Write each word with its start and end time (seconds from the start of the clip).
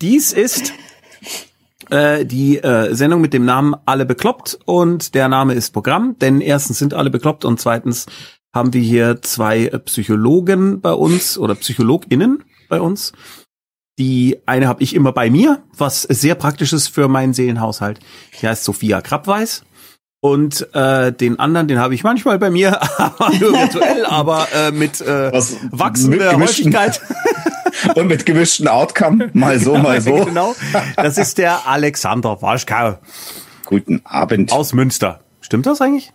Dies 0.00 0.32
ist 0.32 0.72
äh, 1.90 2.24
die 2.24 2.58
äh, 2.58 2.94
Sendung 2.94 3.20
mit 3.20 3.32
dem 3.32 3.44
Namen 3.44 3.74
Alle 3.86 4.06
bekloppt 4.06 4.58
und 4.64 5.14
der 5.14 5.28
Name 5.28 5.54
ist 5.54 5.72
Programm, 5.72 6.16
denn 6.20 6.40
erstens 6.40 6.78
sind 6.78 6.94
alle 6.94 7.10
bekloppt 7.10 7.44
und 7.44 7.60
zweitens 7.60 8.06
haben 8.54 8.72
wir 8.72 8.80
hier 8.80 9.22
zwei 9.22 9.66
Psychologen 9.84 10.80
bei 10.80 10.92
uns 10.92 11.38
oder 11.38 11.54
PsychologInnen 11.54 12.44
bei 12.68 12.80
uns. 12.80 13.12
Die 13.98 14.38
eine 14.46 14.66
habe 14.66 14.82
ich 14.82 14.94
immer 14.94 15.12
bei 15.12 15.28
mir, 15.30 15.62
was 15.76 16.02
sehr 16.02 16.34
praktisch 16.34 16.72
ist 16.72 16.88
für 16.88 17.06
meinen 17.08 17.34
Seelenhaushalt. 17.34 18.00
Die 18.40 18.48
heißt 18.48 18.64
Sophia 18.64 19.02
Krabweis. 19.02 19.62
Und 20.22 20.68
äh, 20.74 21.12
den 21.12 21.38
anderen, 21.38 21.66
den 21.68 21.78
habe 21.78 21.94
ich 21.94 22.04
manchmal 22.04 22.38
bei 22.38 22.50
mir, 22.50 22.78
nur 23.40 23.52
virtuell, 23.52 24.04
aber 24.04 24.48
äh, 24.54 24.70
mit 24.70 25.00
äh, 25.00 25.32
Was- 25.32 25.56
wachsender 25.70 26.36
mit 26.36 26.48
Häufigkeit. 26.48 27.00
Und 27.94 28.08
mit 28.08 28.26
gemischten 28.26 28.68
Outcome, 28.68 29.30
mal 29.32 29.58
so, 29.58 29.76
mal 29.76 30.00
so. 30.00 30.24
genau. 30.24 30.54
Das 30.96 31.18
ist 31.18 31.38
der 31.38 31.66
Alexander 31.66 32.40
Waschkau 32.42 32.98
Guten 33.66 34.00
Abend. 34.04 34.52
aus 34.52 34.72
Münster. 34.72 35.20
Stimmt 35.40 35.66
das 35.66 35.80
eigentlich? 35.80 36.12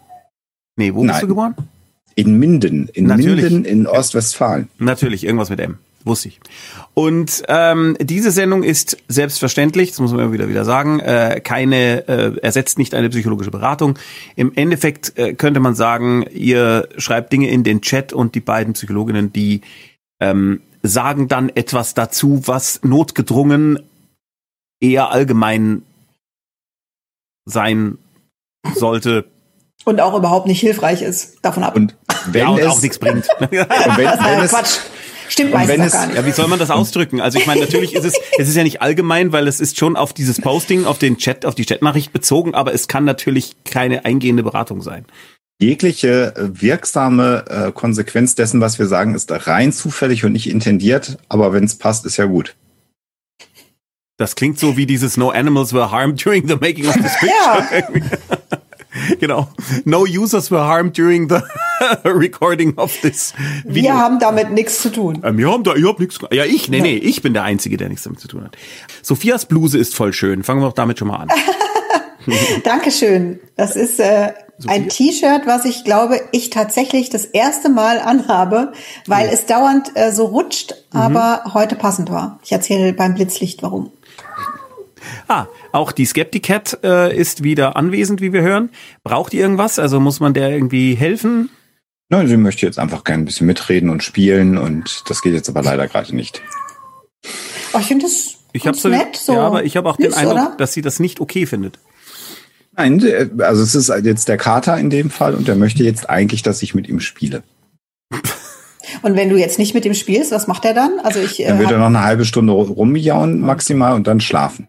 Nee, 0.76 0.94
wo 0.94 1.02
bist 1.02 1.14
Nein. 1.14 1.22
du 1.22 1.28
geboren? 1.28 1.56
In 2.16 2.38
Minden, 2.40 2.90
in 2.94 3.06
Natürlich. 3.06 3.44
Minden 3.44 3.66
in 3.66 3.88
Ostwestfalen. 3.88 4.70
Natürlich, 4.78 5.24
irgendwas 5.24 5.50
mit 5.50 5.60
M. 5.60 5.80
Wusste 6.06 6.28
ich. 6.28 6.40
Und 6.94 7.44
ähm, 7.48 7.98
diese 8.00 8.30
Sendung 8.30 8.62
ist 8.62 8.98
selbstverständlich, 9.08 9.90
das 9.90 10.00
muss 10.00 10.12
man 10.12 10.22
immer 10.22 10.34
wieder 10.34 10.48
wieder 10.48 10.64
sagen, 10.64 11.00
äh, 11.00 11.42
keine, 11.44 12.08
äh, 12.08 12.38
ersetzt 12.42 12.78
nicht 12.78 12.94
eine 12.94 13.10
psychologische 13.10 13.50
Beratung. 13.50 13.98
Im 14.36 14.54
Endeffekt 14.56 15.18
äh, 15.18 15.34
könnte 15.34 15.60
man 15.60 15.74
sagen, 15.74 16.24
ihr 16.32 16.88
schreibt 16.98 17.34
Dinge 17.34 17.50
in 17.50 17.64
den 17.64 17.82
Chat 17.82 18.14
und 18.14 18.36
die 18.36 18.40
beiden 18.40 18.74
Psychologinnen, 18.74 19.34
die 19.34 19.62
ähm, 20.20 20.62
sagen 20.88 21.28
dann 21.28 21.50
etwas 21.50 21.94
dazu, 21.94 22.42
was 22.46 22.82
notgedrungen 22.84 23.80
eher 24.80 25.10
allgemein 25.10 25.84
sein 27.46 27.98
sollte 28.76 29.26
Und 29.86 30.02
auch 30.02 30.18
überhaupt 30.18 30.48
nicht 30.48 30.60
hilfreich 30.60 31.02
ist. 31.02 31.38
Davon 31.44 31.64
ab. 31.64 31.76
Und 31.76 31.96
wenn 32.28 32.42
ja, 32.42 32.50
und 32.50 32.60
es, 32.60 32.68
auch 32.68 32.82
nichts 32.82 33.00
bringt. 33.00 33.28
und 33.40 33.52
wenn, 33.52 33.68
wenn 33.68 34.08
Äh, 34.08 34.44
es, 34.44 34.52
Quatsch. 34.52 34.80
Stimmt 35.28 35.54
meistens 35.54 35.80
wenn 35.80 35.90
gar 35.90 36.08
nicht. 36.08 36.16
Ja, 36.18 36.26
wie 36.26 36.32
soll 36.32 36.48
man 36.48 36.60
das 36.60 36.70
ausdrücken? 36.70 37.20
Also 37.20 37.40
ich 37.40 37.48
meine, 37.48 37.62
natürlich 37.62 37.94
ist 37.94 38.06
es, 38.06 38.14
es 38.38 38.48
ist 38.48 38.56
ja 38.56 38.64
nicht 38.64 38.82
allgemein, 38.82 39.32
weil 39.32 39.48
es 39.48 39.60
ist 39.60 39.78
schon 39.78 39.96
auf 39.96 40.14
dieses 40.14 40.40
Posting, 40.40 40.86
auf 40.86 41.00
den 41.00 41.18
Chat, 41.18 41.46
auf 41.46 41.56
die 41.56 41.66
Chatnachricht 41.66 42.14
bezogen, 42.14 42.54
aber 42.54 42.74
es 42.74 42.88
kann 42.88 43.06
natürlich 43.06 43.56
keine 43.64 44.06
eingehende 44.06 44.44
Beratung 44.44 44.82
sein. 44.82 45.06
Jegliche 45.60 46.36
äh, 46.36 46.62
wirksame 46.62 47.46
äh, 47.50 47.72
Konsequenz 47.72 48.36
dessen, 48.36 48.62
was 48.62 48.80
wir 48.80 48.88
sagen, 48.88 49.16
ist 49.16 49.32
rein 49.48 49.72
zufällig 49.72 50.26
und 50.26 50.34
nicht 50.34 50.50
intendiert. 50.50 51.18
Aber 51.30 51.54
wenn 51.54 51.64
es 51.64 51.78
passt, 51.78 52.06
ist 52.06 52.18
ja 52.18 52.26
gut. 52.26 52.56
Das 54.18 54.36
klingt 54.36 54.60
so 54.60 54.78
wie 54.78 54.86
dieses 54.86 55.18
No 55.18 55.30
Animals 55.30 55.74
were 55.74 55.92
harmed 55.92 56.24
during 56.24 56.48
the 56.48 56.56
making 56.56 56.88
of 56.88 56.96
this 56.96 57.14
picture. 57.20 58.08
genau. 59.20 59.50
No 59.84 60.06
users 60.06 60.50
were 60.52 60.64
harmed 60.64 60.98
during 60.98 61.28
the 61.28 61.42
recording 62.06 62.78
of 62.78 62.98
this 63.02 63.34
video. 63.66 63.84
Wir 63.84 63.98
haben 63.98 64.20
damit 64.20 64.52
nichts 64.52 64.82
zu 64.82 64.90
tun. 64.90 65.22
Ähm, 65.24 65.38
wir 65.38 65.52
haben 65.52 65.64
da, 65.64 65.76
ich 65.76 65.86
hab 65.86 66.00
nichts. 66.00 66.20
Ja, 66.32 66.46
ich, 66.46 66.70
nee, 66.70 66.80
nee, 66.80 66.96
ich 66.96 67.22
bin 67.22 67.34
der 67.34 67.44
Einzige, 67.44 67.76
der 67.76 67.90
nichts 67.90 68.04
damit 68.04 68.22
zu 68.22 68.30
tun 68.30 68.44
hat. 68.46 68.58
Sophias 69.02 69.46
Bluse 69.46 69.78
ist 69.78 69.96
voll 69.96 70.14
schön. 70.14 70.44
Fangen 70.44 70.62
wir 70.62 70.68
auch 70.68 70.74
damit 70.74 71.00
schon 71.00 71.10
mal 71.10 71.18
an. 71.18 71.30
Dankeschön. 72.64 73.40
Das 73.56 73.76
ist 73.76 74.00
äh, 74.00 74.32
ein 74.68 74.90
T-Shirt, 74.90 75.46
was 75.46 75.66
ich 75.66 75.84
glaube, 75.84 76.22
ich 76.32 76.50
tatsächlich 76.50 77.10
das 77.10 77.26
erste 77.26 77.70
Mal 77.70 78.00
anhabe, 78.00 78.74
weil 79.06 79.28
es 79.28 79.46
dauernd 79.46 79.92
äh, 79.96 80.12
so 80.12 80.26
rutscht, 80.26 80.76
aber 80.92 81.54
heute 81.54 81.76
passend 81.76 82.10
war. 82.10 82.40
Ich 82.44 82.52
erzähle 82.52 82.94
beim 82.94 83.16
Blitzlicht 83.16 83.64
warum. 83.64 83.92
Ah, 85.28 85.48
auch 85.72 85.92
die 85.92 86.06
Skepticat 86.06 86.80
äh, 86.84 87.16
ist 87.16 87.44
wieder 87.44 87.76
anwesend, 87.76 88.22
wie 88.22 88.34
wir 88.34 88.42
hören. 88.42 88.70
Braucht 89.04 89.34
ihr 89.34 89.42
irgendwas? 89.42 89.78
Also 89.78 90.00
muss 90.00 90.20
man 90.20 90.34
der 90.34 90.50
irgendwie 90.50 90.96
helfen? 90.96 91.50
Na, 92.10 92.26
sie 92.26 92.38
möchte 92.38 92.66
jetzt 92.66 92.80
einfach 92.80 93.04
gerne 93.04 93.24
ein 93.24 93.26
bisschen 93.26 93.48
mitreden 93.48 93.90
und 93.90 94.04
spielen 94.04 94.58
und 94.58 95.04
das 95.08 95.22
geht 95.22 95.34
jetzt 95.34 95.50
aber 95.50 95.64
leider 95.64 95.88
gerade 95.88 96.16
nicht. 96.16 96.42
Oh, 97.74 97.80
ich 97.80 97.88
finde 97.88 98.06
das 98.06 98.36
Ich 98.54 98.64
so, 98.74 98.90
nett. 98.90 99.16
So 99.16 99.34
ja, 99.34 99.42
aber 99.42 99.64
ich 99.64 99.76
habe 99.76 99.90
auch 99.90 99.98
den 99.98 100.14
Eindruck, 100.14 100.36
oder? 100.36 100.56
dass 100.58 100.74
sie 100.74 100.82
das 100.82 101.00
nicht 101.00 101.20
okay 101.20 101.46
findet. 101.46 101.80
Nein, 102.78 103.04
äh, 103.04 103.30
also 103.40 103.64
es 103.64 103.76
ist 103.76 103.92
jetzt 104.04 104.28
der 104.28 104.38
Kater 104.38 104.78
in 104.78 104.90
dem 104.90 105.10
Fall 105.10 105.36
und 105.36 105.48
der 105.48 105.56
möchte 105.56 105.84
jetzt 105.84 106.10
eigentlich, 106.10 106.44
dass 106.44 106.62
ich 106.62 106.76
mit 106.76 106.88
ihm 106.88 107.00
spiele. 107.00 107.44
Und 109.02 109.16
wenn 109.16 109.30
du 109.30 109.38
jetzt 109.38 109.60
nicht 109.60 109.74
mit 109.74 109.86
ihm 109.86 109.94
spielst, 109.94 110.32
was 110.32 110.48
macht 110.48 110.66
er 110.66 110.74
dann? 110.74 111.00
Also 111.04 111.20
ich, 111.20 111.42
äh, 111.42 111.48
Dann 111.48 111.60
wird 111.60 111.72
er 111.72 111.80
noch 111.80 111.88
eine 111.88 112.04
halbe 112.04 112.26
Stunde 112.26 112.54
rumjauen 112.54 113.40
maximal 113.40 113.94
und 113.94 114.08
dann 114.08 114.20
schlafen. 114.22 114.68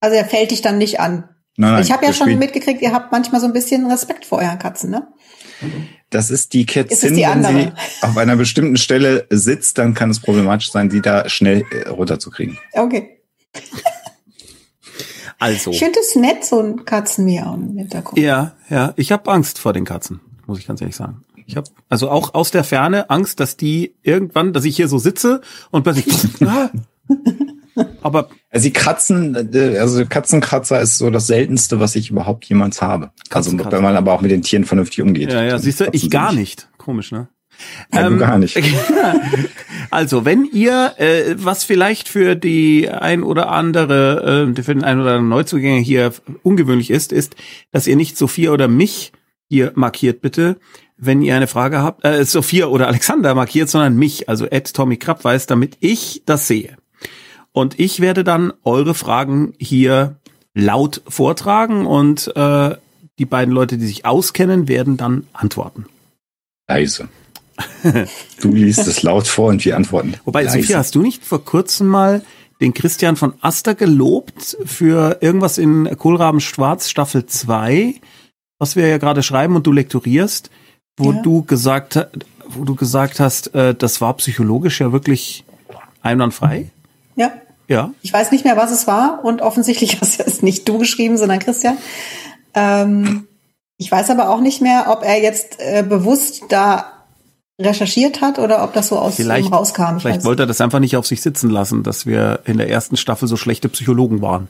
also 0.00 0.16
er 0.16 0.24
fällt 0.24 0.50
dich 0.50 0.62
dann 0.62 0.78
nicht 0.78 1.00
an. 1.00 1.28
Nein, 1.58 1.72
nein, 1.72 1.82
ich 1.82 1.90
habe 1.90 2.04
ja 2.04 2.12
schon 2.12 2.38
mitgekriegt, 2.38 2.82
ihr 2.82 2.92
habt 2.92 3.12
manchmal 3.12 3.40
so 3.40 3.46
ein 3.46 3.54
bisschen 3.54 3.90
Respekt 3.90 4.26
vor 4.26 4.38
euren 4.38 4.58
Katzen, 4.58 4.90
ne? 4.90 5.08
Das 6.10 6.30
ist 6.30 6.52
die 6.52 6.62
Ist 6.62 6.68
Kätzin, 6.68 7.14
die 7.14 7.22
wenn 7.22 7.42
sie 7.42 7.72
auf 8.02 8.16
einer 8.18 8.36
bestimmten 8.36 8.76
Stelle 8.76 9.26
sitzt, 9.30 9.78
dann 9.78 9.94
kann 9.94 10.10
es 10.10 10.20
problematisch 10.20 10.70
sein, 10.70 10.90
sie 10.90 11.00
da 11.00 11.28
schnell 11.30 11.64
äh, 11.70 11.88
runterzukriegen. 11.88 12.58
Okay. 12.72 13.20
Also, 15.38 15.70
Ich 15.70 15.78
finde 15.78 15.98
es 16.00 16.16
nett, 16.16 16.44
so 16.44 16.60
ein 16.60 16.84
Katzenmiauen 16.84 17.70
im 17.70 17.76
Hintergrund. 17.78 18.18
ja, 18.18 18.52
ja, 18.70 18.94
ich 18.96 19.12
habe 19.12 19.30
Angst 19.30 19.58
vor 19.58 19.72
den 19.72 19.84
Katzen, 19.84 20.20
muss 20.46 20.58
ich 20.58 20.66
ganz 20.66 20.80
ehrlich 20.80 20.96
sagen. 20.96 21.22
Ich 21.46 21.56
habe 21.56 21.68
also 21.88 22.10
auch 22.10 22.34
aus 22.34 22.50
der 22.50 22.64
Ferne 22.64 23.08
Angst, 23.10 23.38
dass 23.38 23.56
die 23.56 23.94
irgendwann, 24.02 24.52
dass 24.52 24.64
ich 24.64 24.74
hier 24.76 24.88
so 24.88 24.98
sitze 24.98 25.40
und 25.70 25.82
plötzlich. 25.82 26.06
Ah. 26.46 26.70
aber 28.02 28.30
Also 28.50 28.64
sie 28.64 28.72
kratzen, 28.72 29.52
äh, 29.54 29.78
also 29.78 30.04
Katzenkratzer 30.06 30.80
ist 30.80 30.96
so 30.98 31.10
das 31.10 31.26
seltenste, 31.26 31.78
was 31.78 31.94
ich 31.94 32.10
überhaupt 32.10 32.46
jemals 32.46 32.80
habe. 32.80 33.10
Also 33.30 33.52
wenn 33.52 33.82
man 33.82 33.96
aber 33.96 34.12
auch 34.12 34.22
mit 34.22 34.30
den 34.30 34.42
Tieren 34.42 34.64
vernünftig 34.64 35.02
umgeht. 35.02 35.30
ja, 35.32 35.42
ja, 35.44 35.58
siehst 35.58 35.80
du, 35.80 35.88
ich 35.92 36.10
gar 36.10 36.32
nicht. 36.32 36.68
Komisch, 36.78 37.12
ne? 37.12 37.28
Ja, 37.92 38.08
du 38.08 38.18
gar 38.18 38.38
nicht. 38.38 38.58
Also, 39.90 40.24
wenn 40.24 40.44
ihr 40.44 40.94
äh, 40.98 41.36
was 41.38 41.62
vielleicht 41.62 42.08
für 42.08 42.34
die 42.34 42.90
ein 42.90 43.22
oder 43.22 43.50
andere, 43.52 44.48
äh, 44.50 44.62
für 44.62 44.74
den 44.74 44.82
ein 44.82 45.00
oder 45.00 45.12
anderen 45.12 45.28
Neuzugänger 45.28 45.80
hier 45.80 46.12
ungewöhnlich 46.42 46.90
ist, 46.90 47.12
ist, 47.12 47.36
dass 47.70 47.86
ihr 47.86 47.94
nicht 47.94 48.18
Sophia 48.18 48.50
oder 48.50 48.66
mich 48.66 49.12
hier 49.48 49.72
markiert, 49.76 50.20
bitte, 50.20 50.56
wenn 50.96 51.22
ihr 51.22 51.36
eine 51.36 51.46
Frage 51.46 51.82
habt, 51.82 52.04
äh, 52.04 52.24
Sophia 52.24 52.66
oder 52.66 52.88
Alexander 52.88 53.34
markiert, 53.34 53.68
sondern 53.68 53.96
mich, 53.96 54.28
also 54.28 54.46
Ed 54.46 54.74
Tommy 54.74 54.96
Krabweis, 54.96 55.46
damit 55.46 55.76
ich 55.80 56.22
das 56.26 56.48
sehe. 56.48 56.76
Und 57.52 57.78
ich 57.78 58.00
werde 58.00 58.24
dann 58.24 58.52
eure 58.64 58.94
Fragen 58.94 59.54
hier 59.58 60.16
laut 60.54 61.02
vortragen 61.08 61.86
und 61.86 62.34
äh, 62.36 62.76
die 63.18 63.24
beiden 63.26 63.54
Leute, 63.54 63.78
die 63.78 63.86
sich 63.86 64.04
auskennen, 64.04 64.68
werden 64.68 64.96
dann 64.96 65.26
antworten. 65.32 65.86
Leise. 66.68 67.08
Du 68.40 68.52
liest 68.52 68.86
es 68.86 69.02
laut 69.02 69.26
vor 69.28 69.48
und 69.48 69.64
wir 69.64 69.76
antworten. 69.76 70.14
Wobei, 70.24 70.42
Leise. 70.44 70.58
Sophia, 70.60 70.78
hast 70.78 70.94
du 70.94 71.02
nicht 71.02 71.24
vor 71.24 71.44
kurzem 71.44 71.86
mal 71.88 72.22
den 72.60 72.72
Christian 72.74 73.16
von 73.16 73.34
Aster 73.40 73.74
gelobt 73.74 74.56
für 74.64 75.18
irgendwas 75.20 75.58
in 75.58 75.88
Kohlraben 75.98 76.40
Schwarz 76.40 76.88
Staffel 76.88 77.26
2, 77.26 77.94
was 78.58 78.76
wir 78.76 78.86
ja 78.88 78.98
gerade 78.98 79.22
schreiben 79.22 79.56
und 79.56 79.66
du 79.66 79.72
lektorierst, 79.72 80.50
wo 80.96 81.12
Ja. 81.12 81.22
du 81.22 81.42
gesagt 81.42 81.96
ha- 81.96 82.06
wo 82.48 82.64
du 82.64 82.74
gesagt 82.76 83.18
hast, 83.20 83.54
äh, 83.54 83.74
das 83.74 84.00
war 84.00 84.14
psychologisch 84.18 84.80
ja 84.80 84.92
wirklich 84.92 85.44
einwandfrei? 86.00 86.70
Ja. 87.16 87.32
Ja. 87.68 87.90
Ich 88.02 88.12
weiß 88.12 88.30
nicht 88.30 88.44
mehr, 88.44 88.56
was 88.56 88.70
es 88.70 88.86
war 88.86 89.24
und 89.24 89.42
offensichtlich 89.42 89.98
hast 90.00 90.20
es 90.20 90.42
nicht 90.42 90.68
du 90.68 90.78
geschrieben, 90.78 91.16
sondern 91.18 91.40
Christian. 91.40 91.76
Ähm, 92.54 93.26
ich 93.78 93.90
weiß 93.90 94.10
aber 94.10 94.30
auch 94.30 94.40
nicht 94.40 94.62
mehr, 94.62 94.86
ob 94.88 95.02
er 95.02 95.20
jetzt 95.20 95.56
äh, 95.58 95.82
bewusst 95.86 96.44
da 96.48 96.92
recherchiert 97.60 98.20
hat 98.20 98.38
oder 98.38 98.62
ob 98.62 98.74
das 98.74 98.88
so 98.88 98.98
aus 98.98 99.16
Vielleicht, 99.16 99.48
ihm 99.48 99.52
rauskam. 99.54 99.96
Ich 99.96 100.02
vielleicht 100.02 100.24
wollte 100.24 100.42
er 100.42 100.46
das 100.46 100.60
einfach 100.60 100.78
nicht 100.78 100.96
auf 100.96 101.06
sich 101.06 101.22
sitzen 101.22 101.48
lassen, 101.48 101.82
dass 101.82 102.04
wir 102.04 102.40
in 102.44 102.58
der 102.58 102.68
ersten 102.68 102.96
Staffel 102.98 103.28
so 103.28 103.36
schlechte 103.36 103.68
Psychologen 103.70 104.20
waren. 104.20 104.48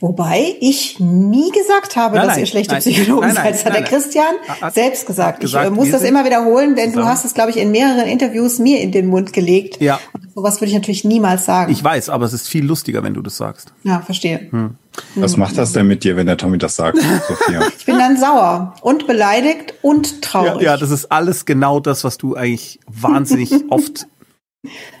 Wobei 0.00 0.56
ich 0.60 0.98
nie 0.98 1.50
gesagt 1.50 1.96
habe, 1.96 2.16
Nein, 2.16 2.26
dass 2.26 2.36
nein, 2.36 2.44
ihr 2.44 2.46
schlechte 2.46 2.72
nein, 2.74 2.80
Psychologen 2.80 3.32
seid. 3.32 3.54
Das 3.54 3.64
hat 3.64 3.74
der. 3.74 3.82
Christian 3.82 4.34
Hat- 4.60 4.74
selbst 4.74 5.06
gesagt. 5.06 5.40
gesagt, 5.40 5.66
ich 5.66 5.72
äh, 5.72 5.74
muss 5.74 5.90
das 5.90 6.02
immer 6.02 6.24
wiederholen, 6.24 6.74
denn 6.74 6.86
du 6.86 6.94
zusammen. 6.94 7.08
hast 7.08 7.24
es, 7.24 7.34
glaube 7.34 7.50
ich, 7.50 7.56
in 7.58 7.70
mehreren 7.70 8.06
Interviews 8.08 8.58
mir 8.58 8.80
in 8.80 8.92
den 8.92 9.06
Mund 9.08 9.32
gelegt. 9.32 9.80
Ja. 9.80 10.00
Und 10.12 10.32
sowas 10.34 10.60
würde 10.60 10.70
ich 10.70 10.74
natürlich 10.74 11.04
niemals 11.04 11.44
sagen. 11.44 11.70
Ich 11.72 11.82
weiß, 11.82 12.08
aber 12.08 12.24
es 12.24 12.32
ist 12.32 12.48
viel 12.48 12.64
lustiger, 12.64 13.02
wenn 13.02 13.14
du 13.14 13.22
das 13.22 13.36
sagst. 13.36 13.72
ja, 13.84 14.00
verstehe. 14.00 14.48
Hm. 14.50 14.76
Was 15.16 15.36
macht 15.36 15.56
das 15.58 15.72
denn 15.72 15.86
mit 15.86 16.04
dir, 16.04 16.16
wenn 16.16 16.26
der 16.26 16.36
Tommy 16.36 16.58
das 16.58 16.76
sagt, 16.76 16.98
Sophia? 17.28 17.62
Ich 17.78 17.84
bin 17.86 17.98
dann 17.98 18.16
sauer 18.16 18.74
und 18.82 19.06
beleidigt 19.06 19.74
und 19.82 20.10
Ja, 20.12 20.18
traurig. 20.20 20.62
ja, 20.62 20.76
das 20.76 20.90
ist 20.90 21.10
alles 21.12 21.44
genau 21.46 21.80
das, 21.80 22.04
was 22.04 22.18
du 22.18 22.34
eigentlich 22.36 22.80
wahnsinnig 22.86 23.52
oft 23.70 24.06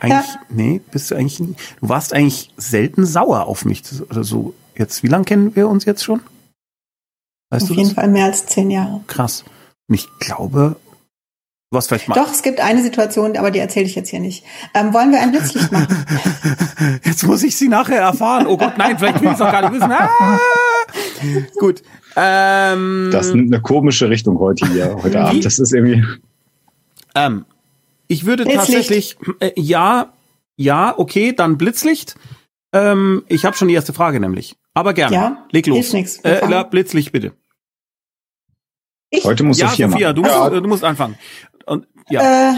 eigentlich, 0.00 0.26
nee, 0.48 0.80
bist 0.90 1.10
du 1.10 1.16
eigentlich, 1.16 1.38
nie- 1.40 1.54
du 1.80 1.88
warst 1.88 2.14
eigentlich 2.14 2.50
selten 2.56 3.04
sauer 3.04 3.46
auf 3.46 3.64
mich 3.66 3.82
oder 4.08 4.24
so. 4.24 4.54
Jetzt, 4.76 5.02
wie 5.02 5.08
lange 5.08 5.24
kennen 5.26 5.54
wir 5.54 5.68
uns 5.68 5.84
jetzt 5.84 6.02
schon? 6.02 6.20
Weißt 7.50 7.64
Auf 7.64 7.68
du 7.68 7.74
jeden 7.74 7.88
das? 7.88 7.94
Fall 7.94 8.08
mehr 8.08 8.24
als 8.24 8.46
zehn 8.46 8.70
Jahre. 8.70 9.02
Krass. 9.06 9.44
Und 9.88 9.96
ich 9.96 10.08
glaube, 10.18 10.76
Was 11.72 11.86
vielleicht 11.86 12.08
mal. 12.08 12.16
Doch, 12.16 12.32
es 12.32 12.42
gibt 12.42 12.58
eine 12.60 12.82
Situation, 12.82 13.36
aber 13.36 13.52
die 13.52 13.60
erzähle 13.60 13.86
ich 13.86 13.94
jetzt 13.94 14.08
hier 14.10 14.18
nicht. 14.18 14.44
Ähm, 14.74 14.92
wollen 14.92 15.12
wir 15.12 15.20
ein 15.20 15.30
Blitzlicht 15.30 15.70
machen? 15.70 16.04
Jetzt 17.04 17.22
muss 17.22 17.44
ich 17.44 17.54
sie 17.56 17.68
nachher 17.68 18.00
erfahren. 18.00 18.48
Oh 18.48 18.56
Gott, 18.56 18.76
nein, 18.76 18.98
vielleicht 18.98 19.20
will 19.20 19.28
ich 19.28 19.34
es 19.34 19.40
auch 19.40 19.52
gar 19.52 19.62
nicht 19.70 19.80
wissen. 19.80 19.92
Ah! 19.92 20.38
Gut. 21.60 21.82
Ähm, 22.16 23.10
Das 23.12 23.32
nimmt 23.32 23.54
eine 23.54 23.62
komische 23.62 24.10
Richtung 24.10 24.40
heute 24.40 24.66
hier, 24.66 24.96
heute 25.00 25.20
Abend. 25.20 25.44
Das 25.44 25.60
ist 25.60 25.72
irgendwie. 25.72 26.04
ähm, 27.14 27.44
ich 28.08 28.26
würde 28.26 28.42
Blitzlicht. 28.44 28.66
tatsächlich, 28.66 29.16
äh, 29.38 29.52
ja, 29.54 30.12
ja, 30.56 30.98
okay, 30.98 31.32
dann 31.32 31.56
Blitzlicht. 31.56 32.16
Ähm, 32.72 33.22
ich 33.28 33.44
habe 33.44 33.56
schon 33.56 33.68
die 33.68 33.74
erste 33.74 33.92
Frage 33.92 34.18
nämlich. 34.18 34.56
Aber 34.74 34.92
gerne. 34.92 35.14
Ja, 35.14 35.46
Leg 35.52 35.68
los. 35.68 35.92
nix. 35.92 36.16
Äh, 36.24 36.64
Blitzlicht 36.68 37.12
bitte. 37.12 37.32
Ich? 39.10 39.24
Heute 39.24 39.42
muss 39.42 39.58
ja, 39.58 39.68
Sophia 39.68 39.88
Sophia, 39.88 40.08
machen. 40.08 40.16
du 40.16 40.22
musst, 40.22 40.34
Ja, 40.34 40.46
äh, 40.48 40.60
du 40.62 40.68
musst 40.68 40.84
anfangen. 40.84 41.16
Ja. 42.10 42.50
Äh, 42.50 42.54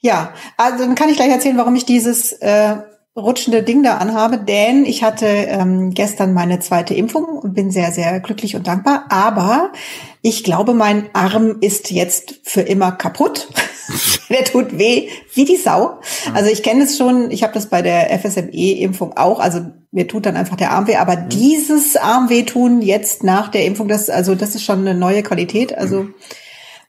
ja, 0.00 0.32
also 0.56 0.84
dann 0.84 0.94
kann 0.94 1.08
ich 1.08 1.16
gleich 1.16 1.30
erzählen, 1.30 1.56
warum 1.56 1.74
ich 1.74 1.84
dieses 1.84 2.32
äh, 2.32 2.76
rutschende 3.16 3.62
Ding 3.62 3.82
da 3.82 3.96
anhabe, 3.96 4.38
denn 4.38 4.84
ich 4.84 5.02
hatte 5.02 5.26
ähm, 5.26 5.90
gestern 5.92 6.34
meine 6.34 6.58
zweite 6.60 6.94
Impfung 6.94 7.24
und 7.24 7.54
bin 7.54 7.70
sehr, 7.70 7.90
sehr 7.90 8.20
glücklich 8.20 8.56
und 8.56 8.66
dankbar. 8.66 9.06
Aber 9.08 9.72
ich 10.20 10.44
glaube, 10.44 10.74
mein 10.74 11.08
Arm 11.14 11.56
ist 11.60 11.90
jetzt 11.90 12.40
für 12.42 12.60
immer 12.60 12.92
kaputt. 12.92 13.48
Der 14.28 14.44
tut 14.44 14.78
weh 14.78 15.08
wie 15.32 15.44
die 15.44 15.56
Sau. 15.56 16.00
Also 16.34 16.50
ich 16.50 16.64
kenne 16.64 16.82
es 16.82 16.98
schon, 16.98 17.30
ich 17.30 17.44
habe 17.44 17.54
das 17.54 17.66
bei 17.66 17.82
der 17.82 18.10
FSME-Impfung 18.18 19.16
auch. 19.16 19.38
Also 19.38 19.60
mir 19.92 20.08
tut 20.08 20.26
dann 20.26 20.36
einfach 20.36 20.56
der 20.56 20.72
Arm 20.72 20.88
weh. 20.88 20.96
Aber 20.96 21.14
dieses 21.14 21.96
Armwehtun 21.96 22.82
jetzt 22.82 23.22
nach 23.22 23.48
der 23.48 23.64
Impfung, 23.64 23.86
das, 23.86 24.10
also 24.10 24.34
das 24.34 24.56
ist 24.56 24.64
schon 24.64 24.80
eine 24.80 24.94
neue 24.94 25.22
Qualität. 25.22 25.78
Also 25.78 26.08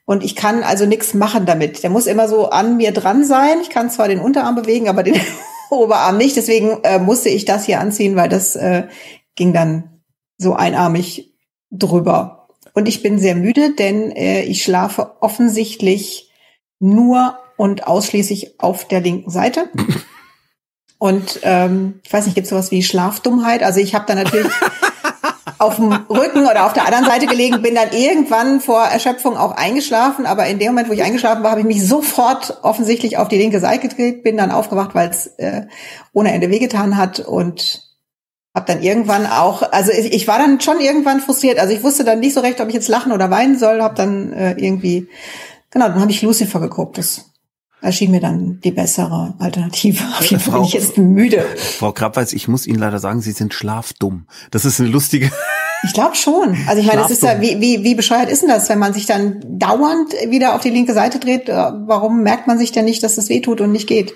und 0.07 0.24
ich 0.24 0.38
kann 0.38 0.63
also 0.63 0.86
nichts 0.86 1.13
machen 1.13 1.45
damit. 1.45 1.83
Der 1.83 1.89
muss 1.89 2.07
immer 2.07 2.30
so 2.30 2.50
an 2.50 2.77
mir 2.77 2.94
dran 2.94 3.25
sein. 3.25 3.59
Ich 3.62 3.69
kann 3.69 3.89
zwar 3.89 4.07
den 4.07 4.21
Unterarm 4.21 4.56
bewegen, 4.56 4.88
aber 4.88 5.04
den 5.04 5.19
Oberarm 5.69 6.18
nicht. 6.18 6.38
Deswegen 6.38 6.80
äh, 6.83 6.98
musste 6.98 7.27
ich 7.27 7.44
das 7.44 7.65
hier 7.65 7.81
anziehen, 7.81 8.15
weil 8.15 8.30
das 8.30 8.56
äh, 8.56 8.88
ging 9.36 9.51
dann 9.51 10.00
so 10.38 10.54
einarmig 10.54 11.33
drüber. 11.71 12.48
Und 12.74 12.88
ich 12.88 13.04
bin 13.04 13.19
sehr 13.19 13.36
müde, 13.36 13.75
denn 13.75 14.12
äh, 14.12 14.44
ich 14.44 14.63
schlafe 14.63 15.12
offensichtlich 15.19 16.31
nur 16.80 17.38
und 17.57 17.86
ausschließlich 17.86 18.62
auf 18.62 18.88
der 18.88 19.01
linken 19.01 19.30
Seite. 19.30 19.69
Und 21.00 21.42
ähm, 21.44 22.00
ich 22.03 22.12
weiß 22.12 22.25
nicht, 22.25 22.33
gibt 22.33 22.45
es 22.45 22.50
sowas 22.50 22.71
wie 22.71 22.81
Schlafdummheit? 22.81 23.62
Also 23.62 23.80
ich 23.80 23.94
habe 23.94 24.06
da 24.07 24.15
natürlich 24.15 24.51
auf 25.57 25.77
dem 25.77 25.92
Rücken 25.92 26.45
oder 26.45 26.65
auf 26.65 26.74
der 26.74 26.86
anderen 26.86 27.06
Seite 27.06 27.25
gelegen, 27.25 27.62
bin 27.62 27.75
dann 27.75 27.92
irgendwann 27.92 28.59
vor 28.59 28.83
Erschöpfung 28.83 29.38
auch 29.38 29.51
eingeschlafen, 29.51 30.25
aber 30.25 30.48
in 30.48 30.59
dem 30.59 30.69
Moment, 30.69 30.89
wo 30.89 30.94
ich 30.94 31.04
eingeschlafen 31.04 31.44
war, 31.44 31.51
habe 31.51 31.62
ich 31.62 31.68
mich 31.68 31.88
sofort 31.88 32.59
offensichtlich 32.62 33.18
auf 33.18 33.27
die 33.27 33.38
linke 33.38 33.59
Seite 33.59 33.88
gedreht, 33.88 34.24
bin 34.24 34.38
dann 34.38 34.51
aufgewacht, 34.51 34.94
weil 34.94 35.09
es 35.09 35.27
äh, 35.38 35.68
ohne 36.13 36.33
Ende 36.33 36.50
wehgetan 36.50 36.98
hat 36.98 37.19
und 37.19 37.83
habe 38.56 38.65
dann 38.74 38.81
irgendwann 38.81 39.25
auch, 39.27 39.62
also 39.71 39.92
ich, 39.92 40.13
ich 40.13 40.27
war 40.27 40.39
dann 40.39 40.59
schon 40.59 40.80
irgendwann 40.80 41.19
frustriert, 41.19 41.60
also 41.60 41.74
ich 41.74 41.83
wusste 41.83 42.03
dann 42.03 42.19
nicht 42.19 42.33
so 42.33 42.42
recht, 42.42 42.60
ob 42.60 42.68
ich 42.68 42.74
jetzt 42.74 42.88
lachen 42.88 43.12
oder 43.12 43.30
weinen 43.30 43.57
soll, 43.57 43.81
habe 43.81 43.95
dann 43.95 44.33
äh, 44.33 44.53
irgendwie, 44.57 45.07
genau, 45.69 45.88
dann 45.88 46.01
habe 46.01 46.12
ich 46.12 46.21
Lucifer 46.21 46.60
geguckt, 46.60 46.98
das 46.98 47.25
erschien 47.81 48.12
mir 48.12 48.19
dann 48.19 48.59
die 48.63 48.71
bessere 48.71 49.35
Alternative. 49.39 50.03
Auf 50.19 50.25
jeden 50.25 50.41
Fall 50.41 50.56
bin 50.56 50.63
ich 50.63 50.74
jetzt 50.74 50.97
müde. 50.97 51.45
Frau 51.56 51.91
Krabweis, 51.91 52.33
ich 52.33 52.47
muss 52.47 52.65
Ihnen 52.68 52.79
leider 52.79 53.00
sagen, 53.00 53.21
Sie 53.21 53.31
sind 53.31 53.53
schlafdumm. 53.53 54.27
Das 54.51 54.65
ist 54.65 54.79
eine 54.79 54.89
lustige. 54.89 55.31
Ich 55.83 55.94
glaube 55.94 56.15
schon. 56.15 56.57
Also 56.68 56.81
ich 56.81 56.88
meine, 56.88 57.03
es 57.03 57.12
ist 57.12 57.21
ja, 57.21 57.39
wie, 57.39 57.62
wie, 57.62 57.83
wie 57.83 57.94
bescheuert 57.94 58.31
ist 58.31 58.41
denn 58.41 58.50
das, 58.50 58.68
wenn 58.68 58.79
man 58.79 58.94
sich 58.94 59.06
dann 59.06 59.39
dauernd 59.59 60.12
wieder 60.27 60.56
auf 60.56 60.62
die 60.62 60.71
linke 60.71 60.91
Seite 60.95 61.19
dreht? 61.19 61.50
Äh, 61.50 61.53
Warum 61.53 62.24
merkt 62.24 62.47
man 62.47 62.57
sich 62.57 62.71
denn 62.71 62.85
nicht, 62.85 63.03
dass 63.03 63.13
das 63.13 63.29
weh 63.29 63.41
tut 63.41 63.62
und 63.62 63.74
nicht 63.74 63.85
geht? 63.85 64.12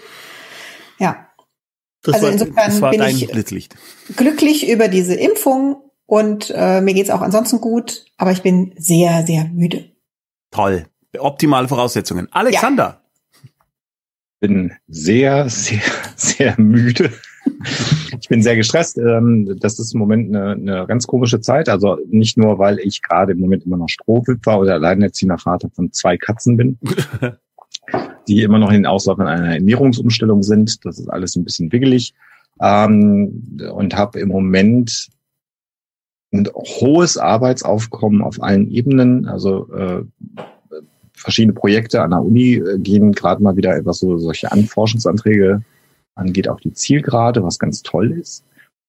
Ja. 0.97 1.27
Das 2.01 2.15
Also 2.15 2.25
war, 2.25 2.33
insofern 2.33 2.55
das 2.81 2.91
bin 2.91 3.01
ich- 3.03 3.27
Blitzlicht. 3.29 3.75
Glücklich 4.15 4.69
über 4.71 4.87
diese 4.87 5.13
Impfung 5.13 5.75
und 6.07 6.51
äh, 6.55 6.81
mir 6.81 6.95
geht's 6.95 7.11
auch 7.11 7.21
ansonsten 7.21 7.61
gut, 7.61 8.05
aber 8.17 8.31
ich 8.31 8.41
bin 8.41 8.73
sehr, 8.79 9.23
sehr 9.27 9.45
müde. 9.45 9.91
Toll. 10.49 10.87
Optimale 11.19 11.67
Voraussetzungen. 11.67 12.27
Alexander. 12.31 13.00
Bin 14.41 14.73
sehr, 14.87 15.47
sehr, 15.49 15.79
sehr 16.17 16.59
müde. 16.59 17.11
Ich 18.19 18.27
bin 18.27 18.43
sehr 18.43 18.57
gestresst. 18.57 18.97
Ähm, 18.97 19.57
Das 19.61 19.79
ist 19.79 19.93
im 19.93 19.99
Moment 19.99 20.35
eine, 20.35 20.51
eine 20.51 20.87
ganz 20.87 21.07
komische 21.07 21.39
Zeit. 21.39 21.69
Also 21.69 21.97
nicht 22.09 22.37
nur, 22.37 22.59
weil 22.59 22.79
ich 22.79 23.01
gerade 23.01 23.31
im 23.31 23.39
Moment 23.39 23.65
immer 23.65 23.77
noch 23.77 23.87
Strohwitwer 23.87 24.59
oder 24.59 24.73
alleinerziehender 24.73 25.37
Vater 25.37 25.69
von 25.69 25.93
zwei 25.93 26.17
Katzen 26.17 26.57
bin, 26.57 26.77
die 28.27 28.41
immer 28.41 28.59
noch 28.59 28.69
in 28.69 28.77
den 28.77 28.85
Auslauf 28.85 29.19
einer 29.19 29.53
Ernährungsumstellung 29.53 30.43
sind. 30.43 30.83
Das 30.85 30.99
ist 30.99 31.07
alles 31.07 31.35
ein 31.35 31.45
bisschen 31.45 31.71
wiggelig. 31.71 32.13
Ähm, 32.59 33.57
Und 33.73 33.95
habe 33.95 34.19
im 34.19 34.29
Moment 34.29 35.09
ein 36.33 36.47
hohes 36.53 37.17
Arbeitsaufkommen 37.17 38.21
auf 38.21 38.41
allen 38.41 38.69
Ebenen. 38.69 39.25
Also 39.27 39.71
äh, 39.73 40.03
verschiedene 41.21 41.53
Projekte 41.53 42.01
an 42.01 42.11
der 42.11 42.21
Uni 42.21 42.55
äh, 42.55 42.77
gehen 42.79 43.11
gerade 43.11 43.41
mal 43.41 43.55
wieder, 43.55 43.79
was 43.85 43.99
so 43.99 44.17
solche 44.17 44.51
Anforschungsanträge 44.51 45.61
angeht, 46.15 46.47
auf 46.47 46.59
die 46.59 46.73
Zielgerade, 46.73 47.43
was 47.43 47.59
ganz 47.59 47.81
toll 47.83 48.11
ist. 48.11 48.43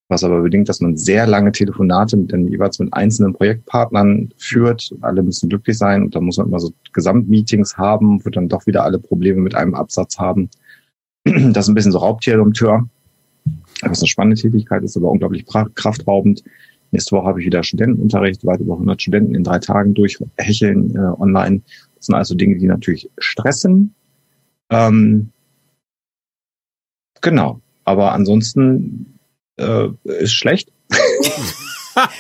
Was 0.09 0.25
aber 0.25 0.43
bedingt, 0.43 0.69
dass 0.69 0.81
man 0.81 0.97
sehr 0.97 1.27
lange 1.27 1.53
Telefonate 1.53 2.17
mit 2.17 2.33
den 2.33 2.49
jeweils 2.49 2.79
mit 2.79 2.93
einzelnen 2.93 3.33
Projektpartnern 3.33 4.31
führt. 4.37 4.95
Alle 5.01 5.23
müssen 5.23 5.49
glücklich 5.49 5.79
sein. 5.79 6.03
Und 6.03 6.15
da 6.15 6.21
muss 6.21 6.37
man 6.37 6.49
immer 6.49 6.61
so 6.61 6.73
Gesamtmeetings 6.93 7.79
haben, 7.79 8.23
wo 8.25 8.29
dann 8.29 8.49
doch 8.49 8.67
wieder 8.67 8.85
alle 8.85 8.99
Probleme 8.99 9.41
mit 9.41 9.55
einem 9.55 9.75
Absatz 9.75 10.19
haben. 10.19 10.51
Das 11.53 11.67
ist 11.67 11.69
ein 11.69 11.75
bisschen 11.75 11.93
so 11.93 11.99
Raubtierdompteur. 11.99 12.89
Was 13.83 14.01
eine 14.01 14.09
spannende 14.09 14.41
Tätigkeit 14.41 14.83
ist, 14.83 14.97
aber 14.97 15.11
unglaublich 15.11 15.47
kraftraubend. 15.47 16.43
Nächste 16.91 17.17
Woche 17.17 17.27
habe 17.27 17.41
ich 17.41 17.47
wieder 17.47 17.63
Studentenunterricht, 17.63 18.45
weit 18.45 18.61
über 18.61 18.75
100 18.75 19.01
Studenten 19.01 19.35
in 19.35 19.45
drei 19.45 19.59
Tagen 19.59 19.95
durchhecheln 19.95 20.95
äh, 20.95 20.99
online. 20.99 21.63
Das 22.03 22.07
sind 22.07 22.17
also 22.17 22.35
Dinge, 22.35 22.59
die 22.59 22.67
natürlich 22.67 23.09
stressen. 23.17 23.95
Ähm, 24.71 25.31
genau. 27.21 27.61
Aber 27.85 28.11
ansonsten 28.11 29.21
äh, 29.57 29.87
ist 30.03 30.33
schlecht. 30.33 30.73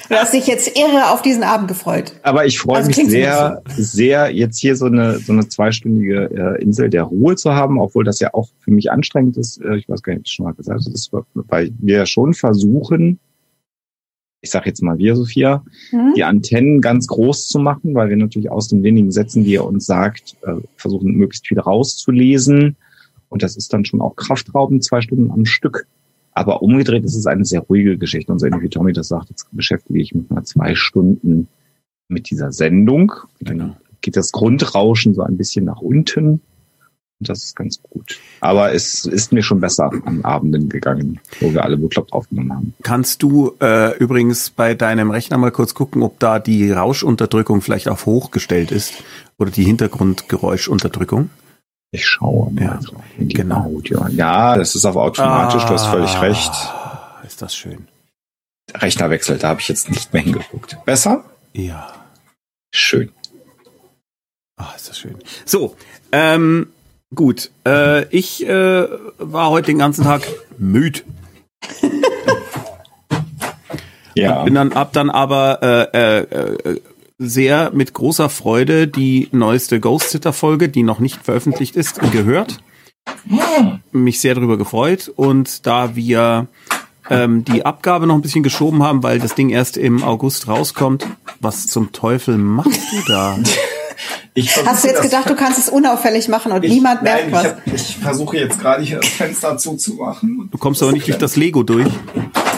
Du 0.08 0.14
hast 0.14 0.34
dich 0.34 0.46
jetzt 0.46 0.78
irre 0.78 1.10
auf 1.10 1.22
diesen 1.22 1.42
Abend 1.42 1.66
gefreut. 1.66 2.12
Aber 2.22 2.46
ich 2.46 2.60
freue 2.60 2.76
Also 2.76 2.88
mich 2.88 3.10
sehr, 3.10 3.60
sehr, 3.74 4.30
jetzt 4.30 4.58
hier 4.58 4.76
so 4.76 4.86
eine, 4.86 5.18
so 5.18 5.32
eine 5.32 5.48
zweistündige 5.48 6.30
äh, 6.30 6.62
Insel 6.62 6.90
der 6.90 7.04
Ruhe 7.04 7.34
zu 7.34 7.54
haben, 7.54 7.80
obwohl 7.80 8.04
das 8.04 8.20
ja 8.20 8.34
auch 8.34 8.50
für 8.60 8.70
mich 8.70 8.92
anstrengend 8.92 9.36
ist. 9.36 9.60
Äh, 9.62 9.78
ich 9.78 9.88
weiß 9.88 10.02
gar 10.02 10.12
nicht, 10.12 10.20
ob 10.20 10.26
ich 10.26 10.32
schon 10.32 10.44
mal 10.44 10.52
gesagt 10.52 10.82
habe, 10.84 11.24
weil 11.48 11.72
wir 11.78 12.06
schon 12.06 12.34
versuchen, 12.34 13.18
ich 14.42 14.50
sage 14.50 14.66
jetzt 14.66 14.82
mal 14.82 14.98
wir, 14.98 15.16
Sophia, 15.16 15.64
Hm? 15.90 16.12
die 16.16 16.24
Antennen 16.24 16.80
ganz 16.80 17.06
groß 17.06 17.48
zu 17.48 17.58
machen, 17.60 17.94
weil 17.94 18.10
wir 18.10 18.16
natürlich 18.16 18.50
aus 18.50 18.68
den 18.68 18.82
wenigen 18.82 19.10
Sätzen, 19.12 19.44
die 19.44 19.54
er 19.54 19.64
uns 19.66 19.86
sagt, 19.86 20.36
äh, 20.42 20.54
versuchen, 20.76 21.12
möglichst 21.14 21.46
viel 21.46 21.60
rauszulesen. 21.60 22.76
Und 23.28 23.42
das 23.42 23.56
ist 23.56 23.72
dann 23.72 23.84
schon 23.84 24.00
auch 24.02 24.16
kraftraubend, 24.16 24.84
zwei 24.84 25.00
Stunden 25.00 25.30
am 25.30 25.46
Stück. 25.46 25.86
Aber 26.32 26.62
umgedreht 26.62 27.04
ist 27.04 27.14
es 27.14 27.26
eine 27.26 27.44
sehr 27.44 27.60
ruhige 27.60 27.96
Geschichte. 27.98 28.32
Und 28.32 28.38
so 28.40 28.46
ähnlich 28.46 28.62
wie 28.62 28.68
Tommy 28.68 28.92
das 28.92 29.08
sagt, 29.08 29.30
jetzt 29.30 29.46
beschäftige 29.52 30.00
ich 30.00 30.14
mich 30.14 30.28
mal 30.28 30.42
zwei 30.44 30.74
Stunden 30.74 31.48
mit 32.08 32.30
dieser 32.30 32.52
Sendung. 32.52 33.12
Dann 33.40 33.58
Genau. 33.58 33.76
geht 34.00 34.16
das 34.16 34.32
Grundrauschen 34.32 35.14
so 35.14 35.22
ein 35.22 35.36
bisschen 35.36 35.64
nach 35.64 35.80
unten. 35.80 36.40
Das 37.24 37.42
ist 37.44 37.56
ganz 37.56 37.80
gut. 37.82 38.18
Aber 38.40 38.72
es 38.72 39.04
ist 39.04 39.32
mir 39.32 39.42
schon 39.42 39.60
besser 39.60 39.90
an 40.04 40.24
Abenden 40.24 40.68
gegangen, 40.68 41.20
wo 41.40 41.52
wir 41.52 41.64
alle 41.64 41.76
bekloppt 41.76 42.12
aufgenommen 42.12 42.52
haben. 42.52 42.74
Kannst 42.82 43.22
du 43.22 43.54
äh, 43.60 43.96
übrigens 43.98 44.50
bei 44.50 44.74
deinem 44.74 45.10
Rechner 45.10 45.38
mal 45.38 45.50
kurz 45.50 45.74
gucken, 45.74 46.02
ob 46.02 46.18
da 46.18 46.38
die 46.38 46.70
Rauschunterdrückung 46.70 47.60
vielleicht 47.62 47.88
auf 47.88 48.06
hoch 48.06 48.30
gestellt 48.30 48.70
ist 48.70 48.94
oder 49.38 49.50
die 49.50 49.64
Hintergrundgeräuschunterdrückung? 49.64 51.30
Ich 51.94 52.06
schaue 52.08 52.50
mal 52.52 52.62
Ja, 52.64 52.80
genau. 53.18 53.64
Audio. 53.64 54.06
Ja, 54.08 54.56
das 54.56 54.74
ist 54.74 54.84
auf 54.86 54.96
automatisch, 54.96 55.62
du 55.64 55.70
hast 55.70 55.86
völlig 55.86 56.20
recht. 56.22 56.50
Ah, 56.50 57.20
Ist 57.26 57.42
das 57.42 57.54
schön. 57.54 57.86
Rechnerwechsel, 58.74 59.36
da 59.38 59.48
habe 59.50 59.60
ich 59.60 59.68
jetzt 59.68 59.90
nicht 59.90 60.12
mehr 60.12 60.22
hingeguckt. 60.22 60.78
Besser? 60.86 61.24
Ja. 61.52 61.92
Schön. 62.74 63.10
Ah, 64.56 64.72
ist 64.76 64.88
das 64.88 64.98
schön. 64.98 65.16
So, 65.44 65.76
ähm, 66.12 66.68
gut. 67.14 67.50
Äh, 67.66 68.06
ich 68.08 68.46
äh, 68.46 68.88
war 69.18 69.50
heute 69.50 69.66
den 69.66 69.78
ganzen 69.78 70.04
Tag 70.04 70.26
müd. 70.58 71.04
Ja. 74.14 74.42
Bin 74.44 74.54
dann 74.54 74.72
ab 74.72 74.92
dann 74.92 75.10
aber 75.10 75.62
äh, 75.62 76.18
äh, 76.18 76.70
äh, 76.70 76.80
sehr 77.18 77.70
mit 77.72 77.94
großer 77.94 78.28
Freude 78.28 78.88
die 78.88 79.28
neueste 79.32 79.80
Ghost 79.80 80.10
Sitter 80.10 80.32
Folge, 80.32 80.68
die 80.68 80.82
noch 80.82 80.98
nicht 80.98 81.24
veröffentlicht 81.24 81.76
ist, 81.76 82.00
gehört. 82.12 82.58
Mich 83.90 84.20
sehr 84.20 84.34
darüber 84.34 84.58
gefreut 84.58 85.10
und 85.14 85.66
da 85.66 85.96
wir 85.96 86.46
ähm, 87.10 87.44
die 87.44 87.64
Abgabe 87.64 88.06
noch 88.06 88.14
ein 88.14 88.22
bisschen 88.22 88.42
geschoben 88.42 88.82
haben, 88.82 89.02
weil 89.02 89.18
das 89.18 89.34
Ding 89.34 89.50
erst 89.50 89.76
im 89.76 90.04
August 90.04 90.46
rauskommt, 90.46 91.06
was 91.40 91.66
zum 91.66 91.92
Teufel 91.92 92.38
machst 92.38 92.80
du 92.92 92.96
da? 93.06 93.38
Hast 94.64 94.84
du 94.84 94.88
jetzt 94.88 95.02
gedacht, 95.02 95.28
du 95.28 95.34
kannst 95.34 95.58
es 95.58 95.68
unauffällig 95.68 96.26
machen 96.28 96.52
und 96.52 96.64
ich, 96.64 96.72
niemand 96.72 97.02
merkt 97.02 97.30
nein, 97.30 97.32
was? 97.32 97.44
Ich, 97.44 97.50
hab, 97.50 97.74
ich 97.74 97.96
versuche 97.98 98.36
jetzt 98.38 98.58
gerade 98.58 98.82
hier 98.82 98.98
das 98.98 99.08
Fenster 99.10 99.58
zuzumachen. 99.58 100.48
Du 100.50 100.56
kommst 100.56 100.82
aber 100.82 100.92
nicht 100.92 101.06
durch 101.06 101.18
das 101.18 101.36
Lego 101.36 101.62
durch. 101.62 101.88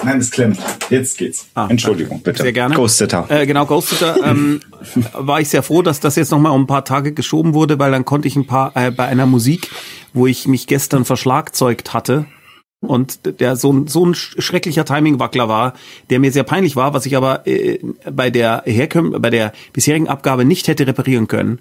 Nein, 0.04 0.18
es 0.18 0.30
klemmt. 0.30 0.58
Jetzt 0.88 1.18
geht's. 1.18 1.46
Ah, 1.54 1.66
Entschuldigung, 1.68 2.20
bitte. 2.22 2.42
Sehr 2.42 2.52
gerne. 2.52 2.76
Ghost 2.76 2.98
Sitter. 2.98 3.26
Äh, 3.28 3.46
genau, 3.46 3.66
Ghost 3.66 3.88
Sitter. 3.88 4.16
Ähm, 4.24 4.60
war 5.14 5.40
ich 5.40 5.48
sehr 5.48 5.64
froh, 5.64 5.82
dass 5.82 5.98
das 5.98 6.14
jetzt 6.14 6.30
nochmal 6.30 6.52
um 6.52 6.62
ein 6.62 6.66
paar 6.68 6.84
Tage 6.84 7.12
geschoben 7.12 7.54
wurde, 7.54 7.78
weil 7.78 7.90
dann 7.90 8.04
konnte 8.04 8.28
ich 8.28 8.36
ein 8.36 8.46
paar 8.46 8.76
äh, 8.76 8.92
bei 8.92 9.06
einer 9.06 9.26
Musik, 9.26 9.70
wo 10.12 10.28
ich 10.28 10.46
mich 10.46 10.68
gestern 10.68 11.04
verschlagzeugt 11.04 11.92
hatte 11.92 12.26
und 12.86 13.40
der 13.40 13.56
so 13.56 13.72
ein, 13.72 13.86
so 13.86 14.04
ein 14.04 14.14
schrecklicher 14.14 14.84
Timingwackler 14.84 15.48
war, 15.48 15.74
der 16.10 16.20
mir 16.20 16.32
sehr 16.32 16.44
peinlich 16.44 16.76
war, 16.76 16.94
was 16.94 17.06
ich 17.06 17.16
aber 17.16 17.46
äh, 17.46 17.78
bei 18.10 18.30
der 18.30 18.62
Herkömm 18.66 19.20
bei 19.20 19.30
der 19.30 19.52
bisherigen 19.72 20.08
Abgabe 20.08 20.44
nicht 20.44 20.68
hätte 20.68 20.86
reparieren 20.86 21.28
können. 21.28 21.60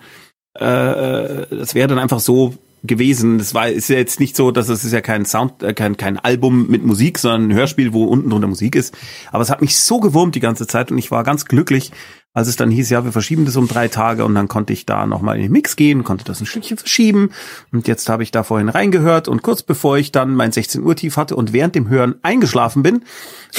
Äh, 0.55 1.47
das 1.49 1.73
wäre 1.73 1.87
dann 1.87 1.99
einfach 1.99 2.19
so 2.19 2.55
gewesen. 2.83 3.37
Das 3.37 3.53
war 3.53 3.69
ist 3.69 3.89
ja 3.89 3.97
jetzt 3.97 4.19
nicht 4.19 4.35
so, 4.35 4.51
dass 4.51 4.69
es 4.69 4.83
ist 4.83 4.91
ja 4.91 5.01
kein 5.01 5.25
Sound, 5.25 5.63
äh, 5.63 5.73
kein 5.73 5.97
kein 5.97 6.17
Album 6.17 6.67
mit 6.67 6.83
Musik, 6.83 7.17
sondern 7.17 7.49
ein 7.49 7.53
Hörspiel, 7.53 7.93
wo 7.93 8.05
unten 8.05 8.29
drunter 8.29 8.47
Musik 8.47 8.75
ist. 8.75 8.95
Aber 9.31 9.41
es 9.41 9.49
hat 9.49 9.61
mich 9.61 9.79
so 9.79 9.99
gewurmt 9.99 10.35
die 10.35 10.39
ganze 10.39 10.67
Zeit 10.67 10.91
und 10.91 10.97
ich 10.97 11.09
war 11.09 11.23
ganz 11.23 11.45
glücklich, 11.45 11.91
als 12.35 12.47
es 12.47 12.55
dann 12.55 12.71
hieß, 12.71 12.89
ja, 12.89 13.05
wir 13.05 13.11
verschieben 13.11 13.45
das 13.45 13.55
um 13.57 13.67
drei 13.67 13.87
Tage 13.87 14.25
und 14.25 14.33
dann 14.33 14.47
konnte 14.47 14.73
ich 14.73 14.87
da 14.87 15.05
nochmal 15.05 15.35
in 15.35 15.43
den 15.43 15.51
Mix 15.51 15.75
gehen, 15.75 16.03
konnte 16.03 16.25
das 16.25 16.41
ein 16.41 16.47
Stückchen 16.47 16.77
verschieben 16.77 17.29
und 17.71 17.87
jetzt 17.87 18.09
habe 18.09 18.23
ich 18.23 18.31
da 18.31 18.41
vorhin 18.41 18.69
reingehört 18.69 19.27
und 19.27 19.43
kurz 19.43 19.61
bevor 19.61 19.97
ich 19.97 20.11
dann 20.11 20.33
mein 20.33 20.51
16 20.51 20.81
Uhr 20.81 20.95
Tief 20.95 21.15
hatte 21.15 21.35
und 21.35 21.53
während 21.53 21.75
dem 21.75 21.89
Hören 21.89 22.15
eingeschlafen 22.23 22.81
bin, 22.81 23.03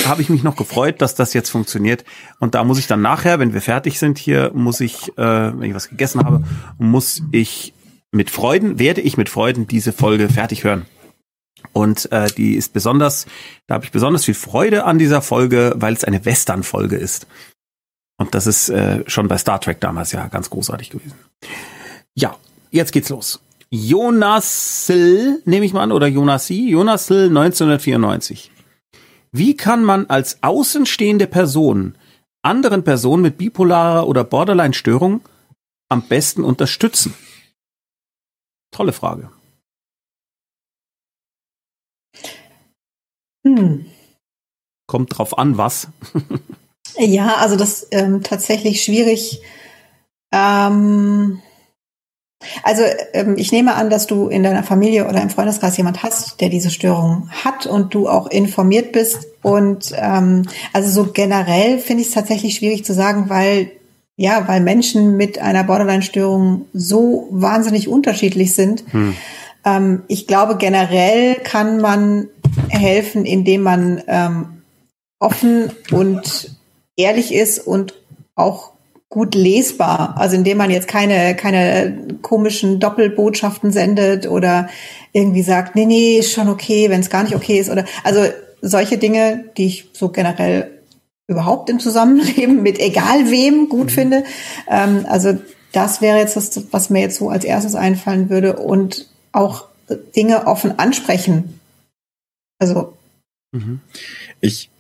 habe 0.05 0.23
ich 0.23 0.29
mich 0.29 0.43
noch 0.43 0.57
gefreut, 0.57 1.01
dass 1.01 1.15
das 1.15 1.35
jetzt 1.35 1.51
funktioniert 1.51 2.05
und 2.41 2.57
da 2.57 2.65
muss 2.65 2.81
ich 2.81 2.89
dann 2.89 3.01
nachher, 3.01 3.39
wenn 3.39 3.55
wir 3.55 3.63
fertig 3.63 4.01
sind 4.01 4.19
hier, 4.19 4.51
muss 4.55 4.81
ich, 4.81 5.17
äh, 5.17 5.23
wenn 5.59 5.63
ich 5.63 5.75
was 5.75 5.89
gegessen 5.89 6.25
habe, 6.25 6.43
muss 6.77 7.23
ich 7.31 7.74
mit 8.15 8.31
Freuden, 8.31 8.79
werde 8.79 9.01
ich 9.01 9.17
mit 9.17 9.29
Freuden 9.29 9.67
diese 9.67 9.93
Folge 9.93 10.29
fertig 10.29 10.65
hören. 10.65 10.87
Und 11.73 12.11
äh, 12.13 12.29
die 12.29 12.55
ist 12.55 12.73
besonders, 12.73 13.27
da 13.67 13.75
habe 13.75 13.85
ich 13.85 13.91
besonders 13.91 14.25
viel 14.25 14.35
Freude 14.35 14.85
an 14.85 14.99
dieser 14.99 15.23
Folge, 15.23 15.73
weil 15.77 15.95
es 15.95 16.05
eine 16.05 16.25
Western-Folge 16.25 16.97
ist. 16.97 17.27
Und 18.17 18.35
das 18.35 18.47
ist 18.47 18.69
äh, 18.69 19.03
schon 19.09 19.29
bei 19.29 19.39
Star 19.39 19.61
Trek 19.61 19.81
damals 19.81 20.13
ja 20.13 20.29
ganz 20.29 20.51
großartig 20.51 20.91
gewesen. 20.91 21.15
Ja, 22.15 22.37
jetzt 22.71 22.93
geht's 22.93 23.09
los. 23.09 23.41
Jonasl, 23.71 25.43
nehme 25.45 25.67
ich 25.67 25.73
mal 25.73 25.83
an, 25.83 25.91
oder 25.91 26.07
Jonasi, 26.07 26.69
Jonasl 26.69 27.27
1994. 27.27 28.53
Wie 29.33 29.57
kann 29.57 29.83
man 29.83 30.07
als 30.07 30.39
außenstehende 30.43 31.27
Person 31.27 31.97
anderen 32.43 32.85
Personen 32.85 33.23
mit 33.23 33.37
bipolarer 33.37 34.07
oder 34.07 34.23
Borderline-Störung 34.23 35.23
am 35.89 36.03
besten 36.03 36.45
unterstützen? 36.45 37.15
Tolle 38.75 38.93
Frage. 38.93 39.31
Hm. 43.47 43.87
Kommt 44.89 45.17
drauf 45.17 45.39
an, 45.39 45.57
was. 45.57 45.89
Ja, 46.97 47.37
also 47.37 47.57
das 47.57 47.83
ist 47.83 47.89
ähm, 47.91 48.23
tatsächlich 48.23 48.85
schwierig. 48.85 49.43
Ähm, 50.33 51.43
also 52.63 52.85
ähm, 53.13 53.37
ich 53.37 53.51
nehme 53.51 53.75
an, 53.75 53.91
dass 53.91 54.07
du 54.07 54.29
in 54.29 54.45
deiner 54.45 54.63
Familie 54.63 55.09
oder 55.09 55.21
im 55.21 55.31
Freundeskreis 55.31 55.77
jemand 55.77 56.05
hast, 56.05 56.41
der 56.41 56.51
diese 56.51 56.71
Störung 56.71 57.31
hat 57.31 57.67
und 57.67 57.95
du 57.95 58.09
auch 58.09 58.29
informiert 58.29 58.93
bist. 58.93 59.27
Und 59.43 59.93
ähm, 59.97 60.49
also 60.73 60.89
so 60.91 61.13
generell 61.13 61.79
finde 61.79 62.03
ich 62.03 62.09
es 62.09 62.15
tatsächlich 62.15 62.55
schwierig 62.55 62.85
zu 62.85 62.95
sagen, 62.95 63.29
weil 63.29 63.73
ja, 64.17 64.47
weil 64.47 64.61
Menschen 64.61 65.17
mit 65.17 65.39
einer 65.41 65.65
Borderline-Störung 65.65 66.67
so 66.73 67.29
wahnsinnig 67.31 67.89
unterschiedlich 67.89 68.55
sind. 68.55 68.85
Hm. 68.91 69.15
Ähm, 69.65 70.03
ich 70.09 70.27
glaube, 70.27 70.57
generell 70.57 71.35
kann 71.37 71.81
man 71.81 72.29
helfen, 72.69 73.25
indem 73.25 73.63
man 73.63 74.03
ähm, 74.07 74.63
offen 75.19 75.73
und 75.91 76.57
ehrlich 76.97 77.35
ist 77.35 77.59
und 77.59 77.95
auch 78.35 78.73
gut 79.09 79.35
lesbar. 79.35 80.17
Also 80.19 80.37
indem 80.37 80.59
man 80.59 80.71
jetzt 80.71 80.89
keine, 80.89 81.35
keine 81.37 82.19
komischen 82.23 82.81
Doppelbotschaften 82.81 83.73
sendet 83.73 84.29
oder 84.29 84.69
irgendwie 85.13 85.43
sagt, 85.43 85.77
nee, 85.77 85.87
nee, 85.87 86.19
ist 86.19 86.33
schon 86.33 86.49
okay, 86.49 86.91
wenn 86.91 87.01
es 87.01 87.11
gar 87.11 87.23
nicht 87.23 87.35
okay 87.35 87.59
ist. 87.59 87.71
Oder 87.71 87.85
also 88.03 88.21
solche 88.61 88.99
Dinge, 88.99 89.45
die 89.57 89.67
ich 89.67 89.91
so 89.93 90.09
generell 90.09 90.71
überhaupt 91.27 91.71
im 91.71 91.81
Zusammenleben 91.81 92.63
mit 92.63 92.79
egal 92.79 93.31
wem 93.31 93.69
gut 93.69 93.91
finde. 93.91 94.25
Ähm, 94.69 95.07
also 95.09 95.39
das 95.73 96.01
wäre 96.01 96.19
jetzt 96.19 96.37
das, 96.37 96.67
was 96.73 96.91
mir 96.91 97.01
jetzt 97.01 97.19
so 97.19 97.31
als 97.31 97.45
erstes 97.45 97.75
einfallen 97.75 98.31
würde 98.31 98.57
und 98.57 99.09
auch 99.33 99.67
Dinge 100.17 100.47
offen 100.47 100.79
ansprechen. 100.79 101.61
Also 102.59 102.95
Mhm. 103.55 103.81
Ich 104.41 104.71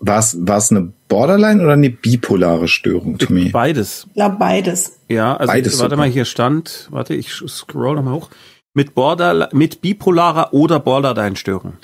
war 0.00 0.18
es 0.18 0.36
war 0.40 0.56
es 0.56 0.70
eine 0.70 0.92
Borderline 1.08 1.62
oder 1.62 1.74
eine 1.74 1.90
bipolare 1.90 2.66
Störung, 2.66 3.18
Tommy? 3.18 3.50
Beides. 3.50 4.06
ich 4.08 4.14
glaube 4.14 4.36
beides. 4.38 4.98
Ja, 5.08 5.36
also 5.36 5.52
Beides 5.52 5.78
warte 5.78 5.94
super. 5.94 5.96
mal, 5.96 6.08
hier 6.08 6.24
stand, 6.24 6.88
warte, 6.90 7.14
ich 7.14 7.30
scroll 7.30 7.96
nochmal 7.96 8.14
hoch. 8.14 8.30
Mit 8.72 8.94
Border, 8.94 9.48
mit 9.52 9.80
bipolarer 9.80 10.54
oder 10.54 10.78
Borderline-Störung. 10.80 11.74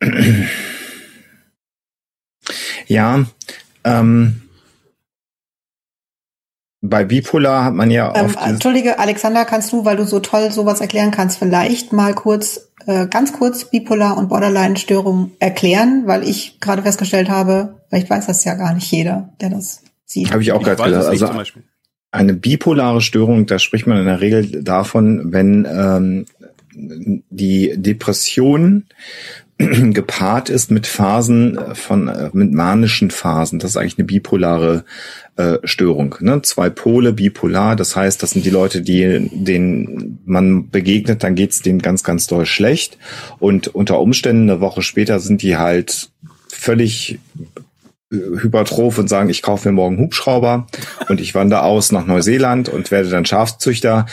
Ja, 2.90 3.24
ähm, 3.84 4.42
bei 6.80 7.04
bipolar 7.04 7.64
hat 7.64 7.74
man 7.74 7.88
ja 7.92 8.12
Ähm, 8.16 8.24
oft 8.24 8.34
dieses, 8.36 8.50
Entschuldige, 8.50 8.98
Alexander, 8.98 9.44
kannst 9.44 9.72
du, 9.72 9.84
weil 9.84 9.96
du 9.96 10.04
so 10.04 10.18
toll 10.18 10.50
sowas 10.50 10.80
erklären 10.80 11.12
kannst, 11.12 11.38
vielleicht 11.38 11.92
mal 11.92 12.14
kurz, 12.14 12.68
äh, 12.86 13.06
ganz 13.06 13.32
kurz 13.32 13.66
Bipolar 13.66 14.18
und 14.18 14.28
Borderline-Störung 14.28 15.30
erklären, 15.38 16.02
weil 16.06 16.28
ich 16.28 16.58
gerade 16.58 16.82
festgestellt 16.82 17.30
habe, 17.30 17.76
vielleicht 17.88 18.10
weiß 18.10 18.26
das 18.26 18.44
ja 18.44 18.54
gar 18.54 18.74
nicht 18.74 18.90
jeder, 18.90 19.28
der 19.40 19.50
das 19.50 19.84
sieht. 20.04 20.32
habe 20.32 20.42
ich 20.42 20.50
auch 20.50 20.62
gerade 20.62 20.82
nicht 20.82 21.22
Also 21.22 21.60
eine 22.10 22.34
bipolare 22.34 23.00
Störung, 23.00 23.46
da 23.46 23.60
spricht 23.60 23.86
man 23.86 23.98
in 23.98 24.06
der 24.06 24.20
Regel 24.20 24.64
davon, 24.64 25.32
wenn 25.32 25.64
ähm, 25.64 26.26
die 26.74 27.72
Depression 27.76 28.86
gepaart 29.92 30.48
ist 30.48 30.70
mit 30.70 30.86
Phasen 30.86 31.58
von 31.74 32.08
äh, 32.08 32.30
mit 32.32 32.52
manischen 32.52 33.10
Phasen. 33.10 33.58
Das 33.58 33.70
ist 33.70 33.76
eigentlich 33.76 33.98
eine 33.98 34.06
bipolare 34.06 34.84
äh, 35.36 35.58
Störung. 35.64 36.16
Ne? 36.20 36.40
Zwei 36.42 36.70
Pole 36.70 37.12
bipolar, 37.12 37.76
das 37.76 37.94
heißt, 37.94 38.22
das 38.22 38.30
sind 38.30 38.44
die 38.44 38.50
Leute, 38.50 38.82
die 38.82 39.28
denen 39.32 40.20
man 40.24 40.70
begegnet, 40.70 41.22
dann 41.22 41.34
geht's 41.34 41.62
denen 41.62 41.80
ganz, 41.80 42.04
ganz 42.04 42.26
doll 42.26 42.46
schlecht. 42.46 42.98
Und 43.38 43.68
unter 43.68 44.00
Umständen 44.00 44.50
eine 44.50 44.60
Woche 44.60 44.82
später 44.82 45.20
sind 45.20 45.42
die 45.42 45.56
halt 45.56 46.10
völlig 46.48 47.18
äh, 48.12 48.16
hypertroph 48.16 48.98
und 48.98 49.08
sagen, 49.08 49.28
ich 49.28 49.42
kaufe 49.42 49.68
mir 49.68 49.74
morgen 49.74 49.98
Hubschrauber 49.98 50.66
und 51.08 51.20
ich 51.20 51.34
wandere 51.34 51.62
aus 51.62 51.92
nach 51.92 52.06
Neuseeland 52.06 52.68
und 52.68 52.90
werde 52.90 53.10
dann 53.10 53.26
Schafzüchter 53.26 54.06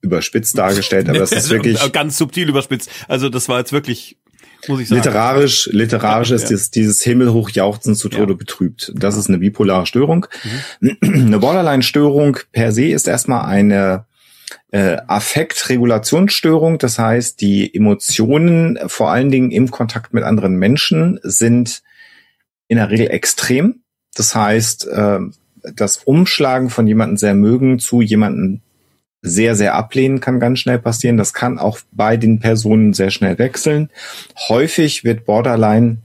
überspitzt 0.00 0.56
dargestellt, 0.56 1.08
aber 1.08 1.18
das 1.18 1.32
ist 1.32 1.50
wirklich 1.50 1.92
ganz 1.92 2.18
subtil 2.18 2.48
überspitzt. 2.48 2.90
Also 3.08 3.28
das 3.28 3.48
war 3.48 3.58
jetzt 3.58 3.72
wirklich, 3.72 4.16
muss 4.68 4.80
ich 4.80 4.88
sagen. 4.88 5.00
literarisch, 5.00 5.68
literarisch 5.72 6.30
ist 6.30 6.42
Ja. 6.42 6.48
dieses, 6.48 6.70
dieses 6.70 7.02
himmelhoch 7.02 7.50
jauchzen 7.50 7.94
zu 7.94 8.08
Tode 8.08 8.32
Ja. 8.32 8.36
betrübt. 8.38 8.92
Das 8.94 9.16
ist 9.16 9.28
eine 9.28 9.38
bipolare 9.38 9.86
Störung. 9.86 10.26
Mhm. 10.80 10.96
Eine 11.26 11.38
Borderline-Störung 11.38 12.38
per 12.52 12.72
se 12.72 12.86
ist 12.86 13.08
erstmal 13.08 13.44
eine 13.46 14.04
äh, 14.70 14.98
Affektregulationsstörung. 15.06 16.78
Das 16.78 16.98
heißt, 16.98 17.40
die 17.40 17.74
Emotionen, 17.74 18.78
vor 18.86 19.10
allen 19.10 19.30
Dingen 19.30 19.50
im 19.50 19.70
Kontakt 19.70 20.12
mit 20.14 20.24
anderen 20.24 20.56
Menschen, 20.56 21.18
sind 21.22 21.82
in 22.68 22.76
der 22.76 22.90
Regel 22.90 23.08
extrem. 23.10 23.80
Das 24.14 24.34
heißt, 24.34 24.86
äh, 24.88 25.18
das 25.74 25.98
Umschlagen 26.04 26.70
von 26.70 26.86
jemandem 26.86 27.16
sehr 27.16 27.34
mögen 27.34 27.78
zu 27.78 28.00
jemanden 28.00 28.62
sehr, 29.22 29.56
sehr 29.56 29.74
ablehnen 29.74 30.20
kann 30.20 30.40
ganz 30.40 30.60
schnell 30.60 30.78
passieren. 30.78 31.16
Das 31.16 31.32
kann 31.32 31.58
auch 31.58 31.78
bei 31.92 32.16
den 32.16 32.38
Personen 32.40 32.92
sehr 32.92 33.10
schnell 33.10 33.38
wechseln. 33.38 33.90
Häufig 34.48 35.04
wird 35.04 35.24
Borderline 35.24 35.98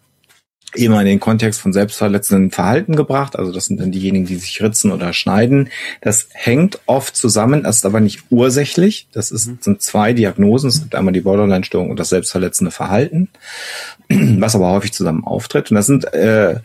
immer 0.75 1.01
in 1.01 1.05
den 1.05 1.20
Kontext 1.20 1.62
von 1.62 1.74
selbstverletzenden 1.74 2.51
Verhalten 2.51 2.96
gebracht. 2.96 3.38
Also 3.38 3.51
das 3.51 3.65
sind 3.65 3.79
dann 3.79 3.91
diejenigen, 3.91 4.25
die 4.25 4.36
sich 4.36 4.62
ritzen 4.62 4.91
oder 4.91 5.13
schneiden. 5.13 5.70
Das 6.01 6.29
hängt 6.34 6.79
oft 6.88 7.15
zusammen, 7.15 7.63
das 7.63 7.77
ist 7.77 7.86
aber 7.86 8.00
nicht 8.00 8.24
ursächlich. 8.29 9.08
Das 9.12 9.32
ist, 9.32 9.63
sind 9.63 9.82
zwei 9.82 10.13
Diagnosen. 10.13 10.70
Es 10.70 10.82
gibt 10.82 10.96
einmal 10.96 11.13
die 11.13 11.22
Borderline-Störung 11.22 11.91
und 11.91 12.00
das 12.00 12.10
selbstverletzende 12.10 12.72
Verhalten, 12.72 13.29
was 14.10 14.55
aber 14.55 14.72
häufig 14.72 14.93
zusammen 14.93 15.24
auftritt. 15.24 15.70
Und 15.70 15.75
das 15.75 15.86
sind 15.86 16.12
äh, 16.13 16.60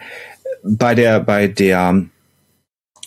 bei 0.63 0.95
der 0.95 1.21
bei 1.21 1.47
der 1.47 2.05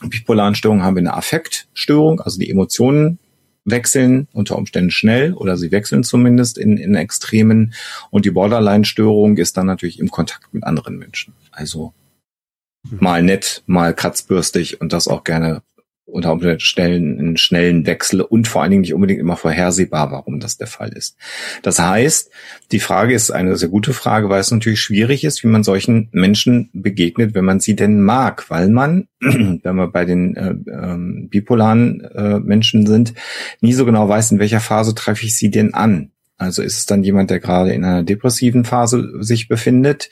bipolaren 0.02 0.56
Störung 0.56 0.84
haben 0.84 0.96
wir 0.96 1.02
eine 1.02 1.14
Affektstörung, 1.14 2.22
also 2.22 2.40
die 2.40 2.50
Emotionen 2.50 3.20
wechseln 3.66 4.28
unter 4.34 4.58
Umständen 4.58 4.92
schnell 4.92 5.34
oder 5.34 5.58
sie 5.58 5.72
wechseln 5.72 6.04
zumindest 6.04 6.58
in, 6.58 6.78
in 6.78 6.96
Extremen. 6.96 7.74
Und 8.10 8.26
die 8.26 8.32
Borderline-Störung 8.32 9.38
ist 9.38 9.58
dann 9.58 9.68
natürlich 9.68 10.00
im 10.00 10.10
Kontakt 10.10 10.54
mit 10.54 10.64
anderen 10.64 10.98
Menschen. 10.98 11.34
Also 11.52 11.94
mal 12.90 13.22
nett, 13.22 13.64
mal 13.68 13.94
kratzbürstig 13.94 14.82
und 14.82 14.94
das 14.94 15.08
auch 15.08 15.24
gerne 15.24 15.62
unter 16.12 16.32
Umständen 16.32 17.20
einen 17.20 17.38
schnellen 17.38 17.86
Wechsel 17.86 18.22
und 18.22 18.48
vor 18.48 18.62
allen 18.62 18.72
Dingen 18.72 18.82
nicht 18.82 18.94
unbedingt 18.94 19.20
immer 19.20 19.38
vorhersehbar, 19.38 20.12
warum 20.12 20.40
das 20.40 20.58
der 20.58 20.68
Fall 20.68 20.90
ist. 20.90 21.18
Das 21.62 21.80
heißt, 21.80 22.30
die 22.72 22.80
Frage 22.80 23.14
ist 23.14 23.32
eine 23.32 23.56
sehr 23.58 23.70
gute 23.70 23.94
Frage, 23.94 24.30
weil 24.30 24.42
es 24.42 24.52
natürlich 24.52 24.82
schwierig 24.82 25.24
ist, 25.24 25.44
wie 25.44 25.48
man 25.48 25.64
solchen 25.64 26.10
Menschen 26.12 26.70
begegnet, 26.74 27.34
wenn 27.34 27.46
man 27.46 27.60
sie 27.60 27.76
denn 27.76 28.02
mag, 28.02 28.50
weil 28.50 28.70
man, 28.70 29.08
wenn 29.20 29.76
wir 29.76 29.88
bei 29.88 30.06
den 30.06 30.36
äh, 30.36 30.52
äh, 30.52 31.28
bipolaren 31.28 32.02
äh, 32.02 32.40
Menschen 32.40 32.86
sind, 32.86 33.14
nie 33.62 33.74
so 33.74 33.86
genau 33.86 34.08
weiß, 34.08 34.32
in 34.32 34.40
welcher 34.40 34.60
Phase 34.60 34.96
treffe 34.96 35.26
ich 35.26 35.36
sie 35.38 35.50
denn 35.50 35.74
an. 35.74 36.12
Also 36.38 36.64
ist 36.64 36.78
es 36.78 36.86
dann 36.88 37.04
jemand, 37.04 37.30
der 37.30 37.40
gerade 37.40 37.72
in 37.72 37.86
einer 37.86 38.04
depressiven 38.04 38.66
Phase 38.66 39.24
sich 39.24 39.48
befindet. 39.48 40.10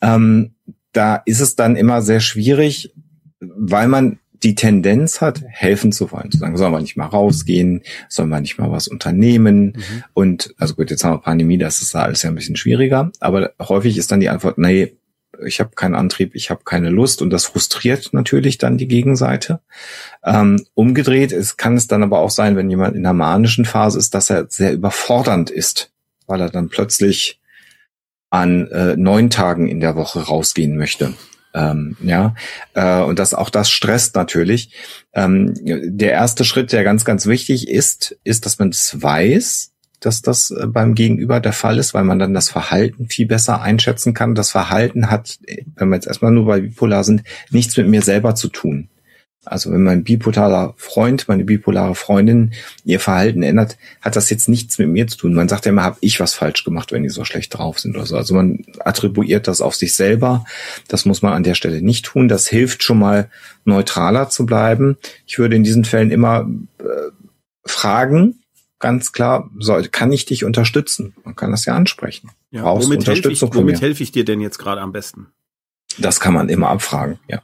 Ähm, 0.00 0.54
da 0.92 1.16
ist 1.16 1.40
es 1.40 1.54
dann 1.54 1.76
immer 1.76 2.02
sehr 2.02 2.20
schwierig, 2.20 2.94
weil 3.40 3.88
man 3.88 4.18
die 4.42 4.54
Tendenz 4.54 5.20
hat, 5.20 5.42
helfen 5.46 5.92
zu 5.92 6.10
wollen, 6.12 6.30
zu 6.30 6.38
sagen, 6.38 6.56
sollen 6.56 6.72
wir 6.72 6.80
nicht 6.80 6.96
mal 6.96 7.06
rausgehen, 7.06 7.82
sollen 8.08 8.30
wir 8.30 8.40
nicht 8.40 8.58
mal 8.58 8.70
was 8.70 8.88
unternehmen. 8.88 9.74
Mhm. 9.76 10.04
Und 10.14 10.54
also 10.58 10.74
gut, 10.74 10.90
jetzt 10.90 11.04
haben 11.04 11.14
wir 11.14 11.18
Pandemie, 11.18 11.58
das 11.58 11.82
ist 11.82 11.94
da 11.94 12.02
alles 12.02 12.22
ja 12.22 12.30
ein 12.30 12.34
bisschen 12.34 12.56
schwieriger, 12.56 13.10
aber 13.20 13.52
häufig 13.60 13.98
ist 13.98 14.10
dann 14.10 14.20
die 14.20 14.28
Antwort, 14.28 14.58
nee, 14.58 14.96
ich 15.44 15.60
habe 15.60 15.70
keinen 15.74 15.94
Antrieb, 15.94 16.34
ich 16.34 16.50
habe 16.50 16.64
keine 16.64 16.90
Lust 16.90 17.22
und 17.22 17.30
das 17.30 17.46
frustriert 17.46 18.10
natürlich 18.12 18.58
dann 18.58 18.78
die 18.78 18.88
Gegenseite. 18.88 19.60
Ähm, 20.24 20.66
umgedreht 20.74 21.32
ist, 21.32 21.56
kann 21.56 21.76
es 21.76 21.86
dann 21.86 22.02
aber 22.02 22.18
auch 22.18 22.30
sein, 22.30 22.56
wenn 22.56 22.68
jemand 22.68 22.96
in 22.96 23.04
der 23.04 23.12
manischen 23.12 23.64
Phase 23.64 23.98
ist, 23.98 24.14
dass 24.14 24.28
er 24.28 24.46
sehr 24.48 24.72
überfordernd 24.72 25.48
ist, 25.48 25.92
weil 26.26 26.40
er 26.40 26.50
dann 26.50 26.68
plötzlich 26.68 27.40
an 28.28 28.68
äh, 28.68 28.96
neun 28.96 29.30
Tagen 29.30 29.68
in 29.68 29.80
der 29.80 29.96
Woche 29.96 30.20
rausgehen 30.20 30.76
möchte 30.76 31.14
ähm, 31.54 31.96
ja, 32.02 32.34
äh, 32.74 33.00
und 33.00 33.18
das 33.18 33.34
auch 33.34 33.50
das 33.50 33.70
stresst 33.70 34.14
natürlich. 34.14 34.72
Ähm, 35.12 35.54
der 35.64 36.12
erste 36.12 36.44
Schritt, 36.44 36.72
der 36.72 36.84
ganz, 36.84 37.04
ganz 37.04 37.26
wichtig 37.26 37.68
ist, 37.68 38.16
ist, 38.24 38.46
dass 38.46 38.58
man 38.58 38.70
das 38.70 39.02
weiß, 39.02 39.72
dass 40.00 40.22
das 40.22 40.50
äh, 40.50 40.66
beim 40.66 40.94
Gegenüber 40.94 41.40
der 41.40 41.52
Fall 41.52 41.78
ist, 41.78 41.94
weil 41.94 42.04
man 42.04 42.18
dann 42.18 42.34
das 42.34 42.50
Verhalten 42.50 43.08
viel 43.08 43.26
besser 43.26 43.60
einschätzen 43.62 44.14
kann. 44.14 44.34
Das 44.34 44.50
Verhalten 44.50 45.10
hat, 45.10 45.38
wenn 45.76 45.88
wir 45.88 45.96
jetzt 45.96 46.06
erstmal 46.06 46.32
nur 46.32 46.46
bei 46.46 46.60
Bipolar 46.60 47.04
sind, 47.04 47.22
nichts 47.50 47.76
mit 47.76 47.88
mir 47.88 48.02
selber 48.02 48.34
zu 48.34 48.48
tun. 48.48 48.88
Also 49.44 49.72
wenn 49.72 49.82
mein 49.82 50.04
bipolarer 50.04 50.74
Freund, 50.76 51.26
meine 51.28 51.44
bipolare 51.44 51.94
Freundin 51.94 52.52
ihr 52.84 53.00
Verhalten 53.00 53.42
ändert, 53.42 53.78
hat 54.02 54.14
das 54.14 54.28
jetzt 54.28 54.48
nichts 54.50 54.78
mit 54.78 54.88
mir 54.88 55.06
zu 55.06 55.16
tun. 55.16 55.34
Man 55.34 55.48
sagt 55.48 55.64
ja 55.64 55.72
immer, 55.72 55.82
habe 55.82 55.96
ich 56.00 56.20
was 56.20 56.34
falsch 56.34 56.62
gemacht, 56.62 56.92
wenn 56.92 57.02
die 57.02 57.08
so 57.08 57.24
schlecht 57.24 57.56
drauf 57.56 57.78
sind 57.78 57.96
oder 57.96 58.04
so. 58.04 58.16
Also 58.16 58.34
man 58.34 58.64
attribuiert 58.80 59.48
das 59.48 59.62
auf 59.62 59.74
sich 59.74 59.94
selber. 59.94 60.44
Das 60.88 61.06
muss 61.06 61.22
man 61.22 61.32
an 61.32 61.42
der 61.42 61.54
Stelle 61.54 61.80
nicht 61.80 62.04
tun. 62.04 62.28
Das 62.28 62.48
hilft 62.48 62.82
schon 62.82 62.98
mal 62.98 63.30
neutraler 63.64 64.28
zu 64.28 64.44
bleiben. 64.44 64.98
Ich 65.26 65.38
würde 65.38 65.56
in 65.56 65.64
diesen 65.64 65.86
Fällen 65.86 66.10
immer 66.10 66.46
äh, 66.78 66.84
fragen, 67.64 68.40
ganz 68.78 69.12
klar, 69.12 69.48
soll, 69.58 69.88
kann 69.88 70.12
ich 70.12 70.26
dich 70.26 70.44
unterstützen? 70.44 71.14
Man 71.24 71.36
kann 71.36 71.50
das 71.50 71.64
ja 71.64 71.74
ansprechen. 71.74 72.30
Ja, 72.50 72.62
Brauchst 72.62 72.88
womit 72.88 73.06
helfe 73.06 73.30
ich, 73.30 73.40
womit 73.40 73.80
helfe 73.80 74.02
ich 74.02 74.12
dir 74.12 74.24
denn 74.24 74.40
jetzt 74.40 74.58
gerade 74.58 74.80
am 74.80 74.92
besten? 74.92 75.28
Das 76.00 76.20
kann 76.20 76.34
man 76.34 76.48
immer 76.48 76.68
abfragen, 76.68 77.18
ja. 77.28 77.40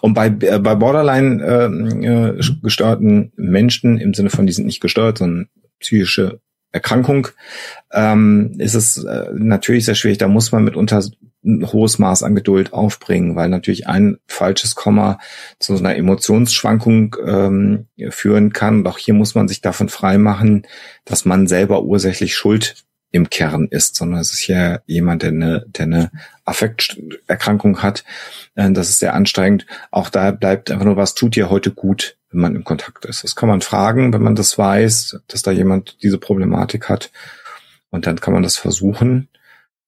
Und 0.00 0.14
bei, 0.14 0.28
äh, 0.28 0.58
bei 0.58 0.74
Borderline 0.74 1.42
äh, 1.42 2.36
äh, 2.36 2.40
gestörten 2.62 3.32
Menschen 3.36 3.98
im 3.98 4.14
Sinne 4.14 4.30
von, 4.30 4.46
die 4.46 4.52
sind 4.52 4.66
nicht 4.66 4.80
gestört, 4.80 5.18
sondern 5.18 5.48
psychische 5.78 6.40
Erkrankung, 6.72 7.28
ähm, 7.92 8.54
ist 8.58 8.74
es 8.74 9.02
äh, 9.04 9.26
natürlich 9.34 9.84
sehr 9.84 9.94
schwierig. 9.94 10.18
Da 10.18 10.28
muss 10.28 10.52
man 10.52 10.64
mitunter 10.64 11.02
ein 11.44 11.72
hohes 11.72 11.98
Maß 11.98 12.24
an 12.24 12.34
Geduld 12.34 12.72
aufbringen, 12.72 13.36
weil 13.36 13.48
natürlich 13.48 13.86
ein 13.86 14.18
falsches 14.26 14.74
Komma 14.74 15.18
zu 15.58 15.76
so 15.76 15.84
einer 15.84 15.96
Emotionsschwankung 15.96 17.16
ähm, 17.24 17.86
führen 18.10 18.52
kann. 18.52 18.86
Auch 18.86 18.98
hier 18.98 19.14
muss 19.14 19.34
man 19.34 19.48
sich 19.48 19.60
davon 19.60 19.88
freimachen, 19.88 20.66
dass 21.04 21.24
man 21.24 21.46
selber 21.46 21.84
ursächlich 21.84 22.34
schuld 22.34 22.84
im 23.10 23.30
Kern 23.30 23.68
ist, 23.70 23.96
sondern 23.96 24.20
es 24.20 24.32
ist 24.32 24.46
ja 24.46 24.80
jemand, 24.86 25.22
der 25.22 25.30
eine, 25.30 25.64
der 25.66 25.84
eine 25.84 26.10
Affekterkrankung 26.44 27.82
hat. 27.82 28.04
Äh, 28.54 28.70
das 28.72 28.90
ist 28.90 28.98
sehr 28.98 29.14
anstrengend. 29.14 29.66
Auch 29.90 30.10
da 30.10 30.30
bleibt 30.30 30.70
einfach 30.70 30.84
nur, 30.84 30.96
was 30.96 31.14
tut 31.14 31.36
dir 31.36 31.50
heute 31.50 31.70
gut, 31.70 32.16
wenn 32.30 32.40
man 32.40 32.56
im 32.56 32.64
Kontakt 32.64 33.04
ist. 33.06 33.24
Das 33.24 33.34
kann 33.34 33.48
man 33.48 33.60
fragen, 33.60 34.12
wenn 34.12 34.22
man 34.22 34.34
das 34.34 34.58
weiß, 34.58 35.20
dass 35.26 35.42
da 35.42 35.50
jemand 35.50 36.02
diese 36.02 36.18
Problematik 36.18 36.88
hat. 36.88 37.10
Und 37.90 38.06
dann 38.06 38.20
kann 38.20 38.34
man 38.34 38.42
das 38.42 38.56
versuchen. 38.56 39.28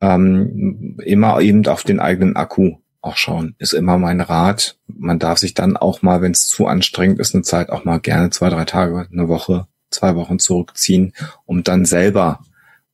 Ähm, 0.00 0.96
immer 1.04 1.40
eben 1.42 1.66
auf 1.66 1.84
den 1.84 2.00
eigenen 2.00 2.36
Akku 2.36 2.76
auch 3.02 3.16
schauen, 3.16 3.54
ist 3.58 3.72
immer 3.72 3.98
mein 3.98 4.20
Rat. 4.20 4.78
Man 4.86 5.18
darf 5.18 5.38
sich 5.38 5.54
dann 5.54 5.76
auch 5.76 6.02
mal, 6.02 6.22
wenn 6.22 6.32
es 6.32 6.46
zu 6.46 6.66
anstrengend 6.66 7.18
ist, 7.18 7.34
eine 7.34 7.42
Zeit 7.42 7.70
auch 7.70 7.84
mal 7.84 8.00
gerne 8.00 8.30
zwei, 8.30 8.48
drei 8.50 8.64
Tage, 8.64 9.06
eine 9.10 9.28
Woche, 9.28 9.66
zwei 9.90 10.16
Wochen 10.16 10.38
zurückziehen, 10.38 11.12
um 11.44 11.62
dann 11.64 11.84
selber 11.84 12.40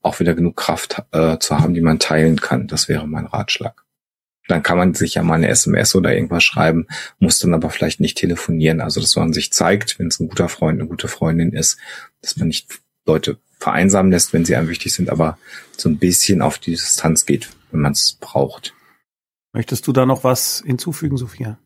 auch 0.07 0.21
wieder 0.21 0.35
genug 0.35 0.57
Kraft 0.57 1.03
äh, 1.13 1.39
zu 1.39 1.59
haben, 1.59 1.75
die 1.75 1.81
man 1.81 1.99
teilen 1.99 2.41
kann. 2.41 2.67
Das 2.67 2.89
wäre 2.89 3.07
mein 3.07 3.27
Ratschlag. 3.27 3.85
Dann 4.49 4.63
kann 4.63 4.79
man 4.79 4.95
sich 4.95 5.15
ja 5.15 5.23
mal 5.23 5.35
eine 5.35 5.49
SMS 5.49 5.95
oder 5.97 6.15
irgendwas 6.15 6.45
schreiben, 6.45 6.87
muss 7.19 7.41
dann 7.41 7.53
aber 7.53 7.69
vielleicht 7.71 7.99
nicht 8.01 8.17
telefonieren. 8.17 8.81
Also, 8.81 9.01
dass 9.01 9.17
man 9.17 9.33
sich 9.33 9.53
zeigt, 9.53 9.99
wenn 9.99 10.07
es 10.07 10.21
ein 10.21 10.29
guter 10.29 10.49
Freund, 10.49 10.79
eine 10.81 10.89
gute 10.89 11.09
Freundin 11.09 11.53
ist, 11.53 11.79
dass 12.23 12.37
man 12.37 12.49
nicht 12.49 12.81
Leute 13.07 13.39
vereinsamen 13.59 14.13
lässt, 14.13 14.33
wenn 14.33 14.45
sie 14.45 14.55
einem 14.55 14.69
wichtig 14.69 14.93
sind, 14.93 15.11
aber 15.11 15.39
so 15.77 15.89
ein 15.89 15.99
bisschen 15.99 16.43
auf 16.43 16.59
die 16.59 16.73
Distanz 16.73 17.27
geht, 17.27 17.51
wenn 17.73 17.81
man 17.81 17.93
es 17.93 18.17
braucht. 18.21 18.75
Möchtest 19.53 19.87
du 19.87 19.93
da 19.93 20.07
noch 20.07 20.23
was 20.23 20.63
hinzufügen, 20.65 21.17
Sophia? 21.17 21.59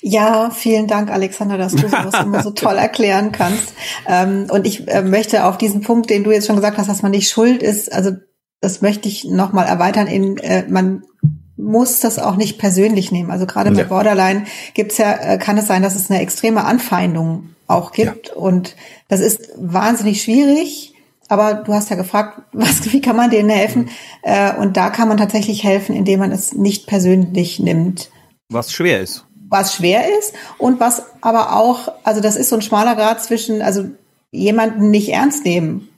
Ja, 0.00 0.50
vielen 0.50 0.86
Dank, 0.86 1.10
Alexander, 1.10 1.56
dass 1.56 1.72
du 1.72 1.88
sowas 1.88 2.14
immer 2.22 2.42
so 2.42 2.50
toll 2.50 2.76
erklären 2.76 3.32
kannst. 3.32 3.74
Ähm, 4.06 4.46
und 4.50 4.66
ich 4.66 4.88
äh, 4.88 5.02
möchte 5.02 5.44
auf 5.44 5.58
diesen 5.58 5.82
Punkt, 5.82 6.10
den 6.10 6.24
du 6.24 6.32
jetzt 6.32 6.46
schon 6.46 6.56
gesagt 6.56 6.78
hast, 6.78 6.88
dass 6.88 7.02
man 7.02 7.12
nicht 7.12 7.30
schuld 7.30 7.62
ist, 7.62 7.92
also 7.92 8.12
das 8.60 8.82
möchte 8.82 9.08
ich 9.08 9.24
nochmal 9.24 9.66
erweitern 9.66 10.08
in, 10.08 10.36
äh, 10.38 10.64
man 10.68 11.04
muss 11.56 12.00
das 12.00 12.18
auch 12.18 12.36
nicht 12.36 12.58
persönlich 12.58 13.12
nehmen. 13.12 13.30
Also 13.30 13.46
gerade 13.46 13.70
ja. 13.70 13.76
bei 13.76 13.84
Borderline 13.84 14.44
gibt's 14.74 14.98
ja, 14.98 15.12
äh, 15.12 15.38
kann 15.38 15.58
es 15.58 15.66
sein, 15.66 15.82
dass 15.82 15.94
es 15.94 16.10
eine 16.10 16.20
extreme 16.20 16.64
Anfeindung 16.64 17.50
auch 17.66 17.92
gibt. 17.92 18.28
Ja. 18.28 18.34
Und 18.34 18.74
das 19.08 19.20
ist 19.20 19.50
wahnsinnig 19.56 20.22
schwierig. 20.22 20.94
Aber 21.28 21.54
du 21.54 21.74
hast 21.74 21.90
ja 21.90 21.96
gefragt, 21.96 22.42
was, 22.52 22.92
wie 22.92 23.00
kann 23.00 23.16
man 23.16 23.30
denen 23.30 23.50
helfen? 23.50 23.90
Mhm. 24.24 24.60
und 24.60 24.76
da 24.76 24.90
kann 24.90 25.08
man 25.08 25.18
tatsächlich 25.18 25.62
helfen, 25.62 25.94
indem 25.94 26.20
man 26.20 26.32
es 26.32 26.52
nicht 26.52 26.86
persönlich 26.86 27.60
nimmt. 27.60 28.10
Was 28.48 28.72
schwer 28.72 29.00
ist 29.00 29.27
was 29.48 29.74
schwer 29.74 30.02
ist 30.18 30.34
und 30.58 30.80
was 30.80 31.02
aber 31.20 31.56
auch, 31.56 31.92
also 32.04 32.20
das 32.20 32.36
ist 32.36 32.48
so 32.48 32.56
ein 32.56 32.62
schmaler 32.62 32.94
Grad 32.94 33.22
zwischen, 33.22 33.62
also 33.62 33.84
jemanden 34.30 34.90
nicht 34.90 35.10
ernst 35.10 35.44
nehmen. 35.44 35.88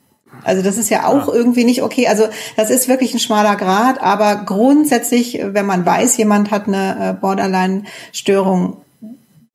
Also 0.44 0.62
das 0.62 0.78
ist 0.78 0.88
ja 0.88 1.06
auch 1.06 1.28
ja. 1.28 1.34
irgendwie 1.34 1.64
nicht 1.64 1.82
okay. 1.82 2.06
Also 2.08 2.24
das 2.56 2.70
ist 2.70 2.88
wirklich 2.88 3.12
ein 3.12 3.20
schmaler 3.20 3.56
Grad, 3.56 4.00
aber 4.02 4.44
grundsätzlich, 4.46 5.40
wenn 5.42 5.66
man 5.66 5.84
weiß, 5.84 6.16
jemand 6.16 6.50
hat 6.50 6.66
eine 6.66 7.10
äh, 7.10 7.20
Borderline-Störung 7.20 8.78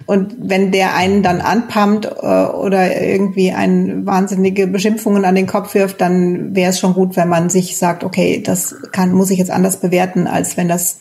und 0.05 0.35
wenn 0.37 0.71
der 0.71 0.93
einen 0.93 1.23
dann 1.23 1.41
anpumpt 1.41 2.05
äh, 2.05 2.45
oder 2.45 3.01
irgendwie 3.01 3.51
ein 3.51 4.05
wahnsinnige 4.05 4.67
Beschimpfungen 4.67 5.25
an 5.25 5.35
den 5.35 5.47
Kopf 5.47 5.73
wirft, 5.73 5.99
dann 6.01 6.55
wäre 6.55 6.69
es 6.69 6.79
schon 6.79 6.93
gut, 6.93 7.15
wenn 7.15 7.27
man 7.27 7.49
sich 7.49 7.77
sagt, 7.77 8.03
okay, 8.03 8.41
das 8.43 8.75
kann, 8.91 9.13
muss 9.13 9.31
ich 9.31 9.39
jetzt 9.39 9.51
anders 9.51 9.77
bewerten, 9.77 10.27
als 10.27 10.57
wenn 10.57 10.67
das 10.67 10.99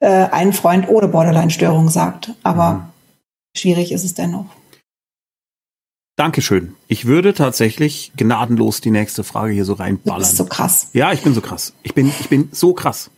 äh, 0.00 0.08
ein 0.08 0.52
Freund 0.52 0.88
ohne 0.88 1.08
Borderline-Störung 1.08 1.88
sagt. 1.88 2.32
Aber 2.42 2.72
mhm. 2.72 2.82
schwierig 3.56 3.92
ist 3.92 4.04
es 4.04 4.14
dennoch. 4.14 4.46
Dankeschön. 6.16 6.74
Ich 6.86 7.06
würde 7.06 7.32
tatsächlich 7.32 8.12
gnadenlos 8.14 8.82
die 8.82 8.90
nächste 8.90 9.24
Frage 9.24 9.54
hier 9.54 9.64
so 9.64 9.72
reinballern. 9.72 10.20
Du 10.20 10.26
bist 10.26 10.36
so 10.36 10.44
krass. 10.44 10.90
Ja, 10.92 11.12
ich 11.12 11.22
bin 11.22 11.32
so 11.32 11.40
krass. 11.40 11.72
Ich 11.82 11.94
bin, 11.94 12.08
ich 12.08 12.28
bin 12.28 12.50
so 12.52 12.74
krass. 12.74 13.10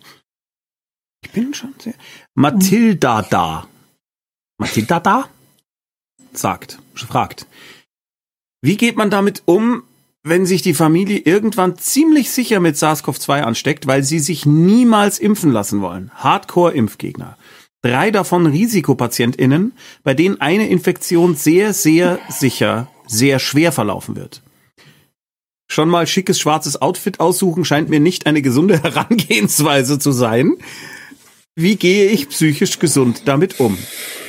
Ich 1.24 1.32
bin 1.32 1.52
schon 1.54 1.74
sehr. 1.80 1.94
Mathilda 2.34 3.22
da. 3.22 3.66
Mathilda 4.58 5.00
da? 5.00 5.28
Sagt, 6.32 6.78
fragt. 6.94 7.46
Wie 8.60 8.76
geht 8.76 8.96
man 8.96 9.10
damit 9.10 9.42
um, 9.46 9.82
wenn 10.24 10.46
sich 10.46 10.62
die 10.62 10.74
Familie 10.74 11.18
irgendwann 11.18 11.76
ziemlich 11.78 12.30
sicher 12.30 12.60
mit 12.60 12.76
SARS-CoV-2 12.76 13.40
ansteckt, 13.40 13.86
weil 13.86 14.02
sie 14.02 14.20
sich 14.20 14.46
niemals 14.46 15.18
impfen 15.18 15.52
lassen 15.52 15.80
wollen. 15.80 16.10
Hardcore-Impfgegner. 16.14 17.36
Drei 17.82 18.12
davon 18.12 18.46
Risikopatientinnen, 18.46 19.72
bei 20.04 20.14
denen 20.14 20.40
eine 20.40 20.68
Infektion 20.68 21.34
sehr, 21.34 21.72
sehr 21.72 22.20
sicher 22.28 22.88
sehr 23.12 23.38
schwer 23.38 23.72
verlaufen 23.72 24.16
wird. 24.16 24.42
Schon 25.68 25.88
mal 25.88 26.06
schickes 26.06 26.38
schwarzes 26.38 26.80
Outfit 26.80 27.20
aussuchen 27.20 27.64
scheint 27.64 27.88
mir 27.88 28.00
nicht 28.00 28.26
eine 28.26 28.42
gesunde 28.42 28.78
Herangehensweise 28.82 29.98
zu 29.98 30.12
sein. 30.12 30.56
Wie 31.54 31.76
gehe 31.76 32.10
ich 32.10 32.28
psychisch 32.30 32.78
gesund 32.78 33.22
damit 33.26 33.60
um? 33.60 33.76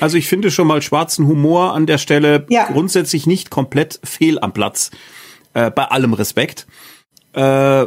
Also 0.02 0.18
ich 0.18 0.28
finde 0.28 0.52
schon 0.52 0.68
mal 0.68 0.82
schwarzen 0.82 1.28
Humor 1.28 1.74
an 1.74 1.86
der 1.86 1.98
Stelle 1.98 2.46
ja. 2.50 2.66
grundsätzlich 2.66 3.26
nicht 3.28 3.50
komplett 3.50 4.00
fehl 4.04 4.40
am 4.40 4.54
Platz. 4.54 4.92
Äh, 5.54 5.72
bei 5.72 5.86
allem 5.86 6.14
Respekt. 6.14 6.66
Äh, 7.34 7.86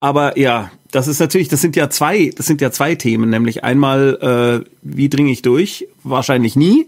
aber 0.00 0.38
ja, 0.38 0.70
das 0.90 1.08
ist 1.08 1.20
natürlich, 1.20 1.48
das 1.48 1.60
sind 1.60 1.76
ja 1.76 1.88
zwei, 1.90 2.30
das 2.36 2.46
sind 2.46 2.60
ja 2.60 2.70
zwei 2.70 2.94
Themen, 2.94 3.30
nämlich 3.30 3.64
einmal, 3.64 4.64
äh, 4.64 4.70
wie 4.82 5.08
dringe 5.08 5.30
ich 5.30 5.42
durch? 5.42 5.88
Wahrscheinlich 6.02 6.56
nie. 6.56 6.86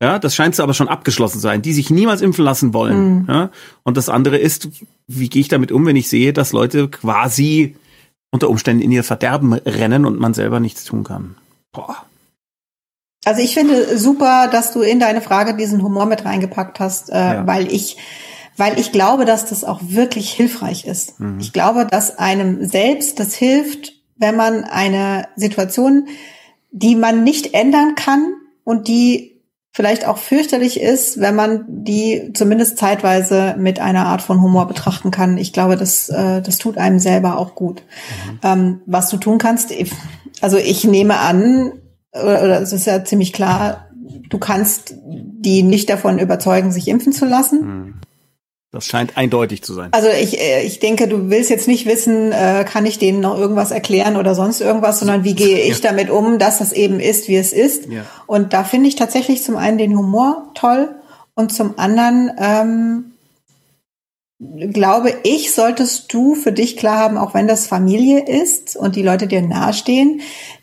Ja, 0.00 0.18
das 0.20 0.36
scheint 0.36 0.58
aber 0.60 0.74
schon 0.74 0.88
abgeschlossen 0.88 1.38
zu 1.38 1.40
sein, 1.40 1.60
die 1.60 1.72
sich 1.72 1.90
niemals 1.90 2.22
impfen 2.22 2.44
lassen 2.44 2.72
wollen. 2.72 3.22
Mhm. 3.22 3.26
Ja? 3.28 3.50
Und 3.82 3.96
das 3.96 4.08
andere 4.08 4.38
ist, 4.38 4.68
wie 5.08 5.28
gehe 5.28 5.40
ich 5.40 5.48
damit 5.48 5.72
um, 5.72 5.84
wenn 5.86 5.96
ich 5.96 6.08
sehe, 6.08 6.32
dass 6.32 6.52
Leute 6.52 6.88
quasi 6.88 7.74
unter 8.30 8.48
Umständen 8.48 8.82
in 8.82 8.92
ihr 8.92 9.02
Verderben 9.02 9.54
rennen 9.54 10.04
und 10.04 10.20
man 10.20 10.34
selber 10.34 10.60
nichts 10.60 10.84
tun 10.84 11.02
kann. 11.02 11.34
Boah. 11.72 11.96
Also 13.24 13.42
ich 13.42 13.54
finde 13.54 13.98
super, 13.98 14.48
dass 14.50 14.72
du 14.72 14.82
in 14.82 15.00
deine 15.00 15.20
Frage 15.20 15.56
diesen 15.56 15.82
Humor 15.82 16.06
mit 16.06 16.24
reingepackt 16.24 16.78
hast, 16.78 17.10
äh, 17.10 17.14
ja. 17.14 17.46
weil 17.46 17.72
ich 17.72 17.96
weil 18.58 18.78
ich 18.78 18.92
glaube, 18.92 19.24
dass 19.24 19.46
das 19.46 19.64
auch 19.64 19.80
wirklich 19.82 20.30
hilfreich 20.32 20.84
ist. 20.84 21.18
Mhm. 21.20 21.38
Ich 21.40 21.52
glaube, 21.52 21.86
dass 21.86 22.18
einem 22.18 22.66
selbst 22.66 23.18
das 23.20 23.34
hilft, 23.34 23.92
wenn 24.16 24.36
man 24.36 24.64
eine 24.64 25.28
Situation, 25.36 26.08
die 26.70 26.96
man 26.96 27.24
nicht 27.24 27.54
ändern 27.54 27.94
kann 27.94 28.34
und 28.64 28.88
die 28.88 29.38
vielleicht 29.72 30.06
auch 30.06 30.18
fürchterlich 30.18 30.80
ist, 30.80 31.20
wenn 31.20 31.36
man 31.36 31.64
die 31.68 32.32
zumindest 32.34 32.78
zeitweise 32.78 33.54
mit 33.56 33.78
einer 33.78 34.06
Art 34.06 34.22
von 34.22 34.42
Humor 34.42 34.66
betrachten 34.66 35.12
kann. 35.12 35.38
Ich 35.38 35.52
glaube, 35.52 35.76
das, 35.76 36.08
äh, 36.08 36.42
das 36.42 36.58
tut 36.58 36.78
einem 36.78 36.98
selber 36.98 37.38
auch 37.38 37.54
gut. 37.54 37.82
Mhm. 37.82 38.40
Ähm, 38.42 38.80
was 38.86 39.08
du 39.08 39.18
tun 39.18 39.38
kannst, 39.38 39.72
also 40.40 40.56
ich 40.56 40.82
nehme 40.82 41.18
an, 41.20 41.72
oder, 42.12 42.42
oder 42.42 42.60
es 42.60 42.72
ist 42.72 42.86
ja 42.86 43.04
ziemlich 43.04 43.32
klar, 43.32 43.86
du 44.28 44.38
kannst 44.38 44.94
die 45.06 45.62
nicht 45.62 45.88
davon 45.90 46.18
überzeugen, 46.18 46.72
sich 46.72 46.88
impfen 46.88 47.12
zu 47.12 47.24
lassen. 47.24 47.60
Mhm. 47.60 47.94
Das 48.70 48.84
scheint 48.84 49.16
eindeutig 49.16 49.62
zu 49.62 49.72
sein. 49.72 49.88
Also 49.92 50.08
ich, 50.08 50.38
äh, 50.38 50.62
ich 50.62 50.78
denke, 50.78 51.08
du 51.08 51.30
willst 51.30 51.48
jetzt 51.48 51.68
nicht 51.68 51.86
wissen, 51.86 52.32
äh, 52.32 52.66
kann 52.68 52.84
ich 52.84 52.98
denen 52.98 53.20
noch 53.20 53.38
irgendwas 53.38 53.70
erklären 53.70 54.16
oder 54.16 54.34
sonst 54.34 54.60
irgendwas, 54.60 54.98
sondern 54.98 55.24
wie 55.24 55.34
gehe 55.34 55.58
ich 55.62 55.80
ja. 55.82 55.90
damit 55.90 56.10
um, 56.10 56.38
dass 56.38 56.58
das 56.58 56.72
eben 56.72 57.00
ist, 57.00 57.28
wie 57.28 57.36
es 57.36 57.54
ist. 57.54 57.86
Ja. 57.86 58.04
Und 58.26 58.52
da 58.52 58.64
finde 58.64 58.88
ich 58.88 58.94
tatsächlich 58.94 59.42
zum 59.42 59.56
einen 59.56 59.78
den 59.78 59.96
Humor 59.96 60.50
toll 60.54 60.94
und 61.34 61.50
zum 61.50 61.78
anderen 61.78 62.30
ähm, 62.38 63.12
glaube 64.72 65.14
ich, 65.24 65.52
solltest 65.52 66.12
du 66.12 66.34
für 66.34 66.52
dich 66.52 66.76
klar 66.76 66.98
haben, 66.98 67.16
auch 67.16 67.34
wenn 67.34 67.48
das 67.48 67.66
Familie 67.66 68.24
ist 68.24 68.76
und 68.76 68.96
die 68.96 69.02
Leute 69.02 69.26
dir 69.26 69.42
nahestehen, 69.42 70.20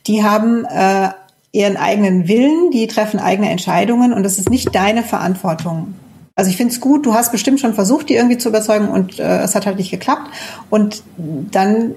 die 0.08 0.24
haben 0.24 0.64
äh, 0.66 1.10
ihren 1.52 1.76
eigenen 1.76 2.28
Willen, 2.28 2.72
die 2.72 2.88
treffen 2.88 3.20
eigene 3.20 3.50
Entscheidungen 3.50 4.14
und 4.14 4.26
es 4.26 4.38
ist 4.38 4.50
nicht 4.50 4.76
deine 4.76 5.04
Verantwortung 5.04 5.96
also 6.36 6.50
ich 6.50 6.58
finde 6.58 6.74
es 6.74 6.82
gut, 6.82 7.06
du 7.06 7.14
hast 7.14 7.32
bestimmt 7.32 7.60
schon 7.60 7.74
versucht, 7.74 8.10
die 8.10 8.16
irgendwie 8.16 8.38
zu 8.38 8.50
überzeugen 8.50 8.90
und 8.90 9.20
äh, 9.20 9.40
es 9.42 9.56
hat 9.56 9.66
halt 9.66 9.78
nicht 9.78 9.92
geklappt. 9.92 10.30
Und 10.70 11.02
dann 11.18 11.96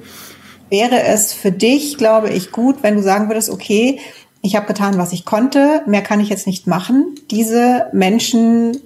wäre 0.70 1.02
es 1.02 1.32
für 1.32 1.50
dich, 1.50 1.98
glaube 1.98 2.30
ich, 2.30 2.52
gut, 2.52 2.82
wenn 2.82 2.96
du 2.96 3.02
sagen 3.02 3.28
würdest, 3.28 3.50
okay, 3.50 4.00
ich 4.40 4.54
habe 4.54 4.66
getan, 4.66 4.98
was 4.98 5.12
ich 5.12 5.24
konnte, 5.24 5.82
mehr 5.86 6.02
kann 6.02 6.20
ich 6.20 6.28
jetzt 6.28 6.46
nicht 6.46 6.68
machen. 6.68 7.16
Diese 7.30 7.86
Menschen 7.92 8.80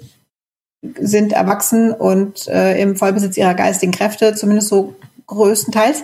sind 0.99 1.33
erwachsen 1.33 1.93
und 1.93 2.49
äh, 2.49 2.81
im 2.81 2.97
Vollbesitz 2.97 3.37
ihrer 3.37 3.55
geistigen 3.55 3.93
Kräfte, 3.93 4.35
zumindest 4.35 4.69
so 4.69 4.97
größtenteils. 5.27 6.03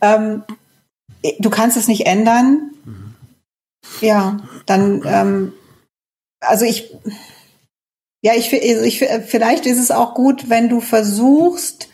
Ähm, 0.00 0.42
du 1.38 1.50
kannst 1.50 1.76
es 1.76 1.88
nicht 1.88 2.06
ändern. 2.06 2.70
Mhm. 2.84 3.14
Ja, 4.00 4.38
dann, 4.66 5.02
ähm, 5.06 5.52
also 6.40 6.64
ich, 6.64 6.94
ja, 8.20 8.32
ich, 8.34 8.52
also 8.52 8.82
ich, 8.84 8.98
vielleicht 9.26 9.66
ist 9.66 9.78
es 9.78 9.90
auch 9.90 10.14
gut, 10.14 10.48
wenn 10.48 10.68
du 10.68 10.80
versuchst, 10.80 11.88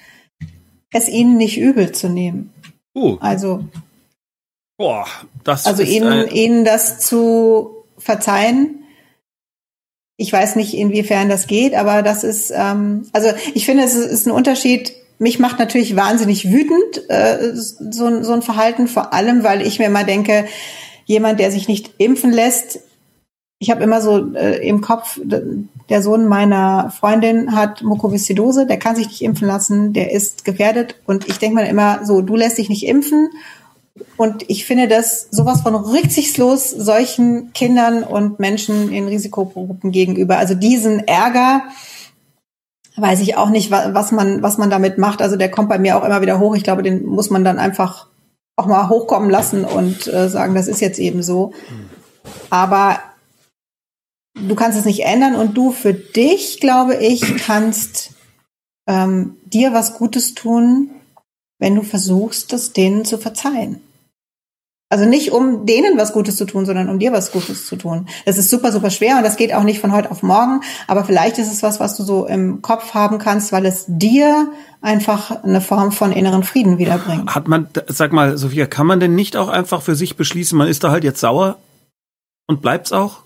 es 0.91 1.09
ihnen 1.09 1.37
nicht 1.37 1.59
übel 1.59 1.93
zu 1.93 2.09
nehmen. 2.09 2.53
Uh. 2.95 3.19
Also. 3.21 3.65
Boah, 4.77 5.07
das 5.45 5.67
also 5.67 5.83
ihnen, 5.83 6.29
ihnen 6.29 6.65
das 6.65 6.99
zu 6.99 7.85
verzeihen. 7.99 8.85
Ich 10.17 10.33
weiß 10.33 10.57
nicht, 10.57 10.75
inwiefern 10.75 11.29
das 11.29 11.47
geht, 11.47 11.75
aber 11.75 12.03
das 12.03 12.25
ist, 12.25 12.53
ähm, 12.55 13.07
also 13.13 13.31
ich 13.53 13.67
finde, 13.67 13.85
es 13.85 13.95
ist 13.95 14.27
ein 14.27 14.31
Unterschied. 14.33 14.93
Mich 15.19 15.39
macht 15.39 15.59
natürlich 15.59 15.95
wahnsinnig 15.95 16.51
wütend 16.51 17.09
äh, 17.09 17.53
so, 17.55 18.23
so 18.23 18.33
ein 18.33 18.43
Verhalten, 18.43 18.89
vor 18.89 19.13
allem, 19.13 19.45
weil 19.45 19.63
ich 19.63 19.79
mir 19.79 19.87
immer 19.87 20.05
denke, 20.05 20.47
jemand, 21.05 21.39
der 21.39 21.51
sich 21.51 21.69
nicht 21.69 21.95
impfen 21.99 22.33
lässt, 22.33 22.81
ich 23.65 23.71
habe 23.71 23.83
immer 23.83 24.03
so 24.03 24.35
äh, 24.35 24.57
im 24.69 24.83
Kopf, 24.83 25.19
der 25.25 26.03
Sohn 26.03 26.27
meiner 26.27 26.91
Freundin 26.91 27.57
hat 27.57 27.83
Mukoviszidose, 27.83 28.67
der 28.67 28.79
kann 28.79 28.95
sich 28.95 29.07
nicht 29.07 29.23
impfen 29.23 29.49
lassen, 29.49 29.95
der 29.95 30.13
ist 30.13 30.45
gefährdet. 30.45 30.97
Und 31.07 31.27
ich 31.31 31.39
denke 31.39 31.57
mir 31.57 31.67
immer 31.67 32.05
so, 32.05 32.21
du 32.21 32.37
lässt 32.37 32.59
dich 32.59 32.69
nicht 32.69 32.87
impfen. 32.87 33.31
Und 34.19 34.45
ich 34.49 34.67
finde 34.67 34.87
das 34.87 35.29
sowas 35.31 35.63
von 35.63 35.75
rücksichtslos 35.75 36.69
solchen 36.69 37.55
Kindern 37.55 38.03
und 38.03 38.39
Menschen 38.39 38.93
in 38.93 39.09
Risikogruppen 39.09 39.93
gegenüber. 39.93 40.37
Also 40.37 40.55
diesen 40.55 41.09
Ärger, 41.09 41.63
weiß 42.97 43.21
ich 43.21 43.39
auch 43.39 43.49
nicht, 43.49 43.71
was 43.71 44.13
man, 44.13 44.43
was 44.43 44.59
man 44.59 44.69
damit 44.69 44.99
macht. 44.99 45.23
Also 45.23 45.37
der 45.37 45.51
kommt 45.51 45.71
bei 45.71 45.79
mir 45.79 45.97
auch 45.97 46.05
immer 46.05 46.21
wieder 46.21 46.39
hoch. 46.39 46.55
Ich 46.55 46.65
glaube, 46.65 46.83
den 46.83 47.07
muss 47.07 47.31
man 47.31 47.45
dann 47.45 47.59
einfach 47.59 48.09
auch 48.57 48.67
mal 48.67 48.91
hochkommen 48.91 49.31
lassen 49.31 49.65
und 49.65 50.07
äh, 50.07 50.29
sagen, 50.29 50.55
das 50.55 50.69
ist 50.69 50.83
jetzt 50.83 50.99
eben 50.99 51.23
so. 51.23 51.55
Aber 52.51 52.99
du 54.35 54.55
kannst 54.55 54.79
es 54.79 54.85
nicht 54.85 55.05
ändern 55.05 55.35
und 55.35 55.57
du 55.57 55.71
für 55.71 55.95
dich, 55.95 56.61
glaube 56.61 56.97
ich, 56.97 57.37
kannst 57.39 58.11
ähm, 58.87 59.37
dir 59.47 59.73
was 59.73 59.95
Gutes 59.95 60.35
tun, 60.35 60.91
wenn 61.59 61.75
du 61.75 61.83
versuchst, 61.83 62.53
das 62.53 62.73
denen 62.73 63.05
zu 63.05 63.19
verzeihen. 63.19 63.81
Also 64.91 65.07
nicht 65.07 65.33
um 65.33 65.67
denen 65.67 65.99
was 65.99 66.13
Gutes 66.13 66.37
zu 66.37 66.45
tun, 66.45 66.67
sondern 66.67 66.89
um 66.89 66.99
dir 66.99 67.11
was 67.11 67.33
Gutes 67.33 67.67
zu 67.67 67.75
tun. 67.75 68.07
Das 68.27 68.39
ist 68.39 68.49
super, 68.49 68.71
super 68.71 68.91
schwer 68.91 69.17
und 69.17 69.25
das 69.25 69.37
geht 69.37 69.53
auch 69.53 69.65
nicht 69.65 69.81
von 69.81 69.93
heute 69.93 70.11
auf 70.11 70.23
morgen. 70.23 70.61
Aber 70.87 71.05
vielleicht 71.05 71.39
ist 71.39 71.51
es 71.51 71.65
was, 71.65 71.81
was 71.81 71.97
du 71.97 72.05
so 72.05 72.27
im 72.27 72.63
Kopf 72.63 72.95
haben 72.95 73.19
kannst, 73.19 73.51
weil 73.51 73.67
es 73.67 73.87
dir 73.89 74.53
einfach 74.83 75.43
eine 75.43 75.61
Form 75.61 75.91
von 75.91 76.13
inneren 76.13 76.45
Frieden 76.45 76.79
wiederbringt. 76.79 77.35
Hat 77.35 77.49
man, 77.49 77.69
sag 77.89 78.13
mal, 78.13 78.37
Sophia, 78.37 78.67
kann 78.67 78.87
man 78.87 79.01
denn 79.01 79.17
nicht 79.17 79.37
auch 79.37 79.49
einfach 79.49 79.83
für 79.83 79.97
sich 79.97 80.17
beschließen, 80.17 80.57
man 80.57 80.69
ist 80.69 80.85
da 80.85 80.91
halt 80.91 81.03
jetzt 81.03 81.19
sauer 81.19 81.57
und 82.47 82.63
bleibt's 82.63 82.93
auch? 82.93 83.24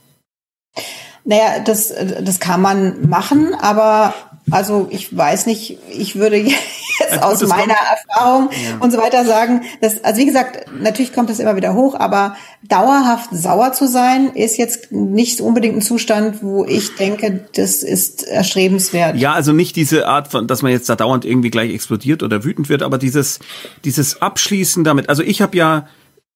Naja, 1.25 1.61
das, 1.65 1.93
das 2.23 2.41
kann 2.41 2.63
man 2.63 3.09
machen, 3.09 3.55
aber 3.55 4.15
also 4.51 4.89
ich 4.91 5.15
weiß 5.15 5.47
nicht, 5.47 5.79
ich 5.91 6.17
würde 6.17 6.37
jetzt 7.01 7.23
aus 7.23 7.47
meiner 7.47 7.75
Erfahrung 7.75 8.49
ja. 8.51 8.79
und 8.81 8.91
so 8.91 8.99
weiter 8.99 9.25
sagen, 9.25 9.63
dass, 9.81 10.03
also 10.05 10.21
wie 10.21 10.27
gesagt, 10.27 10.67
natürlich 10.81 11.13
kommt 11.13 11.31
es 11.31 11.39
immer 11.39 11.57
wieder 11.57 11.75
hoch, 11.75 11.95
aber 11.95 12.37
dauerhaft 12.63 13.31
sauer 13.33 13.73
zu 13.73 13.87
sein, 13.87 14.31
ist 14.31 14.57
jetzt 14.57 14.91
nicht 14.91 15.41
unbedingt 15.41 15.77
ein 15.77 15.83
Zustand, 15.83 16.43
wo 16.43 16.65
ich 16.65 16.97
denke, 16.97 17.45
das 17.55 17.83
ist 17.83 18.27
erstrebenswert. 18.27 19.17
Ja, 19.17 19.33
also 19.33 19.53
nicht 19.53 19.77
diese 19.77 20.07
Art 20.07 20.29
von, 20.29 20.47
dass 20.47 20.63
man 20.63 20.73
jetzt 20.73 20.89
da 20.89 20.97
dauernd 20.97 21.25
irgendwie 21.25 21.51
gleich 21.51 21.73
explodiert 21.73 22.23
oder 22.23 22.45
wütend 22.45 22.69
wird, 22.69 22.83
aber 22.83 22.99
dieses, 22.99 23.39
dieses 23.85 24.23
Abschließen 24.23 24.83
damit, 24.85 25.09
also 25.09 25.23
ich 25.23 25.43
habe 25.43 25.57
ja 25.57 25.87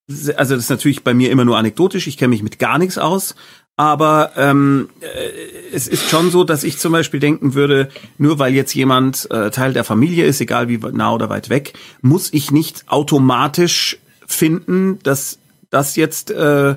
also 0.08 0.54
das 0.54 0.64
ist 0.64 0.70
natürlich 0.70 1.04
bei 1.04 1.14
mir 1.14 1.30
immer 1.30 1.44
nur 1.44 1.56
anekdotisch, 1.56 2.06
ich 2.06 2.16
kenne 2.16 2.30
mich 2.30 2.42
mit 2.42 2.58
gar 2.58 2.78
nichts 2.78 2.98
aus, 2.98 3.34
aber 3.76 4.32
ähm, 4.36 4.90
äh, 5.00 5.74
es 5.74 5.88
ist 5.88 6.08
schon 6.08 6.30
so, 6.30 6.44
dass 6.44 6.64
ich 6.64 6.78
zum 6.78 6.92
Beispiel 6.92 7.20
denken 7.20 7.54
würde, 7.54 7.88
nur 8.18 8.38
weil 8.38 8.54
jetzt 8.54 8.74
jemand 8.74 9.30
äh, 9.30 9.50
Teil 9.50 9.72
der 9.72 9.84
Familie 9.84 10.26
ist, 10.26 10.40
egal 10.40 10.68
wie 10.68 10.78
nah 10.78 11.12
oder 11.14 11.30
weit 11.30 11.48
weg, 11.48 11.72
muss 12.02 12.32
ich 12.32 12.50
nicht 12.50 12.84
automatisch 12.88 13.98
finden, 14.26 14.98
dass 15.02 15.38
das 15.70 15.96
jetzt 15.96 16.30
äh, 16.30 16.76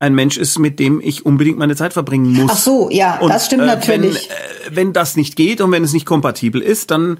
ein 0.00 0.14
Mensch 0.14 0.36
ist, 0.36 0.58
mit 0.58 0.78
dem 0.78 1.00
ich 1.00 1.24
unbedingt 1.24 1.58
meine 1.58 1.76
Zeit 1.76 1.94
verbringen 1.94 2.32
muss. 2.34 2.50
Ach 2.52 2.58
so, 2.58 2.90
ja, 2.90 3.18
und, 3.20 3.30
das 3.30 3.46
stimmt 3.46 3.62
äh, 3.62 3.66
natürlich. 3.66 4.28
Wenn, 4.28 4.72
äh, 4.72 4.76
wenn 4.76 4.92
das 4.92 5.16
nicht 5.16 5.36
geht 5.36 5.62
und 5.62 5.72
wenn 5.72 5.82
es 5.82 5.94
nicht 5.94 6.04
kompatibel 6.04 6.60
ist, 6.60 6.90
dann 6.90 7.18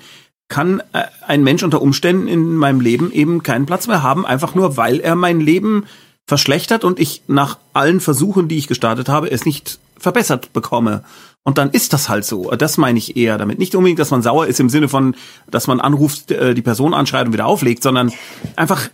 kann 0.48 0.80
äh, 0.92 1.04
ein 1.26 1.42
Mensch 1.42 1.62
unter 1.62 1.82
Umständen 1.82 2.28
in 2.28 2.54
meinem 2.56 2.80
Leben 2.80 3.12
eben 3.12 3.42
keinen 3.42 3.66
Platz 3.66 3.86
mehr 3.86 4.02
haben, 4.02 4.26
einfach 4.26 4.54
nur 4.54 4.76
weil 4.76 5.00
er 5.00 5.14
mein 5.14 5.40
Leben 5.40 5.86
verschlechtert 6.26 6.84
und 6.84 6.98
ich 6.98 7.22
nach 7.26 7.58
allen 7.72 8.00
Versuchen, 8.00 8.48
die 8.48 8.56
ich 8.56 8.66
gestartet 8.66 9.08
habe, 9.08 9.30
es 9.30 9.44
nicht 9.44 9.78
verbessert 9.98 10.52
bekomme. 10.52 11.04
Und 11.42 11.58
dann 11.58 11.70
ist 11.70 11.92
das 11.92 12.08
halt 12.08 12.24
so. 12.24 12.50
Das 12.52 12.78
meine 12.78 12.98
ich 12.98 13.16
eher 13.16 13.36
damit. 13.36 13.58
Nicht 13.58 13.74
unbedingt, 13.74 13.98
dass 13.98 14.10
man 14.10 14.22
sauer 14.22 14.46
ist 14.46 14.60
im 14.60 14.70
Sinne 14.70 14.88
von, 14.88 15.14
dass 15.50 15.66
man 15.66 15.80
anruft, 15.80 16.30
äh, 16.30 16.54
die 16.54 16.62
Person 16.62 16.94
anschreit 16.94 17.26
und 17.26 17.34
wieder 17.34 17.46
auflegt, 17.46 17.82
sondern 17.82 18.12
einfach, 18.56 18.88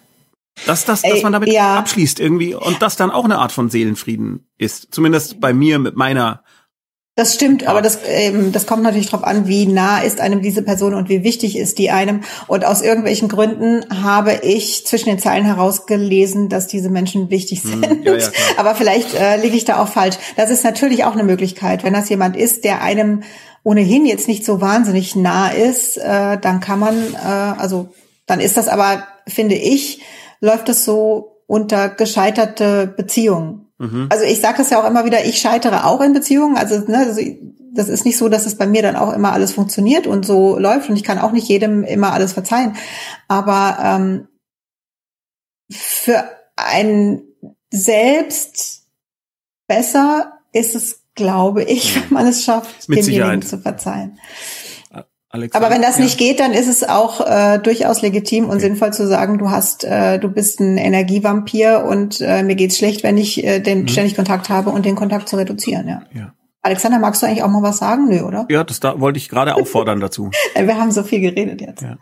dass, 0.67 0.85
das, 0.85 1.03
dass 1.03 1.23
man 1.23 1.33
damit 1.33 1.53
ja. 1.53 1.79
abschließt 1.79 2.19
irgendwie 2.19 2.55
und 2.55 2.83
das 2.83 2.97
dann 2.97 3.13
auch 3.13 3.25
eine 3.25 3.39
Art 3.39 3.53
von 3.53 3.71
Seelenfrieden 3.71 4.49
ist. 4.59 4.89
Zumindest 4.91 5.41
bei 5.41 5.55
mir 5.55 5.79
mit 5.79 5.95
meiner 5.95 6.43
das 7.21 7.35
stimmt, 7.35 7.67
aber 7.67 7.83
das, 7.83 7.99
ähm, 8.07 8.51
das 8.51 8.67
kommt 8.67 8.83
natürlich 8.83 9.11
darauf 9.11 9.27
an, 9.27 9.47
wie 9.47 9.67
nah 9.67 9.99
ist 9.99 10.23
einem 10.23 10.41
diese 10.41 10.63
Person 10.63 10.95
und 10.95 11.11
wie 11.11 11.23
wichtig 11.23 11.59
ist 11.59 11.77
die 11.77 11.91
einem. 11.91 12.23
Und 12.47 12.65
aus 12.65 12.81
irgendwelchen 12.81 13.29
Gründen 13.29 13.85
habe 14.03 14.41
ich 14.43 14.87
zwischen 14.87 15.11
den 15.11 15.19
Zeilen 15.19 15.45
herausgelesen, 15.45 16.49
dass 16.49 16.67
diese 16.67 16.89
Menschen 16.89 17.29
wichtig 17.29 17.63
hm, 17.63 17.83
sind. 17.83 18.05
Ja, 18.07 18.17
ja, 18.17 18.29
aber 18.57 18.75
vielleicht 18.75 19.15
äh, 19.15 19.37
liege 19.37 19.55
ich 19.55 19.67
da 19.67 19.83
auch 19.83 19.89
falsch. 19.89 20.17
Das 20.37 20.49
ist 20.49 20.65
natürlich 20.65 21.05
auch 21.05 21.13
eine 21.13 21.23
Möglichkeit. 21.23 21.85
Wenn 21.85 21.93
das 21.93 22.09
jemand 22.09 22.37
ist, 22.37 22.65
der 22.65 22.81
einem 22.81 23.23
ohnehin 23.65 24.07
jetzt 24.07 24.27
nicht 24.27 24.45
so 24.45 24.63
wahnsinnig 24.63 25.15
nah 25.15 25.49
ist, 25.49 25.99
äh, 25.99 26.39
dann 26.39 26.61
kann 26.61 26.79
man, 26.79 26.97
äh, 27.15 27.27
also 27.59 27.91
dann 28.25 28.41
ist 28.41 28.57
das 28.57 28.69
aber, 28.69 29.07
finde 29.29 29.57
ich, 29.57 30.01
läuft 30.41 30.71
das 30.71 30.87
so 30.87 31.43
unter 31.47 31.91
gescheiterte 31.91 32.87
Beziehungen. 32.87 33.70
Mhm. 33.81 34.09
Also 34.11 34.25
ich 34.25 34.41
sage 34.41 34.59
das 34.59 34.69
ja 34.69 34.81
auch 34.81 34.87
immer 34.87 35.07
wieder, 35.07 35.25
ich 35.25 35.39
scheitere 35.39 35.87
auch 35.87 36.03
in 36.03 36.13
Beziehungen. 36.13 36.59
Also, 36.59 36.79
ne, 36.81 36.99
also 36.99 37.23
das 37.73 37.89
ist 37.89 38.05
nicht 38.05 38.19
so, 38.19 38.29
dass 38.29 38.45
es 38.45 38.57
bei 38.57 38.67
mir 38.67 38.83
dann 38.83 38.95
auch 38.95 39.13
immer 39.13 39.33
alles 39.33 39.53
funktioniert 39.53 40.07
und 40.07 40.27
so 40.27 40.59
läuft 40.59 40.91
und 40.91 40.97
ich 40.97 41.03
kann 41.03 41.19
auch 41.19 41.33
nicht 41.33 41.49
jedem 41.49 41.83
immer 41.85 42.13
alles 42.13 42.35
verzeihen. 42.35 42.77
Aber 43.27 43.79
ähm, 43.83 44.29
für 45.71 46.25
ein 46.57 47.23
selbst 47.71 48.87
besser 49.67 50.41
ist 50.53 50.75
es, 50.75 51.05
glaube 51.15 51.65
ich, 51.65 51.97
wenn 51.97 52.13
man 52.13 52.27
es 52.27 52.45
schafft, 52.45 52.87
Mit 52.87 52.99
demjenigen 52.99 53.43
zu 53.43 53.59
verzeihen. 53.59 54.19
Alexander, 55.33 55.67
Aber 55.67 55.75
wenn 55.75 55.83
das 55.83 55.99
ja. 55.99 56.05
nicht 56.05 56.19
geht, 56.19 56.41
dann 56.41 56.53
ist 56.53 56.67
es 56.67 56.83
auch 56.83 57.21
äh, 57.25 57.59
durchaus 57.59 58.03
legitim 58.03 58.49
und 58.49 58.59
sinnvoll 58.59 58.93
zu 58.93 59.07
sagen, 59.07 59.39
du 59.39 59.51
hast, 59.51 59.85
äh, 59.85 60.19
du 60.19 60.29
bist 60.29 60.59
ein 60.59 60.77
Energievampir 60.77 61.85
und 61.89 62.21
äh, 62.21 62.43
mir 62.43 62.57
geht's 62.57 62.77
schlecht, 62.77 63.05
wenn 63.05 63.17
ich 63.17 63.45
äh, 63.45 63.61
den 63.61 63.87
ständig 63.87 64.17
Kontakt 64.17 64.49
habe 64.49 64.71
und 64.71 64.85
den 64.85 64.97
Kontakt 64.97 65.29
zu 65.29 65.37
reduzieren. 65.37 65.87
Ja. 65.87 66.03
Ja. 66.13 66.33
Alexander, 66.63 66.99
magst 66.99 67.23
du 67.23 67.27
eigentlich 67.27 67.45
auch 67.45 67.49
mal 67.49 67.63
was 67.63 67.79
sagen? 67.79 68.09
Nö, 68.09 68.23
oder? 68.23 68.47
Ja, 68.51 68.65
das 68.65 68.81
da 68.81 69.01
wollte 69.01 69.19
ich 69.19 69.29
gerade 69.29 69.55
auffordern 69.55 70.01
dazu. 70.01 70.31
Wir 70.55 70.77
haben 70.77 70.91
so 70.91 71.05
viel 71.05 71.21
geredet 71.21 71.61
jetzt. 71.61 71.83
Ja. 71.83 71.97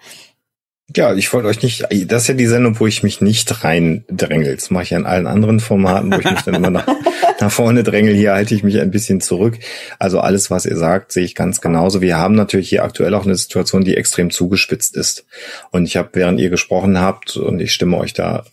Ja, 0.97 1.15
ich 1.15 1.31
wollte 1.35 1.49
euch 1.49 1.63
nicht, 1.63 1.85
das 2.07 2.23
ist 2.23 2.29
ja 2.29 2.35
die 2.35 2.47
Sendung, 2.47 2.81
wo 2.81 2.87
ich 2.87 3.03
mich 3.03 3.21
nicht 3.21 3.63
reindrängel. 3.63 4.55
Das 4.55 4.71
mache 4.71 4.85
ich 4.85 4.91
ja 4.91 4.99
in 4.99 5.05
allen 5.05 5.27
anderen 5.27 5.61
Formaten, 5.61 6.11
wo 6.11 6.19
ich 6.19 6.31
mich 6.31 6.41
dann 6.41 6.55
immer 6.55 6.71
nach, 6.71 6.87
nach 7.41 7.53
vorne 7.53 7.83
drängel. 7.83 8.15
Hier 8.15 8.33
halte 8.33 8.55
ich 8.55 8.63
mich 8.63 8.81
ein 8.81 8.91
bisschen 8.91 9.21
zurück. 9.21 9.59
Also 9.99 10.21
alles, 10.21 10.51
was 10.51 10.65
ihr 10.65 10.79
sagt, 10.79 11.13
sehe 11.13 11.25
ich 11.25 11.35
ganz 11.35 11.61
genauso. 11.61 12.01
Wir 12.01 12.17
haben 12.17 12.35
natürlich 12.35 12.71
hier 12.71 12.85
aktuell 12.85 13.13
auch 13.15 13.27
eine 13.27 13.37
Situation, 13.37 13.85
die 13.85 13.99
extrem 13.99 14.31
zugespitzt 14.31 14.97
ist. 14.97 15.27
Und 15.71 15.85
ich 15.85 15.99
habe, 15.99 16.09
während 16.15 16.41
ihr 16.41 16.49
gesprochen 16.49 16.99
habt, 16.99 17.37
und 17.37 17.61
ich 17.61 17.75
stimme 17.75 17.99
euch 17.99 18.15
da 18.15 18.45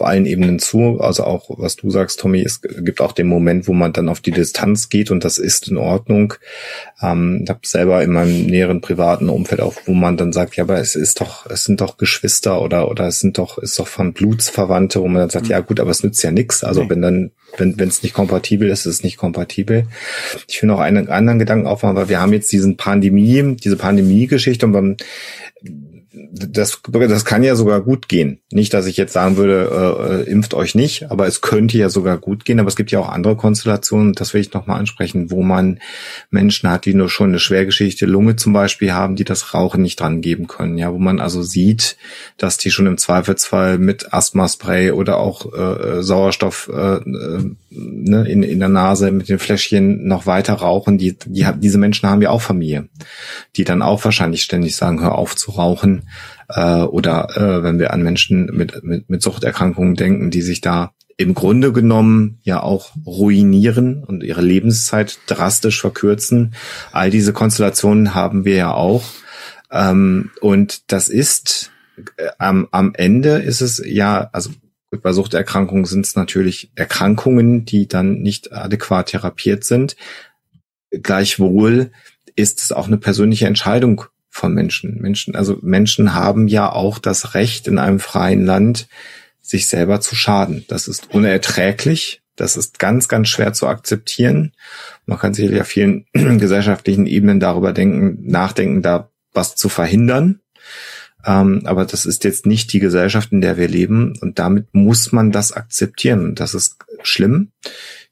auf 0.00 0.06
allen 0.06 0.26
Ebenen 0.26 0.58
zu, 0.58 1.00
also 1.00 1.24
auch 1.24 1.50
was 1.58 1.76
du 1.76 1.90
sagst, 1.90 2.20
Tommy, 2.20 2.40
es 2.42 2.62
gibt 2.62 3.00
auch 3.00 3.12
den 3.12 3.26
Moment, 3.26 3.66
wo 3.66 3.72
man 3.72 3.92
dann 3.92 4.08
auf 4.08 4.20
die 4.20 4.30
Distanz 4.30 4.88
geht 4.88 5.10
und 5.10 5.24
das 5.24 5.38
ist 5.38 5.68
in 5.68 5.76
Ordnung. 5.76 6.34
Ähm, 7.02 7.40
ich 7.44 7.50
habe 7.50 7.60
selber 7.64 8.02
in 8.02 8.12
meinem 8.12 8.46
näheren 8.46 8.80
privaten 8.80 9.28
Umfeld 9.28 9.60
auch, 9.60 9.74
wo 9.86 9.92
man 9.94 10.16
dann 10.16 10.32
sagt, 10.32 10.56
ja, 10.56 10.64
aber 10.64 10.78
es 10.78 10.94
ist 10.94 11.20
doch, 11.20 11.46
es 11.46 11.64
sind 11.64 11.80
doch 11.80 11.96
Geschwister 11.96 12.62
oder 12.62 12.88
oder 12.88 13.08
es 13.08 13.20
sind 13.20 13.38
doch, 13.38 13.58
ist 13.58 13.78
doch 13.78 13.88
von 13.88 14.12
Blutsverwandte, 14.12 15.00
wo 15.00 15.08
man 15.08 15.22
dann 15.22 15.30
sagt, 15.30 15.48
ja 15.48 15.60
gut, 15.60 15.80
aber 15.80 15.90
es 15.90 16.02
nützt 16.02 16.22
ja 16.22 16.30
nichts. 16.30 16.62
Also 16.62 16.82
Nee. 16.84 16.90
wenn 16.90 17.02
dann, 17.02 17.30
wenn 17.56 17.78
wenn 17.78 17.88
es 17.88 18.02
nicht 18.02 18.14
kompatibel 18.14 18.68
ist, 18.68 18.86
ist 18.86 18.94
es 18.94 19.02
nicht 19.02 19.16
kompatibel. 19.16 19.84
Ich 20.48 20.62
will 20.62 20.68
noch 20.68 20.80
einen 20.80 21.08
anderen 21.08 21.38
Gedanken 21.38 21.66
aufmachen, 21.66 21.96
weil 21.96 22.08
wir 22.08 22.20
haben 22.20 22.32
jetzt 22.32 22.52
diesen 22.52 22.76
Pandemie, 22.76 23.56
diese 23.56 23.76
Pandemie-Geschichte 23.76 24.66
und 24.66 24.72
beim 24.72 24.96
das, 26.30 26.80
das 26.86 27.24
kann 27.24 27.42
ja 27.42 27.56
sogar 27.56 27.80
gut 27.80 28.08
gehen. 28.08 28.40
Nicht, 28.50 28.74
dass 28.74 28.86
ich 28.86 28.96
jetzt 28.96 29.12
sagen 29.12 29.36
würde, 29.36 30.24
äh, 30.26 30.30
impft 30.30 30.54
euch 30.54 30.74
nicht, 30.74 31.10
aber 31.10 31.26
es 31.26 31.40
könnte 31.40 31.78
ja 31.78 31.88
sogar 31.88 32.18
gut 32.18 32.44
gehen. 32.44 32.60
Aber 32.60 32.68
es 32.68 32.76
gibt 32.76 32.90
ja 32.90 32.98
auch 33.00 33.08
andere 33.08 33.36
Konstellationen, 33.36 34.12
das 34.12 34.34
will 34.34 34.40
ich 34.40 34.52
nochmal 34.52 34.78
ansprechen, 34.78 35.30
wo 35.30 35.42
man 35.42 35.80
Menschen 36.30 36.70
hat, 36.70 36.84
die 36.84 36.94
nur 36.94 37.08
schon 37.08 37.30
eine 37.30 37.38
schwergeschichte 37.38 38.06
Lunge 38.06 38.36
zum 38.36 38.52
Beispiel 38.52 38.92
haben, 38.92 39.16
die 39.16 39.24
das 39.24 39.54
Rauchen 39.54 39.82
nicht 39.82 40.00
dran 40.00 40.20
geben 40.20 40.46
können. 40.46 40.76
Ja, 40.78 40.92
wo 40.92 40.98
man 40.98 41.20
also 41.20 41.42
sieht, 41.42 41.96
dass 42.36 42.58
die 42.58 42.70
schon 42.70 42.86
im 42.86 42.98
Zweifelsfall 42.98 43.78
mit 43.78 44.12
Asthmaspray 44.12 44.90
oder 44.90 45.18
auch 45.18 45.52
äh, 45.52 46.02
Sauerstoff 46.02 46.70
äh, 46.72 46.96
äh, 46.96 47.50
ne, 47.70 48.26
in, 48.28 48.42
in 48.42 48.58
der 48.58 48.68
Nase 48.68 49.10
mit 49.10 49.28
den 49.28 49.38
Fläschchen 49.38 50.06
noch 50.06 50.26
weiter 50.26 50.54
rauchen. 50.54 50.98
Die, 50.98 51.16
die, 51.26 51.46
diese 51.56 51.78
Menschen 51.78 52.08
haben 52.08 52.22
ja 52.22 52.30
auch 52.30 52.42
Familie, 52.42 52.88
die 53.56 53.64
dann 53.64 53.82
auch 53.82 54.04
wahrscheinlich 54.04 54.42
ständig 54.42 54.76
sagen, 54.76 55.00
hör 55.00 55.16
auf 55.16 55.36
zu 55.36 55.52
rauchen 55.52 56.08
äh, 56.48 56.82
oder 56.82 57.36
äh, 57.36 57.62
wenn 57.62 57.78
wir 57.78 57.92
an 57.92 58.02
Menschen 58.02 58.46
mit, 58.46 58.82
mit, 58.82 59.08
mit 59.08 59.22
Suchterkrankungen 59.22 59.94
denken, 59.94 60.30
die 60.30 60.42
sich 60.42 60.60
da 60.60 60.92
im 61.16 61.34
Grunde 61.34 61.72
genommen 61.72 62.38
ja 62.42 62.62
auch 62.62 62.92
ruinieren 63.04 64.04
und 64.04 64.22
ihre 64.22 64.40
Lebenszeit 64.40 65.18
drastisch 65.26 65.80
verkürzen. 65.80 66.54
All 66.92 67.10
diese 67.10 67.32
Konstellationen 67.32 68.14
haben 68.14 68.44
wir 68.44 68.54
ja 68.54 68.72
auch. 68.72 69.04
Ähm, 69.70 70.30
und 70.40 70.92
das 70.92 71.08
ist 71.08 71.72
äh, 72.16 72.28
am, 72.38 72.68
am 72.70 72.92
Ende 72.94 73.30
ist 73.38 73.60
es 73.60 73.82
ja, 73.84 74.30
also 74.32 74.50
gut, 74.90 75.02
bei 75.02 75.12
Suchterkrankungen 75.12 75.84
sind 75.84 76.06
es 76.06 76.16
natürlich 76.16 76.70
Erkrankungen, 76.74 77.64
die 77.64 77.88
dann 77.88 78.20
nicht 78.20 78.52
adäquat 78.52 79.08
therapiert 79.08 79.64
sind. 79.64 79.96
Gleichwohl 80.90 81.90
ist 82.36 82.60
es 82.62 82.72
auch 82.72 82.86
eine 82.86 82.98
persönliche 82.98 83.46
Entscheidung 83.46 84.04
von 84.30 84.54
Menschen. 84.54 85.00
Menschen, 85.00 85.34
also 85.34 85.58
Menschen 85.60 86.14
haben 86.14 86.48
ja 86.48 86.70
auch 86.70 86.98
das 86.98 87.34
Recht 87.34 87.66
in 87.66 87.78
einem 87.78 87.98
freien 87.98 88.44
Land, 88.44 88.88
sich 89.40 89.66
selber 89.66 90.00
zu 90.00 90.14
schaden. 90.14 90.64
Das 90.68 90.88
ist 90.88 91.12
unerträglich. 91.12 92.22
Das 92.36 92.56
ist 92.56 92.78
ganz, 92.78 93.08
ganz 93.08 93.28
schwer 93.28 93.52
zu 93.52 93.66
akzeptieren. 93.66 94.52
Man 95.06 95.18
kann 95.18 95.34
sicherlich 95.34 95.60
auf 95.60 95.66
vielen 95.66 96.06
gesellschaftlichen 96.12 97.06
Ebenen 97.06 97.40
darüber 97.40 97.72
denken, 97.72 98.30
nachdenken, 98.30 98.82
da 98.82 99.10
was 99.32 99.56
zu 99.56 99.68
verhindern. 99.68 100.40
Ähm, 101.24 101.62
aber 101.64 101.84
das 101.84 102.06
ist 102.06 102.24
jetzt 102.24 102.46
nicht 102.46 102.72
die 102.72 102.78
Gesellschaft, 102.78 103.32
in 103.32 103.40
der 103.40 103.56
wir 103.56 103.68
leben. 103.68 104.16
Und 104.20 104.38
damit 104.38 104.72
muss 104.72 105.12
man 105.12 105.32
das 105.32 105.52
akzeptieren. 105.52 106.34
Das 106.34 106.54
ist 106.54 106.76
schlimm. 107.02 107.50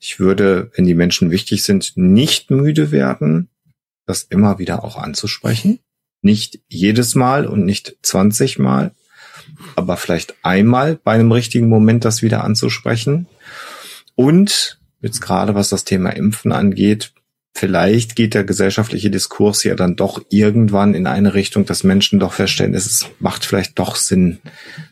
Ich 0.00 0.18
würde, 0.18 0.70
wenn 0.74 0.86
die 0.86 0.94
Menschen 0.94 1.30
wichtig 1.30 1.62
sind, 1.62 1.92
nicht 1.96 2.50
müde 2.50 2.90
werden, 2.90 3.48
das 4.06 4.22
immer 4.22 4.58
wieder 4.58 4.84
auch 4.84 4.96
anzusprechen. 4.96 5.78
Nicht 6.22 6.60
jedes 6.68 7.14
Mal 7.14 7.46
und 7.46 7.64
nicht 7.64 7.96
20 8.02 8.58
Mal, 8.58 8.92
aber 9.76 9.96
vielleicht 9.96 10.34
einmal 10.42 10.96
bei 10.96 11.12
einem 11.12 11.30
richtigen 11.30 11.68
Moment 11.68 12.04
das 12.04 12.22
wieder 12.22 12.42
anzusprechen. 12.42 13.26
Und 14.14 14.80
jetzt 15.00 15.20
gerade 15.20 15.54
was 15.54 15.68
das 15.68 15.84
Thema 15.84 16.10
Impfen 16.10 16.52
angeht, 16.52 17.12
vielleicht 17.56 18.16
geht 18.16 18.34
der 18.34 18.44
gesellschaftliche 18.44 19.10
Diskurs 19.10 19.64
ja 19.64 19.74
dann 19.74 19.96
doch 19.96 20.22
irgendwann 20.28 20.92
in 20.94 21.06
eine 21.06 21.32
Richtung, 21.32 21.64
dass 21.64 21.84
Menschen 21.84 22.20
doch 22.20 22.34
feststellen, 22.34 22.74
es 22.74 23.06
macht 23.18 23.46
vielleicht 23.46 23.78
doch 23.78 23.96
Sinn, 23.96 24.40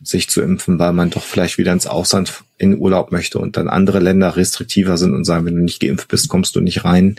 sich 0.02 0.30
zu 0.30 0.40
impfen, 0.40 0.78
weil 0.78 0.94
man 0.94 1.10
doch 1.10 1.22
vielleicht 1.22 1.58
wieder 1.58 1.72
ins 1.72 1.86
Ausland 1.86 2.42
in 2.56 2.78
Urlaub 2.78 3.12
möchte 3.12 3.38
und 3.38 3.58
dann 3.58 3.68
andere 3.68 3.98
Länder 3.98 4.36
restriktiver 4.36 4.96
sind 4.96 5.14
und 5.14 5.24
sagen, 5.24 5.44
wenn 5.44 5.56
du 5.56 5.62
nicht 5.62 5.80
geimpft 5.80 6.08
bist, 6.08 6.30
kommst 6.30 6.56
du 6.56 6.60
nicht 6.60 6.84
rein. 6.84 7.16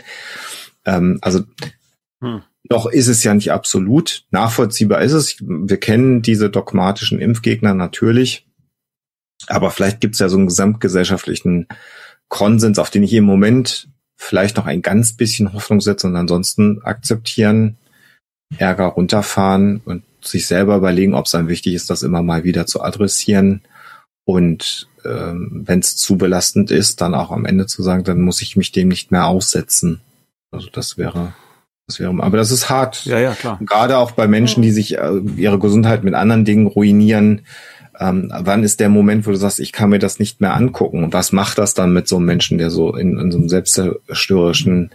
Ähm, 0.84 1.18
also 1.22 1.44
Hm. 2.20 2.42
noch 2.68 2.86
ist 2.86 3.06
es 3.06 3.22
ja 3.22 3.32
nicht 3.32 3.52
absolut. 3.52 4.24
Nachvollziehbar 4.32 5.02
ist 5.02 5.12
es. 5.12 5.36
Wir 5.40 5.76
kennen 5.76 6.22
diese 6.22 6.50
dogmatischen 6.50 7.20
Impfgegner 7.20 7.74
natürlich. 7.74 8.48
Aber 9.46 9.70
vielleicht 9.70 10.00
gibt 10.00 10.14
es 10.14 10.18
ja 10.18 10.28
so 10.28 10.38
einen 10.38 10.48
gesamtgesellschaftlichen 10.48 11.68
Konsens, 12.28 12.80
auf 12.80 12.90
den 12.90 13.04
ich 13.04 13.12
im 13.12 13.24
Moment 13.24 13.88
vielleicht 14.16 14.56
noch 14.56 14.66
ein 14.66 14.82
ganz 14.82 15.12
bisschen 15.12 15.52
Hoffnung 15.52 15.80
setze 15.80 16.06
und 16.06 16.16
ansonsten 16.16 16.80
akzeptieren, 16.82 17.76
Ärger 18.58 18.86
runterfahren 18.86 19.80
und 19.84 20.02
sich 20.22 20.46
selber 20.46 20.76
überlegen, 20.76 21.14
ob 21.14 21.26
es 21.26 21.32
dann 21.32 21.48
wichtig 21.48 21.74
ist, 21.74 21.90
das 21.90 22.02
immer 22.02 22.22
mal 22.22 22.44
wieder 22.44 22.66
zu 22.66 22.82
adressieren. 22.82 23.62
Und 24.24 24.88
ähm, 25.04 25.62
wenn 25.66 25.78
es 25.78 25.96
zu 25.96 26.16
belastend 26.16 26.70
ist, 26.70 27.00
dann 27.00 27.14
auch 27.14 27.30
am 27.30 27.44
Ende 27.44 27.66
zu 27.66 27.82
sagen, 27.82 28.04
dann 28.04 28.20
muss 28.20 28.42
ich 28.42 28.56
mich 28.56 28.72
dem 28.72 28.88
nicht 28.88 29.12
mehr 29.12 29.26
aussetzen. 29.26 30.00
Also 30.50 30.68
das 30.72 30.98
wäre, 30.98 31.34
das 31.86 32.00
wäre, 32.00 32.10
aber 32.22 32.36
das 32.36 32.50
ist 32.50 32.68
hart. 32.68 33.04
Ja, 33.04 33.18
ja, 33.18 33.34
klar. 33.34 33.58
Gerade 33.64 33.98
auch 33.98 34.12
bei 34.12 34.26
Menschen, 34.26 34.62
die 34.62 34.72
sich 34.72 34.98
äh, 34.98 35.18
ihre 35.36 35.58
Gesundheit 35.58 36.02
mit 36.02 36.14
anderen 36.14 36.44
Dingen 36.44 36.66
ruinieren. 36.66 37.42
Ähm, 37.98 38.30
wann 38.32 38.62
ist 38.62 38.80
der 38.80 38.88
Moment, 38.88 39.26
wo 39.26 39.30
du 39.30 39.36
sagst, 39.36 39.60
ich 39.60 39.72
kann 39.72 39.90
mir 39.90 39.98
das 39.98 40.18
nicht 40.18 40.40
mehr 40.40 40.54
angucken? 40.54 41.04
Und 41.04 41.12
was 41.12 41.32
macht 41.32 41.58
das 41.58 41.74
dann 41.74 41.92
mit 41.92 42.08
so 42.08 42.16
einem 42.16 42.26
Menschen, 42.26 42.58
der 42.58 42.70
so 42.70 42.94
in, 42.94 43.18
in 43.18 43.32
so 43.32 43.38
einem 43.38 43.48
selbstzerstörerischen 43.48 44.90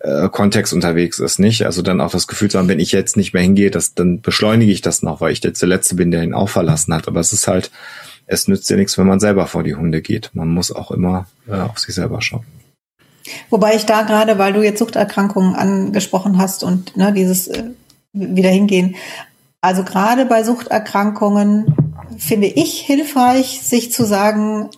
äh, 0.00 0.28
Kontext 0.28 0.72
unterwegs 0.72 1.18
ist, 1.18 1.38
nicht? 1.38 1.64
Also 1.64 1.82
dann 1.82 2.00
auch 2.00 2.10
das 2.10 2.26
Gefühl 2.26 2.50
zu 2.50 2.58
haben, 2.58 2.68
wenn 2.68 2.80
ich 2.80 2.92
jetzt 2.92 3.16
nicht 3.16 3.32
mehr 3.32 3.42
hingehe, 3.42 3.70
das, 3.70 3.94
dann 3.94 4.20
beschleunige 4.20 4.72
ich 4.72 4.82
das 4.82 5.02
noch, 5.02 5.20
weil 5.20 5.32
ich 5.32 5.42
jetzt 5.42 5.62
der 5.62 5.68
Letzte 5.68 5.94
bin, 5.94 6.10
der 6.10 6.22
ihn 6.22 6.34
auch 6.34 6.48
verlassen 6.48 6.92
hat. 6.92 7.08
Aber 7.08 7.20
es 7.20 7.32
ist 7.32 7.48
halt, 7.48 7.70
es 8.26 8.48
nützt 8.48 8.68
ja 8.68 8.76
nichts, 8.76 8.98
wenn 8.98 9.06
man 9.06 9.20
selber 9.20 9.46
vor 9.46 9.62
die 9.62 9.74
Hunde 9.74 10.02
geht. 10.02 10.30
Man 10.34 10.48
muss 10.48 10.72
auch 10.72 10.90
immer 10.90 11.26
äh, 11.48 11.54
auf 11.54 11.78
sich 11.78 11.94
selber 11.94 12.20
schauen. 12.20 12.44
Wobei 13.50 13.74
ich 13.74 13.86
da 13.86 14.02
gerade, 14.02 14.38
weil 14.38 14.52
du 14.52 14.62
jetzt 14.62 14.78
Suchterkrankungen 14.78 15.54
angesprochen 15.54 16.38
hast 16.38 16.62
und 16.62 16.96
ne, 16.96 17.12
dieses 17.12 17.48
äh, 17.48 17.64
wieder 18.12 18.50
hingehen. 18.50 18.96
Also 19.60 19.82
gerade 19.82 20.26
bei 20.26 20.44
Suchterkrankungen 20.44 21.74
finde 22.18 22.46
ich 22.46 22.80
hilfreich, 22.80 23.60
sich 23.62 23.92
zu 23.92 24.04
sagen, 24.04 24.70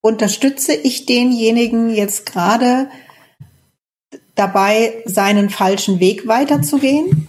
unterstütze 0.00 0.74
ich 0.74 1.06
denjenigen 1.06 1.90
jetzt 1.90 2.26
gerade 2.26 2.88
dabei, 4.34 4.92
seinen 5.06 5.50
falschen 5.50 6.00
Weg 6.00 6.26
weiterzugehen? 6.26 7.28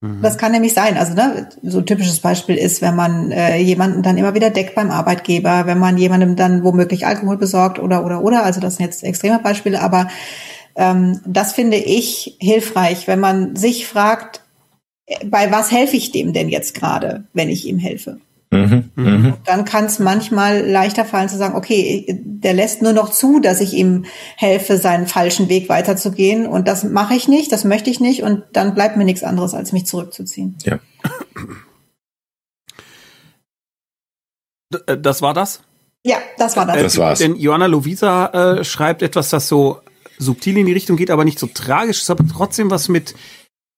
Mhm. 0.00 0.22
Das 0.22 0.38
kann 0.38 0.52
nämlich 0.52 0.72
sein. 0.72 0.96
Also 0.96 1.14
ne, 1.14 1.48
so 1.62 1.78
ein 1.78 1.86
typisches 1.86 2.20
Beispiel 2.20 2.56
ist, 2.56 2.80
wenn 2.80 2.96
man 2.96 3.30
äh, 3.32 3.58
jemanden 3.58 4.02
dann 4.02 4.16
immer 4.16 4.34
wieder 4.34 4.50
deckt 4.50 4.74
beim 4.74 4.90
Arbeitgeber, 4.90 5.66
wenn 5.66 5.78
man 5.78 5.98
jemandem 5.98 6.36
dann 6.36 6.64
womöglich 6.64 7.06
Alkohol 7.06 7.36
besorgt 7.36 7.78
oder 7.78 8.04
oder 8.04 8.22
oder. 8.22 8.44
Also 8.44 8.60
das 8.60 8.76
sind 8.76 8.86
jetzt 8.86 9.04
extreme 9.04 9.38
Beispiele, 9.38 9.80
aber 9.80 10.08
ähm, 10.76 11.20
das 11.26 11.52
finde 11.52 11.76
ich 11.76 12.36
hilfreich, 12.40 13.06
wenn 13.08 13.20
man 13.20 13.56
sich 13.56 13.86
fragt, 13.86 14.42
äh, 15.06 15.24
bei 15.26 15.50
was 15.52 15.70
helfe 15.70 15.96
ich 15.96 16.12
dem 16.12 16.32
denn 16.32 16.48
jetzt 16.48 16.74
gerade, 16.74 17.24
wenn 17.34 17.50
ich 17.50 17.66
ihm 17.66 17.78
helfe? 17.78 18.20
Mhm. 18.52 18.90
Mhm. 18.96 19.34
Dann 19.44 19.64
kann 19.64 19.84
es 19.84 20.00
manchmal 20.00 20.66
leichter 20.66 21.04
fallen 21.04 21.28
zu 21.28 21.36
sagen, 21.36 21.54
okay, 21.54 22.20
der 22.24 22.52
lässt 22.52 22.82
nur 22.82 22.92
noch 22.92 23.10
zu, 23.10 23.38
dass 23.38 23.60
ich 23.60 23.74
ihm 23.74 24.06
helfe, 24.36 24.76
seinen 24.76 25.06
falschen 25.06 25.48
Weg 25.48 25.68
weiterzugehen. 25.68 26.46
Und 26.46 26.66
das 26.66 26.82
mache 26.82 27.14
ich 27.14 27.28
nicht, 27.28 27.52
das 27.52 27.64
möchte 27.64 27.90
ich 27.90 28.00
nicht. 28.00 28.24
Und 28.24 28.42
dann 28.52 28.74
bleibt 28.74 28.96
mir 28.96 29.04
nichts 29.04 29.22
anderes, 29.22 29.54
als 29.54 29.70
mich 29.72 29.86
zurückzuziehen. 29.86 30.56
Ja. 30.64 30.80
Äh, 34.86 34.98
das 34.98 35.22
war 35.22 35.34
das? 35.34 35.60
Ja, 36.04 36.18
das 36.38 36.56
war 36.56 36.66
das. 36.66 36.76
das 36.80 36.98
war's. 36.98 37.18
Denn 37.20 37.36
Joanna 37.36 37.66
Lovisa 37.66 38.58
äh, 38.58 38.64
schreibt 38.64 39.02
etwas, 39.02 39.30
das 39.30 39.46
so 39.48 39.80
subtil 40.18 40.58
in 40.58 40.66
die 40.66 40.72
Richtung 40.72 40.96
geht, 40.96 41.10
aber 41.10 41.24
nicht 41.24 41.38
so 41.38 41.46
tragisch, 41.46 42.00
ist 42.02 42.10
aber 42.10 42.24
trotzdem 42.26 42.70
was 42.70 42.88
mit 42.88 43.12
äh, 43.12 43.14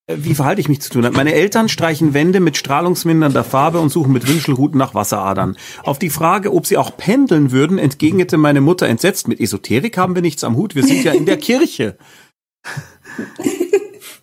wie 0.08 0.34
verhalte 0.34 0.60
ich 0.60 0.68
mich 0.68 0.80
zu 0.80 0.90
tun. 0.90 1.08
Meine 1.12 1.32
Eltern 1.32 1.68
streichen 1.68 2.12
Wände 2.12 2.40
mit 2.40 2.56
strahlungsmindernder 2.56 3.44
Farbe 3.44 3.78
und 3.78 3.90
suchen 3.90 4.12
mit 4.12 4.26
Wünschelruten 4.26 4.78
nach 4.78 4.94
Wasseradern. 4.94 5.56
Auf 5.84 5.98
die 5.98 6.10
Frage, 6.10 6.52
ob 6.52 6.66
sie 6.66 6.76
auch 6.76 6.96
pendeln 6.96 7.52
würden, 7.52 7.78
entgegnete 7.78 8.36
meine 8.36 8.60
Mutter 8.60 8.88
entsetzt, 8.88 9.28
mit 9.28 9.40
Esoterik 9.40 9.96
haben 9.96 10.14
wir 10.14 10.22
nichts 10.22 10.44
am 10.44 10.56
Hut, 10.56 10.74
wir 10.74 10.82
sind 10.82 11.04
ja 11.04 11.12
in 11.12 11.26
der 11.26 11.36
Kirche. 11.36 11.96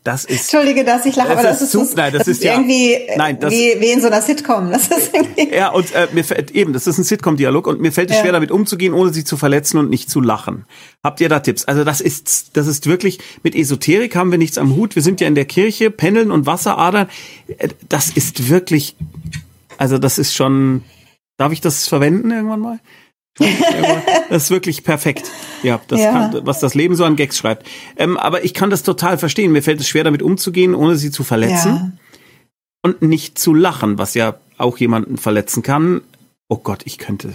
Das 0.04 0.24
ist. 0.24 0.54
Entschuldige, 0.54 0.86
dass 0.86 1.06
ich 1.06 1.16
lache, 1.18 1.32
aber 1.32 1.44
das 1.44 1.62
ist, 1.62 1.72
super, 1.72 1.92
nein, 1.98 2.14
das, 2.14 2.20
das 2.20 2.28
ist, 2.30 2.38
ist 2.38 2.44
ja, 2.46 2.54
irgendwie 2.54 2.98
nein, 3.18 3.38
das, 3.38 3.52
wie, 3.52 3.76
wie 3.80 3.92
in 3.92 4.00
so 4.00 4.08
einer 4.08 4.22
Sitcom. 4.22 4.72
Das 4.72 4.88
ist 4.88 5.14
irgendwie 5.14 5.54
ja, 5.54 5.70
und 5.70 5.94
äh, 5.94 6.08
mir 6.14 6.24
fällt 6.24 6.52
eben, 6.52 6.72
das 6.72 6.88
ist 6.88 6.98
ein 6.98 7.04
Sitcom-Dialog 7.04 7.68
und 7.68 7.82
mir 7.82 7.92
fällt 7.92 8.10
es 8.10 8.16
ja. 8.16 8.24
schwer, 8.24 8.32
damit 8.32 8.50
umzugehen, 8.50 8.94
ohne 8.94 9.14
sie 9.14 9.26
zu 9.26 9.36
verletzen 9.36 9.78
und 9.78 9.90
nicht 9.90 10.10
zu 10.10 10.22
lachen. 10.22 10.66
Habt 11.04 11.20
ihr 11.20 11.28
da 11.28 11.42
Tipps? 11.42 11.66
Also 11.66 11.84
das 11.84 12.00
ist, 12.00 12.56
das 12.56 12.68
ist 12.68 12.88
wirklich, 12.88 13.20
mit 13.44 13.56
Esoterik 13.56 14.16
haben 14.16 14.32
wir 14.32 14.38
nichts 14.38 14.58
am 14.58 14.76
Hut. 14.76 14.96
Wir 14.96 15.04
sind 15.04 15.20
ja 15.20 15.28
in 15.28 15.36
der 15.36 15.46
Kirche, 15.46 15.92
Pendeln 15.92 16.32
und 16.32 16.46
Wasseradern. 16.46 17.10
Äh, 17.58 17.68
das 17.90 18.10
ist 18.10 18.50
wirklich, 18.50 18.96
also 19.78 19.98
das 19.98 20.18
ist 20.18 20.34
schon, 20.34 20.84
darf 21.36 21.52
ich 21.52 21.60
das 21.60 21.88
verwenden 21.88 22.32
irgendwann 22.32 22.62
mal? 22.62 22.80
Das 24.30 24.44
ist 24.44 24.52
wirklich 24.52 24.84
perfekt. 24.84 25.32
Ja, 25.64 25.80
das 25.88 26.00
ja. 26.00 26.12
Kann, 26.12 26.46
was 26.46 26.60
das 26.60 26.76
Leben 26.76 26.96
so 26.96 27.06
an 27.06 27.16
Gags 27.16 27.38
schreibt. 27.38 27.68
Ähm, 27.98 28.18
aber 28.18 28.44
ich 28.44 28.54
kann 28.54 28.70
das 28.70 28.84
total 28.84 29.18
verstehen. 29.18 29.52
Mir 29.52 29.64
fällt 29.64 29.80
es 29.80 29.88
schwer, 29.88 30.04
damit 30.04 30.22
umzugehen, 30.22 30.76
ohne 30.76 30.96
sie 30.96 31.12
zu 31.12 31.24
verletzen. 31.24 31.72
Ja. 31.72 31.92
Und 32.82 33.02
nicht 33.02 33.38
zu 33.38 33.54
lachen, 33.54 33.98
was 33.98 34.14
ja 34.14 34.36
auch 34.58 34.78
jemanden 34.78 35.18
verletzen 35.18 35.64
kann. 35.64 36.02
Oh 36.48 36.58
Gott, 36.58 36.82
ich 36.86 36.98
könnte, 36.98 37.34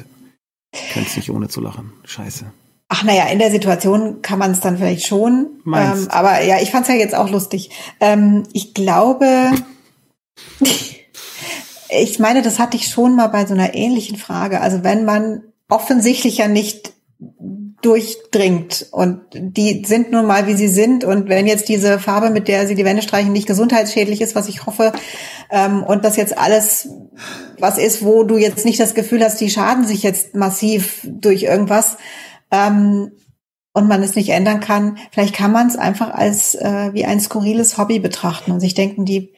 könnte 0.92 1.08
es 1.08 1.16
nicht 1.16 1.30
ohne 1.30 1.48
zu 1.48 1.60
lachen. 1.60 1.92
Scheiße. 2.04 2.46
Ach 2.88 3.02
naja, 3.02 3.26
in 3.26 3.38
der 3.38 3.50
Situation 3.50 4.22
kann 4.22 4.38
man 4.38 4.52
es 4.52 4.60
dann 4.60 4.78
vielleicht 4.78 5.06
schon. 5.06 5.48
Ähm, 5.66 6.08
aber 6.10 6.42
ja, 6.42 6.60
ich 6.60 6.70
fand 6.70 6.86
es 6.86 6.92
ja 6.92 6.98
jetzt 6.98 7.14
auch 7.14 7.30
lustig. 7.30 7.70
Ähm, 7.98 8.44
ich 8.52 8.74
glaube, 8.74 9.50
ich 11.88 12.18
meine, 12.18 12.42
das 12.42 12.58
hatte 12.58 12.76
ich 12.76 12.88
schon 12.88 13.16
mal 13.16 13.28
bei 13.28 13.46
so 13.46 13.54
einer 13.54 13.74
ähnlichen 13.74 14.16
Frage. 14.16 14.60
Also 14.60 14.84
wenn 14.84 15.04
man 15.04 15.42
offensichtlich 15.68 16.38
ja 16.38 16.48
nicht 16.48 16.92
durchdringt. 17.82 18.86
Und 18.92 19.20
die 19.34 19.84
sind 19.84 20.10
nun 20.10 20.26
mal, 20.26 20.46
wie 20.46 20.54
sie 20.54 20.68
sind. 20.68 21.04
Und 21.04 21.28
wenn 21.28 21.46
jetzt 21.46 21.68
diese 21.68 21.98
Farbe, 21.98 22.30
mit 22.30 22.48
der 22.48 22.66
sie 22.66 22.74
die 22.74 22.84
Wände 22.84 23.02
streichen, 23.02 23.32
nicht 23.32 23.46
gesundheitsschädlich 23.46 24.20
ist, 24.20 24.34
was 24.34 24.48
ich 24.48 24.64
hoffe, 24.64 24.92
ähm, 25.50 25.82
und 25.82 26.04
das 26.04 26.16
jetzt 26.16 26.36
alles 26.38 26.88
was 27.58 27.78
ist, 27.78 28.02
wo 28.04 28.24
du 28.24 28.36
jetzt 28.36 28.64
nicht 28.64 28.80
das 28.80 28.94
Gefühl 28.94 29.22
hast, 29.22 29.40
die 29.40 29.50
schaden 29.50 29.86
sich 29.86 30.02
jetzt 30.02 30.34
massiv 30.34 31.00
durch 31.04 31.42
irgendwas, 31.44 31.98
ähm, 32.50 33.12
und 33.74 33.88
man 33.88 34.02
es 34.02 34.14
nicht 34.14 34.30
ändern 34.30 34.60
kann, 34.60 34.98
vielleicht 35.10 35.34
kann 35.34 35.50
man 35.50 35.66
es 35.66 35.76
einfach 35.76 36.14
als 36.14 36.54
äh, 36.54 36.90
wie 36.94 37.04
ein 37.04 37.20
skurriles 37.20 37.76
Hobby 37.76 37.98
betrachten 37.98 38.52
und 38.52 38.60
sich 38.60 38.74
denken, 38.74 39.04
die 39.04 39.34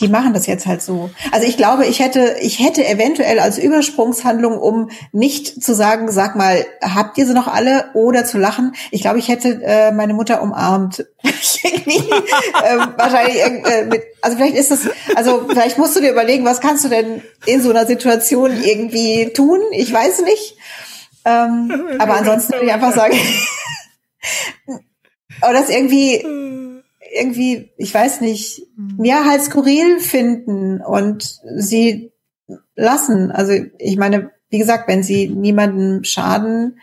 die 0.00 0.08
machen 0.08 0.32
das 0.32 0.46
jetzt 0.46 0.66
halt 0.66 0.80
so. 0.80 1.10
Also 1.32 1.46
ich 1.46 1.56
glaube, 1.56 1.86
ich 1.86 1.98
hätte, 1.98 2.36
ich 2.40 2.60
hätte 2.60 2.86
eventuell 2.86 3.40
als 3.40 3.58
Übersprungshandlung, 3.58 4.58
um 4.58 4.90
nicht 5.12 5.62
zu 5.62 5.74
sagen, 5.74 6.10
sag 6.10 6.36
mal, 6.36 6.64
habt 6.82 7.18
ihr 7.18 7.26
sie 7.26 7.34
noch 7.34 7.48
alle 7.48 7.90
oder 7.94 8.24
zu 8.24 8.38
lachen, 8.38 8.74
ich 8.90 9.00
glaube, 9.00 9.18
ich 9.18 9.28
hätte 9.28 9.60
äh, 9.62 9.90
meine 9.92 10.14
Mutter 10.14 10.40
umarmt. 10.40 11.00
äh, 11.22 11.28
wahrscheinlich, 12.96 13.42
äh, 13.42 13.86
mit, 13.86 14.04
also 14.22 14.36
vielleicht 14.36 14.56
ist 14.56 14.70
es, 14.70 14.88
also 15.16 15.46
vielleicht 15.48 15.78
musst 15.78 15.96
du 15.96 16.00
dir 16.00 16.12
überlegen, 16.12 16.44
was 16.44 16.60
kannst 16.60 16.84
du 16.84 16.88
denn 16.88 17.22
in 17.46 17.60
so 17.60 17.70
einer 17.70 17.86
Situation 17.86 18.52
irgendwie 18.62 19.32
tun? 19.32 19.60
Ich 19.72 19.92
weiß 19.92 20.22
nicht. 20.22 20.56
Ähm, 21.24 21.72
aber 21.98 22.14
ansonsten 22.14 22.52
würde 22.52 22.66
ich 22.66 22.72
einfach 22.72 22.94
sagen, 22.94 23.16
oder 25.42 25.54
das 25.54 25.70
irgendwie 25.70 26.77
irgendwie, 27.12 27.70
ich 27.76 27.92
weiß 27.92 28.20
nicht, 28.20 28.66
ja, 28.98 29.24
halt 29.24 29.42
skurril 29.42 30.00
finden 30.00 30.80
und 30.80 31.40
sie 31.56 32.12
lassen. 32.74 33.30
Also 33.30 33.52
ich 33.78 33.96
meine, 33.96 34.30
wie 34.50 34.58
gesagt, 34.58 34.88
wenn 34.88 35.02
sie 35.02 35.28
niemanden 35.28 36.04
schaden 36.04 36.80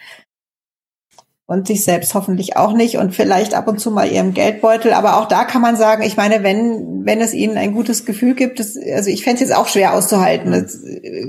und 1.47 1.67
sich 1.67 1.83
selbst 1.83 2.13
hoffentlich 2.13 2.57
auch 2.57 2.73
nicht 2.73 2.97
und 2.97 3.13
vielleicht 3.13 3.53
ab 3.53 3.67
und 3.67 3.79
zu 3.79 3.91
mal 3.91 4.11
ihrem 4.11 4.33
Geldbeutel, 4.33 4.93
aber 4.93 5.17
auch 5.17 5.27
da 5.27 5.45
kann 5.45 5.61
man 5.61 5.75
sagen, 5.75 6.03
ich 6.03 6.17
meine, 6.17 6.43
wenn 6.43 7.05
wenn 7.05 7.21
es 7.21 7.33
ihnen 7.33 7.57
ein 7.57 7.73
gutes 7.73 8.05
Gefühl 8.05 8.33
gibt, 8.33 8.59
das, 8.59 8.75
also 8.77 9.09
ich 9.09 9.23
fände 9.23 9.43
es 9.43 9.49
jetzt 9.49 9.57
auch 9.57 9.67
schwer 9.67 9.93
auszuhalten, 9.93 10.51
das, 10.51 10.83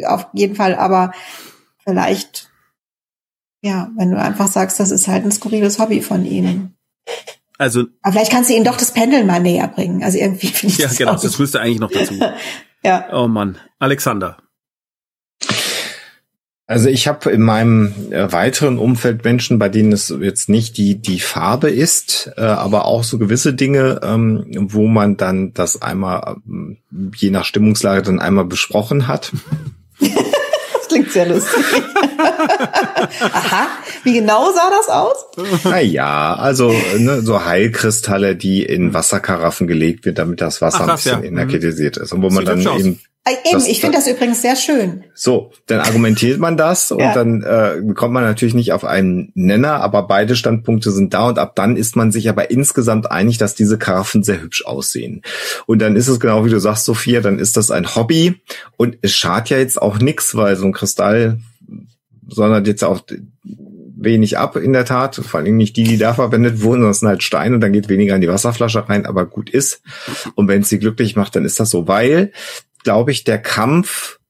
auf 0.07 0.29
jeden 0.33 0.55
Fall, 0.55 0.75
aber 0.75 1.13
vielleicht 1.85 2.51
ja, 3.63 3.91
wenn 3.97 4.11
du 4.11 4.19
einfach 4.19 4.47
sagst, 4.47 4.79
das 4.79 4.91
ist 4.91 5.09
halt 5.09 5.25
ein 5.25 5.33
skurriles 5.33 5.79
Hobby 5.79 6.01
von 6.01 6.25
ihnen. 6.25 6.77
Also. 7.59 7.85
Aber 8.03 8.13
vielleicht 8.13 8.33
kannst 8.33 8.51
du 8.51 8.55
ihnen 8.55 8.65
doch 8.65 8.77
das 8.77 8.93
Pendeln 8.93 9.27
mal 9.27 9.41
näher 9.41 9.69
bringen. 9.69 10.03
Also 10.03 10.19
irgendwie 10.19 10.49
finde 10.49 10.75
ich 10.75 10.79
Ja, 10.79 10.89
das 10.89 10.97
genau, 10.97 11.15
das 11.15 11.39
müsste 11.39 11.61
eigentlich 11.61 11.81
noch 11.81 11.91
dazu. 11.91 12.15
ja. 12.85 13.09
Oh 13.13 13.29
Mann. 13.29 13.59
Alexander. 13.79 14.37
Also 16.69 16.89
ich 16.89 17.07
habe 17.07 17.31
in 17.31 17.43
meinem 17.43 17.95
äh, 18.11 18.33
weiteren 18.33 18.79
Umfeld 18.79 19.23
Menschen, 19.23 19.61
bei 19.61 19.69
denen 19.69 19.93
es 19.93 20.13
jetzt 20.21 20.49
nicht 20.49 20.77
die 20.77 21.01
die 21.01 21.21
Farbe 21.21 21.71
ist, 21.71 22.33
äh, 22.37 22.41
aber 22.41 22.87
auch 22.87 23.05
so 23.05 23.19
gewisse 23.19 23.55
Dinge, 23.55 24.01
ähm, 24.03 24.45
wo 24.69 24.89
man 24.89 25.17
dann 25.17 25.55
das 25.55 25.81
einmal 25.81 26.39
ähm, 26.45 26.79
je 27.15 27.31
nach 27.31 27.45
Stimmungslage 27.45 28.03
dann 28.03 28.19
einmal 28.19 28.47
besprochen 28.47 29.07
hat. 29.07 29.33
klingt 31.07 31.13
sehr 31.13 31.27
lustig. 31.27 31.65
Aha, 33.33 33.69
wie 34.05 34.15
genau 34.15 34.53
sah 34.53 34.71
das 34.71 34.89
aus? 34.89 35.65
Naja, 35.65 36.35
also 36.35 36.75
ne, 36.99 37.23
so 37.23 37.45
Heilkristalle, 37.45 38.37
die 38.37 38.63
in 38.65 38.95
Wasserkaraffen 38.95 39.67
gelegt 39.67 40.05
wird, 40.05 40.19
damit 40.19 40.41
das 40.41 40.61
Wasser 40.61 40.83
Ach, 40.83 40.89
ein 40.89 40.97
bisschen 40.97 41.23
ja. 41.23 41.29
energetisiert 41.29 41.97
ist. 41.97 42.13
Und 42.13 42.23
wo 42.23 42.31
man 42.31 42.45
dann 42.45 42.61
eben 42.61 43.01
Eben, 43.27 43.53
das, 43.53 43.67
ich 43.67 43.81
finde 43.81 43.99
das 43.99 44.07
übrigens 44.07 44.41
sehr 44.41 44.55
schön. 44.55 45.03
So, 45.15 45.51
dann 45.67 45.81
argumentiert 45.81 46.39
man 46.39 46.57
das 46.57 46.91
und 46.93 47.01
ja. 47.01 47.13
dann 47.13 47.43
äh, 47.43 47.93
kommt 47.95 48.15
man 48.15 48.23
natürlich 48.23 48.55
nicht 48.55 48.73
auf 48.73 48.85
einen 48.85 49.33
Nenner, 49.35 49.81
aber 49.81 50.07
beide 50.07 50.37
Standpunkte 50.37 50.93
sind 50.93 51.13
da 51.13 51.29
und 51.29 51.39
ab 51.39 51.57
dann 51.57 51.77
ist 51.77 51.97
man 51.97 52.13
sich 52.13 52.29
aber 52.29 52.51
insgesamt 52.51 53.11
einig, 53.11 53.39
dass 53.39 53.57
diese 53.57 53.79
Karaffen 53.79 54.23
sehr 54.23 54.41
hübsch 54.41 54.65
aussehen. 54.65 55.23
Und 55.67 55.81
dann 55.81 55.97
ist 55.97 56.07
es 56.07 56.21
genau 56.21 56.45
wie 56.45 56.51
du 56.51 56.61
sagst, 56.61 56.85
Sophia, 56.85 57.21
dann 57.21 57.41
ist 57.41 57.57
das 57.57 57.73
ein 57.73 57.97
Hobby 57.97 58.41
und 58.77 58.99
es 59.03 59.15
schadet 59.15 59.51
ja 59.51 59.59
jetzt 59.59 59.83
auch 59.83 59.99
nichts, 59.99 60.37
weil 60.37 60.55
so 60.55 60.67
ein 60.67 60.73
Kristall 60.73 61.41
sondert 62.29 62.67
jetzt 62.67 62.85
auch 62.85 63.01
wenig 63.97 64.39
ab 64.39 64.57
in 64.57 64.73
der 64.73 64.85
Tat, 64.85 65.17
vor 65.17 65.41
allem 65.41 65.57
nicht 65.57 65.77
die, 65.77 65.85
die 65.85 65.99
da 65.99 66.15
verwendet 66.15 66.63
wurden, 66.63 66.81
sondern 66.81 66.91
es 66.91 67.01
sind 67.01 67.09
halt 67.09 67.23
Steine 67.23 67.55
und 67.55 67.61
dann 67.61 67.73
geht 67.73 67.89
weniger 67.89 68.15
in 68.15 68.21
die 68.21 68.29
Wasserflasche 68.29 68.89
rein, 68.89 69.07
aber 69.07 69.27
gut 69.27 69.49
ist. 69.49 69.83
Und 70.35 70.49
wenn 70.49 70.63
es 70.63 70.69
sie 70.69 70.79
glücklich 70.79 71.17
macht, 71.17 71.35
dann 71.35 71.45
ist 71.45 71.59
das 71.59 71.71
so, 71.71 71.89
weil, 71.89 72.33
glaube 72.87 73.11
ich, 73.11 73.25
der 73.25 73.39
Kampf 73.39 74.21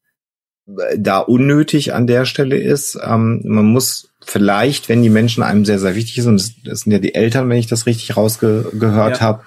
äh, 0.66 0.98
da 0.98 1.18
unnötig 1.18 1.92
an 1.92 2.06
der 2.06 2.24
Stelle 2.24 2.56
ist. 2.56 2.98
Ähm, 3.06 3.42
man 3.44 3.66
muss 3.66 4.08
vielleicht, 4.24 4.88
wenn 4.88 5.02
die 5.02 5.10
Menschen 5.10 5.42
einem 5.42 5.66
sehr, 5.66 5.78
sehr 5.78 5.94
wichtig 5.94 6.24
sind, 6.24 6.32
und 6.32 6.66
das 6.66 6.80
sind 6.80 6.92
ja 6.92 6.98
die 6.98 7.14
Eltern, 7.14 7.50
wenn 7.50 7.58
ich 7.58 7.66
das 7.66 7.84
richtig 7.84 8.16
rausgehört 8.16 9.16
ja. 9.16 9.20
habe, 9.20 9.42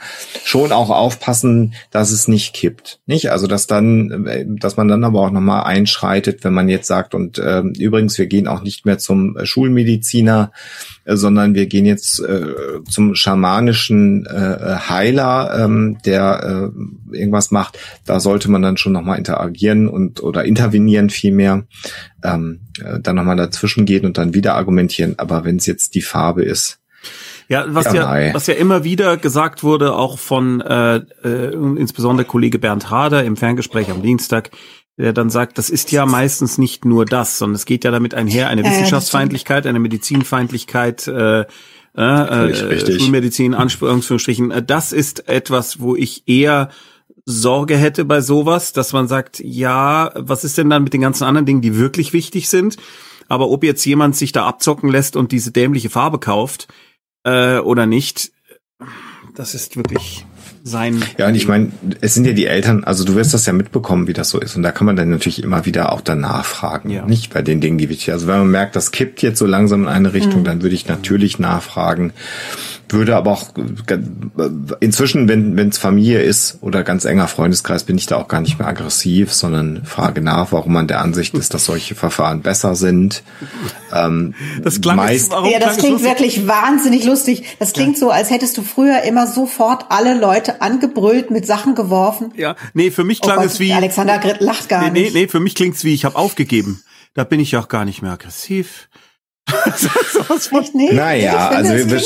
schon 0.45 0.71
auch 0.71 0.91
aufpassen, 0.91 1.73
dass 1.89 2.11
es 2.11 2.27
nicht 2.27 2.53
kippt. 2.53 2.99
Nicht? 3.07 3.31
Also 3.31 3.47
dass 3.47 3.65
dann, 3.65 4.27
äh, 4.27 4.45
dass 4.47 4.77
man 4.77 4.87
dann 4.87 5.03
aber 5.03 5.21
auch 5.21 5.31
nochmal 5.31 5.63
einschreitet, 5.63 6.43
wenn 6.43 6.53
man 6.53 6.69
jetzt 6.69 6.87
sagt, 6.87 7.15
und 7.15 7.39
äh, 7.39 7.61
übrigens, 7.61 8.15
wir 8.19 8.27
gehen 8.27 8.47
auch 8.47 8.61
nicht 8.61 8.85
mehr 8.85 8.99
zum 8.99 9.37
Schulmediziner, 9.41 10.51
sondern 11.17 11.55
wir 11.55 11.65
gehen 11.65 11.85
jetzt 11.85 12.19
äh, 12.19 12.83
zum 12.89 13.15
schamanischen 13.15 14.25
äh, 14.25 14.77
Heiler, 14.89 15.63
ähm, 15.63 15.97
der 16.05 16.71
äh, 16.73 17.15
irgendwas 17.17 17.51
macht. 17.51 17.77
Da 18.05 18.19
sollte 18.19 18.49
man 18.49 18.61
dann 18.61 18.77
schon 18.77 18.93
nochmal 18.93 19.17
interagieren 19.17 19.87
und 19.87 20.21
oder 20.21 20.45
intervenieren 20.45 21.09
vielmehr 21.09 21.65
ähm, 22.23 22.61
äh, 22.83 22.99
dann 22.99 23.15
nochmal 23.15 23.37
dazwischen 23.37 23.85
gehen 23.85 24.05
und 24.05 24.17
dann 24.17 24.33
wieder 24.33 24.55
argumentieren. 24.55 25.15
Aber 25.17 25.45
wenn 25.45 25.57
es 25.57 25.65
jetzt 25.65 25.95
die 25.95 26.01
Farbe 26.01 26.43
ist, 26.43 26.79
ja, 27.49 27.65
was 27.67 27.85
ja, 27.85 28.15
ja 28.19 28.33
was 28.33 28.45
ja 28.45 28.53
immer 28.53 28.83
wieder 28.83 29.17
gesagt 29.17 29.63
wurde, 29.63 29.95
auch 29.95 30.19
von 30.19 30.61
äh, 30.61 30.97
äh, 31.23 31.53
insbesondere 31.53 32.27
Kollege 32.27 32.59
Bernd 32.59 32.91
Hader 32.91 33.23
im 33.23 33.37
Ferngespräch 33.37 33.89
am 33.89 34.03
Dienstag, 34.03 34.51
der 34.99 35.13
dann 35.13 35.29
sagt, 35.29 35.57
das 35.57 35.69
ist 35.69 35.93
ja 35.93 36.05
meistens 36.05 36.57
nicht 36.57 36.83
nur 36.83 37.05
das, 37.05 37.37
sondern 37.37 37.55
es 37.55 37.65
geht 37.65 37.85
ja 37.85 37.91
damit 37.91 38.13
einher, 38.13 38.49
eine 38.49 38.65
Wissenschaftsfeindlichkeit, 38.65 39.65
eine 39.65 39.79
Medizinfeindlichkeit, 39.79 41.07
äh, 41.07 41.45
äh, 41.97 42.51
äh, 42.51 42.99
Schulmedizin, 42.99 43.53
Anführungsstrichen. 43.53 44.65
Das 44.67 44.91
ist 44.91 45.29
etwas, 45.29 45.79
wo 45.79 45.95
ich 45.95 46.27
eher 46.27 46.69
Sorge 47.23 47.77
hätte 47.77 48.03
bei 48.03 48.19
sowas, 48.19 48.73
dass 48.73 48.91
man 48.91 49.07
sagt, 49.07 49.39
ja, 49.39 50.11
was 50.15 50.43
ist 50.43 50.57
denn 50.57 50.69
dann 50.69 50.83
mit 50.83 50.91
den 50.91 51.01
ganzen 51.01 51.23
anderen 51.23 51.45
Dingen, 51.45 51.61
die 51.61 51.77
wirklich 51.77 52.11
wichtig 52.11 52.49
sind? 52.49 52.75
Aber 53.29 53.49
ob 53.49 53.63
jetzt 53.63 53.85
jemand 53.85 54.17
sich 54.17 54.33
da 54.33 54.47
abzocken 54.47 54.89
lässt 54.89 55.15
und 55.15 55.31
diese 55.31 55.51
dämliche 55.51 55.89
Farbe 55.89 56.19
kauft 56.19 56.67
äh, 57.23 57.59
oder 57.59 57.85
nicht, 57.85 58.33
das 59.35 59.53
ist 59.53 59.77
wirklich 59.77 60.25
sein. 60.63 61.03
Ja, 61.17 61.27
und 61.27 61.35
ich 61.35 61.47
meine, 61.47 61.71
es 62.01 62.13
sind 62.13 62.25
ja 62.25 62.33
die 62.33 62.45
Eltern, 62.45 62.83
also 62.83 63.03
du 63.03 63.15
wirst 63.15 63.33
das 63.33 63.45
ja 63.45 63.53
mitbekommen, 63.53 64.07
wie 64.07 64.13
das 64.13 64.29
so 64.29 64.39
ist. 64.39 64.55
Und 64.55 64.63
da 64.63 64.71
kann 64.71 64.85
man 64.85 64.95
dann 64.95 65.09
natürlich 65.09 65.43
immer 65.43 65.65
wieder 65.65 65.91
auch 65.91 66.01
danach 66.01 66.45
fragen. 66.45 66.89
Ja. 66.89 67.05
Nicht 67.05 67.33
bei 67.33 67.41
den 67.41 67.61
Dingen, 67.61 67.77
die 67.77 67.89
wichtig 67.89 68.05
sind. 68.05 68.13
Also 68.15 68.27
wenn 68.27 68.39
man 68.39 68.51
merkt, 68.51 68.75
das 68.75 68.91
kippt 68.91 69.21
jetzt 69.21 69.39
so 69.39 69.45
langsam 69.45 69.83
in 69.83 69.87
eine 69.89 70.13
Richtung, 70.13 70.41
mhm. 70.41 70.45
dann 70.45 70.61
würde 70.61 70.75
ich 70.75 70.87
natürlich 70.87 71.39
nachfragen 71.39 72.13
würde 72.91 73.15
aber 73.15 73.31
auch 73.31 73.49
inzwischen, 74.79 75.27
wenn 75.27 75.69
es 75.69 75.77
Familie 75.77 76.21
ist 76.21 76.57
oder 76.61 76.83
ganz 76.83 77.05
enger 77.05 77.27
Freundeskreis, 77.27 77.83
bin 77.83 77.97
ich 77.97 78.05
da 78.05 78.17
auch 78.17 78.27
gar 78.27 78.41
nicht 78.41 78.59
mehr 78.59 78.67
aggressiv, 78.67 79.33
sondern 79.33 79.85
frage 79.85 80.21
nach, 80.21 80.51
warum 80.51 80.73
man 80.73 80.87
der 80.87 81.01
Ansicht 81.01 81.35
ist, 81.35 81.53
dass 81.53 81.65
solche 81.65 81.95
Verfahren 81.95 82.41
besser 82.41 82.75
sind. 82.75 83.23
Ähm, 83.93 84.33
das 84.63 84.81
klang 84.81 84.97
meist, 84.97 85.31
jetzt, 85.31 85.51
ja, 85.51 85.59
das 85.59 85.77
klingt 85.77 86.03
wirklich 86.03 86.47
wahnsinnig 86.47 87.05
lustig. 87.05 87.43
Das 87.59 87.73
klingt 87.73 87.95
ja. 87.95 87.99
so, 87.99 88.11
als 88.11 88.29
hättest 88.29 88.57
du 88.57 88.63
früher 88.63 89.03
immer 89.03 89.27
sofort 89.27 89.85
alle 89.89 90.19
Leute 90.19 90.61
angebrüllt, 90.61 91.31
mit 91.31 91.45
Sachen 91.45 91.75
geworfen. 91.75 92.33
Ja, 92.35 92.55
nee, 92.73 92.91
für 92.91 93.03
mich 93.03 93.21
klang 93.21 93.37
oh 93.37 93.41
Gott, 93.41 93.51
es 93.51 93.59
wie 93.59 93.73
Alexander 93.73 94.19
lacht 94.39 94.69
gar 94.69 94.89
nee, 94.89 95.01
nicht. 95.01 95.13
Nee, 95.13 95.21
nee, 95.21 95.27
für 95.27 95.39
mich 95.39 95.55
klingt's 95.55 95.83
wie 95.83 95.93
ich 95.93 96.05
habe 96.05 96.15
aufgegeben. 96.15 96.83
Da 97.13 97.23
bin 97.23 97.39
ich 97.39 97.55
auch 97.57 97.67
gar 97.67 97.85
nicht 97.85 98.01
mehr 98.01 98.11
aggressiv. 98.11 98.89
so 100.39 100.59
nicht? 100.73 100.93
Naja, 100.93 101.49
also 101.49 101.73
wir, 101.73 101.99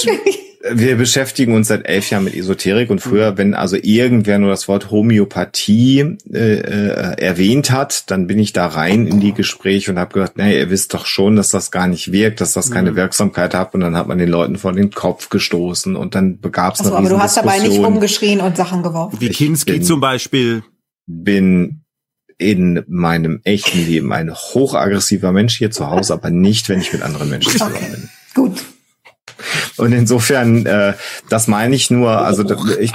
wir 0.72 0.96
beschäftigen 0.96 1.54
uns 1.54 1.68
seit 1.68 1.86
elf 1.86 2.10
Jahren 2.10 2.24
mit 2.24 2.36
Esoterik 2.36 2.90
und 2.90 3.00
früher, 3.00 3.34
mhm. 3.34 3.38
wenn 3.38 3.54
also 3.54 3.76
irgendwer 3.76 4.40
nur 4.40 4.50
das 4.50 4.68
Wort 4.70 4.92
Homöopathie 4.92 6.18
äh, 6.32 6.38
äh, 6.38 7.22
erwähnt 7.22 7.70
hat, 7.70 8.10
dann 8.10 8.28
bin 8.28 8.40
ich 8.40 8.54
da 8.54 8.68
rein 8.68 9.06
in 9.06 9.20
die 9.20 9.34
Gespräche 9.34 9.92
und 9.92 10.00
habe 10.00 10.14
gedacht, 10.14 10.38
naja, 10.38 10.58
ihr 10.58 10.70
wisst 10.70 10.94
doch 10.94 11.06
schon, 11.06 11.36
dass 11.36 11.50
das 11.50 11.70
gar 11.70 11.88
nicht 11.88 12.14
wirkt, 12.14 12.40
dass 12.40 12.54
das 12.54 12.72
keine 12.72 12.92
mhm. 12.92 12.96
Wirksamkeit 12.96 13.54
hat 13.54 13.74
und 13.74 13.82
dann 13.82 13.98
hat 13.98 14.08
man 14.08 14.18
den 14.18 14.30
Leuten 14.30 14.58
vor 14.58 14.72
den 14.72 14.92
Kopf 14.92 15.30
gestoßen 15.30 15.98
und 15.98 16.16
dann 16.16 16.40
begab 16.40 16.76
es 16.76 16.82
eine 16.82 16.96
Aber 16.96 17.10
du 17.10 17.20
hast 17.20 17.36
dabei 17.36 17.60
nicht 17.60 17.80
rumgeschrien 17.80 18.40
und 18.40 18.56
Sachen 18.56 18.84
geworfen. 18.84 19.20
Wie 19.20 19.30
Kinski 19.30 19.82
zum 19.82 20.00
Beispiel. 20.00 20.64
Bin 21.06 21.82
in 22.38 22.84
meinem 22.88 23.42
echten 23.44 23.86
Leben 23.86 24.14
ein 24.14 24.34
hochaggressiver 24.34 25.34
Mensch 25.34 25.58
hier 25.58 25.70
zu 25.70 25.90
Hause, 25.90 26.14
aber 26.14 26.30
nicht, 26.30 26.70
wenn 26.70 26.80
ich 26.80 26.94
mit 26.94 27.02
anderen 27.02 27.30
Menschen 27.30 27.52
zusammen 27.52 27.76
okay. 27.76 27.92
bin. 27.92 28.10
Gut. 28.34 28.64
Und 29.78 29.92
insofern, 29.92 30.66
äh, 30.66 30.94
das 31.30 31.48
meine 31.48 31.76
ich 31.76 31.90
nur, 31.90 32.12
also 32.12 32.44
ich. 32.80 32.92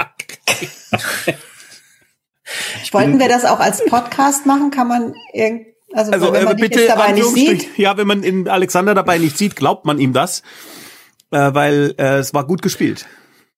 Wollten 2.91 3.19
wir 3.19 3.29
das 3.29 3.45
auch 3.45 3.59
als 3.59 3.85
Podcast 3.85 4.45
machen? 4.45 4.71
Kann 4.71 4.87
man 4.87 5.13
irgend, 5.33 5.67
also, 5.93 6.11
also 6.11 6.33
wenn 6.33 6.45
man 6.45 6.57
äh, 6.57 6.61
bitte 6.61 6.87
dabei 6.87 7.11
nicht 7.11 7.27
sieht? 7.27 7.77
Ja, 7.77 7.97
wenn 7.97 8.07
man 8.07 8.23
in 8.23 8.47
Alexander 8.47 8.95
dabei 8.95 9.17
nicht 9.17 9.37
sieht, 9.37 9.55
glaubt 9.55 9.85
man 9.85 9.99
ihm 9.99 10.13
das, 10.13 10.41
äh, 11.31 11.53
weil 11.53 11.93
äh, 11.97 12.17
es 12.17 12.33
war 12.33 12.45
gut 12.45 12.61
gespielt. 12.61 13.05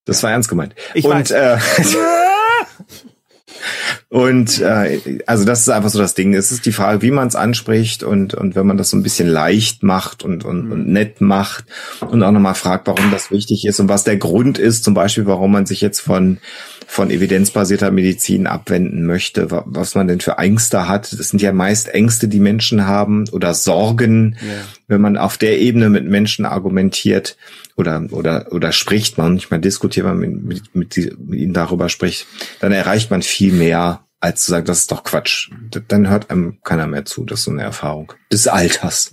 Das 0.06 0.24
war 0.24 0.32
ernst 0.32 0.50
gemeint. 0.50 0.76
Ich 0.94 1.06
Und, 1.06 1.12
weiß. 1.12 1.32
Äh, 1.32 1.58
Und 4.12 4.60
äh, 4.60 5.22
also 5.26 5.46
das 5.46 5.62
ist 5.62 5.70
einfach 5.70 5.90
so 5.90 5.98
das 5.98 6.16
Ding. 6.16 6.34
Es 6.34 6.52
ist 6.52 6.66
die 6.66 6.74
Frage, 6.74 7.02
wie 7.02 7.12
man 7.12 7.30
es 7.30 7.38
anspricht 7.38 8.04
und 8.04 8.34
und 8.34 8.56
wenn 8.56 8.68
man 8.68 8.76
das 8.76 8.90
so 8.90 8.98
ein 8.98 9.04
bisschen 9.04 9.30
leicht 9.30 9.84
macht 9.84 10.26
und 10.26 10.44
und, 10.44 10.70
und 10.70 10.88
mhm. 10.88 10.92
nett 10.92 11.22
macht 11.22 11.64
und 12.02 12.22
auch 12.22 12.34
nochmal 12.34 12.56
fragt, 12.56 12.88
warum 12.88 13.10
das 13.10 13.32
wichtig 13.32 13.66
ist 13.66 13.80
und 13.80 13.88
was 13.88 14.04
der 14.04 14.18
Grund 14.18 14.58
ist, 14.58 14.84
zum 14.84 14.94
Beispiel, 14.94 15.28
warum 15.28 15.54
man 15.54 15.66
sich 15.66 15.80
jetzt 15.80 16.02
von 16.02 16.40
von 16.88 17.10
evidenzbasierter 17.10 17.90
Medizin 17.90 18.48
abwenden 18.48 19.06
möchte, 19.06 19.48
was 19.50 19.96
man 19.96 20.10
denn 20.10 20.20
für 20.20 20.38
Ängste 20.38 20.90
hat. 20.90 21.18
Das 21.18 21.30
sind 21.30 21.42
ja 21.42 21.54
meist 21.54 21.88
Ängste, 21.88 22.28
die 22.28 22.42
Menschen 22.42 22.86
haben 22.86 23.30
oder 23.32 23.54
Sorgen, 23.54 24.36
yeah. 24.44 24.56
wenn 24.90 25.00
man 25.00 25.16
auf 25.16 25.38
der 25.38 25.58
Ebene 25.62 25.90
mit 25.90 26.06
Menschen 26.06 26.44
argumentiert 26.44 27.38
oder 27.78 28.08
oder 28.12 28.52
oder 28.52 28.72
spricht 28.72 29.18
man, 29.18 29.38
ich 29.38 29.50
meine, 29.50 29.62
diskutiert 29.62 30.06
man 30.06 30.18
mit, 30.18 30.44
mit, 30.44 30.76
mit, 30.76 31.20
mit 31.20 31.40
ihnen 31.40 31.54
darüber 31.54 31.90
spricht, 31.90 32.28
dann 32.60 32.72
erreicht 32.72 33.12
man 33.12 33.22
viel 33.22 33.54
mehr 33.54 34.06
als 34.20 34.44
zu 34.44 34.52
sagen, 34.52 34.66
das 34.66 34.80
ist 34.80 34.92
doch 34.92 35.04
Quatsch. 35.04 35.50
Dann 35.88 36.08
hört 36.08 36.30
einem 36.30 36.62
keiner 36.64 36.86
mehr 36.86 37.06
zu. 37.06 37.26
Das 37.26 37.40
ist 37.40 37.46
so 37.46 37.52
eine 37.52 37.64
Erfahrung 37.64 38.14
des 38.32 38.48
Alters. 38.48 39.10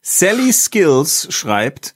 Sally 0.00 0.52
Skills 0.52 1.28
schreibt, 1.30 1.94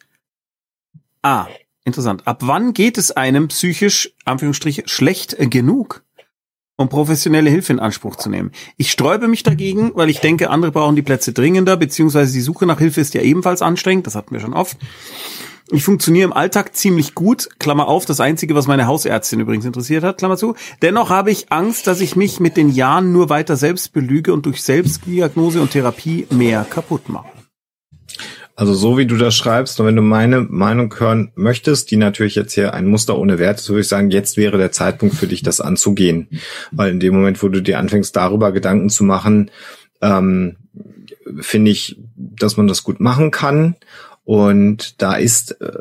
ah, 1.22 1.48
Interessant. 1.86 2.26
Ab 2.26 2.40
wann 2.42 2.72
geht 2.72 2.98
es 2.98 3.12
einem 3.12 3.46
psychisch, 3.46 4.12
Anführungsstriche, 4.24 4.82
schlecht 4.86 5.36
genug, 5.38 6.02
um 6.76 6.88
professionelle 6.88 7.50
Hilfe 7.50 7.72
in 7.72 7.80
Anspruch 7.80 8.16
zu 8.16 8.30
nehmen? 8.30 8.52
Ich 8.76 8.90
sträube 8.90 9.28
mich 9.28 9.42
dagegen, 9.42 9.92
weil 9.94 10.10
ich 10.10 10.20
denke, 10.20 10.50
andere 10.50 10.72
brauchen 10.72 10.96
die 10.96 11.02
Plätze 11.02 11.32
dringender, 11.32 11.76
beziehungsweise 11.76 12.32
die 12.32 12.40
Suche 12.40 12.66
nach 12.66 12.78
Hilfe 12.78 13.00
ist 13.00 13.14
ja 13.14 13.22
ebenfalls 13.22 13.62
anstrengend, 13.62 14.06
das 14.06 14.14
hatten 14.14 14.34
wir 14.34 14.40
schon 14.40 14.54
oft. 14.54 14.76
Ich 15.72 15.82
funktioniere 15.82 16.26
im 16.26 16.32
Alltag 16.32 16.76
ziemlich 16.76 17.16
gut, 17.16 17.48
Klammer 17.58 17.88
auf, 17.88 18.04
das 18.04 18.20
Einzige, 18.20 18.54
was 18.54 18.68
meine 18.68 18.86
Hausärztin 18.86 19.40
übrigens 19.40 19.64
interessiert 19.64 20.04
hat, 20.04 20.18
Klammer 20.18 20.36
zu. 20.36 20.54
Dennoch 20.80 21.10
habe 21.10 21.32
ich 21.32 21.50
Angst, 21.50 21.88
dass 21.88 22.00
ich 22.00 22.14
mich 22.14 22.38
mit 22.38 22.56
den 22.56 22.70
Jahren 22.70 23.10
nur 23.10 23.30
weiter 23.30 23.56
selbst 23.56 23.92
belüge 23.92 24.32
und 24.32 24.46
durch 24.46 24.62
Selbstdiagnose 24.62 25.60
und 25.60 25.72
Therapie 25.72 26.28
mehr 26.30 26.64
kaputt 26.70 27.08
mache. 27.08 27.35
Also 28.58 28.72
so 28.72 28.96
wie 28.96 29.04
du 29.04 29.18
das 29.18 29.36
schreibst, 29.36 29.78
und 29.78 29.86
wenn 29.86 29.96
du 29.96 30.02
meine 30.02 30.40
Meinung 30.40 30.92
hören 30.98 31.30
möchtest, 31.34 31.90
die 31.90 31.98
natürlich 31.98 32.36
jetzt 32.36 32.54
hier 32.54 32.72
ein 32.72 32.86
Muster 32.86 33.18
ohne 33.18 33.38
Wert 33.38 33.60
ist, 33.60 33.68
würde 33.68 33.82
ich 33.82 33.88
sagen, 33.88 34.10
jetzt 34.10 34.38
wäre 34.38 34.56
der 34.56 34.72
Zeitpunkt 34.72 35.14
für 35.14 35.26
dich, 35.26 35.42
das 35.42 35.60
anzugehen. 35.60 36.28
Weil 36.72 36.92
in 36.92 37.00
dem 37.00 37.14
Moment, 37.14 37.42
wo 37.42 37.48
du 37.48 37.60
dir 37.60 37.78
anfängst, 37.78 38.16
darüber 38.16 38.52
Gedanken 38.52 38.88
zu 38.88 39.04
machen, 39.04 39.50
ähm, 40.00 40.56
finde 41.38 41.70
ich, 41.70 41.98
dass 42.16 42.56
man 42.56 42.66
das 42.66 42.82
gut 42.82 42.98
machen 42.98 43.30
kann. 43.30 43.76
Und 44.24 45.02
da 45.02 45.16
ist, 45.16 45.60
äh, 45.60 45.72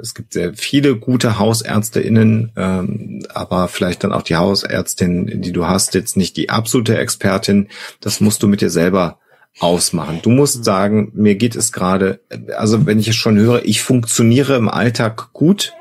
es 0.00 0.14
gibt 0.14 0.32
sehr 0.32 0.54
viele 0.54 0.96
gute 0.96 1.38
HausärzteInnen, 1.38 2.52
ähm, 2.56 3.22
aber 3.34 3.68
vielleicht 3.68 4.02
dann 4.02 4.12
auch 4.12 4.22
die 4.22 4.36
Hausärztin, 4.36 5.42
die 5.42 5.52
du 5.52 5.66
hast, 5.66 5.94
jetzt 5.94 6.16
nicht 6.16 6.38
die 6.38 6.48
absolute 6.48 6.96
Expertin. 6.96 7.68
Das 8.00 8.20
musst 8.20 8.42
du 8.42 8.48
mit 8.48 8.62
dir 8.62 8.70
selber 8.70 9.18
ausmachen. 9.60 10.20
Du 10.22 10.30
musst 10.30 10.58
mhm. 10.58 10.64
sagen, 10.64 11.12
mir 11.14 11.36
geht 11.36 11.56
es 11.56 11.72
gerade, 11.72 12.20
also 12.56 12.86
wenn 12.86 12.98
ich 12.98 13.08
es 13.08 13.16
schon 13.16 13.38
höre, 13.38 13.64
ich 13.64 13.82
funktioniere 13.82 14.56
im 14.56 14.68
Alltag 14.68 15.32
gut, 15.32 15.72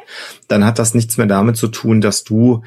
dann 0.48 0.66
hat 0.66 0.80
das 0.80 0.94
nichts 0.94 1.18
mehr 1.18 1.28
damit 1.28 1.58
zu 1.58 1.68
tun, 1.68 2.00
dass 2.00 2.24
du 2.24 2.64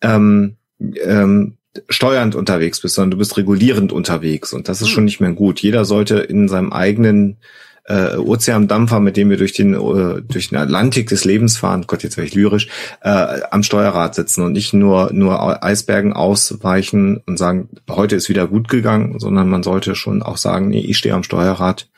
ähm, 0.00 0.56
ähm, 1.02 1.56
steuernd 1.88 2.36
unterwegs 2.36 2.80
bist, 2.80 2.94
sondern 2.94 3.12
du 3.12 3.16
bist 3.18 3.36
regulierend 3.36 3.92
unterwegs 3.92 4.52
und 4.52 4.68
das 4.68 4.80
ist 4.80 4.88
mhm. 4.88 4.92
schon 4.92 5.04
nicht 5.04 5.20
mehr 5.20 5.32
gut. 5.32 5.60
Jeder 5.60 5.84
sollte 5.84 6.18
in 6.18 6.48
seinem 6.48 6.72
eigenen 6.72 7.38
äh, 7.86 8.16
Ozeandampfer, 8.16 9.00
mit 9.00 9.16
dem 9.16 9.30
wir 9.30 9.36
durch 9.36 9.52
den 9.52 9.74
äh, 9.74 10.22
durch 10.22 10.48
den 10.48 10.58
Atlantik 10.58 11.08
des 11.08 11.24
Lebens 11.24 11.56
fahren, 11.56 11.84
Gott, 11.86 12.02
jetzt 12.02 12.16
wäre 12.16 12.26
ich 12.26 12.34
lyrisch, 12.34 12.68
äh, 13.02 13.40
am 13.50 13.62
Steuerrad 13.62 14.14
sitzen 14.14 14.42
und 14.42 14.52
nicht 14.52 14.72
nur 14.72 15.12
nur 15.12 15.62
Eisbergen 15.62 16.12
ausweichen 16.12 17.22
und 17.26 17.38
sagen, 17.38 17.68
heute 17.90 18.16
ist 18.16 18.28
wieder 18.28 18.46
gut 18.46 18.68
gegangen, 18.68 19.18
sondern 19.18 19.48
man 19.48 19.62
sollte 19.62 19.94
schon 19.94 20.22
auch 20.22 20.38
sagen, 20.38 20.68
nee, 20.68 20.80
ich 20.80 20.96
stehe 20.96 21.14
am 21.14 21.22
Steuerrad 21.22 21.88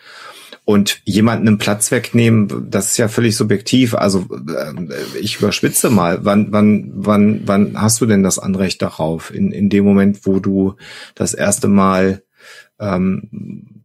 und 0.67 1.01
jemanden 1.05 1.47
einen 1.47 1.59
Platz 1.59 1.93
wegnehmen, 1.93 2.69
das 2.69 2.89
ist 2.89 2.97
ja 2.97 3.07
völlig 3.07 3.37
subjektiv. 3.37 3.95
Also 3.95 4.27
äh, 4.49 5.21
ich 5.21 5.37
überspitze 5.37 5.91
mal. 5.91 6.25
Wann, 6.25 6.49
wann, 6.51 6.91
wann, 6.93 7.43
wann 7.47 7.81
hast 7.81 8.01
du 8.01 8.07
denn 8.07 8.25
das 8.25 8.41
Anrecht 8.41 8.83
darauf? 8.83 9.33
In, 9.33 9.53
in 9.53 9.71
dem 9.71 9.85
Moment, 9.85 10.27
wo 10.27 10.41
du 10.41 10.75
das 11.15 11.35
erste 11.35 11.69
Mal 11.69 12.25
ähm, 12.81 13.76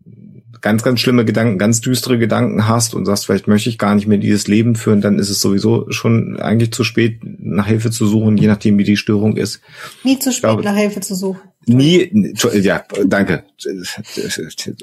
ganz, 0.62 0.84
ganz 0.84 1.00
schlimme 1.00 1.26
Gedanken, 1.26 1.58
ganz 1.58 1.82
düstere 1.82 2.18
Gedanken 2.18 2.68
hast 2.68 2.94
und 2.94 3.06
sagst, 3.06 3.26
vielleicht 3.26 3.48
möchte 3.48 3.70
ich 3.70 3.78
gar 3.78 3.96
nicht 3.96 4.08
mehr 4.08 4.18
dieses 4.18 4.48
Leben 4.48 4.76
führen, 4.76 5.02
dann 5.02 5.20
ist 5.20 5.30
es 5.30 5.42
sowieso 5.42 5.90
schon 5.92 6.40
eigentlich 6.40 6.72
zu 6.72 6.84
spät, 6.84 7.20
nach 7.24 7.68
Hilfe 7.68 7.92
zu 7.92 8.06
suchen, 8.06 8.38
je 8.38 8.48
nachdem, 8.48 8.78
wie 8.78 8.84
die 8.84 8.98
Störung 8.98 9.38
ist. 9.38 9.62
Nie 10.04 10.20
zu 10.20 10.32
spät, 10.32 10.42
glaube, 10.42 10.64
nach 10.64 10.76
Hilfe 10.76 11.02
zu 11.02 11.16
suchen. 11.16 11.42
Nie, 11.66 12.34
ja, 12.54 12.84
danke. 13.06 13.44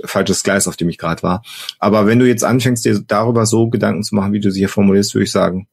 Falsches 0.04 0.42
Gleis, 0.44 0.68
auf 0.68 0.76
dem 0.76 0.88
ich 0.88 0.98
gerade 0.98 1.22
war. 1.22 1.42
Aber 1.78 2.06
wenn 2.06 2.18
du 2.18 2.26
jetzt 2.26 2.44
anfängst, 2.44 2.84
dir 2.84 3.00
darüber 3.00 3.46
so 3.46 3.68
Gedanken 3.68 4.02
zu 4.04 4.14
machen, 4.14 4.32
wie 4.32 4.40
du 4.40 4.50
sie 4.50 4.60
hier 4.60 4.68
formulierst, 4.68 5.14
würde 5.14 5.24
ich 5.24 5.32
sagen, 5.32 5.66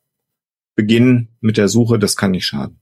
beginn 0.75 1.29
mit 1.41 1.57
der 1.57 1.67
Suche, 1.67 1.99
das 1.99 2.15
kann 2.15 2.31
nicht 2.31 2.45
schaden. 2.45 2.79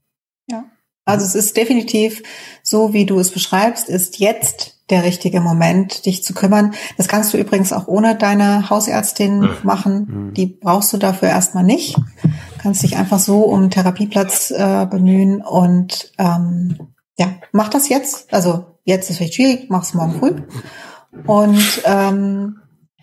Ja. 0.50 0.64
Also 1.04 1.26
es 1.26 1.34
ist 1.34 1.56
definitiv 1.56 2.22
so, 2.62 2.94
wie 2.94 3.04
du 3.04 3.18
es 3.18 3.30
beschreibst, 3.30 3.88
ist 3.90 4.18
jetzt 4.18 4.73
der 4.90 5.02
richtige 5.04 5.40
Moment, 5.40 6.04
dich 6.06 6.22
zu 6.22 6.34
kümmern. 6.34 6.74
Das 6.96 7.08
kannst 7.08 7.32
du 7.32 7.38
übrigens 7.38 7.72
auch 7.72 7.88
ohne 7.88 8.16
deine 8.16 8.68
Hausärztin 8.68 9.40
mhm. 9.40 9.50
machen. 9.62 10.32
Die 10.36 10.46
brauchst 10.46 10.92
du 10.92 10.98
dafür 10.98 11.28
erstmal 11.28 11.64
nicht. 11.64 11.96
Kannst 12.58 12.82
dich 12.82 12.96
einfach 12.96 13.18
so 13.18 13.42
um 13.44 13.60
einen 13.60 13.70
Therapieplatz 13.70 14.50
äh, 14.50 14.86
bemühen 14.90 15.42
und 15.42 16.12
ähm, 16.18 16.78
ja, 17.18 17.28
mach 17.52 17.68
das 17.68 17.88
jetzt. 17.88 18.32
Also 18.32 18.78
jetzt 18.84 19.08
ist 19.08 19.18
vielleicht 19.18 19.34
schwierig, 19.34 19.66
mach 19.70 19.82
es 19.82 19.94
morgen 19.94 20.18
früh. 20.18 20.42
Und 21.26 21.82
ähm, 21.84 22.56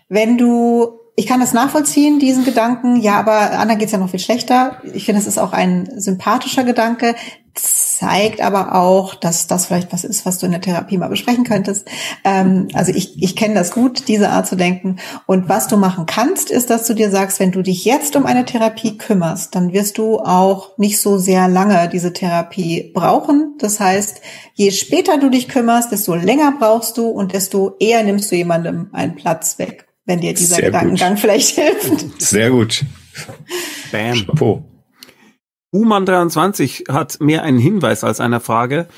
wenn 0.08 0.38
du 0.38 1.01
ich 1.14 1.26
kann 1.26 1.40
das 1.40 1.52
nachvollziehen, 1.52 2.18
diesen 2.18 2.44
Gedanken. 2.44 2.96
Ja, 2.96 3.18
aber 3.18 3.58
anderen 3.58 3.78
geht's 3.78 3.92
ja 3.92 3.98
noch 3.98 4.10
viel 4.10 4.20
schlechter. 4.20 4.78
Ich 4.94 5.04
finde, 5.04 5.20
es 5.20 5.26
ist 5.26 5.38
auch 5.38 5.52
ein 5.52 5.88
sympathischer 5.96 6.64
Gedanke. 6.64 7.14
zeigt 7.54 8.40
aber 8.40 8.74
auch, 8.74 9.14
dass 9.14 9.46
das 9.46 9.66
vielleicht 9.66 9.92
was 9.92 10.04
ist, 10.04 10.24
was 10.24 10.38
du 10.38 10.46
in 10.46 10.52
der 10.52 10.62
Therapie 10.62 10.96
mal 10.96 11.08
besprechen 11.08 11.44
könntest. 11.44 11.86
Ähm, 12.24 12.68
also 12.72 12.92
ich, 12.92 13.22
ich 13.22 13.36
kenne 13.36 13.54
das 13.54 13.72
gut, 13.72 14.08
diese 14.08 14.30
Art 14.30 14.46
zu 14.46 14.56
denken. 14.56 14.96
Und 15.26 15.50
was 15.50 15.68
du 15.68 15.76
machen 15.76 16.06
kannst, 16.06 16.50
ist, 16.50 16.70
dass 16.70 16.86
du 16.86 16.94
dir 16.94 17.10
sagst, 17.10 17.40
wenn 17.40 17.52
du 17.52 17.60
dich 17.62 17.84
jetzt 17.84 18.16
um 18.16 18.24
eine 18.24 18.46
Therapie 18.46 18.96
kümmerst, 18.96 19.54
dann 19.54 19.74
wirst 19.74 19.98
du 19.98 20.18
auch 20.18 20.78
nicht 20.78 20.98
so 20.98 21.18
sehr 21.18 21.46
lange 21.46 21.90
diese 21.90 22.14
Therapie 22.14 22.90
brauchen. 22.94 23.54
Das 23.58 23.78
heißt, 23.80 24.22
je 24.54 24.70
später 24.70 25.18
du 25.18 25.28
dich 25.28 25.48
kümmerst, 25.48 25.92
desto 25.92 26.14
länger 26.14 26.54
brauchst 26.58 26.96
du 26.96 27.08
und 27.08 27.34
desto 27.34 27.76
eher 27.78 28.02
nimmst 28.02 28.32
du 28.32 28.36
jemandem 28.36 28.88
einen 28.92 29.14
Platz 29.14 29.58
weg, 29.58 29.91
wenn 30.04 30.20
dir 30.20 30.34
dieser 30.34 30.56
sehr 30.56 30.66
Gedankengang 30.66 31.12
gut. 31.12 31.20
vielleicht 31.20 31.48
hilft. 31.50 32.20
Sehr 32.22 32.50
gut. 32.50 32.84
Bam. 33.90 34.14
Chapeau. 34.14 34.64
Human23 35.74 36.92
hat 36.92 37.20
mehr 37.20 37.42
einen 37.42 37.58
Hinweis 37.58 38.04
als 38.04 38.20
eine 38.20 38.40
Frage. 38.40 38.88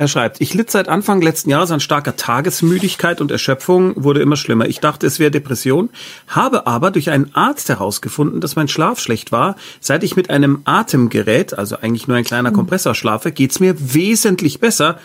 Er 0.00 0.08
schreibt, 0.08 0.40
ich 0.40 0.54
litt 0.54 0.70
seit 0.70 0.88
Anfang 0.88 1.20
letzten 1.20 1.50
Jahres 1.50 1.70
an 1.70 1.80
starker 1.80 2.16
Tagesmüdigkeit 2.16 3.20
und 3.20 3.30
Erschöpfung, 3.30 4.02
wurde 4.02 4.22
immer 4.22 4.36
schlimmer. 4.36 4.66
Ich 4.66 4.80
dachte, 4.80 5.06
es 5.06 5.18
wäre 5.18 5.30
Depression, 5.30 5.90
habe 6.26 6.66
aber 6.66 6.90
durch 6.90 7.10
einen 7.10 7.34
Arzt 7.34 7.68
herausgefunden, 7.68 8.40
dass 8.40 8.56
mein 8.56 8.68
Schlaf 8.68 8.98
schlecht 8.98 9.30
war. 9.30 9.56
Seit 9.78 10.02
ich 10.02 10.16
mit 10.16 10.30
einem 10.30 10.62
Atemgerät, 10.64 11.52
also 11.58 11.76
eigentlich 11.76 12.08
nur 12.08 12.16
ein 12.16 12.24
kleiner 12.24 12.50
Kompressor 12.50 12.94
schlafe, 12.94 13.30
geht's 13.30 13.60
mir 13.60 13.74
wesentlich 13.78 14.58
besser. 14.58 14.98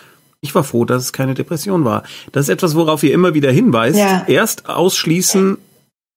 Ich 0.46 0.54
war 0.54 0.62
froh, 0.62 0.84
dass 0.84 1.02
es 1.02 1.12
keine 1.12 1.34
Depression 1.34 1.84
war. 1.84 2.04
Das 2.30 2.44
ist 2.44 2.48
etwas, 2.50 2.76
worauf 2.76 3.02
ihr 3.02 3.12
immer 3.12 3.34
wieder 3.34 3.50
hinweist. 3.50 3.98
Ja. 3.98 4.24
Erst 4.28 4.68
ausschließen, 4.68 5.58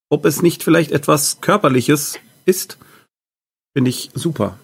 ob 0.09 0.25
es 0.25 0.43
nicht 0.43 0.61
vielleicht 0.61 0.91
etwas 0.91 1.41
Körperliches 1.41 2.19
ist, 2.45 2.77
finde 3.73 3.89
ich 3.89 4.11
super. 4.13 4.57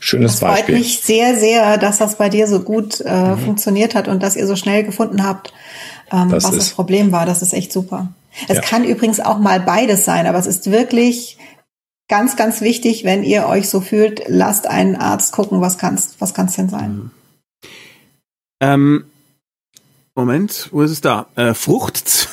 Schönes 0.00 0.32
das 0.32 0.40
Beispiel. 0.40 0.74
freut 0.74 0.82
mich 0.82 1.00
sehr, 1.00 1.36
sehr, 1.36 1.78
dass 1.78 1.98
das 1.98 2.18
bei 2.18 2.28
dir 2.28 2.48
so 2.48 2.60
gut 2.60 3.00
äh, 3.00 3.36
mhm. 3.36 3.38
funktioniert 3.38 3.94
hat 3.94 4.08
und 4.08 4.20
dass 4.20 4.34
ihr 4.34 4.48
so 4.48 4.56
schnell 4.56 4.82
gefunden 4.82 5.24
habt, 5.24 5.52
ähm, 6.10 6.30
das 6.30 6.42
was 6.42 6.56
das 6.56 6.70
Problem 6.70 7.12
war. 7.12 7.24
Das 7.24 7.40
ist 7.40 7.52
echt 7.52 7.72
super. 7.72 8.12
Es 8.48 8.56
ja. 8.56 8.62
kann 8.62 8.82
übrigens 8.82 9.20
auch 9.20 9.38
mal 9.38 9.60
beides 9.60 10.04
sein, 10.04 10.26
aber 10.26 10.38
es 10.38 10.46
ist 10.46 10.72
wirklich 10.72 11.38
ganz, 12.08 12.34
ganz 12.34 12.62
wichtig, 12.62 13.04
wenn 13.04 13.22
ihr 13.22 13.46
euch 13.46 13.68
so 13.68 13.80
fühlt, 13.80 14.22
lasst 14.26 14.66
einen 14.66 14.96
Arzt 14.96 15.32
gucken, 15.32 15.60
was 15.60 15.78
kann's, 15.78 16.16
was 16.18 16.34
kann's 16.34 16.56
denn 16.56 16.68
sein. 16.68 16.94
Mhm. 16.96 17.10
Ähm, 18.64 19.04
Moment, 20.14 20.68
wo 20.72 20.80
ist 20.82 20.90
es 20.90 21.00
da? 21.02 21.26
Äh, 21.36 21.52
Frucht. 21.52 22.28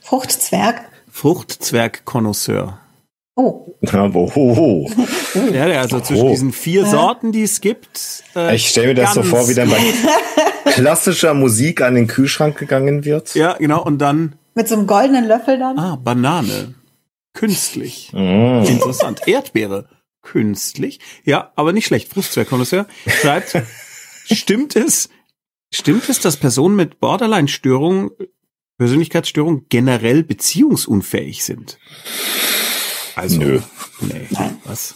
Fruchtzwerg. 0.00 0.88
Fruchtzwerg-Konnoisseur. 1.10 2.78
Oh. 3.34 3.74
Aber, 3.92 4.14
oh, 4.14 4.30
oh. 4.36 4.90
Ja, 5.52 5.64
also 5.80 6.00
zwischen 6.00 6.26
oh. 6.26 6.30
diesen 6.30 6.52
vier 6.52 6.86
Sorten, 6.86 7.32
die 7.32 7.42
es 7.42 7.60
gibt. 7.60 8.22
Äh, 8.36 8.54
ich 8.54 8.68
stelle 8.68 8.88
mir 8.88 8.94
das 8.94 9.14
so 9.14 9.22
vor, 9.24 9.48
wie 9.48 9.54
dann 9.54 9.70
bei 9.70 9.80
klassischer 10.72 11.34
Musik 11.34 11.80
an 11.80 11.94
den 11.94 12.06
Kühlschrank 12.06 12.56
gegangen 12.58 13.04
wird. 13.04 13.34
Ja, 13.34 13.54
genau, 13.54 13.82
und 13.82 13.98
dann. 13.98 14.36
Mit 14.54 14.68
so 14.68 14.76
einem 14.76 14.86
goldenen 14.86 15.26
Löffel 15.26 15.58
dann? 15.58 15.78
Ah, 15.78 15.96
Banane. 15.96 16.74
Künstlich. 17.34 18.12
Mm. 18.12 18.64
Interessant. 18.66 19.26
Erdbeere. 19.26 19.88
Künstlich. 20.22 21.00
Ja, 21.24 21.52
aber 21.56 21.72
nicht 21.72 21.86
schlecht. 21.86 22.12
Fruchtzwergkonnoisseur 22.12 22.86
schreibt, 23.06 23.62
stimmt 24.36 24.76
es, 24.76 25.08
stimmt 25.72 26.08
es, 26.08 26.20
dass 26.20 26.36
Personen 26.36 26.76
mit 26.76 27.00
Borderline-Störung, 27.00 28.10
Persönlichkeitsstörung 28.78 29.66
generell 29.68 30.22
beziehungsunfähig 30.22 31.44
sind? 31.44 31.78
Also, 33.16 33.38
Nö. 33.38 33.60
Nee. 34.00 34.26
Nein. 34.30 34.58
Was? 34.64 34.94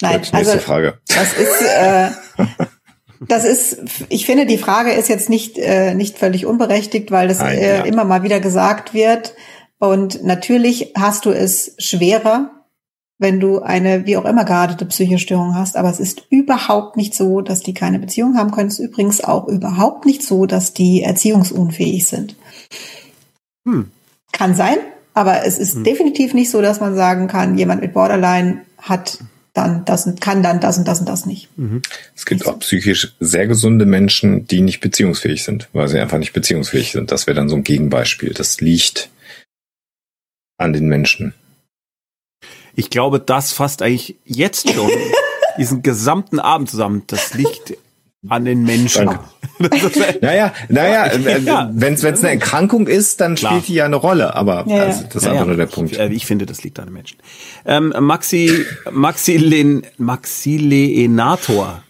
Nein, 0.00 0.16
nächste 0.16 0.36
also, 0.36 0.58
Frage. 0.58 1.00
Das 1.08 1.32
ist, 1.32 1.62
äh, 1.62 2.10
das 3.28 3.44
ist, 3.44 4.06
ich 4.08 4.26
finde, 4.26 4.46
die 4.46 4.58
Frage 4.58 4.92
ist 4.92 5.08
jetzt 5.08 5.30
nicht, 5.30 5.56
äh, 5.58 5.94
nicht 5.94 6.18
völlig 6.18 6.44
unberechtigt, 6.46 7.10
weil 7.10 7.28
das 7.28 7.38
Nein, 7.38 7.58
äh, 7.58 7.78
ja. 7.78 7.84
immer 7.84 8.04
mal 8.04 8.22
wieder 8.22 8.40
gesagt 8.40 8.94
wird. 8.94 9.34
Und 9.78 10.24
natürlich 10.24 10.92
hast 10.96 11.24
du 11.26 11.30
es 11.30 11.74
schwerer, 11.78 12.55
wenn 13.18 13.40
du 13.40 13.60
eine, 13.60 14.06
wie 14.06 14.16
auch 14.16 14.24
immer 14.24 14.44
geartete 14.44 14.84
Psychostörung 14.86 15.54
hast. 15.54 15.76
Aber 15.76 15.90
es 15.90 16.00
ist 16.00 16.26
überhaupt 16.30 16.96
nicht 16.96 17.14
so, 17.14 17.40
dass 17.40 17.60
die 17.60 17.74
keine 17.74 17.98
Beziehung 17.98 18.36
haben 18.36 18.50
können. 18.50 18.68
Es 18.68 18.78
ist 18.78 18.86
übrigens 18.90 19.22
auch 19.22 19.48
überhaupt 19.48 20.04
nicht 20.04 20.22
so, 20.22 20.46
dass 20.46 20.74
die 20.74 21.02
erziehungsunfähig 21.02 22.06
sind. 22.06 22.36
Hm. 23.64 23.90
Kann 24.32 24.54
sein, 24.54 24.76
aber 25.14 25.46
es 25.46 25.58
ist 25.58 25.76
mhm. 25.76 25.84
definitiv 25.84 26.34
nicht 26.34 26.50
so, 26.50 26.60
dass 26.60 26.80
man 26.80 26.94
sagen 26.94 27.26
kann, 27.26 27.56
jemand 27.56 27.80
mit 27.80 27.94
Borderline 27.94 28.62
hat 28.78 29.18
dann 29.54 29.86
das 29.86 30.06
und 30.06 30.20
kann 30.20 30.42
dann 30.42 30.60
das 30.60 30.76
und 30.76 30.86
das 30.86 31.00
und 31.00 31.08
das 31.08 31.24
nicht. 31.24 31.48
Mhm. 31.56 31.80
Es 32.14 32.26
gibt 32.26 32.46
auch 32.46 32.58
psychisch 32.58 33.14
sehr 33.18 33.46
gesunde 33.46 33.86
Menschen, 33.86 34.46
die 34.46 34.60
nicht 34.60 34.80
beziehungsfähig 34.80 35.42
sind, 35.42 35.68
weil 35.72 35.88
sie 35.88 35.98
einfach 35.98 36.18
nicht 36.18 36.34
beziehungsfähig 36.34 36.92
sind. 36.92 37.10
Das 37.10 37.26
wäre 37.26 37.34
dann 37.34 37.48
so 37.48 37.56
ein 37.56 37.64
Gegenbeispiel. 37.64 38.34
Das 38.34 38.60
liegt 38.60 39.08
an 40.58 40.74
den 40.74 40.86
Menschen. 40.86 41.32
Ich 42.76 42.90
glaube, 42.90 43.18
das 43.18 43.52
fasst 43.52 43.82
eigentlich 43.82 44.16
jetzt 44.24 44.72
schon 44.72 44.90
diesen 45.58 45.82
gesamten 45.82 46.38
Abend 46.38 46.70
zusammen. 46.70 47.02
Das 47.06 47.34
liegt 47.34 47.76
an 48.28 48.44
den 48.44 48.64
Menschen. 48.64 49.18
naja, 50.20 50.52
naja, 50.68 51.16
ja. 51.38 51.70
wenn 51.72 51.94
es 51.94 52.04
eine 52.04 52.30
Erkrankung 52.30 52.86
ist, 52.86 53.20
dann 53.20 53.34
Klar. 53.34 53.52
spielt 53.52 53.68
die 53.68 53.74
ja 53.74 53.86
eine 53.86 53.96
Rolle, 53.96 54.34
aber 54.34 54.64
ja, 54.66 54.84
also, 54.84 55.04
das 55.04 55.16
ist 55.16 55.24
ja, 55.24 55.32
einfach 55.32 55.46
nur 55.46 55.56
der 55.56 55.66
Punkt. 55.66 55.92
Ich, 55.92 55.98
äh, 55.98 56.08
ich, 56.08 56.26
finde, 56.26 56.44
das 56.44 56.62
liegt 56.62 56.78
an 56.78 56.86
den 56.86 56.94
Menschen. 56.94 57.18
Ähm, 57.64 57.94
Maxi, 57.98 58.66
Maxi, 58.90 59.36
Len, 59.36 59.86
Maxi 59.96 60.58
Leenator 60.58 61.82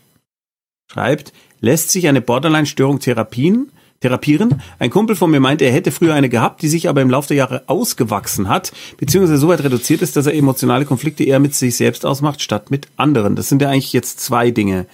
schreibt, 0.92 1.32
lässt 1.60 1.90
sich 1.90 2.06
eine 2.06 2.20
Borderline-Störung 2.20 3.00
therapien, 3.00 3.72
therapieren. 4.06 4.62
Ein 4.78 4.90
Kumpel 4.90 5.16
von 5.16 5.30
mir 5.30 5.40
meinte, 5.40 5.64
er 5.64 5.72
hätte 5.72 5.90
früher 5.90 6.14
eine 6.14 6.28
gehabt, 6.28 6.62
die 6.62 6.68
sich 6.68 6.88
aber 6.88 7.02
im 7.02 7.10
Laufe 7.10 7.28
der 7.28 7.36
Jahre 7.36 7.64
ausgewachsen 7.66 8.48
hat, 8.48 8.72
beziehungsweise 8.96 9.38
so 9.38 9.48
weit 9.48 9.62
reduziert 9.62 10.02
ist, 10.02 10.16
dass 10.16 10.26
er 10.26 10.34
emotionale 10.34 10.84
Konflikte 10.84 11.24
eher 11.24 11.38
mit 11.38 11.54
sich 11.54 11.76
selbst 11.76 12.06
ausmacht, 12.06 12.40
statt 12.40 12.70
mit 12.70 12.88
anderen. 12.96 13.36
Das 13.36 13.48
sind 13.48 13.62
ja 13.62 13.68
eigentlich 13.68 13.92
jetzt 13.92 14.20
zwei 14.20 14.50
Dinge 14.50 14.86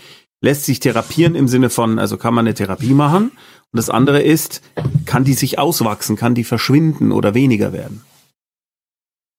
lässt 0.43 0.65
sich 0.65 0.81
therapieren 0.81 1.35
im 1.35 1.49
Sinne 1.49 1.71
von, 1.71 1.99
also 1.99 2.19
kann 2.19 2.35
man 2.35 2.47
eine 2.47 2.55
Therapie 2.55 2.93
machen. 2.93 3.31
Und 3.31 3.79
das 3.79 3.89
andere 3.89 4.21
ist, 4.21 4.61
kann 5.07 5.25
die 5.25 5.33
sich 5.33 5.59
auswachsen, 5.59 6.17
kann 6.17 6.35
die 6.35 6.45
verschwinden 6.45 7.13
oder 7.13 7.33
weniger 7.33 7.73
werden? 7.73 8.03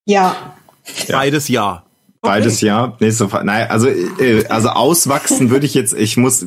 Ja. 0.05 0.55
Beides 1.09 1.49
ja. 1.49 1.84
Beides 2.24 2.61
ja. 2.61 2.95
Nächste 3.01 3.28
Frage. 3.28 3.45
Nein, 3.45 3.69
also, 3.69 3.89
äh, 3.89 4.45
also 4.47 4.69
auswachsen 4.69 5.49
würde 5.49 5.65
ich 5.65 5.74
jetzt, 5.74 5.93
ich 5.93 6.15
muss, 6.15 6.45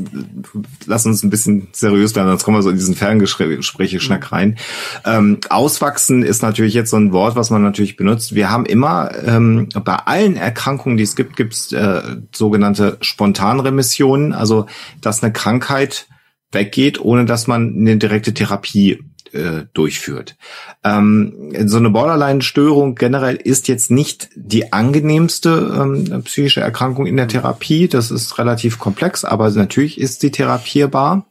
lass 0.86 1.04
uns 1.04 1.22
ein 1.22 1.28
bisschen 1.28 1.68
seriös 1.72 2.16
werden, 2.16 2.28
sonst 2.28 2.44
kommen 2.44 2.56
wir 2.56 2.62
so 2.62 2.70
in 2.70 2.76
diesen 2.76 2.94
Ferngespräche-Schnack 2.94 4.32
rein. 4.32 4.56
Ähm, 5.04 5.38
auswachsen 5.50 6.22
ist 6.22 6.40
natürlich 6.40 6.72
jetzt 6.72 6.88
so 6.88 6.96
ein 6.96 7.12
Wort, 7.12 7.36
was 7.36 7.50
man 7.50 7.62
natürlich 7.62 7.96
benutzt. 7.96 8.34
Wir 8.34 8.50
haben 8.50 8.64
immer, 8.64 9.10
ähm, 9.26 9.68
bei 9.84 9.96
allen 9.96 10.36
Erkrankungen, 10.36 10.96
die 10.96 11.04
es 11.04 11.14
gibt, 11.14 11.36
gibt 11.36 11.52
es 11.52 11.72
äh, 11.72 12.00
sogenannte 12.34 12.96
Spontanremissionen, 13.02 14.32
also 14.32 14.64
dass 15.02 15.22
eine 15.22 15.34
Krankheit 15.34 16.08
weggeht, 16.52 17.02
ohne 17.02 17.26
dass 17.26 17.48
man 17.48 17.76
eine 17.76 17.98
direkte 17.98 18.32
Therapie 18.32 19.02
äh, 19.34 19.64
durchführt. 19.74 20.36
Ähm, 20.84 21.52
so 21.66 21.78
eine 21.78 21.90
Borderline-Störung 21.90 22.94
generell 22.94 23.36
ist 23.36 23.68
jetzt 23.68 23.90
nicht 23.90 24.28
die 24.34 24.72
angenehmste 24.72 25.74
ähm, 25.78 26.22
psychische 26.24 26.60
Erkrankung 26.60 27.06
in 27.06 27.16
der 27.16 27.28
Therapie. 27.28 27.88
Das 27.88 28.10
ist 28.10 28.38
relativ 28.38 28.78
komplex, 28.78 29.24
aber 29.24 29.50
natürlich 29.50 30.00
ist 30.00 30.20
sie 30.20 30.30
therapierbar. 30.30 31.26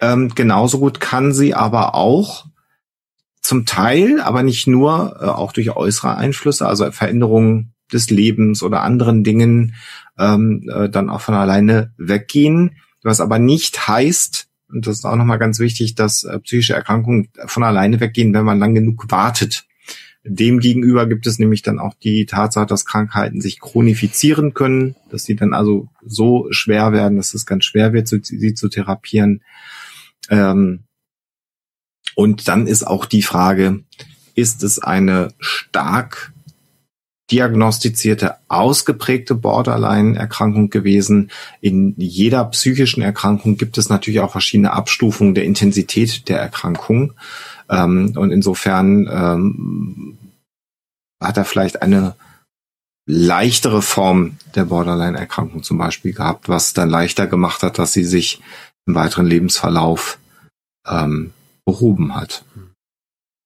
Ähm, 0.00 0.34
genauso 0.34 0.78
gut 0.78 1.00
kann 1.00 1.32
sie 1.32 1.54
aber 1.54 1.94
auch 1.94 2.46
zum 3.40 3.66
Teil, 3.66 4.20
aber 4.20 4.42
nicht 4.42 4.66
nur, 4.66 5.18
äh, 5.20 5.26
auch 5.26 5.52
durch 5.52 5.76
äußere 5.76 6.16
Einflüsse, 6.16 6.66
also 6.66 6.90
Veränderungen 6.90 7.74
des 7.92 8.10
Lebens 8.10 8.62
oder 8.62 8.82
anderen 8.82 9.22
Dingen, 9.22 9.74
ähm, 10.18 10.68
äh, 10.72 10.88
dann 10.88 11.10
auch 11.10 11.20
von 11.20 11.34
alleine 11.34 11.92
weggehen. 11.98 12.76
Was 13.02 13.20
aber 13.20 13.38
nicht 13.38 13.86
heißt, 13.86 14.48
und 14.74 14.86
das 14.86 14.96
ist 14.96 15.04
auch 15.04 15.16
nochmal 15.16 15.38
ganz 15.38 15.60
wichtig, 15.60 15.94
dass 15.94 16.24
äh, 16.24 16.38
psychische 16.40 16.74
Erkrankungen 16.74 17.28
von 17.46 17.62
alleine 17.62 18.00
weggehen, 18.00 18.34
wenn 18.34 18.44
man 18.44 18.58
lang 18.58 18.74
genug 18.74 19.10
wartet. 19.10 19.66
Demgegenüber 20.24 21.06
gibt 21.06 21.26
es 21.26 21.38
nämlich 21.38 21.62
dann 21.62 21.78
auch 21.78 21.94
die 21.94 22.26
Tatsache, 22.26 22.66
dass 22.66 22.86
Krankheiten 22.86 23.40
sich 23.40 23.60
chronifizieren 23.60 24.54
können, 24.54 24.96
dass 25.10 25.24
sie 25.24 25.36
dann 25.36 25.54
also 25.54 25.88
so 26.04 26.48
schwer 26.50 26.92
werden, 26.92 27.16
dass 27.16 27.34
es 27.34 27.46
ganz 27.46 27.64
schwer 27.66 27.92
wird, 27.92 28.08
sie 28.08 28.54
zu 28.54 28.68
therapieren. 28.68 29.42
Ähm, 30.30 30.80
und 32.14 32.48
dann 32.48 32.66
ist 32.66 32.86
auch 32.86 33.04
die 33.04 33.22
Frage, 33.22 33.84
ist 34.34 34.62
es 34.62 34.78
eine 34.78 35.34
stark 35.38 36.33
diagnostizierte, 37.30 38.36
ausgeprägte 38.48 39.34
Borderline-Erkrankung 39.34 40.70
gewesen. 40.70 41.30
In 41.60 41.94
jeder 41.96 42.44
psychischen 42.46 43.02
Erkrankung 43.02 43.56
gibt 43.56 43.78
es 43.78 43.88
natürlich 43.88 44.20
auch 44.20 44.32
verschiedene 44.32 44.72
Abstufungen 44.72 45.34
der 45.34 45.44
Intensität 45.44 46.28
der 46.28 46.38
Erkrankung. 46.38 47.14
Ähm, 47.70 48.12
und 48.16 48.30
insofern 48.30 49.08
ähm, 49.10 50.18
hat 51.22 51.36
er 51.38 51.44
vielleicht 51.44 51.82
eine 51.82 52.14
leichtere 53.06 53.82
Form 53.82 54.36
der 54.54 54.66
Borderline-Erkrankung 54.66 55.62
zum 55.62 55.78
Beispiel 55.78 56.12
gehabt, 56.12 56.48
was 56.48 56.72
dann 56.72 56.90
leichter 56.90 57.26
gemacht 57.26 57.62
hat, 57.62 57.78
dass 57.78 57.92
sie 57.92 58.04
sich 58.04 58.40
im 58.86 58.94
weiteren 58.94 59.26
Lebensverlauf 59.26 60.18
ähm, 60.86 61.32
behoben 61.64 62.14
hat. 62.14 62.44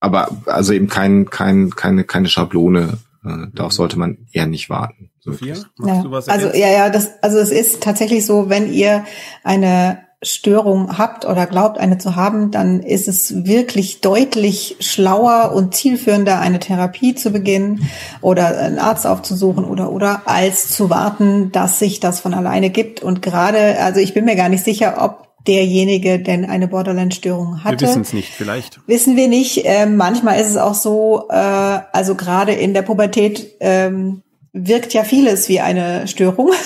Aber 0.01 0.31
also 0.47 0.72
eben 0.72 0.89
kein, 0.89 1.29
kein, 1.31 1.70
keine, 1.70 2.05
keine 2.05 2.29
Schablone. 2.29 2.99
Äh, 3.25 3.49
darauf 3.55 3.73
sollte 3.73 3.99
man 3.99 4.19
eher 4.33 4.47
nicht 4.47 4.71
warten. 4.71 5.11
Sophia, 5.21 5.57
ja. 5.85 6.05
also 6.27 6.49
ja, 6.49 6.69
ja, 6.71 6.91
das, 6.91 7.11
also 7.23 7.39
es 7.39 7.51
ist 7.51 7.83
tatsächlich 7.83 8.25
so, 8.25 8.49
wenn 8.49 8.73
ihr 8.73 9.05
eine 9.43 9.99
Störung 10.21 10.99
habt 10.99 11.27
oder 11.27 11.47
glaubt, 11.47 11.79
eine 11.79 11.99
zu 11.99 12.16
haben, 12.16 12.51
dann 12.51 12.81
ist 12.81 13.07
es 13.07 13.45
wirklich 13.45 14.01
deutlich 14.01 14.77
schlauer 14.81 15.53
und 15.55 15.77
zielführender, 15.77 16.41
eine 16.41 16.59
Therapie 16.59 17.14
zu 17.14 17.31
beginnen 17.31 17.89
oder 18.21 18.59
einen 18.59 18.81
Arzt 18.81 19.07
aufzusuchen 19.07 19.64
oder 19.64 19.93
oder 19.93 20.23
als 20.25 20.71
zu 20.71 20.91
warten, 20.91 21.53
dass 21.53 21.79
sich 21.79 22.01
das 22.01 22.19
von 22.19 22.35
alleine 22.35 22.71
gibt. 22.71 23.01
Und 23.01 23.23
gerade, 23.23 23.79
also 23.81 24.01
ich 24.01 24.12
bin 24.12 24.25
mir 24.25 24.35
gar 24.35 24.49
nicht 24.49 24.64
sicher, 24.64 24.97
ob 24.99 25.28
derjenige 25.47 26.18
denn 26.18 26.45
eine 26.45 26.68
Borderline-Störung 26.68 27.64
hatte. 27.64 27.80
Wir 27.80 27.89
wissen 27.89 28.03
es 28.03 28.12
nicht, 28.12 28.32
vielleicht. 28.32 28.80
Wissen 28.86 29.16
wir 29.16 29.28
nicht. 29.28 29.62
Ähm, 29.64 29.97
manchmal 29.97 30.41
ist 30.41 30.51
es 30.51 30.57
auch 30.57 30.74
so, 30.74 31.28
äh, 31.30 31.34
also 31.34 32.14
gerade 32.14 32.53
in 32.53 32.74
der 32.74 32.82
Pubertät 32.82 33.57
ähm, 33.61 34.22
wirkt 34.53 34.93
ja 34.93 35.05
vieles 35.05 35.49
wie 35.49 35.61
eine 35.61 36.07
Störung. 36.09 36.51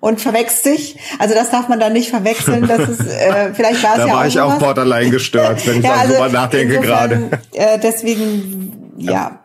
und 0.00 0.20
verwechselt 0.20 0.78
sich. 0.78 0.98
Also 1.18 1.34
das 1.34 1.50
darf 1.50 1.68
man 1.68 1.80
dann 1.80 1.92
nicht 1.92 2.10
verwechseln. 2.10 2.66
Das 2.66 2.88
ist 2.88 3.00
äh, 3.00 3.52
vielleicht 3.54 3.82
war 3.82 3.92
es 3.92 3.98
da 3.98 4.06
ja 4.06 4.14
war 4.14 4.22
auch 4.22 4.26
ich 4.26 4.40
auch 4.40 4.58
borderline 4.58 5.10
gestört, 5.10 5.66
wenn 5.66 5.78
ich 5.78 5.84
ja, 5.84 6.04
darüber 6.04 6.22
also 6.22 6.34
nachdenke 6.34 6.80
gerade. 6.80 7.30
Äh, 7.52 7.78
deswegen 7.78 8.94
ja. 8.98 9.12
ja. 9.12 9.44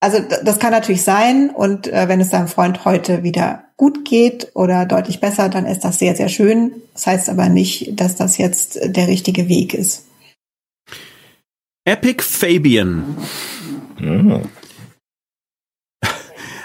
Also 0.00 0.18
das 0.44 0.58
kann 0.58 0.70
natürlich 0.70 1.02
sein 1.02 1.50
und 1.50 1.88
äh, 1.88 2.08
wenn 2.08 2.20
es 2.20 2.30
deinem 2.30 2.48
Freund 2.48 2.84
heute 2.84 3.22
wieder 3.24 3.64
gut 3.78 4.04
geht 4.04 4.50
oder 4.54 4.84
deutlich 4.84 5.20
besser, 5.20 5.48
dann 5.48 5.64
ist 5.64 5.84
das 5.84 5.98
sehr, 5.98 6.14
sehr 6.14 6.28
schön. 6.28 6.72
Das 6.92 7.06
heißt 7.06 7.30
aber 7.30 7.48
nicht, 7.48 7.98
dass 7.98 8.16
das 8.16 8.36
jetzt 8.36 8.78
der 8.82 9.08
richtige 9.08 9.48
Weg 9.48 9.72
ist. 9.72 10.04
Epic 11.86 12.22
Fabian. 12.22 13.16
Mhm. 13.98 14.42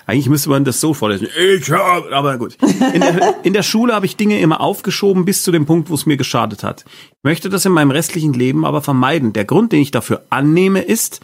Eigentlich 0.06 0.28
müsste 0.28 0.50
man 0.50 0.66
das 0.66 0.82
so 0.82 0.94
vorlesen. 0.94 1.30
Ich 1.38 1.72
hab, 1.72 2.12
aber 2.12 2.38
gut. 2.38 2.58
In 2.94 3.00
der, 3.00 3.36
in 3.44 3.54
der 3.54 3.64
Schule 3.64 3.94
habe 3.94 4.08
ich 4.08 4.18
Dinge 4.18 4.42
immer 4.42 4.60
aufgeschoben 4.60 5.24
bis 5.24 5.44
zu 5.44 5.52
dem 5.52 5.66
Punkt, 5.66 5.90
wo 5.90 5.94
es 5.94 6.06
mir 6.06 6.18
geschadet 6.18 6.64
hat. 6.64 6.84
Ich 6.88 7.24
möchte 7.24 7.50
das 7.50 7.64
in 7.64 7.72
meinem 7.72 7.92
restlichen 7.92 8.34
Leben 8.34 8.66
aber 8.66 8.82
vermeiden. 8.82 9.34
Der 9.34 9.46
Grund, 9.46 9.72
den 9.72 9.82
ich 9.82 9.92
dafür 9.92 10.26
annehme, 10.32 10.82
ist, 10.82 11.22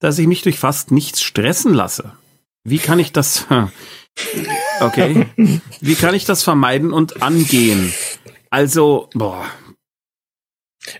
dass 0.00 0.18
ich 0.18 0.26
mich 0.26 0.42
durch 0.42 0.58
fast 0.58 0.90
nichts 0.90 1.22
stressen 1.22 1.74
lasse. 1.74 2.12
Wie 2.68 2.78
kann 2.78 2.98
ich 2.98 3.12
das, 3.12 3.46
okay, 4.80 5.26
wie 5.80 5.94
kann 5.94 6.14
ich 6.16 6.24
das 6.24 6.42
vermeiden 6.42 6.92
und 6.92 7.22
angehen? 7.22 7.92
Also, 8.50 9.08
boah, 9.14 9.44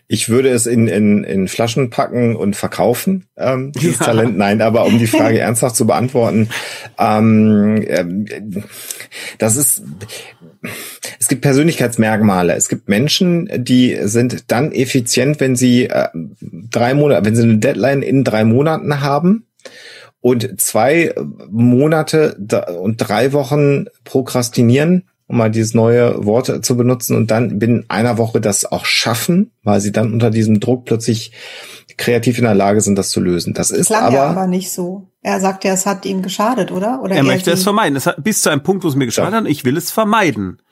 ich 0.07 0.29
würde 0.29 0.51
es 0.51 0.67
in, 0.67 0.87
in, 0.87 1.25
in 1.25 1.49
Flaschen 1.49 1.91
packen 1.91 2.37
und 2.37 2.55
verkaufen, 2.55 3.27
ähm, 3.37 3.73
dieses 3.73 3.99
ja. 3.99 4.07
Talent. 4.07 4.37
Nein, 4.37 4.62
aber 4.62 4.85
um 4.87 4.99
die 4.99 5.07
Frage 5.07 5.39
ernsthaft 5.41 5.77
zu 5.77 5.87
beantworten, 5.87 6.51
ähm, 6.99 7.83
äh, 7.87 8.05
das 9.39 9.57
ist, 9.57 9.83
es 11.19 11.29
gibt 11.29 11.43
Persönlichkeitsmerkmale. 11.43 12.55
Es 12.55 12.69
gibt 12.69 12.89
Menschen, 12.89 13.49
die 13.57 13.99
sind 14.03 14.51
dann 14.53 14.73
effizient, 14.73 15.41
wenn 15.41 15.57
sie 15.57 15.87
äh, 15.87 16.09
drei 16.41 16.95
Monate, 16.95 17.25
wenn 17.25 17.37
sie 17.37 17.43
eine 17.43 17.59
Deadline 17.59 18.03
in 18.03 18.25
drei 18.25 18.45
Monaten 18.45 19.01
haben 19.01 19.45
und 20.27 20.61
zwei 20.61 21.14
Monate 21.51 22.37
und 22.81 22.97
drei 22.97 23.33
Wochen 23.33 23.87
prokrastinieren 24.03 25.05
um 25.29 25.39
mal 25.39 25.51
dieses 25.51 25.74
neue 25.74 26.24
Wort 26.24 26.64
zu 26.64 26.77
benutzen 26.77 27.16
und 27.16 27.33
dann 27.33 27.59
binnen 27.59 27.85
einer 27.89 28.16
Woche 28.16 28.41
das 28.41 28.64
auch 28.64 28.85
schaffen, 28.85 29.51
weil 29.64 29.81
sie 29.81 29.91
dann 29.91 30.12
unter 30.12 30.31
diesem 30.31 30.61
Druck 30.61 30.85
plötzlich 30.85 31.33
kreativ 31.97 32.39
in 32.39 32.45
der 32.45 32.55
Lage 32.55 32.81
sind, 32.81 32.97
das 32.97 33.11
zu 33.11 33.20
lösen. 33.20 33.53
Das 33.53 33.72
ist 33.72 33.89
Klang 33.89 34.05
aber, 34.05 34.22
aber 34.22 34.47
nicht 34.47 34.70
so. 34.70 35.09
Er 35.22 35.41
sagt 35.41 35.64
ja, 35.64 35.72
es 35.72 35.85
hat 35.85 36.07
ihm 36.07 36.22
geschadet, 36.22 36.70
oder? 36.70 37.03
oder 37.03 37.16
er, 37.16 37.24
möchte 37.24 37.51
es 37.51 37.64
vermeiden. 37.64 37.97
Es 37.97 38.07
hat, 38.07 38.22
bis 38.22 38.43
zu 38.43 38.51
einem 38.51 38.62
Punkt, 38.62 38.85
wo 38.85 38.89
es 38.89 38.95
mir 38.95 39.07
geschadet 39.07 39.35
hat, 39.35 39.47
ich 39.47 39.64
will 39.64 39.77
es 39.77 39.91
vermeiden. 39.91 40.62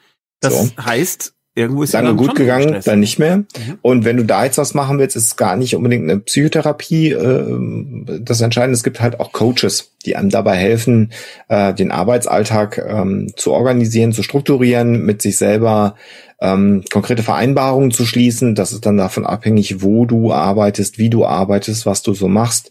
Das 0.41 0.57
so. 0.57 0.71
heißt, 0.81 1.35
irgendwo 1.55 1.85
ist 1.85 1.93
lange 1.93 2.15
gut 2.15 2.35
gegangen, 2.35 2.81
dann 2.85 3.01
nicht 3.01 3.19
mehr. 3.19 3.39
Mhm. 3.39 3.47
Und 3.81 4.05
wenn 4.05 4.17
du 4.17 4.25
da 4.25 4.45
jetzt 4.45 4.59
was 4.59 4.75
machen 4.75 4.99
willst, 4.99 5.15
ist 5.15 5.27
es 5.29 5.37
gar 5.37 5.57
nicht 5.57 5.77
unbedingt 5.77 6.11
eine 6.11 6.21
Psychotherapie 6.21 7.13
äh, 7.13 8.21
das 8.21 8.41
Entscheidende. 8.41 8.75
Es 8.75 8.83
gibt 8.83 9.01
halt 9.01 9.21
auch 9.21 9.33
Coaches, 9.33 9.93
die 10.05 10.17
einem 10.17 10.31
dabei 10.31 10.57
helfen, 10.57 11.13
äh, 11.49 11.73
den 11.73 11.93
Arbeitsalltag 11.93 12.85
ähm, 12.87 13.33
zu 13.37 13.53
organisieren, 13.53 14.13
zu 14.13 14.23
strukturieren, 14.23 15.05
mit 15.05 15.23
sich 15.23 15.37
selber 15.37 15.95
ähm, 16.41 16.83
konkrete 16.93 17.23
Vereinbarungen 17.23 17.93
zu 17.93 18.05
schließen. 18.05 18.57
Das 18.57 18.73
ist 18.73 18.85
dann 18.85 18.97
davon 18.97 19.25
abhängig, 19.25 19.83
wo 19.83 20.07
du 20.07 20.33
arbeitest, 20.33 20.99
wie 20.99 21.11
du 21.11 21.25
arbeitest, 21.25 21.87
was 21.87 22.03
du 22.03 22.15
so 22.15 22.27
machst. 22.27 22.71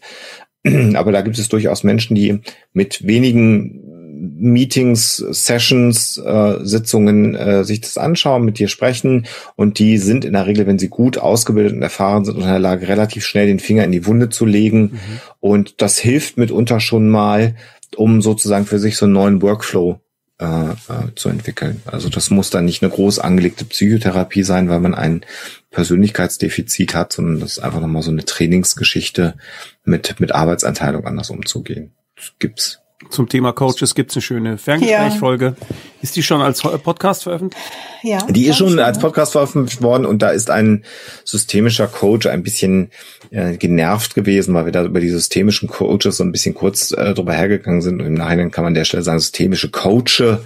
Aber 0.94 1.10
da 1.10 1.22
gibt 1.22 1.38
es 1.38 1.48
durchaus 1.48 1.84
Menschen, 1.84 2.14
die 2.14 2.40
mit 2.72 3.06
wenigen 3.06 3.83
Meetings, 4.36 5.16
Sessions, 5.16 6.18
äh, 6.18 6.58
Sitzungen 6.62 7.34
äh, 7.34 7.64
sich 7.64 7.80
das 7.80 7.98
anschauen, 7.98 8.44
mit 8.44 8.58
dir 8.58 8.68
sprechen 8.68 9.26
und 9.56 9.78
die 9.78 9.98
sind 9.98 10.24
in 10.24 10.32
der 10.32 10.46
Regel, 10.46 10.66
wenn 10.66 10.78
sie 10.78 10.88
gut 10.88 11.18
ausgebildet 11.18 11.74
und 11.74 11.82
erfahren 11.82 12.24
sind, 12.24 12.38
in 12.38 12.44
der 12.44 12.58
Lage, 12.58 12.88
relativ 12.88 13.24
schnell 13.24 13.46
den 13.46 13.60
Finger 13.60 13.84
in 13.84 13.92
die 13.92 14.06
Wunde 14.06 14.28
zu 14.28 14.46
legen 14.46 14.80
mhm. 14.80 15.20
und 15.40 15.80
das 15.82 15.98
hilft 15.98 16.36
mitunter 16.38 16.80
schon 16.80 17.08
mal, 17.08 17.54
um 17.96 18.22
sozusagen 18.22 18.66
für 18.66 18.78
sich 18.78 18.96
so 18.96 19.06
einen 19.06 19.14
neuen 19.14 19.42
Workflow 19.42 20.00
äh, 20.40 20.70
äh, 20.70 21.14
zu 21.14 21.28
entwickeln. 21.28 21.80
Also 21.86 22.08
das 22.08 22.30
muss 22.30 22.50
dann 22.50 22.64
nicht 22.64 22.82
eine 22.82 22.90
groß 22.90 23.20
angelegte 23.20 23.64
Psychotherapie 23.64 24.42
sein, 24.42 24.68
weil 24.68 24.80
man 24.80 24.94
ein 24.94 25.24
Persönlichkeitsdefizit 25.70 26.94
hat, 26.94 27.12
sondern 27.12 27.40
das 27.40 27.52
ist 27.52 27.58
einfach 27.60 27.80
nochmal 27.80 28.02
so 28.02 28.10
eine 28.10 28.24
Trainingsgeschichte 28.24 29.34
mit, 29.84 30.18
mit 30.18 30.32
Arbeitsanteilung 30.32 31.06
anders 31.06 31.30
umzugehen. 31.30 31.92
Das 32.16 32.32
gibt's 32.38 32.80
zum 33.10 33.28
Thema 33.28 33.52
Coaches 33.52 33.94
gibt 33.94 34.10
es 34.10 34.16
eine 34.16 34.22
schöne 34.22 34.58
Ferngesprächfolge. 34.58 35.56
Ja. 35.58 35.76
Ist 36.00 36.16
die 36.16 36.22
schon 36.22 36.40
als 36.40 36.62
Podcast 36.62 37.24
veröffentlicht? 37.24 37.64
Ja. 38.02 38.18
Die 38.28 38.46
ist 38.46 38.58
schon, 38.58 38.78
als 38.78 38.98
Podcast 38.98 39.32
veröffentlicht 39.32 39.82
worden 39.82 40.04
und 40.04 40.22
da 40.22 40.28
ist 40.28 40.50
ein 40.50 40.84
systemischer 41.24 41.88
Coach 41.88 42.26
ein 42.26 42.42
bisschen 42.42 42.90
äh, 43.30 43.56
genervt 43.56 44.14
gewesen, 44.14 44.54
weil 44.54 44.66
wir 44.66 44.72
da 44.72 44.84
über 44.84 45.00
die 45.00 45.08
systemischen 45.08 45.68
Coaches 45.68 46.18
so 46.18 46.24
ein 46.24 46.30
bisschen 46.30 46.54
kurz 46.54 46.92
äh, 46.92 47.14
drüber 47.14 47.32
hergegangen 47.32 47.82
sind 47.82 48.00
und 48.00 48.06
im 48.06 48.14
Nachhinein 48.14 48.50
kann 48.50 48.64
man 48.64 48.70
an 48.70 48.74
der 48.74 48.84
Stelle 48.84 49.02
sagen, 49.02 49.18
systemische 49.18 49.70
Coaches 49.70 50.38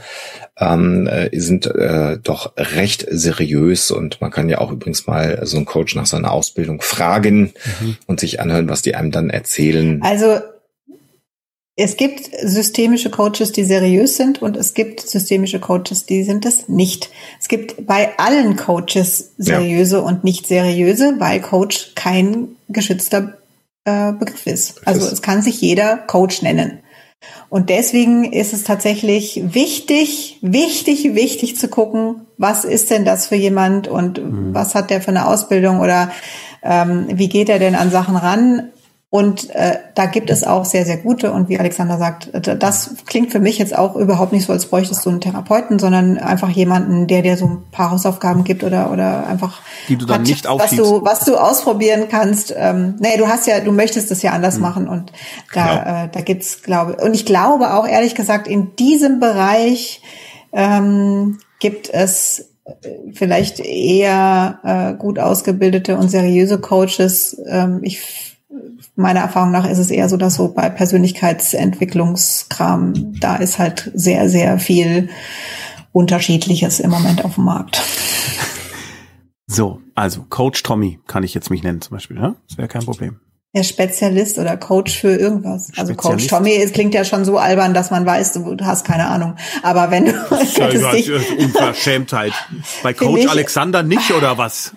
ähm, 0.59 1.07
äh, 1.07 1.28
sind 1.38 1.66
äh, 1.66 2.18
doch 2.22 2.53
recht 2.57 3.07
seriös 3.11 3.90
und 3.90 4.20
man 4.20 4.30
kann 4.30 4.49
ja 4.49 4.59
auch 4.59 4.72
übrigens 4.72 5.07
mal 5.07 5.40
so 5.44 5.57
einen 5.57 5.66
Coach 5.66 5.94
nach 5.96 6.07
seiner 6.07 6.32
Ausbildung 6.32 6.80
fragen 6.80 7.53
mhm. 7.80 7.96
und 8.07 8.20
sich 8.20 8.40
anhören, 8.40 8.68
was 8.68 8.82
die 8.82 8.94
einem 8.94 9.11
dann 9.11 9.30
erzählen. 9.30 10.01
Also 10.03 10.40
es 11.81 11.97
gibt 11.97 12.31
systemische 12.43 13.09
Coaches, 13.09 13.53
die 13.53 13.62
seriös 13.62 14.16
sind 14.16 14.43
und 14.43 14.57
es 14.57 14.74
gibt 14.74 15.01
systemische 15.01 15.61
Coaches, 15.61 16.07
die 16.07 16.24
sind 16.24 16.45
es 16.45 16.68
nicht. 16.68 17.09
Es 17.41 17.47
gibt 17.47 17.87
bei 17.87 18.18
allen 18.18 18.57
Coaches 18.57 19.31
seriöse 19.39 19.99
ja. 19.99 20.03
und 20.03 20.24
nicht 20.24 20.49
seriöse, 20.49 21.14
weil 21.18 21.41
Coach 21.41 21.93
kein 21.95 22.49
geschützter 22.68 23.39
äh, 23.85 24.12
Begriff 24.12 24.45
ist. 24.49 24.87
Also 24.89 25.07
es 25.07 25.22
kann 25.22 25.41
sich 25.41 25.61
jeder 25.61 25.97
Coach 25.97 26.43
nennen. 26.43 26.81
Und 27.49 27.70
deswegen 27.70 28.24
ist 28.24 28.53
es 28.53 28.64
tatsächlich 28.64 29.41
wichtig, 29.45 30.39
wichtig, 30.43 31.14
wichtig 31.14 31.57
zu 31.57 31.68
gucken, 31.68 32.22
was 32.39 32.64
ist 32.64 32.91
denn 32.91 33.05
das 33.05 33.29
für 33.29 33.37
jemand 33.37 33.87
und 33.87 34.18
mhm. 34.18 34.53
was 34.53 34.74
hat 34.74 34.91
der 34.91 35.01
für 35.01 35.09
eine 35.09 35.29
Ausbildung 35.29 35.79
oder 35.79 36.11
ähm, 36.64 37.07
wie 37.12 37.29
geht 37.29 37.49
er 37.49 37.61
denn 37.61 37.76
an 37.76 37.93
Sachen 37.93 38.16
ran? 38.16 38.72
Und 39.11 39.48
äh, 39.54 39.78
da 39.94 40.04
gibt 40.04 40.28
es 40.28 40.44
auch 40.44 40.66
sehr, 40.66 40.84
sehr 40.84 40.98
gute. 40.98 41.32
Und 41.32 41.48
wie 41.48 41.59
Alexander 41.59 41.96
sagt, 41.96 42.28
das 42.62 42.94
klingt 43.06 43.32
für 43.32 43.40
mich 43.40 43.56
jetzt 43.56 43.76
auch 43.76 43.96
überhaupt 43.96 44.34
nicht 44.34 44.44
so, 44.44 44.52
als 44.52 44.66
bräuchtest 44.66 45.06
du 45.06 45.09
einen 45.09 45.22
Therapeuten, 45.22 45.78
sondern 45.78 46.18
einfach 46.18 46.50
jemanden, 46.50 47.06
der 47.06 47.22
dir 47.22 47.38
so 47.38 47.46
ein 47.46 47.62
paar 47.70 47.90
Hausaufgaben 47.90 48.44
gibt 48.44 48.64
oder 48.64 48.92
oder 48.92 49.26
einfach 49.26 49.62
die 49.88 49.96
du 49.96 50.04
dann 50.04 50.24
nicht 50.24 50.44
was 50.44 50.72
du 50.72 51.02
was 51.02 51.20
du 51.20 51.36
ausprobieren 51.36 52.09
kannst. 52.11 52.54
Ähm, 52.54 52.96
nee, 52.98 53.16
du 53.16 53.28
hast 53.28 53.46
ja, 53.46 53.61
du 53.61 53.72
möchtest 53.72 54.11
es 54.11 54.20
ja 54.20 54.32
anders 54.32 54.56
mhm. 54.56 54.62
machen 54.62 54.88
und 54.88 55.11
da 55.54 55.66
genau. 55.66 56.04
äh, 56.04 56.09
da 56.12 56.20
gibt's 56.20 56.62
glaube 56.62 56.96
und 57.02 57.14
ich 57.14 57.24
glaube 57.24 57.72
auch 57.72 57.88
ehrlich 57.88 58.14
gesagt 58.14 58.46
in 58.46 58.76
diesem 58.76 59.20
Bereich 59.20 60.02
ähm, 60.52 61.38
gibt 61.61 61.88
es 61.88 62.50
äh, 62.66 62.72
vielleicht 63.14 63.59
eher 63.61 64.59
äh, 64.64 64.98
gut 64.98 65.18
ausgebildete 65.18 65.96
und 65.96 66.11
seriöse 66.11 66.59
Coaches. 66.59 67.40
Ähm, 67.48 67.80
ich 67.82 68.28
meiner 68.96 69.20
Erfahrung 69.20 69.51
nach 69.51 69.68
ist 69.68 69.76
es 69.78 69.90
eher 69.90 70.09
so, 70.09 70.16
dass 70.16 70.36
so 70.36 70.49
bei 70.49 70.70
Persönlichkeitsentwicklungskram, 70.70 73.20
da 73.20 73.36
ist 73.36 73.59
halt 73.59 73.90
sehr, 73.94 74.28
sehr 74.28 74.59
viel 74.59 75.09
Unterschiedliches 75.92 76.80
im 76.80 76.90
Moment 76.90 77.24
auf 77.24 77.36
dem 77.36 77.44
Markt. 77.44 77.80
So, 79.46 79.80
also 79.94 80.26
Coach 80.28 80.62
Tommy 80.62 80.99
kann 81.07 81.22
ich 81.22 81.32
jetzt 81.34 81.49
mich 81.51 81.62
nennen 81.62 81.80
zum 81.80 81.96
Beispiel, 81.96 82.18
ja? 82.18 82.34
Das 82.49 82.59
wäre 82.59 82.68
kein 82.68 82.84
Problem. 82.84 83.20
Ja, 83.55 83.64
Spezialist 83.64 84.38
oder 84.38 84.59
Coach 84.59 84.99
für 84.99 85.16
irgendwas. 85.16 85.72
Also 85.78 85.94
Coach 85.94 86.26
Tommy, 86.26 86.55
es 86.55 86.74
klingt 86.74 86.92
ja 86.92 87.03
schon 87.03 87.24
so 87.24 87.38
albern, 87.38 87.72
dass 87.72 87.90
man 87.90 88.05
weiß, 88.05 88.34
du, 88.34 88.59
hast 88.61 88.84
keine 88.84 89.09
Ahnung. 89.09 89.36
Aber 89.62 89.90
wenn 89.90 90.05
du 90.05 90.12
dich, 90.92 91.11
Unverschämtheit. 91.38 92.34
Bei 92.82 92.92
Coach 92.92 93.26
Alexander 93.26 93.82
nicht 93.82 94.12
oder 94.12 94.36
was? 94.36 94.74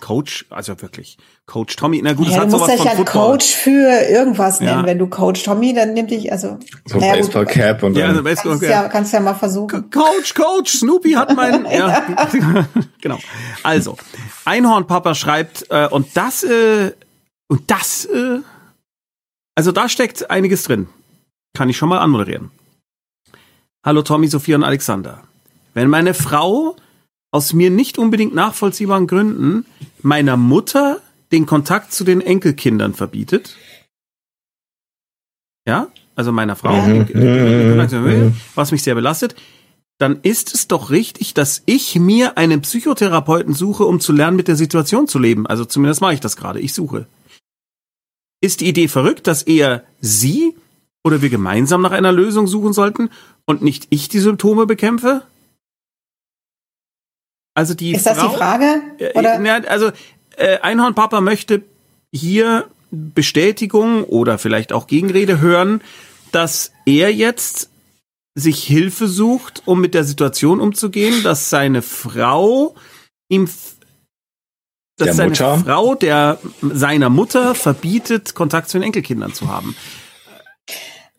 Coach, 0.00 0.46
also 0.50 0.80
wirklich. 0.82 1.18
Coach 1.46 1.76
Tommy, 1.76 2.00
na 2.02 2.12
gut, 2.12 2.28
ja, 2.28 2.34
das 2.34 2.42
hat 2.44 2.50
sowas 2.50 2.74
von 2.76 2.86
ja 2.86 2.92
Football. 2.92 3.30
Coach 3.32 3.54
für 3.54 4.08
irgendwas 4.08 4.60
nennen. 4.60 4.80
Ja. 4.80 4.86
Wenn 4.86 4.98
du 4.98 5.06
Coach 5.06 5.42
Tommy, 5.42 5.72
dann 5.74 5.94
nimm 5.94 6.06
dich, 6.06 6.30
also. 6.32 6.58
So 6.84 6.98
naja, 6.98 7.14
Baseball 7.14 7.44
gut, 7.44 7.54
Cap 7.54 7.82
und 7.82 7.94
dann. 7.94 8.00
Ja, 8.00 8.08
also 8.08 8.22
Baseball 8.22 8.52
kannst, 8.52 8.64
Cap. 8.64 8.70
Ja, 8.70 8.88
kannst 8.88 9.12
ja 9.12 9.20
mal 9.20 9.34
versuchen. 9.34 9.90
Coach, 9.90 10.34
Coach, 10.34 10.78
Snoopy 10.78 11.12
hat 11.12 11.34
mein, 11.36 11.66
ja. 11.70 12.04
genau. 13.00 13.18
Also, 13.62 13.96
Einhornpapa 14.44 15.14
schreibt, 15.14 15.66
äh, 15.70 15.88
und 15.88 16.16
das, 16.16 16.42
äh, 16.42 16.92
und 17.48 17.70
das, 17.70 18.06
äh, 18.06 18.40
also 19.54 19.72
da 19.72 19.88
steckt 19.88 20.30
einiges 20.30 20.64
drin. 20.64 20.88
Kann 21.54 21.68
ich 21.68 21.76
schon 21.76 21.88
mal 21.88 21.98
anmoderieren. 21.98 22.50
Hallo 23.84 24.02
Tommy, 24.02 24.26
Sophia 24.26 24.56
und 24.56 24.64
Alexander. 24.64 25.22
Wenn 25.72 25.88
meine 25.88 26.12
Frau 26.12 26.76
aus 27.36 27.52
mir 27.52 27.70
nicht 27.70 27.98
unbedingt 27.98 28.34
nachvollziehbaren 28.34 29.06
Gründen 29.06 29.66
meiner 30.00 30.38
Mutter 30.38 31.02
den 31.32 31.44
Kontakt 31.44 31.92
zu 31.92 32.02
den 32.02 32.22
Enkelkindern 32.22 32.94
verbietet, 32.94 33.56
ja, 35.66 35.88
also 36.14 36.32
meiner 36.32 36.56
Frau, 36.56 36.74
mhm. 36.74 38.34
was 38.54 38.72
mich 38.72 38.82
sehr 38.82 38.94
belastet, 38.94 39.34
dann 39.98 40.20
ist 40.22 40.54
es 40.54 40.66
doch 40.66 40.88
richtig, 40.88 41.34
dass 41.34 41.62
ich 41.66 41.96
mir 41.96 42.38
einen 42.38 42.62
Psychotherapeuten 42.62 43.52
suche, 43.52 43.84
um 43.84 44.00
zu 44.00 44.14
lernen, 44.14 44.36
mit 44.36 44.48
der 44.48 44.56
Situation 44.56 45.06
zu 45.06 45.18
leben. 45.18 45.46
Also 45.46 45.66
zumindest 45.66 46.00
mache 46.00 46.14
ich 46.14 46.20
das 46.20 46.36
gerade. 46.36 46.60
Ich 46.60 46.72
suche. 46.72 47.06
Ist 48.40 48.60
die 48.60 48.68
Idee 48.68 48.88
verrückt, 48.88 49.26
dass 49.26 49.42
eher 49.42 49.84
Sie 50.00 50.56
oder 51.04 51.20
wir 51.20 51.28
gemeinsam 51.30 51.82
nach 51.82 51.92
einer 51.92 52.12
Lösung 52.12 52.46
suchen 52.46 52.72
sollten 52.72 53.10
und 53.44 53.60
nicht 53.62 53.88
ich 53.90 54.08
die 54.08 54.20
Symptome 54.20 54.66
bekämpfe? 54.66 55.22
Also 57.56 57.72
die 57.72 57.94
Ist 57.94 58.04
das 58.06 58.18
Frau, 58.18 58.28
die 58.28 58.36
Frage? 58.36 58.82
Äh, 58.98 59.18
oder? 59.18 59.40
Ja, 59.40 59.56
also 59.64 59.90
äh, 60.36 60.58
Einhornpapa 60.58 61.22
möchte 61.22 61.62
hier 62.12 62.66
Bestätigung 62.90 64.04
oder 64.04 64.36
vielleicht 64.36 64.74
auch 64.74 64.86
Gegenrede 64.86 65.40
hören, 65.40 65.80
dass 66.32 66.72
er 66.84 67.12
jetzt 67.14 67.70
sich 68.34 68.62
Hilfe 68.62 69.08
sucht, 69.08 69.62
um 69.64 69.80
mit 69.80 69.94
der 69.94 70.04
Situation 70.04 70.60
umzugehen, 70.60 71.22
dass 71.22 71.48
seine 71.48 71.80
Frau 71.80 72.74
ihm 73.30 73.48
dass 74.98 75.06
der 75.06 75.14
seine 75.14 75.30
Mutter. 75.30 75.58
Frau 75.58 75.94
der 75.94 76.38
seiner 76.60 77.08
Mutter 77.08 77.54
verbietet, 77.54 78.34
Kontakt 78.34 78.68
zu 78.68 78.78
den 78.78 78.84
Enkelkindern 78.84 79.32
zu 79.32 79.48
haben. 79.48 79.74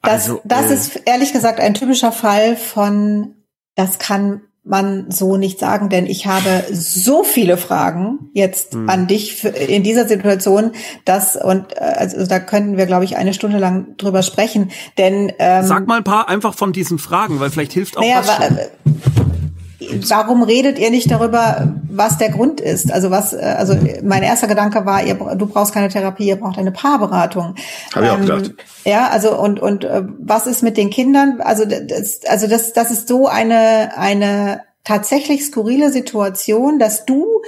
Das, 0.04 0.30
also, 0.30 0.42
das 0.46 0.70
äh, 0.70 0.74
ist 0.76 1.02
ehrlich 1.06 1.34
gesagt 1.34 1.60
ein 1.60 1.74
typischer 1.74 2.12
Fall 2.12 2.56
von, 2.56 3.34
das 3.76 3.98
kann 3.98 4.42
man 4.68 5.09
so 5.09 5.38
nicht 5.38 5.59
sagen, 5.59 5.89
denn 5.89 6.05
ich 6.05 6.28
habe 6.28 6.63
so 6.72 7.24
viele 7.24 7.57
Fragen 7.57 8.30
jetzt 8.34 8.74
hm. 8.74 8.89
an 8.89 9.07
dich 9.07 9.43
in 9.43 9.84
dieser 9.84 10.07
Situation, 10.07 10.72
dass 11.05 11.36
und 11.36 11.74
äh, 11.78 11.80
also 11.80 12.26
da 12.26 12.39
könnten 12.39 12.78
wir, 12.78 12.86
glaube 12.86 13.05
ich, 13.05 13.18
eine 13.18 13.34
Stunde 13.34 13.57
lang 13.57 13.95
drüber 13.97 14.24
sprechen. 14.24 14.72
Denn 14.97 15.32
ähm, 15.39 15.65
sag 15.65 15.88
mal 15.88 15.97
ein 15.97 16.03
paar 16.03 16.30
einfach 16.30 16.53
von 16.53 16.74
diesen 16.74 16.99
Fragen, 16.99 17.39
weil 17.39 17.49
vielleicht 17.49 17.74
hilft 17.74 17.97
auch 17.97 18.01
naja, 18.01 18.22
das 18.22 18.36
schon 18.36 19.27
warum 19.80 20.44
redet 20.44 20.80
ihr 20.80 20.90
nicht 20.90 21.12
darüber, 21.12 21.76
was 21.90 22.18
der 22.18 22.30
Grund 22.30 22.60
ist? 22.60 22.92
Also 22.92 23.12
was, 23.12 23.34
äh, 23.34 23.38
also 23.38 23.78
mein 24.04 24.24
erster 24.24 24.48
Gedanke 24.48 24.86
war, 24.86 25.04
ihr, 25.04 25.16
du 25.16 25.46
brauchst 25.46 25.74
keine 25.74 25.90
Therapie, 25.90 26.28
ihr 26.28 26.36
braucht 26.36 26.58
eine 26.58 26.72
Paarberatung. 26.72 27.56
Habe 27.94 28.06
ich 28.06 28.12
auch 28.12 28.16
ähm, 28.16 28.22
gedacht. 28.22 28.52
Ja, 28.86 29.10
also 29.10 29.40
und 29.40 29.60
und 29.60 29.84
äh, 29.84 30.04
was 30.20 30.48
ist 30.48 30.64
mit 30.64 30.78
den 30.78 30.90
Kindern? 30.90 31.42
Also 31.42 31.66
das, 31.66 32.22
also 32.28 32.48
das, 32.48 32.74
das 32.74 32.92
ist 32.92 33.08
so 33.08 33.28
eine 33.28 33.98
eine 33.98 34.62
tatsächlich 34.84 35.46
skurrile 35.46 35.92
Situation, 35.92 36.80
dass 36.80 37.06
du 37.06 37.42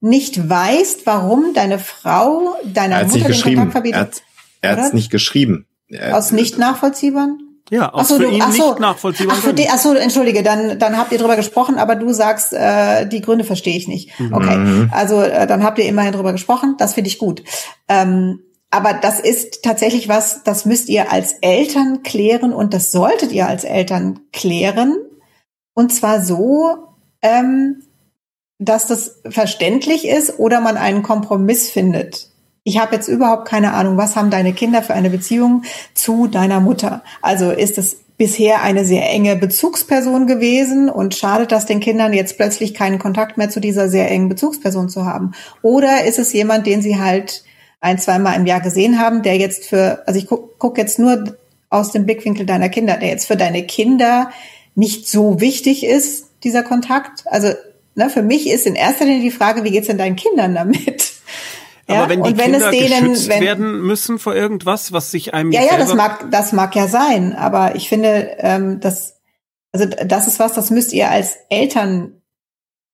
nicht 0.00 0.48
weißt, 0.48 1.06
warum 1.06 1.54
deine 1.54 1.78
Frau 1.78 2.56
deiner 2.64 3.04
Mutter 3.04 3.28
den 3.28 3.40
Kontakt 3.40 3.72
verbietet. 3.72 4.22
Er 4.60 4.72
hat 4.72 4.78
es 4.78 4.92
nicht 4.92 5.10
geschrieben. 5.10 5.66
Aus 6.12 6.30
nicht 6.30 6.58
nachvollziehbaren? 6.58 7.53
Ja, 7.70 7.92
aus 7.92 8.08
so, 8.08 8.16
für 8.16 8.24
du, 8.24 8.30
ihn 8.30 8.42
so, 8.52 8.70
nicht 8.70 8.80
nachvollziehbar. 8.80 9.36
Ach, 9.38 9.42
für 9.42 9.54
die, 9.54 9.68
ach 9.70 9.78
so, 9.78 9.94
entschuldige, 9.94 10.42
dann, 10.42 10.78
dann 10.78 10.98
habt 10.98 11.12
ihr 11.12 11.18
drüber 11.18 11.36
gesprochen, 11.36 11.78
aber 11.78 11.96
du 11.96 12.12
sagst, 12.12 12.52
äh, 12.52 13.06
die 13.06 13.22
Gründe 13.22 13.44
verstehe 13.44 13.76
ich 13.76 13.88
nicht. 13.88 14.18
Mhm. 14.20 14.34
Okay, 14.34 14.88
also 14.90 15.22
äh, 15.22 15.46
dann 15.46 15.64
habt 15.64 15.78
ihr 15.78 15.86
immerhin 15.86 16.12
drüber 16.12 16.32
gesprochen, 16.32 16.74
das 16.78 16.94
finde 16.94 17.08
ich 17.08 17.18
gut. 17.18 17.42
Ähm, 17.88 18.40
aber 18.70 18.92
das 18.92 19.18
ist 19.18 19.62
tatsächlich 19.62 20.08
was, 20.08 20.42
das 20.42 20.66
müsst 20.66 20.88
ihr 20.88 21.10
als 21.10 21.32
Eltern 21.40 22.02
klären 22.02 22.52
und 22.52 22.74
das 22.74 22.90
solltet 22.92 23.32
ihr 23.32 23.46
als 23.46 23.64
Eltern 23.64 24.20
klären. 24.32 24.96
Und 25.74 25.92
zwar 25.92 26.22
so, 26.22 26.88
ähm, 27.22 27.82
dass 28.58 28.86
das 28.86 29.22
verständlich 29.28 30.06
ist 30.06 30.38
oder 30.38 30.60
man 30.60 30.76
einen 30.76 31.02
Kompromiss 31.02 31.70
findet 31.70 32.33
ich 32.64 32.78
habe 32.78 32.94
jetzt 32.94 33.08
überhaupt 33.08 33.46
keine 33.46 33.74
Ahnung, 33.74 33.98
was 33.98 34.16
haben 34.16 34.30
deine 34.30 34.54
Kinder 34.54 34.82
für 34.82 34.94
eine 34.94 35.10
Beziehung 35.10 35.62
zu 35.92 36.26
deiner 36.26 36.60
Mutter? 36.60 37.02
Also 37.20 37.50
ist 37.50 37.76
es 37.76 37.98
bisher 38.16 38.62
eine 38.62 38.86
sehr 38.86 39.08
enge 39.10 39.36
Bezugsperson 39.36 40.26
gewesen 40.26 40.88
und 40.88 41.14
schadet 41.14 41.52
das 41.52 41.66
den 41.66 41.80
Kindern 41.80 42.14
jetzt 42.14 42.36
plötzlich 42.36 42.72
keinen 42.72 42.98
Kontakt 42.98 43.36
mehr 43.36 43.50
zu 43.50 43.60
dieser 43.60 43.88
sehr 43.88 44.10
engen 44.10 44.30
Bezugsperson 44.30 44.88
zu 44.88 45.04
haben? 45.04 45.32
Oder 45.60 46.04
ist 46.04 46.18
es 46.18 46.32
jemand, 46.32 46.66
den 46.66 46.80
sie 46.80 46.98
halt 46.98 47.44
ein, 47.80 47.98
zweimal 47.98 48.36
im 48.36 48.46
Jahr 48.46 48.60
gesehen 48.60 48.98
haben, 48.98 49.22
der 49.22 49.36
jetzt 49.36 49.66
für, 49.66 50.02
also 50.06 50.18
ich 50.18 50.26
guck, 50.26 50.58
guck 50.58 50.78
jetzt 50.78 50.98
nur 50.98 51.36
aus 51.68 51.92
dem 51.92 52.06
Blickwinkel 52.06 52.46
deiner 52.46 52.70
Kinder, 52.70 52.96
der 52.96 53.10
jetzt 53.10 53.26
für 53.26 53.36
deine 53.36 53.64
Kinder 53.64 54.30
nicht 54.74 55.06
so 55.06 55.40
wichtig 55.40 55.84
ist, 55.84 56.28
dieser 56.44 56.62
Kontakt? 56.62 57.24
Also 57.26 57.48
ne, 57.94 58.08
für 58.08 58.22
mich 58.22 58.48
ist 58.48 58.66
in 58.66 58.74
erster 58.74 59.04
Linie 59.04 59.22
die 59.22 59.30
Frage, 59.30 59.64
wie 59.64 59.70
geht's 59.70 59.88
denn 59.88 59.98
deinen 59.98 60.16
Kindern 60.16 60.54
damit? 60.54 61.13
Ja? 61.88 62.02
Aber 62.02 62.08
wenn 62.08 62.22
die 62.22 62.30
und 62.30 62.38
wenn 62.38 62.52
Kinder 62.52 62.70
es 62.70 62.78
denen, 62.78 63.08
geschützt 63.10 63.28
wenn, 63.28 63.42
werden 63.42 63.82
müssen 63.82 64.18
vor 64.18 64.34
irgendwas, 64.34 64.92
was 64.92 65.10
sich 65.10 65.34
einem 65.34 65.52
ja 65.52 65.62
ja 65.62 65.76
das 65.76 65.94
mag 65.94 66.30
das 66.30 66.52
mag 66.52 66.74
ja 66.74 66.88
sein, 66.88 67.34
aber 67.34 67.74
ich 67.76 67.88
finde, 67.88 68.36
ähm, 68.38 68.80
das 68.80 69.20
also 69.72 69.86
das 69.86 70.28
ist 70.28 70.38
was, 70.38 70.54
das 70.54 70.70
müsst 70.70 70.92
ihr 70.92 71.10
als 71.10 71.36
Eltern 71.50 72.22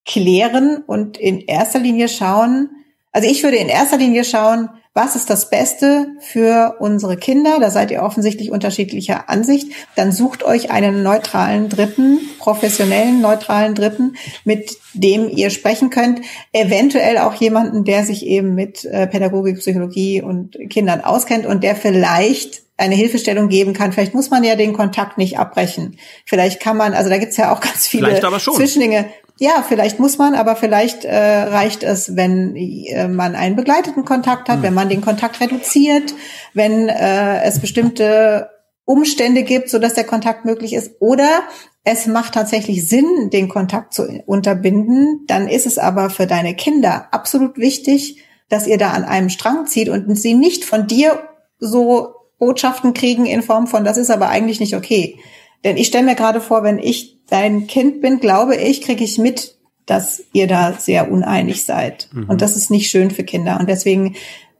klären 0.07 0.83
und 0.87 1.19
in 1.19 1.41
erster 1.41 1.79
Linie 1.79 2.09
schauen. 2.09 2.71
Also 3.13 3.29
ich 3.29 3.43
würde 3.43 3.57
in 3.57 3.69
erster 3.69 3.99
Linie 3.99 4.25
schauen, 4.25 4.69
was 4.93 5.15
ist 5.15 5.31
das 5.31 5.51
Beste 5.51 6.09
für 6.19 6.77
unsere 6.81 7.17
Kinder? 7.17 7.59
Da 7.61 7.71
seid 7.71 7.93
ihr 7.93 8.03
offensichtlich 8.03 8.51
unterschiedlicher 8.51 9.29
Ansicht. 9.29 9.73
Dann 9.95 10.11
sucht 10.11 10.43
euch 10.43 10.73
einen 10.73 11.05
neutralen 11.05 11.69
Dritten, 11.69 12.19
professionellen 12.39 13.21
neutralen 13.21 13.77
Dritten, 13.77 14.17
mit 14.45 14.77
dem 14.95 15.29
ihr 15.29 15.51
sprechen 15.51 15.91
könnt. 15.91 16.23
Eventuell 16.53 17.19
auch 17.19 17.35
jemanden, 17.35 17.85
der 17.85 18.05
sich 18.05 18.27
eben 18.27 18.57
mit 18.57 18.85
äh, 18.85 19.07
Pädagogik, 19.07 19.59
Psychologie 19.61 20.23
und 20.23 20.57
Kindern 20.69 21.03
auskennt 21.03 21.47
und 21.47 21.63
der 21.63 21.77
vielleicht 21.77 22.63
eine 22.81 22.95
Hilfestellung 22.95 23.49
geben 23.49 23.75
kann. 23.75 23.93
Vielleicht 23.93 24.15
muss 24.15 24.31
man 24.31 24.43
ja 24.43 24.57
den 24.57 24.73
Kontakt 24.73 25.19
nicht 25.19 25.39
abbrechen. 25.39 25.99
Vielleicht 26.25 26.61
kann 26.61 26.77
man, 26.79 26.95
also 26.95 27.11
da 27.11 27.19
gibt's 27.19 27.37
ja 27.37 27.53
auch 27.53 27.61
ganz 27.61 27.87
viele 27.87 28.09
Zwischendinge. 28.57 29.07
Ja, 29.43 29.65
vielleicht 29.67 29.99
muss 29.99 30.19
man, 30.19 30.35
aber 30.35 30.55
vielleicht 30.55 31.07
äh, 31.07 31.17
reicht 31.17 31.83
es, 31.83 32.15
wenn 32.15 32.55
äh, 32.57 33.09
man 33.09 33.35
einen 33.35 33.57
begleiteten 33.57 34.05
Kontakt 34.05 34.51
hat, 34.51 34.59
mhm. 34.59 34.63
wenn 34.65 34.75
man 34.75 34.91
den 34.91 35.01
Kontakt 35.01 35.41
reduziert, 35.41 36.13
wenn 36.53 36.91
äh, 36.91 37.43
es 37.45 37.59
bestimmte 37.59 38.51
Umstände 38.85 39.43
gibt, 39.43 39.71
so 39.71 39.79
dass 39.79 39.95
der 39.95 40.05
Kontakt 40.05 40.45
möglich 40.45 40.75
ist. 40.75 40.93
Oder 41.01 41.41
es 41.85 42.07
macht 42.07 42.35
tatsächlich 42.35 42.87
Sinn, 42.87 43.31
den 43.33 43.49
Kontakt 43.49 43.95
zu 43.95 44.03
unterbinden. 44.27 45.25
Dann 45.27 45.49
ist 45.49 45.65
es 45.65 45.79
aber 45.79 46.11
für 46.11 46.27
deine 46.27 46.55
Kinder 46.55 47.09
absolut 47.11 47.57
wichtig, 47.57 48.23
dass 48.51 48.67
ihr 48.67 48.77
da 48.77 48.91
an 48.91 49.05
einem 49.05 49.31
Strang 49.31 49.65
zieht 49.65 49.89
und 49.89 50.15
sie 50.17 50.35
nicht 50.35 50.67
von 50.67 50.87
dir 50.87 51.19
so 51.59 52.11
Botschaften 52.39 52.93
kriegen 52.93 53.25
in 53.25 53.41
Form 53.41 53.67
von, 53.67 53.85
das 53.85 53.97
ist 53.97 54.11
aber 54.11 54.29
eigentlich 54.29 54.61
nicht 54.61 54.77
okay. 54.77 55.19
Denn 55.65 55.77
ich 55.77 55.89
stelle 55.89 56.07
mir 56.07 56.15
gerade 56.15 56.41
vor, 56.41 56.63
wenn 56.63 56.79
ich 56.79 57.19
dein 57.29 57.67
Kind 57.67 58.01
bin, 58.01 58.21
glaube 58.21 58.57
ich, 58.57 58.83
kriege 58.83 59.05
ich 59.05 59.19
mit, 59.19 59.57
dass 59.87 60.23
ihr 60.33 60.47
da 60.47 60.73
sehr 60.73 61.11
uneinig 61.11 61.65
seid. 61.65 62.09
Mhm. 62.13 62.29
Und 62.29 62.43
das 62.43 62.57
ist 62.57 62.71
nicht 62.71 62.91
schön 62.91 63.11
für 63.11 63.25
Kinder. 63.25 63.59
Und 63.59 63.69
deswegen 63.69 64.17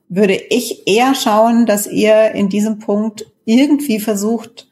würde 0.09 0.35
ich 0.35 0.87
eher 0.87 1.15
schauen, 1.15 1.67
dass 1.67 1.87
ihr 1.87 2.33
in 2.33 2.49
diesem 2.49 2.79
Punkt 2.79 3.27
irgendwie 3.45 4.01
versucht, 4.01 4.70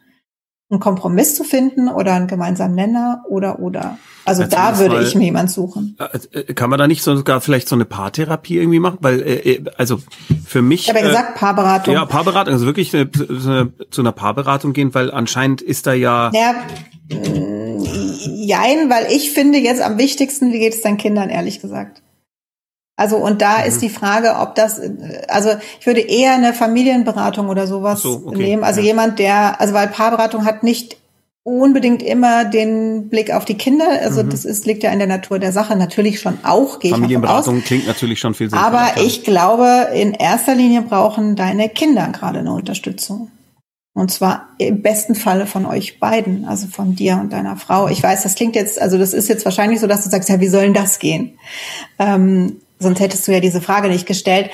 einen 0.71 0.81
Kompromiss 0.81 1.35
zu 1.35 1.45
finden 1.45 1.89
oder 1.89 2.15
einen 2.15 2.27
gemeinsamen 2.27 2.75
Nenner 2.75 3.23
oder 3.29 3.61
oder. 3.61 3.99
Also 4.27 4.43
Erzähl 4.43 4.59
da 4.59 4.79
würde 4.79 4.97
mal, 4.97 5.05
ich 5.05 5.15
mir 5.15 5.25
jemand 5.25 5.51
suchen. 5.51 5.97
Äh, 5.99 6.39
äh, 6.41 6.55
kann 6.55 6.69
man 6.69 6.79
da 6.79 6.87
nicht 6.87 7.03
sogar 7.03 7.41
vielleicht 7.41 7.69
so 7.69 7.75
eine 7.75 7.87
Paartherapie 7.87 8.59
irgendwie 8.59 8.79
machen? 8.79 8.99
Weil, 9.01 9.23
äh, 9.23 9.65
also 9.79 10.01
für 10.47 10.61
mich. 10.61 10.83
Ich 10.83 10.89
habe 10.91 10.99
ja 10.99 11.07
gesagt, 11.07 11.37
Paarberatung. 11.37 11.95
Ja, 11.95 12.05
Paarberatung, 12.05 12.53
also 12.53 12.67
wirklich 12.67 12.95
eine, 12.95 13.11
zu 13.11 14.03
einer 14.03 14.13
Paarberatung 14.13 14.75
gehen, 14.75 14.95
weil 14.95 15.11
anscheinend 15.11 15.63
ist 15.63 15.87
da 15.87 15.95
ja. 15.95 16.31
Ja, 16.35 16.55
jein, 17.09 18.91
weil 18.91 19.07
ich 19.11 19.31
finde 19.31 19.59
jetzt 19.59 19.81
am 19.81 19.97
wichtigsten, 19.97 20.53
wie 20.53 20.59
geht 20.59 20.75
es 20.75 20.83
deinen 20.83 20.99
Kindern, 20.99 21.31
ehrlich 21.31 21.61
gesagt. 21.63 22.03
Also 22.99 23.17
und 23.17 23.41
da 23.41 23.59
mhm. 23.59 23.69
ist 23.69 23.81
die 23.81 23.91
Frage, 23.91 24.35
ob 24.41 24.57
das, 24.57 24.81
also 25.29 25.51
ich 25.79 25.87
würde 25.87 26.01
eher 26.01 26.33
eine 26.33 26.53
Familienberatung 26.53 27.49
oder 27.49 27.69
sowas 27.69 28.03
so, 28.03 28.25
okay. 28.27 28.37
nehmen. 28.37 28.65
Also 28.65 28.81
ja. 28.81 28.87
jemand, 28.87 29.21
der, 29.21 29.61
also 29.61 29.73
weil 29.73 29.87
Paarberatung 29.87 30.45
hat 30.45 30.65
nicht 30.65 30.97
unbedingt 31.45 32.03
immer 32.03 32.45
den 32.45 33.09
Blick 33.09 33.33
auf 33.33 33.45
die 33.45 33.55
Kinder. 33.55 33.87
Also 34.03 34.25
mhm. 34.25 34.31
das 34.31 34.45
ist, 34.45 34.67
liegt 34.67 34.83
ja 34.83 34.91
in 34.91 34.99
der 34.99 35.07
Natur 35.07 35.39
der 35.39 35.53
Sache. 35.53 35.77
Natürlich 35.77 36.21
schon 36.21 36.39
auch. 36.43 36.81
Gehe 36.81 36.91
Familienberatung 36.91 37.63
klingt 37.63 37.87
natürlich 37.87 38.19
schon 38.19 38.35
viel 38.35 38.51
sinnvoller. 38.51 38.67
Aber 38.67 39.01
ich 39.01 39.23
glaube, 39.23 39.91
in 39.95 40.13
erster 40.13 40.57
Linie 40.57 40.83
brauchen 40.83 41.37
deine 41.37 41.69
Kinder 41.69 42.09
gerade 42.09 42.41
eine 42.41 42.53
Unterstützung. 42.53 43.31
Und 43.95 44.11
zwar 44.11 44.49
im 44.59 44.83
besten 44.83 45.15
Falle 45.15 45.47
von 45.47 45.67
euch 45.67 46.01
beiden, 46.01 46.47
also 46.47 46.67
von 46.67 46.97
dir 46.97 47.19
und 47.21 47.33
deiner 47.33 47.57
Frau. 47.57 47.87
Ich 47.87 48.03
weiß, 48.03 48.25
das 48.25 48.35
klingt 48.35 48.57
jetzt, 48.57 48.81
also 48.83 48.99
das 48.99 49.13
ist 49.13 49.29
jetzt 49.29 49.45
wahrscheinlich 49.45 49.79
so, 49.79 49.87
dass 49.87 50.03
du 50.03 50.11
sagst, 50.11 50.29
ja, 50.29 50.41
wie 50.41 50.49
soll 50.49 50.65
denn 50.65 50.75
das 50.75 50.99
gehen? 50.99 51.39
Ähm, 52.01 52.57
sonst 52.79 53.01
hättest 53.01 53.27
du 53.27 53.33
ja 53.33 53.41
diese 53.41 53.61
Frage 53.61 53.89
nicht 53.89 54.07
gestellt. 54.07 54.51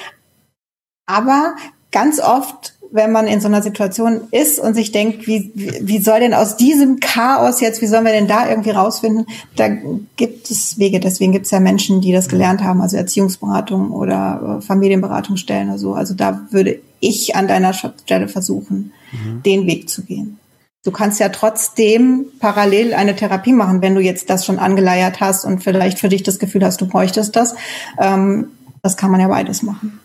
Aber 1.07 1.55
ganz 1.91 2.21
oft, 2.21 2.75
wenn 2.91 3.13
man 3.13 3.27
in 3.27 3.41
so 3.41 3.49
einer 3.49 3.63
Situation 3.63 4.23
ist 4.31 4.59
und 4.59 4.75
sich 4.75 4.93
denkt, 4.93 5.27
wie, 5.27 5.51
wie 5.55 5.99
soll 5.99 6.21
denn 6.21 6.35
aus 6.35 6.57
diesem 6.57 7.01
Chaos 7.01 7.61
jetzt, 7.61 7.83
wie 7.83 7.87
sollen 7.87 8.05
wir 8.05 8.13
denn 8.13 8.29
da 8.29 8.49
irgendwie 8.49 8.71
rausfinden, 8.71 9.27
da 9.57 9.69
gibt 10.17 10.51
es 10.51 10.79
Wege. 10.79 11.01
Deswegen 11.01 11.33
gibt 11.33 11.47
es 11.47 11.51
ja 11.51 11.61
Menschen, 11.61 12.01
die 12.01 12.13
das 12.13 12.29
gelernt 12.29 12.63
haben, 12.63 12.81
also 12.81 12.97
Erziehungsberatung 12.97 13.91
oder 13.91 14.59
äh, 14.59 14.63
Familienberatungsstellen 14.63 15.71
oder 15.71 15.79
so. 15.79 15.95
Also 15.95 16.15
da 16.15 16.47
würde 16.51 16.81
ich 17.01 17.35
an 17.37 17.49
deiner 17.49 17.75
Stelle 17.75 18.29
versuchen, 18.29 18.93
mhm. 19.13 19.43
den 19.43 19.67
Weg 19.67 19.89
zu 19.89 20.03
gehen. 20.05 20.39
Du 20.85 20.91
kannst 20.91 21.19
ja 21.19 21.31
trotzdem 21.31 22.27
parallel 22.41 22.93
eine 22.93 23.17
Therapie 23.17 23.55
machen, 23.55 23.81
wenn 23.81 23.95
du 23.95 24.03
jetzt 24.03 24.29
das 24.29 24.45
schon 24.45 24.59
angeleiert 24.59 25.19
hast 25.21 25.47
und 25.47 25.65
vielleicht 25.65 25.99
für 25.99 26.11
dich 26.11 26.23
das 26.23 26.39
Gefühl 26.39 26.63
hast, 26.63 26.79
du 26.83 26.87
bräuchtest 26.87 27.35
das. 27.35 27.55
Ähm, 27.99 28.49
das 28.83 28.99
kann 28.99 29.11
man 29.11 29.19
ja 29.19 29.29
beides 29.29 29.63
machen. 29.63 29.99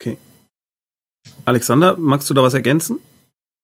Okay. 0.00 0.16
Alexander, 1.44 1.98
magst 1.98 2.30
du 2.30 2.34
da 2.34 2.42
was 2.42 2.54
ergänzen? 2.54 2.98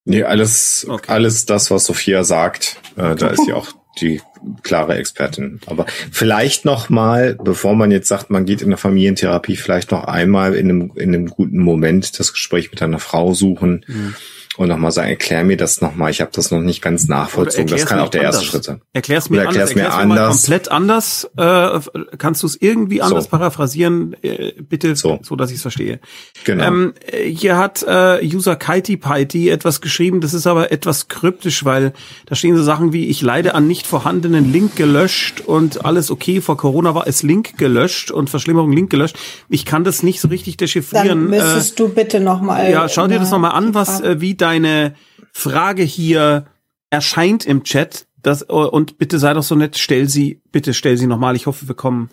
Nee, 0.04 0.24
alles, 0.24 0.86
okay. 0.86 1.10
alles 1.10 1.46
das, 1.46 1.70
was 1.70 1.86
Sophia 1.86 2.22
sagt, 2.22 2.80
äh, 2.96 3.16
da 3.16 3.28
ist 3.28 3.46
sie 3.46 3.52
auch 3.54 3.68
die 3.98 4.20
klare 4.62 4.96
Expertin. 4.96 5.60
Aber 5.64 5.86
vielleicht 6.12 6.66
noch 6.66 6.90
mal, 6.90 7.34
bevor 7.42 7.74
man 7.74 7.90
jetzt 7.90 8.08
sagt, 8.08 8.28
man 8.28 8.44
geht 8.44 8.60
in 8.60 8.68
eine 8.68 8.76
Familientherapie, 8.76 9.56
vielleicht 9.56 9.90
noch 9.90 10.04
einmal 10.04 10.54
in 10.54 10.68
einem, 10.68 10.92
in 10.96 11.14
einem 11.14 11.30
guten 11.30 11.60
Moment 11.60 12.20
das 12.20 12.34
Gespräch 12.34 12.70
mit 12.70 12.82
einer 12.82 12.98
Frau 12.98 13.32
suchen. 13.32 13.86
Mhm 13.88 14.14
und 14.56 14.68
nochmal 14.68 14.90
sagen, 14.90 15.10
erklär 15.10 15.44
mir 15.44 15.56
das 15.56 15.80
nochmal, 15.80 16.10
ich 16.10 16.20
habe 16.20 16.30
das 16.34 16.50
noch 16.50 16.60
nicht 16.60 16.80
ganz 16.80 17.08
nachvollzogen. 17.08 17.66
Das 17.66 17.86
kann 17.86 18.00
auch 18.00 18.08
der 18.08 18.22
anders. 18.22 18.36
erste 18.36 18.48
Schritt 18.48 18.64
sein. 18.64 18.80
Erklär's 18.92 19.28
mir, 19.28 19.42
erklär's 19.42 19.70
anders, 19.70 19.74
mir 19.74 19.92
anders. 19.92 20.42
komplett 20.42 20.70
anders. 20.70 21.30
Äh, 21.36 21.80
kannst 22.16 22.42
du 22.42 22.46
es 22.46 22.56
irgendwie 22.60 23.02
anders 23.02 23.24
so. 23.24 23.30
paraphrasieren? 23.30 24.16
Äh, 24.22 24.52
bitte, 24.60 24.96
so, 24.96 25.18
so 25.22 25.36
dass 25.36 25.50
ich 25.50 25.56
es 25.56 25.62
verstehe. 25.62 26.00
Genau. 26.44 26.64
Ähm, 26.64 26.94
hier 27.12 27.58
hat 27.58 27.84
äh, 27.86 28.24
User 28.24 28.56
Kitey 28.56 28.96
Piety 28.96 29.50
etwas 29.50 29.80
geschrieben, 29.80 30.20
das 30.20 30.32
ist 30.32 30.46
aber 30.46 30.72
etwas 30.72 31.08
kryptisch, 31.08 31.64
weil 31.64 31.92
da 32.24 32.34
stehen 32.34 32.56
so 32.56 32.62
Sachen 32.62 32.92
wie, 32.92 33.06
ich 33.08 33.20
leide 33.20 33.54
an 33.54 33.66
nicht 33.66 33.86
vorhandenen 33.86 34.52
Link 34.52 34.76
gelöscht 34.76 35.42
und 35.44 35.84
alles 35.84 36.10
okay, 36.10 36.40
vor 36.40 36.56
Corona 36.56 36.94
war 36.94 37.06
es 37.06 37.22
Link 37.22 37.58
gelöscht 37.58 38.10
und 38.10 38.30
Verschlimmerung 38.30 38.72
Link 38.72 38.90
gelöscht. 38.90 39.16
Ich 39.48 39.64
kann 39.64 39.84
das 39.84 40.02
nicht 40.02 40.20
so 40.20 40.28
richtig 40.28 40.56
dechiffrieren. 40.56 41.08
Dann 41.08 41.26
müsstest 41.26 41.72
äh, 41.72 41.76
du 41.76 41.88
bitte 41.90 42.20
nochmal. 42.20 42.70
Ja, 42.70 42.88
schau 42.88 43.06
dir 43.06 43.18
das 43.18 43.30
nochmal 43.30 43.52
an, 43.52 43.74
was, 43.74 44.00
äh, 44.00 44.20
wie 44.20 44.34
da 44.34 44.45
deine 44.46 44.94
Frage 45.32 45.82
hier 45.82 46.46
erscheint 46.90 47.44
im 47.44 47.64
Chat. 47.64 48.06
Das, 48.22 48.42
und 48.42 48.98
bitte 48.98 49.18
sei 49.18 49.34
doch 49.34 49.42
so 49.42 49.56
nett, 49.56 49.76
stell 49.76 50.08
sie, 50.08 50.40
bitte 50.52 50.72
stell 50.72 50.96
sie 50.96 51.08
nochmal. 51.08 51.36
Ich 51.36 51.46
hoffe, 51.46 51.68
wir 51.68 51.74
kommen, 51.74 52.08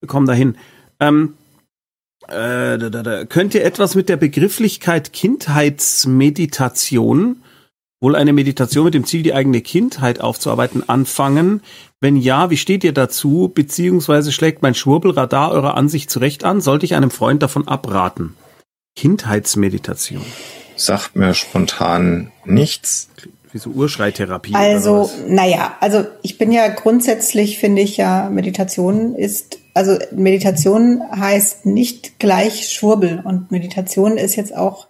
wir 0.00 0.08
kommen 0.08 0.26
dahin. 0.26 0.56
Ähm, 0.98 1.34
äh, 2.28 2.76
da, 2.78 2.90
da, 2.90 3.02
da. 3.02 3.24
Könnt 3.24 3.54
ihr 3.54 3.64
etwas 3.64 3.94
mit 3.94 4.08
der 4.08 4.16
Begrifflichkeit 4.16 5.12
Kindheitsmeditation, 5.12 7.42
wohl 8.00 8.16
eine 8.16 8.32
Meditation 8.32 8.84
mit 8.84 8.94
dem 8.94 9.04
Ziel, 9.04 9.22
die 9.22 9.34
eigene 9.34 9.60
Kindheit 9.60 10.20
aufzuarbeiten, 10.20 10.88
anfangen? 10.88 11.62
Wenn 12.00 12.16
ja, 12.16 12.50
wie 12.50 12.56
steht 12.56 12.82
ihr 12.82 12.92
dazu? 12.92 13.52
Beziehungsweise 13.54 14.32
schlägt 14.32 14.62
mein 14.62 14.74
Schwurbelradar 14.74 15.52
eurer 15.52 15.76
Ansicht 15.76 16.10
zurecht 16.10 16.42
an? 16.44 16.60
Sollte 16.60 16.84
ich 16.84 16.96
einem 16.96 17.10
Freund 17.10 17.42
davon 17.42 17.68
abraten? 17.68 18.34
Kindheitsmeditation 18.96 20.24
sagt 20.84 21.16
mir 21.16 21.34
spontan 21.34 22.32
nichts. 22.44 23.08
Wie 23.52 23.58
so 23.58 23.70
Urschreitherapie. 23.70 24.54
Also, 24.54 25.10
naja, 25.26 25.76
also 25.80 26.04
ich 26.22 26.38
bin 26.38 26.52
ja 26.52 26.68
grundsätzlich, 26.68 27.58
finde 27.58 27.82
ich 27.82 27.96
ja, 27.96 28.30
Meditation 28.30 29.16
ist, 29.16 29.58
also 29.74 29.98
Meditation 30.12 31.02
heißt 31.10 31.66
nicht 31.66 32.20
gleich 32.20 32.68
Schwurbel 32.68 33.20
und 33.24 33.50
Meditation 33.50 34.18
ist 34.18 34.36
jetzt 34.36 34.56
auch 34.56 34.86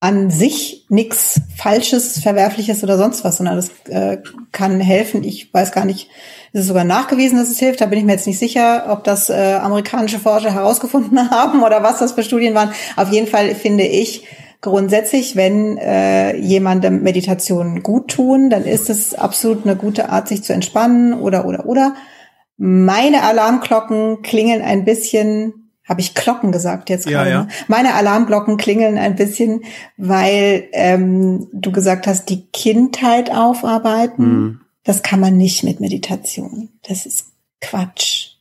an 0.00 0.30
sich 0.30 0.86
nichts 0.88 1.40
Falsches, 1.56 2.20
Verwerfliches 2.20 2.82
oder 2.84 2.96
sonst 2.96 3.24
was, 3.24 3.38
sondern 3.38 3.56
das 3.56 3.70
äh, 3.88 4.18
kann 4.52 4.80
helfen. 4.80 5.24
Ich 5.24 5.52
weiß 5.52 5.72
gar 5.72 5.84
nicht, 5.84 6.08
ist 6.52 6.60
es 6.60 6.66
sogar 6.68 6.84
nachgewiesen, 6.84 7.36
dass 7.36 7.50
es 7.50 7.58
hilft. 7.58 7.80
Da 7.80 7.86
bin 7.86 7.98
ich 7.98 8.04
mir 8.04 8.12
jetzt 8.12 8.26
nicht 8.26 8.38
sicher, 8.38 8.86
ob 8.88 9.02
das 9.04 9.28
äh, 9.28 9.58
amerikanische 9.60 10.20
Forscher 10.20 10.54
herausgefunden 10.54 11.30
haben 11.30 11.62
oder 11.62 11.82
was 11.82 11.98
das 11.98 12.12
für 12.12 12.22
Studien 12.22 12.54
waren. 12.54 12.72
Auf 12.96 13.10
jeden 13.10 13.26
Fall 13.26 13.54
finde 13.54 13.84
ich, 13.84 14.24
grundsätzlich, 14.60 15.36
wenn 15.36 15.78
äh, 15.78 16.36
jemandem 16.36 17.02
Meditationen 17.02 17.82
gut 17.82 18.08
tun, 18.10 18.50
dann 18.50 18.64
ist 18.64 18.90
es 18.90 19.14
absolut 19.14 19.64
eine 19.64 19.76
gute 19.76 20.10
Art, 20.10 20.28
sich 20.28 20.42
zu 20.42 20.52
entspannen 20.52 21.14
oder 21.14 21.46
oder 21.46 21.66
oder. 21.66 21.94
Meine 22.56 23.22
Alarmglocken 23.22 24.22
klingeln 24.22 24.62
ein 24.62 24.84
bisschen, 24.84 25.70
habe 25.84 26.00
ich 26.00 26.14
Glocken 26.14 26.50
gesagt 26.50 26.90
jetzt 26.90 27.06
gerade? 27.06 27.30
Ja, 27.30 27.42
ja. 27.42 27.48
Meine 27.68 27.94
Alarmglocken 27.94 28.56
klingeln 28.56 28.98
ein 28.98 29.14
bisschen, 29.14 29.62
weil 29.96 30.68
ähm, 30.72 31.48
du 31.52 31.70
gesagt 31.70 32.06
hast, 32.06 32.28
die 32.28 32.46
Kindheit 32.48 33.30
aufarbeiten. 33.30 34.24
Hm. 34.24 34.60
Das 34.82 35.02
kann 35.02 35.20
man 35.20 35.36
nicht 35.36 35.64
mit 35.64 35.80
Meditation. 35.80 36.70
Das 36.82 37.06
ist 37.06 37.26
Quatsch. 37.60 38.38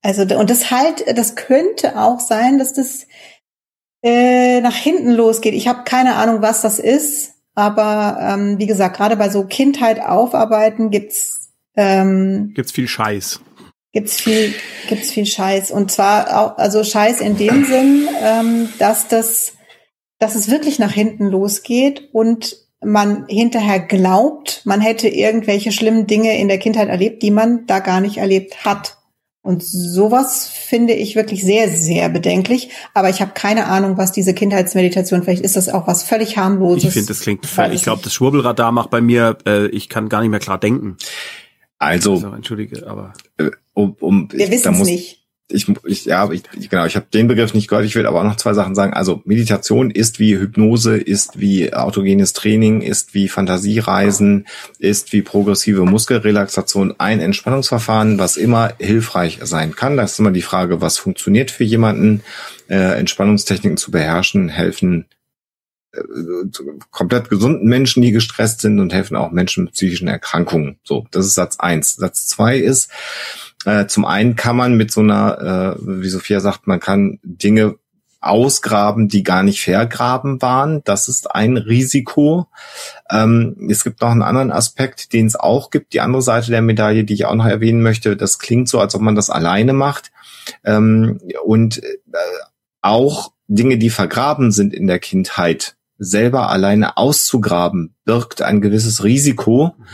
Also 0.00 0.22
und 0.22 0.50
das 0.50 0.70
halt, 0.70 1.04
das 1.16 1.36
könnte 1.36 1.98
auch 2.00 2.20
sein, 2.20 2.58
dass 2.58 2.72
das 2.72 3.06
äh, 4.02 4.60
nach 4.60 4.74
hinten 4.74 5.10
losgeht. 5.10 5.54
Ich 5.54 5.68
habe 5.68 5.84
keine 5.84 6.16
Ahnung, 6.16 6.42
was 6.42 6.62
das 6.62 6.78
ist, 6.78 7.34
aber 7.54 8.18
ähm, 8.20 8.58
wie 8.58 8.66
gesagt, 8.66 8.96
gerade 8.96 9.16
bei 9.16 9.28
so 9.28 9.44
Kindheit 9.44 10.00
aufarbeiten 10.00 10.90
gibt's 10.90 11.52
ähm, 11.76 12.52
gibt's 12.54 12.72
viel 12.72 12.88
Scheiß. 12.88 13.40
Gibt's 13.92 14.20
viel 14.20 14.54
gibt's 14.88 15.10
viel 15.10 15.26
Scheiß 15.26 15.70
und 15.70 15.90
zwar 15.90 16.38
auch 16.38 16.58
also 16.58 16.82
Scheiß 16.82 17.20
in 17.20 17.36
dem 17.36 17.64
Sinn, 17.64 18.08
ähm, 18.22 18.68
dass 18.78 19.08
das 19.08 19.54
dass 20.18 20.34
es 20.34 20.50
wirklich 20.50 20.78
nach 20.78 20.92
hinten 20.92 21.26
losgeht 21.26 22.08
und 22.12 22.56
man 22.84 23.26
hinterher 23.28 23.80
glaubt, 23.80 24.62
man 24.64 24.80
hätte 24.80 25.08
irgendwelche 25.08 25.72
schlimmen 25.72 26.06
Dinge 26.06 26.38
in 26.38 26.48
der 26.48 26.58
Kindheit 26.58 26.88
erlebt, 26.88 27.22
die 27.22 27.30
man 27.30 27.66
da 27.66 27.78
gar 27.78 28.00
nicht 28.00 28.18
erlebt 28.18 28.64
hat. 28.64 28.98
Und 29.42 29.64
sowas 29.64 30.46
finde 30.46 30.92
ich 30.94 31.16
wirklich 31.16 31.42
sehr, 31.42 31.68
sehr 31.68 32.08
bedenklich. 32.08 32.70
Aber 32.94 33.10
ich 33.10 33.20
habe 33.20 33.32
keine 33.34 33.66
Ahnung, 33.66 33.98
was 33.98 34.12
diese 34.12 34.34
Kindheitsmeditation, 34.34 35.24
vielleicht 35.24 35.42
ist 35.42 35.56
das 35.56 35.68
auch 35.68 35.88
was 35.88 36.04
völlig 36.04 36.36
harmloses. 36.36 36.84
Ich 36.84 36.92
finde, 36.92 37.08
das 37.08 37.20
klingt 37.20 37.46
völlig, 37.46 37.74
ich 37.74 37.82
glaube, 37.82 38.02
das 38.04 38.14
Schwurbelradar 38.14 38.70
macht 38.70 38.90
bei 38.90 39.00
mir, 39.00 39.38
äh, 39.44 39.66
ich 39.66 39.88
kann 39.88 40.08
gar 40.08 40.20
nicht 40.20 40.30
mehr 40.30 40.38
klar 40.38 40.58
denken. 40.58 40.96
Also, 41.78 42.12
also 42.12 42.28
entschuldige, 42.28 42.86
aber 42.86 43.14
äh, 43.38 43.50
um, 43.74 43.96
um, 43.98 44.28
wir 44.30 44.48
wissen 44.50 44.74
es 44.74 44.86
nicht 44.86 45.21
ich, 45.52 45.66
ich 45.84 46.04
ja, 46.04 46.30
ich, 46.30 46.42
genau, 46.68 46.86
ich 46.86 46.96
habe 46.96 47.06
den 47.12 47.28
Begriff 47.28 47.54
nicht 47.54 47.68
gehört. 47.68 47.84
Ich 47.84 47.94
will 47.94 48.06
aber 48.06 48.20
auch 48.20 48.24
noch 48.24 48.36
zwei 48.36 48.54
Sachen 48.54 48.74
sagen. 48.74 48.92
Also 48.92 49.22
Meditation 49.24 49.90
ist 49.90 50.18
wie 50.18 50.36
Hypnose, 50.36 50.96
ist 50.96 51.40
wie 51.40 51.72
autogenes 51.72 52.32
Training, 52.32 52.82
ist 52.82 53.14
wie 53.14 53.28
Fantasiereisen, 53.28 54.46
ist 54.78 55.12
wie 55.12 55.22
progressive 55.22 55.84
Muskelrelaxation 55.84 56.94
ein 56.98 57.20
Entspannungsverfahren, 57.20 58.18
was 58.18 58.36
immer 58.36 58.72
hilfreich 58.78 59.38
sein 59.42 59.74
kann. 59.74 59.96
Das 59.96 60.12
ist 60.12 60.18
immer 60.18 60.32
die 60.32 60.42
Frage, 60.42 60.80
was 60.80 60.98
funktioniert 60.98 61.50
für 61.50 61.64
jemanden. 61.64 62.22
Äh, 62.68 62.98
Entspannungstechniken 62.98 63.76
zu 63.76 63.90
beherrschen 63.90 64.48
helfen 64.48 65.06
äh, 65.92 66.00
komplett 66.90 67.28
gesunden 67.28 67.68
Menschen, 67.68 68.02
die 68.02 68.12
gestresst 68.12 68.62
sind 68.62 68.80
und 68.80 68.94
helfen 68.94 69.16
auch 69.16 69.30
Menschen 69.30 69.64
mit 69.64 69.74
psychischen 69.74 70.08
Erkrankungen. 70.08 70.78
So, 70.84 71.06
das 71.10 71.26
ist 71.26 71.34
Satz 71.34 71.58
eins. 71.58 71.96
Satz 71.96 72.26
zwei 72.26 72.56
ist, 72.56 72.90
äh, 73.64 73.86
zum 73.86 74.04
einen 74.04 74.36
kann 74.36 74.56
man 74.56 74.76
mit 74.76 74.90
so 74.90 75.00
einer, 75.00 75.76
äh, 75.78 75.80
wie 75.80 76.08
Sophia 76.08 76.40
sagt, 76.40 76.66
man 76.66 76.80
kann 76.80 77.18
Dinge 77.22 77.76
ausgraben, 78.20 79.08
die 79.08 79.24
gar 79.24 79.42
nicht 79.42 79.62
vergraben 79.62 80.40
waren. 80.40 80.82
Das 80.84 81.08
ist 81.08 81.34
ein 81.34 81.56
Risiko. 81.56 82.46
Ähm, 83.10 83.68
es 83.68 83.82
gibt 83.82 84.00
noch 84.00 84.10
einen 84.10 84.22
anderen 84.22 84.52
Aspekt, 84.52 85.12
den 85.12 85.26
es 85.26 85.36
auch 85.36 85.70
gibt. 85.70 85.92
Die 85.92 86.00
andere 86.00 86.22
Seite 86.22 86.50
der 86.50 86.62
Medaille, 86.62 87.04
die 87.04 87.14
ich 87.14 87.26
auch 87.26 87.34
noch 87.34 87.46
erwähnen 87.46 87.82
möchte, 87.82 88.16
das 88.16 88.38
klingt 88.38 88.68
so, 88.68 88.80
als 88.80 88.94
ob 88.94 89.02
man 89.02 89.16
das 89.16 89.28
alleine 89.28 89.72
macht. 89.72 90.12
Ähm, 90.64 91.20
und 91.44 91.82
äh, 91.82 91.88
auch 92.80 93.32
Dinge, 93.48 93.76
die 93.76 93.90
vergraben 93.90 94.52
sind 94.52 94.72
in 94.72 94.86
der 94.86 94.98
Kindheit, 94.98 95.76
selber 95.98 96.48
alleine 96.50 96.96
auszugraben, 96.96 97.94
birgt 98.04 98.42
ein 98.42 98.60
gewisses 98.60 99.04
Risiko, 99.04 99.74
mhm. 99.76 99.84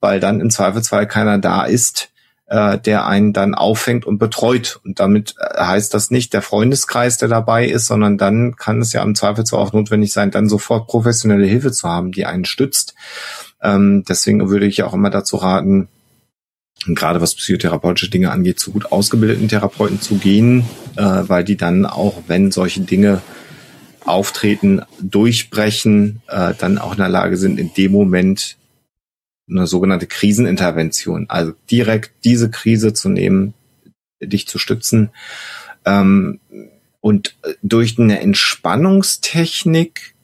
weil 0.00 0.20
dann 0.20 0.40
im 0.40 0.50
Zweifelsfall 0.50 1.06
keiner 1.06 1.38
da 1.38 1.64
ist, 1.64 2.10
äh, 2.48 2.78
der 2.78 3.06
einen 3.06 3.32
dann 3.32 3.54
auffängt 3.54 4.06
und 4.06 4.18
betreut. 4.18 4.80
Und 4.84 5.00
damit 5.00 5.34
äh, 5.38 5.62
heißt 5.62 5.92
das 5.94 6.10
nicht 6.10 6.32
der 6.32 6.42
Freundeskreis, 6.42 7.18
der 7.18 7.28
dabei 7.28 7.66
ist, 7.66 7.86
sondern 7.86 8.18
dann 8.18 8.56
kann 8.56 8.80
es 8.80 8.92
ja 8.92 9.02
im 9.02 9.14
Zweifelsfall 9.14 9.60
auch 9.60 9.72
notwendig 9.72 10.12
sein, 10.12 10.30
dann 10.30 10.48
sofort 10.48 10.86
professionelle 10.86 11.46
Hilfe 11.46 11.72
zu 11.72 11.88
haben, 11.88 12.12
die 12.12 12.26
einen 12.26 12.44
stützt. 12.44 12.94
Ähm, 13.62 14.04
deswegen 14.08 14.48
würde 14.48 14.66
ich 14.66 14.82
auch 14.82 14.94
immer 14.94 15.10
dazu 15.10 15.36
raten, 15.36 15.88
gerade 16.86 17.20
was 17.20 17.34
psychotherapeutische 17.34 18.10
Dinge 18.10 18.30
angeht, 18.30 18.60
zu 18.60 18.72
gut 18.72 18.92
ausgebildeten 18.92 19.48
Therapeuten 19.48 20.00
zu 20.00 20.16
gehen, 20.16 20.64
äh, 20.96 21.02
weil 21.02 21.44
die 21.44 21.56
dann 21.56 21.86
auch, 21.86 22.22
wenn 22.28 22.50
solche 22.50 22.80
Dinge 22.80 23.20
auftreten, 24.04 24.82
durchbrechen, 25.00 26.22
äh, 26.28 26.54
dann 26.56 26.78
auch 26.78 26.92
in 26.92 26.98
der 26.98 27.08
Lage 27.08 27.36
sind, 27.36 27.58
in 27.58 27.74
dem 27.74 27.92
Moment 27.92 28.56
eine 29.48 29.66
sogenannte 29.66 30.06
Krisenintervention, 30.06 31.26
also 31.28 31.52
direkt 31.70 32.12
diese 32.24 32.50
Krise 32.50 32.92
zu 32.92 33.08
nehmen, 33.08 33.54
dich 34.20 34.46
zu 34.46 34.58
stützen. 34.58 35.10
Ähm, 35.84 36.40
und 37.00 37.36
durch 37.62 37.98
eine 37.98 38.20
Entspannungstechnik 38.20 40.14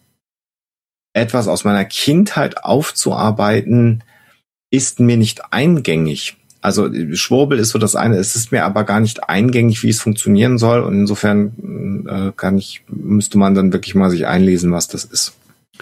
etwas 1.12 1.48
aus 1.48 1.64
meiner 1.64 1.84
Kindheit 1.84 2.64
aufzuarbeiten, 2.64 4.02
ist 4.70 4.98
mir 4.98 5.16
nicht 5.16 5.52
eingängig. 5.52 6.36
Also 6.60 6.90
Schwurbel 7.14 7.58
ist 7.58 7.70
so 7.70 7.78
das 7.78 7.94
eine, 7.94 8.16
es 8.16 8.34
ist 8.34 8.50
mir 8.50 8.64
aber 8.64 8.84
gar 8.84 8.98
nicht 8.98 9.28
eingängig, 9.28 9.82
wie 9.82 9.90
es 9.90 10.00
funktionieren 10.00 10.58
soll. 10.58 10.80
Und 10.80 10.94
insofern 10.94 12.06
äh, 12.08 12.32
kann 12.34 12.58
ich, 12.58 12.82
müsste 12.88 13.38
man 13.38 13.54
dann 13.54 13.72
wirklich 13.72 13.94
mal 13.94 14.10
sich 14.10 14.26
einlesen, 14.26 14.72
was 14.72 14.88
das 14.88 15.04
ist. 15.04 15.34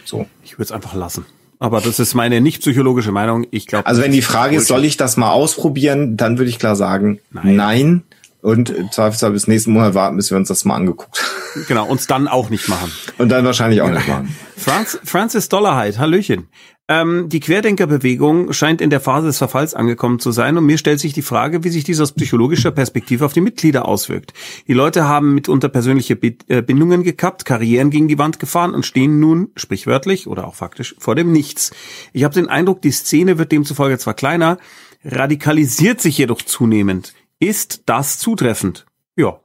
So. 0.05 0.27
Ich 0.45 0.55
würde 0.55 0.65
es 0.65 0.73
einfach 0.73 0.95
lassen. 0.95 1.25
Aber 1.63 1.81
das 1.81 2.01
ist 2.01 2.15
meine 2.15 2.41
nicht 2.41 2.61
psychologische 2.61 3.13
Meinung. 3.13 3.47
Ich 3.53 3.69
glaube. 3.69 3.87
Also 3.87 4.03
wenn 4.03 4.11
die 4.11 4.21
Frage 4.21 4.57
ist, 4.57 4.67
soll 4.67 4.85
ich 4.85 4.97
das 4.97 5.17
mal 5.17 5.31
ausprobieren, 5.31 6.17
dann 6.17 6.37
würde 6.37 6.51
ich 6.51 6.59
klar 6.59 6.75
sagen, 6.75 7.21
nein. 7.31 7.55
nein. 7.55 8.03
Und 8.43 8.71
im 8.71 8.91
Zweifelsfall 8.91 9.31
bis 9.31 9.47
nächsten 9.47 9.73
Monat 9.73 9.95
warten, 9.95 10.17
bis 10.17 10.31
wir 10.31 10.37
uns 10.37 10.49
das 10.49 10.65
mal 10.65 10.75
angeguckt 10.75 11.23
haben. 11.23 11.65
Genau, 11.69 11.87
uns 11.87 12.09
dann 12.09 12.27
auch 12.27 12.51
nicht 12.51 12.69
machen. 12.69 12.91
Und 13.19 13.29
dann 13.29 13.45
wahrscheinlich 13.45 13.83
auch 13.83 13.91
nicht 13.91 14.09
machen. 14.09 14.37
Franz, 14.57 14.99
Francis 15.05 15.49
Dollarheit, 15.49 15.99
Hallöchen. 15.99 16.49
Ähm, 16.89 17.29
die 17.29 17.39
Querdenkerbewegung 17.39 18.53
scheint 18.53 18.81
in 18.81 18.91
der 18.91 19.01
Phase 19.01 19.29
des 19.29 19.39
Verfalls 19.39 19.75
angekommen 19.75 20.19
zu 20.19 20.33
sein 20.33 20.59
und 20.59 20.67
mir 20.67 20.77
stellt 20.77 20.99
sich 20.99 21.13
die 21.13 21.23
Frage, 21.23 21.63
wie 21.63 21.69
sich 21.69 21.85
dies 21.85 22.01
aus 22.01 22.13
psychologischer 22.13 22.73
Perspektive 22.73 23.25
auf 23.25 23.33
die 23.33 23.41
Mitglieder 23.41 23.87
auswirkt. 23.87 24.33
Die 24.67 24.73
Leute 24.73 25.05
haben 25.05 25.35
mitunter 25.35 25.69
persönliche 25.69 26.15
äh, 26.15 26.63
Bindungen 26.63 27.05
gekappt, 27.05 27.45
Karrieren 27.45 27.91
gegen 27.91 28.09
die 28.09 28.19
Wand 28.19 28.41
gefahren 28.41 28.75
und 28.75 28.85
stehen 28.85 29.21
nun, 29.21 29.51
sprichwörtlich 29.55 30.27
oder 30.27 30.49
auch 30.49 30.57
faktisch, 30.57 30.97
vor 30.99 31.15
dem 31.15 31.31
Nichts. 31.31 31.71
Ich 32.13 32.25
habe 32.25 32.35
den 32.35 32.49
Eindruck, 32.49 32.83
die 32.83 32.91
Szene 32.91 33.39
wird 33.39 33.53
demzufolge 33.53 33.99
zwar 33.99 34.15
kleiner, 34.15 34.59
radikalisiert 35.05 36.01
sich 36.01 36.19
jedoch 36.19 36.43
zunehmend. 36.43 37.15
Ist 37.43 37.83
das 37.87 38.19
zutreffend? 38.21 38.87
Ja. 39.17 39.41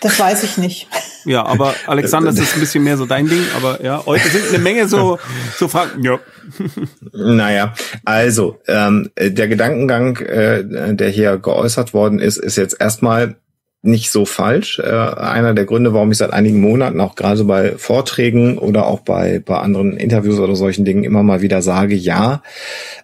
Das 0.00 0.18
weiß 0.18 0.42
ich 0.42 0.56
nicht. 0.56 0.88
Ja, 1.26 1.44
aber 1.44 1.74
Alexander, 1.86 2.30
das 2.30 2.40
ist 2.40 2.54
ein 2.54 2.60
bisschen 2.60 2.82
mehr 2.82 2.96
so 2.96 3.04
dein 3.04 3.28
Ding, 3.28 3.44
aber 3.54 3.84
ja, 3.84 4.06
heute 4.06 4.26
sind 4.26 4.48
eine 4.48 4.58
Menge 4.58 4.88
so, 4.88 5.18
so 5.58 5.68
Fragen. 5.68 6.02
Ja. 6.02 6.18
Naja, 7.12 7.74
also 8.06 8.58
ähm, 8.68 9.10
der 9.18 9.48
Gedankengang, 9.48 10.16
äh, 10.16 10.94
der 10.94 11.10
hier 11.10 11.36
geäußert 11.36 11.92
worden 11.92 12.20
ist, 12.20 12.38
ist 12.38 12.56
jetzt 12.56 12.80
erstmal 12.80 13.36
nicht 13.82 14.10
so 14.10 14.24
falsch. 14.24 14.80
Äh, 14.80 14.90
einer 14.90 15.54
der 15.54 15.64
Gründe, 15.64 15.94
warum 15.94 16.10
ich 16.10 16.18
seit 16.18 16.32
einigen 16.32 16.60
Monaten 16.60 17.00
auch 17.00 17.14
gerade 17.14 17.44
bei 17.44 17.76
Vorträgen 17.76 18.58
oder 18.58 18.86
auch 18.86 19.00
bei, 19.00 19.40
bei 19.44 19.56
anderen 19.58 19.96
Interviews 19.96 20.38
oder 20.40 20.56
solchen 20.56 20.84
Dingen 20.84 21.04
immer 21.04 21.22
mal 21.22 21.42
wieder 21.42 21.62
sage, 21.62 21.94
ja, 21.94 22.42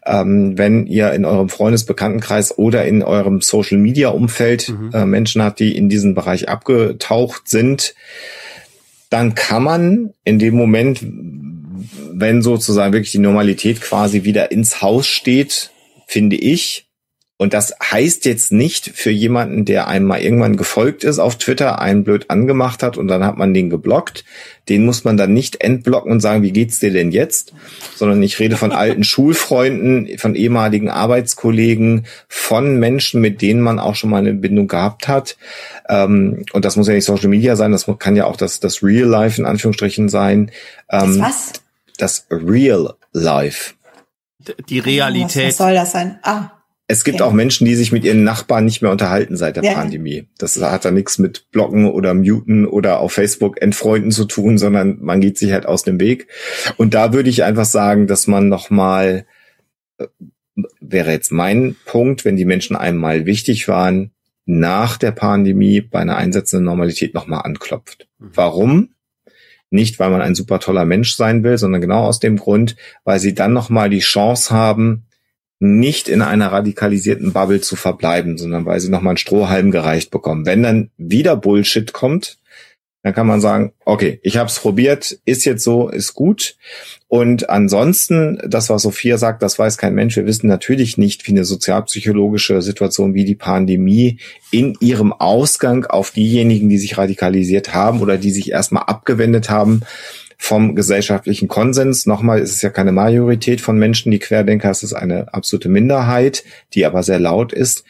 ähm, 0.05 0.59
wenn 0.59 0.87
ihr 0.87 1.13
in 1.13 1.25
eurem 1.25 1.49
Freundesbekanntenkreis 1.49 2.59
oder 2.59 2.85
in 2.85 3.03
eurem 3.03 3.41
Social-Media-Umfeld 3.41 4.71
mhm. 4.71 4.91
äh, 4.93 5.07
Menschen 5.07 5.43
habt, 5.43 5.61
die 5.61 5.77
in 5.77 5.89
diesen 5.89 6.15
Bereich 6.15 6.49
abgetaucht 6.49 7.49
sind, 7.49 7.95
dann 9.11 9.37
kann 9.37 9.63
man 9.63 10.13
in 10.25 10.41
dem 10.41 10.57
Moment, 10.57 11.07
wenn 12.13 12.43
sozusagen 12.43 12.93
wirklich 12.93 13.13
die 13.13 13.19
Normalität 13.19 13.81
quasi 13.81 14.25
wieder 14.25 14.51
ins 14.51 14.83
Haus 14.83 15.07
steht, 15.07 15.71
finde 16.09 16.35
ich, 16.35 16.89
und 17.37 17.53
das 17.53 17.75
heißt 17.83 18.27
jetzt 18.27 18.53
nicht 18.53 18.93
für 18.95 19.11
jemanden, 19.11 19.65
der 19.65 19.89
einmal 19.89 20.21
irgendwann 20.21 20.57
gefolgt 20.57 21.03
ist 21.03 21.19
auf 21.19 21.37
Twitter, 21.37 21.81
einen 21.81 22.05
blöd 22.05 22.31
angemacht 22.31 22.81
hat 22.85 22.97
und 22.97 23.09
dann 23.09 23.25
hat 23.25 23.37
man 23.37 23.53
den 23.53 23.71
geblockt. 23.71 24.25
Den 24.69 24.85
muss 24.85 25.03
man 25.03 25.17
dann 25.17 25.35
nicht 25.35 25.61
entblocken 25.61 26.13
und 26.13 26.21
sagen, 26.21 26.45
wie 26.45 26.53
geht's 26.53 26.79
dir 26.79 26.93
denn 26.93 27.11
jetzt? 27.11 27.53
Sondern 27.97 28.23
ich 28.23 28.39
rede 28.39 28.57
von 28.57 28.71
alten 28.71 29.03
Schulfreunden, 29.05 30.17
von 30.17 30.37
ehemaligen 30.37 30.91
Arbeitskollegen, 30.91 32.07
von 32.29 32.79
Menschen, 32.79 33.21
mit 33.21 33.43
denen 33.43 33.61
man 33.61 33.81
auch 33.81 33.97
schon 33.97 34.11
mal 34.11 34.19
eine 34.19 34.35
Bindung 34.35 34.69
gehabt 34.69 35.09
hat. 35.09 35.37
Ähm, 35.89 36.47
und 36.53 36.65
das 36.65 36.77
muss 36.77 36.87
ja 36.87 36.95
nicht 36.95 37.05
Social 37.05 37.29
Media 37.29 37.57
sein, 37.57 37.73
das 37.73 37.87
kann 37.99 38.15
ja 38.15 38.27
auch 38.27 38.37
das, 38.37 38.61
das 38.61 38.81
Real 38.81 39.09
Life 39.09 39.41
in 39.41 39.47
Anführungsstrichen 39.47 40.09
sein. 40.09 40.53
Ähm, 40.89 41.19
das 41.19 41.21
was? 41.21 41.53
Das 41.99 42.27
Real 42.31 42.95
Life. 43.13 43.75
Die 44.69 44.79
Realität. 44.79 45.49
Was, 45.49 45.51
was 45.51 45.57
soll 45.57 45.75
das 45.75 45.93
sein? 45.93 46.19
Ah. 46.23 46.54
Es 46.87 47.03
gibt 47.03 47.21
okay. 47.21 47.25
auch 47.25 47.33
Menschen, 47.33 47.65
die 47.65 47.77
sich 47.77 47.93
mit 47.93 48.05
ihren 48.05 48.25
Nachbarn 48.25 48.67
nicht 48.67 48.83
mehr 48.83 48.91
unterhalten 48.91 49.39
seit 49.39 49.57
der 49.57 49.65
ja. 49.65 49.73
Pandemie. 49.73 50.29
Das 50.37 50.61
hat 50.61 50.85
da 50.85 50.91
nichts 50.91 51.19
mit 51.19 51.51
Blocken 51.51 51.87
oder 51.87 52.13
Muten 52.13 52.67
oder 52.67 53.01
auf 53.01 53.13
Facebook 53.13 53.61
entfreunden 53.63 54.11
zu 54.11 54.27
tun, 54.27 54.59
sondern 54.59 54.99
man 55.01 55.21
geht 55.21 55.39
sich 55.39 55.53
halt 55.53 55.65
aus 55.65 55.83
dem 55.83 55.99
Weg. 55.99 56.29
Und 56.77 56.93
da 56.93 57.15
würde 57.15 57.31
ich 57.31 57.43
einfach 57.43 57.65
sagen, 57.65 58.07
dass 58.07 58.27
man 58.27 58.51
nochmal, 58.51 59.25
äh, 59.97 60.09
wäre 60.81 61.11
jetzt 61.11 61.33
mein 61.33 61.75
Punkt, 61.87 62.27
wenn 62.27 62.37
die 62.37 62.45
Menschen 62.45 62.77
einmal 62.77 63.25
wichtig 63.25 63.67
waren, 63.67 64.11
nach 64.45 64.99
der 64.99 65.13
Pandemie 65.13 65.81
bei 65.81 66.01
einer 66.01 66.17
einsetzenden 66.17 66.67
Normalität 66.67 67.15
nochmal 67.15 67.43
anklopft. 67.45 68.09
Mhm. 68.19 68.31
Warum? 68.35 68.89
Nicht, 69.71 69.99
weil 69.99 70.11
man 70.11 70.21
ein 70.21 70.35
super 70.35 70.61
toller 70.61 70.85
Mensch 70.85 71.17
sein 71.17 71.43
will, 71.43 71.57
sondern 71.57 71.81
genau 71.81 72.05
aus 72.05 72.21
dem 72.21 72.37
Grund, 72.37 72.77
weil 73.05 73.19
sie 73.19 73.35
dann 73.35 73.55
nochmal 73.55 73.89
die 73.89 74.01
Chance 74.01 74.55
haben, 74.55 75.07
nicht 75.59 76.09
in 76.09 76.23
einer 76.23 76.53
radikalisierten 76.53 77.33
Bubble 77.33 77.61
zu 77.61 77.77
verbleiben, 77.77 78.37
sondern 78.39 78.67
weil 78.67 78.81
sie 78.81 78.91
nochmal 78.91 79.13
einen 79.13 79.19
Strohhalm 79.19 79.71
gereicht 79.71 80.11
bekommen. 80.11 80.47
Wenn 80.47 80.63
dann 80.63 80.91
wieder 80.97 81.37
Bullshit 81.37 81.93
kommt, 81.93 82.39
dann 83.05 83.13
kann 83.13 83.27
man 83.27 83.43
sagen, 83.43 83.73
okay, 83.85 84.19
ich 84.23 84.39
habe 84.39 84.49
es 84.49 84.59
probiert, 84.59 85.19
ist 85.27 85.45
jetzt 85.45 85.63
so, 85.63 85.91
ist 85.91 86.15
gut. 86.15 86.57
Und 87.07 87.51
ansonsten, 87.51 88.41
das, 88.47 88.71
was 88.71 88.81
Sophia 88.81 89.19
sagt, 89.19 89.43
das 89.43 89.59
weiß 89.59 89.77
kein 89.77 89.95
Mensch. 89.95 90.17
Wir 90.17 90.25
wissen 90.25 90.49
natürlich 90.49 90.97
nicht, 90.97 91.29
wie 91.29 91.33
eine 91.33 91.45
sozialpsychologische 91.45 92.63
Situation 92.63 93.13
wie 93.13 93.27
die 93.27 93.35
Pandemie 93.35 94.21
in 94.51 94.75
ihrem 94.81 95.13
Ausgang 95.13 95.85
auf 95.85 96.13
diejenigen, 96.13 96.71
die 96.71 96.79
sich 96.79 96.97
radikalisiert 96.97 97.75
haben 97.75 98.01
oder 98.01 98.17
die 98.17 98.31
sich 98.31 98.51
erstmal 98.51 98.85
abgewendet 98.85 99.51
haben, 99.51 99.83
vom 100.39 100.75
gesellschaftlichen 100.75 101.49
Konsens. 101.49 102.07
Nochmal 102.07 102.41
ist 102.41 102.55
es 102.55 102.63
ja 102.63 102.71
keine 102.71 102.93
Majorität 102.93 103.61
von 103.61 103.79
Menschen, 103.79 104.11
die 104.11 104.19
Querdenker, 104.19 104.71
es 104.71 104.83
ist 104.83 104.93
eine 104.93 105.33
absolute 105.33 105.69
Minderheit, 105.69 106.45
die 106.75 106.85
aber 106.87 107.03
sehr 107.03 107.19
laut 107.19 107.53
ist. 107.53 107.85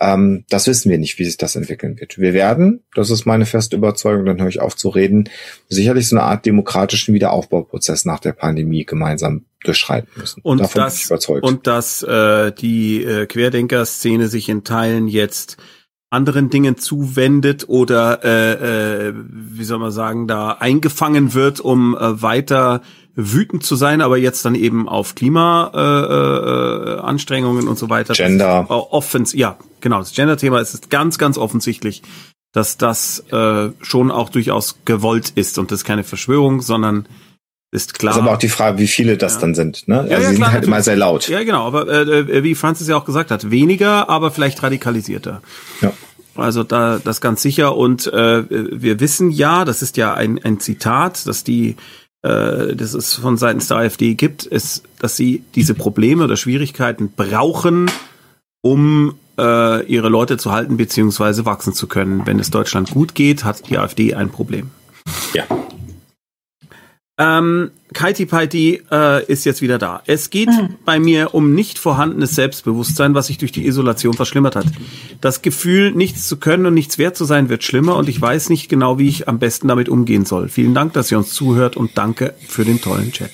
Ähm, 0.00 0.44
das 0.48 0.66
wissen 0.68 0.90
wir 0.90 0.98
nicht, 0.98 1.18
wie 1.18 1.24
sich 1.24 1.36
das 1.36 1.56
entwickeln 1.56 1.98
wird. 1.98 2.18
Wir 2.18 2.32
werden, 2.32 2.84
das 2.94 3.10
ist 3.10 3.26
meine 3.26 3.46
feste 3.46 3.76
Überzeugung, 3.76 4.26
dann 4.26 4.40
höre 4.40 4.48
ich 4.48 4.60
auf 4.60 4.76
zu 4.76 4.90
reden, 4.90 5.28
sicherlich 5.68 6.08
so 6.08 6.16
eine 6.16 6.24
Art 6.24 6.46
demokratischen 6.46 7.14
Wiederaufbauprozess 7.14 8.04
nach 8.04 8.20
der 8.20 8.32
Pandemie 8.32 8.84
gemeinsam 8.84 9.46
durchschreiten 9.64 10.08
müssen. 10.16 10.40
Und 10.42 10.60
Davon 10.60 10.82
das, 10.82 10.94
bin 10.94 11.00
ich 11.00 11.06
überzeugt. 11.06 11.44
Und 11.44 11.66
dass 11.66 12.02
äh, 12.04 12.52
die 12.52 13.02
äh, 13.02 13.26
Querdenker-Szene 13.26 14.28
sich 14.28 14.48
in 14.48 14.62
Teilen 14.62 15.08
jetzt 15.08 15.56
anderen 16.10 16.48
Dingen 16.48 16.78
zuwendet 16.78 17.68
oder 17.68 18.24
äh, 18.24 19.08
äh, 19.08 19.14
wie 19.14 19.64
soll 19.64 19.78
man 19.78 19.92
sagen, 19.92 20.26
da 20.26 20.52
eingefangen 20.52 21.34
wird, 21.34 21.60
um 21.60 21.94
äh, 21.96 22.22
weiter 22.22 22.80
wütend 23.14 23.64
zu 23.64 23.76
sein, 23.76 24.00
aber 24.00 24.16
jetzt 24.16 24.44
dann 24.44 24.54
eben 24.54 24.88
auf 24.88 25.14
Klimaanstrengungen 25.14 26.88
äh, 26.88 26.94
äh, 26.94 27.00
Anstrengungen 27.00 27.68
und 27.68 27.78
so 27.78 27.90
weiter. 27.90 28.14
Gender. 28.14 28.66
Das, 28.68 28.70
äh, 28.70 28.80
Offens 28.80 29.32
ja, 29.34 29.58
genau, 29.80 29.98
das 29.98 30.12
Gender-Thema 30.12 30.60
ist 30.60 30.88
ganz, 30.88 31.18
ganz 31.18 31.36
offensichtlich, 31.36 32.02
dass 32.52 32.78
das 32.78 33.20
äh, 33.30 33.70
schon 33.82 34.10
auch 34.10 34.30
durchaus 34.30 34.78
gewollt 34.84 35.30
ist 35.34 35.58
und 35.58 35.70
das 35.70 35.80
ist 35.80 35.84
keine 35.84 36.04
Verschwörung, 36.04 36.62
sondern 36.62 37.06
ist 37.70 37.98
klar. 37.98 38.12
Das 38.12 38.16
ist 38.16 38.22
aber 38.22 38.34
auch 38.34 38.38
die 38.38 38.48
Frage, 38.48 38.78
wie 38.78 38.86
viele 38.86 39.16
das 39.16 39.34
ja. 39.34 39.40
dann 39.40 39.54
sind. 39.54 39.88
Ne? 39.88 40.00
Also 40.00 40.10
ja, 40.10 40.18
ja, 40.18 40.28
sie 40.28 40.34
sind 40.34 40.44
halt 40.44 40.54
natürlich. 40.54 40.68
immer 40.68 40.82
sehr 40.82 40.96
laut. 40.96 41.28
Ja, 41.28 41.42
genau. 41.44 41.66
Aber 41.66 41.88
äh, 41.88 42.20
äh, 42.20 42.42
wie 42.42 42.54
Francis 42.54 42.88
ja 42.88 42.96
auch 42.96 43.04
gesagt 43.04 43.30
hat, 43.30 43.50
weniger, 43.50 44.08
aber 44.08 44.30
vielleicht 44.30 44.62
radikalisierter. 44.62 45.42
Ja. 45.80 45.92
Also 46.34 46.62
da 46.62 46.98
das 47.02 47.20
ganz 47.20 47.42
sicher. 47.42 47.76
Und 47.76 48.06
äh, 48.06 48.44
wir 48.48 49.00
wissen 49.00 49.30
ja, 49.30 49.64
das 49.64 49.82
ist 49.82 49.96
ja 49.96 50.14
ein, 50.14 50.42
ein 50.42 50.60
Zitat, 50.60 51.26
dass 51.26 51.44
die 51.44 51.76
äh, 52.22 52.74
das 52.74 52.94
es 52.94 53.14
von 53.14 53.36
seitens 53.36 53.68
der 53.68 53.78
AfD 53.78 54.14
gibt, 54.14 54.46
ist, 54.46 54.84
dass 54.98 55.16
sie 55.16 55.44
diese 55.54 55.74
Probleme 55.74 56.24
oder 56.24 56.36
Schwierigkeiten 56.36 57.12
brauchen, 57.14 57.90
um 58.60 59.14
äh, 59.38 59.84
ihre 59.86 60.08
Leute 60.08 60.36
zu 60.36 60.52
halten 60.52 60.76
beziehungsweise 60.76 61.44
wachsen 61.44 61.72
zu 61.72 61.86
können. 61.86 62.22
Wenn 62.24 62.38
es 62.38 62.50
Deutschland 62.50 62.90
gut 62.90 63.14
geht, 63.14 63.44
hat 63.44 63.68
die 63.68 63.78
AfD 63.78 64.14
ein 64.14 64.30
Problem. 64.30 64.70
Ja. 65.34 65.44
Ähm, 67.20 67.72
Kaiti 67.94 68.26
Paiti 68.26 68.82
äh, 68.92 69.24
ist 69.26 69.44
jetzt 69.44 69.60
wieder 69.60 69.78
da. 69.78 70.02
Es 70.06 70.30
geht 70.30 70.50
mhm. 70.50 70.76
bei 70.84 71.00
mir 71.00 71.34
um 71.34 71.52
nicht 71.52 71.78
vorhandenes 71.78 72.36
Selbstbewusstsein, 72.36 73.14
was 73.14 73.26
sich 73.26 73.38
durch 73.38 73.50
die 73.50 73.66
Isolation 73.66 74.14
verschlimmert 74.14 74.54
hat. 74.54 74.66
Das 75.20 75.42
Gefühl, 75.42 75.90
nichts 75.90 76.28
zu 76.28 76.36
können 76.36 76.66
und 76.66 76.74
nichts 76.74 76.96
wert 76.96 77.16
zu 77.16 77.24
sein, 77.24 77.48
wird 77.48 77.64
schlimmer 77.64 77.96
und 77.96 78.08
ich 78.08 78.20
weiß 78.20 78.50
nicht 78.50 78.68
genau, 78.68 78.98
wie 78.98 79.08
ich 79.08 79.26
am 79.26 79.40
besten 79.40 79.66
damit 79.66 79.88
umgehen 79.88 80.26
soll. 80.26 80.48
Vielen 80.48 80.74
Dank, 80.74 80.92
dass 80.92 81.10
ihr 81.10 81.18
uns 81.18 81.32
zuhört 81.32 81.76
und 81.76 81.98
danke 81.98 82.34
für 82.46 82.64
den 82.64 82.80
tollen 82.80 83.10
Chat. 83.10 83.32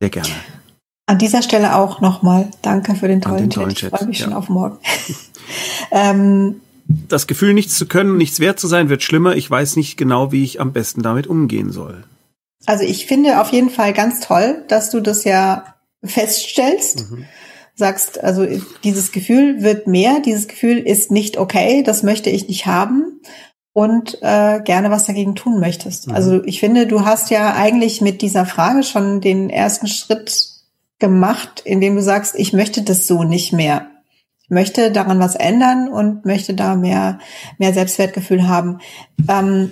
Sehr 0.00 0.10
gerne. 0.10 0.28
An 1.06 1.18
dieser 1.18 1.40
Stelle 1.40 1.76
auch 1.76 2.02
nochmal 2.02 2.50
danke 2.60 2.94
für 2.94 3.08
den 3.08 3.22
tollen, 3.22 3.44
den 3.44 3.50
tollen 3.50 3.74
Chat. 3.74 3.92
Ich 3.92 3.98
freue 3.98 4.08
mich 4.08 4.18
ja. 4.18 4.24
schon 4.26 4.34
auf 4.34 4.50
morgen. 4.50 4.78
ähm, 5.90 6.60
das 7.08 7.26
Gefühl, 7.26 7.54
nichts 7.54 7.76
zu 7.76 7.86
können, 7.86 8.16
nichts 8.16 8.40
wert 8.40 8.58
zu 8.58 8.66
sein, 8.66 8.88
wird 8.88 9.02
schlimmer. 9.02 9.36
Ich 9.36 9.50
weiß 9.50 9.76
nicht 9.76 9.96
genau, 9.96 10.32
wie 10.32 10.44
ich 10.44 10.60
am 10.60 10.72
besten 10.72 11.02
damit 11.02 11.26
umgehen 11.26 11.70
soll. 11.70 12.04
Also 12.66 12.84
ich 12.84 13.06
finde 13.06 13.40
auf 13.40 13.50
jeden 13.50 13.70
Fall 13.70 13.92
ganz 13.92 14.20
toll, 14.20 14.64
dass 14.68 14.90
du 14.90 15.00
das 15.00 15.24
ja 15.24 15.74
feststellst. 16.02 17.10
Mhm. 17.10 17.24
Sagst, 17.76 18.22
also 18.22 18.46
dieses 18.84 19.10
Gefühl 19.10 19.62
wird 19.62 19.88
mehr, 19.88 20.20
dieses 20.20 20.46
Gefühl 20.46 20.78
ist 20.78 21.10
nicht 21.10 21.36
okay, 21.36 21.82
das 21.82 22.04
möchte 22.04 22.30
ich 22.30 22.46
nicht 22.46 22.66
haben 22.66 23.20
und 23.72 24.18
äh, 24.22 24.60
gerne 24.60 24.90
was 24.90 25.06
dagegen 25.06 25.34
tun 25.34 25.58
möchtest. 25.58 26.06
Mhm. 26.06 26.14
Also 26.14 26.44
ich 26.44 26.60
finde, 26.60 26.86
du 26.86 27.04
hast 27.04 27.30
ja 27.30 27.54
eigentlich 27.54 28.00
mit 28.00 28.22
dieser 28.22 28.46
Frage 28.46 28.84
schon 28.84 29.20
den 29.20 29.50
ersten 29.50 29.88
Schritt 29.88 30.50
gemacht, 31.00 31.62
indem 31.64 31.96
du 31.96 32.02
sagst, 32.02 32.36
ich 32.36 32.52
möchte 32.52 32.82
das 32.82 33.06
so 33.06 33.24
nicht 33.24 33.52
mehr. 33.52 33.90
Ich 34.44 34.50
möchte 34.50 34.92
daran 34.92 35.18
was 35.18 35.34
ändern 35.36 35.88
und 35.88 36.26
möchte 36.26 36.54
da 36.54 36.76
mehr, 36.76 37.18
mehr 37.58 37.72
Selbstwertgefühl 37.72 38.46
haben. 38.46 38.80
Ähm, 39.28 39.70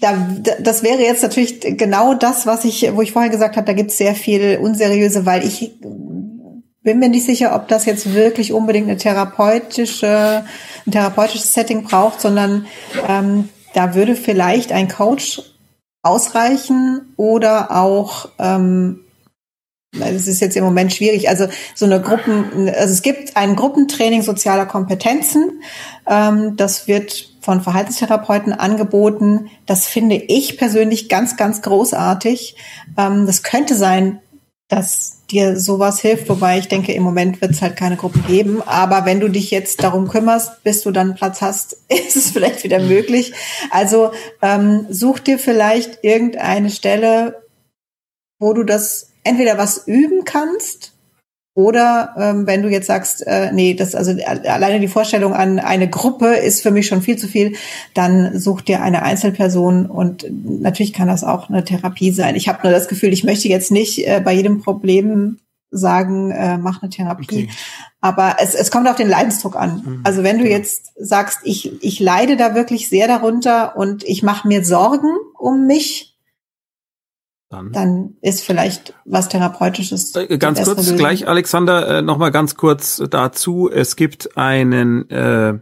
da, 0.00 0.28
das 0.60 0.82
wäre 0.82 1.02
jetzt 1.02 1.22
natürlich 1.22 1.60
genau 1.60 2.14
das, 2.14 2.46
was 2.46 2.64
ich, 2.64 2.94
wo 2.94 3.02
ich 3.02 3.12
vorher 3.12 3.30
gesagt 3.30 3.56
habe, 3.56 3.66
da 3.66 3.74
gibt 3.74 3.90
es 3.90 3.98
sehr 3.98 4.14
viel 4.14 4.58
unseriöse, 4.62 5.26
weil 5.26 5.44
ich 5.44 5.74
bin 6.82 6.98
mir 6.98 7.08
nicht 7.08 7.26
sicher, 7.26 7.54
ob 7.54 7.68
das 7.68 7.84
jetzt 7.84 8.14
wirklich 8.14 8.52
unbedingt 8.52 8.88
eine 8.88 8.96
therapeutische, 8.96 10.44
ein 10.86 10.90
therapeutisches 10.90 11.52
Setting 11.52 11.82
braucht, 11.84 12.20
sondern 12.20 12.66
ähm, 13.08 13.48
da 13.74 13.94
würde 13.94 14.16
vielleicht 14.16 14.72
ein 14.72 14.88
Coach 14.88 15.42
ausreichen 16.02 17.12
oder 17.16 17.70
auch 17.70 18.28
ähm, 18.38 19.00
es 20.00 20.26
ist 20.26 20.40
jetzt 20.40 20.56
im 20.56 20.64
Moment 20.64 20.92
schwierig. 20.92 21.28
Also 21.28 21.46
so 21.74 21.84
eine 21.84 22.00
Gruppen, 22.00 22.68
also 22.68 22.92
es 22.92 23.02
gibt 23.02 23.36
ein 23.36 23.56
Gruppentraining 23.56 24.22
sozialer 24.22 24.66
Kompetenzen. 24.66 25.62
Ähm, 26.08 26.56
das 26.56 26.88
wird 26.88 27.30
von 27.40 27.60
Verhaltenstherapeuten 27.60 28.52
angeboten. 28.52 29.50
Das 29.66 29.86
finde 29.86 30.16
ich 30.16 30.56
persönlich 30.56 31.08
ganz, 31.08 31.36
ganz 31.36 31.60
großartig. 31.62 32.56
Ähm, 32.96 33.26
das 33.26 33.42
könnte 33.42 33.74
sein, 33.74 34.20
dass 34.68 35.18
dir 35.30 35.60
sowas 35.60 36.00
hilft, 36.00 36.30
wobei 36.30 36.58
ich 36.58 36.68
denke, 36.68 36.92
im 36.92 37.02
Moment 37.02 37.42
wird 37.42 37.50
es 37.50 37.60
halt 37.60 37.76
keine 37.76 37.96
Gruppen 37.96 38.24
geben. 38.26 38.62
Aber 38.62 39.04
wenn 39.04 39.20
du 39.20 39.28
dich 39.28 39.50
jetzt 39.50 39.82
darum 39.82 40.08
kümmerst, 40.08 40.62
bis 40.64 40.82
du 40.82 40.92
dann 40.92 41.14
Platz 41.14 41.42
hast, 41.42 41.76
ist 41.88 42.16
es 42.16 42.30
vielleicht 42.30 42.64
wieder 42.64 42.78
möglich. 42.78 43.34
Also 43.70 44.12
ähm, 44.40 44.86
such 44.88 45.18
dir 45.18 45.38
vielleicht 45.38 45.98
irgendeine 46.02 46.70
Stelle, 46.70 47.42
wo 48.38 48.54
du 48.54 48.62
das 48.62 49.11
entweder 49.24 49.58
was 49.58 49.86
üben 49.86 50.24
kannst 50.24 50.92
oder 51.54 52.14
ähm, 52.18 52.46
wenn 52.46 52.62
du 52.62 52.70
jetzt 52.70 52.86
sagst, 52.86 53.26
äh, 53.26 53.52
nee, 53.52 53.74
das 53.74 53.94
also 53.94 54.12
alleine 54.24 54.80
die 54.80 54.88
Vorstellung 54.88 55.34
an 55.34 55.58
eine 55.58 55.88
Gruppe 55.88 56.28
ist 56.28 56.62
für 56.62 56.70
mich 56.70 56.86
schon 56.86 57.02
viel 57.02 57.18
zu 57.18 57.28
viel, 57.28 57.56
dann 57.92 58.38
such 58.38 58.62
dir 58.62 58.80
eine 58.80 59.02
Einzelperson 59.02 59.84
und 59.84 60.24
natürlich 60.30 60.94
kann 60.94 61.08
das 61.08 61.24
auch 61.24 61.50
eine 61.50 61.62
Therapie 61.62 62.10
sein. 62.10 62.36
Ich 62.36 62.48
habe 62.48 62.60
nur 62.62 62.72
das 62.72 62.88
Gefühl, 62.88 63.12
ich 63.12 63.24
möchte 63.24 63.48
jetzt 63.48 63.70
nicht 63.70 64.06
äh, 64.06 64.22
bei 64.24 64.32
jedem 64.32 64.62
Problem 64.62 65.40
sagen, 65.70 66.30
äh, 66.30 66.56
mach 66.56 66.82
eine 66.82 66.90
Therapie. 66.90 67.24
Okay. 67.24 67.48
Aber 68.00 68.36
es, 68.40 68.54
es 68.54 68.70
kommt 68.70 68.88
auf 68.88 68.96
den 68.96 69.08
Leidensdruck 69.08 69.56
an. 69.56 69.82
Mhm. 69.84 70.00
Also 70.04 70.22
wenn 70.22 70.38
du 70.38 70.48
jetzt 70.48 70.92
sagst, 70.98 71.40
ich, 71.44 71.82
ich 71.82 72.00
leide 72.00 72.36
da 72.36 72.54
wirklich 72.54 72.88
sehr 72.88 73.08
darunter 73.08 73.76
und 73.76 74.04
ich 74.04 74.22
mache 74.22 74.48
mir 74.48 74.64
Sorgen 74.64 75.10
um 75.38 75.66
mich, 75.66 76.11
dann, 77.52 77.70
dann 77.72 78.14
ist 78.22 78.42
vielleicht 78.42 78.94
was 79.04 79.28
Therapeutisches. 79.28 80.16
Äh, 80.16 80.38
ganz 80.38 80.62
kurz 80.62 80.78
Lösung. 80.78 80.96
gleich, 80.96 81.28
Alexander, 81.28 81.98
äh, 81.98 82.02
nochmal 82.02 82.30
ganz 82.30 82.56
kurz 82.56 83.02
dazu. 83.10 83.70
Es 83.70 83.96
gibt 83.96 84.38
einen, 84.38 85.08
äh, 85.10 85.58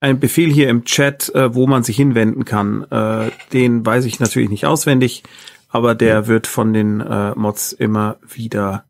einen 0.00 0.20
Befehl 0.20 0.50
hier 0.50 0.68
im 0.68 0.84
Chat, 0.84 1.34
äh, 1.34 1.52
wo 1.54 1.66
man 1.66 1.82
sich 1.82 1.96
hinwenden 1.96 2.44
kann. 2.44 2.86
Äh, 2.90 3.30
den 3.52 3.84
weiß 3.84 4.04
ich 4.04 4.20
natürlich 4.20 4.48
nicht 4.48 4.64
auswendig, 4.64 5.24
aber 5.68 5.96
der 5.96 6.14
ja. 6.14 6.26
wird 6.28 6.46
von 6.46 6.72
den 6.72 7.00
äh, 7.00 7.34
Mods 7.34 7.72
immer 7.72 8.18
wieder 8.22 8.84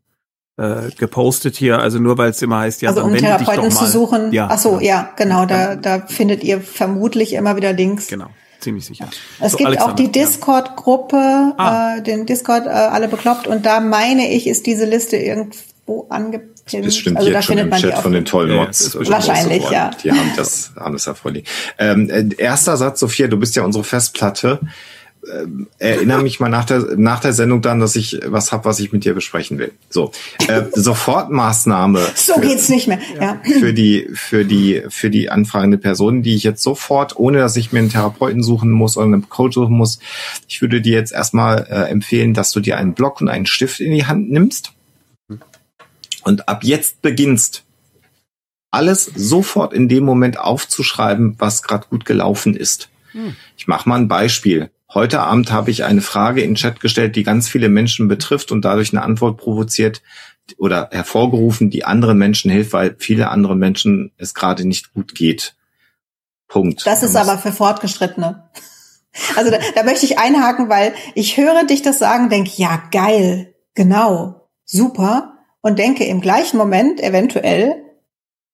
äh, 0.57 0.91
gepostet 0.97 1.55
hier. 1.55 1.79
Also 1.79 1.97
nur 1.97 2.19
weil 2.19 2.29
es 2.29 2.43
immer 2.43 2.59
heißt, 2.59 2.83
ja, 2.83 2.89
also 2.89 3.03
um 3.03 3.15
Therapeuten 3.15 3.71
zu 3.71 3.87
suchen. 3.87 4.31
Ja, 4.31 4.49
ach 4.51 4.59
so, 4.59 4.79
ja, 4.79 5.09
genau. 5.17 5.47
Da, 5.47 5.75
da 5.75 6.01
findet 6.01 6.43
ihr 6.43 6.61
vermutlich 6.61 7.33
immer 7.33 7.55
wieder 7.55 7.73
Links. 7.73 8.07
Genau 8.07 8.27
ziemlich 8.65 8.85
sicher. 8.85 9.07
Es 9.39 9.53
so, 9.53 9.57
gibt 9.57 9.69
Alexander, 9.69 9.93
auch 9.93 9.95
die 9.95 10.11
Discord-Gruppe, 10.11 11.53
ah. 11.57 11.95
äh, 11.97 12.01
den 12.01 12.25
Discord 12.25 12.65
äh, 12.65 12.69
alle 12.69 13.07
bekloppt 13.07 13.47
und 13.47 13.65
da 13.65 13.79
meine 13.79 14.29
ich, 14.29 14.47
ist 14.47 14.65
diese 14.65 14.85
Liste 14.85 15.15
irgendwo 15.15 16.07
angepinnt. 16.09 16.51
Das 16.85 16.97
stimmt 16.97 17.17
also, 17.17 17.29
jetzt 17.29 17.45
schon 17.45 17.57
im 17.59 17.71
Chat 17.71 17.99
von 17.99 18.11
den 18.11 18.25
tollen 18.25 18.55
Mods. 18.55 18.93
Ja, 18.95 19.09
wahrscheinlich, 19.09 19.69
ja. 19.69 19.91
Die 20.03 20.11
haben 20.11 20.31
das, 20.35 20.71
haben 20.75 20.93
das 20.93 21.05
ja 21.05 21.13
vorliegen. 21.13 21.47
Ähm, 21.77 22.09
äh, 22.09 22.27
erster 22.37 22.75
Satz, 22.75 22.99
Sophia, 22.99 23.27
du 23.27 23.37
bist 23.37 23.55
ja 23.55 23.63
unsere 23.63 23.83
Festplatte 23.83 24.59
äh, 25.27 25.47
erinnere 25.79 26.21
mich 26.21 26.39
mal 26.39 26.49
nach 26.49 26.65
der, 26.65 26.95
nach 26.97 27.19
der 27.19 27.33
Sendung 27.33 27.61
dann, 27.61 27.79
dass 27.79 27.95
ich 27.95 28.19
was 28.25 28.51
habe, 28.51 28.65
was 28.65 28.79
ich 28.79 28.91
mit 28.91 29.05
dir 29.05 29.13
besprechen 29.13 29.57
will. 29.57 29.71
So, 29.89 30.11
äh, 30.47 30.63
Sofortmaßnahme. 30.73 31.99
so 32.15 32.35
für, 32.35 32.41
geht's 32.41 32.69
nicht 32.69 32.87
mehr. 32.87 32.99
Ja. 33.19 33.41
Für 33.43 33.73
die, 33.73 34.09
für 34.13 34.45
die, 34.45 34.83
für 34.89 35.09
die 35.09 35.29
anfragende 35.29 35.77
Person, 35.77 36.23
die 36.23 36.35
ich 36.35 36.43
jetzt 36.43 36.63
sofort, 36.63 37.17
ohne 37.17 37.39
dass 37.39 37.55
ich 37.55 37.71
mir 37.71 37.79
einen 37.79 37.89
Therapeuten 37.89 38.43
suchen 38.43 38.71
muss 38.71 38.97
oder 38.97 39.05
einen 39.05 39.29
Coach 39.29 39.55
suchen 39.55 39.75
muss, 39.75 39.99
ich 40.47 40.61
würde 40.61 40.81
dir 40.81 40.93
jetzt 40.93 41.13
erstmal 41.13 41.67
äh, 41.69 41.89
empfehlen, 41.89 42.33
dass 42.33 42.51
du 42.51 42.59
dir 42.59 42.77
einen 42.77 42.93
Block 42.93 43.21
und 43.21 43.29
einen 43.29 43.45
Stift 43.45 43.79
in 43.79 43.91
die 43.91 44.05
Hand 44.05 44.31
nimmst 44.31 44.73
und 46.25 46.49
ab 46.49 46.63
jetzt 46.63 47.01
beginnst 47.01 47.63
alles 48.71 49.05
sofort 49.15 49.73
in 49.73 49.87
dem 49.87 50.03
Moment 50.03 50.37
aufzuschreiben, 50.37 51.35
was 51.37 51.63
gerade 51.63 51.87
gut 51.87 52.03
gelaufen 52.03 52.55
ist. 52.55 52.89
Hm. 53.11 53.35
Ich 53.55 53.67
mache 53.67 53.87
mal 53.87 53.99
ein 53.99 54.09
Beispiel. 54.09 54.69
Heute 54.95 55.19
Abend 55.19 55.51
habe 55.51 55.71
ich 55.71 55.83
eine 55.83 55.99
Frage 55.99 56.41
in 56.41 56.55
Chat 56.55 56.79
gestellt, 56.79 57.17
die 57.17 57.23
ganz 57.23 57.49
viele 57.49 57.67
Menschen 57.67 58.07
betrifft 58.07 58.53
und 58.53 58.63
dadurch 58.63 58.93
eine 58.93 59.03
Antwort 59.03 59.35
provoziert 59.35 60.01
oder 60.57 60.87
hervorgerufen, 60.93 61.69
die 61.69 61.83
anderen 61.83 62.17
Menschen 62.17 62.49
hilft, 62.49 62.71
weil 62.71 62.95
viele 62.97 63.29
andere 63.29 63.57
Menschen 63.57 64.13
es 64.17 64.33
gerade 64.33 64.65
nicht 64.65 64.93
gut 64.93 65.13
geht. 65.13 65.57
Punkt. 66.47 66.87
Das 66.87 67.03
ist 67.03 67.17
aber 67.17 67.37
für 67.37 67.51
Fortgeschrittene. 67.51 68.49
Also 69.35 69.51
da, 69.51 69.57
da 69.75 69.83
möchte 69.83 70.05
ich 70.05 70.17
einhaken, 70.17 70.69
weil 70.69 70.93
ich 71.13 71.35
höre 71.35 71.65
dich 71.65 71.81
das 71.81 71.99
sagen, 71.99 72.29
denke, 72.29 72.51
ja, 72.55 72.81
geil, 72.91 73.53
genau, 73.73 74.49
super 74.63 75.39
und 75.59 75.77
denke 75.77 76.05
im 76.05 76.21
gleichen 76.21 76.57
Moment 76.57 77.01
eventuell, 77.01 77.75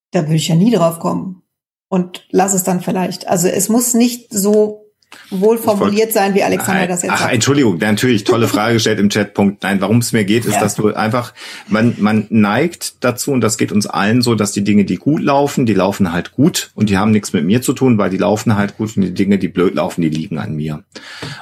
da 0.10 0.24
würde 0.24 0.38
ich 0.38 0.48
ja 0.48 0.56
nie 0.56 0.72
drauf 0.72 0.98
kommen 0.98 1.44
und 1.88 2.26
lass 2.32 2.54
es 2.56 2.64
dann 2.64 2.82
vielleicht. 2.82 3.28
Also 3.28 3.48
es 3.48 3.70
muss 3.70 3.94
nicht 3.94 4.34
so 4.34 4.81
wohl 5.30 5.58
formuliert 5.58 6.14
sein, 6.14 6.34
wie 6.34 6.44
Alexander 6.44 6.88
das 6.88 7.04
jetzt 7.04 7.12
ach, 7.12 7.20
sagt. 7.22 7.34
Entschuldigung, 7.34 7.78
natürlich 7.78 8.24
tolle 8.24 8.48
Frage 8.48 8.76
gestellt 8.76 9.00
im 9.00 9.10
Chatpunkt. 9.10 9.64
Nein, 9.64 9.82
warum 9.82 9.98
es 9.98 10.12
mir 10.12 10.26
geht, 10.26 10.46
ist, 10.46 10.56
ja. 10.56 10.60
dass 10.60 10.76
du 10.76 10.94
einfach, 10.94 11.34
man, 11.68 11.96
man 12.00 12.28
neigt 12.30 13.04
dazu, 13.04 13.32
und 13.32 13.42
das 13.42 13.58
geht 13.58 13.72
uns 13.72 13.88
allen 13.88 14.22
so, 14.22 14.36
dass 14.36 14.52
die 14.52 14.64
Dinge, 14.64 14.86
die 14.86 14.98
gut 14.98 15.22
laufen, 15.22 15.66
die 15.66 15.74
laufen 15.74 16.12
halt 16.12 16.34
gut 16.34 16.72
und 16.76 16.90
die 16.90 16.98
haben 16.98 17.12
nichts 17.12 17.34
mit 17.34 17.46
mir 17.46 17.62
zu 17.62 17.74
tun, 17.74 17.98
weil 17.98 18.10
die 18.10 18.18
laufen 18.18 18.56
halt 18.56 18.78
gut 18.78 18.96
und 18.96 19.04
die 19.04 19.14
Dinge, 19.14 19.38
die 19.38 19.48
blöd 19.48 19.76
laufen, 19.76 20.02
die 20.02 20.10
liegen 20.10 20.38
an 20.38 20.56
mir. 20.56 20.84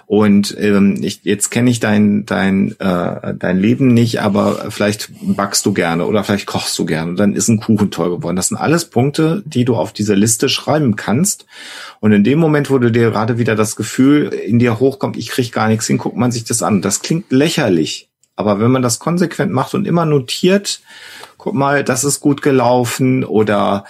Und 0.05 0.55
ähm, 0.59 0.99
ich, 1.01 1.21
jetzt 1.23 1.49
kenne 1.49 1.69
ich 1.69 1.79
dein, 1.79 2.25
dein, 2.25 2.75
äh, 2.79 3.33
dein 3.35 3.59
Leben 3.59 3.87
nicht, 3.93 4.21
aber 4.21 4.67
vielleicht 4.69 5.09
backst 5.21 5.65
du 5.65 5.73
gerne 5.73 6.05
oder 6.05 6.23
vielleicht 6.23 6.47
kochst 6.47 6.77
du 6.77 6.85
gerne 6.85 7.11
und 7.11 7.19
dann 7.19 7.33
ist 7.33 7.47
ein 7.47 7.59
Kuchen 7.59 7.91
toll 7.91 8.09
geworden. 8.09 8.35
Das 8.35 8.49
sind 8.49 8.57
alles 8.57 8.85
Punkte, 8.85 9.43
die 9.45 9.65
du 9.65 9.75
auf 9.75 9.93
dieser 9.93 10.15
Liste 10.15 10.49
schreiben 10.49 10.95
kannst. 10.95 11.45
Und 11.99 12.11
in 12.11 12.23
dem 12.23 12.39
Moment, 12.39 12.69
wo 12.69 12.77
du 12.77 12.91
dir 12.91 13.11
gerade 13.11 13.37
wieder 13.37 13.55
das 13.55 13.75
Gefühl 13.75 14.27
in 14.29 14.59
dir 14.59 14.79
hochkommt, 14.79 15.17
ich 15.17 15.29
krieg 15.29 15.51
gar 15.51 15.67
nichts 15.67 15.87
hin, 15.87 15.97
guckt 15.97 16.17
man 16.17 16.31
sich 16.31 16.43
das 16.45 16.63
an. 16.63 16.81
Das 16.81 17.01
klingt 17.01 17.31
lächerlich. 17.31 18.09
Aber 18.35 18.59
wenn 18.61 18.71
man 18.71 18.81
das 18.81 18.99
konsequent 18.99 19.51
macht 19.51 19.73
und 19.73 19.85
immer 19.85 20.05
notiert, 20.05 20.81
guck 21.37 21.53
mal, 21.53 21.83
das 21.83 22.05
ist 22.05 22.21
gut 22.21 22.41
gelaufen 22.41 23.25
oder 23.25 23.83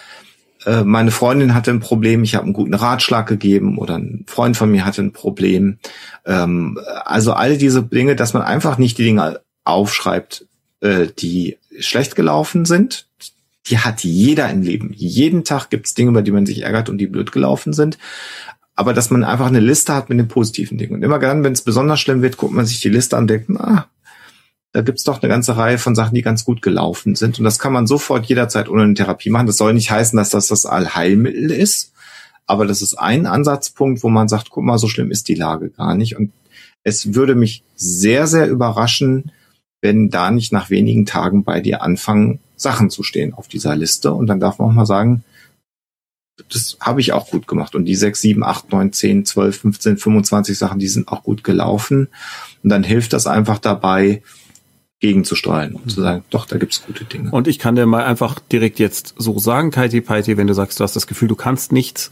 äh, 0.65 0.83
meine 0.83 1.11
Freundin 1.11 1.53
hatte 1.53 1.71
ein 1.71 1.79
Problem, 1.79 2.23
ich 2.23 2.35
habe 2.35 2.45
einen 2.45 2.53
guten 2.53 2.73
Ratschlag 2.73 3.27
gegeben 3.27 3.77
oder 3.77 3.97
ein 3.97 4.23
Freund 4.27 4.57
von 4.57 4.71
mir 4.71 4.85
hatte 4.85 5.03
ein 5.03 5.13
Problem. 5.13 5.77
Ähm, 6.25 6.79
also 7.05 7.33
all 7.33 7.57
diese 7.57 7.83
Dinge, 7.83 8.15
dass 8.15 8.33
man 8.33 8.41
einfach 8.41 8.77
nicht 8.79 8.97
die 8.97 9.03
Dinge 9.03 9.41
aufschreibt, 9.65 10.47
äh, 10.81 11.07
die 11.17 11.57
schlecht 11.79 12.15
gelaufen 12.15 12.65
sind, 12.65 13.05
die 13.69 13.79
hat 13.79 14.03
jeder 14.03 14.49
im 14.49 14.61
Leben. 14.61 14.91
Jeden 14.95 15.43
Tag 15.43 15.69
gibt's 15.69 15.93
Dinge, 15.93 16.11
über 16.11 16.21
die 16.21 16.31
man 16.31 16.45
sich 16.45 16.63
ärgert 16.63 16.89
und 16.89 16.97
die 16.97 17.07
blöd 17.07 17.31
gelaufen 17.31 17.73
sind. 17.73 17.97
aber 18.79 18.93
dass 18.93 19.09
man 19.09 19.25
einfach 19.25 19.47
eine 19.47 19.59
Liste 19.59 19.93
hat 19.93 20.07
mit 20.07 20.17
den 20.19 20.29
positiven 20.29 20.77
Dingen. 20.77 20.93
Und 20.93 21.03
immer 21.03 21.19
dann, 21.19 21.43
wenn 21.43 21.51
es 21.51 21.63
besonders 21.63 21.99
schlimm 21.99 22.21
wird, 22.21 22.37
guckt 22.37 22.53
man 22.53 22.65
sich 22.65 22.79
die 22.79 22.87
Liste 22.87 23.17
an 23.17 23.23
und 23.23 23.27
denkt, 23.29 23.49
ah, 23.59 23.89
da 24.71 24.81
gibt's 24.81 25.03
doch 25.03 25.21
eine 25.21 25.29
ganze 25.29 25.57
Reihe 25.57 25.77
von 25.77 25.95
Sachen, 25.95 26.15
die 26.15 26.21
ganz 26.21 26.45
gut 26.45 26.61
gelaufen 26.61 27.15
sind. 27.15 27.39
Und 27.39 27.43
das 27.43 27.59
kann 27.59 27.73
man 27.73 27.87
sofort 27.87 28.27
jederzeit 28.27 28.69
ohne 28.69 28.83
eine 28.83 28.93
Therapie 28.93 29.31
machen. 29.31 29.47
Das 29.47 29.57
soll 29.57 29.73
nicht 29.73 29.91
heißen, 29.91 30.15
dass 30.15 30.29
das 30.29 30.47
das 30.47 30.65
Allheilmittel 30.65 31.51
ist. 31.51 31.91
Aber 32.45 32.65
das 32.65 32.81
ist 32.81 32.93
ein 32.93 33.25
Ansatzpunkt, 33.25 34.01
wo 34.01 34.07
man 34.07 34.29
sagt, 34.29 34.49
guck 34.49 34.63
mal, 34.63 34.77
so 34.77 34.87
schlimm 34.87 35.11
ist 35.11 35.27
die 35.27 35.35
Lage 35.35 35.71
gar 35.71 35.95
nicht. 35.95 36.15
Und 36.15 36.31
es 36.83 37.13
würde 37.13 37.35
mich 37.35 37.63
sehr, 37.75 38.27
sehr 38.27 38.47
überraschen, 38.47 39.33
wenn 39.81 40.09
da 40.09 40.31
nicht 40.31 40.51
nach 40.51 40.69
wenigen 40.69 41.05
Tagen 41.05 41.43
bei 41.43 41.59
dir 41.61 41.81
anfangen, 41.81 42.39
Sachen 42.55 42.89
zu 42.89 43.03
stehen 43.03 43.33
auf 43.33 43.47
dieser 43.47 43.75
Liste. 43.75 44.13
Und 44.13 44.27
dann 44.27 44.39
darf 44.39 44.59
man 44.59 44.69
auch 44.69 44.73
mal 44.73 44.85
sagen, 44.85 45.23
das 46.49 46.77
habe 46.79 47.01
ich 47.01 47.13
auch 47.13 47.29
gut 47.29 47.47
gemacht. 47.47 47.75
Und 47.75 47.85
die 47.85 47.95
sechs, 47.95 48.21
sieben, 48.21 48.43
acht, 48.43 48.71
neun, 48.71 48.93
zehn, 48.93 49.25
zwölf, 49.25 49.59
15, 49.59 49.97
25 49.97 50.57
Sachen, 50.57 50.79
die 50.79 50.87
sind 50.87 51.07
auch 51.07 51.23
gut 51.23 51.43
gelaufen. 51.43 52.07
Und 52.63 52.69
dann 52.69 52.83
hilft 52.83 53.13
das 53.13 53.27
einfach 53.27 53.59
dabei, 53.59 54.21
gegenzustreuen 54.99 55.75
und 55.75 55.89
zu 55.89 56.01
sagen, 56.01 56.23
doch, 56.29 56.45
da 56.45 56.57
gibt's 56.57 56.83
gute 56.85 57.05
Dinge. 57.05 57.31
Und 57.31 57.47
ich 57.47 57.57
kann 57.57 57.75
dir 57.75 57.85
mal 57.85 58.03
einfach 58.03 58.39
direkt 58.39 58.79
jetzt 58.79 59.15
so 59.17 59.39
sagen, 59.39 59.71
Kaiti 59.71 60.01
Paiti, 60.01 60.35
wenn 60.35 60.47
du 60.47 60.53
sagst, 60.53 60.79
du 60.79 60.83
hast 60.83 60.95
das 60.95 61.07
Gefühl, 61.07 61.29
du 61.29 61.35
kannst 61.35 61.71
nichts 61.71 62.09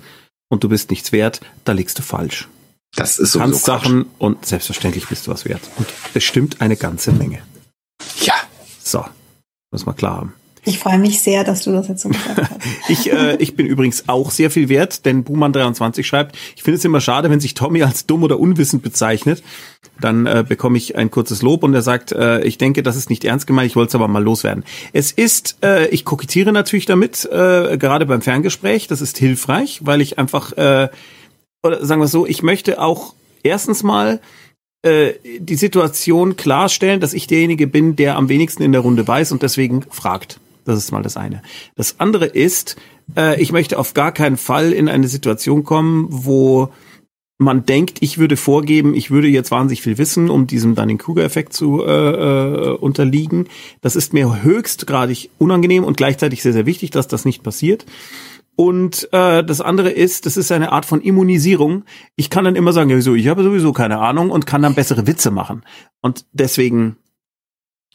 und 0.48 0.64
du 0.64 0.69
bist 0.69 0.89
nichts 0.89 1.11
wert, 1.11 1.41
da 1.65 1.73
liegst 1.73 1.99
du 1.99 2.02
falsch. 2.02 2.48
Das 2.95 3.19
ist 3.19 3.34
so. 3.34 3.39
kannst 3.39 3.65
Sachen 3.65 4.06
und 4.18 4.45
selbstverständlich 4.45 5.07
bist 5.07 5.27
du 5.27 5.31
was 5.31 5.44
wert. 5.44 5.61
Und 5.77 5.88
es 6.14 6.23
stimmt 6.23 6.61
eine 6.61 6.77
ganze 6.77 7.11
Menge. 7.11 7.39
So, 8.88 9.03
muss 9.72 9.85
man 9.85 9.97
klar 9.97 10.18
haben. 10.18 10.34
Ich 10.64 10.80
freue 10.80 10.97
mich 10.97 11.22
sehr, 11.22 11.43
dass 11.45 11.64
du 11.64 11.72
das 11.72 11.88
jetzt 11.88 12.01
so 12.01 12.09
gesagt 12.09 12.38
hast. 12.38 12.51
ich, 12.89 13.11
äh, 13.11 13.35
ich 13.38 13.55
bin 13.55 13.65
übrigens 13.65 14.07
auch 14.07 14.31
sehr 14.31 14.51
viel 14.51 14.69
wert, 14.69 15.05
denn 15.05 15.23
Buhmann23 15.23 16.03
schreibt, 16.03 16.38
ich 16.55 16.64
finde 16.64 16.77
es 16.77 16.85
immer 16.85 16.99
schade, 16.99 17.30
wenn 17.30 17.39
sich 17.39 17.53
Tommy 17.53 17.84
als 17.84 18.05
dumm 18.05 18.23
oder 18.23 18.39
unwissend 18.39 18.84
bezeichnet. 18.84 19.43
Dann 19.99 20.26
äh, 20.26 20.45
bekomme 20.47 20.77
ich 20.77 20.95
ein 20.95 21.09
kurzes 21.11 21.41
Lob 21.41 21.64
und 21.64 21.73
er 21.73 21.81
sagt, 21.81 22.11
äh, 22.11 22.43
ich 22.43 22.57
denke, 22.57 22.84
das 22.84 22.95
ist 22.95 23.09
nicht 23.09 23.23
ernst 23.26 23.47
gemeint, 23.47 23.68
ich 23.68 23.76
wollte 23.76 23.89
es 23.89 23.95
aber 23.95 24.07
mal 24.07 24.23
loswerden. 24.23 24.64
Es 24.93 25.11
ist, 25.11 25.57
äh, 25.64 25.88
ich 25.88 26.05
kokettiere 26.05 26.51
natürlich 26.53 26.85
damit, 26.85 27.26
äh, 27.26 27.77
gerade 27.77 28.05
beim 28.05 28.22
Ferngespräch, 28.22 28.88
das 28.88 29.01
ist 29.01 29.18
hilfreich, 29.18 29.81
weil 29.84 30.01
ich 30.01 30.18
einfach, 30.18 30.51
äh, 30.53 30.89
oder 31.64 31.85
sagen 31.85 32.01
wir 32.01 32.07
so, 32.07 32.26
ich 32.26 32.43
möchte 32.43 32.81
auch 32.81 33.14
erstens 33.43 33.84
mal 33.84 34.19
äh, 34.84 35.14
die 35.40 35.56
Situation 35.56 36.36
klarstellen, 36.36 36.99
dass 36.99 37.14
ich 37.14 37.28
derjenige 37.28 37.68
bin, 37.68 37.95
der 37.95 38.16
am 38.16 38.30
wenigsten 38.30 38.64
in 38.64 38.72
der 38.72 38.82
Runde 38.82 39.08
weiß 39.08 39.32
und 39.32 39.41
deswegen 39.41 39.84
fragt. 39.90 40.40
Das 40.66 40.78
ist 40.78 40.91
mal 40.91 41.02
das 41.02 41.18
eine. 41.18 41.41
Das 41.76 41.99
andere 41.99 42.26
ist, 42.26 42.76
äh, 43.16 43.41
ich 43.41 43.52
möchte 43.52 43.80
auf 43.80 43.94
gar 43.94 44.12
keinen 44.12 44.38
Fall 44.38 44.74
in 44.74 44.90
eine 44.90 45.08
Situation 45.08 45.64
kommen, 45.64 46.08
wo 46.10 46.70
man 47.38 47.66
denkt, 47.66 47.98
ich 48.02 48.18
würde 48.18 48.36
vorgeben, 48.36 48.95
ich 48.95 49.12
würde 49.12 49.28
jetzt 49.28 49.52
wahnsinnig 49.52 49.82
viel 49.82 49.98
wissen, 49.98 50.30
um 50.30 50.48
diesem 50.48 50.76
Dunning-Kruger-Effekt 50.76 51.54
zu 51.54 51.84
äh, 51.86 51.91
äh, 51.91 52.70
unterliegen. 52.72 53.48
Das 53.82 53.95
ist 53.95 54.14
mir 54.14 54.41
höchstgradig 54.41 55.30
unangenehm 55.38 55.84
und 55.84 55.98
gleichzeitig 55.98 56.41
sehr, 56.41 56.54
sehr 56.54 56.66
wichtig, 56.66 56.90
dass 56.91 57.08
das 57.08 57.26
nicht 57.26 57.44
passiert. 57.44 57.86
Und 58.57 59.07
äh, 59.13 59.43
das 59.43 59.61
andere 59.61 59.91
ist, 59.91 60.25
das 60.25 60.35
ist 60.35 60.51
eine 60.51 60.71
Art 60.71 60.88
von 60.88 60.99
Immunisierung. 60.99 61.85
Ich 62.15 62.31
kann 62.31 62.43
dann 62.43 62.55
immer 62.55 62.73
sagen, 62.73 62.89
ja, 62.89 62.97
wieso, 62.97 63.13
ich 63.13 63.27
habe 63.27 63.43
sowieso 63.43 63.71
keine 63.71 63.99
Ahnung 63.99 64.31
und 64.31 64.47
kann 64.47 64.63
dann 64.63 64.73
bessere 64.73 65.05
Witze 65.05 65.29
machen. 65.29 65.63
Und 66.01 66.25
deswegen 66.31 66.97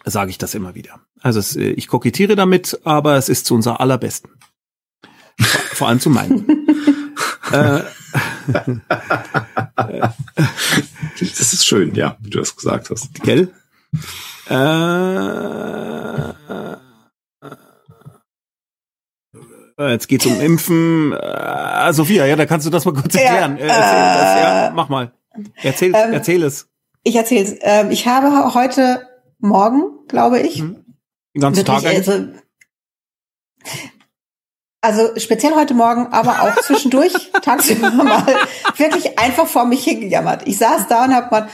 sage 0.05 0.31
ich 0.31 0.39
das 0.39 0.55
immer 0.55 0.77
wieder. 0.77 1.01
Also 1.21 1.41
es, 1.41 1.57
äh, 1.57 1.71
ich 1.71 1.89
kokettiere 1.89 2.37
damit, 2.37 2.79
aber 2.85 3.17
es 3.17 3.29
ist 3.29 3.47
zu 3.47 3.57
unser 3.57 3.81
allerbesten. 3.81 4.31
Vor, 5.73 5.89
allem 5.89 5.99
zu 5.99 6.11
meinen. 6.11 6.47
äh, 7.51 7.81
das 11.19 11.53
ist 11.53 11.67
schön, 11.67 11.93
ja, 11.97 12.17
wie 12.21 12.31
du 12.31 12.39
das 12.39 12.55
gesagt 12.55 12.89
hast. 12.91 13.13
Gell? 13.25 13.53
Äh, 14.49 14.55
äh, 14.55 16.35
jetzt 19.79 20.09
geht's 20.09 20.27
um 20.27 20.41
Impfen. 20.41 21.13
Äh, 21.13 21.93
Sophia, 21.93 22.27
ja, 22.27 22.37
da 22.37 22.47
kannst 22.47 22.67
du 22.67 22.71
das 22.71 22.85
mal 22.85 22.95
kurz 22.95 23.15
erklären. 23.15 23.59
Ja, 23.59 23.65
äh, 23.65 23.69
erzähl 23.69 24.25
das, 24.25 24.43
ja, 24.43 24.73
mach 24.75 24.89
mal. 24.89 25.13
Erzähl, 25.63 25.93
ähm, 25.95 26.13
erzähl 26.13 26.43
es. 26.43 26.69
Ich 27.05 27.17
erzähle 27.17 27.45
es. 27.45 27.57
Ähm, 27.61 27.91
ich 27.91 28.07
habe 28.07 28.55
heute 28.55 29.09
Morgen, 29.39 30.07
glaube 30.09 30.41
ich, 30.41 30.63
mhm. 30.63 30.85
Den 31.35 31.41
ganzen 31.41 31.65
Tag 31.65 31.85
also, 31.87 32.29
also 34.83 35.19
speziell 35.19 35.55
heute 35.55 35.73
Morgen, 35.73 36.09
aber 36.09 36.43
auch 36.43 36.61
zwischendurch, 36.61 37.15
tagsüber 37.43 37.91
mal, 37.91 38.27
wirklich 38.77 39.19
einfach 39.19 39.47
vor 39.47 39.65
mich 39.65 39.85
hingejammert. 39.85 40.47
Ich 40.47 40.59
saß 40.59 40.89
da 40.89 41.05
und 41.05 41.15
hab 41.15 41.31
mal, 41.31 41.49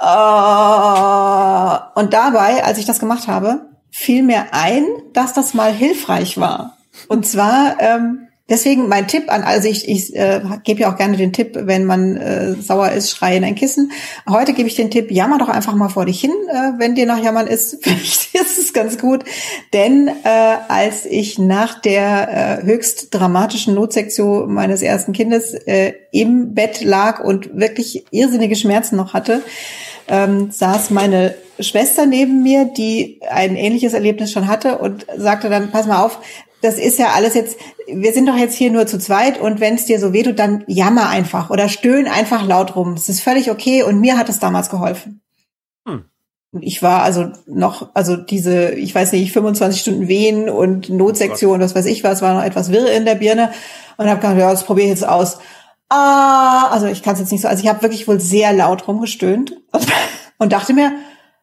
uh, 0.00 2.00
und 2.00 2.14
dabei, 2.14 2.64
als 2.64 2.78
ich 2.78 2.86
das 2.86 3.00
gemacht 3.00 3.28
habe, 3.28 3.66
fiel 3.90 4.22
mir 4.22 4.46
ein, 4.52 4.86
dass 5.12 5.34
das 5.34 5.52
mal 5.52 5.72
hilfreich 5.72 6.38
war. 6.38 6.77
Und 7.06 7.26
zwar 7.26 7.76
ähm, 7.80 8.28
Deswegen 8.50 8.88
mein 8.88 9.06
Tipp 9.06 9.30
an, 9.30 9.42
also 9.42 9.68
ich, 9.68 9.86
ich 9.86 10.16
äh, 10.16 10.40
gebe 10.64 10.80
ja 10.80 10.90
auch 10.90 10.96
gerne 10.96 11.18
den 11.18 11.34
Tipp, 11.34 11.50
wenn 11.54 11.84
man 11.84 12.16
äh, 12.16 12.54
sauer 12.54 12.92
ist, 12.92 13.10
schrei 13.10 13.36
in 13.36 13.44
ein 13.44 13.54
Kissen. 13.54 13.92
Heute 14.26 14.54
gebe 14.54 14.68
ich 14.68 14.74
den 14.74 14.90
Tipp, 14.90 15.10
jammer 15.10 15.36
doch 15.36 15.50
einfach 15.50 15.74
mal 15.74 15.90
vor 15.90 16.06
dich 16.06 16.18
hin, 16.18 16.32
äh, 16.48 16.72
wenn 16.78 16.94
dir 16.94 17.04
nach 17.04 17.22
Jammern 17.22 17.46
ist. 17.46 17.76
Vielleicht 17.82 18.34
ist 18.34 18.58
es 18.58 18.72
ganz 18.72 18.96
gut. 18.96 19.24
Denn 19.74 20.08
äh, 20.08 20.56
als 20.68 21.04
ich 21.04 21.38
nach 21.38 21.82
der 21.82 22.62
äh, 22.62 22.64
höchst 22.64 23.14
dramatischen 23.14 23.74
Notsektion 23.74 24.50
meines 24.54 24.80
ersten 24.80 25.12
Kindes 25.12 25.52
äh, 25.52 25.92
im 26.10 26.54
Bett 26.54 26.80
lag 26.80 27.22
und 27.22 27.54
wirklich 27.54 28.06
irrsinnige 28.12 28.56
Schmerzen 28.56 28.96
noch 28.96 29.12
hatte, 29.12 29.42
ähm, 30.08 30.50
saß 30.50 30.88
meine 30.88 31.34
Schwester 31.60 32.06
neben 32.06 32.42
mir, 32.42 32.64
die 32.64 33.20
ein 33.28 33.56
ähnliches 33.56 33.92
Erlebnis 33.92 34.32
schon 34.32 34.48
hatte 34.48 34.78
und 34.78 35.06
sagte 35.16 35.50
dann, 35.50 35.70
pass 35.70 35.86
mal 35.86 36.02
auf, 36.02 36.20
das 36.60 36.78
ist 36.78 36.98
ja 36.98 37.10
alles 37.14 37.34
jetzt, 37.34 37.56
wir 37.86 38.12
sind 38.12 38.26
doch 38.26 38.36
jetzt 38.36 38.56
hier 38.56 38.70
nur 38.70 38.86
zu 38.86 38.98
zweit 38.98 39.40
und 39.40 39.60
wenn 39.60 39.74
es 39.74 39.84
dir 39.84 40.00
so 40.00 40.12
wehtut, 40.12 40.38
dann 40.38 40.64
jammer 40.66 41.08
einfach 41.08 41.50
oder 41.50 41.68
stöhn 41.68 42.08
einfach 42.08 42.46
laut 42.46 42.74
rum. 42.74 42.94
Das 42.94 43.08
ist 43.08 43.20
völlig 43.20 43.50
okay 43.50 43.82
und 43.82 44.00
mir 44.00 44.18
hat 44.18 44.28
es 44.28 44.40
damals 44.40 44.68
geholfen. 44.68 45.20
Hm. 45.86 46.04
Ich 46.60 46.82
war 46.82 47.02
also 47.02 47.30
noch, 47.46 47.90
also 47.94 48.16
diese, 48.16 48.70
ich 48.70 48.94
weiß 48.94 49.12
nicht, 49.12 49.32
25 49.32 49.80
Stunden 49.80 50.08
Wehen 50.08 50.48
und 50.48 50.88
Notsektion, 50.88 51.60
was 51.60 51.74
weiß 51.74 51.86
ich 51.86 52.02
was, 52.02 52.22
war 52.22 52.34
noch 52.34 52.44
etwas 52.44 52.72
wirr 52.72 52.90
in 52.90 53.04
der 53.04 53.16
Birne 53.16 53.52
und 53.96 54.08
habe 54.08 54.20
gedacht, 54.20 54.38
ja, 54.38 54.50
das 54.50 54.64
probiere 54.64 54.86
ich 54.86 54.92
jetzt 54.92 55.06
aus. 55.06 55.38
Ah, 55.88 56.68
also 56.70 56.86
ich 56.86 57.02
kann 57.02 57.14
es 57.14 57.20
jetzt 57.20 57.32
nicht 57.32 57.42
so, 57.42 57.48
also 57.48 57.62
ich 57.62 57.68
habe 57.68 57.82
wirklich 57.82 58.08
wohl 58.08 58.20
sehr 58.20 58.52
laut 58.52 58.88
rumgestöhnt 58.88 59.56
und 60.38 60.52
dachte 60.52 60.74
mir, 60.74 60.92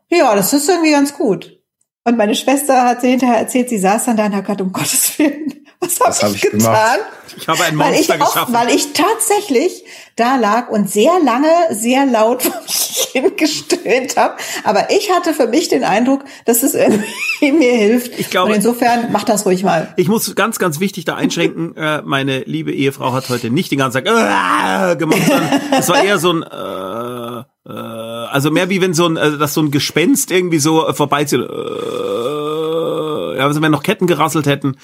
ja, 0.10 0.36
das 0.36 0.54
ist 0.54 0.70
irgendwie 0.70 0.92
ganz 0.92 1.14
gut. 1.14 1.60
Und 2.08 2.18
meine 2.18 2.36
Schwester 2.36 2.84
hat 2.84 3.02
sie 3.02 3.10
hinterher 3.10 3.40
erzählt, 3.40 3.68
sie 3.68 3.80
saß 3.80 4.06
dann 4.06 4.16
da 4.16 4.28
und 4.28 4.36
hat 4.36 4.44
gesagt, 4.44 4.62
um 4.62 4.72
Gottes 4.72 5.18
Willen, 5.18 5.66
was 5.80 6.00
habe 6.00 6.14
hab 6.14 6.30
ich, 6.30 6.36
ich, 6.36 6.42
getan? 6.52 6.60
Gemacht? 6.60 7.00
Ich 7.36 7.48
habe 7.48 7.64
ein 7.64 7.76
Monster 7.76 7.94
weil 7.94 8.00
ich 8.00 8.08
geschaffen. 8.08 8.54
weil 8.54 8.70
ich 8.70 8.94
tatsächlich 8.94 9.84
da 10.16 10.36
lag 10.36 10.70
und 10.70 10.88
sehr 10.88 11.20
lange, 11.24 11.50
sehr 11.72 12.06
laut 12.06 12.44
vor 12.44 12.62
mich 12.62 13.08
hingestöhnt 13.12 14.18
habe. 14.18 14.36
Aber 14.64 14.92
ich 14.92 15.12
hatte 15.12 15.34
für 15.34 15.48
mich 15.48 15.68
den 15.68 15.84
Eindruck, 15.84 16.24
dass 16.46 16.62
es 16.62 16.76
irgendwie 16.76 17.08
mir 17.52 17.74
hilft. 17.74 18.20
Ich 18.20 18.30
glaube, 18.30 18.52
und 18.52 18.58
insofern 18.58 19.12
mach 19.12 19.24
das 19.24 19.48
ruhig 19.48 19.64
mal. 19.64 19.92
Ich 19.98 20.08
muss 20.08 20.36
ganz, 20.36 20.60
ganz 20.60 20.80
wichtig 20.80 21.06
da 21.06 21.16
einschränken. 21.16 21.76
äh, 21.76 22.04
meine 22.04 22.42
liebe 22.42 22.72
Ehefrau 22.72 23.14
hat 23.14 23.30
heute 23.30 23.50
nicht 23.50 23.72
den 23.72 23.80
ganzen 23.80 24.06
Tag 24.06 24.92
äh, 24.92 24.96
gemacht, 24.96 25.24
sondern 25.26 25.62
es 25.72 25.90
war 25.90 26.04
eher 26.04 26.20
so 26.20 26.34
ein 26.34 26.44
äh, 26.44 27.44
also 27.70 28.52
mehr 28.52 28.70
wie 28.70 28.82
wenn 28.82 28.94
so 28.94 29.08
ein, 29.08 29.18
also 29.18 29.38
dass 29.38 29.54
so 29.54 29.62
ein 29.62 29.72
Gespenst 29.72 30.32
irgendwie 30.32 30.60
so 30.60 30.88
äh, 30.88 30.94
vorbeizieht. 30.94 31.40
Äh, 31.40 33.38
ja, 33.38 33.46
also 33.46 33.62
wenn 33.62 33.72
noch 33.72 33.84
Ketten 33.84 34.08
gerasselt 34.08 34.46
hätten, 34.46 34.78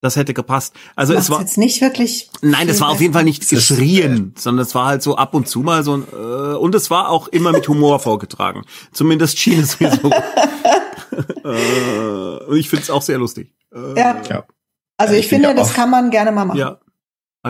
das 0.00 0.16
hätte 0.16 0.34
gepasst. 0.34 0.74
Also 0.96 1.14
es 1.14 1.30
war 1.30 1.40
jetzt 1.40 1.56
nicht 1.56 1.80
wirklich. 1.80 2.28
Nein, 2.42 2.68
das 2.68 2.80
war 2.80 2.90
auf 2.90 3.00
jeden 3.00 3.14
Fall 3.14 3.24
nicht 3.24 3.48
geschrien, 3.48 4.34
sondern 4.36 4.66
es 4.66 4.74
war 4.74 4.86
halt 4.86 5.02
so 5.02 5.16
ab 5.16 5.32
und 5.34 5.48
zu 5.48 5.60
mal 5.60 5.82
so 5.82 5.96
ein 5.96 6.06
äh, 6.12 6.56
und 6.56 6.74
es 6.74 6.90
war 6.90 7.08
auch 7.08 7.28
immer 7.28 7.52
mit 7.52 7.68
Humor 7.68 8.00
vorgetragen. 8.00 8.64
Zumindest 8.92 9.38
schien 9.38 9.60
es 9.60 9.80
mir 9.80 9.90
so. 9.92 10.10
äh, 11.44 12.44
und 12.44 12.56
ich 12.56 12.68
finde 12.68 12.82
es 12.82 12.90
auch 12.90 13.02
sehr 13.02 13.18
lustig. 13.18 13.54
Äh, 13.72 13.98
ja. 13.98 14.20
ja. 14.28 14.44
Also 14.96 15.14
ich, 15.14 15.20
ich 15.20 15.28
finde, 15.28 15.54
das 15.54 15.72
kann 15.72 15.90
man 15.90 16.10
gerne 16.10 16.32
mal 16.32 16.44
machen. 16.44 16.58
Ja. 16.58 16.78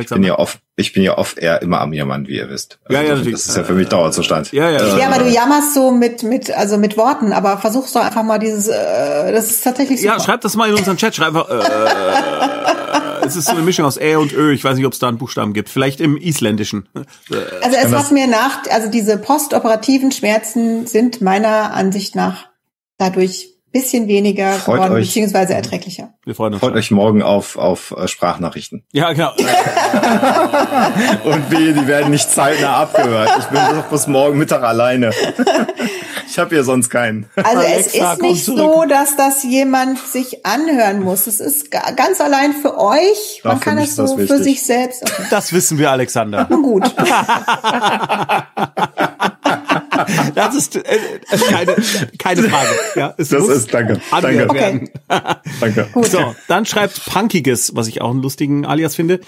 Ich 0.01 0.09
bin 0.09 0.25
ja 0.25 0.39
oft, 0.39 0.59
ich 0.75 0.93
bin 0.93 1.05
ja 1.05 1.16
oft 1.19 1.39
eher 1.39 1.62
immer 1.62 1.81
am 1.81 1.93
Jammern, 1.93 2.27
wie 2.27 2.37
ihr 2.37 2.51
wisst. 2.51 2.81
Also 2.85 3.01
ja, 3.01 3.07
ja, 3.07 3.15
natürlich. 3.15 3.35
Das 3.35 3.47
ist 3.47 3.57
ja 3.57 3.62
für 3.62 3.75
mich 3.75 3.89
Dauerzustand. 3.89 4.51
Ja, 4.53 4.69
ja. 4.69 4.99
Ja, 4.99 5.09
aber 5.09 5.23
du 5.23 5.31
jammerst 5.31 5.73
so 5.73 5.93
mit, 5.93 6.25
mit, 6.25 6.51
also 6.51 6.79
mit 6.79 6.97
Worten, 6.97 7.33
aber 7.33 7.59
versuchst 7.59 7.95
doch 7.95 8.03
einfach 8.03 8.25
mal 8.25 8.39
dieses, 8.39 8.66
äh, 8.66 9.33
das 9.33 9.51
ist 9.51 9.62
tatsächlich 9.62 10.01
super. 10.01 10.15
Ja, 10.15 10.21
schreib 10.21 10.41
das 10.41 10.57
mal 10.57 10.69
in 10.69 10.75
unseren 10.75 10.97
Chat, 10.97 11.15
schreib 11.15 11.29
einfach, 11.29 11.49
äh, 11.49 13.25
es 13.27 13.37
ist 13.37 13.47
so 13.47 13.53
eine 13.53 13.62
Mischung 13.62 13.85
aus 13.85 13.97
Ä 13.97 14.16
und 14.16 14.33
Ö, 14.33 14.53
ich 14.53 14.65
weiß 14.65 14.77
nicht, 14.77 14.87
ob 14.87 14.93
es 14.93 14.99
da 14.99 15.07
einen 15.07 15.19
Buchstaben 15.19 15.53
gibt, 15.53 15.69
vielleicht 15.69 16.01
im 16.01 16.16
Isländischen. 16.16 16.89
Also 17.62 17.77
es 17.77 17.93
hat 17.93 18.11
mir 18.11 18.27
nach, 18.27 18.62
also 18.71 18.91
diese 18.91 19.16
postoperativen 19.16 20.11
Schmerzen 20.11 20.87
sind 20.87 21.21
meiner 21.21 21.73
Ansicht 21.73 22.16
nach 22.16 22.49
dadurch 22.99 23.54
bisschen 23.75 24.09
weniger 24.09 24.53
Freut 24.53 24.77
geworden, 24.77 24.95
euch. 24.95 25.09
beziehungsweise 25.09 25.53
erträglicher. 25.53 26.15
Wir 26.25 26.35
freuen 26.35 26.55
uns. 26.55 26.61
Freut 26.61 26.71
schon. 26.71 26.79
euch 26.79 26.91
morgen 26.93 27.23
auf, 27.23 27.59
auf 27.59 27.95
äh, 27.99 28.09
Sprachnachrichten. 28.09 28.85
Ja, 28.93 29.13
genau. 29.13 29.33
Und 31.25 31.51
wehe, 31.51 31.75
die 31.75 31.87
werden 31.87 32.11
nicht 32.11 32.31
zeitnah 32.31 32.77
abgehört. 32.77 33.31
Ich 33.41 33.45
bin 33.47 33.61
doch 33.61 33.85
bis 33.91 34.07
morgen 34.07 34.39
Mittag 34.39 34.63
alleine. 34.63 35.11
Ich 36.27 36.39
habe 36.39 36.53
hier 36.53 36.65
sonst 36.65 36.89
keinen. 36.91 37.29
Also 37.37 37.61
es 37.61 37.67
Alexa, 37.95 38.13
ist 38.15 38.23
nicht 38.23 38.45
so, 38.45 38.85
dass 38.89 39.15
das 39.17 39.45
jemand 39.45 39.99
sich 40.01 40.45
anhören 40.45 41.01
muss. 41.01 41.29
Es 41.29 41.39
ist 41.39 41.71
ga- 41.71 41.93
ganz 41.93 42.21
allein 42.21 42.55
für 42.55 42.77
euch. 42.77 43.43
Man 43.45 43.61
kann 43.61 43.79
es 43.79 43.95
so 43.95 44.17
für 44.17 44.43
sich 44.43 44.65
selbst. 44.65 45.03
Okay. 45.05 45.23
Das 45.31 45.53
wissen 45.53 45.79
wir, 45.79 45.93
Alexander. 45.93 46.49
Nun 46.51 46.63
gut. 46.63 46.93
Das 50.35 50.55
ist 50.55 50.77
äh, 50.77 50.81
äh, 50.81 51.39
keine, 51.51 51.77
keine 52.19 52.43
Frage. 52.43 52.71
Ja, 52.97 53.15
es 53.16 53.29
Das 53.29 53.49
ist, 53.49 53.73
danke, 53.73 54.01
danke, 54.11 54.55
werden. 54.55 54.91
danke. 55.61 55.89
So, 56.03 56.35
dann 56.49 56.66
schreibt 56.66 57.05
Punkiges, 57.07 57.75
was 57.75 57.89
ich 57.89 58.01
auch 58.01 58.11
einen 58.11 58.23
lustigen 58.23 58.66
Alias 58.66 58.95
finde. 58.95 59.21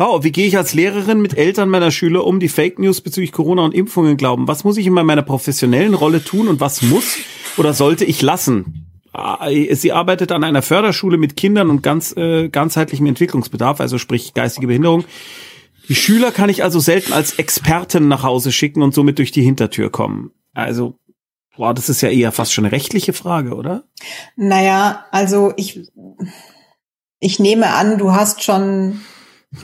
Oh, 0.00 0.22
wie 0.22 0.30
gehe 0.30 0.46
ich 0.46 0.56
als 0.56 0.74
Lehrerin 0.74 1.20
mit 1.20 1.36
Eltern 1.36 1.68
meiner 1.68 1.90
Schüler 1.90 2.24
um, 2.24 2.38
die 2.38 2.48
Fake 2.48 2.78
News 2.78 3.00
bezüglich 3.00 3.32
Corona 3.32 3.62
und 3.62 3.74
Impfungen 3.74 4.16
glauben? 4.16 4.46
Was 4.46 4.62
muss 4.62 4.76
ich 4.76 4.86
in 4.86 4.92
meiner 4.92 5.22
professionellen 5.22 5.94
Rolle 5.94 6.22
tun 6.22 6.46
und 6.46 6.60
was 6.60 6.82
muss 6.82 7.16
oder 7.56 7.74
sollte 7.74 8.04
ich 8.04 8.22
lassen? 8.22 8.86
Ah, 9.12 9.48
Sie 9.72 9.90
arbeitet 9.90 10.30
an 10.30 10.44
einer 10.44 10.62
Förderschule 10.62 11.16
mit 11.18 11.36
Kindern 11.36 11.70
und 11.70 11.82
ganz 11.82 12.16
äh, 12.16 12.48
ganzheitlichem 12.48 13.06
Entwicklungsbedarf, 13.06 13.80
also 13.80 13.98
sprich 13.98 14.34
geistige 14.34 14.68
Behinderung. 14.68 15.04
Die 15.88 15.94
Schüler 15.94 16.32
kann 16.32 16.48
ich 16.50 16.62
also 16.62 16.80
selten 16.80 17.12
als 17.12 17.38
Experten 17.38 18.08
nach 18.08 18.22
Hause 18.22 18.52
schicken 18.52 18.82
und 18.82 18.94
somit 18.94 19.18
durch 19.18 19.32
die 19.32 19.42
Hintertür 19.42 19.90
kommen. 19.90 20.32
Also, 20.54 20.98
boah, 21.56 21.72
das 21.74 21.88
ist 21.88 22.00
ja 22.02 22.10
eher 22.10 22.32
fast 22.32 22.52
schon 22.52 22.64
eine 22.64 22.72
rechtliche 22.72 23.12
Frage, 23.12 23.54
oder? 23.54 23.84
Naja, 24.36 25.06
also 25.10 25.52
ich, 25.56 25.88
ich 27.20 27.38
nehme 27.38 27.68
an, 27.68 27.98
du 27.98 28.12
hast 28.12 28.42
schon 28.42 29.00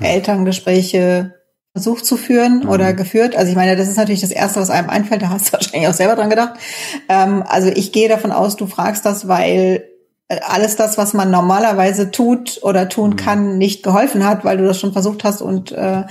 Elterngespräche 0.01 1.35
versucht 1.73 2.07
zu 2.07 2.17
führen 2.17 2.61
Mhm. 2.61 2.69
oder 2.69 2.93
geführt. 2.95 3.35
Also 3.35 3.51
ich 3.51 3.57
meine, 3.57 3.77
das 3.77 3.89
ist 3.89 3.97
natürlich 3.97 4.21
das 4.21 4.31
Erste, 4.31 4.61
was 4.61 4.71
einem 4.71 4.89
einfällt. 4.91 5.23
Da 5.23 5.29
hast 5.29 5.49
du 5.49 5.53
wahrscheinlich 5.55 5.89
auch 5.89 5.95
selber 5.95 6.15
dran 6.15 6.31
gedacht. 6.31 6.55
Ähm, 7.09 7.43
also 7.47 7.69
ich 7.69 7.93
gehe 7.93 8.09
davon 8.09 8.31
aus, 8.33 8.57
du 8.57 8.67
fragst 8.67 9.05
das, 9.05 9.27
weil 9.29 9.85
alles 10.29 10.77
das, 10.77 10.97
was 10.97 11.13
man 11.13 11.31
normalerweise 11.31 12.11
tut 12.11 12.61
oder 12.63 12.89
tun 12.89 13.11
Mhm. 13.11 13.17
kann, 13.17 13.59
nicht 13.59 13.83
geholfen 13.83 14.25
hat, 14.25 14.45
weil 14.45 14.57
du 14.57 14.65
das 14.65 14.81
schon 14.81 14.93
versucht 14.93 15.23
hast 15.25 15.43
und 15.43 15.73
äh, 15.73 16.05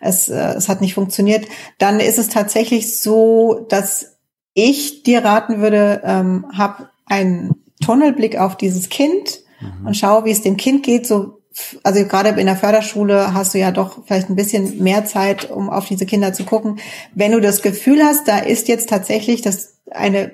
es, 0.00 0.28
äh, 0.28 0.54
es 0.56 0.68
hat 0.68 0.80
nicht 0.80 0.94
funktioniert. 0.94 1.46
Dann 1.78 2.00
ist 2.00 2.18
es 2.18 2.28
tatsächlich 2.28 2.98
so, 3.00 3.66
dass 3.68 4.18
ich 4.54 5.04
dir 5.04 5.24
raten 5.24 5.60
würde, 5.60 6.02
ähm, 6.04 6.46
hab 6.56 6.90
einen 7.06 7.54
Tunnelblick 7.84 8.36
auf 8.38 8.56
dieses 8.56 8.88
Kind 8.88 9.40
und 9.84 9.94
schau, 9.96 10.24
wie 10.24 10.30
es 10.30 10.42
dem 10.42 10.56
Kind 10.56 10.82
geht. 10.82 11.06
So, 11.06 11.42
also 11.82 12.04
gerade 12.06 12.30
in 12.30 12.46
der 12.46 12.56
Förderschule 12.56 13.34
hast 13.34 13.54
du 13.54 13.58
ja 13.58 13.70
doch 13.70 14.04
vielleicht 14.06 14.30
ein 14.30 14.36
bisschen 14.36 14.82
mehr 14.82 15.04
Zeit, 15.04 15.50
um 15.50 15.70
auf 15.70 15.86
diese 15.86 16.06
Kinder 16.06 16.32
zu 16.32 16.44
gucken. 16.44 16.80
Wenn 17.14 17.32
du 17.32 17.40
das 17.40 17.62
Gefühl 17.62 18.02
hast, 18.02 18.26
da 18.26 18.38
ist 18.38 18.68
jetzt 18.68 18.88
tatsächlich 18.88 19.42
das 19.42 19.78
eine 19.90 20.32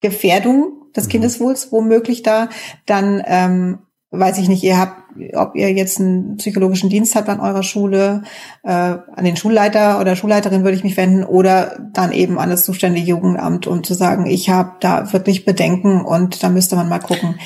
Gefährdung 0.00 0.87
des 0.96 1.08
Kindeswohls 1.08 1.72
womöglich 1.72 2.22
da, 2.22 2.48
dann 2.86 3.22
ähm, 3.26 3.78
weiß 4.10 4.38
ich 4.38 4.48
nicht, 4.48 4.62
ihr 4.62 4.78
habt, 4.78 5.02
ob 5.34 5.54
ihr 5.54 5.70
jetzt 5.72 6.00
einen 6.00 6.36
psychologischen 6.36 6.88
Dienst 6.88 7.14
habt 7.14 7.28
an 7.28 7.40
eurer 7.40 7.62
Schule, 7.62 8.22
äh, 8.62 8.70
an 8.70 9.24
den 9.24 9.36
Schulleiter 9.36 10.00
oder 10.00 10.16
Schulleiterin 10.16 10.64
würde 10.64 10.76
ich 10.76 10.84
mich 10.84 10.96
wenden 10.96 11.24
oder 11.24 11.78
dann 11.92 12.12
eben 12.12 12.38
an 12.38 12.50
das 12.50 12.64
zuständige 12.64 13.06
Jugendamt, 13.06 13.66
um 13.66 13.84
zu 13.84 13.94
sagen, 13.94 14.26
ich 14.26 14.48
habe 14.48 14.72
da 14.80 15.12
wirklich 15.12 15.44
Bedenken 15.44 16.00
und 16.00 16.42
da 16.42 16.48
müsste 16.48 16.76
man 16.76 16.88
mal 16.88 17.00
gucken. 17.00 17.38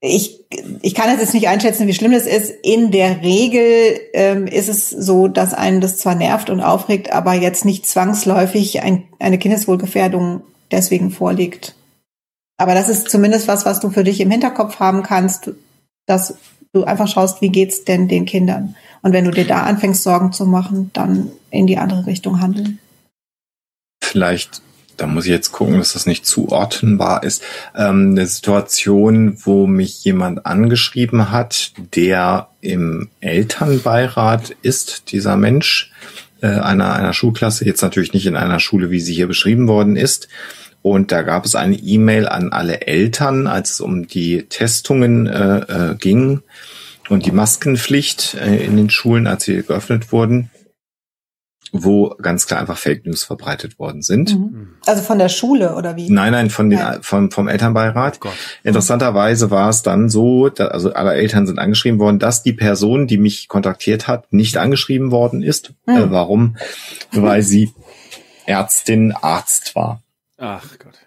Ich, 0.00 0.46
ich 0.80 0.94
kann 0.94 1.16
jetzt 1.18 1.34
nicht 1.34 1.48
einschätzen, 1.48 1.88
wie 1.88 1.94
schlimm 1.94 2.12
das 2.12 2.26
ist. 2.26 2.52
In 2.62 2.92
der 2.92 3.22
Regel 3.22 4.00
ähm, 4.14 4.46
ist 4.46 4.68
es 4.68 4.90
so, 4.90 5.26
dass 5.26 5.54
einen 5.54 5.80
das 5.80 5.98
zwar 5.98 6.14
nervt 6.14 6.50
und 6.50 6.60
aufregt, 6.60 7.12
aber 7.12 7.34
jetzt 7.34 7.64
nicht 7.64 7.86
zwangsläufig 7.86 8.82
ein, 8.82 9.04
eine 9.18 9.38
Kindeswohlgefährdung 9.38 10.42
deswegen 10.70 11.10
vorliegt. 11.10 11.77
Aber 12.58 12.74
das 12.74 12.88
ist 12.88 13.08
zumindest 13.08 13.48
was, 13.48 13.64
was 13.64 13.80
du 13.80 13.88
für 13.90 14.04
dich 14.04 14.20
im 14.20 14.30
Hinterkopf 14.30 14.80
haben 14.80 15.02
kannst, 15.02 15.52
dass 16.06 16.34
du 16.72 16.84
einfach 16.84 17.08
schaust, 17.08 17.40
wie 17.40 17.50
geht's 17.50 17.84
denn 17.84 18.08
den 18.08 18.26
Kindern? 18.26 18.74
Und 19.00 19.12
wenn 19.12 19.24
du 19.24 19.30
dir 19.30 19.46
da 19.46 19.62
anfängst, 19.62 20.02
Sorgen 20.02 20.32
zu 20.32 20.44
machen, 20.44 20.90
dann 20.92 21.30
in 21.50 21.66
die 21.66 21.78
andere 21.78 22.06
Richtung 22.06 22.40
handeln. 22.40 22.80
Vielleicht, 24.02 24.60
da 24.96 25.06
muss 25.06 25.24
ich 25.24 25.30
jetzt 25.30 25.52
gucken, 25.52 25.78
dass 25.78 25.92
das 25.92 26.06
nicht 26.06 26.26
zuordnenbar 26.26 27.22
ist, 27.22 27.42
ähm, 27.76 28.10
eine 28.10 28.26
Situation, 28.26 29.38
wo 29.44 29.66
mich 29.66 30.02
jemand 30.04 30.44
angeschrieben 30.44 31.30
hat, 31.30 31.72
der 31.94 32.48
im 32.60 33.08
Elternbeirat 33.20 34.50
ist, 34.62 35.12
dieser 35.12 35.36
Mensch, 35.36 35.92
äh, 36.40 36.48
einer, 36.48 36.92
einer 36.94 37.12
Schulklasse, 37.12 37.64
jetzt 37.64 37.82
natürlich 37.82 38.12
nicht 38.12 38.26
in 38.26 38.36
einer 38.36 38.60
Schule, 38.60 38.90
wie 38.90 39.00
sie 39.00 39.14
hier 39.14 39.28
beschrieben 39.28 39.68
worden 39.68 39.96
ist. 39.96 40.28
Und 40.90 41.12
da 41.12 41.22
gab 41.22 41.44
es 41.44 41.54
eine 41.54 41.76
E-Mail 41.76 42.26
an 42.26 42.52
alle 42.52 42.86
Eltern, 42.86 43.46
als 43.46 43.72
es 43.72 43.80
um 43.80 44.06
die 44.06 44.44
Testungen 44.44 45.26
äh, 45.26 45.58
äh, 45.58 45.94
ging 45.96 46.42
und 47.08 47.26
die 47.26 47.32
Maskenpflicht 47.32 48.34
äh, 48.34 48.64
in 48.64 48.76
den 48.76 48.90
Schulen, 48.90 49.26
als 49.26 49.44
sie 49.44 49.62
geöffnet 49.62 50.12
wurden, 50.12 50.50
wo 51.72 52.14
ganz 52.22 52.46
klar 52.46 52.60
einfach 52.60 52.78
Fake 52.78 53.04
News 53.06 53.24
verbreitet 53.24 53.78
worden 53.78 54.02
sind. 54.02 54.36
Also 54.86 55.02
von 55.02 55.18
der 55.18 55.28
Schule 55.28 55.74
oder 55.74 55.96
wie? 55.96 56.08
Nein, 56.08 56.32
nein, 56.32 56.50
von 56.50 56.70
den, 56.70 56.78
Nein. 56.78 56.98
vom, 57.02 57.30
vom 57.30 57.48
Elternbeirat. 57.48 58.20
Gott. 58.20 58.32
Interessanterweise 58.62 59.50
war 59.50 59.68
es 59.68 59.82
dann 59.82 60.08
so, 60.08 60.48
da, 60.48 60.68
also 60.68 60.92
alle 60.92 61.14
Eltern 61.14 61.46
sind 61.46 61.58
angeschrieben 61.58 61.98
worden, 61.98 62.18
dass 62.18 62.42
die 62.42 62.54
Person, 62.54 63.06
die 63.06 63.18
mich 63.18 63.48
kontaktiert 63.48 64.08
hat, 64.08 64.32
nicht 64.32 64.56
angeschrieben 64.56 65.10
worden 65.10 65.42
ist. 65.42 65.74
Hm. 65.86 65.96
Äh, 65.96 66.10
warum? 66.10 66.56
Weil 67.12 67.42
sie 67.42 67.72
Ärztin, 68.46 69.12
Arzt 69.12 69.74
war. 69.74 70.02
Ach 70.38 70.78
Gott. 70.78 71.06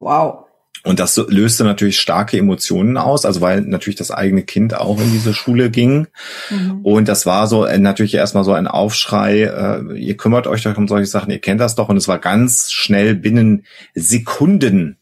Wow. 0.00 0.44
Und 0.84 1.00
das 1.00 1.16
löste 1.16 1.64
natürlich 1.64 2.00
starke 2.00 2.38
Emotionen 2.38 2.96
aus, 2.96 3.24
also 3.24 3.40
weil 3.40 3.62
natürlich 3.62 3.96
das 3.96 4.10
eigene 4.10 4.42
Kind 4.42 4.74
auch 4.74 5.00
in 5.00 5.10
diese 5.10 5.34
Schule 5.34 5.70
ging. 5.70 6.06
Mhm. 6.50 6.80
Und 6.82 7.08
das 7.08 7.26
war 7.26 7.46
so 7.46 7.64
äh, 7.64 7.78
natürlich 7.78 8.14
erstmal 8.14 8.44
so 8.44 8.52
ein 8.52 8.68
Aufschrei, 8.68 9.42
äh, 9.42 9.98
ihr 9.98 10.16
kümmert 10.16 10.46
euch 10.46 10.62
doch 10.62 10.76
um 10.76 10.86
solche 10.86 11.06
Sachen, 11.06 11.32
ihr 11.32 11.40
kennt 11.40 11.60
das 11.60 11.74
doch. 11.74 11.88
Und 11.88 11.96
es 11.96 12.06
war 12.06 12.18
ganz 12.18 12.70
schnell 12.70 13.14
binnen 13.14 13.64
Sekunden. 13.94 14.97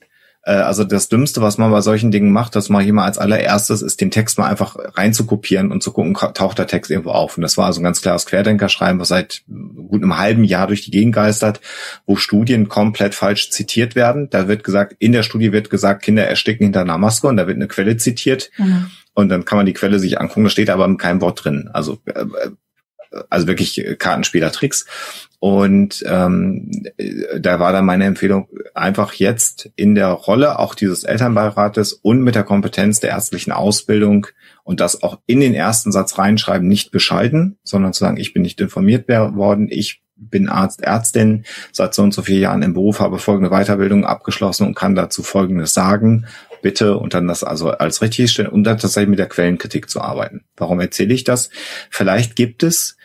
Äh, 0.47 0.53
also 0.53 0.85
das 0.85 1.09
Dümmste, 1.09 1.43
was 1.43 1.59
man 1.59 1.71
bei 1.71 1.83
solchen 1.83 2.11
Dingen 2.11 2.33
macht, 2.33 2.57
das 2.57 2.71
mache 2.71 2.85
ich 2.85 2.89
immer 2.89 3.05
als 3.05 3.19
allererstes, 3.19 3.83
ist 3.83 4.01
den 4.01 4.11
Text 4.11 4.39
mal 4.39 4.49
einfach 4.49 4.77
reinzukopieren 4.97 5.71
und 5.71 5.83
zu 5.83 5.93
gucken, 5.93 6.15
taucht 6.15 6.59
der 6.59 6.69
Text 6.69 6.91
irgendwo 6.91 7.11
auf. 7.11 7.37
Und 7.37 7.43
das 7.43 7.59
war 7.59 7.67
also 7.67 7.81
ein 7.81 7.85
ganz 7.85 8.01
klares 8.01 8.25
Querdenkerschreiben, 8.25 9.01
was 9.01 9.09
seit 9.09 9.43
gut 9.47 10.03
einem 10.03 10.17
halben 10.17 10.45
Jahr 10.45 10.69
durch 10.69 10.83
die 10.83 10.91
Gegend 10.91 11.15
geistert, 11.15 11.61
wo 12.07 12.17
Studien 12.17 12.69
komplett 12.69 13.15
falsch 13.15 13.51
zitiert 13.51 13.95
werden. 13.97 14.31
Da 14.31 14.49
wird 14.49 14.65
gesagt, 14.65 14.97
in 14.99 15.13
der 15.13 15.25
Studie 15.25 15.53
wird 15.53 15.69
gesagt, 15.69 16.03
Kinder 16.03 16.27
ersticken 16.27 16.65
hinter 16.65 16.81
einer 16.81 16.99
Maske 16.99 17.27
und 17.27 17.37
da 17.37 17.47
wird 17.47 17.57
eine 17.57 17.69
Quelle 17.69 17.97
zitiert. 17.97 18.51
Mhm. 18.57 18.91
Und 19.15 19.29
dann 19.29 19.45
kann 19.45 19.57
man 19.57 19.67
die 19.67 19.73
Quelle 19.73 19.99
sich 19.99 20.21
angucken, 20.21 20.45
da 20.45 20.51
steht 20.51 20.71
aber 20.71 20.97
kein 20.97 21.21
Wort 21.21 21.45
drin. 21.45 21.71
Also, 21.73 21.99
äh, 22.07 22.21
äh, 22.21 22.51
also 23.31 23.47
wirklich 23.47 23.83
Kartenspielertricks. 23.99 24.85
Und 25.39 26.05
ähm, 26.09 26.71
äh, 26.97 27.41
da 27.41 27.61
war 27.61 27.73
dann 27.73 27.85
meine 27.85 28.05
Empfehlung, 28.05 28.49
einfach 28.75 29.13
jetzt 29.15 29.71
in 29.77 29.95
der 29.95 30.09
Rolle 30.09 30.59
auch 30.59 30.75
dieses 30.75 31.05
Elternbeirates 31.05 31.93
und 31.93 32.23
mit 32.23 32.35
der 32.35 32.45
Kompetenz 32.45 33.01
der 33.01 33.11
ärztlichen 33.11 33.53
Ausbildung 33.53 34.27
und 34.65 34.81
das 34.81 35.03
auch 35.03 35.21
in 35.27 35.41
den 35.41 35.55
ersten 35.55 35.93
Satz 35.93 36.19
reinschreiben, 36.19 36.67
nicht 36.67 36.91
bescheiden, 36.91 37.59
sondern 37.63 37.93
zu 37.93 38.01
sagen, 38.01 38.17
ich 38.17 38.33
bin 38.33 38.43
nicht 38.43 38.61
informiert 38.61 39.09
worden, 39.09 39.69
ich 39.71 40.03
bin 40.17 40.49
Arzt, 40.49 40.83
Ärztin, 40.83 41.45
seit 41.73 41.95
so 41.95 42.03
und 42.03 42.15
so 42.15 42.23
vier 42.23 42.39
Jahren 42.39 42.63
im 42.63 42.75
Beruf, 42.75 43.01
habe 43.01 43.19
folgende 43.19 43.51
Weiterbildung 43.51 44.05
abgeschlossen 44.05 44.67
und 44.67 44.75
kann 44.75 44.95
dazu 44.95 45.23
Folgendes 45.23 45.75
sagen. 45.75 46.27
Bitte 46.63 46.97
und 46.97 47.15
dann 47.15 47.29
das 47.29 47.45
also 47.45 47.71
als 47.71 48.01
richtig 48.03 48.31
stellen 48.31 48.49
und 48.49 48.65
dann 48.65 48.79
tatsächlich 48.79 49.11
mit 49.11 49.19
der 49.19 49.29
Quellenkritik 49.29 49.89
zu 49.91 50.01
arbeiten. 50.01 50.45
Warum 50.57 50.81
erzähle 50.81 51.15
ich 51.15 51.23
das? 51.23 51.51
Vielleicht 51.91 52.35
gibt 52.35 52.63
es 52.63 52.96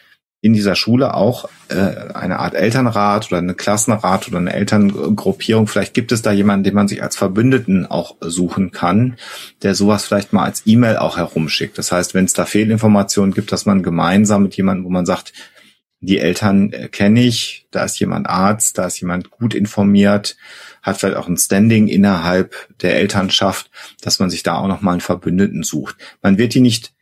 in 0.41 0.53
dieser 0.53 0.75
Schule 0.75 1.13
auch 1.13 1.47
äh, 1.69 1.75
eine 1.75 2.39
Art 2.39 2.55
Elternrat 2.55 3.27
oder 3.27 3.37
eine 3.37 3.53
Klassenrat 3.53 4.27
oder 4.27 4.39
eine 4.39 4.53
Elterngruppierung. 4.53 5.67
Vielleicht 5.67 5.93
gibt 5.93 6.11
es 6.11 6.23
da 6.23 6.31
jemanden, 6.31 6.63
den 6.63 6.73
man 6.73 6.87
sich 6.87 7.03
als 7.03 7.15
Verbündeten 7.15 7.85
auch 7.85 8.15
suchen 8.21 8.71
kann, 8.71 9.17
der 9.61 9.75
sowas 9.75 10.03
vielleicht 10.03 10.33
mal 10.33 10.43
als 10.43 10.63
E-Mail 10.65 10.97
auch 10.97 11.17
herumschickt. 11.17 11.77
Das 11.77 11.91
heißt, 11.91 12.15
wenn 12.15 12.25
es 12.25 12.33
da 12.33 12.45
Fehlinformationen 12.45 13.35
gibt, 13.35 13.51
dass 13.51 13.67
man 13.67 13.83
gemeinsam 13.83 14.41
mit 14.41 14.57
jemandem, 14.57 14.85
wo 14.85 14.89
man 14.89 15.05
sagt, 15.05 15.31
die 16.03 16.17
Eltern 16.17 16.73
äh, 16.73 16.87
kenne 16.87 17.23
ich, 17.23 17.67
da 17.69 17.83
ist 17.83 17.99
jemand 17.99 18.27
Arzt, 18.27 18.79
da 18.79 18.85
ist 18.85 18.99
jemand 18.99 19.29
gut 19.29 19.53
informiert, 19.53 20.35
hat 20.81 20.97
vielleicht 20.97 21.17
auch 21.17 21.27
ein 21.27 21.37
Standing 21.37 21.87
innerhalb 21.87 22.55
der 22.81 22.95
Elternschaft, 22.95 23.69
dass 24.01 24.17
man 24.17 24.31
sich 24.31 24.41
da 24.41 24.55
auch 24.55 24.67
nochmal 24.67 24.93
einen 24.93 25.01
Verbündeten 25.01 25.61
sucht. 25.61 25.97
Man 26.23 26.39
wird 26.39 26.55
die 26.55 26.61
nicht 26.61 26.93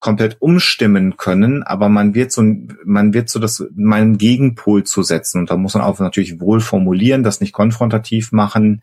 komplett 0.00 0.36
umstimmen 0.40 1.16
können, 1.16 1.64
aber 1.64 1.88
man 1.88 2.14
wird 2.14 2.30
so, 2.30 2.42
man 2.84 3.14
wird 3.14 3.28
so 3.28 3.40
das, 3.40 3.64
meinen 3.74 4.16
Gegenpol 4.16 4.84
zu 4.84 5.02
setzen. 5.02 5.40
Und 5.40 5.50
da 5.50 5.56
muss 5.56 5.74
man 5.74 5.82
auch 5.82 5.98
natürlich 5.98 6.40
wohl 6.40 6.60
formulieren, 6.60 7.24
das 7.24 7.40
nicht 7.40 7.52
konfrontativ 7.52 8.30
machen, 8.30 8.82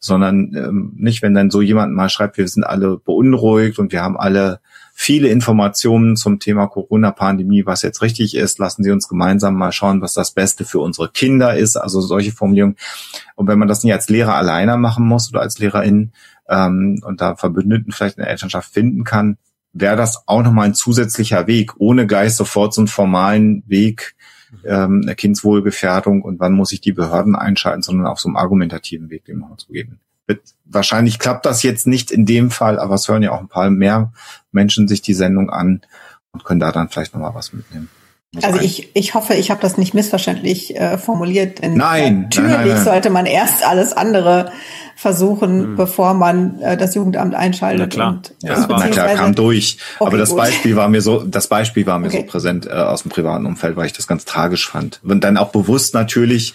sondern 0.00 0.54
ähm, 0.54 0.92
nicht, 0.96 1.20
wenn 1.20 1.34
dann 1.34 1.50
so 1.50 1.60
jemand 1.60 1.94
mal 1.94 2.08
schreibt, 2.08 2.38
wir 2.38 2.48
sind 2.48 2.64
alle 2.64 2.96
beunruhigt 2.96 3.78
und 3.78 3.92
wir 3.92 4.02
haben 4.02 4.16
alle 4.16 4.60
viele 4.94 5.28
Informationen 5.28 6.16
zum 6.16 6.38
Thema 6.38 6.68
Corona-Pandemie, 6.68 7.66
was 7.66 7.82
jetzt 7.82 8.00
richtig 8.00 8.34
ist. 8.34 8.58
Lassen 8.58 8.82
Sie 8.82 8.90
uns 8.90 9.08
gemeinsam 9.08 9.54
mal 9.56 9.72
schauen, 9.72 10.00
was 10.00 10.14
das 10.14 10.30
Beste 10.30 10.64
für 10.64 10.78
unsere 10.78 11.10
Kinder 11.10 11.54
ist. 11.54 11.76
Also 11.76 12.00
solche 12.00 12.32
Formulierungen. 12.32 12.76
Und 13.34 13.46
wenn 13.46 13.58
man 13.58 13.68
das 13.68 13.84
nicht 13.84 13.92
als 13.92 14.08
Lehrer 14.08 14.36
alleine 14.36 14.78
machen 14.78 15.06
muss 15.06 15.28
oder 15.28 15.42
als 15.42 15.58
Lehrerin 15.58 16.12
ähm, 16.48 17.02
und 17.04 17.20
da 17.20 17.36
Verbündeten 17.36 17.92
vielleicht 17.92 18.16
in 18.16 18.22
der 18.22 18.30
Elternschaft 18.30 18.72
finden 18.72 19.04
kann, 19.04 19.36
wäre 19.78 19.96
das 19.96 20.22
auch 20.26 20.42
nochmal 20.42 20.66
ein 20.66 20.74
zusätzlicher 20.74 21.46
Weg, 21.46 21.72
ohne 21.78 22.06
gleich 22.06 22.34
sofort 22.34 22.74
so 22.74 22.80
einen 22.80 22.88
formalen 22.88 23.62
Weg, 23.66 24.14
ähm, 24.64 25.10
Kindswohlgefährdung 25.16 26.22
und 26.22 26.40
wann 26.40 26.52
muss 26.52 26.72
ich 26.72 26.80
die 26.80 26.92
Behörden 26.92 27.36
einschalten, 27.36 27.82
sondern 27.82 28.06
auf 28.06 28.20
so 28.20 28.28
einem 28.28 28.36
argumentativen 28.36 29.10
Weg 29.10 29.24
dem 29.24 29.44
zu 29.56 29.72
geben 29.72 30.00
wahrscheinlich 30.64 31.18
klappt 31.18 31.46
das 31.46 31.62
jetzt 31.62 31.86
nicht 31.86 32.10
in 32.10 32.26
dem 32.26 32.50
Fall, 32.50 32.78
aber 32.78 32.94
es 32.94 33.08
hören 33.08 33.22
ja 33.22 33.32
auch 33.32 33.40
ein 33.40 33.48
paar 33.48 33.70
mehr 33.70 34.12
Menschen 34.52 34.88
sich 34.88 35.02
die 35.02 35.14
Sendung 35.14 35.50
an 35.50 35.82
und 36.32 36.44
können 36.44 36.60
da 36.60 36.72
dann 36.72 36.88
vielleicht 36.88 37.14
nochmal 37.14 37.34
was 37.34 37.52
mitnehmen. 37.52 37.88
Also 38.42 38.60
ich, 38.60 38.94
ich 38.94 39.14
hoffe, 39.14 39.34
ich 39.34 39.50
habe 39.50 39.62
das 39.62 39.78
nicht 39.78 39.94
missverständlich 39.94 40.76
äh, 40.76 40.98
formuliert. 40.98 41.62
Denn 41.62 41.74
nein, 41.74 42.22
natürlich 42.22 42.50
nein, 42.50 42.66
nein, 42.66 42.76
nein. 42.76 42.84
sollte 42.84 43.08
man 43.08 43.24
erst 43.24 43.64
alles 43.64 43.92
andere 43.94 44.50
versuchen, 44.98 45.72
mhm. 45.72 45.76
bevor 45.76 46.14
man 46.14 46.58
äh, 46.60 46.76
das 46.76 46.94
Jugendamt 46.94 47.34
einschaltet. 47.34 47.80
Na 47.80 47.86
klar, 47.86 48.10
und, 48.12 48.34
ja, 48.40 48.66
na 48.66 48.88
klar, 48.88 49.08
kam 49.08 49.34
durch. 49.34 49.76
Okay, 49.98 50.08
Aber 50.08 50.16
das 50.16 50.30
gut. 50.30 50.38
Beispiel 50.38 50.74
war 50.74 50.88
mir 50.88 51.02
so, 51.02 51.22
das 51.22 51.48
Beispiel 51.48 51.84
war 51.84 51.98
mir 51.98 52.06
okay. 52.06 52.22
so 52.22 52.22
präsent 52.22 52.66
äh, 52.66 52.70
aus 52.70 53.02
dem 53.02 53.10
privaten 53.10 53.44
Umfeld, 53.44 53.76
weil 53.76 53.84
ich 53.84 53.92
das 53.92 54.06
ganz 54.06 54.24
tragisch 54.24 54.66
fand. 54.66 55.00
Und 55.04 55.22
dann 55.22 55.36
auch 55.36 55.52
bewusst 55.52 55.92
natürlich 55.92 56.54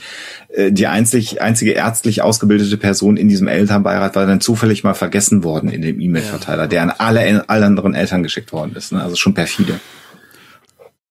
äh, 0.49 0.71
die 0.71 0.87
einzig, 0.87 1.39
einzige 1.39 1.73
ärztlich 1.73 2.23
ausgebildete 2.23 2.77
Person 2.77 3.15
in 3.15 3.29
diesem 3.29 3.47
Elternbeirat 3.47 4.15
war 4.15 4.25
dann 4.25 4.41
zufällig 4.41 4.83
mal 4.83 4.95
vergessen 4.95 5.43
worden 5.43 5.69
in 5.69 5.83
dem 5.83 6.01
E-Mail-Verteiler, 6.01 6.67
der 6.67 6.81
an 6.81 6.93
alle, 6.97 7.47
alle 7.47 7.65
anderen 7.67 7.93
Eltern 7.93 8.23
geschickt 8.23 8.51
worden 8.51 8.75
ist. 8.75 8.91
Ne? 8.91 9.03
Also 9.03 9.15
schon 9.17 9.35
perfide. 9.35 9.79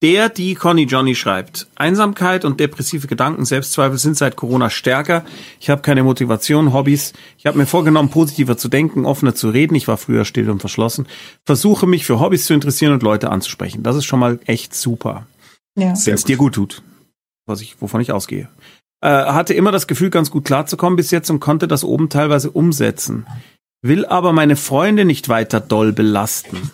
Der, 0.03 0.31
die 0.31 0.55
Conny 0.55 0.85
Johnny 0.85 1.15
schreibt, 1.15 1.67
Einsamkeit 1.75 2.47
und 2.47 2.59
depressive 2.59 3.07
Gedanken, 3.07 3.45
Selbstzweifel 3.45 3.99
sind 3.99 4.17
seit 4.17 4.35
Corona 4.35 4.71
stärker. 4.71 5.27
Ich 5.61 5.69
habe 5.69 5.83
keine 5.83 6.03
Motivation, 6.03 6.73
Hobbys. 6.73 7.13
Ich 7.37 7.45
habe 7.45 7.59
mir 7.59 7.67
vorgenommen, 7.67 8.09
positiver 8.09 8.57
zu 8.57 8.69
denken, 8.69 9.05
offener 9.05 9.35
zu 9.35 9.51
reden. 9.51 9.75
Ich 9.75 9.89
war 9.89 9.99
früher 9.99 10.25
still 10.25 10.49
und 10.49 10.61
verschlossen. 10.61 11.07
Versuche 11.45 11.87
mich 11.87 12.07
für 12.07 12.19
Hobbys 12.19 12.47
zu 12.47 12.55
interessieren 12.55 12.95
und 12.95 13.03
Leute 13.03 13.31
anzusprechen. 13.31 13.83
Das 13.83 13.95
ist 13.95 14.07
schon 14.07 14.21
mal 14.21 14.41
echt 14.47 14.75
super. 14.75 15.27
Ja. 15.77 15.93
Wenn 16.05 16.15
es 16.15 16.25
dir 16.25 16.39
gut 16.39 16.55
tut, 16.55 16.83
was 17.45 17.61
ich, 17.61 17.77
wovon 17.81 18.01
ich 18.01 18.11
ausgehe. 18.11 18.49
Äh, 19.03 19.09
hatte 19.09 19.53
immer 19.53 19.71
das 19.71 19.87
Gefühl, 19.87 20.09
ganz 20.09 20.31
gut 20.31 20.47
klarzukommen 20.47 20.97
bis 20.97 21.11
jetzt 21.11 21.29
und 21.31 21.41
konnte 21.41 21.69
das 21.69 21.85
oben 21.85 22.09
teilweise 22.09 22.51
umsetzen. 22.51 23.27
Will 23.83 24.07
aber 24.07 24.33
meine 24.33 24.57
Freunde 24.57 25.05
nicht 25.05 25.29
weiter 25.29 25.61
doll 25.61 25.93
belasten. 25.93 26.71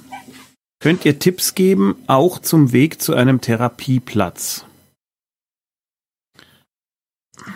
Könnt 0.78 1.04
ihr 1.04 1.18
Tipps 1.18 1.54
geben, 1.54 1.96
auch 2.06 2.38
zum 2.38 2.72
Weg 2.72 3.00
zu 3.00 3.14
einem 3.14 3.40
Therapieplatz? 3.40 4.64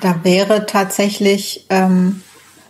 Da 0.00 0.24
wäre 0.24 0.66
tatsächlich, 0.66 1.66
ähm, 1.68 2.22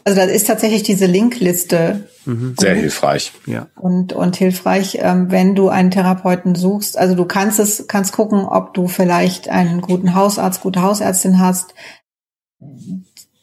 also 0.04 0.18
da 0.18 0.26
ist 0.26 0.46
tatsächlich 0.46 0.82
diese 0.82 1.06
Linkliste. 1.06 2.08
Mhm. 2.24 2.56
Sehr 2.58 2.74
hilfreich. 2.74 3.32
Ja. 3.46 3.68
Und, 3.76 4.12
und 4.12 4.36
hilfreich, 4.36 4.98
ähm, 5.00 5.30
wenn 5.30 5.54
du 5.54 5.68
einen 5.68 5.90
Therapeuten 5.90 6.54
suchst. 6.54 6.98
Also 6.98 7.14
du 7.14 7.24
kannst 7.24 7.58
es, 7.60 7.86
kannst 7.86 8.12
gucken, 8.12 8.44
ob 8.44 8.74
du 8.74 8.88
vielleicht 8.88 9.48
einen 9.48 9.80
guten 9.80 10.14
Hausarzt, 10.14 10.62
gute 10.62 10.82
Hausärztin 10.82 11.38
hast, 11.38 11.74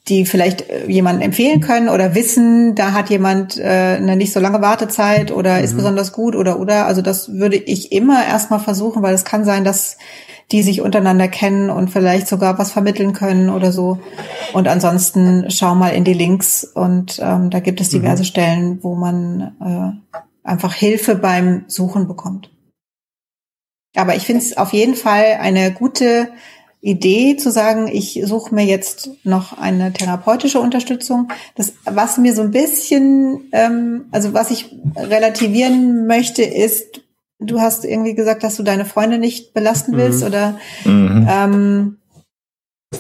die 0.07 0.25
vielleicht 0.25 0.69
äh, 0.69 0.87
jemanden 0.87 1.21
empfehlen 1.21 1.59
können 1.59 1.89
oder 1.89 2.15
wissen, 2.15 2.75
da 2.75 2.93
hat 2.93 3.09
jemand 3.09 3.57
äh, 3.57 3.97
eine 3.97 4.15
nicht 4.15 4.33
so 4.33 4.39
lange 4.39 4.61
Wartezeit 4.61 5.31
oder 5.31 5.57
mhm. 5.57 5.63
ist 5.63 5.75
besonders 5.75 6.13
gut 6.13 6.35
oder 6.35 6.59
oder. 6.59 6.85
Also 6.85 7.01
das 7.01 7.33
würde 7.33 7.57
ich 7.57 7.91
immer 7.91 8.25
erstmal 8.25 8.59
versuchen, 8.59 9.03
weil 9.03 9.13
es 9.13 9.25
kann 9.25 9.43
sein, 9.43 9.63
dass 9.63 9.97
die 10.51 10.63
sich 10.63 10.79
untereinander 10.81 11.27
kennen 11.27 11.69
und 11.69 11.89
vielleicht 11.89 12.27
sogar 12.27 12.57
was 12.57 12.71
vermitteln 12.71 13.11
können 13.11 13.49
oder 13.49 13.73
so. 13.73 13.99
Und 14.53 14.67
ansonsten 14.69 15.51
schau 15.51 15.75
mal 15.75 15.89
in 15.89 16.05
die 16.05 16.13
Links 16.13 16.63
und 16.63 17.19
ähm, 17.21 17.49
da 17.49 17.59
gibt 17.59 17.81
es 17.81 17.89
diverse 17.89 18.23
mhm. 18.23 18.27
Stellen, 18.27 18.79
wo 18.81 18.95
man 18.95 19.55
äh, 19.61 20.17
einfach 20.47 20.73
Hilfe 20.73 21.15
beim 21.15 21.65
Suchen 21.67 22.07
bekommt. 22.07 22.49
Aber 23.95 24.15
ich 24.15 24.23
finde 24.23 24.43
es 24.43 24.55
auf 24.55 24.71
jeden 24.71 24.95
Fall 24.95 25.37
eine 25.41 25.73
gute 25.73 26.29
Idee 26.81 27.37
zu 27.37 27.51
sagen, 27.51 27.87
ich 27.87 28.21
suche 28.23 28.53
mir 28.53 28.65
jetzt 28.65 29.09
noch 29.23 29.57
eine 29.57 29.91
therapeutische 29.93 30.59
Unterstützung. 30.59 31.29
Das, 31.55 31.73
was 31.85 32.17
mir 32.17 32.35
so 32.35 32.43
ein 32.43 32.51
bisschen, 32.51 33.49
ähm, 33.51 34.05
also 34.11 34.33
was 34.33 34.51
ich 34.51 34.75
relativieren 34.95 36.05
möchte, 36.05 36.43
ist, 36.43 37.01
du 37.39 37.59
hast 37.59 37.83
irgendwie 37.83 38.15
gesagt, 38.15 38.43
dass 38.43 38.55
du 38.55 38.63
deine 38.63 38.85
Freunde 38.85 39.17
nicht 39.17 39.53
belasten 39.53 39.93
mhm. 39.93 39.97
willst 39.97 40.21
mhm. 40.21 40.27
oder 40.27 40.59
mhm. 40.85 41.27
ähm, 41.29 41.97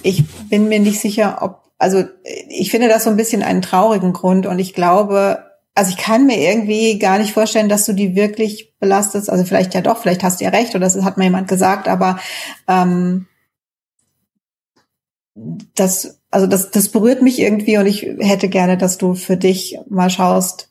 ich 0.03 0.23
bin 0.49 0.69
mir 0.69 0.79
nicht 0.79 0.99
sicher, 0.99 1.39
ob, 1.41 1.63
also 1.77 2.03
ich 2.49 2.71
finde 2.71 2.89
das 2.89 3.03
so 3.03 3.09
ein 3.09 3.17
bisschen 3.17 3.43
einen 3.43 3.61
traurigen 3.61 4.11
Grund 4.11 4.47
und 4.47 4.59
ich 4.59 4.73
glaube, 4.73 5.43
also 5.75 5.91
ich 5.91 5.97
kann 5.97 6.25
mir 6.25 6.37
irgendwie 6.37 6.97
gar 6.97 7.19
nicht 7.19 7.33
vorstellen, 7.33 7.69
dass 7.69 7.85
du 7.85 7.93
die 7.93 8.15
wirklich 8.15 8.73
belastest. 8.79 9.29
Also 9.29 9.45
vielleicht 9.45 9.75
ja 9.75 9.81
doch, 9.81 9.97
vielleicht 9.97 10.23
hast 10.23 10.39
du 10.39 10.45
ja 10.45 10.49
recht 10.49 10.71
oder 10.73 10.85
das 10.85 11.01
hat 11.03 11.17
mir 11.17 11.25
jemand 11.25 11.47
gesagt, 11.47 11.87
aber 11.87 12.19
ähm, 12.67 13.27
das, 15.75 16.19
also 16.31 16.47
das, 16.47 16.71
das 16.71 16.89
berührt 16.89 17.21
mich 17.21 17.39
irgendwie 17.39 17.77
und 17.77 17.85
ich 17.85 18.03
hätte 18.19 18.49
gerne, 18.49 18.77
dass 18.77 18.97
du 18.97 19.13
für 19.13 19.37
dich 19.37 19.77
mal 19.89 20.09
schaust, 20.09 20.69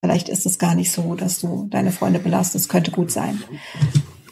vielleicht 0.00 0.28
ist 0.28 0.46
es 0.46 0.58
gar 0.58 0.74
nicht 0.74 0.90
so, 0.90 1.14
dass 1.14 1.40
du 1.40 1.68
deine 1.70 1.92
Freunde 1.92 2.18
belastest, 2.18 2.68
könnte 2.68 2.90
gut 2.90 3.10
sein. 3.10 3.42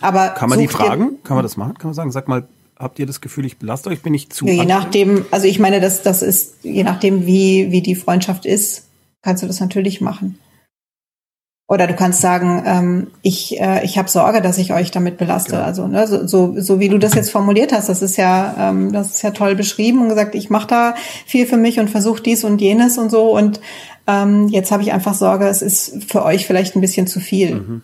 Aber 0.01 0.31
kann 0.31 0.49
man 0.49 0.59
die 0.59 0.69
fragen? 0.69 1.23
Kann 1.23 1.37
man 1.37 1.45
das 1.45 1.57
machen? 1.57 1.75
Kann 1.75 1.89
man 1.89 1.95
sagen, 1.95 2.11
sag 2.11 2.27
mal, 2.27 2.49
habt 2.77 2.99
ihr 2.99 3.07
das 3.07 3.21
Gefühl, 3.21 3.45
ich 3.45 3.59
belaste 3.59 3.91
euch, 3.91 4.03
bin 4.03 4.15
ich 4.15 4.31
zu? 4.31 4.47
Ja, 4.47 4.55
je 4.55 4.65
nachdem, 4.65 5.25
also 5.31 5.47
ich 5.47 5.59
meine, 5.59 5.81
das, 5.81 6.03
das 6.03 6.23
ist, 6.23 6.65
je 6.65 6.83
nachdem, 6.83 7.27
wie, 7.27 7.71
wie 7.71 7.83
die 7.83 7.95
Freundschaft 7.95 8.47
ist, 8.47 8.89
kannst 9.23 9.43
du 9.43 9.47
das 9.47 9.61
natürlich 9.61 10.01
machen. 10.01 10.39
Oder 11.71 11.87
du 11.87 11.95
kannst 11.95 12.21
sagen, 12.21 12.65
ähm, 12.67 13.07
ich, 13.23 13.61
äh, 13.61 13.85
ich 13.85 13.97
habe 13.97 14.09
Sorge, 14.09 14.43
dass 14.43 14.59
ich 14.59 14.73
euch 14.73 14.91
damit 14.91 15.19
belaste. 15.19 15.53
Genau. 15.53 15.63
Also 15.63 15.87
ne, 15.87 16.05
so, 16.09 16.27
so, 16.27 16.61
so 16.61 16.81
wie 16.81 16.89
du 16.89 16.99
das 16.99 17.15
jetzt 17.15 17.31
formuliert 17.31 17.73
hast, 17.73 17.89
das 17.89 18.03
ist 18.03 18.17
ja, 18.17 18.57
ähm, 18.59 18.93
das 18.93 19.13
ist 19.13 19.23
ja 19.23 19.31
toll 19.31 19.55
beschrieben 19.55 20.03
und 20.03 20.09
gesagt, 20.09 20.35
ich 20.35 20.51
mache 20.51 20.67
da 20.67 20.95
viel 21.27 21.47
für 21.47 21.57
mich 21.57 21.79
und 21.79 21.89
versuche 21.89 22.25
dies 22.25 22.43
und 22.43 22.61
jenes 22.61 22.99
und 22.99 23.09
so. 23.09 23.37
Und 23.37 23.61
ähm, 24.09 24.49
jetzt 24.49 24.73
habe 24.73 24.83
ich 24.83 24.93
einfach 24.93 25.15
Sorge, 25.15 25.47
es 25.47 25.63
ist 25.63 26.11
für 26.11 26.25
euch 26.25 26.45
vielleicht 26.45 26.75
ein 26.75 26.81
bisschen 26.81 27.07
zu 27.07 27.21
viel. 27.21 27.55
Mhm. 27.55 27.83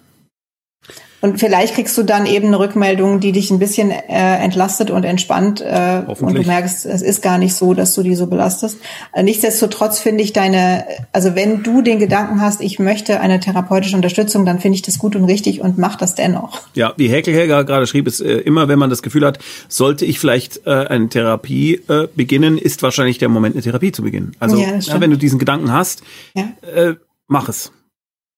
Und 1.20 1.40
vielleicht 1.40 1.74
kriegst 1.74 1.96
du 1.96 2.02
dann 2.02 2.26
eben 2.26 2.48
eine 2.48 2.58
Rückmeldung, 2.58 3.20
die 3.20 3.32
dich 3.32 3.50
ein 3.50 3.58
bisschen 3.58 3.90
äh, 3.90 4.36
entlastet 4.36 4.90
und 4.90 5.04
entspannt. 5.04 5.60
Äh, 5.60 6.02
und 6.06 6.34
du 6.34 6.42
merkst, 6.42 6.84
es 6.84 7.02
ist 7.02 7.22
gar 7.22 7.38
nicht 7.38 7.54
so, 7.54 7.74
dass 7.74 7.94
du 7.94 8.02
die 8.02 8.14
so 8.14 8.26
belastest. 8.26 8.78
Äh, 9.12 9.22
nichtsdestotrotz 9.22 9.98
finde 9.98 10.22
ich 10.22 10.32
deine, 10.32 10.84
also 11.12 11.34
wenn 11.34 11.62
du 11.62 11.80
den 11.82 11.98
Gedanken 11.98 12.40
hast, 12.40 12.60
ich 12.60 12.78
möchte 12.78 13.20
eine 13.20 13.40
therapeutische 13.40 13.96
Unterstützung, 13.96 14.44
dann 14.44 14.60
finde 14.60 14.76
ich 14.76 14.82
das 14.82 14.98
gut 14.98 15.16
und 15.16 15.24
richtig 15.24 15.60
und 15.60 15.78
mach 15.78 15.96
das 15.96 16.14
dennoch. 16.14 16.60
Ja, 16.74 16.92
wie 16.96 17.08
Häkel 17.08 17.34
Helga 17.34 17.62
gerade 17.62 17.86
schrieb, 17.86 18.06
ist 18.06 18.20
äh, 18.20 18.38
immer, 18.38 18.68
wenn 18.68 18.78
man 18.78 18.90
das 18.90 19.02
Gefühl 19.02 19.24
hat, 19.24 19.38
sollte 19.68 20.04
ich 20.04 20.18
vielleicht 20.18 20.66
äh, 20.66 20.70
eine 20.70 21.08
Therapie 21.08 21.80
äh, 21.88 22.08
beginnen, 22.14 22.58
ist 22.58 22.82
wahrscheinlich 22.82 23.18
der 23.18 23.28
Moment, 23.28 23.54
eine 23.54 23.62
Therapie 23.62 23.92
zu 23.92 24.02
beginnen. 24.02 24.32
Also 24.38 24.58
ja, 24.58 24.76
ja, 24.78 25.00
wenn 25.00 25.10
du 25.10 25.16
diesen 25.16 25.38
Gedanken 25.38 25.72
hast, 25.72 26.02
ja. 26.34 26.44
äh, 26.74 26.94
mach 27.26 27.48
es. 27.48 27.72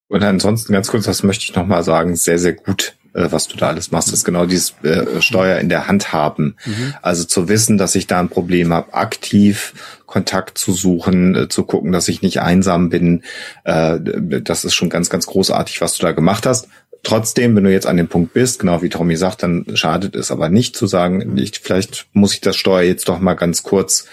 Und 0.08 0.22
ansonsten 0.24 0.72
ganz 0.72 0.88
kurz, 0.88 1.04
das 1.04 1.22
möchte 1.22 1.44
ich 1.44 1.54
nochmal 1.54 1.84
sagen, 1.84 2.16
sehr, 2.16 2.38
sehr 2.38 2.54
gut, 2.54 2.94
äh, 3.12 3.28
was 3.30 3.48
du 3.48 3.56
da 3.56 3.68
alles 3.68 3.90
machst, 3.90 4.12
ist 4.12 4.24
genau 4.24 4.46
dieses 4.46 4.74
äh, 4.82 5.20
Steuer 5.20 5.58
in 5.58 5.68
der 5.68 5.86
Hand 5.86 6.12
haben. 6.12 6.56
Mhm. 6.64 6.94
Also 7.02 7.24
zu 7.24 7.48
wissen, 7.48 7.78
dass 7.78 7.94
ich 7.94 8.06
da 8.06 8.18
ein 8.20 8.30
Problem 8.30 8.72
habe, 8.72 8.94
aktiv 8.94 9.74
Kontakt 10.06 10.56
zu 10.56 10.72
suchen, 10.72 11.34
äh, 11.34 11.48
zu 11.48 11.64
gucken, 11.64 11.92
dass 11.92 12.08
ich 12.08 12.22
nicht 12.22 12.40
einsam 12.40 12.88
bin. 12.88 13.22
Äh, 13.64 13.98
das 14.00 14.64
ist 14.64 14.74
schon 14.74 14.88
ganz, 14.88 15.10
ganz 15.10 15.26
großartig, 15.26 15.80
was 15.80 15.96
du 15.96 16.06
da 16.06 16.12
gemacht 16.12 16.46
hast. 16.46 16.68
Trotzdem, 17.02 17.54
wenn 17.54 17.64
du 17.64 17.70
jetzt 17.70 17.86
an 17.86 17.96
dem 17.96 18.08
Punkt 18.08 18.32
bist, 18.32 18.58
genau 18.58 18.82
wie 18.82 18.88
Tommy 18.88 19.16
sagt, 19.16 19.42
dann 19.42 19.64
schadet 19.74 20.16
es 20.16 20.30
aber 20.30 20.48
nicht 20.48 20.74
zu 20.74 20.86
sagen, 20.86 21.36
ich, 21.38 21.60
vielleicht 21.60 22.06
muss 22.12 22.34
ich 22.34 22.40
das 22.40 22.56
Steuer 22.56 22.82
jetzt 22.82 23.08
doch 23.08 23.20
mal 23.20 23.34
ganz 23.34 23.62
kurz 23.62 24.06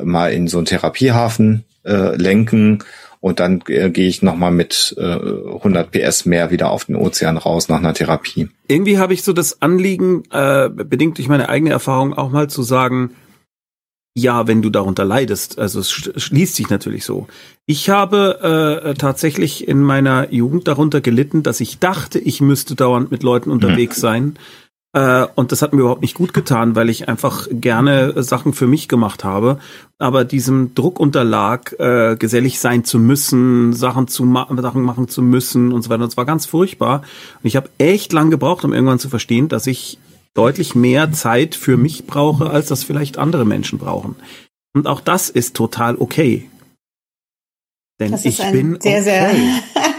mal 0.00 0.32
in 0.32 0.48
so 0.48 0.56
einen 0.56 0.64
Therapiehafen 0.64 1.64
äh, 1.84 2.16
lenken 2.16 2.82
und 3.20 3.38
dann 3.38 3.62
äh, 3.68 3.90
gehe 3.90 4.08
ich 4.08 4.22
nochmal 4.22 4.50
mit 4.50 4.94
äh, 4.98 5.02
100 5.02 5.90
PS 5.90 6.24
mehr 6.24 6.50
wieder 6.50 6.70
auf 6.70 6.86
den 6.86 6.96
Ozean 6.96 7.36
raus 7.36 7.68
nach 7.68 7.78
einer 7.78 7.94
Therapie. 7.94 8.48
Irgendwie 8.66 8.98
habe 8.98 9.12
ich 9.12 9.22
so 9.22 9.32
das 9.32 9.60
Anliegen, 9.62 10.24
äh, 10.30 10.68
bedingt 10.70 11.18
durch 11.18 11.28
meine 11.28 11.48
eigene 11.48 11.70
Erfahrung 11.70 12.14
auch 12.14 12.30
mal 12.30 12.48
zu 12.48 12.62
sagen, 12.62 13.10
ja, 14.16 14.48
wenn 14.48 14.60
du 14.60 14.70
darunter 14.70 15.04
leidest, 15.04 15.58
also 15.58 15.78
es 15.80 15.90
schließt 15.90 16.56
sich 16.56 16.68
natürlich 16.68 17.04
so. 17.04 17.28
Ich 17.66 17.90
habe 17.90 18.82
äh, 18.84 18.94
tatsächlich 18.94 19.68
in 19.68 19.80
meiner 19.82 20.32
Jugend 20.32 20.66
darunter 20.66 21.00
gelitten, 21.00 21.44
dass 21.44 21.60
ich 21.60 21.78
dachte, 21.78 22.18
ich 22.18 22.40
müsste 22.40 22.74
dauernd 22.74 23.12
mit 23.12 23.22
Leuten 23.22 23.50
unterwegs 23.50 23.98
mhm. 23.98 24.00
sein, 24.00 24.34
Äh, 24.34 24.69
und 24.92 25.52
das 25.52 25.62
hat 25.62 25.72
mir 25.72 25.82
überhaupt 25.82 26.02
nicht 26.02 26.16
gut 26.16 26.34
getan, 26.34 26.74
weil 26.74 26.90
ich 26.90 27.08
einfach 27.08 27.46
gerne 27.50 28.22
Sachen 28.24 28.52
für 28.52 28.66
mich 28.66 28.88
gemacht 28.88 29.22
habe, 29.22 29.60
aber 29.98 30.24
diesem 30.24 30.74
Druck 30.74 30.98
unterlag, 30.98 31.78
äh, 31.78 32.16
gesellig 32.16 32.58
sein 32.58 32.84
zu 32.84 32.98
müssen, 32.98 33.72
Sachen 33.72 34.08
zu 34.08 34.24
ma 34.24 34.48
Sachen 34.60 34.82
machen 34.82 35.06
zu 35.06 35.22
müssen 35.22 35.70
und 35.72 35.82
so 35.82 35.90
weiter. 35.90 36.02
Und 36.02 36.08
es 36.08 36.16
war 36.16 36.24
ganz 36.24 36.46
furchtbar. 36.46 37.02
Und 37.40 37.46
ich 37.46 37.54
habe 37.54 37.70
echt 37.78 38.12
lang 38.12 38.30
gebraucht, 38.30 38.64
um 38.64 38.72
irgendwann 38.72 38.98
zu 38.98 39.08
verstehen, 39.08 39.48
dass 39.48 39.68
ich 39.68 39.98
deutlich 40.34 40.74
mehr 40.74 41.12
Zeit 41.12 41.54
für 41.54 41.76
mich 41.76 42.06
brauche, 42.06 42.50
als 42.50 42.66
das 42.66 42.82
vielleicht 42.82 43.16
andere 43.16 43.44
Menschen 43.44 43.78
brauchen. 43.78 44.16
Und 44.74 44.88
auch 44.88 45.00
das 45.00 45.30
ist 45.30 45.54
total 45.54 45.96
okay. 45.96 46.48
Denn 48.00 48.14
ich 48.24 48.38
bin 48.38 48.78
sehr, 48.80 49.00
okay. 49.00 49.02
sehr 49.02 49.30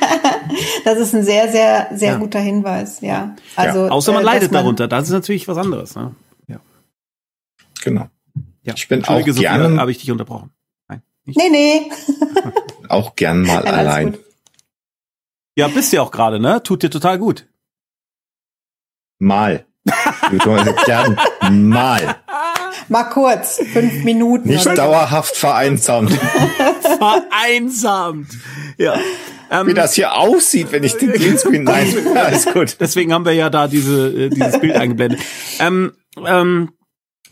das 0.86 1.00
ist 1.00 1.14
ein 1.14 1.24
sehr, 1.24 1.52
sehr, 1.52 1.90
sehr 1.94 2.14
ja. 2.14 2.18
guter 2.18 2.40
Hinweis, 2.40 3.02
ja. 3.02 3.36
Also, 3.56 3.86
ja, 3.86 3.92
außer 3.92 4.12
man 4.14 4.24
äh, 4.24 4.26
leidet 4.26 4.52
man 4.52 4.64
darunter, 4.64 4.88
das 4.88 5.06
ist 5.06 5.12
natürlich 5.12 5.48
was 5.48 5.58
anderes. 5.58 5.96
Ne? 5.96 6.16
Ja. 6.48 6.60
Genau. 7.84 8.08
Ja. 8.64 8.74
Ich 8.76 8.88
bin 8.88 9.04
auch 9.06 9.24
gerne. 9.24 9.80
Habe 9.80 9.92
ich 9.92 10.00
dich 10.00 10.12
unterbrochen? 10.12 10.52
Nein. 10.88 11.02
Nicht. 11.26 11.38
Nee, 11.38 11.50
nee. 11.50 11.92
auch 12.90 13.16
gern 13.16 13.42
mal 13.48 13.66
ja, 13.66 13.72
allein. 13.72 14.18
Ja, 15.56 15.68
bist 15.68 15.92
du 15.94 16.02
auch 16.02 16.12
gerade, 16.12 16.40
ne? 16.40 16.64
Tut 16.64 16.84
dir 16.84 16.90
total 16.90 17.20
gut. 17.20 17.48
Mal. 19.20 19.66
gern 20.86 21.18
mal. 21.70 22.16
Mal 22.92 23.06
kurz, 23.06 23.62
fünf 23.72 24.04
Minuten. 24.04 24.50
Nicht 24.50 24.78
dauerhaft 24.78 25.38
vereinsamt. 25.38 26.12
vereinsamt. 26.82 28.28
Ja. 28.78 29.00
Ähm, 29.50 29.68
Wie 29.68 29.74
das 29.74 29.94
hier 29.94 30.18
aussieht, 30.18 30.74
wenn 30.74 30.84
ich 30.84 30.98
den 30.98 31.12
Greenscreen. 31.14 31.64
Nein, 31.64 31.88
alles 32.18 32.48
gut. 32.48 32.76
Deswegen 32.82 33.14
haben 33.14 33.24
wir 33.24 33.32
ja 33.32 33.50
da 33.50 33.70
diese, 33.70 34.10
äh, 34.10 34.30
dieses 34.30 34.60
Bild 34.60 34.76
eingeblendet. 34.76 35.22
Ähm, 35.60 35.94
ähm, 36.26 36.74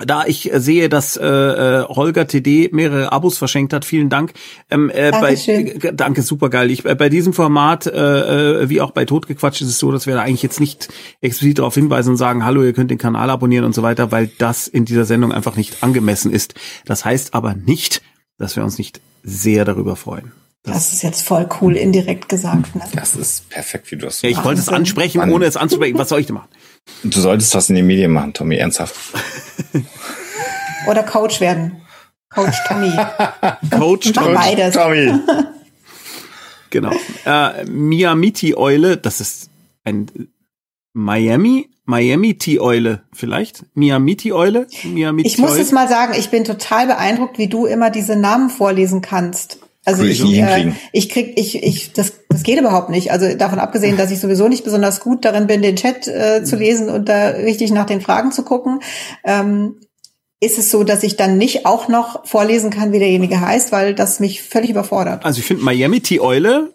da 0.05 0.25
ich 0.25 0.49
sehe, 0.53 0.89
dass 0.89 1.17
äh, 1.17 1.25
äh 1.25 1.83
Holger 1.87 2.27
TD 2.27 2.71
mehrere 2.71 3.11
Abos 3.11 3.37
verschenkt 3.37 3.73
hat, 3.73 3.85
vielen 3.85 4.09
Dank. 4.09 4.33
Ähm, 4.69 4.89
äh, 4.89 5.11
bei, 5.11 5.33
äh, 5.33 5.93
danke, 5.93 6.21
super 6.21 6.49
geil. 6.49 6.71
Ich, 6.71 6.85
äh, 6.85 6.95
bei 6.95 7.09
diesem 7.09 7.33
Format, 7.33 7.85
äh, 7.85 8.63
äh, 8.63 8.69
wie 8.69 8.81
auch 8.81 8.91
bei 8.91 9.05
Totgequatscht, 9.05 9.61
ist 9.61 9.69
es 9.69 9.79
so, 9.79 9.91
dass 9.91 10.07
wir 10.07 10.15
da 10.15 10.21
eigentlich 10.21 10.43
jetzt 10.43 10.59
nicht 10.59 10.89
explizit 11.21 11.59
darauf 11.59 11.75
hinweisen 11.75 12.11
und 12.11 12.17
sagen, 12.17 12.45
hallo, 12.45 12.63
ihr 12.63 12.73
könnt 12.73 12.91
den 12.91 12.97
Kanal 12.97 13.29
abonnieren 13.29 13.65
und 13.65 13.75
so 13.75 13.83
weiter, 13.83 14.11
weil 14.11 14.29
das 14.37 14.67
in 14.67 14.85
dieser 14.85 15.05
Sendung 15.05 15.31
einfach 15.31 15.55
nicht 15.55 15.83
angemessen 15.83 16.31
ist. 16.31 16.55
Das 16.85 17.05
heißt 17.05 17.33
aber 17.33 17.53
nicht, 17.53 18.01
dass 18.37 18.55
wir 18.55 18.63
uns 18.63 18.77
nicht 18.77 19.01
sehr 19.23 19.65
darüber 19.65 19.95
freuen. 19.95 20.31
Das, 20.63 20.73
das, 20.73 20.93
ist 20.93 21.03
jetzt 21.03 21.21
voll 21.21 21.47
cool 21.61 21.77
indirekt 21.77 22.27
gesagt. 22.27 22.75
Ne? 22.75 22.83
Das 22.93 23.15
ist 23.15 23.49
perfekt, 23.49 23.91
wie 23.91 23.95
du 23.95 24.05
das 24.05 24.21
ja, 24.21 24.29
Ich 24.29 24.43
wollte 24.43 24.59
es 24.59 24.67
ansprechen, 24.67 25.21
ohne 25.29 25.45
es 25.45 25.55
anzusprechen. 25.55 25.97
Was 25.97 26.09
soll 26.09 26.19
ich 26.19 26.27
denn 26.27 26.35
machen? 26.35 26.49
Du 27.03 27.19
solltest 27.21 27.55
was 27.55 27.69
in 27.69 27.75
den 27.75 27.87
Medien 27.87 28.11
machen, 28.11 28.33
Tommy, 28.33 28.57
ernsthaft. 28.57 28.95
Oder 30.87 31.03
Coach 31.03 31.39
werden. 31.39 31.81
Coach 32.29 32.57
Tommy. 32.67 32.91
Coach, 33.71 34.13
Coach 34.13 34.33
beides. 34.33 34.75
Tommy. 34.75 35.13
genau. 36.69 36.91
Äh, 37.25 37.65
Miamiti-Eule, 37.65 38.97
das 38.97 39.21
ist 39.21 39.49
ein 39.83 40.07
Miami, 40.93 41.69
Miami-T-Eule 41.85 43.01
vielleicht? 43.11 43.65
Miamiti-Eule? 43.73 44.67
Miamiti 44.83 45.27
ich 45.27 45.37
muss 45.39 45.57
es 45.57 45.71
mal 45.71 45.87
sagen, 45.87 46.13
ich 46.17 46.29
bin 46.29 46.43
total 46.43 46.85
beeindruckt, 46.85 47.39
wie 47.39 47.47
du 47.47 47.65
immer 47.65 47.89
diese 47.89 48.15
Namen 48.15 48.49
vorlesen 48.49 49.01
kannst. 49.01 49.59
Also 49.85 50.03
ich, 50.03 50.21
ich, 50.21 50.39
äh, 50.39 50.73
ich 50.91 51.09
krieg, 51.09 51.33
ich, 51.37 51.63
ich, 51.63 51.93
das, 51.93 52.13
das 52.27 52.43
geht 52.43 52.59
überhaupt 52.59 52.89
nicht. 52.89 53.11
Also 53.11 53.33
davon 53.35 53.59
abgesehen, 53.59 53.97
dass 53.97 54.11
ich 54.11 54.19
sowieso 54.19 54.47
nicht 54.47 54.63
besonders 54.63 54.99
gut 54.99 55.25
darin 55.25 55.47
bin, 55.47 55.61
den 55.61 55.77
Chat 55.77 56.07
äh, 56.07 56.43
zu 56.43 56.57
lesen 56.57 56.89
und 56.89 57.07
da 57.07 57.29
richtig 57.29 57.71
nach 57.71 57.85
den 57.85 58.01
Fragen 58.01 58.31
zu 58.31 58.43
gucken, 58.43 58.81
ähm, 59.23 59.79
ist 60.41 60.57
es 60.57 60.71
so, 60.71 60.83
dass 60.83 61.03
ich 61.03 61.17
dann 61.17 61.37
nicht 61.37 61.65
auch 61.65 61.87
noch 61.87 62.25
vorlesen 62.25 62.69
kann, 62.69 62.93
wie 62.93 62.99
derjenige 62.99 63.41
heißt, 63.41 63.71
weil 63.71 63.93
das 63.93 64.19
mich 64.19 64.41
völlig 64.41 64.69
überfordert. 64.69 65.25
Also 65.25 65.39
ich 65.39 65.45
finde 65.45 65.63
Miami 65.63 66.01
T-Eule 66.01 66.73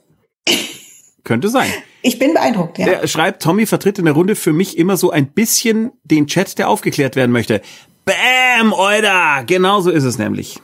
könnte 1.25 1.49
sein. 1.49 1.71
Ich 2.03 2.19
bin 2.19 2.35
beeindruckt, 2.35 2.79
ja. 2.79 2.87
Der 2.87 3.07
schreibt, 3.07 3.43
Tommy 3.43 3.65
vertritt 3.65 3.99
in 3.99 4.05
der 4.05 4.13
Runde 4.15 4.37
für 4.37 4.53
mich 4.53 4.77
immer 4.77 4.99
so 4.99 5.11
ein 5.11 5.29
bisschen 5.29 5.93
den 6.05 6.27
Chat, 6.27 6.59
der 6.59 6.69
aufgeklärt 6.69 7.17
werden 7.17 7.33
möchte. 7.33 7.63
Bam, 8.05 8.75
Euda! 8.75 9.43
Genau 9.43 9.81
so 9.81 9.91
ist 9.91 10.05
es 10.05 10.19
nämlich. 10.19 10.61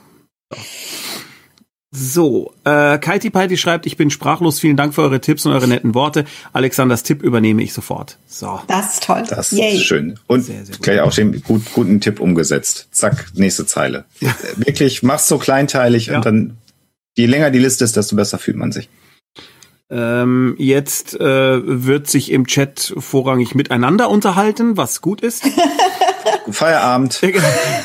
So, 1.93 2.53
äh, 2.63 2.97
Kaiti 2.99 3.29
Paiti 3.29 3.57
schreibt, 3.57 3.85
ich 3.85 3.97
bin 3.97 4.09
sprachlos. 4.09 4.61
Vielen 4.61 4.77
Dank 4.77 4.95
für 4.95 5.01
eure 5.01 5.19
Tipps 5.19 5.45
und 5.45 5.51
eure 5.51 5.67
netten 5.67 5.93
Worte. 5.93 6.23
Alexanders 6.53 7.03
Tipp 7.03 7.21
übernehme 7.21 7.61
ich 7.61 7.73
sofort. 7.73 8.17
So. 8.27 8.61
Das 8.67 8.93
ist 8.93 9.03
toll. 9.03 9.23
Das 9.29 9.51
Yay. 9.51 9.75
ist 9.75 9.83
schön. 9.83 10.17
Und 10.27 10.43
sehr, 10.43 10.65
sehr 10.65 10.77
gleich 10.77 11.01
auch 11.01 11.13
den 11.13 11.43
gut, 11.43 11.63
guten 11.73 11.99
Tipp 11.99 12.21
umgesetzt. 12.21 12.87
Zack, 12.91 13.25
nächste 13.33 13.65
Zeile. 13.65 14.05
Ja. 14.21 14.33
Wirklich, 14.55 15.03
mach's 15.03 15.27
so 15.27 15.37
kleinteilig 15.37 16.07
ja. 16.07 16.15
und 16.15 16.25
dann, 16.25 16.57
je 17.17 17.25
länger 17.25 17.51
die 17.51 17.59
Liste 17.59 17.83
ist, 17.83 17.97
desto 17.97 18.15
besser 18.15 18.39
fühlt 18.39 18.55
man 18.55 18.71
sich. 18.71 18.87
Ähm, 19.89 20.55
jetzt 20.57 21.19
äh, 21.19 21.61
wird 21.85 22.07
sich 22.07 22.31
im 22.31 22.47
Chat 22.47 22.93
vorrangig 22.97 23.53
miteinander 23.53 24.09
unterhalten, 24.09 24.77
was 24.77 25.01
gut 25.01 25.19
ist. 25.19 25.43
Feierabend. 26.51 27.21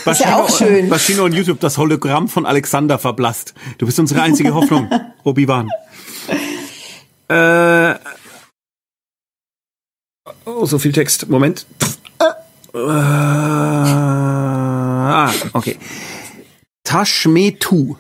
Was 0.04 0.20
ist 0.20 0.26
ja 0.26 0.36
auch 0.36 0.50
schön. 0.50 0.88
Maschine 0.88 1.22
und 1.22 1.32
YouTube 1.32 1.60
das 1.60 1.78
Hologramm 1.78 2.28
von 2.28 2.44
Alexander 2.46 2.98
verblasst. 2.98 3.54
Du 3.78 3.86
bist 3.86 3.98
unsere 3.98 4.22
einzige 4.22 4.54
Hoffnung, 4.54 4.90
Obi-Wan. 5.24 5.70
Äh, 7.28 7.94
oh, 10.44 10.66
so 10.66 10.78
viel 10.78 10.92
Text. 10.92 11.28
Moment. 11.28 11.66
Äh, 12.74 12.78
ah, 12.78 13.62
okay. 15.52 15.76
Tashmetu. 16.84 17.96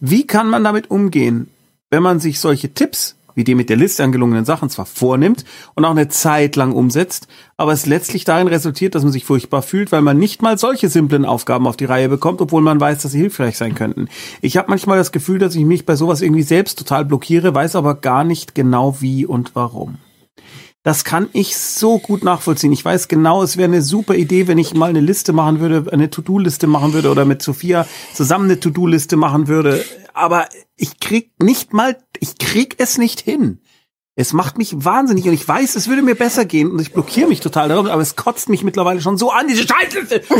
Wie 0.00 0.26
kann 0.26 0.48
man 0.48 0.64
damit 0.64 0.90
umgehen, 0.90 1.48
wenn 1.90 2.02
man 2.02 2.20
sich 2.20 2.40
solche 2.40 2.74
Tipps 2.74 3.16
wie 3.34 3.44
die 3.44 3.54
mit 3.54 3.68
der 3.68 3.76
Liste 3.76 4.04
angelungenen 4.04 4.44
Sachen 4.44 4.70
zwar 4.70 4.86
vornimmt 4.86 5.44
und 5.74 5.84
auch 5.84 5.90
eine 5.90 6.08
Zeit 6.08 6.56
lang 6.56 6.72
umsetzt, 6.72 7.28
aber 7.56 7.72
es 7.72 7.86
letztlich 7.86 8.24
darin 8.24 8.48
resultiert, 8.48 8.94
dass 8.94 9.02
man 9.02 9.12
sich 9.12 9.24
furchtbar 9.24 9.62
fühlt, 9.62 9.92
weil 9.92 10.02
man 10.02 10.18
nicht 10.18 10.42
mal 10.42 10.58
solche 10.58 10.88
simplen 10.88 11.24
Aufgaben 11.24 11.66
auf 11.66 11.76
die 11.76 11.84
Reihe 11.84 12.08
bekommt, 12.08 12.40
obwohl 12.40 12.62
man 12.62 12.80
weiß, 12.80 13.02
dass 13.02 13.12
sie 13.12 13.20
hilfreich 13.20 13.56
sein 13.56 13.74
könnten. 13.74 14.08
Ich 14.40 14.56
habe 14.56 14.70
manchmal 14.70 14.98
das 14.98 15.12
Gefühl, 15.12 15.38
dass 15.38 15.54
ich 15.54 15.64
mich 15.64 15.86
bei 15.86 15.96
sowas 15.96 16.22
irgendwie 16.22 16.42
selbst 16.42 16.78
total 16.78 17.04
blockiere, 17.04 17.54
weiß 17.54 17.76
aber 17.76 17.94
gar 17.94 18.24
nicht 18.24 18.54
genau 18.54 18.96
wie 19.00 19.26
und 19.26 19.54
warum. 19.54 19.98
Das 20.82 21.04
kann 21.04 21.28
ich 21.34 21.58
so 21.58 21.98
gut 21.98 22.24
nachvollziehen. 22.24 22.72
Ich 22.72 22.82
weiß 22.82 23.08
genau, 23.08 23.42
es 23.42 23.58
wäre 23.58 23.68
eine 23.68 23.82
super 23.82 24.14
Idee, 24.14 24.48
wenn 24.48 24.56
ich 24.56 24.72
mal 24.72 24.88
eine 24.88 25.00
Liste 25.00 25.34
machen 25.34 25.60
würde, 25.60 25.92
eine 25.92 26.08
To-Do-Liste 26.08 26.66
machen 26.66 26.94
würde 26.94 27.10
oder 27.10 27.26
mit 27.26 27.42
Sophia 27.42 27.86
zusammen 28.14 28.46
eine 28.46 28.60
To-Do-Liste 28.60 29.16
machen 29.16 29.46
würde. 29.46 29.84
Aber 30.14 30.48
ich 30.76 30.98
krieg 30.98 31.32
nicht 31.42 31.74
mal, 31.74 31.98
ich 32.18 32.38
krieg 32.38 32.76
es 32.78 32.96
nicht 32.96 33.20
hin. 33.20 33.60
Es 34.16 34.32
macht 34.32 34.56
mich 34.56 34.84
wahnsinnig 34.84 35.26
und 35.26 35.34
ich 35.34 35.46
weiß, 35.46 35.76
es 35.76 35.88
würde 35.88 36.02
mir 36.02 36.14
besser 36.14 36.46
gehen 36.46 36.70
und 36.70 36.80
ich 36.80 36.92
blockiere 36.92 37.28
mich 37.28 37.40
total 37.40 37.68
darum, 37.68 37.86
aber 37.86 38.00
es 38.00 38.16
kotzt 38.16 38.48
mich 38.48 38.64
mittlerweile 38.64 39.02
schon 39.02 39.18
so 39.18 39.30
an, 39.30 39.48
diese 39.48 39.66
Scheißliste. 39.66 40.22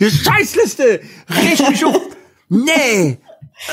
diese 0.00 0.10
Scheißliste! 0.10 1.00
Reg 1.30 1.68
mich! 1.68 1.84
Nee! 2.48 3.18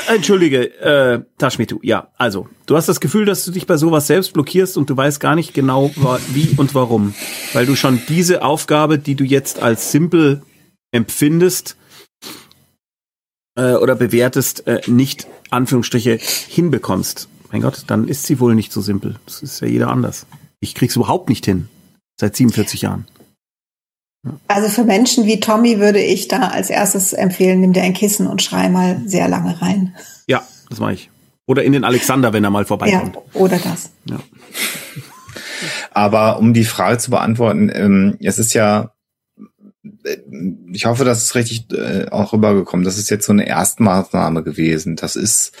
Entschuldige, 0.08 0.74
äh, 0.80 1.22
Taschmitu, 1.38 1.78
ja, 1.82 2.08
also, 2.16 2.48
du 2.66 2.76
hast 2.76 2.88
das 2.88 3.00
Gefühl, 3.00 3.24
dass 3.24 3.44
du 3.44 3.52
dich 3.52 3.66
bei 3.66 3.76
sowas 3.76 4.06
selbst 4.06 4.32
blockierst 4.32 4.76
und 4.76 4.90
du 4.90 4.96
weißt 4.96 5.20
gar 5.20 5.34
nicht 5.36 5.54
genau, 5.54 5.90
wie 6.32 6.54
und 6.56 6.74
warum. 6.74 7.14
Weil 7.52 7.66
du 7.66 7.76
schon 7.76 8.00
diese 8.08 8.42
Aufgabe, 8.42 8.98
die 8.98 9.14
du 9.14 9.24
jetzt 9.24 9.60
als 9.60 9.92
simpel 9.92 10.42
empfindest 10.90 11.76
äh, 13.56 13.74
oder 13.74 13.94
bewertest, 13.94 14.66
äh, 14.66 14.80
nicht, 14.86 15.28
Anführungsstriche, 15.50 16.18
hinbekommst. 16.20 17.28
Mein 17.52 17.62
Gott, 17.62 17.84
dann 17.86 18.08
ist 18.08 18.24
sie 18.24 18.40
wohl 18.40 18.54
nicht 18.54 18.72
so 18.72 18.80
simpel. 18.80 19.16
Das 19.24 19.42
ist 19.42 19.60
ja 19.60 19.68
jeder 19.68 19.88
anders. 19.88 20.26
Ich 20.60 20.74
krieg's 20.74 20.96
überhaupt 20.96 21.28
nicht 21.28 21.44
hin. 21.44 21.68
Seit 22.18 22.34
47 22.34 22.82
Jahren. 22.82 23.06
Also 24.48 24.68
für 24.68 24.84
Menschen 24.84 25.26
wie 25.26 25.40
Tommy 25.40 25.78
würde 25.78 26.00
ich 26.00 26.28
da 26.28 26.48
als 26.48 26.70
erstes 26.70 27.12
empfehlen, 27.12 27.60
nimm 27.60 27.72
dir 27.72 27.82
ein 27.82 27.94
Kissen 27.94 28.26
und 28.26 28.42
schrei 28.42 28.68
mal 28.68 29.00
sehr 29.06 29.28
lange 29.28 29.60
rein. 29.60 29.94
Ja, 30.26 30.42
das 30.68 30.80
mache 30.80 30.94
ich. 30.94 31.10
Oder 31.46 31.62
in 31.62 31.72
den 31.72 31.84
Alexander, 31.84 32.32
wenn 32.32 32.44
er 32.44 32.50
mal 32.50 32.64
vorbeikommt. 32.64 33.14
Ja, 33.14 33.40
oder 33.40 33.58
das. 33.58 33.90
Ja. 34.08 34.18
Aber 35.92 36.38
um 36.38 36.52
die 36.52 36.64
Frage 36.64 36.98
zu 36.98 37.10
beantworten, 37.10 37.70
ähm, 37.72 38.16
es 38.20 38.38
ist 38.38 38.52
ja, 38.52 38.92
äh, 40.04 40.16
ich 40.72 40.86
hoffe, 40.86 41.04
das 41.04 41.22
ist 41.22 41.34
richtig 41.34 41.72
äh, 41.72 42.08
auch 42.10 42.32
rübergekommen. 42.32 42.84
Das 42.84 42.98
ist 42.98 43.10
jetzt 43.10 43.26
so 43.26 43.32
eine 43.32 43.46
Erstmaßnahme 43.46 44.42
gewesen. 44.42 44.96
Das 44.96 45.16
ist 45.16 45.52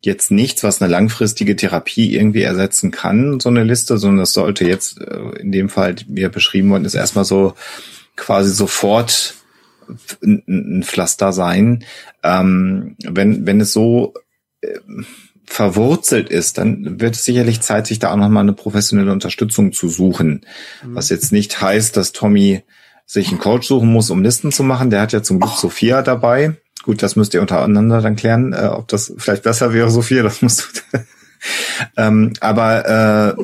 jetzt 0.00 0.30
nichts, 0.30 0.62
was 0.62 0.80
eine 0.80 0.90
langfristige 0.90 1.56
Therapie 1.56 2.14
irgendwie 2.14 2.42
ersetzen 2.42 2.90
kann, 2.90 3.40
so 3.40 3.48
eine 3.48 3.64
Liste, 3.64 3.98
sondern 3.98 4.18
das 4.18 4.32
sollte 4.32 4.66
jetzt 4.66 5.00
äh, 5.00 5.38
in 5.40 5.50
dem 5.50 5.68
Fall, 5.68 5.96
wie 6.06 6.22
er 6.22 6.28
beschrieben 6.28 6.70
worden 6.70 6.84
ist, 6.84 6.94
erstmal 6.94 7.24
so 7.24 7.54
quasi 8.16 8.50
sofort 8.50 9.34
ein, 10.22 10.82
Pflaster 10.82 11.32
sein. 11.32 11.84
Ähm, 12.22 12.96
wenn, 13.02 13.46
wenn 13.46 13.60
es 13.60 13.72
so 13.72 14.14
äh, 14.60 14.78
verwurzelt 15.44 16.30
ist, 16.30 16.58
dann 16.58 17.00
wird 17.00 17.16
es 17.16 17.24
sicherlich 17.24 17.60
Zeit, 17.60 17.86
sich 17.86 17.98
da 17.98 18.12
auch 18.12 18.16
nochmal 18.16 18.42
eine 18.42 18.54
professionelle 18.54 19.12
Unterstützung 19.12 19.72
zu 19.72 19.88
suchen. 19.88 20.46
Mhm. 20.82 20.94
Was 20.94 21.10
jetzt 21.10 21.32
nicht 21.32 21.60
heißt, 21.60 21.96
dass 21.96 22.12
Tommy 22.12 22.62
sich 23.06 23.28
einen 23.28 23.38
Coach 23.38 23.68
suchen 23.68 23.92
muss, 23.92 24.10
um 24.10 24.22
Listen 24.22 24.52
zu 24.52 24.62
machen. 24.62 24.90
Der 24.90 25.02
hat 25.02 25.12
ja 25.12 25.22
zum 25.22 25.40
Glück 25.40 25.52
oh. 25.54 25.60
Sophia 25.60 26.02
dabei. 26.02 26.56
Gut, 26.82 27.02
das 27.02 27.16
müsst 27.16 27.34
ihr 27.34 27.40
untereinander 27.40 28.02
dann 28.02 28.16
klären, 28.16 28.52
äh, 28.52 28.66
ob 28.66 28.88
das 28.88 29.12
vielleicht 29.16 29.42
besser 29.42 29.72
wäre, 29.72 29.90
Sophia, 29.90 30.22
das 30.22 30.42
musst 30.42 30.84
du. 30.92 30.98
ähm, 31.96 32.32
aber 32.40 33.36
äh, 33.36 33.42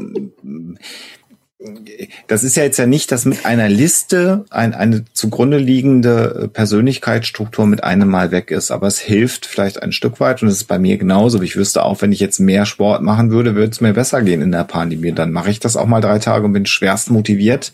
das 2.27 2.43
ist 2.43 2.57
ja 2.57 2.63
jetzt 2.63 2.79
ja 2.79 2.87
nicht, 2.87 3.13
dass 3.13 3.27
mit 3.27 3.45
einer 3.45 3.69
Liste 3.69 4.47
ein, 4.49 4.73
eine 4.73 5.05
zugrunde 5.13 5.59
liegende 5.59 6.49
Persönlichkeitsstruktur 6.53 7.67
mit 7.67 7.85
einem 7.85 8.09
Mal 8.09 8.31
weg 8.31 8.51
ist, 8.51 8.71
aber 8.71 8.87
es 8.87 8.99
hilft 8.99 9.45
vielleicht 9.45 9.83
ein 9.83 9.93
Stück 9.93 10.21
weit 10.21 10.43
und 10.43 10.49
es 10.49 10.57
ist 10.57 10.65
bei 10.65 10.79
mir 10.79 10.97
genauso. 10.97 11.43
Ich 11.43 11.57
wüsste 11.57 11.85
auch, 11.85 12.01
wenn 12.01 12.13
ich 12.13 12.21
jetzt 12.21 12.41
mehr 12.41 12.65
Sport 12.65 13.03
machen 13.03 13.31
würde, 13.31 13.55
würde 13.55 13.73
es 13.73 13.81
mir 13.83 13.93
besser 13.93 14.23
gehen 14.23 14.41
in 14.41 14.53
der 14.53 14.65
Pandemie. 14.65 15.13
Dann 15.13 15.33
mache 15.33 15.51
ich 15.51 15.61
das 15.61 15.77
auch 15.77 15.87
mal 15.87 16.01
drei 16.01 16.19
Tage 16.19 16.47
und 16.47 16.55
bin 16.55 16.65
schwerst 16.65 17.11
motiviert 17.11 17.73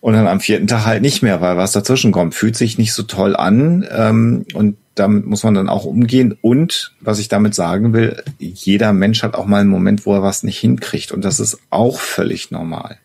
und 0.00 0.14
dann 0.14 0.26
am 0.26 0.40
vierten 0.40 0.66
Tag 0.66 0.86
halt 0.86 1.02
nicht 1.02 1.22
mehr, 1.22 1.40
weil 1.40 1.56
was 1.56 1.72
dazwischen 1.72 2.12
kommt, 2.12 2.34
fühlt 2.34 2.56
sich 2.56 2.78
nicht 2.78 2.94
so 2.94 3.02
toll 3.02 3.36
an 3.36 3.86
ähm, 3.90 4.46
und 4.54 4.76
damit 4.94 5.26
muss 5.26 5.42
man 5.42 5.54
dann 5.54 5.68
auch 5.68 5.84
umgehen. 5.84 6.36
Und 6.40 6.94
was 7.00 7.18
ich 7.18 7.28
damit 7.28 7.54
sagen 7.54 7.92
will, 7.92 8.22
jeder 8.38 8.92
Mensch 8.92 9.22
hat 9.22 9.34
auch 9.34 9.46
mal 9.46 9.60
einen 9.60 9.70
Moment, 9.70 10.06
wo 10.06 10.14
er 10.14 10.22
was 10.22 10.42
nicht 10.42 10.58
hinkriegt 10.58 11.12
und 11.12 11.24
das 11.24 11.40
ist 11.40 11.58
auch 11.70 11.98
völlig 11.98 12.50
normal. 12.50 12.98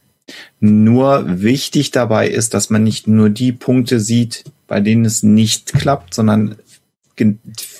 Nur 0.60 1.42
wichtig 1.42 1.92
dabei 1.92 2.28
ist, 2.28 2.54
dass 2.54 2.70
man 2.70 2.84
nicht 2.84 3.08
nur 3.08 3.30
die 3.30 3.52
Punkte 3.52 4.00
sieht, 4.00 4.44
bei 4.68 4.80
denen 4.80 5.06
es 5.06 5.24
nicht 5.24 5.74
klappt, 5.74 6.14
sondern 6.14 6.56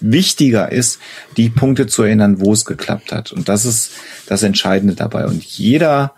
wichtiger 0.02 0.72
ist, 0.72 1.00
die 1.38 1.50
Punkte 1.50 1.88
zu 1.88 2.04
erinnern, 2.04 2.42
wo 2.42 2.52
es 2.52 2.66
geklappt 2.66 3.12
hat. 3.12 3.32
Und 3.32 3.48
das 3.48 3.66
ist 3.66 3.92
das 4.28 4.44
Entscheidende 4.44 4.96
dabei. 4.96 5.26
Und 5.28 5.44
jeder 5.44 6.14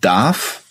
darf 0.00 0.62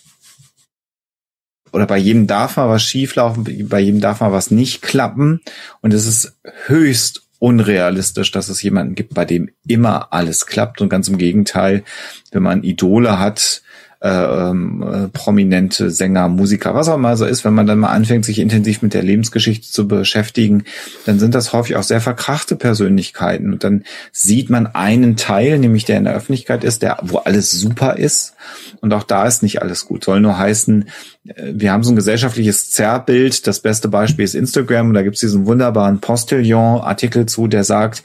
oder 1.72 1.86
bei 1.86 1.98
jedem 1.98 2.26
darf 2.26 2.56
mal 2.56 2.68
was 2.68 2.82
schieflaufen, 2.82 3.44
bei 3.68 3.80
jedem 3.80 4.00
darf 4.00 4.20
mal 4.20 4.32
was 4.32 4.50
nicht 4.50 4.82
klappen. 4.82 5.40
Und 5.80 5.94
es 5.94 6.06
ist 6.06 6.38
höchst 6.66 7.22
unrealistisch, 7.38 8.30
dass 8.32 8.48
es 8.48 8.62
jemanden 8.62 8.94
gibt, 8.94 9.14
bei 9.14 9.24
dem 9.24 9.50
immer 9.66 10.12
alles 10.12 10.46
klappt. 10.46 10.80
Und 10.80 10.88
ganz 10.88 11.08
im 11.08 11.18
Gegenteil, 11.18 11.84
wenn 12.32 12.42
man 12.42 12.62
Idole 12.62 13.18
hat, 13.18 13.62
äh, 14.00 14.08
ähm, 14.08 14.82
äh, 14.82 15.08
prominente 15.08 15.90
Sänger, 15.90 16.28
Musiker, 16.28 16.72
was 16.72 16.88
auch 16.88 16.94
immer 16.94 17.16
so 17.16 17.24
ist, 17.24 17.44
wenn 17.44 17.54
man 17.54 17.66
dann 17.66 17.80
mal 17.80 17.88
anfängt, 17.88 18.24
sich 18.24 18.38
intensiv 18.38 18.80
mit 18.80 18.94
der 18.94 19.02
Lebensgeschichte 19.02 19.66
zu 19.66 19.88
beschäftigen, 19.88 20.62
dann 21.04 21.18
sind 21.18 21.34
das 21.34 21.52
häufig 21.52 21.74
auch 21.74 21.82
sehr 21.82 22.00
verkrachte 22.00 22.54
Persönlichkeiten. 22.54 23.52
Und 23.52 23.64
dann 23.64 23.82
sieht 24.12 24.50
man 24.50 24.68
einen 24.68 25.16
Teil, 25.16 25.58
nämlich 25.58 25.84
der 25.84 25.98
in 25.98 26.04
der 26.04 26.14
Öffentlichkeit 26.14 26.62
ist, 26.62 26.82
der, 26.82 26.98
wo 27.02 27.18
alles 27.18 27.50
super 27.50 27.96
ist. 27.96 28.34
Und 28.80 28.92
auch 28.92 29.02
da 29.02 29.26
ist 29.26 29.42
nicht 29.42 29.62
alles 29.62 29.86
gut. 29.86 30.04
Soll 30.04 30.20
nur 30.20 30.38
heißen, 30.38 30.88
äh, 31.26 31.52
wir 31.54 31.72
haben 31.72 31.82
so 31.82 31.92
ein 31.92 31.96
gesellschaftliches 31.96 32.70
Zerrbild. 32.70 33.46
Das 33.46 33.60
beste 33.60 33.88
Beispiel 33.88 34.24
ist 34.24 34.34
Instagram. 34.34 34.88
Und 34.88 34.94
da 34.94 35.02
gibt 35.02 35.16
es 35.16 35.20
diesen 35.20 35.46
wunderbaren 35.46 36.00
Postillon-Artikel 36.00 37.26
zu, 37.26 37.46
der 37.46 37.64
sagt, 37.64 38.02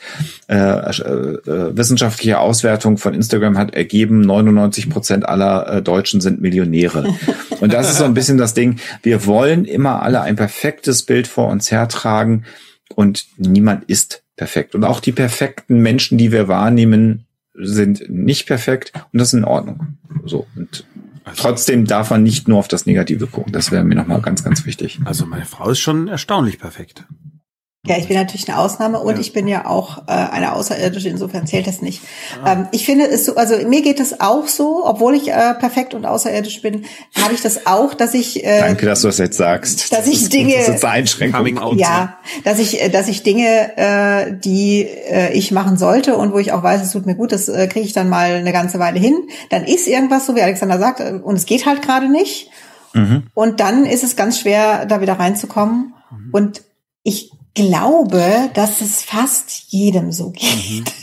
äh, 0.47 0.55
äh, 0.55 0.89
äh, 0.89 1.77
wissenschaftliche 1.77 2.39
Auswertung 2.39 2.97
von 2.97 3.13
Instagram 3.13 3.57
hat 3.57 3.73
ergeben, 3.73 4.21
99 4.21 4.89
Prozent 4.89 5.27
aller 5.27 5.67
äh, 5.67 5.81
Deutschen 5.81 6.21
sind 6.21 6.41
Millionäre. 6.41 7.13
Und 7.59 7.73
das 7.73 7.89
ist 7.89 7.97
so 7.97 8.05
ein 8.05 8.13
bisschen 8.13 8.37
das 8.37 8.53
Ding. 8.53 8.79
Wir 9.01 9.25
wollen 9.25 9.65
immer 9.65 10.01
alle 10.01 10.21
ein 10.21 10.35
perfektes 10.35 11.03
Bild 11.03 11.27
vor 11.27 11.47
uns 11.47 11.71
hertragen 11.71 12.45
und 12.95 13.25
niemand 13.37 13.85
ist 13.85 14.23
perfekt. 14.35 14.75
Und 14.75 14.83
auch 14.83 14.99
die 14.99 15.11
perfekten 15.11 15.79
Menschen, 15.79 16.17
die 16.17 16.31
wir 16.31 16.47
wahrnehmen, 16.47 17.25
sind 17.53 18.09
nicht 18.09 18.47
perfekt 18.47 18.93
und 19.11 19.19
das 19.19 19.29
ist 19.29 19.33
in 19.33 19.45
Ordnung. 19.45 19.97
So. 20.25 20.47
Und 20.55 20.85
also, 21.23 21.41
Trotzdem 21.41 21.85
darf 21.85 22.09
man 22.09 22.23
nicht 22.23 22.47
nur 22.47 22.59
auf 22.59 22.67
das 22.67 22.85
Negative 22.85 23.27
gucken. 23.27 23.53
Das 23.53 23.71
wäre 23.71 23.83
mir 23.83 23.95
nochmal 23.95 24.21
ganz, 24.21 24.43
ganz 24.43 24.65
wichtig. 24.65 24.99
Also 25.05 25.25
meine 25.25 25.45
Frau 25.45 25.69
ist 25.69 25.79
schon 25.79 26.07
erstaunlich 26.07 26.59
perfekt. 26.59 27.05
Ja, 27.85 27.97
ich 27.97 28.07
bin 28.07 28.15
natürlich 28.15 28.47
eine 28.47 28.59
Ausnahme 28.59 29.01
und 29.01 29.15
ja. 29.15 29.19
ich 29.19 29.33
bin 29.33 29.45
ja 29.45 29.65
auch 29.65 30.07
äh, 30.07 30.11
eine 30.11 30.53
Außerirdische, 30.53 31.09
insofern 31.09 31.45
zählt 31.47 31.67
das 31.67 31.81
nicht. 31.81 32.01
Ah. 32.41 32.53
Ähm, 32.53 32.67
ich 32.71 32.85
finde 32.85 33.09
es 33.09 33.25
so, 33.25 33.35
also 33.35 33.57
mir 33.67 33.81
geht 33.81 33.99
es 33.99 34.21
auch 34.21 34.47
so, 34.47 34.85
obwohl 34.85 35.15
ich 35.15 35.29
äh, 35.29 35.53
perfekt 35.55 35.93
und 35.93 36.05
außerirdisch 36.05 36.61
bin, 36.61 36.85
habe 37.21 37.33
ich 37.33 37.41
das 37.41 37.65
auch, 37.67 37.93
dass 37.93 38.13
ich 38.13 38.45
äh, 38.45 38.61
Danke, 38.61 38.85
dass 38.85 39.01
du 39.01 39.07
das 39.07 39.17
jetzt 39.17 39.35
sagst. 39.35 39.91
Dass 39.91 40.07
ich 40.07 40.29
Dinge 40.29 40.55
das 40.55 40.69
ist 40.69 40.85
Einschränkung. 40.85 41.77
Ja, 41.77 42.19
dass 42.45 42.59
ich 42.59 42.81
äh, 42.81 42.87
dass 42.87 43.09
ich 43.09 43.21
Dinge, 43.23 43.75
äh, 43.75 44.31
die 44.31 44.83
äh, 44.83 45.33
ich 45.33 45.51
machen 45.51 45.75
sollte 45.75 46.15
und 46.15 46.31
wo 46.31 46.37
ich 46.37 46.53
auch 46.53 46.63
weiß, 46.63 46.81
es 46.81 46.93
tut 46.93 47.05
mir 47.05 47.15
gut, 47.15 47.33
das 47.33 47.49
äh, 47.49 47.67
kriege 47.67 47.85
ich 47.85 47.91
dann 47.91 48.07
mal 48.07 48.35
eine 48.35 48.53
ganze 48.53 48.79
Weile 48.79 48.97
hin. 48.97 49.27
Dann 49.49 49.65
ist 49.65 49.89
irgendwas 49.89 50.25
so, 50.25 50.37
wie 50.37 50.41
Alexander 50.41 50.79
sagt, 50.79 51.01
äh, 51.01 51.19
und 51.21 51.35
es 51.35 51.45
geht 51.45 51.65
halt 51.65 51.81
gerade 51.81 52.09
nicht. 52.09 52.49
Mhm. 52.93 53.23
Und 53.33 53.59
dann 53.59 53.85
ist 53.85 54.05
es 54.05 54.15
ganz 54.15 54.39
schwer, 54.39 54.85
da 54.85 55.01
wieder 55.01 55.19
reinzukommen. 55.19 55.93
Mhm. 56.11 56.29
Und 56.31 56.61
ich 57.03 57.29
glaube, 57.53 58.49
dass 58.53 58.81
es 58.81 59.03
fast 59.03 59.51
jedem 59.67 60.11
so 60.11 60.31
geht. 60.31 60.85
Mhm. 60.85 60.85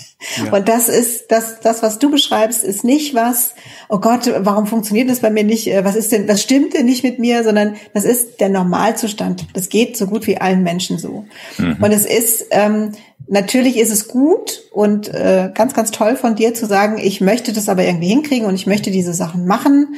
Ja. 0.44 0.52
Und 0.52 0.68
das 0.68 0.90
ist, 0.90 1.30
das, 1.30 1.60
das, 1.60 1.82
was 1.82 1.98
du 1.98 2.10
beschreibst, 2.10 2.62
ist 2.62 2.84
nicht 2.84 3.14
was, 3.14 3.54
oh 3.88 4.00
Gott, 4.00 4.30
warum 4.40 4.66
funktioniert 4.66 5.08
das 5.08 5.20
bei 5.20 5.30
mir 5.30 5.44
nicht? 5.44 5.66
Äh, 5.66 5.82
was 5.82 5.96
ist 5.96 6.12
denn, 6.12 6.28
was 6.28 6.42
stimmt 6.42 6.74
denn 6.74 6.84
nicht 6.84 7.02
mit 7.02 7.18
mir? 7.18 7.42
Sondern 7.42 7.76
das 7.94 8.04
ist 8.04 8.38
der 8.38 8.50
Normalzustand. 8.50 9.46
Das 9.54 9.70
geht 9.70 9.96
so 9.96 10.06
gut 10.06 10.26
wie 10.26 10.36
allen 10.36 10.62
Menschen 10.62 10.98
so. 10.98 11.24
Mhm. 11.56 11.78
Und 11.80 11.92
es 11.92 12.04
ist, 12.04 12.46
ähm, 12.50 12.92
natürlich 13.28 13.78
ist 13.78 13.90
es 13.90 14.08
gut 14.08 14.62
und 14.72 15.08
äh, 15.08 15.50
ganz, 15.54 15.72
ganz 15.72 15.90
toll 15.90 16.16
von 16.16 16.34
dir 16.34 16.52
zu 16.52 16.66
sagen, 16.66 16.98
ich 16.98 17.22
möchte 17.22 17.54
das 17.54 17.70
aber 17.70 17.84
irgendwie 17.84 18.08
hinkriegen 18.08 18.46
und 18.46 18.54
ich 18.54 18.66
möchte 18.66 18.90
diese 18.90 19.14
Sachen 19.14 19.46
machen, 19.46 19.94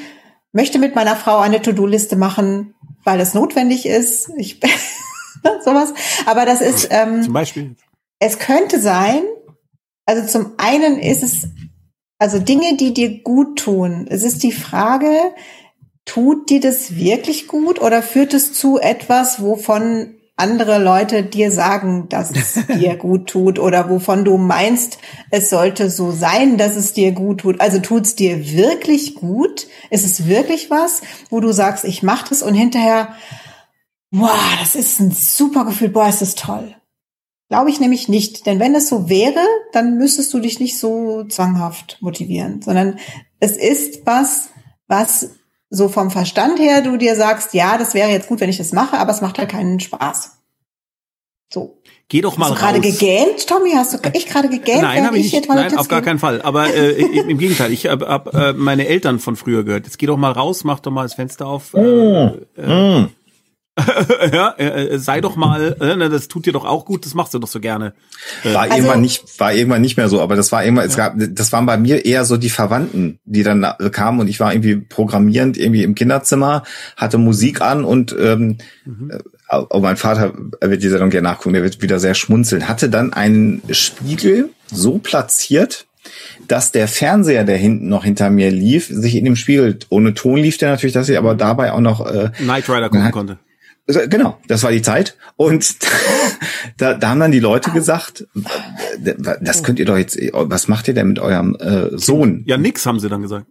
möchte 0.52 0.78
mit 0.78 0.94
meiner 0.94 1.16
Frau 1.16 1.38
eine 1.38 1.62
To-Do-Liste 1.62 2.14
machen, 2.14 2.74
weil 3.04 3.20
es 3.20 3.34
notwendig 3.34 3.86
ist. 3.86 4.30
Ich 4.36 4.60
sowas. 5.64 5.92
Aber 6.26 6.46
das 6.46 6.60
ist 6.60 6.88
ähm, 6.90 7.22
zum 7.22 7.32
Beispiel. 7.32 7.76
Es 8.18 8.38
könnte 8.38 8.80
sein. 8.80 9.22
Also 10.06 10.26
zum 10.26 10.52
einen 10.58 10.98
ist 10.98 11.22
es 11.22 11.48
also 12.18 12.38
Dinge, 12.38 12.76
die 12.76 12.94
dir 12.94 13.22
gut 13.22 13.58
tun. 13.58 14.06
Es 14.08 14.22
ist 14.22 14.44
die 14.44 14.52
Frage, 14.52 15.10
tut 16.04 16.50
dir 16.50 16.60
das 16.60 16.94
wirklich 16.96 17.48
gut 17.48 17.80
oder 17.80 18.02
führt 18.02 18.32
es 18.32 18.52
zu 18.52 18.78
etwas, 18.78 19.42
wovon 19.42 20.14
andere 20.36 20.82
Leute 20.82 21.22
dir 21.22 21.50
sagen, 21.50 22.08
dass 22.08 22.30
es 22.30 22.66
dir 22.78 22.96
gut 22.96 23.28
tut 23.28 23.58
oder 23.58 23.90
wovon 23.90 24.24
du 24.24 24.38
meinst, 24.38 24.98
es 25.30 25.50
sollte 25.50 25.90
so 25.90 26.10
sein, 26.10 26.58
dass 26.58 26.76
es 26.76 26.92
dir 26.92 27.12
gut 27.12 27.40
tut. 27.40 27.60
Also 27.60 27.80
tut 27.80 28.06
es 28.06 28.14
dir 28.14 28.52
wirklich 28.52 29.14
gut? 29.14 29.66
Ist 29.90 30.04
es 30.04 30.26
wirklich 30.26 30.70
was, 30.70 31.02
wo 31.28 31.40
du 31.40 31.52
sagst, 31.52 31.84
ich 31.84 32.02
mache 32.02 32.28
das 32.30 32.42
und 32.42 32.54
hinterher 32.54 33.16
Wow, 34.12 34.56
das 34.60 34.74
ist 34.74 35.00
ein 35.00 35.10
super 35.10 35.64
Gefühl. 35.64 35.88
Boah, 35.88 36.08
ist 36.08 36.20
das 36.20 36.34
toll. 36.34 36.74
Glaube 37.48 37.70
ich 37.70 37.80
nämlich 37.80 38.08
nicht. 38.08 38.46
Denn 38.46 38.60
wenn 38.60 38.74
es 38.74 38.88
so 38.88 39.08
wäre, 39.08 39.40
dann 39.72 39.96
müsstest 39.96 40.32
du 40.34 40.38
dich 40.38 40.60
nicht 40.60 40.78
so 40.78 41.24
zwanghaft 41.24 41.96
motivieren, 42.00 42.60
sondern 42.60 42.98
es 43.40 43.56
ist 43.56 44.06
was, 44.06 44.50
was 44.86 45.30
so 45.70 45.88
vom 45.88 46.10
Verstand 46.10 46.58
her 46.58 46.82
du 46.82 46.98
dir 46.98 47.16
sagst, 47.16 47.54
ja, 47.54 47.78
das 47.78 47.94
wäre 47.94 48.10
jetzt 48.10 48.28
gut, 48.28 48.40
wenn 48.40 48.50
ich 48.50 48.58
das 48.58 48.72
mache, 48.72 48.98
aber 48.98 49.10
es 49.10 49.22
macht 49.22 49.38
halt 49.38 49.48
keinen 49.48 49.80
Spaß. 49.80 50.38
So. 51.50 51.78
Geh 52.08 52.20
doch 52.20 52.36
mal 52.36 52.50
Hast 52.50 52.56
du 52.56 52.60
gerade 52.60 52.80
gegähnt, 52.80 53.46
Tommy? 53.46 53.70
Hast 53.70 53.94
du 53.94 53.98
echt 54.12 54.28
gerade 54.28 54.50
gegähnt? 54.50 54.82
Nein, 54.82 55.06
habe 55.06 55.16
ich 55.16 55.32
nicht. 55.32 55.48
Nein, 55.48 55.78
auf 55.78 55.88
gar 55.88 56.02
keinen 56.02 56.18
Fall. 56.18 56.42
Aber 56.42 56.72
äh, 56.72 56.92
im 57.00 57.38
Gegenteil, 57.38 57.72
ich 57.72 57.86
habe 57.86 58.06
hab, 58.06 58.34
äh, 58.34 58.52
meine 58.52 58.86
Eltern 58.86 59.18
von 59.18 59.36
früher 59.36 59.64
gehört. 59.64 59.86
Jetzt 59.86 59.98
geh 59.98 60.04
doch 60.06 60.18
mal 60.18 60.32
raus, 60.32 60.64
mach 60.64 60.80
doch 60.80 60.90
mal 60.90 61.04
das 61.04 61.14
Fenster 61.14 61.46
auf. 61.46 61.72
Äh, 61.72 61.80
mm. 61.80 62.46
äh, 62.58 63.00
mm. 63.00 63.08
ja, 64.32 64.54
äh, 64.58 64.94
äh, 64.94 64.98
sei 64.98 65.22
doch 65.22 65.34
mal, 65.34 65.76
äh, 65.80 65.96
ne, 65.96 66.10
das 66.10 66.28
tut 66.28 66.44
dir 66.44 66.52
doch 66.52 66.66
auch 66.66 66.84
gut, 66.84 67.06
das 67.06 67.14
machst 67.14 67.32
du 67.32 67.38
doch 67.38 67.48
so 67.48 67.58
gerne. 67.58 67.94
War 68.44 68.62
also, 68.62 68.76
irgendwann 68.76 69.00
nicht, 69.00 69.40
war 69.40 69.54
irgendwann 69.54 69.80
nicht 69.80 69.96
mehr 69.96 70.10
so, 70.10 70.20
aber 70.20 70.36
das 70.36 70.52
war 70.52 70.62
irgendwann, 70.62 70.84
ja. 70.84 70.90
es 70.90 70.96
gab, 70.96 71.14
das 71.16 71.52
waren 71.52 71.64
bei 71.64 71.78
mir 71.78 72.04
eher 72.04 72.26
so 72.26 72.36
die 72.36 72.50
Verwandten, 72.50 73.18
die 73.24 73.42
dann 73.42 73.66
kamen 73.90 74.20
und 74.20 74.28
ich 74.28 74.40
war 74.40 74.52
irgendwie 74.52 74.76
programmierend 74.76 75.56
irgendwie 75.56 75.84
im 75.84 75.94
Kinderzimmer, 75.94 76.64
hatte 76.98 77.16
Musik 77.16 77.62
an 77.62 77.84
und 77.84 78.14
ähm, 78.18 78.58
mhm. 78.84 79.10
oh, 79.50 79.80
mein 79.80 79.96
Vater 79.96 80.34
er 80.60 80.70
wird 80.70 80.82
die 80.82 80.88
Sendung 80.88 81.08
gerne 81.08 81.28
nachgucken, 81.28 81.54
der 81.54 81.62
wird 81.62 81.80
wieder 81.80 81.98
sehr 81.98 82.14
schmunzeln, 82.14 82.68
hatte 82.68 82.90
dann 82.90 83.14
einen 83.14 83.62
Spiegel 83.70 84.50
so 84.70 84.98
platziert, 84.98 85.86
dass 86.46 86.72
der 86.72 86.88
Fernseher, 86.88 87.44
der 87.44 87.56
hinten 87.56 87.88
noch 87.88 88.04
hinter 88.04 88.28
mir 88.28 88.50
lief, 88.50 88.88
sich 88.88 89.14
in 89.14 89.24
dem 89.24 89.36
Spiegel, 89.36 89.78
ohne 89.88 90.12
Ton 90.12 90.36
lief 90.36 90.58
der 90.58 90.72
natürlich, 90.72 90.92
dass 90.92 91.08
ich 91.08 91.16
aber 91.16 91.34
dabei 91.34 91.72
auch 91.72 91.80
noch 91.80 92.04
äh, 92.04 92.30
Knight 92.36 92.68
Rider 92.68 92.90
gucken 92.90 93.10
konnte. 93.12 93.38
Genau, 93.86 94.38
das 94.46 94.62
war 94.62 94.70
die 94.70 94.82
Zeit. 94.82 95.16
Und 95.36 95.76
da, 96.76 96.94
da 96.94 97.08
haben 97.08 97.20
dann 97.20 97.32
die 97.32 97.40
Leute 97.40 97.70
gesagt, 97.70 98.26
das 99.40 99.62
könnt 99.62 99.78
ihr 99.78 99.86
doch 99.86 99.96
jetzt, 99.96 100.18
was 100.32 100.68
macht 100.68 100.88
ihr 100.88 100.94
denn 100.94 101.08
mit 101.08 101.18
eurem 101.18 101.56
äh, 101.56 101.96
Sohn? 101.98 102.44
Ja, 102.46 102.56
nix, 102.56 102.86
haben 102.86 103.00
sie 103.00 103.08
dann 103.08 103.22
gesagt. 103.22 103.46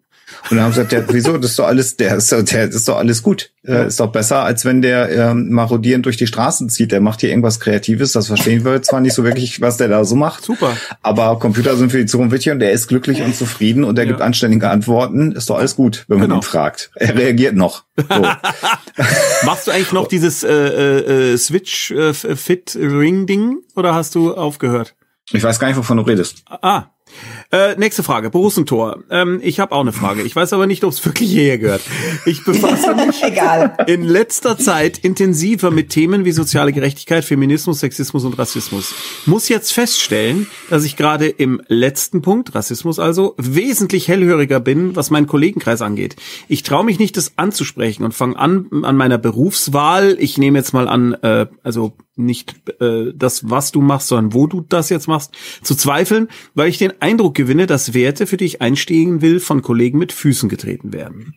Und 0.50 0.58
dann 0.58 0.66
haben 0.66 0.74
sie 0.74 0.84
gesagt, 0.84 1.10
ja, 1.10 1.14
wieso, 1.14 1.38
das 1.38 1.52
ist 1.52 1.60
doch 1.60 1.68
alles, 1.68 1.98
der 1.98 2.16
ist, 2.16 2.32
doch, 2.32 2.42
der 2.42 2.70
ist 2.70 2.88
doch 2.88 2.98
alles 2.98 3.24
gut. 3.24 3.52
Äh, 3.64 3.88
ist 3.88 4.00
doch 4.00 4.12
besser, 4.12 4.44
als 4.44 4.66
wenn 4.66 4.82
der 4.82 5.12
ähm, 5.12 5.52
marodierend 5.52 6.06
durch 6.06 6.18
die 6.18 6.26
Straßen 6.26 6.70
zieht. 6.70 6.92
Der 6.92 7.00
macht 7.00 7.22
hier 7.22 7.30
irgendwas 7.30 7.60
Kreatives, 7.60 8.12
das 8.14 8.28
verstehen 8.28 8.66
wir 8.66 8.82
zwar 8.82 9.02
nicht 9.02 9.14
so 9.14 9.24
wirklich, 9.24 9.62
was 9.62 9.78
der 9.78 9.88
da 9.88 10.04
so 10.04 10.16
macht. 10.16 10.44
Super. 10.44 10.76
Aber 11.04 11.38
Computer 11.38 11.76
sind 11.78 11.92
für 11.92 12.00
die 12.00 12.06
Zukunft 12.08 12.34
wichtig 12.34 12.52
und 12.54 12.60
der 12.60 12.72
ist 12.72 12.88
glücklich 12.88 13.22
und 13.22 13.36
zufrieden 13.36 13.84
und 13.84 13.96
der 13.96 14.06
ja. 14.06 14.12
gibt 14.12 14.22
anständige 14.22 14.70
Antworten. 14.70 15.32
Ist 15.32 15.50
doch 15.50 15.58
alles 15.58 15.76
gut, 15.76 16.06
wenn 16.08 16.18
man 16.18 16.30
genau. 16.30 16.42
ihn 16.42 16.44
fragt. 16.44 16.92
Er 16.96 17.16
reagiert 17.16 17.56
noch. 17.56 17.84
So. 17.98 18.06
Machst 19.46 19.68
du 19.68 19.72
eigentlich 19.72 19.92
noch 19.92 20.08
dieses 20.08 20.44
äh, 20.44 20.52
äh, 20.52 21.38
Switch 21.38 21.92
äh, 21.92 22.14
Fit 22.14 22.76
Ring 22.76 23.28
Ding 23.28 23.60
oder 23.76 23.94
hast 23.94 24.16
du 24.16 24.34
aufgehört? 24.34 24.96
Ich 25.32 25.44
weiß 25.44 25.60
gar 25.60 25.68
nicht, 25.68 25.78
wovon 25.78 25.98
du 25.98 26.04
redest. 26.04 26.44
Ah, 26.50 26.86
äh, 27.52 27.76
nächste 27.76 28.04
Frage, 28.04 28.30
Borussentor. 28.30 29.04
Ähm, 29.10 29.40
ich 29.44 29.60
habe 29.60 29.74
auch 29.74 29.82
eine 29.82 29.94
Frage. 29.94 30.24
Ich 30.24 30.36
weiß 30.36 30.54
aber 30.54 30.68
nicht, 30.68 30.84
ob 30.84 30.92
es 30.92 31.04
wirklich 31.06 31.30
hierher 31.30 31.58
gehört. 31.58 31.82
Ich 32.26 32.44
befasse 32.44 32.96
mich 32.96 33.22
in 33.88 34.04
letzter 34.04 34.58
Zeit 34.58 34.98
intensiver 34.98 35.72
mit 35.72 35.90
Themen 35.90 36.26
wie 36.26 36.32
soziale 36.32 36.74
Gerechtigkeit, 36.74 37.24
Feminismus, 37.24 37.80
Sexismus 37.80 38.26
und 38.26 38.38
Rassismus. 38.38 38.94
Muss 39.26 39.50
jetzt 39.50 39.72
feststellen, 39.72 40.48
dass 40.70 40.84
ich 40.84 40.98
gerade 40.98 41.28
im 41.28 41.62
letzten 41.68 42.22
Punkt, 42.22 42.56
Rassismus 42.56 43.00
also, 43.00 43.36
wesentlich 43.38 44.08
hellhöriger 44.08 44.60
bin, 44.60 44.96
was 44.96 45.10
meinen 45.10 45.28
Kollegenkreis 45.28 45.82
angeht. 45.82 46.16
Ich 46.48 46.64
traue 46.64 46.84
mich 46.84 47.00
nicht, 47.00 47.18
das 47.18 47.34
anzusprechen 47.38 48.04
und 48.04 48.14
fange 48.14 48.38
an 48.38 48.68
an 48.84 48.96
meiner 48.96 49.18
Berufswahl. 49.18 50.18
Ich 50.20 50.38
nehme 50.38 50.58
jetzt 50.58 50.74
mal 50.74 50.88
an, 50.88 51.14
äh, 51.22 51.48
also 51.64 51.94
nicht 52.16 52.56
äh, 52.80 53.14
das, 53.16 53.50
was 53.50 53.72
du 53.72 53.82
machst, 53.82 54.08
sondern 54.08 54.34
wo 54.34 54.48
du 54.48 54.62
das 54.62 54.90
jetzt 54.90 55.08
machst, 55.08 55.32
zu 55.64 55.76
zweifeln, 55.76 56.28
weil 56.54 56.70
ich 56.70 56.78
den 56.78 57.01
Eindruck 57.02 57.36
gewinne, 57.36 57.68
dass 57.68 57.94
Werte, 57.94 58.28
für 58.28 58.38
die 58.38 58.46
ich 58.46 58.62
einstehen 58.62 59.22
will, 59.22 59.40
von 59.40 59.62
Kollegen 59.62 59.98
mit 59.98 60.12
Füßen 60.12 60.50
getreten 60.50 60.94
werden. 60.94 61.36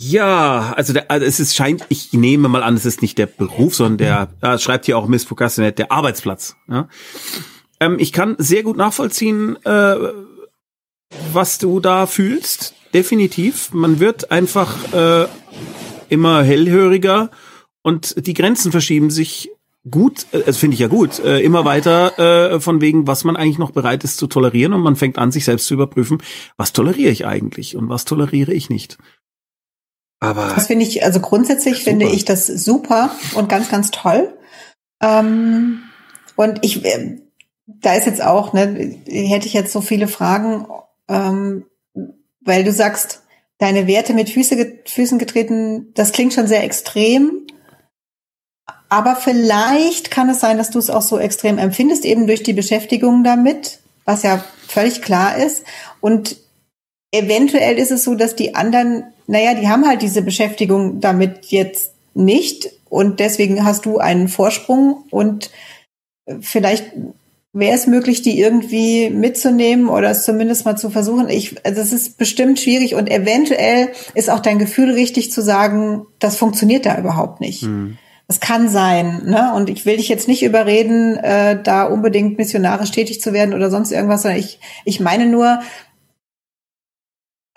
Ja, 0.00 0.72
also, 0.76 0.92
der, 0.92 1.10
also 1.10 1.24
es 1.24 1.38
ist 1.38 1.54
scheint, 1.54 1.86
ich 1.88 2.12
nehme 2.12 2.48
mal 2.48 2.62
an, 2.62 2.74
es 2.74 2.84
ist 2.84 3.02
nicht 3.02 3.18
der 3.18 3.26
Beruf, 3.26 3.76
sondern 3.76 3.98
der, 3.98 4.34
ja, 4.42 4.58
schreibt 4.58 4.86
hier 4.86 4.98
auch 4.98 5.06
Miss 5.06 5.24
Fukassinet, 5.24 5.78
der 5.78 5.92
Arbeitsplatz. 5.92 6.56
Ja? 6.68 6.88
Ähm, 7.78 7.96
ich 8.00 8.12
kann 8.12 8.34
sehr 8.38 8.64
gut 8.64 8.76
nachvollziehen, 8.76 9.56
äh, 9.64 9.96
was 11.32 11.58
du 11.58 11.78
da 11.78 12.06
fühlst. 12.06 12.74
Definitiv. 12.92 13.72
Man 13.72 14.00
wird 14.00 14.30
einfach 14.30 14.92
äh, 14.92 15.28
immer 16.08 16.42
hellhöriger 16.42 17.30
und 17.82 18.26
die 18.26 18.34
Grenzen 18.34 18.72
verschieben 18.72 19.10
sich 19.10 19.50
gut, 19.90 20.26
äh, 20.32 20.40
das 20.40 20.56
finde 20.56 20.74
ich 20.74 20.80
ja 20.80 20.88
gut, 20.88 21.18
äh, 21.20 21.40
immer 21.40 21.64
weiter 21.64 22.52
äh, 22.54 22.60
von 22.60 22.80
wegen, 22.80 23.06
was 23.06 23.24
man 23.24 23.36
eigentlich 23.36 23.58
noch 23.58 23.72
bereit 23.72 24.04
ist 24.04 24.16
zu 24.16 24.26
tolerieren 24.26 24.72
und 24.72 24.82
man 24.82 24.96
fängt 24.96 25.18
an, 25.18 25.32
sich 25.32 25.44
selbst 25.44 25.66
zu 25.66 25.74
überprüfen, 25.74 26.22
was 26.56 26.72
toleriere 26.72 27.10
ich 27.10 27.26
eigentlich 27.26 27.76
und 27.76 27.88
was 27.88 28.04
toleriere 28.04 28.52
ich 28.52 28.70
nicht. 28.70 28.98
Aber 30.20 30.52
das 30.54 30.68
finde 30.68 30.84
ich, 30.84 31.04
also 31.04 31.18
grundsätzlich 31.18 31.82
finde 31.82 32.06
ich 32.06 32.24
das 32.24 32.46
super 32.46 33.10
und 33.34 33.48
ganz, 33.48 33.68
ganz 33.68 33.90
toll. 33.90 34.32
Ähm, 35.02 35.82
und 36.36 36.60
ich, 36.62 36.84
äh, 36.84 37.18
da 37.66 37.94
ist 37.94 38.06
jetzt 38.06 38.22
auch, 38.22 38.52
ne, 38.52 39.00
hätte 39.06 39.46
ich 39.46 39.52
jetzt 39.52 39.72
so 39.72 39.80
viele 39.80 40.06
Fragen, 40.06 40.66
ähm, 41.08 41.66
weil 42.40 42.62
du 42.62 42.70
sagst, 42.70 43.22
deine 43.58 43.88
Werte 43.88 44.14
mit 44.14 44.30
Füße, 44.30 44.80
Füßen 44.86 45.18
getreten, 45.18 45.92
das 45.94 46.12
klingt 46.12 46.34
schon 46.34 46.46
sehr 46.46 46.62
extrem. 46.62 47.46
Aber 48.92 49.16
vielleicht 49.16 50.10
kann 50.10 50.28
es 50.28 50.40
sein, 50.40 50.58
dass 50.58 50.68
du 50.68 50.78
es 50.78 50.90
auch 50.90 51.00
so 51.00 51.18
extrem 51.18 51.56
empfindest, 51.56 52.04
eben 52.04 52.26
durch 52.26 52.42
die 52.42 52.52
Beschäftigung 52.52 53.24
damit, 53.24 53.78
was 54.04 54.22
ja 54.22 54.44
völlig 54.68 55.00
klar 55.00 55.38
ist. 55.38 55.64
Und 56.02 56.36
eventuell 57.10 57.78
ist 57.78 57.90
es 57.90 58.04
so, 58.04 58.14
dass 58.14 58.36
die 58.36 58.54
anderen, 58.54 59.04
naja, 59.26 59.54
die 59.54 59.66
haben 59.66 59.88
halt 59.88 60.02
diese 60.02 60.20
Beschäftigung 60.20 61.00
damit 61.00 61.46
jetzt 61.46 61.92
nicht. 62.12 62.70
Und 62.90 63.18
deswegen 63.18 63.64
hast 63.64 63.86
du 63.86 63.96
einen 63.96 64.28
Vorsprung 64.28 65.04
und 65.08 65.50
vielleicht 66.40 66.92
wäre 67.54 67.74
es 67.74 67.86
möglich, 67.86 68.20
die 68.20 68.38
irgendwie 68.38 69.08
mitzunehmen 69.08 69.88
oder 69.88 70.10
es 70.10 70.24
zumindest 70.24 70.66
mal 70.66 70.76
zu 70.76 70.90
versuchen. 70.90 71.30
Ich, 71.30 71.64
also 71.64 71.80
es 71.80 71.94
ist 71.94 72.18
bestimmt 72.18 72.60
schwierig 72.60 72.94
und 72.94 73.10
eventuell 73.10 73.88
ist 74.12 74.28
auch 74.28 74.40
dein 74.40 74.58
Gefühl 74.58 74.90
richtig 74.90 75.32
zu 75.32 75.40
sagen, 75.40 76.04
das 76.18 76.36
funktioniert 76.36 76.84
da 76.84 76.98
überhaupt 76.98 77.40
nicht. 77.40 77.62
Mhm. 77.62 77.96
Das 78.28 78.40
kann 78.40 78.68
sein, 78.68 79.24
ne? 79.26 79.52
Und 79.54 79.68
ich 79.68 79.84
will 79.84 79.96
dich 79.96 80.08
jetzt 80.08 80.28
nicht 80.28 80.42
überreden, 80.42 81.16
äh, 81.16 81.62
da 81.62 81.84
unbedingt 81.84 82.38
missionarisch 82.38 82.90
tätig 82.90 83.20
zu 83.20 83.32
werden 83.32 83.54
oder 83.54 83.70
sonst 83.70 83.92
irgendwas, 83.92 84.22
sondern 84.22 84.40
ich, 84.40 84.58
ich 84.84 85.00
meine 85.00 85.26
nur, 85.26 85.60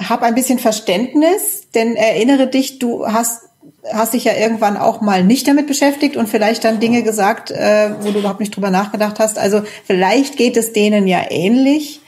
hab 0.01 0.23
ein 0.23 0.35
bisschen 0.35 0.59
Verständnis, 0.59 1.69
denn 1.73 1.95
erinnere 1.95 2.47
dich, 2.47 2.79
du 2.79 3.07
hast 3.07 3.43
hast 3.93 4.13
dich 4.13 4.23
ja 4.23 4.33
irgendwann 4.33 4.77
auch 4.77 5.01
mal 5.01 5.23
nicht 5.23 5.47
damit 5.47 5.67
beschäftigt 5.67 6.17
und 6.17 6.27
vielleicht 6.27 6.63
dann 6.63 6.79
Dinge 6.79 7.03
gesagt, 7.03 7.51
äh, 7.51 7.91
wo 8.01 8.11
du 8.11 8.19
überhaupt 8.19 8.39
nicht 8.39 8.55
drüber 8.55 8.69
nachgedacht 8.69 9.19
hast. 9.19 9.37
Also 9.37 9.61
vielleicht 9.85 10.37
geht 10.37 10.57
es 10.57 10.73
denen 10.73 11.07
ja 11.07 11.23
ähnlich. 11.29 12.01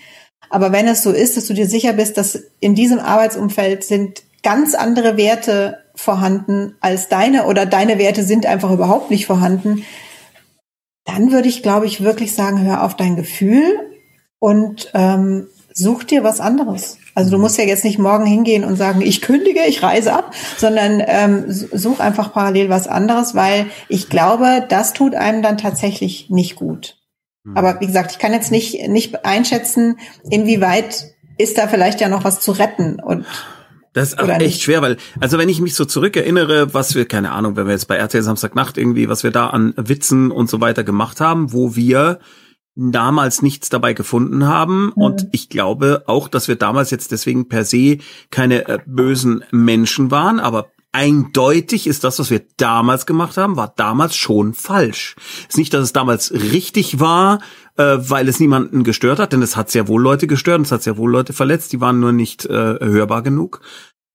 Aber 0.49 0.71
wenn 0.71 0.87
es 0.87 1.03
so 1.03 1.11
ist, 1.11 1.37
dass 1.37 1.45
du 1.45 1.53
dir 1.53 1.67
sicher 1.67 1.93
bist, 1.93 2.17
dass 2.17 2.41
in 2.59 2.73
diesem 2.73 2.99
Arbeitsumfeld 2.99 3.83
sind 3.83 4.23
ganz 4.43 4.75
andere 4.75 5.17
Werte 5.17 5.83
vorhanden 5.97 6.75
als 6.79 7.09
deine 7.09 7.45
oder 7.47 7.65
deine 7.65 7.97
Werte 7.97 8.23
sind 8.23 8.45
einfach 8.45 8.71
überhaupt 8.71 9.11
nicht 9.11 9.25
vorhanden, 9.25 9.83
dann 11.03 11.31
würde 11.31 11.49
ich, 11.49 11.63
glaube 11.63 11.85
ich, 11.85 12.03
wirklich 12.03 12.33
sagen, 12.33 12.61
hör 12.61 12.83
auf 12.83 12.95
dein 12.95 13.15
Gefühl 13.15 13.63
und 14.39 14.91
ähm, 14.93 15.47
such 15.73 16.03
dir 16.03 16.23
was 16.23 16.39
anderes. 16.39 16.97
Also 17.15 17.31
du 17.31 17.39
musst 17.39 17.57
ja 17.57 17.63
jetzt 17.63 17.83
nicht 17.83 17.97
morgen 17.97 18.25
hingehen 18.25 18.63
und 18.63 18.75
sagen, 18.75 19.01
ich 19.01 19.21
kündige, 19.21 19.65
ich 19.65 19.81
reise 19.81 20.13
ab, 20.13 20.33
sondern 20.57 21.01
ähm, 21.05 21.45
such 21.47 21.99
einfach 21.99 22.31
parallel 22.31 22.69
was 22.69 22.87
anderes, 22.87 23.33
weil 23.35 23.67
ich 23.89 24.09
glaube, 24.09 24.65
das 24.69 24.93
tut 24.93 25.15
einem 25.15 25.41
dann 25.41 25.57
tatsächlich 25.57 26.29
nicht 26.29 26.55
gut. 26.55 26.97
Mhm. 27.43 27.57
Aber 27.57 27.79
wie 27.79 27.87
gesagt, 27.87 28.11
ich 28.11 28.19
kann 28.19 28.33
jetzt 28.33 28.51
nicht, 28.51 28.87
nicht 28.87 29.25
einschätzen, 29.25 29.97
inwieweit 30.29 31.15
ist 31.37 31.57
da 31.57 31.67
vielleicht 31.67 32.01
ja 32.01 32.09
noch 32.09 32.23
was 32.23 32.39
zu 32.39 32.51
retten 32.51 32.99
und 32.99 33.25
das 33.97 34.13
ist 34.13 34.19
echt 34.19 34.39
nicht? 34.39 34.61
schwer, 34.61 34.81
weil, 34.81 34.97
also 35.19 35.37
wenn 35.37 35.49
ich 35.49 35.59
mich 35.59 35.75
so 35.75 35.85
zurückerinnere, 35.85 36.73
was 36.73 36.95
wir, 36.95 37.05
keine 37.05 37.31
Ahnung, 37.31 37.55
wenn 37.55 37.65
wir 37.65 37.73
jetzt 37.73 37.87
bei 37.87 37.95
RTL 37.95 38.23
Samstagnacht 38.23 38.77
irgendwie, 38.77 39.09
was 39.09 39.23
wir 39.23 39.31
da 39.31 39.47
an 39.47 39.73
Witzen 39.75 40.31
und 40.31 40.49
so 40.49 40.61
weiter 40.61 40.83
gemacht 40.83 41.19
haben, 41.19 41.51
wo 41.51 41.75
wir 41.75 42.19
damals 42.75 43.41
nichts 43.41 43.69
dabei 43.69 43.93
gefunden 43.93 44.45
haben. 44.45 44.85
Mhm. 44.85 44.91
Und 44.93 45.27
ich 45.31 45.49
glaube 45.49 46.03
auch, 46.05 46.27
dass 46.27 46.47
wir 46.47 46.55
damals 46.55 46.91
jetzt 46.91 47.11
deswegen 47.11 47.47
per 47.47 47.65
se 47.65 47.97
keine 48.29 48.67
äh, 48.67 48.79
bösen 48.85 49.43
Menschen 49.51 50.11
waren, 50.11 50.39
aber 50.39 50.67
eindeutig 50.91 51.87
ist 51.87 52.03
das, 52.03 52.19
was 52.19 52.29
wir 52.29 52.41
damals 52.57 53.05
gemacht 53.05 53.37
haben, 53.37 53.55
war 53.55 53.73
damals 53.75 54.15
schon 54.15 54.53
falsch. 54.53 55.15
Es 55.41 55.49
ist 55.49 55.57
nicht, 55.57 55.73
dass 55.73 55.83
es 55.83 55.93
damals 55.93 56.31
richtig 56.31 56.99
war, 56.99 57.39
äh, 57.77 57.97
weil 57.99 58.27
es 58.27 58.39
niemanden 58.39 58.83
gestört 58.83 59.19
hat, 59.19 59.33
denn 59.33 59.41
es 59.41 59.55
hat 59.55 59.71
sehr 59.71 59.87
wohl 59.87 60.01
Leute 60.01 60.27
gestört, 60.27 60.61
es 60.61 60.71
hat 60.71 60.83
sehr 60.83 60.97
wohl 60.97 61.11
Leute 61.11 61.33
verletzt, 61.33 61.73
die 61.73 61.81
waren 61.81 61.99
nur 61.99 62.11
nicht 62.11 62.45
äh, 62.45 62.79
hörbar 62.79 63.21
genug. 63.21 63.61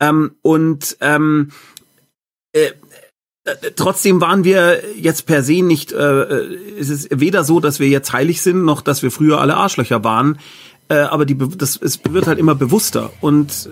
Ähm, 0.00 0.36
und 0.42 0.96
ähm, 1.00 1.50
äh, 2.52 2.72
äh, 3.44 3.70
Trotzdem 3.74 4.20
waren 4.20 4.44
wir 4.44 4.82
jetzt 4.96 5.26
per 5.26 5.42
se 5.42 5.62
nicht, 5.62 5.92
äh, 5.92 6.22
es 6.78 6.88
ist 6.88 7.08
weder 7.10 7.44
so, 7.44 7.60
dass 7.60 7.80
wir 7.80 7.88
jetzt 7.88 8.12
heilig 8.12 8.42
sind, 8.42 8.64
noch 8.64 8.82
dass 8.82 9.02
wir 9.02 9.10
früher 9.10 9.40
alle 9.40 9.56
Arschlöcher 9.56 10.04
waren, 10.04 10.38
äh, 10.88 10.96
aber 10.96 11.24
die, 11.24 11.36
das, 11.56 11.76
es 11.76 12.00
wird 12.08 12.26
halt 12.26 12.38
immer 12.38 12.54
bewusster. 12.54 13.12
Und 13.20 13.70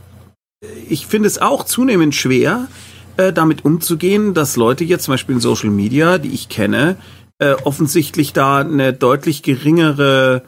ich 0.89 1.07
finde 1.07 1.27
es 1.29 1.39
auch 1.39 1.65
zunehmend 1.65 2.15
schwer, 2.15 2.69
äh, 3.17 3.33
damit 3.33 3.65
umzugehen, 3.65 4.35
dass 4.35 4.57
Leute 4.57 4.85
jetzt 4.85 5.05
zum 5.05 5.15
Beispiel 5.15 5.37
in 5.37 5.41
Social 5.41 5.71
Media, 5.71 6.19
die 6.19 6.31
ich 6.31 6.49
kenne, 6.49 6.97
äh, 7.41 7.55
offensichtlich 7.65 8.33
da 8.33 8.59
eine 8.59 8.93
deutlich 8.93 9.43
geringere, 9.43 10.43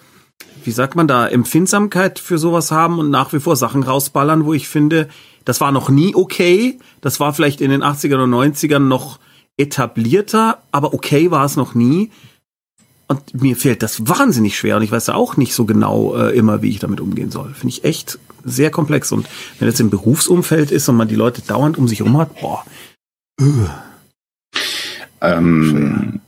wie 0.62 0.70
sagt 0.70 0.94
man 0.94 1.08
da, 1.08 1.26
Empfindsamkeit 1.26 2.18
für 2.18 2.38
sowas 2.38 2.70
haben 2.70 2.98
und 2.98 3.10
nach 3.10 3.32
wie 3.32 3.40
vor 3.40 3.56
Sachen 3.56 3.82
rausballern, 3.82 4.44
wo 4.44 4.52
ich 4.52 4.68
finde, 4.68 5.08
das 5.44 5.60
war 5.60 5.72
noch 5.72 5.88
nie 5.88 6.14
okay. 6.14 6.78
Das 7.00 7.18
war 7.18 7.32
vielleicht 7.32 7.60
in 7.60 7.70
den 7.70 7.82
80ern 7.82 8.22
und 8.22 8.34
90ern 8.34 8.78
noch 8.78 9.18
etablierter, 9.56 10.58
aber 10.70 10.94
okay 10.94 11.30
war 11.30 11.44
es 11.44 11.56
noch 11.56 11.74
nie. 11.74 12.10
Und 13.08 13.42
mir 13.42 13.56
fällt 13.56 13.82
das 13.82 14.06
wahnsinnig 14.06 14.56
schwer 14.56 14.76
und 14.76 14.82
ich 14.82 14.92
weiß 14.92 15.08
auch 15.10 15.36
nicht 15.36 15.54
so 15.54 15.64
genau 15.64 16.14
äh, 16.14 16.36
immer, 16.36 16.62
wie 16.62 16.70
ich 16.70 16.78
damit 16.78 17.00
umgehen 17.00 17.30
soll. 17.30 17.52
Finde 17.54 17.68
ich 17.68 17.84
echt 17.84 18.18
sehr 18.44 18.70
komplex. 18.70 19.12
Und 19.12 19.26
wenn 19.58 19.68
es 19.68 19.80
im 19.80 19.90
Berufsumfeld 19.90 20.70
ist 20.70 20.88
und 20.88 20.96
man 20.96 21.08
die 21.08 21.14
Leute 21.14 21.42
dauernd 21.42 21.78
um 21.78 21.88
sich 21.88 22.00
herum 22.00 22.18
hat, 22.18 22.40
boah. 22.40 22.64
Ähm, 25.20 26.20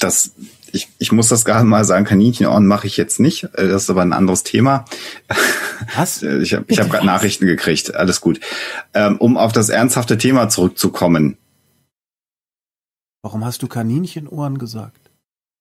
das, 0.00 0.32
ich, 0.72 0.88
ich 0.98 1.12
muss 1.12 1.28
das 1.28 1.44
gerade 1.44 1.64
mal 1.64 1.84
sagen, 1.84 2.04
Kaninchenohren 2.04 2.66
mache 2.66 2.86
ich 2.86 2.96
jetzt 2.96 3.20
nicht. 3.20 3.44
Äh, 3.54 3.68
das 3.68 3.84
ist 3.84 3.90
aber 3.90 4.02
ein 4.02 4.12
anderes 4.12 4.42
Thema. 4.42 4.84
Was? 5.96 6.22
Äh, 6.30 6.38
ich 6.38 6.54
habe 6.54 6.64
ich 6.68 6.78
hab 6.78 6.90
gerade 6.90 7.06
Nachrichten 7.06 7.46
gekriegt. 7.46 7.94
Alles 7.94 8.20
gut. 8.20 8.40
Ähm, 8.94 9.16
um 9.18 9.36
auf 9.36 9.52
das 9.52 9.68
ernsthafte 9.68 10.18
Thema 10.18 10.48
zurückzukommen. 10.48 11.36
Warum 13.22 13.44
hast 13.44 13.62
du 13.62 13.68
Kaninchenohren 13.68 14.58
gesagt? 14.58 15.10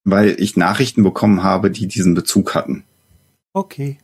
Weil 0.06 0.36
ich 0.40 0.56
Nachrichten 0.56 1.04
bekommen 1.04 1.44
habe, 1.44 1.72
die 1.72 1.88
diesen 1.88 2.14
Bezug 2.14 2.56
hatten. 2.56 2.84
Okay. 3.54 3.98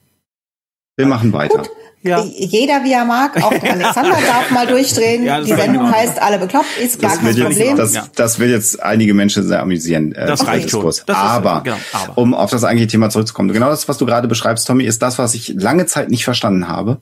Wir 0.96 1.08
machen 1.08 1.34
weiter. 1.34 1.60
Gut. 1.60 1.70
Ja. 2.06 2.24
Jeder 2.24 2.84
wie 2.84 2.94
er 2.94 3.04
mag, 3.04 3.36
auch 3.44 3.50
der 3.50 3.64
Alexander 3.74 4.18
darf 4.28 4.52
mal 4.52 4.68
durchdrehen. 4.68 5.24
Ja, 5.24 5.42
die 5.42 5.48
Sendung 5.48 5.92
heißt 5.92 6.22
Alle 6.22 6.38
bekloppt, 6.38 6.78
ist 6.80 7.02
gar 7.02 7.18
kein 7.18 7.36
Problem. 7.36 7.78
Jetzt, 7.78 7.96
das, 7.96 8.12
das 8.12 8.40
will 8.40 8.52
jetzt 8.52 8.82
einige 8.82 9.16
Menschen 9.16 9.46
sehr 9.48 9.60
amüsieren. 9.60 10.14
Äh, 10.14 10.28
das 10.28 10.46
reicht 10.46 10.70
schon. 10.70 10.86
Das 10.86 11.04
aber, 11.08 11.62
genau, 11.64 11.78
aber, 11.94 12.18
um 12.18 12.36
auf 12.36 12.52
das 12.52 12.64
eigentliche 12.64 12.92
Thema 12.92 13.10
zurückzukommen, 13.10 13.52
genau 13.52 13.70
das, 13.70 13.88
was 13.88 13.98
du 13.98 14.06
gerade 14.06 14.28
beschreibst, 14.28 14.68
Tommy, 14.68 14.84
ist 14.84 15.02
das, 15.02 15.18
was 15.18 15.34
ich 15.34 15.56
lange 15.56 15.88
Zeit 15.88 16.12
nicht 16.12 16.26
verstanden 16.26 16.68
habe. 16.68 17.00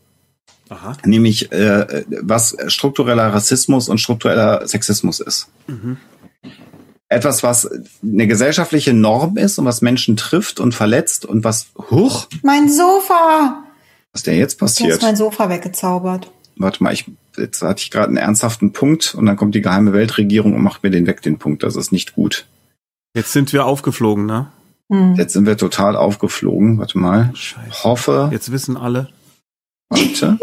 Aha. 0.69 0.93
Nämlich, 1.03 1.51
äh, 1.51 2.05
was 2.21 2.55
struktureller 2.67 3.33
Rassismus 3.33 3.89
und 3.89 3.97
struktureller 3.97 4.65
Sexismus 4.65 5.19
ist. 5.19 5.49
Mhm. 5.67 5.97
Etwas, 7.09 7.43
was 7.43 7.69
eine 8.01 8.25
gesellschaftliche 8.25 8.93
Norm 8.93 9.35
ist 9.35 9.59
und 9.59 9.65
was 9.65 9.81
Menschen 9.81 10.15
trifft 10.15 10.61
und 10.61 10.73
verletzt 10.73 11.25
und 11.25 11.43
was, 11.43 11.67
huch. 11.91 12.27
Mein 12.41 12.71
Sofa! 12.71 13.62
Was 14.13 14.23
denn 14.23 14.37
jetzt 14.37 14.59
passiert? 14.59 14.91
Du 14.91 14.95
hast 14.95 15.01
mein 15.01 15.15
Sofa 15.15 15.49
weggezaubert. 15.49 16.31
Warte 16.55 16.83
mal, 16.83 16.93
ich, 16.93 17.05
jetzt 17.35 17.63
hatte 17.63 17.81
ich 17.81 17.89
gerade 17.89 18.09
einen 18.09 18.17
ernsthaften 18.17 18.71
Punkt 18.71 19.15
und 19.15 19.25
dann 19.25 19.35
kommt 19.35 19.55
die 19.55 19.61
geheime 19.61 19.91
Weltregierung 19.91 20.53
und 20.53 20.61
macht 20.61 20.83
mir 20.83 20.91
den 20.91 21.07
weg, 21.07 21.23
den 21.23 21.39
Punkt. 21.39 21.63
Das 21.63 21.75
ist 21.75 21.91
nicht 21.91 22.13
gut. 22.13 22.45
Jetzt 23.15 23.31
sind 23.31 23.53
wir 23.53 23.65
aufgeflogen, 23.65 24.25
ne? 24.25 24.51
Hm. 24.91 25.15
Jetzt 25.15 25.33
sind 25.33 25.47
wir 25.47 25.57
total 25.57 25.95
aufgeflogen. 25.95 26.77
Warte 26.77 26.99
mal. 26.99 27.31
Scheiße. 27.33 27.83
Hoffe. 27.83 28.29
Jetzt 28.31 28.51
wissen 28.51 28.77
alle. 28.77 29.09
Warte. 29.89 30.37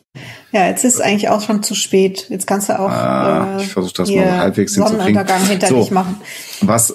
ja, 0.52 0.68
jetzt 0.68 0.84
ist 0.84 1.00
eigentlich 1.00 1.28
auch 1.28 1.40
schon 1.40 1.64
zu 1.64 1.74
spät. 1.74 2.26
Jetzt 2.28 2.46
kannst 2.46 2.68
du 2.68 2.78
auch 2.78 2.90
ah, 2.90 3.58
äh, 3.58 3.62
ich 3.62 3.72
versuche 3.72 3.94
das 3.94 4.10
mal 4.10 4.38
halbwegs 4.38 4.74
Sonnenuntergang 4.74 5.44
hinter 5.46 5.66
so, 5.66 5.80
dich 5.80 5.90
machen. 5.90 6.20
Was? 6.60 6.94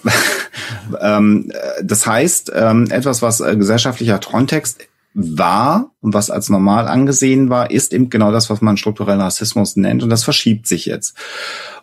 ähm, 1.01 1.51
das 1.83 2.07
heißt, 2.07 2.53
ähm, 2.55 2.89
etwas, 2.89 3.21
was 3.21 3.41
äh, 3.41 3.57
gesellschaftlicher 3.57 4.19
Kontext 4.19 4.79
war 5.13 5.91
und 5.99 6.13
was 6.13 6.29
als 6.29 6.49
normal 6.49 6.87
angesehen 6.87 7.49
war, 7.49 7.71
ist 7.71 7.93
eben 7.93 8.09
genau 8.09 8.31
das, 8.31 8.49
was 8.49 8.61
man 8.61 8.77
strukturellen 8.77 9.21
Rassismus 9.21 9.75
nennt 9.75 10.03
und 10.03 10.09
das 10.09 10.23
verschiebt 10.23 10.67
sich 10.67 10.85
jetzt. 10.85 11.15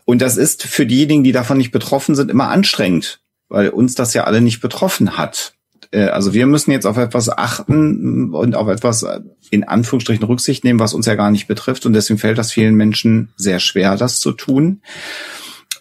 Und 0.04 0.22
das 0.22 0.36
ist 0.36 0.62
für 0.62 0.86
diejenigen, 0.86 1.24
die 1.24 1.32
davon 1.32 1.58
nicht 1.58 1.70
betroffen 1.70 2.14
sind, 2.14 2.30
immer 2.30 2.48
anstrengend, 2.48 3.20
weil 3.48 3.68
uns 3.68 3.94
das 3.94 4.14
ja 4.14 4.24
alle 4.24 4.40
nicht 4.40 4.60
betroffen 4.60 5.18
hat. 5.18 5.54
Äh, 5.90 6.04
also 6.04 6.32
wir 6.32 6.46
müssen 6.46 6.70
jetzt 6.70 6.86
auf 6.86 6.96
etwas 6.96 7.28
achten 7.28 8.32
und 8.32 8.54
auf 8.54 8.68
etwas 8.68 9.04
in 9.50 9.64
Anführungsstrichen 9.64 10.24
Rücksicht 10.24 10.64
nehmen, 10.64 10.80
was 10.80 10.94
uns 10.94 11.06
ja 11.06 11.14
gar 11.14 11.30
nicht 11.30 11.46
betrifft 11.46 11.86
und 11.86 11.92
deswegen 11.92 12.18
fällt 12.18 12.38
das 12.38 12.52
vielen 12.52 12.74
Menschen 12.74 13.30
sehr 13.36 13.60
schwer, 13.60 13.96
das 13.96 14.20
zu 14.20 14.32
tun. 14.32 14.80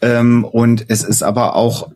Ähm, 0.02 0.44
und 0.44 0.86
es 0.90 1.04
ist 1.04 1.24
aber 1.24 1.56
auch 1.56 1.92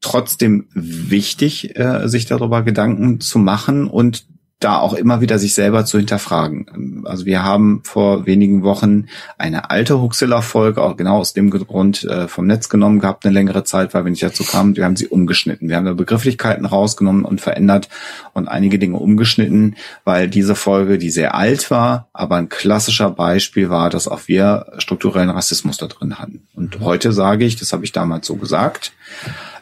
trotzdem 0.00 0.66
wichtig, 0.74 1.76
äh, 1.76 2.08
sich 2.08 2.26
darüber 2.26 2.62
Gedanken 2.62 3.20
zu 3.20 3.38
machen 3.38 3.88
und 3.88 4.26
da 4.60 4.78
auch 4.78 4.94
immer 4.94 5.20
wieder 5.20 5.38
sich 5.38 5.54
selber 5.54 5.84
zu 5.84 5.98
hinterfragen. 5.98 7.04
Also 7.04 7.26
wir 7.26 7.44
haben 7.44 7.80
vor 7.84 8.26
wenigen 8.26 8.64
Wochen 8.64 9.06
eine 9.36 9.70
alte 9.70 10.00
Huxilla-Folge, 10.00 10.82
auch 10.82 10.96
genau 10.96 11.18
aus 11.18 11.32
dem 11.32 11.50
Grund 11.50 12.02
äh, 12.04 12.26
vom 12.26 12.46
Netz 12.46 12.68
genommen 12.68 12.98
gehabt, 12.98 13.24
eine 13.24 13.34
längere 13.34 13.62
Zeit, 13.62 13.94
weil 13.94 14.04
wir 14.04 14.10
nicht 14.10 14.22
dazu 14.22 14.42
kamen. 14.42 14.76
Wir 14.76 14.84
haben 14.84 14.96
sie 14.96 15.06
umgeschnitten. 15.06 15.68
Wir 15.68 15.76
haben 15.76 15.84
da 15.84 15.92
Begrifflichkeiten 15.92 16.64
rausgenommen 16.64 17.24
und 17.24 17.40
verändert 17.40 17.88
und 18.32 18.48
einige 18.48 18.80
Dinge 18.80 18.98
umgeschnitten, 18.98 19.76
weil 20.04 20.28
diese 20.28 20.56
Folge, 20.56 20.98
die 20.98 21.10
sehr 21.10 21.36
alt 21.36 21.70
war, 21.70 22.08
aber 22.12 22.36
ein 22.36 22.48
klassischer 22.48 23.10
Beispiel 23.10 23.70
war, 23.70 23.90
dass 23.90 24.08
auch 24.08 24.22
wir 24.26 24.72
strukturellen 24.78 25.30
Rassismus 25.30 25.76
da 25.76 25.86
drin 25.86 26.18
hatten. 26.18 26.48
Und 26.54 26.80
heute 26.80 27.12
sage 27.12 27.44
ich, 27.44 27.54
das 27.56 27.72
habe 27.72 27.84
ich 27.84 27.92
damals 27.92 28.26
so 28.26 28.34
gesagt, 28.34 28.92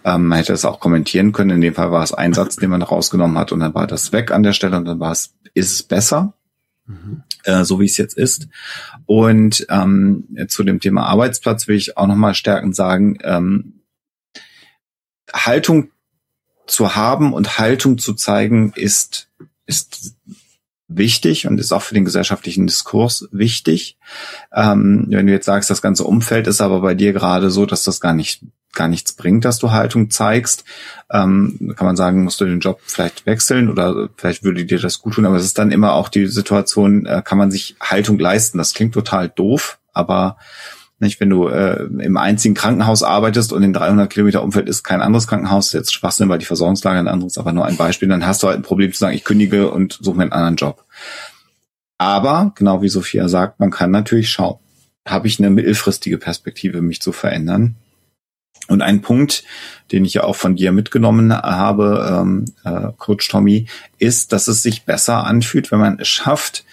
ähm, 0.07 0.29
man 0.29 0.39
hätte 0.39 0.53
es 0.53 0.65
auch 0.65 0.79
kommentieren 0.79 1.33
können. 1.33 1.51
In 1.51 1.61
dem 1.61 1.75
Fall 1.75 1.91
war 1.91 2.05
es 2.05 2.15
ein 2.15 2.33
Satz, 2.33 2.57
den 2.57 2.71
man 2.71 2.81
rausgenommen 2.81 3.37
hat 3.37 3.51
und 3.51 3.61
dann 3.61 3.75
war 3.75 3.89
das 3.89 4.13
weg 4.13 4.31
an 4.31 4.45
der 4.45 4.53
Stelle 4.53 4.77
und 4.77 4.85
dann 4.85 5.01
war 5.01 5.11
es, 5.11 5.35
ist 5.53 5.73
es 5.73 5.83
besser. 5.83 6.33
Mhm. 6.87 7.25
Äh, 7.43 7.65
so 7.65 7.81
wie 7.81 7.87
es 7.87 7.97
jetzt 7.97 8.17
ist. 8.17 8.49
Und 9.07 9.67
ähm, 9.69 10.29
zu 10.47 10.63
dem 10.63 10.79
Thema 10.79 11.07
Arbeitsplatz 11.07 11.67
will 11.67 11.77
ich 11.77 11.97
auch 11.97 12.07
nochmal 12.07 12.35
stärkend 12.35 12.77
sagen, 12.77 13.19
ähm, 13.25 13.81
Haltung 15.33 15.91
zu 16.69 16.95
haben 16.95 17.33
und 17.33 17.59
Haltung 17.59 17.99
zu 17.99 18.15
zeigen 18.15 18.73
ist, 18.77 19.29
ist 19.67 20.15
wichtig 20.89 21.47
und 21.47 21.59
ist 21.59 21.73
auch 21.73 21.83
für 21.83 21.95
den 21.95 22.05
gesellschaftlichen 22.05 22.67
Diskurs 22.67 23.29
wichtig. 23.33 23.99
Ähm, 24.55 25.07
wenn 25.09 25.27
du 25.27 25.33
jetzt 25.33 25.47
sagst, 25.47 25.71
das 25.71 25.83
ganze 25.83 26.05
Umfeld 26.05 26.47
ist 26.47 26.61
aber 26.61 26.81
bei 26.81 26.95
dir 26.95 27.13
gerade 27.13 27.51
so, 27.51 27.67
dass 27.67 27.83
das 27.83 28.01
gar 28.01 28.15
nicht 28.15 28.43
gar 28.77 28.89
nichts 28.89 29.15
bringt, 29.15 29.45
dass 29.45 29.59
du 29.59 29.73
Haltung 29.73 30.11
zeigst, 30.11 30.65
ähm, 31.11 31.75
kann 31.77 31.87
man 31.87 31.97
sagen, 31.97 32.23
musst 32.23 32.41
du 32.41 32.45
den 32.45 32.61
Job 32.61 32.81
vielleicht 32.85 33.27
wechseln 33.27 33.69
oder 33.71 34.11
vielleicht 34.17 34.45
würde 34.45 34.65
dir 34.65 34.79
das 34.79 35.01
gut 35.01 35.15
tun, 35.15 35.25
aber 35.25 35.37
es 35.37 35.45
ist 35.45 35.59
dann 35.59 35.73
immer 35.73 35.95
auch 35.95 36.09
die 36.09 36.27
Situation, 36.27 37.07
äh, 37.07 37.23
kann 37.25 37.39
man 37.39 37.51
sich 37.51 37.75
Haltung 37.81 38.19
leisten. 38.19 38.59
Das 38.59 38.75
klingt 38.75 38.93
total 38.93 39.31
doof, 39.31 39.79
aber 39.93 40.37
nicht, 40.99 41.21
wenn 41.21 41.31
du 41.31 41.49
äh, 41.49 41.85
im 41.85 42.17
einzigen 42.17 42.55
Krankenhaus 42.55 43.03
arbeitest 43.03 43.53
und 43.53 43.63
in 43.63 43.73
300 43.73 44.11
Kilometer 44.11 44.43
Umfeld 44.43 44.69
ist 44.69 44.83
kein 44.83 45.03
anderes 45.03 45.27
Krankenhaus, 45.27 45.73
jetzt 45.73 45.93
Schwachsinn, 45.93 46.29
weil 46.29 46.39
die 46.39 46.47
Versorgungslage 46.47 46.99
ein 46.99 47.09
anderes, 47.09 47.37
aber 47.37 47.53
nur 47.53 47.67
ein 47.67 47.77
Beispiel, 47.77 48.09
dann 48.09 48.27
hast 48.27 48.43
du 48.43 48.47
halt 48.47 48.59
ein 48.59 48.63
Problem 48.63 48.93
zu 48.93 48.99
sagen, 48.99 49.15
ich 49.15 49.25
kündige 49.25 49.71
und 49.71 49.99
suche 50.01 50.17
mir 50.17 50.23
einen 50.23 50.33
anderen 50.33 50.57
Job. 50.57 50.85
Aber, 51.99 52.53
genau 52.57 52.83
wie 52.83 52.89
Sophia 52.89 53.29
sagt, 53.29 53.61
man 53.61 53.71
kann 53.71 53.91
natürlich 53.91 54.31
schauen, 54.31 54.59
habe 55.07 55.29
ich 55.29 55.39
eine 55.39 55.51
mittelfristige 55.51 56.19
Perspektive, 56.19 56.83
mich 56.83 57.01
zu 57.01 57.13
verändern? 57.13 57.77
Und 58.69 58.83
ein 58.83 59.01
Punkt, 59.01 59.45
den 59.93 60.05
ich 60.05 60.15
ja 60.15 60.25
auch 60.25 60.35
von 60.35 60.57
dir 60.57 60.73
mitgenommen 60.73 61.33
habe, 61.33 62.09
ähm, 62.11 62.45
äh, 62.65 62.93
Coach 62.97 63.29
Tommy, 63.29 63.67
ist, 63.99 64.33
dass 64.33 64.49
es 64.49 64.63
sich 64.63 64.85
besser 64.85 65.25
anfühlt, 65.25 65.71
wenn 65.71 65.79
man 65.79 66.01
es 66.01 66.09
schafft, 66.09 66.65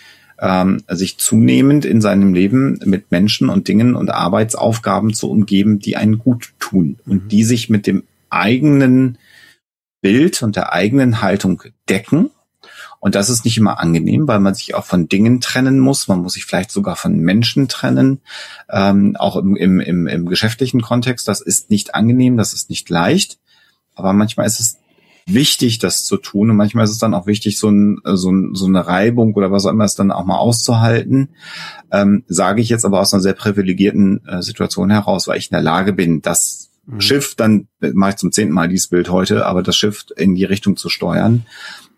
ähm, 0.44 0.84
sich 0.90 1.18
zunehmend 1.18 1.86
in 1.86 2.02
seinem 2.02 2.34
Leben 2.34 2.78
mit 2.84 3.12
Menschen 3.12 3.48
und 3.48 3.70
Dingen 3.70 3.96
und 3.96 4.12
Arbeitsaufgaben 4.12 5.14
zu 5.14 5.32
umgeben, 5.32 5.80
die 5.80 5.96
einen 5.96 6.18
gut 6.18 6.54
tun 6.60 7.00
und 7.06 7.24
mhm. 7.24 7.28
die 7.30 7.46
sich 7.46 7.70
mit 7.70 7.88
dem 7.88 8.04
eigenen 8.30 9.18
Bild 10.02 10.44
und 10.44 10.58
der 10.58 10.74
eigenen 10.74 11.22
Haltung 11.22 11.64
decken. 11.88 12.30
Und 13.00 13.16
das 13.16 13.30
ist 13.30 13.46
nicht 13.46 13.58
immer 13.58 13.80
angenehm, 13.80 14.28
weil 14.28 14.40
man 14.40 14.54
sich 14.54 14.76
auch 14.76 14.86
von 14.86 15.08
Dingen 15.08 15.40
trennen 15.40 15.80
muss. 15.80 16.10
Man 16.10 16.20
muss 16.20 16.34
sich 16.34 16.44
vielleicht 16.46 16.72
sogar 16.72 16.98
von 16.98 17.20
Menschen 17.20 17.70
trennen, 17.70 18.20
ähm, 18.70 19.16
auch 19.18 19.38
im, 19.38 19.56
im, 19.56 19.80
im, 19.80 20.08
im 20.08 20.26
geschäftlichen 20.26 20.82
Kontext. 20.82 21.26
Das 21.28 21.40
ist 21.40 21.70
nicht 21.70 21.96
angenehm, 21.96 22.36
das 22.36 22.54
ist 22.54 22.70
nicht 22.70 22.90
leicht. 22.90 23.40
Aber 23.96 24.12
manchmal 24.12 24.46
ist 24.46 24.60
es 24.60 24.78
wichtig, 25.26 25.80
das 25.80 26.06
zu 26.06 26.18
tun. 26.18 26.50
Und 26.50 26.58
manchmal 26.58 26.86
ist 26.86 26.92
es 26.92 26.98
dann 26.98 27.14
auch 27.14 27.28
wichtig, 27.28 27.58
so, 27.58 27.70
ein, 27.70 28.00
so, 28.04 28.32
ein, 28.32 28.56
so 28.56 28.66
eine 28.66 28.86
Reibung 28.86 29.34
oder 29.34 29.52
was 29.52 29.66
auch 29.66 29.72
immer 29.72 29.86
es 29.86 29.96
dann 29.96 30.12
auch 30.12 30.26
mal 30.26 30.38
auszuhalten. 30.38 31.30
Ähm, 31.92 32.24
sage 32.28 32.62
ich 32.62 32.70
jetzt 32.70 32.86
aber 32.86 33.00
aus 33.00 33.14
einer 33.14 33.22
sehr 33.22 33.34
privilegierten 33.34 34.26
äh, 34.28 34.42
Situation 34.42 34.90
heraus, 34.90 35.28
weil 35.28 35.38
ich 35.38 35.52
in 35.52 35.56
der 35.56 35.64
Lage 35.64 35.94
bin, 35.94 36.22
das 36.22 36.72
mhm. 36.86 37.02
Schiff, 37.02 37.36
dann 37.36 37.68
mache 37.80 38.12
ich 38.12 38.18
zum 38.18 38.32
zehnten 38.32 38.54
Mal 38.54 38.70
dieses 38.70 38.88
Bild 38.88 39.10
heute, 39.10 39.46
aber 39.46 39.64
das 39.64 39.76
Schiff 39.76 40.06
in 40.18 40.36
die 40.36 40.46
Richtung 40.46 40.78
zu 40.78 40.90
steuern. 40.90 41.46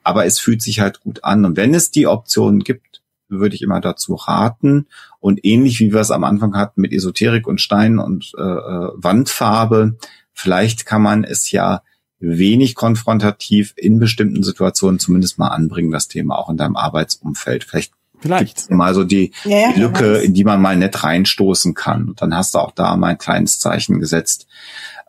Aber 0.04 0.26
es 0.26 0.40
fühlt 0.40 0.62
sich 0.62 0.80
halt 0.80 1.00
gut 1.00 1.24
an. 1.24 1.46
Und 1.46 1.58
wenn 1.58 1.74
es 1.74 1.90
die 1.90 2.06
Optionen 2.06 2.64
gibt, 2.64 3.02
würde 3.28 3.56
ich 3.56 3.64
immer 3.64 3.82
dazu 3.82 4.14
raten. 4.14 4.86
Und 5.20 5.44
ähnlich 5.44 5.80
wie 5.80 5.92
wir 5.92 6.02
es 6.02 6.12
am 6.12 6.24
Anfang 6.24 6.56
hatten 6.56 6.82
mit 6.82 6.94
Esoterik 6.94 7.48
und 7.48 7.60
Stein 7.60 7.98
und 7.98 8.34
äh, 8.38 8.42
äh 8.42 8.90
Wandfarbe, 8.96 9.98
vielleicht 10.32 10.86
kann 10.86 11.02
man 11.02 11.24
es 11.24 11.50
ja 11.52 11.82
wenig 12.28 12.76
konfrontativ 12.76 13.74
in 13.76 14.00
bestimmten 14.00 14.44
Situationen 14.44 15.00
zumindest 15.00 15.38
mal 15.38 15.50
anbringen, 15.50 15.92
das 15.92 16.08
Thema 16.08 16.38
auch 16.38 16.50
in 16.50 16.58
deinem 16.58 16.76
Arbeitsumfeld. 16.76 17.64
Vielleicht 17.64 17.94
Vielleicht. 18.20 18.72
Mal 18.72 18.94
so 18.96 19.04
die, 19.04 19.32
ja, 19.44 19.58
ja, 19.58 19.74
die 19.74 19.82
Lücke, 19.82 20.18
in 20.18 20.34
die 20.34 20.44
man 20.44 20.62
mal 20.62 20.76
nett 20.76 21.04
reinstoßen 21.04 21.74
kann. 21.74 22.10
Und 22.10 22.22
dann 22.22 22.36
hast 22.36 22.56
du 22.56 22.60
auch 22.60 22.72
da 22.72 22.96
mal 22.96 23.10
ein 23.10 23.18
kleines 23.18 23.60
Zeichen 23.60 24.00
gesetzt. 24.00 24.48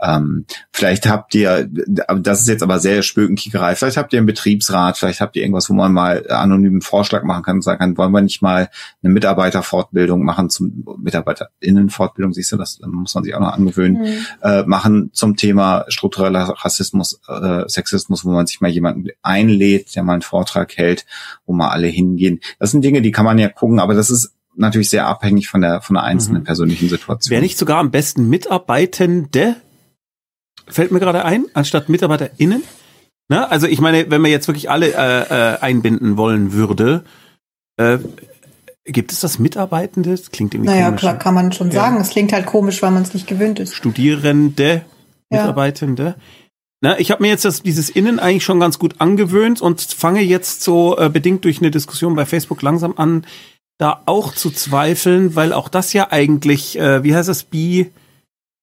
Ähm, 0.00 0.44
vielleicht 0.72 1.08
habt 1.08 1.34
ihr, 1.34 1.68
das 1.68 2.42
ist 2.42 2.48
jetzt 2.48 2.62
aber 2.62 2.80
sehr 2.80 3.02
Spökenkickerei, 3.02 3.74
vielleicht 3.76 3.96
habt 3.96 4.12
ihr 4.12 4.18
einen 4.18 4.26
Betriebsrat, 4.26 4.98
vielleicht 4.98 5.20
habt 5.20 5.36
ihr 5.36 5.42
irgendwas, 5.42 5.70
wo 5.70 5.74
man 5.74 5.92
mal 5.92 6.28
anonymen 6.30 6.82
Vorschlag 6.82 7.22
machen 7.22 7.42
kann 7.42 7.56
und 7.56 7.62
sagen 7.62 7.78
kann, 7.78 7.96
wollen 7.96 8.12
wir 8.12 8.20
nicht 8.20 8.42
mal 8.42 8.68
eine 9.02 9.12
Mitarbeiterfortbildung 9.12 10.22
machen 10.22 10.50
zum 10.50 10.84
MitarbeiterInnenfortbildung, 10.98 12.34
siehst 12.34 12.52
du, 12.52 12.56
das 12.56 12.78
muss 12.84 13.14
man 13.14 13.24
sich 13.24 13.34
auch 13.34 13.40
noch 13.40 13.54
angewöhnen, 13.54 14.02
mhm. 14.02 14.18
äh, 14.42 14.62
machen 14.64 15.10
zum 15.12 15.36
Thema 15.36 15.86
struktureller 15.88 16.54
Rassismus, 16.58 17.20
äh, 17.28 17.66
Sexismus, 17.66 18.24
wo 18.24 18.30
man 18.30 18.46
sich 18.46 18.60
mal 18.60 18.70
jemanden 18.70 19.08
einlädt, 19.22 19.96
der 19.96 20.02
mal 20.02 20.14
einen 20.14 20.22
Vortrag 20.22 20.76
hält, 20.76 21.06
wo 21.46 21.54
mal 21.54 21.68
alle 21.68 21.86
hingehen. 21.86 22.40
Das 22.58 22.70
sind 22.70 22.84
Dinge, 22.84 23.00
die 23.00 23.12
kann 23.12 23.24
man 23.24 23.38
ja 23.38 23.48
gucken, 23.48 23.80
aber 23.80 23.94
das 23.94 24.10
ist 24.10 24.34
natürlich 24.56 24.90
sehr 24.90 25.06
abhängig 25.06 25.48
von 25.48 25.60
der 25.60 25.82
von 25.82 25.94
der 25.94 26.04
einzelnen 26.04 26.40
mhm. 26.40 26.46
persönlichen 26.46 26.88
Situation. 26.88 27.30
Wäre 27.30 27.42
nicht 27.42 27.58
sogar 27.58 27.78
am 27.78 27.90
besten 27.90 28.28
Mitarbeitende 28.28 29.56
fällt 30.68 30.92
mir 30.92 31.00
gerade 31.00 31.24
ein, 31.24 31.46
anstatt 31.54 31.88
MitarbeiterInnen. 31.88 32.62
Na, 33.28 33.48
also 33.48 33.66
ich 33.66 33.80
meine, 33.80 34.10
wenn 34.10 34.20
man 34.20 34.30
jetzt 34.30 34.46
wirklich 34.46 34.70
alle 34.70 34.92
äh, 34.92 35.54
äh, 35.54 35.58
einbinden 35.60 36.16
wollen 36.16 36.52
würde, 36.52 37.04
äh, 37.76 37.98
gibt 38.84 39.12
es 39.12 39.20
das 39.20 39.38
Mitarbeitende? 39.38 40.10
Das 40.10 40.30
klingt 40.30 40.54
irgendwie 40.54 40.70
naja, 40.70 40.86
komisch. 40.86 41.02
Naja, 41.02 41.14
klar, 41.14 41.22
kann 41.22 41.34
man 41.34 41.52
schon 41.52 41.68
ja. 41.70 41.80
sagen. 41.80 42.00
Es 42.00 42.10
klingt 42.10 42.32
halt 42.32 42.46
komisch, 42.46 42.82
weil 42.82 42.92
man 42.92 43.02
es 43.02 43.14
nicht 43.14 43.26
gewöhnt 43.26 43.58
ist. 43.58 43.74
Studierende, 43.74 44.82
Mitarbeitende. 45.28 46.04
Ja. 46.04 46.14
Na, 46.82 46.98
ich 47.00 47.10
habe 47.10 47.22
mir 47.22 47.28
jetzt 47.28 47.44
das, 47.44 47.62
dieses 47.62 47.90
Innen 47.90 48.18
eigentlich 48.18 48.44
schon 48.44 48.60
ganz 48.60 48.78
gut 48.78 48.96
angewöhnt 48.98 49.60
und 49.60 49.80
fange 49.80 50.20
jetzt 50.20 50.62
so 50.62 50.96
äh, 50.98 51.08
bedingt 51.08 51.44
durch 51.44 51.58
eine 51.60 51.70
Diskussion 51.70 52.14
bei 52.14 52.26
Facebook 52.26 52.62
langsam 52.62 52.94
an, 52.96 53.26
da 53.78 54.02
auch 54.06 54.34
zu 54.34 54.50
zweifeln, 54.50 55.34
weil 55.34 55.52
auch 55.52 55.68
das 55.68 55.92
ja 55.92 56.12
eigentlich, 56.12 56.78
äh, 56.78 57.02
wie 57.02 57.14
heißt 57.14 57.28
das, 57.28 57.44
bi, 57.44 57.90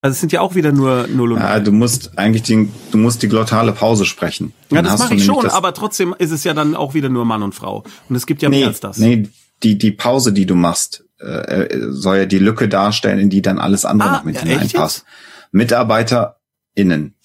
also 0.03 0.13
es 0.13 0.19
sind 0.19 0.31
ja 0.31 0.41
auch 0.41 0.53
wieder 0.53 0.71
nur 0.71 1.07
null 1.07 1.31
und 1.31 1.39
Ja, 1.39 1.59
du 1.59 1.71
musst 1.71 2.17
eigentlich 2.19 2.43
den, 2.43 2.71
du 2.91 2.97
musst 2.99 3.23
die 3.23 3.27
glottale 3.29 3.71
Pause 3.71 4.05
sprechen. 4.05 4.53
Ja, 4.69 4.75
Dann 4.75 4.83
das 4.83 4.93
hast 4.93 4.99
mache 4.99 5.15
ich 5.15 5.25
schon, 5.25 5.41
das- 5.43 5.53
aber 5.53 5.73
trotzdem 5.73 6.13
ist 6.19 6.29
es 6.31 6.43
ja 6.43 6.53
dann 6.53 6.75
auch 6.75 6.93
wieder 6.93 7.09
nur 7.09 7.25
Mann 7.25 7.41
und 7.41 7.55
Frau. 7.55 7.83
Und 8.09 8.15
es 8.15 8.25
gibt 8.27 8.41
ja 8.43 8.49
mehr 8.49 8.59
nee, 8.59 8.65
als 8.65 8.79
das. 8.81 8.97
nee, 8.99 9.29
die, 9.63 9.77
die 9.77 9.91
Pause, 9.91 10.33
die 10.33 10.45
du 10.45 10.55
machst, 10.55 11.05
äh, 11.19 11.25
äh, 11.63 11.87
soll 11.91 12.17
ja 12.17 12.25
die 12.25 12.37
Lücke 12.39 12.67
darstellen, 12.67 13.17
in 13.17 13.29
die 13.29 13.41
dann 13.41 13.57
alles 13.59 13.85
andere 13.85 14.09
Ah, 14.09 14.13
noch 14.17 14.23
mit 14.25 14.35
ja, 14.35 14.41
hineinpasst. 14.41 15.05
MitarbeiterInnen. 15.53 17.15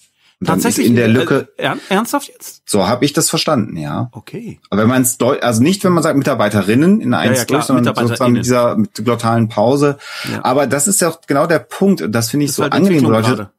Tatsächlich 0.45 0.87
in 0.87 0.95
der 0.95 1.09
Lücke, 1.09 1.49
Äh, 1.57 1.63
ern- 1.63 1.79
ernsthaft 1.89 2.29
jetzt? 2.29 2.61
so 2.65 2.87
habe 2.87 3.03
ich 3.03 3.11
das 3.11 3.29
verstanden, 3.29 3.75
ja. 3.75 4.09
Okay. 4.13 4.59
Aber 4.69 4.81
wenn 4.83 4.87
man 4.89 5.01
es 5.01 5.17
also 5.19 5.61
nicht, 5.61 5.83
wenn 5.83 5.91
man 5.91 6.01
sagt 6.01 6.17
Mitarbeiterinnen 6.17 7.01
in 7.01 7.13
eins 7.13 7.39
ja, 7.39 7.45
klar, 7.45 7.59
durch, 7.59 7.65
sondern 7.67 7.93
sozusagen 7.93 8.31
mit 8.33 8.45
dieser 8.45 8.77
mit 8.77 8.93
glottalen 8.95 9.49
Pause. 9.49 9.97
Ja. 10.31 10.45
Aber 10.45 10.65
das 10.65 10.87
ist 10.87 11.01
ja 11.01 11.09
auch 11.09 11.19
genau 11.27 11.45
der 11.45 11.59
Punkt. 11.59 12.01
Und 12.01 12.13
das 12.13 12.29
finde 12.29 12.45
ich 12.45 12.51
Das 12.51 12.55
so 12.55 12.63
halt 12.63 12.71
angenehm, 12.73 13.03
Leute. 13.03 13.27
gerade. 13.27 13.49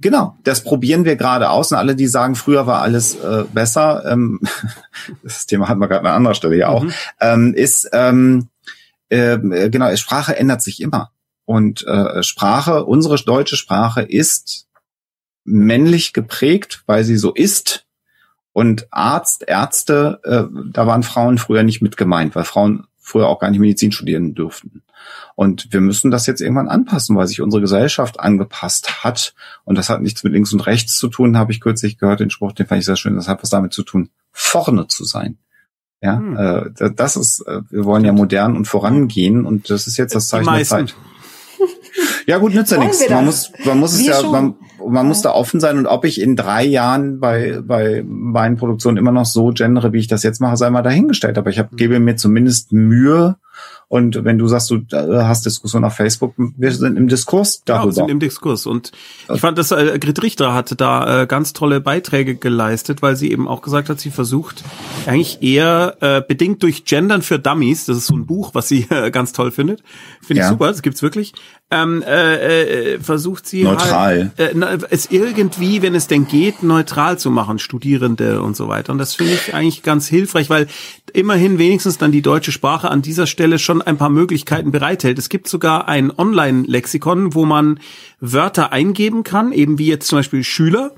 Genau, 0.00 0.36
das 0.42 0.64
probieren 0.64 1.04
wir 1.04 1.14
gerade 1.14 1.50
aus. 1.50 1.70
Und 1.70 1.78
alle, 1.78 1.94
die 1.94 2.08
sagen, 2.08 2.34
früher 2.34 2.66
war 2.66 2.82
alles 2.82 3.14
äh, 3.14 3.44
besser, 3.52 4.02
ähm, 4.10 4.40
das 5.22 5.46
Thema 5.46 5.68
hatten 5.68 5.78
wir 5.80 5.86
gerade 5.86 6.08
an 6.08 6.16
anderer 6.16 6.34
Stelle 6.34 6.56
ja 6.56 6.66
auch, 6.68 6.82
Mhm. 6.82 6.92
ähm, 7.20 7.54
ist 7.54 7.88
ähm, 7.92 8.48
äh, 9.08 9.38
genau, 9.70 9.94
Sprache 9.94 10.36
ändert 10.36 10.62
sich 10.62 10.80
immer. 10.80 11.12
Und 11.44 11.86
äh, 11.86 12.24
Sprache, 12.24 12.84
unsere 12.86 13.16
deutsche 13.22 13.56
Sprache 13.56 14.02
ist 14.02 14.66
männlich 15.44 16.12
geprägt, 16.12 16.82
weil 16.86 17.04
sie 17.04 17.16
so 17.16 17.32
ist. 17.32 17.86
Und 18.52 18.86
Arzt, 18.92 19.44
Ärzte, 19.48 20.20
äh, 20.24 20.44
da 20.72 20.86
waren 20.86 21.02
Frauen 21.02 21.38
früher 21.38 21.62
nicht 21.64 21.82
mit 21.82 21.96
gemeint, 21.96 22.34
weil 22.36 22.44
Frauen 22.44 22.86
früher 22.98 23.26
auch 23.28 23.40
gar 23.40 23.50
nicht 23.50 23.60
Medizin 23.60 23.92
studieren 23.92 24.34
dürften. 24.34 24.82
Und 25.34 25.72
wir 25.72 25.80
müssen 25.80 26.10
das 26.12 26.26
jetzt 26.26 26.40
irgendwann 26.40 26.68
anpassen, 26.68 27.16
weil 27.16 27.26
sich 27.26 27.40
unsere 27.42 27.60
Gesellschaft 27.60 28.20
angepasst 28.20 29.02
hat. 29.04 29.34
Und 29.64 29.76
das 29.76 29.90
hat 29.90 30.00
nichts 30.00 30.22
mit 30.24 30.32
links 30.32 30.52
und 30.52 30.60
rechts 30.66 30.96
zu 30.96 31.08
tun, 31.08 31.36
habe 31.36 31.50
ich 31.52 31.60
kürzlich 31.60 31.98
gehört, 31.98 32.20
den 32.20 32.30
Spruch, 32.30 32.52
den 32.52 32.66
fand 32.66 32.78
ich 32.78 32.86
sehr 32.86 32.96
schön. 32.96 33.16
Das 33.16 33.28
hat 33.28 33.42
was 33.42 33.50
damit 33.50 33.72
zu 33.72 33.82
tun, 33.82 34.10
vorne 34.30 34.86
zu 34.86 35.04
sein. 35.04 35.36
Ja, 36.00 36.18
Hm. 36.18 36.36
äh, 36.36 36.70
da- 36.76 36.88
das 36.90 37.16
ist, 37.16 37.40
äh, 37.46 37.60
wir 37.70 37.84
wollen 37.84 38.04
ja 38.04 38.12
modern 38.12 38.56
und 38.56 38.66
vorangehen 38.66 39.44
und 39.44 39.68
das 39.70 39.86
ist 39.88 39.96
jetzt 39.96 40.14
das 40.14 40.26
Die 40.26 40.30
Zeichen 40.30 40.54
der. 40.54 40.64
Zeit. 40.64 40.94
Ja 42.26 42.38
gut, 42.38 42.54
nützt 42.54 42.72
ja 42.72 42.78
nichts. 42.78 43.08
Man 43.08 43.24
muss, 43.24 43.52
man 43.64 43.78
muss 43.78 43.92
es 43.94 44.06
ja, 44.06 44.22
man, 44.22 44.54
man 44.86 45.06
muss 45.06 45.22
da 45.22 45.30
offen 45.32 45.60
sein 45.60 45.78
und 45.78 45.86
ob 45.86 46.04
ich 46.04 46.20
in 46.20 46.36
drei 46.36 46.64
Jahren 46.64 47.20
bei, 47.20 47.60
bei 47.62 48.02
meinen 48.06 48.56
Produktionen 48.56 48.96
immer 48.96 49.12
noch 49.12 49.26
so 49.26 49.52
gendere, 49.52 49.92
wie 49.92 49.98
ich 49.98 50.08
das 50.08 50.22
jetzt 50.22 50.40
mache, 50.40 50.56
sei 50.56 50.70
mal 50.70 50.82
dahingestellt. 50.82 51.38
Aber 51.38 51.50
ich 51.50 51.58
hab, 51.58 51.76
gebe 51.76 52.00
mir 52.00 52.16
zumindest 52.16 52.72
Mühe. 52.72 53.36
Und 53.86 54.24
wenn 54.24 54.38
du 54.38 54.48
sagst, 54.48 54.70
du 54.70 54.76
äh, 54.92 55.22
hast 55.24 55.46
Diskussion 55.46 55.84
auf 55.84 55.94
Facebook, 55.94 56.34
wir 56.36 56.72
sind 56.72 56.96
im 56.96 57.06
Diskurs 57.06 57.62
Ja, 57.68 57.74
wir 57.74 57.78
darüber. 57.78 57.92
sind 57.92 58.10
im 58.10 58.18
Diskurs. 58.18 58.66
Und 58.66 58.90
ich 59.32 59.40
fand, 59.40 59.58
dass 59.58 59.70
äh, 59.70 59.98
Grit 60.00 60.20
Richter 60.22 60.54
hatte 60.54 60.74
da 60.74 61.22
äh, 61.22 61.26
ganz 61.26 61.52
tolle 61.52 61.80
Beiträge 61.80 62.34
geleistet, 62.34 63.02
weil 63.02 63.14
sie 63.14 63.30
eben 63.30 63.46
auch 63.46 63.62
gesagt 63.62 63.90
hat, 63.90 64.00
sie 64.00 64.10
versucht 64.10 64.64
eigentlich 65.06 65.42
eher 65.42 65.96
äh, 66.00 66.22
bedingt 66.26 66.62
durch 66.64 66.84
Gendern 66.86 67.22
für 67.22 67.38
Dummies, 67.38 67.84
das 67.84 67.98
ist 67.98 68.06
so 68.06 68.16
ein 68.16 68.26
Buch, 68.26 68.50
was 68.54 68.66
sie 68.68 68.86
äh, 68.90 69.10
ganz 69.12 69.32
toll 69.32 69.52
findet. 69.52 69.82
Finde 70.20 70.40
ich 70.40 70.46
Ja. 70.46 70.48
super, 70.48 70.68
das 70.68 70.82
gibt's 70.82 71.02
wirklich. 71.02 71.34
Ähm, 71.70 72.02
äh, 72.02 72.94
äh, 72.94 73.00
versucht 73.00 73.46
sie 73.46 73.64
Neutral. 73.64 74.32
Halt, 74.36 74.38
äh, 74.38 74.52
na, 74.54 74.76
es 74.90 75.10
irgendwie, 75.10 75.80
wenn 75.80 75.94
es 75.94 76.06
denn 76.06 76.28
geht, 76.28 76.62
neutral 76.62 77.18
zu 77.18 77.30
machen, 77.30 77.58
Studierende 77.58 78.42
und 78.42 78.54
so 78.54 78.68
weiter. 78.68 78.92
Und 78.92 78.98
das 78.98 79.14
finde 79.14 79.32
ich 79.32 79.54
eigentlich 79.54 79.82
ganz 79.82 80.06
hilfreich, 80.06 80.50
weil 80.50 80.68
immerhin 81.14 81.58
wenigstens 81.58 81.96
dann 81.96 82.12
die 82.12 82.22
deutsche 82.22 82.52
Sprache 82.52 82.90
an 82.90 83.00
dieser 83.00 83.26
Stelle 83.26 83.58
schon 83.58 83.80
ein 83.80 83.96
paar 83.96 84.10
Möglichkeiten 84.10 84.72
bereithält. 84.72 85.18
Es 85.18 85.30
gibt 85.30 85.48
sogar 85.48 85.88
ein 85.88 86.16
Online-Lexikon, 86.16 87.34
wo 87.34 87.46
man 87.46 87.80
Wörter 88.20 88.70
eingeben 88.70 89.24
kann, 89.24 89.50
eben 89.50 89.78
wie 89.78 89.86
jetzt 89.86 90.06
zum 90.06 90.18
Beispiel 90.18 90.44
Schüler. 90.44 90.92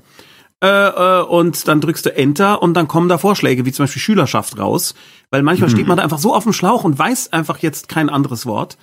Äh, 0.61 0.67
äh, 0.67 1.21
und 1.21 1.67
dann 1.67 1.81
drückst 1.81 2.07
du 2.07 2.15
Enter 2.15 2.61
und 2.61 2.73
dann 2.73 2.87
kommen 2.87 3.09
da 3.09 3.17
Vorschläge, 3.17 3.65
wie 3.65 3.71
zum 3.71 3.83
Beispiel 3.83 4.01
Schülerschaft 4.01 4.57
raus. 4.57 4.95
Weil 5.29 5.43
manchmal 5.43 5.69
steht 5.69 5.87
man 5.87 5.97
da 5.97 6.03
einfach 6.03 6.19
so 6.19 6.33
auf 6.33 6.43
dem 6.43 6.53
Schlauch 6.53 6.83
und 6.83 6.97
weiß 6.97 7.31
einfach 7.31 7.59
jetzt 7.59 7.89
kein 7.89 8.09
anderes 8.09 8.45
Wort. 8.45 8.77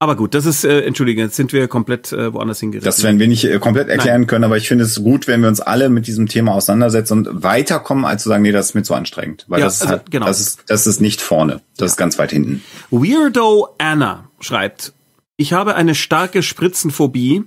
Aber 0.00 0.16
gut, 0.16 0.34
das 0.34 0.44
ist, 0.44 0.64
äh, 0.64 0.82
entschuldige, 0.82 1.22
jetzt 1.22 1.36
sind 1.36 1.52
wir 1.52 1.68
komplett 1.68 2.12
äh, 2.12 2.32
woanders 2.34 2.60
hingerissen. 2.60 2.84
Das 2.84 3.02
werden 3.02 3.18
wir 3.18 3.28
nicht 3.28 3.44
äh, 3.44 3.58
komplett 3.58 3.88
erklären 3.88 4.26
können, 4.26 4.44
aber 4.44 4.56
ich 4.56 4.68
finde 4.68 4.84
es 4.84 5.02
gut, 5.02 5.26
wenn 5.28 5.40
wir 5.40 5.48
uns 5.48 5.60
alle 5.60 5.88
mit 5.88 6.06
diesem 6.06 6.26
Thema 6.26 6.52
auseinandersetzen 6.52 7.26
und 7.26 7.42
weiterkommen, 7.42 8.04
als 8.04 8.24
zu 8.24 8.28
sagen, 8.28 8.42
nee, 8.42 8.52
das 8.52 8.66
ist 8.66 8.74
mir 8.74 8.82
zu 8.82 8.94
anstrengend. 8.94 9.46
Weil 9.48 9.60
Ja, 9.60 9.66
das 9.66 9.76
ist 9.76 9.82
also, 9.82 9.92
halt, 9.92 10.10
genau. 10.10 10.26
das 10.26 10.40
ist, 10.40 10.64
das 10.66 10.86
ist 10.86 11.00
nicht 11.00 11.22
vorne. 11.22 11.60
Das 11.76 11.92
ist 11.92 11.96
ganz 11.96 12.18
weit 12.18 12.32
hinten. 12.32 12.62
Weirdo 12.90 13.74
Anna 13.78 14.28
schreibt, 14.40 14.92
ich 15.36 15.52
habe 15.52 15.74
eine 15.74 15.94
starke 15.94 16.42
Spritzenphobie. 16.42 17.44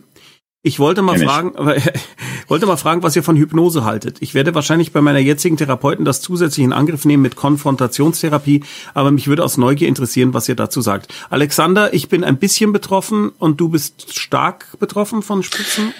Ich 0.68 0.80
wollte 0.80 1.02
mal 1.02 1.14
Kenn 1.14 1.22
ich. 1.22 1.30
fragen, 1.30 1.53
wollte 2.49 2.65
mal 2.65 2.76
fragen, 2.76 3.02
was 3.02 3.15
ihr 3.15 3.23
von 3.23 3.38
Hypnose 3.38 3.85
haltet. 3.85 4.18
Ich 4.19 4.34
werde 4.34 4.53
wahrscheinlich 4.53 4.91
bei 4.91 4.99
meiner 4.99 5.19
jetzigen 5.19 5.56
Therapeuten 5.56 6.03
das 6.03 6.19
zusätzlich 6.19 6.65
in 6.65 6.73
Angriff 6.73 7.06
nehmen 7.06 7.23
mit 7.23 7.38
Konfrontationstherapie, 7.38 8.65
aber 8.94 9.11
mich 9.11 9.27
würde 9.30 9.45
aus 9.45 9.56
Neugier 9.56 9.88
interessieren, 9.88 10.34
was 10.34 10.49
ihr 10.49 10.56
dazu 10.56 10.81
sagt. 10.81 11.14
Alexander, 11.30 11.94
ich 11.94 12.10
bin 12.10 12.26
ein 12.26 12.35
bisschen 12.35 12.73
betroffen 12.73 13.31
und 13.39 13.61
du 13.61 13.69
bist 13.69 14.14
stark 14.19 14.77
betroffen 14.77 15.22
von 15.22 15.41
Spritzen, 15.41 15.94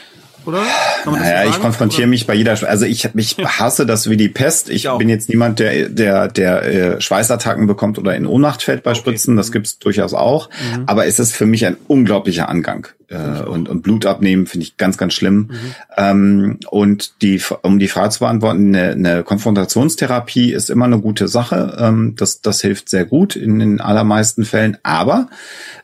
oder? 0.46 0.64
So 1.06 1.12
Naja, 1.12 1.50
ich 1.50 1.62
konfrontiere 1.62 2.08
mich 2.08 2.28
bei 2.28 2.34
jeder, 2.34 2.58
also 2.68 2.86
ich, 2.86 3.08
ich 3.16 3.38
hasse 3.38 3.86
das 3.86 4.10
wie 4.10 4.18
die 4.18 4.30
Pest. 4.30 4.70
Ich 4.70 4.84
Ich 4.84 4.98
bin 4.98 5.08
jetzt 5.08 5.30
niemand, 5.30 5.60
der, 5.60 5.88
der, 5.88 6.28
der 6.28 6.64
äh, 6.64 7.02
Schweißattacken 7.02 7.68
bekommt 7.68 8.00
oder 8.00 8.18
in 8.18 8.26
Ohnmacht 8.26 8.64
fällt 8.64 8.84
bei 8.84 8.96
Spritzen. 8.96 9.38
Das 9.38 9.54
gibt's 9.54 9.80
durchaus 9.80 10.14
auch. 10.14 10.50
Mhm. 10.50 10.84
Aber 10.88 11.06
es 11.06 11.20
ist 11.20 11.34
für 11.34 11.46
mich 11.46 11.66
ein 11.66 11.78
unglaublicher 11.88 12.50
Angang. 12.50 12.90
Äh, 13.10 13.44
und, 13.44 13.70
und 13.70 13.84
Blut 13.84 14.06
abnehmen 14.06 14.48
finde 14.48 14.66
ich 14.66 14.78
ganz, 14.78 14.98
ganz 14.98 15.14
schlimm. 15.14 15.38
Mhm. 15.38 15.76
Ähm, 15.98 16.60
und 16.70 17.22
die, 17.22 17.42
um 17.62 17.80
die 17.80 17.88
Frage 17.88 18.10
zu 18.10 18.20
beantworten, 18.20 18.76
eine, 18.76 18.92
eine 18.92 19.24
Konfrontationstherapie 19.24 20.52
ist 20.52 20.70
immer 20.70 20.86
eine 20.86 21.00
gute 21.00 21.28
Sache. 21.28 21.78
Ähm, 21.80 22.16
das, 22.18 22.42
das 22.42 22.62
hilft 22.62 22.90
sehr 22.90 23.06
gut 23.06 23.36
in 23.36 23.60
den 23.60 23.80
allermeisten 23.80 24.44
Fällen. 24.44 24.78
Aber 24.84 25.30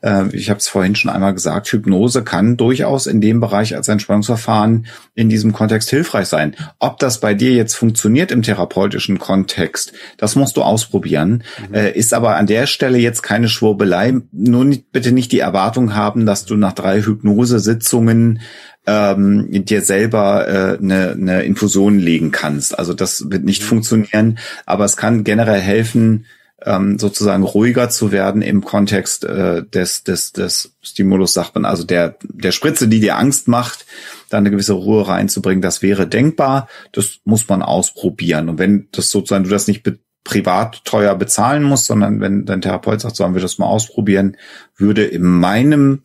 äh, 0.01 0.27
ich 0.35 0.49
habe 0.49 0.59
es 0.59 0.67
vorhin 0.67 0.95
schon 0.95 1.11
einmal 1.11 1.33
gesagt, 1.33 1.67
Hypnose 1.69 2.23
kann 2.23 2.57
durchaus 2.57 3.07
in 3.07 3.21
dem 3.21 3.39
Bereich 3.39 3.75
als 3.75 3.87
Entspannungsverfahren 3.87 4.87
in 5.15 5.29
diesem 5.29 5.53
Kontext 5.53 5.89
hilfreich 5.89 6.27
sein. 6.27 6.55
Ob 6.79 6.99
das 6.99 7.19
bei 7.19 7.33
dir 7.33 7.53
jetzt 7.53 7.75
funktioniert 7.75 8.31
im 8.31 8.41
therapeutischen 8.41 9.19
Kontext, 9.19 9.93
das 10.17 10.35
musst 10.35 10.57
du 10.57 10.63
ausprobieren. 10.63 11.43
Äh, 11.71 11.97
ist 11.97 12.13
aber 12.13 12.35
an 12.35 12.47
der 12.47 12.67
Stelle 12.67 12.97
jetzt 12.97 13.21
keine 13.21 13.47
Schwurbelei. 13.47 14.15
Nur 14.31 14.65
nicht, 14.65 14.91
bitte 14.91 15.11
nicht 15.11 15.31
die 15.31 15.39
Erwartung 15.39 15.95
haben, 15.95 16.25
dass 16.25 16.45
du 16.45 16.55
nach 16.55 16.73
drei 16.73 16.99
Hypnosesitzungen 17.13 18.41
ähm, 18.85 19.47
dir 19.49 19.81
selber 19.81 20.47
äh, 20.47 20.77
eine, 20.77 21.11
eine 21.11 21.43
Infusion 21.43 21.99
legen 21.99 22.31
kannst. 22.31 22.77
Also 22.77 22.93
das 22.93 23.29
wird 23.29 23.43
nicht 23.43 23.63
funktionieren, 23.63 24.39
aber 24.65 24.85
es 24.85 24.97
kann 24.97 25.23
generell 25.23 25.61
helfen, 25.61 26.25
ähm, 26.65 26.97
sozusagen 26.97 27.43
ruhiger 27.43 27.89
zu 27.89 28.11
werden 28.11 28.41
im 28.41 28.63
Kontext 28.63 29.25
äh, 29.25 29.63
des, 29.63 30.03
des, 30.03 30.31
des 30.33 30.75
Stimulus, 30.81 31.33
sagt 31.33 31.55
man, 31.55 31.65
also 31.65 31.83
der, 31.83 32.17
der 32.23 32.51
Spritze, 32.51 32.87
die 32.87 32.99
dir 32.99 33.17
Angst 33.17 33.47
macht, 33.47 33.85
da 34.29 34.37
eine 34.37 34.51
gewisse 34.51 34.73
Ruhe 34.73 35.07
reinzubringen, 35.07 35.61
das 35.61 35.81
wäre 35.81 36.07
denkbar. 36.07 36.67
Das 36.91 37.19
muss 37.25 37.47
man 37.47 37.61
ausprobieren. 37.61 38.49
Und 38.49 38.59
wenn 38.59 38.87
das 38.91 39.09
sozusagen 39.09 39.43
du 39.43 39.49
das 39.49 39.67
nicht 39.67 39.83
privat 40.23 40.85
teuer 40.85 41.15
bezahlen 41.15 41.63
musst, 41.63 41.85
sondern 41.85 42.21
wenn 42.21 42.45
dein 42.45 42.61
Therapeut 42.61 43.01
sagt, 43.01 43.17
sollen 43.17 43.33
wir 43.33 43.41
das 43.41 43.57
mal 43.57 43.67
ausprobieren, 43.67 44.37
würde 44.77 45.03
in 45.03 45.23
meinem 45.23 46.01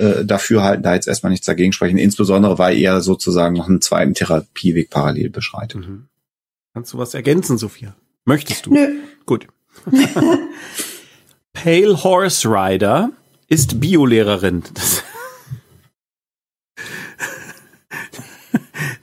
äh, 0.00 0.24
dafür 0.24 0.62
halten, 0.62 0.82
da 0.82 0.94
jetzt 0.94 1.06
erstmal 1.08 1.30
nichts 1.30 1.46
dagegen 1.46 1.72
sprechen, 1.72 1.98
insbesondere 1.98 2.58
weil 2.58 2.78
er 2.78 3.00
sozusagen 3.00 3.54
noch 3.56 3.68
einen 3.68 3.80
zweiten 3.80 4.14
Therapieweg 4.14 4.90
parallel 4.90 5.30
beschreitet. 5.30 5.86
Mhm. 5.86 6.08
Kannst 6.72 6.92
du 6.92 6.98
was 6.98 7.14
ergänzen, 7.14 7.58
Sophia? 7.58 7.94
Möchtest 8.24 8.66
du? 8.66 8.72
Nö. 8.72 9.00
Gut. 9.26 9.46
Pale 11.52 12.02
Horse 12.02 12.48
Rider 12.48 13.10
ist 13.48 13.80
Biolehrerin. 13.80 14.62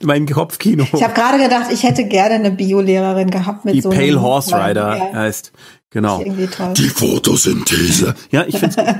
Mein 0.02 0.26
Kopfkino. 0.26 0.86
Ich 0.92 1.02
habe 1.02 1.14
gerade 1.14 1.38
gedacht, 1.42 1.72
ich 1.72 1.82
hätte 1.82 2.04
gerne 2.04 2.34
eine 2.36 2.50
Biolehrerin 2.50 3.30
gehabt 3.30 3.64
mit 3.64 3.74
Die 3.74 3.80
so 3.80 3.90
Pale 3.90 4.04
einem 4.04 4.22
Horse 4.22 4.56
Rider 4.56 5.12
heißt. 5.12 5.52
Genau. 5.90 6.22
Die 6.22 6.88
Photosynthese. 6.88 8.14
Ja, 8.30 8.44
ich 8.46 8.58
find's 8.58 8.76
gut. 8.76 8.86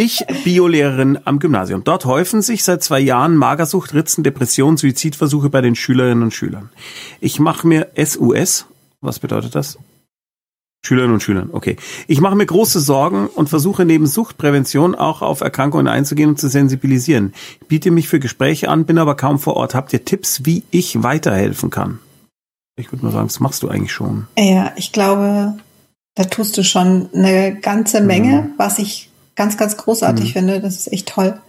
Ich, 0.00 0.24
Biolehrerin 0.44 1.18
am 1.24 1.40
Gymnasium. 1.40 1.82
Dort 1.82 2.04
häufen 2.04 2.40
sich 2.40 2.62
seit 2.62 2.84
zwei 2.84 3.00
Jahren 3.00 3.34
Magersucht, 3.34 3.94
Ritzen, 3.94 4.22
Depression, 4.22 4.76
Suizidversuche 4.76 5.50
bei 5.50 5.60
den 5.60 5.74
Schülerinnen 5.74 6.22
und 6.22 6.32
Schülern. 6.32 6.70
Ich 7.20 7.40
mache 7.40 7.66
mir 7.66 7.88
SUS. 7.96 8.66
Was 9.00 9.18
bedeutet 9.18 9.56
das? 9.56 9.76
Schülerinnen 10.86 11.14
und 11.14 11.20
Schülern, 11.20 11.50
okay. 11.52 11.76
Ich 12.06 12.20
mache 12.20 12.36
mir 12.36 12.46
große 12.46 12.78
Sorgen 12.78 13.26
und 13.26 13.48
versuche 13.48 13.84
neben 13.84 14.06
Suchtprävention 14.06 14.94
auch 14.94 15.20
auf 15.20 15.40
Erkrankungen 15.40 15.88
einzugehen 15.88 16.30
und 16.30 16.38
zu 16.38 16.48
sensibilisieren. 16.48 17.34
Ich 17.60 17.66
biete 17.66 17.90
mich 17.90 18.08
für 18.08 18.20
Gespräche 18.20 18.68
an, 18.68 18.84
bin 18.84 18.98
aber 18.98 19.16
kaum 19.16 19.40
vor 19.40 19.56
Ort. 19.56 19.74
Habt 19.74 19.92
ihr 19.92 20.04
Tipps, 20.04 20.44
wie 20.44 20.62
ich 20.70 21.02
weiterhelfen 21.02 21.70
kann? 21.70 21.98
Ich 22.76 22.92
würde 22.92 23.04
mal 23.04 23.10
sagen, 23.10 23.26
das 23.26 23.40
machst 23.40 23.64
du 23.64 23.68
eigentlich 23.68 23.92
schon. 23.92 24.28
Ja, 24.38 24.70
ich 24.76 24.92
glaube, 24.92 25.58
da 26.18 26.24
tust 26.24 26.58
du 26.58 26.64
schon 26.64 27.10
eine 27.14 27.54
ganze 27.54 28.00
Menge, 28.00 28.42
mhm. 28.42 28.52
was 28.56 28.80
ich 28.80 29.08
ganz, 29.36 29.56
ganz 29.56 29.76
großartig 29.76 30.30
mhm. 30.30 30.32
finde. 30.32 30.60
Das 30.60 30.74
ist 30.74 30.92
echt 30.92 31.08
toll. 31.08 31.40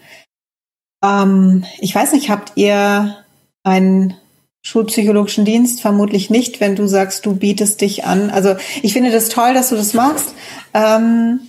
Ähm, 1.03 1.63
ich 1.79 1.95
weiß 1.95 2.13
nicht, 2.13 2.29
habt 2.29 2.51
ihr 2.53 3.17
einen 3.63 4.13
Schulpsychologischen 4.61 5.43
Dienst? 5.43 5.81
Vermutlich 5.81 6.29
nicht, 6.29 6.61
wenn 6.61 6.75
du 6.75 6.85
sagst, 6.85 7.25
du 7.25 7.35
bietest 7.35 7.81
dich 7.81 8.05
an. 8.05 8.29
Also 8.29 8.57
ich 8.83 8.93
finde 8.93 9.09
das 9.09 9.29
toll, 9.29 9.55
dass 9.55 9.69
du 9.69 9.75
das 9.75 9.95
machst. 9.95 10.35
Ähm, 10.75 11.39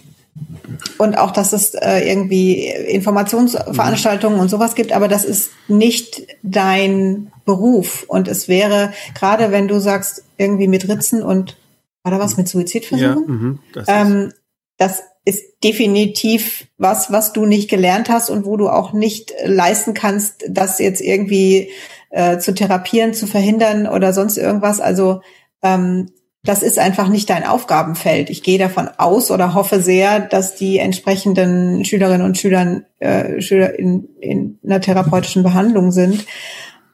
und 0.97 1.19
auch, 1.19 1.33
dass 1.33 1.53
es 1.53 1.75
äh, 1.75 1.99
irgendwie 2.11 2.69
Informationsveranstaltungen 2.69 4.41
und 4.41 4.49
sowas 4.49 4.75
gibt, 4.75 4.93
aber 4.93 5.09
das 5.09 5.27
ist 5.27 5.51
nicht 5.69 6.23
dein 6.43 7.31
Beruf. 7.45 8.07
Und 8.09 8.29
es 8.29 8.49
wäre, 8.49 8.95
gerade 9.15 9.53
wenn 9.53 9.69
du 9.69 9.79
sagst, 9.79 10.25
irgendwie 10.39 10.69
mit 10.69 10.89
Ritzen 10.89 11.23
und 11.23 11.59
war 12.03 12.13
da 12.13 12.19
was 12.19 12.37
mit 12.37 12.49
Suizidversuchen? 12.49 13.25
Ja, 13.27 13.35
mh, 13.35 13.59
das, 13.73 13.87
ähm, 13.89 14.27
ist 14.29 14.37
das 14.79 15.03
ist 15.25 15.63
definitiv 15.63 16.67
was, 16.79 17.13
was 17.13 17.33
du 17.33 17.45
nicht 17.45 17.69
gelernt 17.69 18.09
hast 18.09 18.31
und 18.31 18.47
wo 18.47 18.57
du 18.57 18.69
auch 18.69 18.93
nicht 18.93 19.33
leisten 19.45 19.93
kannst, 19.93 20.45
das 20.49 20.79
jetzt 20.79 21.03
irgendwie 21.03 21.71
äh, 22.11 22.39
zu 22.39 22.55
therapieren, 22.55 23.13
zu 23.13 23.27
verhindern 23.27 23.87
oder 23.87 24.13
sonst 24.13 24.39
irgendwas. 24.39 24.81
Also 24.81 25.21
ähm, 25.63 26.11
das 26.43 26.63
ist 26.63 26.79
einfach 26.79 27.09
nicht 27.09 27.29
dein 27.29 27.45
Aufgabenfeld. 27.45 28.31
Ich 28.31 28.43
gehe 28.43 28.59
davon 28.59 28.89
aus 28.97 29.31
oder 29.31 29.53
hoffe 29.53 29.81
sehr, 29.81 30.21
dass 30.21 30.55
die 30.55 30.79
entsprechenden 30.79 31.85
Schülerinnen 31.85 32.25
und 32.25 32.39
Schülern, 32.39 32.87
äh, 32.99 33.43
Schüler 33.43 33.79
in, 33.79 34.09
in 34.21 34.59
einer 34.65 34.81
therapeutischen 34.81 35.43
Behandlung 35.43 35.93
sind. 35.93 36.25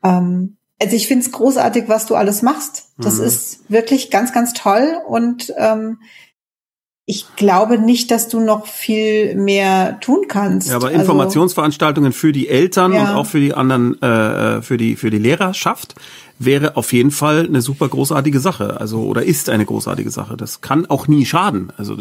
Ähm, 0.03 0.56
also 0.81 0.95
ich 0.95 1.07
finde 1.07 1.25
es 1.25 1.33
großartig, 1.33 1.85
was 1.89 2.07
du 2.07 2.15
alles 2.15 2.43
machst. 2.43 2.89
Das 2.99 3.19
mhm. 3.19 3.25
ist 3.25 3.71
wirklich 3.71 4.11
ganz, 4.11 4.33
ganz 4.33 4.53
toll 4.53 4.99
und 5.07 5.53
ähm, 5.57 5.99
ich 7.09 7.25
glaube 7.37 7.79
nicht, 7.79 8.11
dass 8.11 8.29
du 8.29 8.41
noch 8.41 8.67
viel 8.67 9.37
mehr 9.37 10.01
tun 10.01 10.27
kannst. 10.27 10.69
Ja, 10.69 10.77
aber 10.77 10.89
also, 10.89 10.99
Informationsveranstaltungen 10.99 12.13
für 12.13 12.33
die 12.33 12.49
Eltern 12.49 12.93
ja. 12.93 13.03
und 13.03 13.17
auch 13.17 13.27
für 13.27 13.39
die 13.39 13.55
anderen, 13.55 14.01
äh, 14.03 14.61
für 14.61 14.77
die 14.77 14.97
für 14.97 15.11
die 15.11 15.19
Lehrerschaft 15.19 15.95
wäre 16.39 16.77
auf 16.77 16.93
jeden 16.93 17.11
Fall 17.11 17.47
eine 17.47 17.63
super 17.63 17.89
großartige 17.89 18.41
Sache. 18.41 18.79
Also 18.81 19.01
oder 19.01 19.25
ist 19.25 19.49
eine 19.49 19.65
großartige 19.65 20.11
Sache. 20.11 20.37
Das 20.37 20.61
kann 20.61 20.87
auch 20.87 21.09
nie 21.09 21.25
schaden. 21.25 21.73
Also 21.77 21.97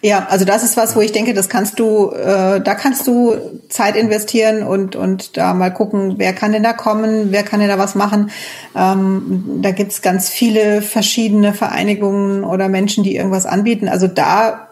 ja, 0.00 0.26
also 0.30 0.44
das 0.44 0.62
ist 0.62 0.76
was, 0.76 0.94
wo 0.94 1.00
ich 1.00 1.12
denke, 1.12 1.34
das 1.34 1.48
kannst 1.48 1.78
du, 1.80 2.10
äh, 2.10 2.60
da 2.60 2.74
kannst 2.74 3.06
du 3.06 3.34
Zeit 3.68 3.96
investieren 3.96 4.62
und 4.62 4.96
und 4.96 5.36
da 5.36 5.54
mal 5.54 5.70
gucken, 5.70 6.14
wer 6.18 6.32
kann 6.32 6.52
denn 6.52 6.62
da 6.62 6.72
kommen, 6.72 7.32
wer 7.32 7.42
kann 7.42 7.60
denn 7.60 7.68
da 7.68 7.78
was 7.78 7.94
machen. 7.94 8.30
Ähm, 8.76 9.60
da 9.62 9.72
gibt's 9.72 10.02
ganz 10.02 10.28
viele 10.28 10.80
verschiedene 10.80 11.52
Vereinigungen 11.52 12.44
oder 12.44 12.68
Menschen, 12.68 13.02
die 13.02 13.16
irgendwas 13.16 13.46
anbieten. 13.46 13.88
Also 13.88 14.06
da 14.06 14.68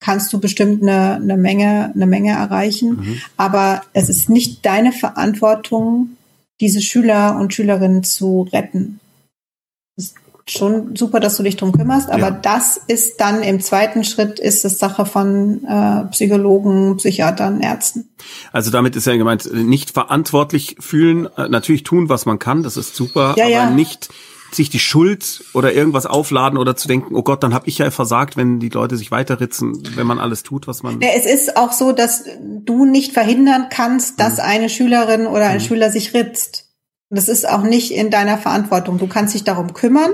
kannst 0.00 0.32
du 0.32 0.40
bestimmt 0.40 0.82
eine, 0.82 1.14
eine 1.14 1.36
Menge, 1.36 1.90
eine 1.94 2.06
Menge 2.06 2.32
erreichen. 2.32 2.96
Mhm. 2.96 3.20
Aber 3.36 3.82
es 3.94 4.08
ist 4.08 4.28
nicht 4.28 4.64
deine 4.66 4.92
Verantwortung, 4.92 6.10
diese 6.60 6.80
Schüler 6.80 7.36
und 7.38 7.52
Schülerinnen 7.54 8.04
zu 8.04 8.48
retten. 8.52 9.00
Das 9.96 10.06
ist 10.06 10.16
schon 10.46 10.94
super, 10.94 11.20
dass 11.20 11.36
du 11.36 11.42
dich 11.42 11.56
drum 11.56 11.72
kümmerst, 11.72 12.10
aber 12.10 12.28
ja. 12.28 12.30
das 12.30 12.76
ist 12.76 13.20
dann 13.20 13.42
im 13.42 13.60
zweiten 13.60 14.04
Schritt 14.04 14.38
ist 14.38 14.64
es 14.64 14.78
Sache 14.78 15.06
von 15.06 15.64
äh, 15.64 16.04
Psychologen, 16.10 16.96
Psychiatern, 16.98 17.60
Ärzten. 17.60 18.10
Also 18.52 18.70
damit 18.70 18.94
ist 18.94 19.06
ja 19.06 19.16
gemeint, 19.16 19.50
nicht 19.52 19.90
verantwortlich 19.90 20.76
fühlen, 20.80 21.28
äh, 21.36 21.48
natürlich 21.48 21.82
tun, 21.82 22.08
was 22.08 22.26
man 22.26 22.38
kann, 22.38 22.62
das 22.62 22.76
ist 22.76 22.94
super, 22.94 23.34
ja, 23.36 23.44
aber 23.44 23.52
ja. 23.52 23.70
nicht 23.70 24.10
sich 24.54 24.70
die 24.70 24.78
Schuld 24.78 25.44
oder 25.52 25.72
irgendwas 25.72 26.06
aufladen 26.06 26.58
oder 26.58 26.76
zu 26.76 26.88
denken, 26.88 27.14
oh 27.14 27.22
Gott, 27.22 27.42
dann 27.42 27.54
habe 27.54 27.68
ich 27.68 27.78
ja 27.78 27.90
versagt, 27.90 28.36
wenn 28.36 28.60
die 28.60 28.68
Leute 28.68 28.96
sich 28.96 29.10
weiterritzen, 29.10 29.82
wenn 29.96 30.06
man 30.06 30.18
alles 30.18 30.42
tut, 30.42 30.66
was 30.66 30.82
man. 30.82 31.00
Ja, 31.00 31.08
es 31.16 31.26
ist 31.26 31.56
auch 31.56 31.72
so, 31.72 31.92
dass 31.92 32.24
du 32.40 32.84
nicht 32.84 33.12
verhindern 33.12 33.66
kannst, 33.70 34.20
dass 34.20 34.34
mhm. 34.34 34.44
eine 34.44 34.68
Schülerin 34.68 35.26
oder 35.26 35.46
ein 35.48 35.58
mhm. 35.58 35.64
Schüler 35.64 35.90
sich 35.90 36.14
ritzt. 36.14 36.63
Das 37.14 37.28
ist 37.28 37.48
auch 37.48 37.62
nicht 37.62 37.92
in 37.92 38.10
deiner 38.10 38.38
Verantwortung. 38.38 38.98
Du 38.98 39.06
kannst 39.06 39.34
dich 39.34 39.44
darum 39.44 39.72
kümmern, 39.72 40.10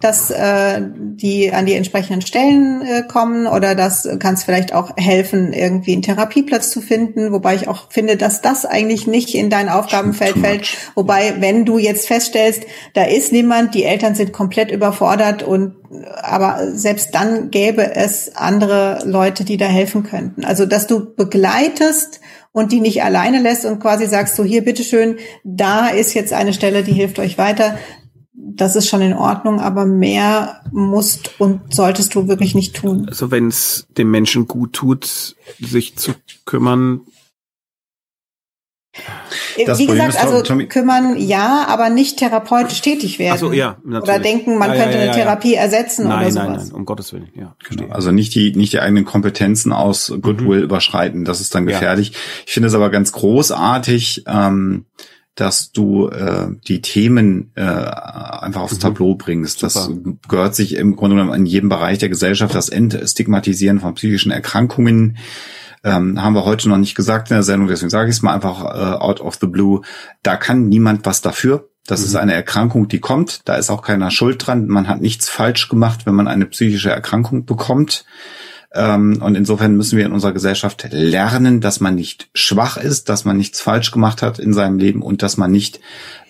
dass 0.00 0.30
äh, 0.30 0.80
die 0.80 1.52
an 1.52 1.66
die 1.66 1.74
entsprechenden 1.74 2.22
Stellen 2.22 2.82
äh, 2.82 3.02
kommen 3.02 3.46
oder 3.46 3.74
das 3.74 4.08
kannst 4.18 4.44
vielleicht 4.44 4.72
auch 4.72 4.96
helfen, 4.96 5.52
irgendwie 5.52 5.92
einen 5.92 6.02
Therapieplatz 6.02 6.70
zu 6.70 6.80
finden. 6.80 7.32
Wobei 7.32 7.54
ich 7.54 7.68
auch 7.68 7.90
finde, 7.90 8.16
dass 8.16 8.40
das 8.40 8.64
eigentlich 8.66 9.06
nicht 9.06 9.34
in 9.34 9.50
dein 9.50 9.68
Aufgabenfeld 9.68 10.38
fällt. 10.38 10.76
Wobei, 10.94 11.34
wenn 11.40 11.64
du 11.64 11.78
jetzt 11.78 12.06
feststellst, 12.06 12.64
da 12.94 13.04
ist 13.04 13.32
niemand, 13.32 13.74
die 13.74 13.84
Eltern 13.84 14.14
sind 14.14 14.32
komplett 14.32 14.70
überfordert 14.70 15.42
und 15.42 15.74
aber 16.22 16.72
selbst 16.72 17.14
dann 17.14 17.50
gäbe 17.50 17.94
es 17.94 18.34
andere 18.34 19.02
Leute, 19.04 19.44
die 19.44 19.56
da 19.56 19.66
helfen 19.66 20.02
könnten. 20.02 20.44
Also, 20.44 20.66
dass 20.66 20.86
du 20.86 21.14
begleitest 21.14 22.20
und 22.54 22.70
die 22.70 22.80
nicht 22.80 23.02
alleine 23.02 23.42
lässt 23.42 23.64
und 23.64 23.80
quasi 23.80 24.06
sagst 24.06 24.36
so, 24.36 24.44
hier, 24.44 24.64
bitteschön, 24.64 25.18
da 25.42 25.88
ist 25.88 26.14
jetzt 26.14 26.32
eine 26.32 26.52
Stelle, 26.52 26.84
die 26.84 26.92
hilft 26.92 27.18
euch 27.18 27.36
weiter. 27.36 27.76
Das 28.32 28.76
ist 28.76 28.88
schon 28.88 29.02
in 29.02 29.12
Ordnung, 29.12 29.60
aber 29.60 29.84
mehr 29.86 30.62
musst 30.70 31.40
und 31.40 31.74
solltest 31.74 32.14
du 32.14 32.28
wirklich 32.28 32.54
nicht 32.54 32.76
tun. 32.76 33.06
Also 33.08 33.32
wenn 33.32 33.48
es 33.48 33.88
dem 33.98 34.08
Menschen 34.08 34.46
gut 34.46 34.72
tut, 34.72 35.34
sich 35.58 35.96
zu 35.96 36.12
kümmern, 36.44 37.00
das 39.66 39.78
Wie 39.78 39.86
gesagt, 39.86 40.22
also 40.22 40.42
Tommy, 40.42 40.66
kümmern 40.66 41.16
ja, 41.18 41.66
aber 41.68 41.90
nicht 41.90 42.18
therapeutisch 42.18 42.80
tätig 42.80 43.18
werden. 43.18 43.34
Ach 43.34 43.38
so, 43.38 43.52
ja, 43.52 43.78
natürlich. 43.84 44.02
Oder 44.02 44.18
denken, 44.18 44.58
man 44.58 44.70
ja, 44.70 44.76
könnte 44.76 44.98
ja, 44.98 45.04
ja, 45.04 45.12
eine 45.12 45.20
Therapie 45.20 45.54
ersetzen 45.54 46.08
nein, 46.08 46.18
oder 46.18 46.30
sowas. 46.30 46.46
Nein, 46.46 46.56
nein, 46.56 46.72
um 46.72 46.84
Gottes 46.84 47.12
Willen, 47.12 47.28
ja. 47.34 47.54
Genau. 47.68 47.92
Also 47.92 48.10
nicht 48.10 48.34
die, 48.34 48.54
nicht 48.54 48.72
die 48.72 48.80
eigenen 48.80 49.04
Kompetenzen 49.04 49.72
aus 49.72 50.12
Goodwill 50.20 50.58
mhm. 50.58 50.64
überschreiten, 50.64 51.24
das 51.24 51.40
ist 51.40 51.54
dann 51.54 51.66
gefährlich. 51.66 52.12
Ich 52.46 52.52
finde 52.52 52.68
es 52.68 52.74
aber 52.74 52.90
ganz 52.90 53.12
großartig, 53.12 54.24
ähm, 54.26 54.86
dass 55.34 55.72
du 55.72 56.08
äh, 56.08 56.48
die 56.68 56.80
Themen 56.80 57.50
äh, 57.56 57.62
einfach 57.62 58.62
aufs 58.62 58.74
mhm. 58.74 58.80
Tableau 58.80 59.14
bringst. 59.16 59.60
Super. 59.60 59.72
Das 59.72 59.90
gehört 60.28 60.54
sich 60.54 60.76
im 60.76 60.94
Grunde 60.94 61.16
genommen 61.16 61.34
in 61.34 61.46
jedem 61.46 61.68
Bereich 61.68 61.98
der 61.98 62.08
Gesellschaft, 62.08 62.54
das 62.54 62.68
Entstigmatisieren 62.68 63.80
von 63.80 63.94
psychischen 63.94 64.30
Erkrankungen 64.30 65.16
ähm, 65.84 66.20
haben 66.20 66.34
wir 66.34 66.44
heute 66.44 66.68
noch 66.68 66.78
nicht 66.78 66.94
gesagt 66.94 67.30
in 67.30 67.36
der 67.36 67.42
Sendung, 67.42 67.68
deswegen 67.68 67.90
sage 67.90 68.08
ich 68.08 68.16
es 68.16 68.22
mal 68.22 68.34
einfach 68.34 68.64
äh, 68.64 68.96
out 68.96 69.20
of 69.20 69.36
the 69.40 69.46
blue. 69.46 69.82
Da 70.22 70.36
kann 70.36 70.68
niemand 70.68 71.04
was 71.04 71.20
dafür. 71.20 71.68
Das 71.86 72.00
mhm. 72.00 72.06
ist 72.06 72.16
eine 72.16 72.34
Erkrankung, 72.34 72.88
die 72.88 73.00
kommt. 73.00 73.42
Da 73.44 73.56
ist 73.56 73.70
auch 73.70 73.82
keiner 73.82 74.10
schuld 74.10 74.46
dran. 74.46 74.66
Man 74.66 74.88
hat 74.88 75.02
nichts 75.02 75.28
falsch 75.28 75.68
gemacht, 75.68 76.06
wenn 76.06 76.14
man 76.14 76.26
eine 76.26 76.46
psychische 76.46 76.90
Erkrankung 76.90 77.44
bekommt. 77.44 78.06
Ähm, 78.72 79.20
und 79.22 79.36
insofern 79.36 79.76
müssen 79.76 79.98
wir 79.98 80.06
in 80.06 80.12
unserer 80.12 80.32
Gesellschaft 80.32 80.88
lernen, 80.90 81.60
dass 81.60 81.80
man 81.80 81.94
nicht 81.94 82.28
schwach 82.34 82.78
ist, 82.78 83.10
dass 83.10 83.26
man 83.26 83.36
nichts 83.36 83.60
falsch 83.60 83.90
gemacht 83.92 84.22
hat 84.22 84.38
in 84.38 84.54
seinem 84.54 84.78
Leben 84.78 85.02
und 85.02 85.22
dass 85.22 85.36
man 85.36 85.52
nicht 85.52 85.80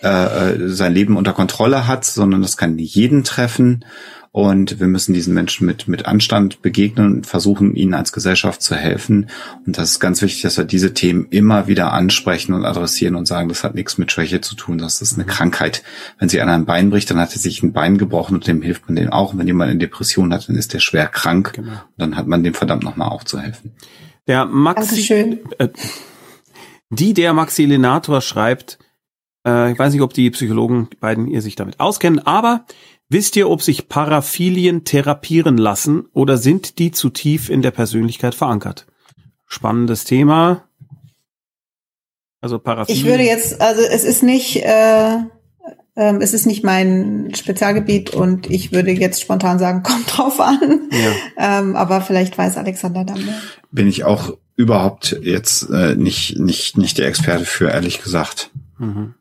äh, 0.03 0.09
äh 0.09 0.69
sein 0.69 0.93
Leben 0.93 1.17
unter 1.17 1.33
Kontrolle 1.33 1.87
hat, 1.87 2.05
sondern 2.05 2.43
das 2.43 2.57
kann 2.57 2.77
jeden 2.77 3.23
treffen. 3.23 3.85
Und 4.35 4.81
wir 4.81 4.89
müssen 4.89 5.15
diesen 5.15 5.33
Menschen 5.33 5.65
mit, 5.65 5.87
mit 5.87 6.07
Anstand 6.07 6.61
begegnen 6.61 7.07
und 7.07 7.25
versuchen, 7.25 7.77
ihnen 7.77 7.95
als 7.95 8.13
Gesellschaft 8.13 8.63
zu 8.63 8.75
helfen. 8.75 9.31
Und 9.65 9.79
das 9.79 9.93
ist 9.93 10.01
ganz 10.01 10.23
wichtig, 10.23 10.43
dass 10.43 10.57
wir 10.57 10.65
diese 10.65 10.93
Themen 10.93 11.29
immer 11.31 11.69
wieder 11.69 11.93
ansprechen 11.93 12.53
und 12.53 12.65
adressieren 12.65 13.15
und 13.15 13.27
sagen, 13.27 13.49
das 13.49 13.63
hat 13.63 13.77
nichts 13.77 13.97
mit 13.97 14.11
Schwäche 14.11 14.41
zu 14.41 14.57
tun, 14.57 14.79
das 14.79 15.01
ist 15.01 15.15
eine 15.15 15.25
Krankheit. 15.25 15.85
Wenn 16.19 16.29
sie 16.29 16.41
an 16.41 16.49
einem 16.49 16.65
Bein 16.65 16.91
bricht, 16.91 17.13
dann 17.13 17.21
hat 17.21 17.33
er 17.33 17.39
sich 17.39 17.63
ein 17.63 17.73
Bein 17.73 17.97
gebrochen 17.97 18.35
und 18.35 18.49
dem 18.49 18.61
hilft 18.61 18.89
man 18.89 18.97
dem 18.97 19.13
auch. 19.13 19.33
Und 19.33 19.39
wenn 19.39 19.47
jemand 19.47 19.71
eine 19.71 19.79
Depression 19.79 20.35
hat, 20.35 20.49
dann 20.49 20.57
ist 20.57 20.75
der 20.75 20.81
schwer 20.81 21.07
krank. 21.07 21.53
Genau. 21.53 21.71
Und 21.71 21.79
dann 21.97 22.17
hat 22.17 22.27
man 22.27 22.43
dem 22.43 22.55
verdammt 22.55 22.83
nochmal 22.83 23.11
aufzuhelfen. 23.11 23.71
Der 24.27 24.47
Maxi, 24.47 25.39
äh, 25.59 25.69
die 26.91 27.15
der 27.15 27.35
Maxilinator 27.35 28.21
schreibt, 28.21 28.81
äh, 29.47 29.71
ich 29.71 29.79
weiß 29.79 29.93
nicht, 29.93 30.03
ob 30.03 30.13
die 30.13 30.31
Psychologen, 30.31 30.89
beiden, 30.99 31.29
ihr 31.29 31.41
sich 31.41 31.55
damit 31.55 31.79
auskennen, 31.79 32.19
aber 32.19 32.65
Wisst 33.09 33.37
ihr, 33.37 33.51
ob 33.51 33.63
sich 33.63 33.89
Paraphilien 33.89 34.85
therapieren 34.85 35.59
lassen 35.59 36.07
oder 36.13 36.39
sind 36.39 36.79
die 36.79 36.91
zu 36.91 37.11
tief 37.11 37.51
in 37.51 37.63
der 37.63 37.71
Persönlichkeit 37.71 38.35
verankert? 38.35 38.87
Spannendes 39.47 40.05
Thema. 40.05 40.65
Also 42.41 42.59
Paraphilien. 42.59 43.05
Ich 43.05 43.11
würde 43.11 43.25
jetzt, 43.25 43.61
also 43.61 43.83
es 43.83 44.05
ist 44.05 44.23
nicht, 44.23 44.57
äh, 44.57 45.17
ähm, 45.97 46.21
es 46.21 46.35
ist 46.35 46.47
nicht 46.47 46.65
mein 46.65 47.33
Spezialgebiet 47.35 48.11
und 48.11 48.51
ich 48.51 48.73
würde 48.73 48.91
jetzt 48.91 49.21
spontan 49.21 49.59
sagen, 49.59 49.83
kommt 49.85 50.17
drauf 50.17 50.41
an. 50.41 50.89
Ja. 50.91 51.59
Ähm, 51.59 51.77
aber 51.77 52.01
vielleicht 52.01 52.37
weiß 52.37 52.57
Alexander 52.57 53.05
dann 53.05 53.25
mehr. 53.25 53.41
Bin 53.71 53.87
ich 53.87 54.05
auch 54.05 54.37
überhaupt 54.57 55.19
jetzt 55.23 55.69
äh, 55.71 55.95
nicht, 55.95 56.39
nicht, 56.39 56.79
nicht 56.79 56.99
der 56.99 57.09
Experte 57.09 57.45
für, 57.45 57.71
ehrlich 57.71 58.03
gesagt. 58.03 58.51
Mhm. 58.79 59.15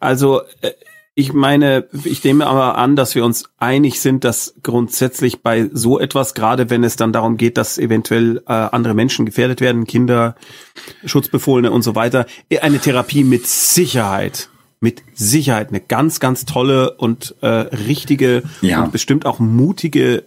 Also 0.00 0.42
äh, 0.60 0.70
ich 1.18 1.32
meine, 1.32 1.88
ich 2.04 2.22
nehme 2.22 2.46
aber 2.46 2.78
an, 2.78 2.94
dass 2.94 3.16
wir 3.16 3.24
uns 3.24 3.42
einig 3.56 3.98
sind, 4.00 4.22
dass 4.22 4.54
grundsätzlich 4.62 5.42
bei 5.42 5.68
so 5.72 5.98
etwas, 5.98 6.32
gerade 6.32 6.70
wenn 6.70 6.84
es 6.84 6.94
dann 6.94 7.12
darum 7.12 7.36
geht, 7.36 7.56
dass 7.58 7.76
eventuell 7.76 8.40
äh, 8.46 8.52
andere 8.52 8.94
Menschen 8.94 9.26
gefährdet 9.26 9.60
werden, 9.60 9.84
Kinder, 9.84 10.36
Schutzbefohlene 11.04 11.72
und 11.72 11.82
so 11.82 11.96
weiter, 11.96 12.26
eine 12.60 12.78
Therapie 12.78 13.24
mit 13.24 13.48
Sicherheit, 13.48 14.48
mit 14.78 15.02
Sicherheit 15.12 15.70
eine 15.70 15.80
ganz, 15.80 16.20
ganz 16.20 16.44
tolle 16.44 16.92
und 16.98 17.34
äh, 17.40 17.48
richtige 17.48 18.44
Ja. 18.60 18.84
und 18.84 18.92
bestimmt 18.92 19.26
auch 19.26 19.40
mutige, 19.40 20.22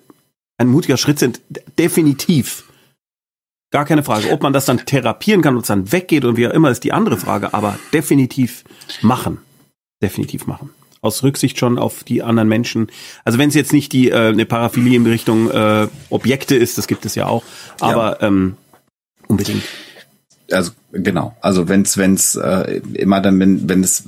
ein 0.58 0.68
mutiger 0.68 0.98
Schritt 0.98 1.20
sind. 1.20 1.40
Definitiv. 1.80 2.66
Gar 3.72 3.86
keine 3.86 4.04
Frage. 4.04 4.30
Ob 4.32 4.44
man 4.44 4.52
das 4.52 4.66
dann 4.66 4.86
therapieren 4.86 5.42
kann 5.42 5.56
und 5.56 5.62
es 5.62 5.68
dann 5.68 5.94
weggeht 5.94 6.26
und 6.26 6.36
wie 6.36 6.50
auch 6.50 6.54
immer, 6.54 6.70
ist 6.70 6.84
die 6.84 6.92
andere 6.92 7.16
Frage. 7.16 7.54
Aber 7.54 7.80
definitiv 7.94 8.66
machen. 9.02 9.38
Definitiv 10.04 10.48
machen. 10.48 10.72
Aus 11.03 11.23
Rücksicht 11.23 11.57
schon 11.57 11.80
auf 11.80 12.03
die 12.03 12.22
anderen 12.22 12.48
Menschen. 12.48 12.88
Also 13.26 13.40
wenn 13.40 13.49
es 13.49 13.56
jetzt 13.56 13.73
nicht 13.73 13.91
die 13.91 14.10
äh, 14.11 14.28
eine 14.28 14.45
Paraphilie 14.45 14.95
in 14.95 15.06
Richtung 15.07 15.49
äh, 15.49 15.88
Objekte 16.11 16.56
ist, 16.56 16.78
das 16.78 16.86
gibt 16.86 17.06
es 17.06 17.15
ja 17.15 17.26
auch. 17.26 17.44
Aber 17.80 18.22
ähm, 18.22 18.56
unbedingt. 19.28 19.64
Also 20.52 20.72
genau, 20.91 21.36
also 21.41 21.69
wenn's 21.69 21.98
wenn's 21.98 22.36
äh, 22.36 22.82
immer 22.94 23.19
dann 23.22 23.40
wenn 23.40 23.68
wenn 23.68 23.82
es 23.84 24.03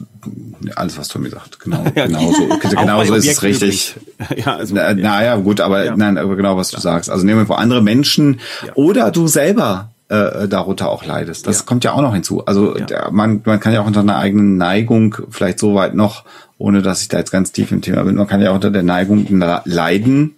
alles 0.76 0.98
was 1.00 1.08
Tommy 1.08 1.30
sagt, 1.30 1.60
genau 1.62 1.84
Ja, 1.96 2.06
genau 2.06 2.32
so 2.32 2.48
genau 2.70 3.04
so 3.06 3.16
ist 3.16 3.28
es 3.28 3.42
richtig. 3.42 3.96
Ja, 4.36 4.58
also 4.58 4.76
Na, 4.76 4.94
naja, 4.94 5.36
gut, 5.38 5.62
aber 5.62 5.86
Ja. 5.86 5.96
nein, 5.96 6.18
aber 6.20 6.36
genau 6.36 6.58
was 6.58 6.70
du 6.70 6.80
sagst. 6.80 7.10
Also 7.10 7.26
nehmen 7.26 7.40
wir 7.40 7.46
vor 7.48 7.58
andere 7.60 7.82
Menschen 7.82 8.40
Ja. 8.68 8.74
oder 8.76 9.10
du 9.10 9.26
selber 9.28 9.90
äh, 10.10 10.48
darunter 10.50 10.90
auch 10.90 11.06
leidest. 11.06 11.48
Das 11.48 11.60
Ja. 11.60 11.66
kommt 11.66 11.86
ja 11.86 11.94
auch 11.94 12.02
noch 12.02 12.14
hinzu. 12.14 12.46
Also 12.46 12.78
Ja. 12.78 13.10
man 13.10 13.42
man 13.46 13.60
kann 13.62 13.74
ja 13.74 13.82
auch 13.82 13.88
unter 13.88 14.02
einer 14.02 14.18
eigenen 14.18 14.58
Neigung 14.58 15.16
vielleicht 15.32 15.58
so 15.60 15.74
weit 15.76 15.96
noch, 15.96 16.26
ohne 16.64 16.82
dass 16.82 17.02
ich 17.02 17.10
da 17.10 17.18
jetzt 17.18 17.32
ganz 17.32 17.52
tief 17.52 17.74
im 17.74 17.82
Thema 17.82 18.04
bin, 18.04 18.16
man 18.16 18.26
kann 18.26 18.42
ja 18.42 18.52
auch 18.52 18.56
unter 18.56 18.72
der 18.72 18.84
Neigung 18.84 19.28
leiden 19.66 20.36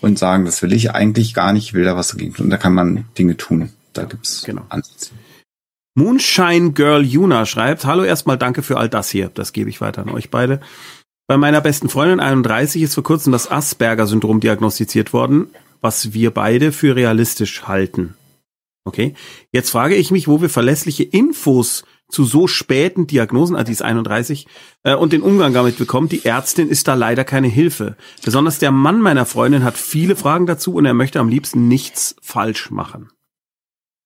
und 0.00 0.18
sagen, 0.18 0.44
das 0.44 0.60
will 0.60 0.72
ich 0.72 0.90
eigentlich 0.90 1.34
gar 1.34 1.52
nicht, 1.52 1.66
ich 1.66 1.74
will 1.74 1.84
da 1.84 1.96
was 1.96 2.08
dagegen 2.08 2.34
tun. 2.34 2.50
Da 2.50 2.56
kann 2.56 2.74
man 2.74 3.04
Dinge 3.16 3.36
tun. 3.36 3.70
Da 3.92 4.02
gibt's 4.02 4.42
Genau. 4.42 4.62
Ansätze. 4.70 5.12
Moonshine 5.94 6.72
Girl 6.72 7.04
Yuna 7.04 7.46
schreibt, 7.46 7.84
hallo 7.84 8.02
erstmal 8.02 8.38
danke 8.38 8.64
für 8.64 8.76
all 8.76 8.88
das 8.88 9.08
hier. 9.08 9.30
Das 9.32 9.52
gebe 9.52 9.70
ich 9.70 9.80
weiter 9.80 10.02
an 10.02 10.10
euch 10.10 10.30
beide. 10.30 10.58
Bei 11.28 11.36
meiner 11.36 11.60
besten 11.60 11.88
Freundin 11.88 12.18
31 12.18 12.82
ist 12.82 12.94
vor 12.94 13.04
kurzem 13.04 13.30
das 13.32 13.48
Asperger-Syndrom 13.48 14.40
diagnostiziert 14.40 15.12
worden, 15.12 15.46
was 15.80 16.12
wir 16.12 16.32
beide 16.32 16.72
für 16.72 16.96
realistisch 16.96 17.68
halten. 17.68 18.14
Okay. 18.84 19.14
Jetzt 19.52 19.70
frage 19.70 19.94
ich 19.94 20.10
mich, 20.10 20.26
wo 20.26 20.42
wir 20.42 20.50
verlässliche 20.50 21.04
Infos 21.04 21.84
zu 22.10 22.24
so 22.24 22.46
späten 22.46 23.06
Diagnosen, 23.06 23.56
ah, 23.56 23.64
die 23.64 23.72
ist 23.72 23.82
31, 23.82 24.46
äh, 24.82 24.94
und 24.94 25.12
den 25.12 25.22
Umgang 25.22 25.52
damit 25.52 25.78
bekommen. 25.78 26.08
Die 26.08 26.24
Ärztin 26.24 26.68
ist 26.68 26.88
da 26.88 26.94
leider 26.94 27.24
keine 27.24 27.48
Hilfe. 27.48 27.96
Besonders 28.24 28.58
der 28.58 28.70
Mann 28.70 29.00
meiner 29.00 29.26
Freundin 29.26 29.64
hat 29.64 29.76
viele 29.76 30.16
Fragen 30.16 30.46
dazu 30.46 30.74
und 30.74 30.84
er 30.84 30.94
möchte 30.94 31.20
am 31.20 31.28
liebsten 31.28 31.68
nichts 31.68 32.16
falsch 32.20 32.70
machen. 32.70 33.10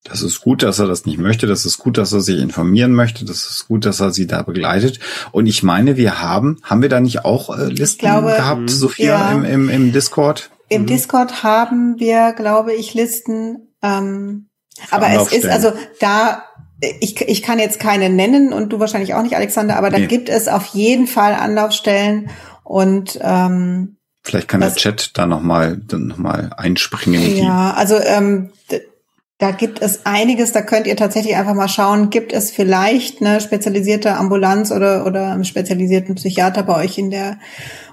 Das 0.05 0.21
ist 0.21 0.43
gut, 0.43 0.63
dass 0.63 0.79
er 0.79 0.87
das 0.87 1.07
nicht 1.07 1.19
möchte. 1.19 1.47
Das 1.47 1.65
ist 1.65 1.79
gut, 1.79 1.97
dass 1.97 2.13
er 2.13 2.21
sich 2.21 2.39
informieren 2.39 2.93
möchte. 2.93 3.25
Das 3.25 3.49
ist 3.49 3.67
gut, 3.69 3.87
dass 3.87 4.01
er 4.01 4.11
sie 4.11 4.27
da 4.27 4.43
begleitet. 4.43 5.01
Und 5.33 5.47
ich 5.47 5.63
meine, 5.63 5.97
wir 5.97 6.21
haben, 6.21 6.61
haben 6.63 6.83
wir 6.83 6.91
da 6.91 7.01
nicht 7.01 7.25
auch 7.25 7.57
äh, 7.57 7.69
Listen 7.69 8.01
glaube, 8.01 8.35
gehabt, 8.37 8.69
Sophia, 8.69 9.07
ja. 9.07 9.33
im, 9.33 9.45
im, 9.47 9.69
im 9.71 9.93
Discord? 9.93 10.51
Im 10.69 10.85
Discord 10.85 11.43
haben 11.43 11.99
wir, 11.99 12.35
glaube 12.35 12.75
ich, 12.75 12.93
Listen. 12.93 13.75
Ähm, 13.83 14.49
aber 14.91 15.09
es 15.09 15.33
ist 15.33 15.47
also 15.47 15.73
da, 16.01 16.43
ich, 17.01 17.21
ich 17.21 17.43
kann 17.43 17.59
jetzt 17.59 17.81
keine 17.81 18.11
nennen 18.11 18.53
und 18.53 18.73
du 18.73 18.81
wahrscheinlich 18.81 19.15
auch 19.15 19.23
nicht, 19.23 19.37
Alexander, 19.37 19.77
aber 19.77 19.91
da 19.91 19.99
Nee. 19.99 20.07
gibt 20.07 20.29
es 20.29 20.49
auf 20.49 20.67
jeden 20.67 21.07
Fall 21.07 21.35
Anlaufstellen 21.35 22.31
und 22.63 23.19
ähm, 23.23 23.97
Vielleicht 24.27 24.49
kann 24.49 24.61
Das- 24.63 24.75
der 24.75 24.83
Chat 24.83 25.11
da 25.19 25.27
nochmal 25.27 25.81
noch 25.93 26.17
mal 26.17 26.51
einspringen. 26.57 27.37
ja, 27.37 27.75
also 27.75 27.97
ähm, 28.01 28.51
da 29.39 29.51
gibt 29.51 29.83
es 29.83 30.07
einiges, 30.07 30.53
da 30.53 30.63
könnt 30.63 30.87
ihr 30.87 30.97
tatsächlich 30.97 31.37
einfach 31.37 31.55
mal 31.55 31.69
schauen, 31.69 32.09
gibt 32.09 32.33
es 32.33 32.51
vielleicht 32.51 33.21
eine 33.21 33.41
spezialisierte 33.41 34.17
Ambulanz 34.17 34.71
oder, 34.71 35.05
oder 35.07 35.33
einen 35.33 35.45
spezialisierten 35.45 36.15
Psychiater 36.15 36.63
bei 36.63 36.77
euch 36.85 36.97
in 36.99 37.11
der 37.11 37.39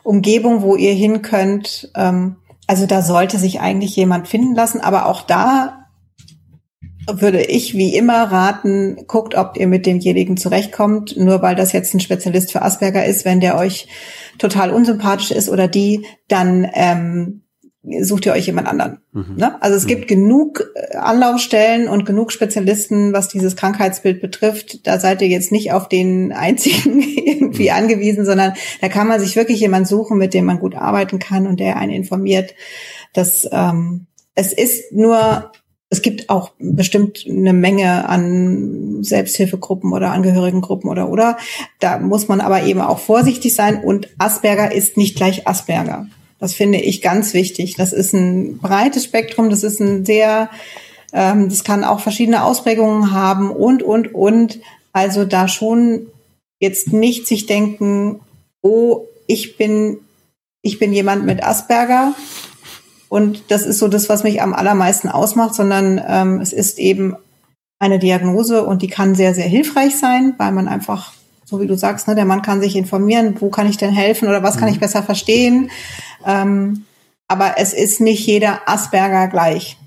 Umgebung, 0.04 0.62
wo 0.62 0.76
ihr 0.76 0.94
hin 0.94 1.22
könnt. 1.22 1.92
Ähm, 1.96 2.38
also 2.68 2.86
da 2.86 3.02
sollte 3.02 3.38
sich 3.38 3.60
eigentlich 3.60 3.96
jemand 3.96 4.28
finden 4.30 4.56
lassen, 4.56 4.80
aber 4.82 5.08
auch 5.08 5.24
da 5.24 5.81
würde 7.08 7.42
ich 7.42 7.76
wie 7.76 7.96
immer 7.96 8.24
raten, 8.24 9.06
guckt, 9.08 9.36
ob 9.36 9.58
ihr 9.58 9.68
mit 9.68 9.86
demjenigen 9.86 10.38
zurechtkommt, 10.38 11.18
nur 11.18 11.42
weil 11.42 11.56
das 11.56 11.72
jetzt 11.72 11.94
ein 11.94 12.00
Spezialist 12.00 12.52
für 12.52 12.62
Asperger 12.62 13.06
ist, 13.06 13.26
wenn 13.26 13.40
der 13.40 13.58
euch 13.58 13.88
total 14.38 14.72
unsympathisch 14.72 15.32
ist 15.32 15.50
oder 15.50 15.68
die, 15.68 16.06
dann 16.28 16.68
ähm, 16.74 17.42
sucht 18.02 18.28
ihr 18.28 18.34
euch 18.34 18.46
jemand 18.46 18.68
anderen. 18.68 19.00
Mhm. 19.12 19.36
Ne? 19.38 19.62
Also 19.62 19.76
es 19.76 19.88
gibt 19.88 20.08
genug 20.08 20.72
äh, 20.76 20.98
Anlaufstellen 20.98 21.88
und 21.88 22.06
genug 22.06 22.32
Spezialisten, 22.32 23.12
was 23.14 23.28
dieses 23.28 23.56
Krankheitsbild 23.56 24.22
betrifft. 24.22 24.86
Da 24.86 25.00
seid 25.00 25.22
ihr 25.22 25.28
jetzt 25.28 25.52
nicht 25.52 25.74
auf 25.74 25.90
den 25.90 26.32
einzigen 26.32 27.02
irgendwie 27.26 27.72
angewiesen, 27.72 28.26
sondern 28.26 28.54
da 28.82 28.90
kann 28.90 29.08
man 29.08 29.20
sich 29.20 29.36
wirklich 29.36 29.60
jemand 29.60 29.88
suchen, 29.88 30.18
mit 30.18 30.34
dem 30.34 30.46
man 30.46 30.60
gut 30.60 30.76
arbeiten 30.76 31.18
kann 31.18 31.48
und 31.48 31.60
der 31.60 31.78
einen 31.78 31.94
informiert. 31.94 32.54
Das 33.14 33.50
ähm, 33.52 34.06
es 34.36 34.54
ist 34.54 34.94
nur 34.94 35.52
es 35.92 36.02
gibt 36.02 36.30
auch 36.30 36.52
bestimmt 36.58 37.26
eine 37.30 37.52
Menge 37.52 38.08
an 38.08 39.04
Selbsthilfegruppen 39.04 39.92
oder 39.92 40.12
Angehörigengruppen 40.12 40.90
oder 40.90 41.10
oder. 41.10 41.38
Da 41.80 42.00
muss 42.00 42.30
man 42.30 42.40
aber 42.40 42.64
eben 42.64 42.80
auch 42.80 42.98
vorsichtig 42.98 43.54
sein 43.54 43.84
und 43.84 44.08
Asperger 44.18 44.72
ist 44.72 44.96
nicht 44.96 45.18
gleich 45.18 45.48
Asperger. 45.48 46.08
Das 46.40 46.54
finde 46.54 46.80
ich 46.80 47.02
ganz 47.02 47.34
wichtig. 47.34 47.76
Das 47.76 47.92
ist 47.92 48.14
ein 48.14 48.58
breites 48.60 49.04
Spektrum, 49.04 49.50
das 49.50 49.64
ist 49.64 49.82
ein 49.82 50.06
sehr, 50.06 50.50
ähm, 51.12 51.50
das 51.50 51.66
kann 51.66 51.84
auch 51.84 52.00
verschiedene 52.00 52.46
Ausprägungen 52.46 53.12
haben 53.12 53.52
und, 53.52 53.84
und, 53.84 54.16
und. 54.16 54.60
Also 54.94 55.26
da 55.26 55.50
schon 55.50 56.08
jetzt 56.60 56.94
nicht 56.94 57.28
sich 57.28 57.48
denken, 57.48 58.22
oh, 58.62 59.02
ich 59.28 59.58
bin, 59.58 59.98
ich 60.62 60.80
bin 60.80 60.94
jemand 60.94 61.26
mit 61.26 61.44
Asperger 61.44 62.14
und 63.12 63.52
das 63.52 63.66
ist 63.66 63.80
so 63.80 63.90
das, 63.90 64.08
was 64.08 64.24
mich 64.24 64.42
am 64.42 64.54
allermeisten 64.54 65.10
ausmacht, 65.10 65.54
sondern 65.54 66.02
ähm, 66.08 66.40
es 66.40 66.54
ist 66.54 66.80
eben 66.80 67.14
eine 67.78 68.00
Diagnose 68.00 68.64
und 68.64 68.82
die 68.82 68.88
kann 68.88 69.16
sehr, 69.16 69.36
sehr 69.36 69.50
hilfreich 69.50 69.98
sein, 69.98 70.34
weil 70.38 70.54
man 70.54 70.70
einfach, 70.70 71.12
so 71.44 71.60
wie 71.60 71.68
du 71.68 71.76
sagst, 71.76 72.08
ne, 72.08 72.16
der 72.16 72.24
Mann 72.24 72.42
kann 72.42 72.62
sich 72.62 72.78
informieren, 72.78 73.36
wo 73.42 73.50
kann 73.50 73.68
ich 73.68 73.76
denn 73.76 73.92
helfen 73.92 74.30
oder 74.30 74.44
was 74.44 74.56
kann 74.56 74.70
ich 74.70 74.80
besser 74.80 75.04
verstehen. 75.04 75.72
Ähm, 76.26 76.86
aber 77.28 77.56
es 77.58 77.74
ist 77.74 78.00
nicht 78.00 78.26
jeder 78.26 78.62
Asperger 78.66 79.28
gleich. 79.28 79.78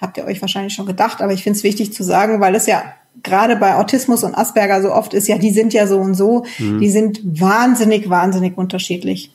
Habt 0.00 0.16
ihr 0.16 0.24
euch 0.24 0.40
wahrscheinlich 0.40 0.72
schon 0.72 0.86
gedacht, 0.86 1.20
aber 1.20 1.34
ich 1.34 1.42
finde 1.42 1.58
es 1.58 1.62
wichtig 1.62 1.92
zu 1.92 2.04
sagen, 2.04 2.40
weil 2.40 2.54
es 2.54 2.64
ja 2.64 2.84
gerade 3.22 3.56
bei 3.56 3.74
Autismus 3.74 4.24
und 4.24 4.34
Asperger 4.34 4.80
so 4.80 4.94
oft 4.94 5.12
ist, 5.12 5.28
ja, 5.28 5.36
die 5.36 5.50
sind 5.50 5.74
ja 5.74 5.86
so 5.86 5.98
und 5.98 6.14
so, 6.14 6.46
Mhm. 6.58 6.80
die 6.80 6.90
sind 6.90 7.20
wahnsinnig, 7.22 8.08
wahnsinnig 8.08 8.56
unterschiedlich. 8.56 9.30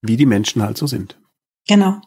Wie 0.00 0.16
die 0.16 0.24
Menschen 0.24 0.62
halt 0.62 0.78
so 0.78 0.86
sind. 0.86 1.18
Genau. 1.68 2.00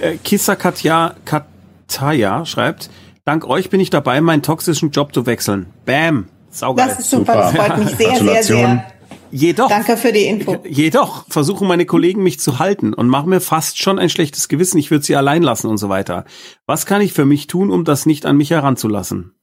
Äh, 0.00 0.16
Kissa 0.24 0.56
Katja 0.56 1.14
Kataya 1.26 2.46
schreibt, 2.46 2.88
dank 3.24 3.46
euch 3.46 3.68
bin 3.68 3.80
ich 3.80 3.90
dabei, 3.90 4.20
meinen 4.22 4.42
toxischen 4.42 4.90
Job 4.90 5.12
zu 5.12 5.26
wechseln. 5.26 5.66
Bam. 5.84 6.28
Saugeil. 6.50 6.88
Das 6.88 6.98
ist 7.00 7.10
super, 7.10 7.34
das 7.34 7.52
Super. 7.52 7.64
freut 7.64 7.78
mich 7.78 7.96
sehr, 7.96 8.16
sehr, 8.16 8.42
sehr. 8.42 8.92
Jedoch, 9.32 9.68
Danke 9.68 9.96
für 9.96 10.12
die 10.12 10.24
Info. 10.24 10.56
jedoch 10.66 11.24
versuchen 11.28 11.68
meine 11.68 11.86
Kollegen 11.86 12.24
mich 12.24 12.40
zu 12.40 12.58
halten 12.58 12.92
und 12.92 13.06
machen 13.08 13.30
mir 13.30 13.40
fast 13.40 13.78
schon 13.80 14.00
ein 14.00 14.10
schlechtes 14.10 14.48
Gewissen, 14.48 14.78
ich 14.78 14.90
würde 14.90 15.04
sie 15.04 15.14
allein 15.14 15.42
lassen 15.42 15.68
und 15.68 15.78
so 15.78 15.88
weiter. 15.88 16.24
Was 16.66 16.84
kann 16.84 17.00
ich 17.00 17.12
für 17.12 17.24
mich 17.24 17.46
tun, 17.46 17.70
um 17.70 17.84
das 17.84 18.06
nicht 18.06 18.26
an 18.26 18.36
mich 18.36 18.50
heranzulassen? 18.50 19.34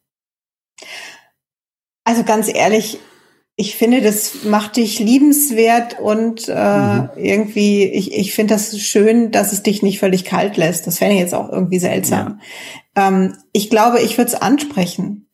Also 2.03 2.23
ganz 2.23 2.53
ehrlich, 2.53 2.99
ich 3.59 3.75
finde, 3.75 4.01
das 4.01 4.43
macht 4.43 4.77
dich 4.77 4.99
liebenswert 4.99 5.99
und 5.99 6.47
äh, 6.47 7.07
irgendwie, 7.17 7.83
ich, 7.85 8.13
ich 8.13 8.33
finde 8.33 8.53
das 8.53 8.79
schön, 8.79 9.31
dass 9.31 9.51
es 9.51 9.63
dich 9.63 9.81
nicht 9.81 9.99
völlig 9.99 10.23
kalt 10.25 10.55
lässt. 10.57 10.87
Das 10.87 10.99
fände 10.99 11.15
ich 11.15 11.19
jetzt 11.19 11.33
auch 11.33 11.51
irgendwie 11.51 11.79
seltsam. 11.79 12.39
Ähm, 12.95 13.35
ich 13.51 13.69
glaube, 13.69 13.99
ich 13.99 14.17
würde 14.17 14.29
es 14.29 14.41
ansprechen. 14.41 15.27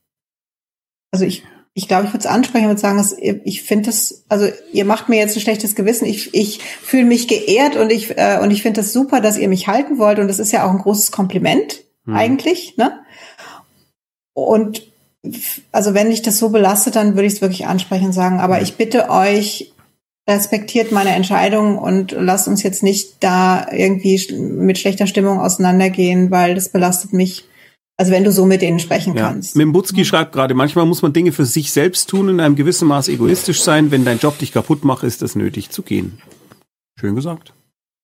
Also 1.12 1.26
ich, 1.26 1.44
ich 1.74 1.88
glaube, 1.88 2.06
ich 2.06 2.14
würde 2.14 2.26
es 2.26 2.26
ansprechen 2.26 2.70
und 2.70 2.80
sagen, 2.80 2.98
dass 2.98 3.14
ich 3.20 3.62
finde 3.62 3.88
das, 3.88 4.24
also 4.30 4.48
ihr 4.72 4.86
macht 4.86 5.10
mir 5.10 5.20
jetzt 5.20 5.36
ein 5.36 5.41
schlechtes 5.41 5.76
Gewissen. 5.76 6.06
Ich, 6.06 6.34
ich 6.34 6.60
fühle 6.60 7.06
mich 7.06 7.28
geehrt 7.28 7.76
und 7.76 7.91
ich, 7.91 8.18
äh, 8.18 8.40
und 8.41 8.52
ich 8.52 8.62
finde 8.62 8.80
das 8.82 8.94
super, 8.94 9.20
dass 9.20 9.38
ihr 9.38 9.50
mich 9.50 9.68
halten 9.68 10.00
wollt. 10.00 10.20
Und 10.20 10.30
das 10.30 10.40
ist 10.40 10.54
ja 10.54 10.66
auch 10.66 10.72
ein 10.72 10.80
großes 10.80 11.12
Kompliment 11.12 11.84
Mhm. 12.06 12.16
eigentlich, 12.16 12.78
ne? 12.78 13.00
Und 14.34 14.93
also 15.72 15.94
wenn 15.94 16.10
dich 16.10 16.22
das 16.22 16.38
so 16.38 16.50
belastet, 16.50 16.95
dann 16.95 17.16
würde 17.16 17.28
ich 17.28 17.34
es 17.34 17.41
wirklich 17.41 17.66
ansprechen 17.66 18.08
und 18.08 18.14
sagen, 18.14 18.40
aber 18.40 18.62
ich 18.62 18.76
bitte 18.76 19.10
euch, 19.10 19.72
respektiert 20.30 20.91
meine 20.91 21.12
Entscheidung 21.12 21.78
und 21.78 22.12
lasst 22.12 22.48
uns 22.48 22.64
jetzt 22.64 22.84
nicht 22.84 23.22
da 23.22 23.68
irgendwie 23.72 24.34
mit 24.38 24.78
schlechter 24.78 25.08
Stimmung 25.08 25.40
auseinandergehen, 25.40 26.32
weil 26.32 26.56
das 26.56 26.70
belastet 26.70 27.14
mich 27.14 27.45
Also 27.98 28.12
wenn 28.12 28.24
du 28.24 28.32
so 28.32 28.45
mit 28.45 28.62
denen 28.62 28.80
sprechen 28.80 29.16
ja. 29.16 29.28
kannst. 29.28 29.56
Mimbutski 29.56 30.04
schreibt 30.04 30.34
gerade, 30.34 30.56
manchmal 30.56 30.86
muss 30.86 31.02
man 31.02 31.14
Dinge 31.14 31.32
für 31.32 31.45
sich 31.45 31.72
selbst 31.72 32.10
tun, 32.10 32.30
in 32.30 32.40
einem 32.40 32.56
gewissen 32.56 32.88
Maß 32.88 33.08
egoistisch 33.08 33.62
sein. 33.62 33.91
Wenn 33.91 34.04
dein 34.06 34.18
Job 34.18 34.38
dich 34.40 34.52
kaputt 34.52 34.84
macht, 34.84 35.04
ist 35.04 35.22
es 35.22 35.36
nötig 35.36 35.70
zu 35.70 35.84
gehen. 35.84 36.20
Schön 37.00 37.16
gesagt. 37.16 37.54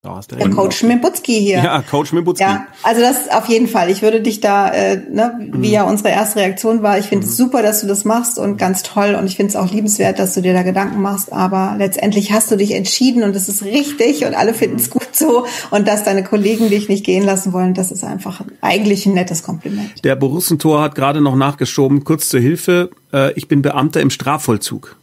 Da 0.01 0.15
hast 0.15 0.31
du 0.31 0.37
der 0.37 0.49
Coach 0.49 0.83
Mimbutski 0.83 1.41
hier. 1.41 1.57
Ja, 1.57 1.81
Coach 1.81 2.13
Mimbutski. 2.13 2.45
Ja, 2.45 2.67
also 2.83 3.01
das 3.01 3.29
auf 3.31 3.49
jeden 3.49 3.67
Fall. 3.67 3.89
Ich 3.89 4.01
würde 4.01 4.21
dich 4.21 4.39
da, 4.39 4.69
äh, 4.69 4.95
ne, 4.95 5.37
wie 5.51 5.57
mhm. 5.57 5.63
ja 5.65 5.83
unsere 5.83 6.07
erste 6.07 6.39
Reaktion 6.39 6.81
war, 6.81 6.97
ich 6.97 7.07
finde 7.07 7.25
es 7.25 7.33
mhm. 7.33 7.43
super, 7.43 7.61
dass 7.61 7.81
du 7.81 7.87
das 7.87 8.05
machst 8.05 8.39
und 8.39 8.55
ganz 8.55 8.81
toll 8.81 9.17
und 9.19 9.25
ich 9.25 9.35
finde 9.35 9.49
es 9.49 9.55
auch 9.57 9.69
liebenswert, 9.69 10.17
dass 10.17 10.35
du 10.35 10.41
dir 10.41 10.53
da 10.53 10.63
Gedanken 10.63 11.01
machst, 11.01 11.33
aber 11.33 11.75
letztendlich 11.77 12.31
hast 12.31 12.49
du 12.49 12.55
dich 12.55 12.75
entschieden 12.75 13.23
und 13.23 13.35
es 13.35 13.49
ist 13.49 13.61
richtig 13.61 14.23
und 14.23 14.35
alle 14.35 14.53
finden 14.53 14.77
es 14.77 14.89
gut 14.89 15.09
so 15.11 15.45
und 15.69 15.85
dass 15.85 16.05
deine 16.05 16.23
Kollegen 16.23 16.69
dich 16.69 16.87
nicht 16.87 17.05
gehen 17.05 17.25
lassen 17.25 17.51
wollen, 17.51 17.73
das 17.73 17.91
ist 17.91 18.05
einfach 18.05 18.39
eigentlich 18.61 19.05
ein 19.05 19.15
nettes 19.15 19.43
Kompliment. 19.43 20.05
Der 20.05 20.15
Borussentor 20.15 20.81
hat 20.81 20.95
gerade 20.95 21.19
noch 21.19 21.35
nachgeschoben, 21.35 22.05
kurz 22.05 22.29
zur 22.29 22.39
Hilfe, 22.39 22.89
äh, 23.11 23.33
ich 23.33 23.49
bin 23.49 23.61
Beamter 23.61 23.99
im 23.99 24.11
Strafvollzug. 24.11 24.95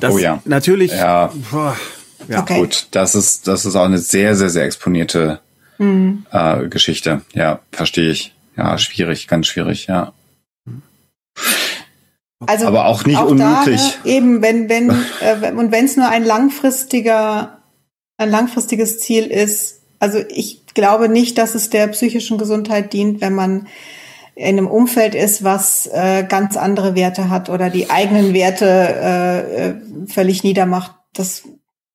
Das 0.00 0.12
oh 0.12 0.18
ja. 0.18 0.42
Natürlich. 0.44 0.92
Ja. 0.92 1.32
Boah, 1.50 1.76
ja, 2.30 2.42
okay. 2.42 2.60
gut. 2.60 2.88
Das 2.92 3.14
ist, 3.14 3.48
das 3.48 3.66
ist 3.66 3.76
auch 3.76 3.84
eine 3.84 3.98
sehr, 3.98 4.36
sehr, 4.36 4.50
sehr 4.50 4.64
exponierte 4.64 5.40
mhm. 5.78 6.26
äh, 6.30 6.68
Geschichte. 6.68 7.22
Ja, 7.34 7.60
verstehe 7.72 8.10
ich. 8.10 8.34
Ja, 8.56 8.78
schwierig, 8.78 9.26
ganz 9.26 9.46
schwierig, 9.46 9.86
ja. 9.86 10.12
Also 12.46 12.66
aber 12.66 12.86
auch 12.86 13.04
nicht 13.04 13.18
auch 13.18 13.30
unmöglich. 13.30 13.98
Da, 14.02 14.08
eben, 14.08 14.42
wenn, 14.42 14.68
wenn, 14.68 14.90
äh, 15.20 15.52
und 15.52 15.72
wenn 15.72 15.84
es 15.84 15.96
nur 15.96 16.08
ein 16.08 16.24
langfristiger, 16.24 17.58
ein 18.16 18.30
langfristiges 18.30 19.00
Ziel 19.00 19.26
ist, 19.26 19.80
also 19.98 20.18
ich 20.28 20.66
glaube 20.74 21.08
nicht, 21.08 21.36
dass 21.36 21.54
es 21.54 21.70
der 21.70 21.88
psychischen 21.88 22.38
Gesundheit 22.38 22.92
dient, 22.92 23.20
wenn 23.20 23.34
man 23.34 23.66
in 24.34 24.56
einem 24.56 24.68
Umfeld 24.68 25.14
ist, 25.14 25.44
was 25.44 25.86
äh, 25.92 26.24
ganz 26.26 26.56
andere 26.56 26.94
Werte 26.94 27.28
hat 27.28 27.50
oder 27.50 27.68
die 27.68 27.90
eigenen 27.90 28.32
Werte 28.32 28.66
äh, 28.66 29.68
äh 29.68 29.74
völlig 30.06 30.44
niedermacht. 30.44 30.92
Das 31.12 31.42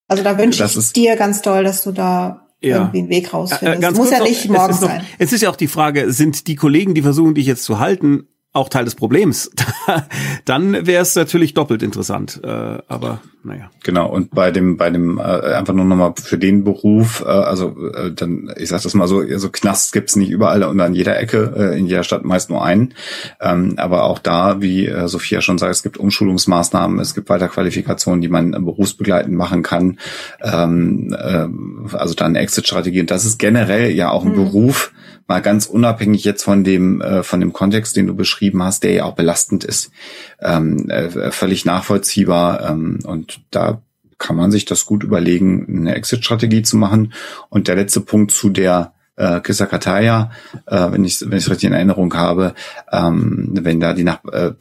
also 0.08 0.24
da 0.24 0.38
wünsche 0.38 0.64
ich 0.64 0.76
ist, 0.76 0.96
dir 0.96 1.16
ganz 1.16 1.42
toll, 1.42 1.64
dass 1.64 1.84
du 1.84 1.92
da 1.92 2.48
ja. 2.62 2.78
irgendwie 2.78 3.00
einen 3.00 3.10
Weg 3.10 3.34
rausfindest. 3.34 3.84
Äh, 3.84 3.92
Muss 3.92 4.12
ja 4.12 4.22
nicht 4.22 4.50
morgen 4.50 4.74
sein. 4.74 5.04
es 5.18 5.34
ist 5.34 5.42
ja 5.42 5.50
auch 5.50 5.56
die 5.56 5.68
Frage, 5.68 6.12
sind 6.12 6.48
die 6.48 6.56
Kollegen, 6.56 6.94
die 6.94 7.02
versuchen, 7.02 7.36
dich 7.36 7.46
jetzt 7.46 7.64
zu 7.64 7.80
halten, 7.80 8.28
auch 8.56 8.70
Teil 8.70 8.86
des 8.86 8.96
Problems, 8.96 9.52
dann 10.46 10.88
wäre 10.88 11.02
es 11.02 11.16
natürlich 11.16 11.54
doppelt 11.54 11.84
interessant. 11.84 12.40
Äh, 12.44 12.48
aber 12.88 13.20
naja. 13.46 13.70
Genau, 13.84 14.10
und 14.10 14.32
bei 14.32 14.50
dem, 14.50 14.76
bei 14.76 14.90
dem, 14.90 15.20
äh, 15.20 15.22
einfach 15.22 15.74
nur 15.74 15.86
nochmal 15.86 16.14
für 16.16 16.40
den 16.40 16.64
Beruf, 16.64 17.22
äh, 17.22 17.30
also 17.30 17.76
äh, 17.94 18.12
dann, 18.12 18.52
ich 18.58 18.70
sag 18.70 18.82
das 18.82 18.96
mal 18.96 19.08
so, 19.08 19.22
so 19.38 19.50
Knast 19.50 19.94
gibt's 19.94 20.16
nicht 20.16 20.32
überall 20.32 20.64
und 20.64 20.80
an 20.80 20.96
jeder 20.96 21.20
Ecke, 21.20 21.54
äh, 21.56 21.78
in 21.78 21.86
jeder 21.86 22.04
Stadt 22.04 22.26
meist 22.26 22.50
nur 22.50 22.66
einen. 22.66 22.96
Ähm, 23.40 23.76
aber 23.78 24.06
auch 24.06 24.18
da, 24.18 24.62
wie 24.62 24.88
äh, 24.88 25.08
Sophia 25.08 25.42
schon 25.42 25.60
sagt, 25.60 25.72
es 25.72 25.84
gibt 25.84 25.98
Umschulungsmaßnahmen, 25.98 27.00
es 27.00 27.14
gibt 27.14 27.30
Weiterqualifikationen, 27.30 28.22
die 28.22 28.30
man 28.30 28.54
äh, 28.54 28.60
berufsbegleitend 28.60 29.36
machen 29.36 29.62
kann. 29.62 30.00
Ähm, 30.42 31.16
äh, 31.16 31.96
also 31.96 32.16
dann 32.16 32.36
Exit-Strategie. 32.36 33.02
Und 33.02 33.12
das 33.12 33.26
ist 33.26 33.38
generell 33.38 33.92
ja 33.92 34.10
auch 34.10 34.26
ein 34.26 34.32
mhm. 34.32 34.36
Beruf, 34.46 34.92
mal 35.28 35.42
ganz 35.42 35.66
unabhängig 35.66 36.24
jetzt 36.24 36.44
von 36.44 36.64
dem 36.64 37.02
äh, 37.02 37.24
von 37.24 37.40
dem 37.40 37.54
Kontext, 37.54 37.96
den 37.96 38.08
du 38.08 38.16
beschrieben 38.16 38.62
hast, 38.64 38.84
der 38.84 38.92
ja 38.94 39.04
auch 39.06 39.16
belastend 39.16 39.64
ist, 39.64 39.92
ähm, 40.40 40.90
äh, 40.90 41.32
völlig 41.32 41.66
nachvollziehbar 41.66 42.70
ähm, 42.70 43.00
und 43.04 43.42
da 43.52 43.82
kann 44.18 44.36
man 44.36 44.52
sich 44.52 44.66
das 44.66 44.86
gut 44.86 45.04
überlegen, 45.04 45.66
eine 45.68 45.96
Exit-Strategie 45.96 46.62
zu 46.62 46.78
machen. 46.78 47.14
Und 47.50 47.68
der 47.68 47.76
letzte 47.76 48.00
Punkt 48.02 48.32
zu 48.32 48.50
der 48.50 48.95
äh, 49.18 49.40
Kissa 49.42 49.66
Kataya, 49.66 50.32
äh, 50.66 50.92
wenn 50.92 51.04
ich 51.04 51.22
wenn 51.22 51.38
ich 51.38 51.50
richtig 51.50 51.68
in 51.68 51.74
Erinnerung 51.74 52.14
habe, 52.14 52.54
ähm, 52.92 53.50
wenn 53.54 53.80
da 53.80 53.94
die 53.94 54.04
Nach 54.04 54.24
äh, 54.26 54.52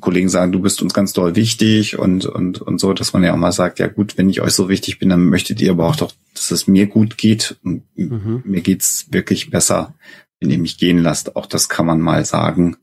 Kollegen 0.00 0.28
sagen, 0.28 0.52
du 0.52 0.60
bist 0.60 0.82
uns 0.82 0.94
ganz 0.94 1.12
doll 1.12 1.34
wichtig 1.36 1.98
und 1.98 2.26
und 2.26 2.60
und 2.60 2.78
so, 2.78 2.92
dass 2.92 3.12
man 3.12 3.24
ja 3.24 3.32
auch 3.32 3.38
mal 3.38 3.52
sagt, 3.52 3.78
ja 3.78 3.88
gut, 3.88 4.16
wenn 4.16 4.30
ich 4.30 4.40
euch 4.40 4.52
so 4.52 4.68
wichtig 4.68 4.98
bin, 4.98 5.08
dann 5.08 5.24
möchtet 5.24 5.60
ihr 5.60 5.72
aber 5.72 5.88
auch 5.88 5.96
doch, 5.96 6.12
dass 6.34 6.50
es 6.50 6.66
mir 6.66 6.86
gut 6.86 7.18
geht. 7.18 7.56
Und 7.64 7.82
mhm. 7.96 8.42
Mir 8.44 8.60
geht's 8.60 9.06
wirklich 9.10 9.50
besser, 9.50 9.94
wenn 10.40 10.50
ihr 10.50 10.58
mich 10.58 10.78
gehen 10.78 10.98
lasst. 10.98 11.36
Auch 11.36 11.46
das 11.46 11.68
kann 11.68 11.86
man 11.86 12.00
mal 12.00 12.24
sagen. 12.24 12.76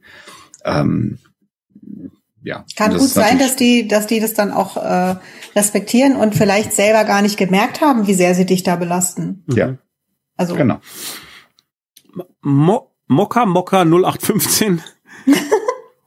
Ähm, 0.65 1.19
ja. 2.43 2.63
Kann 2.75 2.95
gut 2.95 3.09
sein, 3.09 3.39
dass 3.39 3.55
die, 3.55 3.87
dass 3.87 4.05
die 4.05 4.19
das 4.19 4.33
dann 4.33 4.51
auch 4.51 4.77
äh, 4.77 5.15
respektieren 5.55 6.15
und 6.15 6.35
vielleicht 6.35 6.73
selber 6.73 7.03
gar 7.03 7.21
nicht 7.23 7.37
gemerkt 7.37 7.81
haben, 7.81 8.05
wie 8.07 8.13
sehr 8.13 8.35
sie 8.35 8.45
dich 8.45 8.61
da 8.61 8.75
belasten. 8.75 9.43
Ja. 9.47 9.77
Also 10.37 10.55
genau. 10.55 10.79
Mo 12.41 12.91
Mokka 13.07 13.45
Mokka 13.45 13.81
0815. 13.81 14.81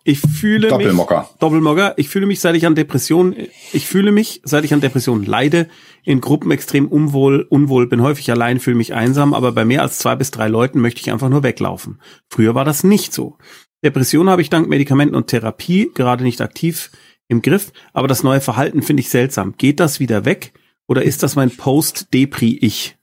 Ich 0.08 0.20
fühle 0.20 0.68
Doppelmocker. 0.68 1.20
mich 1.20 1.38
Doppelmocker. 1.38 1.92
Ich 1.98 2.08
fühle 2.08 2.24
mich, 2.24 2.40
seit 2.40 2.56
ich 2.56 2.64
an 2.64 2.74
Depressionen, 2.74 3.34
ich 3.74 3.86
fühle 3.86 4.10
mich, 4.10 4.40
seit 4.42 4.64
ich 4.64 4.72
an 4.72 4.80
Depressionen 4.80 5.26
leide, 5.26 5.68
in 6.02 6.22
Gruppen 6.22 6.50
extrem 6.50 6.88
unwohl, 6.88 7.46
unwohl, 7.50 7.86
bin 7.88 8.00
häufig 8.00 8.30
allein, 8.30 8.58
fühle 8.58 8.78
mich 8.78 8.94
einsam, 8.94 9.34
aber 9.34 9.52
bei 9.52 9.66
mehr 9.66 9.82
als 9.82 9.98
zwei 9.98 10.16
bis 10.16 10.30
drei 10.30 10.48
Leuten 10.48 10.80
möchte 10.80 11.02
ich 11.02 11.12
einfach 11.12 11.28
nur 11.28 11.42
weglaufen. 11.42 12.00
Früher 12.30 12.54
war 12.54 12.64
das 12.64 12.84
nicht 12.84 13.12
so. 13.12 13.36
Depression 13.84 14.30
habe 14.30 14.40
ich 14.40 14.48
dank 14.48 14.66
Medikamenten 14.66 15.14
und 15.14 15.26
Therapie 15.26 15.90
gerade 15.94 16.24
nicht 16.24 16.40
aktiv 16.40 16.90
im 17.28 17.42
Griff, 17.42 17.70
aber 17.92 18.08
das 18.08 18.22
neue 18.22 18.40
Verhalten 18.40 18.80
finde 18.80 19.02
ich 19.02 19.10
seltsam. 19.10 19.56
Geht 19.58 19.78
das 19.78 20.00
wieder 20.00 20.24
weg 20.24 20.54
oder 20.86 21.02
ist 21.02 21.22
das 21.22 21.36
mein 21.36 21.50
Post-Depri-Ich? 21.50 22.97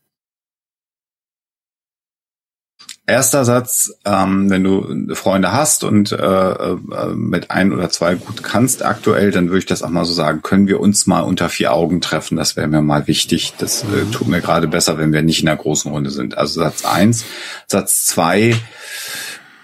Erster 3.07 3.45
Satz, 3.45 3.93
ähm, 4.03 4.49
wenn 4.49 4.63
du 4.63 5.13
Freunde 5.13 5.51
hast 5.51 5.83
und 5.83 6.11
äh, 6.11 6.15
äh, 6.15 6.75
mit 7.13 7.51
ein 7.51 7.71
oder 7.71 7.91
zwei 7.91 8.15
gut 8.15 8.41
kannst 8.41 8.83
aktuell, 8.83 9.29
dann 9.29 9.49
würde 9.49 9.59
ich 9.59 9.65
das 9.67 9.83
auch 9.83 9.89
mal 9.89 10.05
so 10.05 10.13
sagen, 10.13 10.41
können 10.41 10.67
wir 10.67 10.79
uns 10.79 11.05
mal 11.05 11.19
unter 11.19 11.49
vier 11.49 11.71
Augen 11.71 12.01
treffen, 12.01 12.35
das 12.35 12.55
wäre 12.55 12.67
mir 12.67 12.81
mal 12.81 13.05
wichtig. 13.05 13.53
Das 13.59 13.83
äh, 13.83 14.11
tut 14.11 14.27
mir 14.27 14.41
gerade 14.41 14.67
besser, 14.67 14.97
wenn 14.97 15.13
wir 15.13 15.21
nicht 15.21 15.41
in 15.41 15.45
der 15.45 15.55
großen 15.55 15.91
Runde 15.91 16.09
sind. 16.09 16.35
Also 16.35 16.61
Satz 16.61 16.83
eins. 16.83 17.25
Satz 17.67 18.07
zwei 18.07 18.55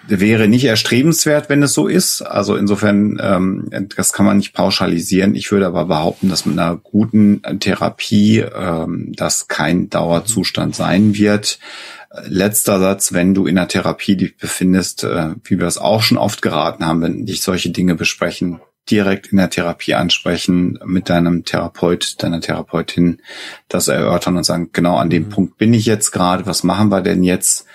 wäre 0.07 0.47
nicht 0.47 0.65
erstrebenswert, 0.65 1.49
wenn 1.49 1.63
es 1.63 1.73
so 1.73 1.87
ist. 1.87 2.21
Also 2.21 2.55
insofern, 2.55 3.19
ähm, 3.21 3.69
das 3.95 4.13
kann 4.13 4.25
man 4.25 4.37
nicht 4.37 4.53
pauschalisieren. 4.53 5.33
Ich 5.33 5.51
würde 5.51 5.65
aber 5.65 5.85
behaupten, 5.85 6.29
dass 6.29 6.45
mit 6.45 6.59
einer 6.59 6.75
guten 6.75 7.41
Therapie 7.59 8.39
ähm, 8.39 9.13
das 9.15 9.47
kein 9.47 9.89
Dauerzustand 9.89 10.75
sein 10.75 11.15
wird 11.15 11.59
letzter 12.25 12.79
Satz, 12.79 13.13
wenn 13.13 13.33
du 13.33 13.45
in 13.45 13.55
der 13.55 13.67
Therapie 13.67 14.17
dich 14.17 14.37
befindest, 14.37 15.03
äh, 15.03 15.35
wie 15.43 15.59
wir 15.59 15.67
es 15.67 15.77
auch 15.77 16.01
schon 16.01 16.17
oft 16.17 16.41
geraten 16.41 16.85
haben, 16.85 17.01
wenn 17.01 17.25
dich 17.25 17.41
solche 17.41 17.69
Dinge 17.69 17.95
besprechen, 17.95 18.59
direkt 18.89 19.27
in 19.27 19.37
der 19.37 19.49
Therapie 19.49 19.93
ansprechen, 19.93 20.79
mit 20.85 21.09
deinem 21.09 21.45
Therapeut, 21.45 22.21
deiner 22.21 22.41
Therapeutin 22.41 23.21
das 23.67 23.87
erörtern 23.87 24.37
und 24.37 24.43
sagen, 24.43 24.69
genau 24.73 24.97
an 24.97 25.09
dem 25.09 25.25
mhm. 25.25 25.29
Punkt 25.29 25.57
bin 25.57 25.73
ich 25.73 25.85
jetzt 25.85 26.11
gerade, 26.11 26.45
was 26.45 26.63
machen 26.63 26.89
wir 26.89 27.01
denn 27.01 27.23
jetzt, 27.23 27.65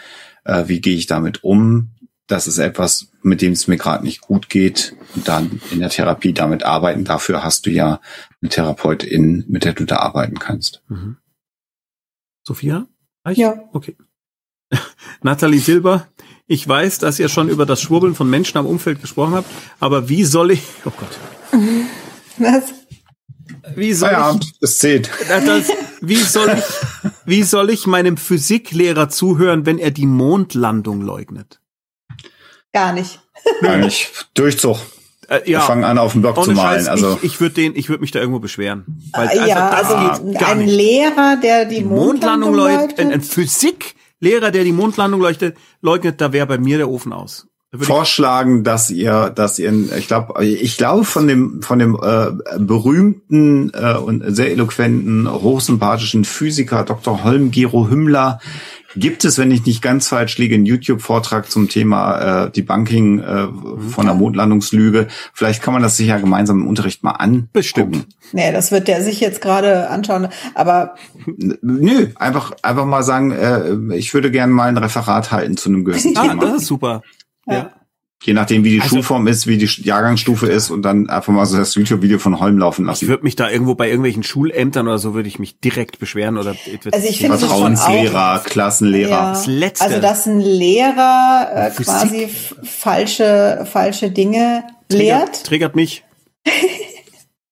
äh, 0.45 0.65
wie 0.67 0.81
gehe 0.81 0.97
ich 0.97 1.07
damit 1.07 1.45
um? 1.45 1.93
Das 2.27 2.49
ist 2.49 2.59
etwas, 2.59 3.13
mit 3.23 3.41
dem 3.41 3.53
es 3.53 3.69
mir 3.69 3.77
gerade 3.77 4.05
nicht 4.05 4.21
gut 4.21 4.49
geht 4.49 4.97
und 5.15 5.29
dann 5.29 5.61
in 5.71 5.79
der 5.79 5.91
Therapie 5.91 6.33
damit 6.33 6.65
arbeiten. 6.65 7.05
Dafür 7.05 7.45
hast 7.45 7.67
du 7.67 7.71
ja 7.71 8.01
eine 8.43 8.49
Therapeutin, 8.49 9.45
mit 9.49 9.65
der 9.65 9.75
du 9.75 9.85
da 9.85 9.99
arbeiten 9.99 10.39
kannst. 10.39 10.83
Mhm. 10.89 11.19
Sophia? 12.43 12.87
Ja. 13.29 13.65
Okay. 13.73 13.97
Nathalie 15.23 15.61
Silber, 15.61 16.07
ich 16.47 16.67
weiß, 16.67 16.99
dass 16.99 17.19
ihr 17.19 17.29
schon 17.29 17.49
über 17.49 17.67
das 17.67 17.81
Schwurbeln 17.81 18.15
von 18.15 18.31
Menschen 18.31 18.59
am 18.59 18.67
Umfeld 18.67 19.01
gesprochen 19.01 19.35
habt, 19.35 19.51
aber 19.81 20.09
wie 20.09 20.25
soll 20.25 20.53
ich, 20.53 20.63
oh 20.85 20.93
Gott. 20.97 21.61
Was? 22.39 22.65
Wie 23.75 23.93
soll 23.93 24.11
Feierabend, 24.11 24.45
ich, 24.45 24.55
es 24.61 24.79
zählt. 24.79 25.11
Das, 25.29 25.69
wie 26.01 26.17
soll 26.17 26.51
ich, 26.57 27.11
wie 27.25 27.43
soll 27.43 27.71
ich 27.71 27.87
meinem 27.87 28.17
Physiklehrer 28.17 29.09
zuhören, 29.09 29.67
wenn 29.67 29.79
er 29.79 29.91
die 29.91 30.07
Mondlandung 30.07 31.01
leugnet? 31.01 31.61
Gar 32.73 32.93
nicht. 32.93 33.21
Gar 33.63 33.79
nicht. 33.79 34.29
Durchzug. 34.35 34.79
Äh, 35.29 35.51
ja. 35.51 35.59
Wir 35.59 35.61
fangen 35.63 35.85
an, 35.85 35.99
auf 35.99 36.13
dem 36.13 36.23
Block 36.23 36.43
zu 36.45 36.53
malen. 36.53 36.81
Scheiß, 36.81 36.89
also 36.89 37.19
ich, 37.23 37.33
ich 37.33 37.41
würde 37.41 37.57
den, 37.57 37.75
ich 37.75 37.89
würde 37.89 38.01
mich 38.01 38.13
da 38.13 38.21
irgendwo 38.21 38.39
beschweren. 38.39 38.85
Weil, 39.13 39.29
also, 39.29 39.45
ja, 39.45 39.71
also 39.71 39.95
ein 39.95 40.59
nicht. 40.59 40.71
Lehrer, 40.71 41.37
der 41.43 41.65
die, 41.65 41.77
die 41.77 41.85
Mondlandung, 41.85 42.55
Mondlandung 42.55 42.55
leugnet, 42.55 43.01
ein, 43.01 43.13
ein 43.13 43.23
Physik 43.23 43.96
Lehrer, 44.21 44.51
der 44.51 44.65
die 44.65 44.73
Mondlandung 44.73 45.21
leuchtet, 45.21 45.57
leugnet, 45.83 46.21
da 46.21 46.33
wäre 46.33 46.47
bei 46.47 46.59
mir 46.59 46.79
der 46.79 46.89
Ofen 46.89 47.13
aus. 47.13 47.47
Vorschlagen, 47.75 48.65
dass 48.65 48.91
ihr, 48.91 49.31
dass 49.31 49.59
ihr, 49.59 49.73
ich 49.99 50.07
glaube, 50.07 50.45
ich 50.45 50.77
glaube 50.77 51.05
von 51.05 51.27
dem 51.27 51.63
von 51.63 51.79
dem 51.79 51.99
äh, 52.01 52.31
berühmten 52.59 53.71
äh, 53.75 53.97
und 53.97 54.23
sehr 54.35 54.51
eloquenten, 54.51 55.31
hochsympathischen 55.31 56.25
Physiker 56.25 56.85
Dr. 56.85 57.25
Holm 57.25 57.51
Gero 57.51 57.91
Hümmler 57.91 58.41
gibt 58.97 59.25
es, 59.25 59.39
wenn 59.39 59.51
ich 59.51 59.65
nicht 59.67 59.83
ganz 59.83 60.09
falsch 60.09 60.39
liege, 60.39 60.55
einen 60.55 60.67
YouTube-Vortrag 60.67 61.51
zum 61.51 61.69
Thema 61.69 62.45
äh, 62.47 62.51
Debunking 62.51 63.21
äh, 63.21 63.49
von 63.91 64.07
der 64.07 64.15
Mondlandungslüge. 64.15 65.07
Vielleicht 65.33 65.63
kann 65.63 65.73
man 65.75 65.83
das 65.83 65.97
sich 65.97 66.09
ja 66.09 66.19
gemeinsam 66.19 66.61
im 66.63 66.67
Unterricht 66.67 67.03
mal 67.05 67.13
an. 67.13 67.49
Bestimmt. 67.53 68.07
Nee, 68.33 68.53
das 68.53 68.73
wird 68.73 68.89
der 68.89 69.03
sich 69.03 69.21
jetzt 69.21 69.41
gerade 69.41 69.89
anschauen. 69.91 70.29
Aber 70.55 70.95
nö, 71.63 72.09
einfach 72.17 72.53
einfach 72.63 72.87
mal 72.87 73.03
sagen, 73.03 73.31
äh, 73.33 73.95
ich 73.95 74.13
würde 74.15 74.31
gerne 74.31 74.53
mal 74.53 74.69
ein 74.69 74.79
Referat 74.79 75.31
halten 75.33 75.57
zu 75.57 75.69
einem 75.69 75.85
gewissen 75.87 76.17
Ah, 76.17 76.23
Thema. 76.29 76.45
das 76.47 76.63
ist 76.63 76.67
super. 76.67 77.03
Ja. 77.47 77.55
Ja. 77.55 77.71
Je 78.27 78.33
nachdem, 78.35 78.65
wie 78.65 78.71
die 78.71 78.81
Also- 78.81 78.97
Schulform 78.97 79.27
ist, 79.29 79.47
wie 79.47 79.57
die 79.57 79.67
Jahrgangsstufe 79.83 80.47
ist 80.49 80.71
und 80.71 80.83
dann 80.83 81.09
einfach 81.09 81.33
mal 81.33 81.47
so 81.47 81.57
das 81.57 81.75
YouTube-Video 81.77 82.19
von 82.19 82.41
Holm 82.41 82.59
laufen 82.59 82.83
Ich 82.83 82.89
lassen. 82.89 83.09
würde 83.09 83.23
mich 83.23 83.37
da 83.37 83.49
irgendwo 83.49 83.75
bei 83.77 83.87
irgendwelchen 83.87 84.25
Schulämtern 84.25 84.89
oder 84.89 84.99
so 84.99 85.15
würde 85.15 85.29
ich 85.29 85.39
mich 85.39 85.61
direkt 85.61 85.99
beschweren 86.01 86.37
oder 86.37 86.57
Also 86.93 87.09
ich 87.09 87.19
finde 87.19 87.37
es 87.37 87.41
schon 87.43 87.49
Vertrauenslehrer, 87.49 88.43
Klassenlehrer. 88.45 89.11
Ja. 89.11 89.31
Das 89.31 89.47
Letzte. 89.47 89.85
Also 89.85 90.01
dass 90.01 90.27
ein 90.27 90.41
Lehrer 90.41 91.51
äh, 91.55 91.71
Physik. 91.71 91.85
quasi 91.95 92.29
falsche 92.65 93.65
falsche 93.71 94.11
Dinge 94.11 94.65
lehrt. 94.91 95.45
triggert, 95.45 95.77
mich. 95.77 96.03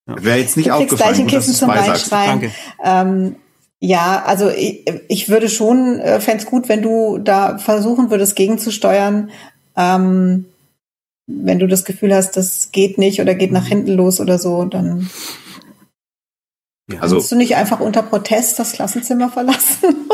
Wäre 0.07 0.39
jetzt 0.39 0.57
nicht 0.57 0.69
Du 0.69 0.73
aufgefallen, 0.75 1.15
gleich 1.15 1.21
ein 1.21 1.27
gut, 1.27 1.35
dass 1.35 1.47
Kissen 1.47 1.59
zum. 1.59 2.11
Danke. 2.11 2.51
Ähm, 2.85 3.37
ja, 3.81 4.23
also 4.27 4.51
ich, 4.51 4.85
ich 5.09 5.29
würde 5.29 5.49
schon, 5.49 5.99
äh, 6.01 6.21
fände 6.21 6.45
gut, 6.45 6.69
wenn 6.69 6.83
du 6.83 7.19
da 7.19 7.59
versuchen 7.59 8.11
würdest, 8.11 8.37
gegenzusteuern. 8.37 9.31
Ähm, 9.77 10.47
wenn 11.27 11.59
du 11.59 11.67
das 11.67 11.85
Gefühl 11.85 12.15
hast, 12.15 12.37
das 12.37 12.71
geht 12.73 12.99
nicht 12.99 13.21
oder 13.21 13.35
geht 13.35 13.53
nach 13.53 13.67
hinten 13.67 13.93
los 13.93 14.21
oder 14.21 14.39
so, 14.39 14.65
dann 14.65 15.09
Also 17.01 17.17
kannst 17.17 17.33
du 17.33 17.37
nicht 17.37 17.57
einfach 17.57 17.81
unter 17.81 18.03
Protest 18.03 18.59
das 18.59 18.73
Klassenzimmer 18.73 19.31
verlassen. 19.31 19.95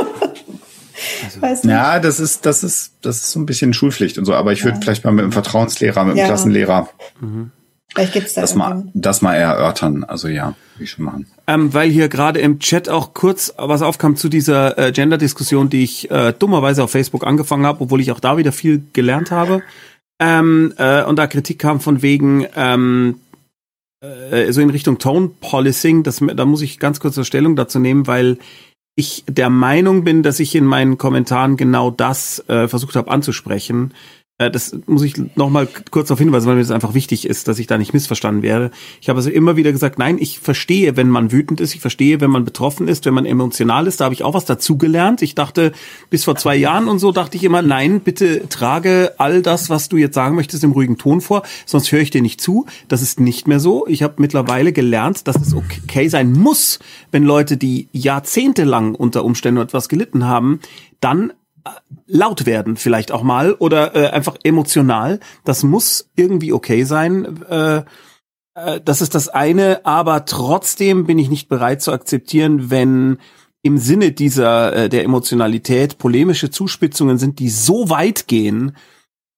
Also, 1.24 1.40
Weiß 1.40 1.64
nicht. 1.64 1.72
Ja, 1.72 1.98
das 1.98 2.20
ist, 2.20 2.44
das 2.44 2.62
ist, 2.62 2.92
das 3.00 3.16
ist 3.18 3.30
so 3.30 3.40
ein 3.40 3.46
bisschen 3.46 3.72
Schulpflicht 3.72 4.18
und 4.18 4.26
so. 4.26 4.34
Aber 4.34 4.52
ich 4.52 4.64
würde 4.64 4.76
Ja. 4.76 4.82
vielleicht 4.82 5.02
mal 5.04 5.12
mit 5.12 5.24
dem 5.24 5.32
Vertrauenslehrer, 5.32 6.04
mit 6.04 6.14
dem 6.14 6.18
Ja. 6.18 6.26
Klassenlehrer 6.26 6.90
Vielleicht 7.94 8.12
gibt's 8.12 8.34
da 8.34 8.42
das 8.42 8.54
mal, 8.54 8.84
das 8.92 9.22
mal 9.22 9.34
erörtern. 9.34 10.04
Also 10.04 10.28
ja, 10.28 10.54
ich 10.78 10.90
schon 10.90 11.06
machen. 11.06 11.26
Ähm, 11.46 11.72
weil 11.74 11.90
hier 11.90 12.08
gerade 12.08 12.38
im 12.40 12.58
Chat 12.60 12.88
auch 12.90 13.14
kurz 13.14 13.52
was 13.56 13.80
aufkam 13.82 14.14
zu 14.16 14.28
dieser 14.28 14.78
äh, 14.78 14.92
Gender-Diskussion, 14.92 15.70
die 15.70 15.82
ich 15.84 16.10
äh, 16.10 16.32
dummerweise 16.38 16.84
auf 16.84 16.90
Facebook 16.90 17.26
angefangen 17.26 17.64
habe, 17.66 17.80
obwohl 17.80 18.00
ich 18.00 18.12
auch 18.12 18.20
da 18.20 18.36
wieder 18.36 18.52
viel 18.52 18.82
gelernt 18.92 19.30
habe. 19.30 19.62
Ähm, 20.20 20.74
äh, 20.76 21.02
und 21.04 21.18
da 21.18 21.26
Kritik 21.26 21.58
kam 21.58 21.80
von 21.80 22.02
wegen 22.02 22.46
ähm, 22.54 23.20
äh, 24.00 24.52
so 24.52 24.60
in 24.60 24.70
Richtung 24.70 24.98
Tone 24.98 25.30
Policing. 25.40 26.02
Das, 26.02 26.22
da 26.34 26.44
muss 26.44 26.62
ich 26.62 26.78
ganz 26.78 27.00
kurz 27.00 27.16
eine 27.16 27.24
Stellung 27.24 27.56
dazu 27.56 27.78
nehmen, 27.78 28.06
weil 28.06 28.38
ich 28.96 29.24
der 29.26 29.48
Meinung 29.48 30.04
bin, 30.04 30.22
dass 30.22 30.40
ich 30.40 30.54
in 30.54 30.66
meinen 30.66 30.98
Kommentaren 30.98 31.56
genau 31.56 31.90
das 31.90 32.44
äh, 32.48 32.68
versucht 32.68 32.96
habe 32.96 33.10
anzusprechen. 33.10 33.94
Äh, 34.40 34.50
das 34.50 34.74
muss 34.86 35.02
ich 35.02 35.14
noch 35.36 35.50
mal 35.50 35.68
kurz 35.90 36.08
darauf 36.08 36.18
hinweisen, 36.18 36.48
weil 36.48 36.56
mir 36.56 36.62
das 36.62 36.70
einfach 36.70 36.94
wichtig 36.94 37.26
ist, 37.26 37.46
dass 37.46 37.58
ich 37.58 37.66
da 37.66 37.76
nicht 37.76 37.92
missverstanden 37.92 38.42
werde. 38.42 38.70
Ich 39.00 39.08
habe 39.08 39.18
also 39.18 39.30
immer 39.30 39.56
wieder 39.56 39.70
gesagt, 39.70 39.98
nein, 39.98 40.16
ich 40.18 40.40
verstehe, 40.40 40.96
wenn 40.96 41.10
man 41.10 41.30
wütend 41.30 41.60
ist, 41.60 41.74
ich 41.74 41.80
verstehe, 41.80 42.20
wenn 42.20 42.30
man 42.30 42.44
betroffen 42.44 42.88
ist, 42.88 43.04
wenn 43.04 43.14
man 43.14 43.26
emotional 43.26 43.86
ist. 43.86 44.00
Da 44.00 44.06
habe 44.06 44.14
ich 44.14 44.24
auch 44.24 44.34
was 44.34 44.46
dazugelernt. 44.46 45.20
Ich 45.20 45.34
dachte, 45.34 45.72
bis 46.08 46.24
vor 46.24 46.36
zwei 46.36 46.56
Jahren 46.56 46.88
und 46.88 46.98
so 46.98 47.12
dachte 47.12 47.36
ich 47.36 47.44
immer, 47.44 47.60
nein, 47.60 48.00
bitte 48.00 48.48
trage 48.48 49.12
all 49.18 49.42
das, 49.42 49.68
was 49.68 49.90
du 49.90 49.98
jetzt 49.98 50.14
sagen 50.14 50.36
möchtest, 50.36 50.64
im 50.64 50.72
ruhigen 50.72 50.96
Ton 50.96 51.20
vor, 51.20 51.42
sonst 51.66 51.92
höre 51.92 52.00
ich 52.00 52.10
dir 52.10 52.22
nicht 52.22 52.40
zu. 52.40 52.64
Das 52.88 53.02
ist 53.02 53.20
nicht 53.20 53.46
mehr 53.46 53.60
so. 53.60 53.86
Ich 53.86 54.02
habe 54.02 54.14
mittlerweile 54.16 54.72
gelernt, 54.72 55.28
dass 55.28 55.36
es 55.36 55.54
okay 55.54 56.08
sein 56.08 56.32
muss, 56.32 56.78
wenn 57.12 57.24
Leute, 57.24 57.58
die 57.58 57.88
jahrzehntelang 57.92 58.94
unter 58.94 59.22
Umständen 59.24 59.60
etwas 59.60 59.90
gelitten 59.90 60.24
haben, 60.24 60.60
dann 61.00 61.32
laut 62.06 62.46
werden 62.46 62.76
vielleicht 62.76 63.12
auch 63.12 63.22
mal 63.22 63.54
oder 63.54 63.94
äh, 63.94 64.08
einfach 64.08 64.36
emotional. 64.42 65.20
Das 65.44 65.62
muss 65.62 66.10
irgendwie 66.16 66.52
okay 66.52 66.84
sein. 66.84 67.42
Äh, 67.48 67.82
äh, 68.54 68.80
das 68.84 69.00
ist 69.00 69.14
das 69.14 69.28
eine, 69.28 69.84
aber 69.84 70.24
trotzdem 70.24 71.06
bin 71.06 71.18
ich 71.18 71.30
nicht 71.30 71.48
bereit 71.48 71.82
zu 71.82 71.92
akzeptieren, 71.92 72.70
wenn 72.70 73.18
im 73.62 73.78
Sinne 73.78 74.12
dieser 74.12 74.74
äh, 74.74 74.88
der 74.88 75.04
Emotionalität 75.04 75.98
polemische 75.98 76.50
Zuspitzungen 76.50 77.18
sind, 77.18 77.38
die 77.38 77.50
so 77.50 77.90
weit 77.90 78.26
gehen, 78.26 78.72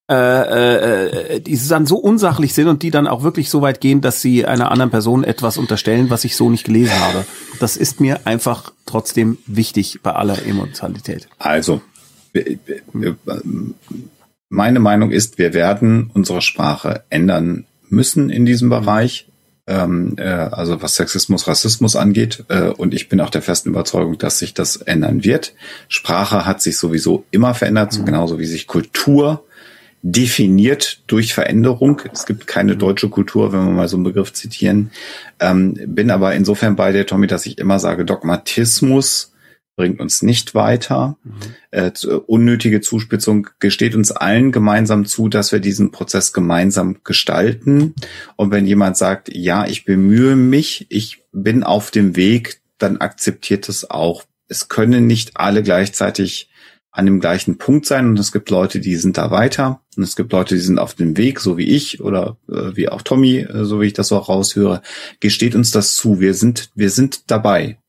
äh, 0.09 0.15
äh, 0.15 1.35
äh, 1.35 1.39
die 1.39 1.57
dann 1.67 1.85
so 1.85 1.97
unsachlich 1.97 2.53
sind 2.53 2.67
und 2.67 2.83
die 2.83 2.91
dann 2.91 3.07
auch 3.07 3.23
wirklich 3.23 3.49
so 3.49 3.61
weit 3.61 3.79
gehen, 3.79 4.01
dass 4.01 4.21
sie 4.21 4.45
einer 4.45 4.69
anderen 4.69 4.91
Person 4.91 5.23
etwas 5.23 5.57
unterstellen, 5.57 6.09
was 6.09 6.25
ich 6.25 6.35
so 6.35 6.49
nicht 6.49 6.65
gelesen 6.65 6.99
habe. 6.99 7.25
Das 7.59 7.77
ist 7.77 8.01
mir 8.01 8.27
einfach 8.27 8.73
trotzdem 8.85 9.37
wichtig 9.47 10.01
bei 10.03 10.11
aller 10.11 10.45
Emotionalität. 10.45 11.29
Also, 11.39 11.81
meine 14.49 14.79
Meinung 14.79 15.11
ist, 15.11 15.37
wir 15.37 15.53
werden 15.53 16.11
unsere 16.13 16.41
Sprache 16.41 17.03
ändern 17.09 17.65
müssen 17.89 18.29
in 18.29 18.45
diesem 18.45 18.69
Bereich. 18.69 19.27
Ähm, 19.65 20.15
äh, 20.17 20.23
also 20.23 20.81
was 20.81 20.95
Sexismus, 20.95 21.47
Rassismus 21.47 21.95
angeht. 21.95 22.43
Äh, 22.49 22.69
und 22.69 22.93
ich 22.93 23.07
bin 23.07 23.21
auch 23.21 23.29
der 23.29 23.41
festen 23.41 23.69
Überzeugung, 23.69 24.17
dass 24.17 24.39
sich 24.39 24.53
das 24.53 24.75
ändern 24.75 25.23
wird. 25.23 25.53
Sprache 25.87 26.45
hat 26.45 26.61
sich 26.61 26.77
sowieso 26.77 27.23
immer 27.31 27.53
verändert, 27.53 27.93
so 27.93 28.03
genauso 28.03 28.39
wie 28.39 28.45
sich 28.45 28.67
Kultur 28.67 29.45
definiert 30.03 31.01
durch 31.07 31.33
Veränderung. 31.33 32.01
Es 32.11 32.25
gibt 32.25 32.45
keine 32.45 32.75
deutsche 32.75 33.09
Kultur, 33.09 33.53
wenn 33.53 33.65
wir 33.65 33.71
mal 33.71 33.87
so 33.87 33.95
einen 33.95 34.03
Begriff 34.03 34.33
zitieren. 34.33 34.91
Ähm, 35.39 35.75
bin 35.87 36.11
aber 36.11 36.35
insofern 36.35 36.75
bei 36.75 36.91
dir, 36.91 37.07
Tommy, 37.07 37.27
dass 37.27 37.45
ich 37.45 37.57
immer 37.57 37.79
sage, 37.79 38.03
Dogmatismus 38.03 39.32
bringt 39.75 39.99
uns 39.99 40.21
nicht 40.21 40.53
weiter. 40.55 41.17
Äh, 41.71 41.93
zu- 41.93 42.21
unnötige 42.21 42.81
Zuspitzung 42.81 43.47
gesteht 43.59 43.95
uns 43.95 44.11
allen 44.11 44.51
gemeinsam 44.51 45.05
zu, 45.05 45.29
dass 45.29 45.51
wir 45.51 45.59
diesen 45.59 45.91
Prozess 45.91 46.33
gemeinsam 46.33 46.97
gestalten. 47.03 47.95
Und 48.35 48.51
wenn 48.51 48.67
jemand 48.67 48.97
sagt, 48.97 49.33
ja, 49.33 49.65
ich 49.65 49.85
bemühe 49.85 50.35
mich, 50.35 50.85
ich 50.89 51.23
bin 51.31 51.63
auf 51.63 51.89
dem 51.91 52.15
Weg, 52.15 52.61
dann 52.77 52.97
akzeptiert 52.97 53.69
es 53.69 53.89
auch. 53.89 54.23
Es 54.47 54.67
können 54.67 55.07
nicht 55.07 55.37
alle 55.37 55.63
gleichzeitig 55.63 56.49
an 56.91 57.07
dem 57.07 57.19
gleichen 57.19 57.57
Punkt 57.57 57.87
sein 57.87 58.07
und 58.07 58.19
es 58.19 58.31
gibt 58.31 58.51
Leute, 58.51 58.79
die 58.79 58.97
sind 58.97 59.17
da 59.17 59.31
weiter 59.31 59.81
und 59.97 60.03
es 60.03 60.15
gibt 60.15 60.31
Leute, 60.31 60.53
die 60.53 60.61
sind 60.61 60.77
auf 60.77 60.93
dem 60.93 61.17
Weg, 61.17 61.39
so 61.39 61.57
wie 61.57 61.63
ich 61.65 62.01
oder 62.01 62.37
äh, 62.47 62.75
wie 62.75 62.87
auch 62.87 63.01
Tommy, 63.01 63.37
äh, 63.39 63.65
so 63.65 63.81
wie 63.81 63.87
ich 63.87 63.93
das 63.93 64.11
auch 64.11 64.29
raushöre, 64.29 64.83
gesteht 65.19 65.55
uns 65.55 65.71
das 65.71 65.95
zu. 65.95 66.19
Wir 66.19 66.35
sind, 66.35 66.69
wir 66.75 66.91
sind 66.91 67.31
dabei. 67.31 67.79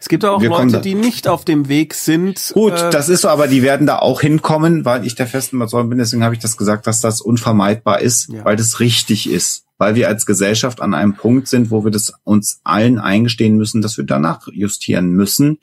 Es 0.00 0.08
gibt 0.08 0.24
auch 0.24 0.40
Wir 0.40 0.50
Leute, 0.50 0.80
die 0.80 0.94
nicht 0.94 1.26
auf 1.28 1.44
dem 1.44 1.68
Weg 1.68 1.94
sind. 1.94 2.50
Gut, 2.54 2.72
äh, 2.72 2.90
das 2.90 3.08
ist 3.08 3.22
so, 3.22 3.28
aber 3.28 3.48
die 3.48 3.62
werden 3.62 3.86
da 3.86 3.98
auch 3.98 4.20
hinkommen, 4.20 4.84
weil 4.84 5.06
ich 5.06 5.14
der 5.14 5.26
festen 5.26 5.56
Überzeugung 5.56 5.90
bin, 5.90 5.98
deswegen 5.98 6.22
habe 6.24 6.34
ich 6.34 6.40
das 6.40 6.56
gesagt, 6.56 6.86
dass 6.86 7.00
das 7.00 7.20
unvermeidbar 7.20 8.00
ist, 8.00 8.28
Ja. 8.32 8.44
weil 8.44 8.56
das 8.56 8.80
richtig 8.80 9.28
ist. 9.30 9.62
Weil 9.76 9.96
wir 9.96 10.06
als 10.06 10.24
Gesellschaft 10.24 10.80
an 10.80 10.94
einem 10.94 11.14
Punkt 11.14 11.48
sind, 11.48 11.72
wo 11.72 11.82
wir 11.82 11.90
das 11.90 12.12
uns 12.22 12.60
allen 12.62 13.00
eingestehen 13.00 13.56
müssen, 13.56 13.82
dass 13.82 13.96
wir 13.96 14.04
danach 14.04 14.46
justieren 14.52 15.10
müssen. 15.10 15.58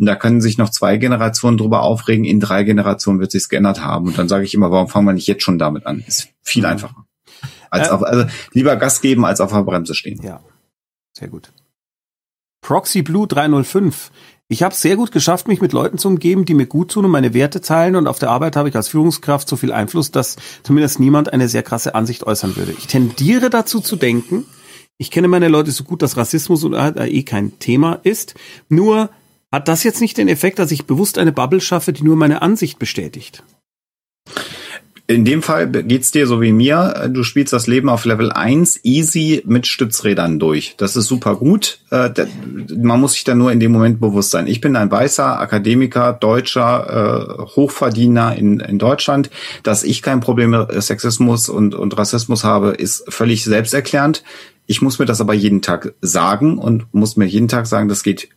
Und 0.00 0.06
da 0.06 0.16
können 0.16 0.40
sich 0.40 0.58
noch 0.58 0.68
zwei 0.70 0.96
Generationen 0.96 1.58
drüber 1.58 1.82
aufregen, 1.82 2.24
in 2.24 2.40
drei 2.40 2.64
Generationen 2.64 3.20
wird 3.20 3.30
sich's 3.30 3.48
geändert 3.48 3.84
haben. 3.84 4.08
Und 4.08 4.18
dann 4.18 4.28
sage 4.28 4.44
ich 4.44 4.54
immer, 4.54 4.72
warum 4.72 4.88
fangen 4.88 5.06
wir 5.06 5.12
nicht 5.12 5.28
jetzt 5.28 5.44
schon 5.44 5.60
damit 5.60 5.86
an? 5.86 6.02
Ist 6.06 6.28
viel 6.42 6.66
einfacher. 6.66 7.06
Als 7.70 7.86
Äh, 7.86 7.90
auf, 7.92 8.02
also 8.02 8.26
lieber 8.52 8.74
Gas 8.74 9.00
geben, 9.00 9.24
als 9.24 9.40
auf 9.40 9.52
der 9.52 9.62
Bremse 9.62 9.94
stehen. 9.94 10.20
Ja, 10.24 10.40
sehr 11.12 11.28
gut. 11.28 11.52
Proxy 12.62 13.02
Blue 13.02 13.26
305. 13.26 14.10
Ich 14.48 14.62
habe 14.62 14.74
sehr 14.74 14.96
gut 14.96 15.12
geschafft, 15.12 15.48
mich 15.48 15.60
mit 15.60 15.72
Leuten 15.72 15.98
zu 15.98 16.08
umgeben, 16.08 16.44
die 16.44 16.54
mir 16.54 16.66
gut 16.66 16.92
tun 16.92 17.04
und 17.04 17.10
meine 17.10 17.34
Werte 17.34 17.60
teilen. 17.60 17.96
Und 17.96 18.06
auf 18.06 18.18
der 18.18 18.30
Arbeit 18.30 18.54
habe 18.54 18.68
ich 18.68 18.76
als 18.76 18.88
Führungskraft 18.88 19.48
so 19.48 19.56
viel 19.56 19.72
Einfluss, 19.72 20.10
dass 20.10 20.36
zumindest 20.62 21.00
niemand 21.00 21.32
eine 21.32 21.48
sehr 21.48 21.62
krasse 21.62 21.94
Ansicht 21.94 22.24
äußern 22.24 22.56
würde. 22.56 22.72
Ich 22.72 22.86
tendiere 22.86 23.50
dazu 23.50 23.80
zu 23.80 23.96
denken, 23.96 24.46
ich 24.98 25.10
kenne 25.10 25.26
meine 25.26 25.48
Leute 25.48 25.72
so 25.72 25.84
gut, 25.84 26.02
dass 26.02 26.16
Rassismus 26.16 26.64
und 26.64 26.74
eh 26.74 27.22
kein 27.24 27.58
Thema 27.58 27.94
ist. 28.04 28.34
Nur 28.68 29.10
hat 29.50 29.68
das 29.68 29.82
jetzt 29.82 30.00
nicht 30.00 30.16
den 30.16 30.28
Effekt, 30.28 30.58
dass 30.58 30.70
ich 30.70 30.86
bewusst 30.86 31.18
eine 31.18 31.32
Bubble 31.32 31.60
schaffe, 31.60 31.92
die 31.92 32.04
nur 32.04 32.16
meine 32.16 32.42
Ansicht 32.42 32.78
bestätigt. 32.78 33.42
In 35.12 35.26
dem 35.26 35.42
Fall 35.42 35.68
geht's 35.68 36.10
dir 36.10 36.26
so 36.26 36.40
wie 36.40 36.52
mir. 36.52 37.10
Du 37.12 37.22
spielst 37.22 37.52
das 37.52 37.66
Leben 37.66 37.90
auf 37.90 38.06
Level 38.06 38.32
1 38.32 38.80
easy 38.82 39.42
mit 39.44 39.66
Stützrädern 39.66 40.38
durch. 40.38 40.74
Das 40.78 40.96
ist 40.96 41.06
super 41.06 41.36
gut. 41.36 41.80
Äh, 41.90 42.10
Man 42.74 42.98
muss 42.98 43.12
sich 43.12 43.24
da 43.24 43.34
nur 43.34 43.52
in 43.52 43.60
dem 43.60 43.72
Moment 43.72 44.00
bewusst 44.00 44.30
sein. 44.30 44.46
Ich 44.46 44.62
bin 44.62 44.74
ein 44.74 44.90
weißer 44.90 45.38
Akademiker, 45.38 46.14
Deutscher, 46.14 47.38
äh, 47.38 47.42
Hochverdiener 47.42 48.36
in, 48.36 48.60
in 48.60 48.78
Deutschland. 48.78 49.28
Dass 49.62 49.84
ich 49.84 50.00
kein 50.00 50.20
Problem 50.20 50.50
mit 50.50 50.82
Sexismus 50.82 51.50
und, 51.50 51.74
und 51.74 51.98
Rassismus 51.98 52.42
habe, 52.42 52.70
ist 52.70 53.04
völlig 53.12 53.44
selbsterklärend. 53.44 54.24
Ich 54.66 54.80
muss 54.80 54.98
mir 54.98 55.06
das 55.06 55.20
aber 55.20 55.34
jeden 55.34 55.60
Tag 55.60 55.92
sagen 56.00 56.56
und 56.56 56.86
muss 56.94 57.18
mir 57.18 57.26
jeden 57.26 57.48
Tag 57.48 57.66
sagen, 57.66 57.88
das 57.88 58.02
geht 58.02 58.30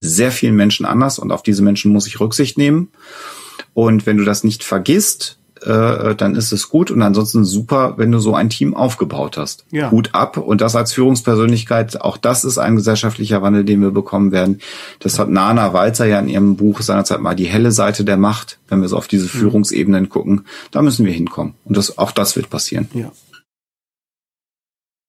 sehr 0.00 0.30
vielen 0.30 0.56
Menschen 0.56 0.86
anders 0.86 1.18
und 1.18 1.32
auf 1.32 1.42
diese 1.42 1.62
Menschen 1.62 1.92
muss 1.92 2.06
ich 2.06 2.18
Rücksicht 2.18 2.56
nehmen. 2.56 2.88
Und 3.74 4.06
wenn 4.06 4.16
du 4.16 4.24
das 4.24 4.42
nicht 4.42 4.64
vergisst, 4.64 5.38
äh, 5.64 6.14
dann 6.14 6.36
ist 6.36 6.52
es 6.52 6.68
gut 6.68 6.90
und 6.90 7.02
ansonsten 7.02 7.44
super, 7.44 7.94
wenn 7.96 8.12
du 8.12 8.18
so 8.18 8.34
ein 8.34 8.50
Team 8.50 8.74
aufgebaut 8.74 9.36
hast. 9.36 9.64
Ja. 9.70 9.90
Hut 9.90 10.10
ab 10.12 10.36
und 10.36 10.60
das 10.60 10.76
als 10.76 10.92
Führungspersönlichkeit, 10.92 12.00
auch 12.00 12.16
das 12.16 12.44
ist 12.44 12.58
ein 12.58 12.76
gesellschaftlicher 12.76 13.42
Wandel, 13.42 13.64
den 13.64 13.80
wir 13.80 13.90
bekommen 13.90 14.32
werden. 14.32 14.60
Das 15.00 15.18
hat 15.18 15.28
Nana 15.28 15.72
Walzer 15.72 16.06
ja 16.06 16.18
in 16.18 16.28
ihrem 16.28 16.56
Buch 16.56 16.80
seinerzeit 16.80 17.20
mal 17.20 17.34
die 17.34 17.46
helle 17.46 17.72
Seite 17.72 18.04
der 18.04 18.16
Macht, 18.16 18.58
wenn 18.68 18.80
wir 18.80 18.88
so 18.88 18.96
auf 18.96 19.08
diese 19.08 19.28
Führungsebenen 19.28 20.08
gucken, 20.08 20.42
da 20.70 20.82
müssen 20.82 21.06
wir 21.06 21.12
hinkommen 21.12 21.54
und 21.64 21.76
das 21.76 21.98
auch 21.98 22.12
das 22.12 22.36
wird 22.36 22.50
passieren. 22.50 22.88
Ja. 22.94 23.10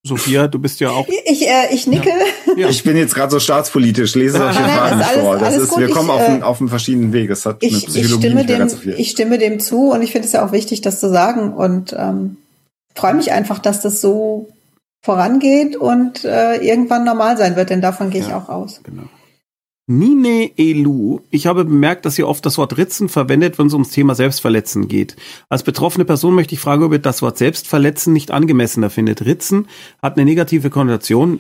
Sophia, 0.07 0.47
du 0.47 0.59
bist 0.59 0.79
ja 0.79 0.91
auch. 0.91 1.07
Ich, 1.25 1.47
äh, 1.47 1.73
ich 1.73 1.87
nicke. 1.87 2.11
Ja. 2.55 2.69
Ich 2.69 2.83
bin 2.83 2.95
jetzt 2.95 3.15
gerade 3.15 3.31
so 3.31 3.39
staatspolitisch, 3.39 4.13
lese 4.15 4.37
solche 4.37 4.61
Nein, 4.61 4.69
Fragen 4.69 5.01
alles- 5.01 5.17
vor. 5.19 5.37
Das 5.37 5.57
ist, 5.57 5.69
gut. 5.69 5.79
wir 5.79 5.89
kommen 5.89 6.09
Ich, 6.09 6.13
auf, 6.15 6.21
äh, 6.21 6.25
einen, 6.25 6.43
auf 6.43 6.59
einen 6.61 6.69
verschiedenen 6.69 7.11
Weg. 7.11 7.29
Es 7.31 7.45
hat 7.45 7.61
mit 7.61 7.71
Ich, 7.71 7.77
ich, 7.79 7.85
Psychologie 7.87 8.27
stimme 8.27 8.45
dem, 8.45 8.59
ganz 8.59 8.71
so 8.73 8.77
viel. 8.77 8.95
ich 8.97 9.09
stimme 9.11 9.37
dem 9.39 9.59
zu 9.59 9.91
und 9.91 10.01
ich 10.03 10.11
finde 10.11 10.27
es 10.27 10.33
ja 10.33 10.45
auch 10.45 10.51
wichtig, 10.51 10.81
das 10.81 10.99
zu 10.99 11.09
sagen 11.09 11.53
und 11.53 11.95
ähm, 11.97 12.37
freue 12.93 13.15
mich 13.15 13.31
einfach, 13.31 13.59
dass 13.59 13.81
das 13.81 13.99
so 13.99 14.47
vorangeht 15.03 15.75
und 15.75 16.23
äh, 16.23 16.57
irgendwann 16.57 17.03
normal 17.03 17.37
sein 17.37 17.55
wird, 17.55 17.69
denn 17.69 17.81
davon 17.81 18.09
gehe 18.09 18.21
ich 18.21 18.29
Ja. 18.29 18.37
auch 18.37 18.49
aus. 18.49 18.81
Genau. 18.83 19.03
Nine 19.87 20.51
Elu. 20.57 21.19
Ich 21.29 21.45
habe 21.45 21.63
bemerkt, 21.63 22.05
dass 22.05 22.17
ihr 22.17 22.27
oft 22.27 22.43
das 22.45 22.57
Wort 22.57 22.75
Ritzen 22.77 23.07
verwendet, 23.07 23.59
wenn 23.59 23.67
es 23.67 23.73
ums 23.73 23.91
Thema 23.91 24.15
Selbstverletzen 24.15 24.87
geht. 24.87 25.15
Als 25.47 25.61
betroffene 25.61 26.05
Person 26.05 26.33
möchte 26.33 26.55
ich 26.55 26.59
fragen, 26.59 26.83
ob 26.83 26.91
ihr 26.91 26.99
das 26.99 27.21
Wort 27.21 27.37
Selbstverletzen 27.37 28.11
nicht 28.11 28.31
angemessener 28.31 28.89
findet. 28.89 29.25
Ritzen 29.25 29.67
hat 30.01 30.17
eine 30.17 30.25
negative 30.25 30.71
Konnotation 30.71 31.39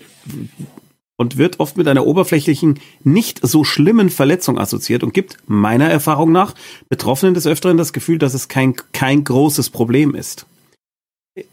und 1.17 1.37
wird 1.37 1.59
oft 1.59 1.75
mit 1.77 1.87
einer 1.87 2.05
oberflächlichen, 2.05 2.79
nicht 3.03 3.39
so 3.41 3.63
schlimmen 3.63 4.11
Verletzung 4.11 4.59
assoziiert 4.59 5.01
und 5.01 5.13
gibt 5.13 5.37
meiner 5.47 5.89
Erfahrung 5.89 6.31
nach 6.31 6.53
Betroffenen 6.87 7.33
des 7.33 7.47
Öfteren 7.47 7.77
das 7.77 7.93
Gefühl, 7.93 8.19
dass 8.19 8.35
es 8.35 8.47
kein, 8.47 8.75
kein 8.93 9.23
großes 9.23 9.71
Problem 9.71 10.13
ist. 10.13 10.45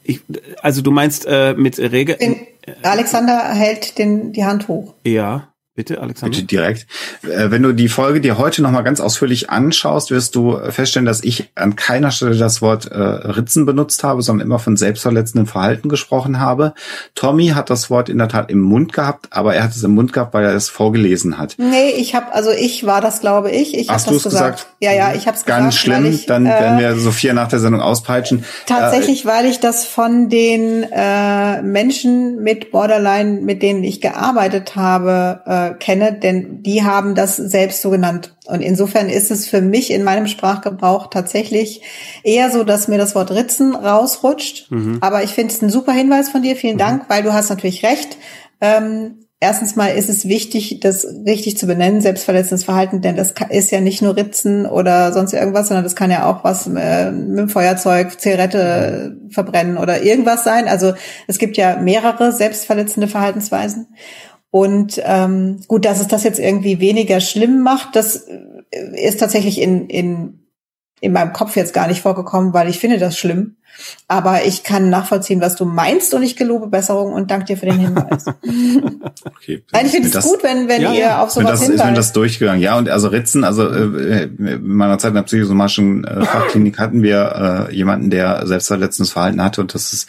Ich, 0.03 0.21
also 0.61 0.83
du 0.83 0.91
meinst 0.91 1.27
äh, 1.27 1.55
mit 1.55 1.79
Rege... 1.79 2.17
Den, 2.17 2.47
Alexander 2.83 3.55
hält 3.55 3.99
den, 3.99 4.33
die 4.33 4.45
Hand 4.45 4.69
hoch. 4.69 4.95
Ja, 5.05 5.52
bitte, 5.75 6.01
Alexander. 6.01 6.35
Bitte 6.35 6.47
direkt. 6.47 6.87
Äh, 7.23 7.51
Wenn 7.51 7.63
du 7.63 7.73
die 7.73 7.89
Folge 7.89 8.21
dir 8.21 8.39
heute 8.39 8.63
nochmal 8.63 8.85
ganz 8.85 9.01
ausführlich 9.01 9.51
anschaust, 9.51 10.11
wirst 10.11 10.35
du 10.35 10.59
feststellen, 10.71 11.07
dass 11.07 11.25
ich 11.25 11.51
an 11.55 11.77
keiner 11.77 12.11
Stelle 12.11 12.37
das 12.37 12.63
Wort 12.63 12.87
äh, 12.87 12.99
Ritzen 12.99 13.67
benutzt 13.67 14.05
habe, 14.05 14.23
sondern 14.23 14.47
immer 14.47 14.59
von 14.59 14.77
selbstverletzendem 14.77 15.47
Verhalten 15.47 15.89
gesprochen 15.89 16.41
habe. 16.41 16.75
Tommy 17.15 17.49
hat 17.49 17.71
das 17.71 17.91
Wort 17.91 18.09
in 18.09 18.19
der 18.19 18.29
Tat 18.29 18.51
im 18.51 18.61
Mund 18.61 18.93
gehabt, 18.93 19.29
aber 19.31 19.55
er 19.55 19.65
hat 19.65 19.71
es 19.71 19.83
im 19.83 19.95
Mund 19.95 20.13
gehabt, 20.13 20.35
weil 20.35 20.45
er 20.45 20.55
es 20.55 20.69
vorgelesen 20.69 21.39
hat. 21.39 21.55
Nee, 21.59 21.91
ich 21.91 22.15
habe, 22.15 22.33
also 22.33 22.51
ich 22.51 22.85
war 22.87 23.01
das, 23.01 23.21
glaube 23.21 23.51
ich. 23.51 23.75
Ich 23.75 23.89
habe 23.89 23.95
Hast 23.95 24.07
das 24.07 24.13
du 24.13 24.17
es 24.17 24.25
gesagt. 24.25 24.57
gesagt? 24.57 24.77
Ja, 24.81 24.93
ja, 24.93 25.15
ich 25.15 25.27
habe 25.27 25.37
es 25.37 25.45
gesagt. 25.45 25.63
Ganz 25.63 25.77
schlimm, 25.77 26.05
ich, 26.07 26.27
dann 26.27 26.47
äh, 26.47 26.51
werden 26.51 26.79
wir 26.79 26.97
Sophia 26.97 27.33
nach 27.33 27.49
der 27.49 27.59
Sendung 27.59 27.81
auspeitschen. 27.81 28.45
Tatsächlich, 28.67 29.27
weil 29.27 29.47
ich 29.47 29.61
das 29.61 29.85
von 29.85 30.29
den 30.29 30.85
äh, 30.93 31.63
Menschen 31.63 32.43
mit 32.43 32.71
Borderline, 32.73 33.41
mit 33.41 33.63
denen 33.63 33.85
ich 33.85 34.01
gearbeitet 34.01 34.77
habe, 34.77 35.41
äh, 35.47 35.62
kenne, 35.71 36.13
denn 36.13 36.63
die 36.63 36.83
haben 36.85 37.15
das 37.15 37.37
selbst 37.37 37.83
so 37.83 37.91
genannt. 37.91 38.37
Und 38.47 38.61
insofern 38.61 39.09
ist 39.09 39.31
es 39.31 39.49
für 39.49 39.61
mich 39.61 39.91
in 39.91 40.05
meinem 40.05 40.27
Sprachgebrauch 40.27 41.09
tatsächlich 41.09 41.83
eher 42.23 42.51
so, 42.51 42.65
dass 42.65 42.89
mir 42.89 42.99
das 42.99 43.15
Wort 43.15 43.31
Ritzen 43.31 43.75
rausrutscht. 43.75 44.71
Aber 45.01 45.23
ich 45.23 45.31
finde 45.31 45.55
es 45.55 45.63
ein 45.63 45.71
super 45.71 45.93
Hinweis 45.93 46.29
von 46.29 46.43
dir. 46.43 46.57
Vielen 46.57 46.79
Dank, 46.79 47.05
weil 47.09 47.23
du 47.23 47.33
hast 47.33 47.51
natürlich 47.51 47.85
recht. 47.85 48.17
Ähm, 48.61 49.23
Erstens 49.43 49.75
mal 49.75 49.89
ist 49.89 50.09
es 50.09 50.29
wichtig, 50.29 50.79
das 50.79 51.05
richtig 51.05 51.59
zu 51.59 51.67
benennen, 51.67 52.01
selbstverletzendes 52.01 52.63
Verhalten, 52.63 53.01
denn 53.01 53.17
das 53.17 53.35
ist 53.51 53.73
ja 53.73 53.81
nicht 53.81 54.01
nur 54.01 54.15
Ritzen 54.15 54.67
oder 54.67 55.13
sonst 55.13 55.33
irgendwas, 55.33 55.67
sondern 55.67 55.83
das 55.83 55.97
kann 55.97 56.13
ja 56.13 56.31
auch 56.31 56.45
was 56.45 56.69
äh, 56.69 57.11
mit 57.11 57.39
dem 57.41 57.49
Feuerzeug, 57.49 58.21
Zigarette 58.21 59.17
verbrennen 59.31 59.79
oder 59.79 60.05
irgendwas 60.05 60.45
sein. 60.45 60.69
Also 60.69 60.95
es 61.27 61.39
gibt 61.39 61.57
ja 61.57 61.75
mehrere 61.79 62.31
selbstverletzende 62.31 63.09
Verhaltensweisen. 63.09 63.89
Und 64.53 65.01
ähm, 65.03 65.61
gut, 65.67 65.87
dass 65.87 65.99
es 65.99 66.09
das 66.09 66.25
jetzt 66.25 66.39
irgendwie 66.39 66.79
weniger 66.79 67.21
schlimm 67.21 67.63
macht, 67.63 67.97
das 67.97 68.29
äh, 68.71 69.03
ist 69.03 69.19
tatsächlich 69.19 69.59
in, 69.59 69.89
in, 69.89 70.42
in 71.03 71.13
meinem 71.13 71.33
Kopf 71.33 71.57
jetzt 71.57 71.75
gar 71.75 71.89
nicht 71.89 72.01
vorgekommen, 72.01 72.55
weil 72.55 72.69
ich 72.71 72.79
finde 72.79 72.97
das 72.99 73.19
schlimm. 73.19 73.57
Aber 74.07 74.45
ich 74.45 74.63
kann 74.63 74.91
nachvollziehen, 74.91 75.41
was 75.41 75.57
du 75.57 75.65
meinst 75.65 76.15
und 76.15 76.23
ich 76.23 76.37
gelobe 76.37 76.69
Besserung 76.69 77.13
und 77.13 77.31
danke 77.31 77.47
dir 77.47 77.57
für 77.57 77.67
den 77.67 77.79
Hinweis. 77.79 78.25
Okay. 79.25 79.65
Nein, 79.73 79.87
ich 79.87 79.93
finde 79.93 80.17
es 80.17 80.25
gut, 80.25 80.43
wenn, 80.43 80.69
wenn 80.69 80.83
Ja, 80.83 80.93
ihr 80.93 81.21
auf 81.21 81.37
Wenn 81.37 81.47
sowas 81.47 81.61
das, 81.61 81.63
ist, 81.63 81.69
wenn 81.71 81.79
hinweist. 81.79 81.99
das 81.99 82.13
durchgegangen. 82.13 82.61
Ja, 82.61 82.79
und 82.79 82.89
also 82.89 83.09
Ritzen, 83.09 83.43
also 83.45 83.69
äh, 83.69 84.25
in 84.25 84.67
meiner 84.69 84.99
Zeit 84.99 85.11
in 85.11 85.15
der 85.17 85.23
psychosomatischen 85.23 86.05
äh, 86.05 86.25
Fachklinik 86.25 86.79
hatten 86.79 87.03
wir 87.03 87.69
äh, 87.71 87.75
jemanden, 87.75 88.11
der 88.11 88.47
selbstverletzendes 88.47 89.13
Verhalten 89.13 89.43
hatte. 89.43 89.61
Und 89.63 89.75
das 89.75 89.93
ist, 89.93 90.09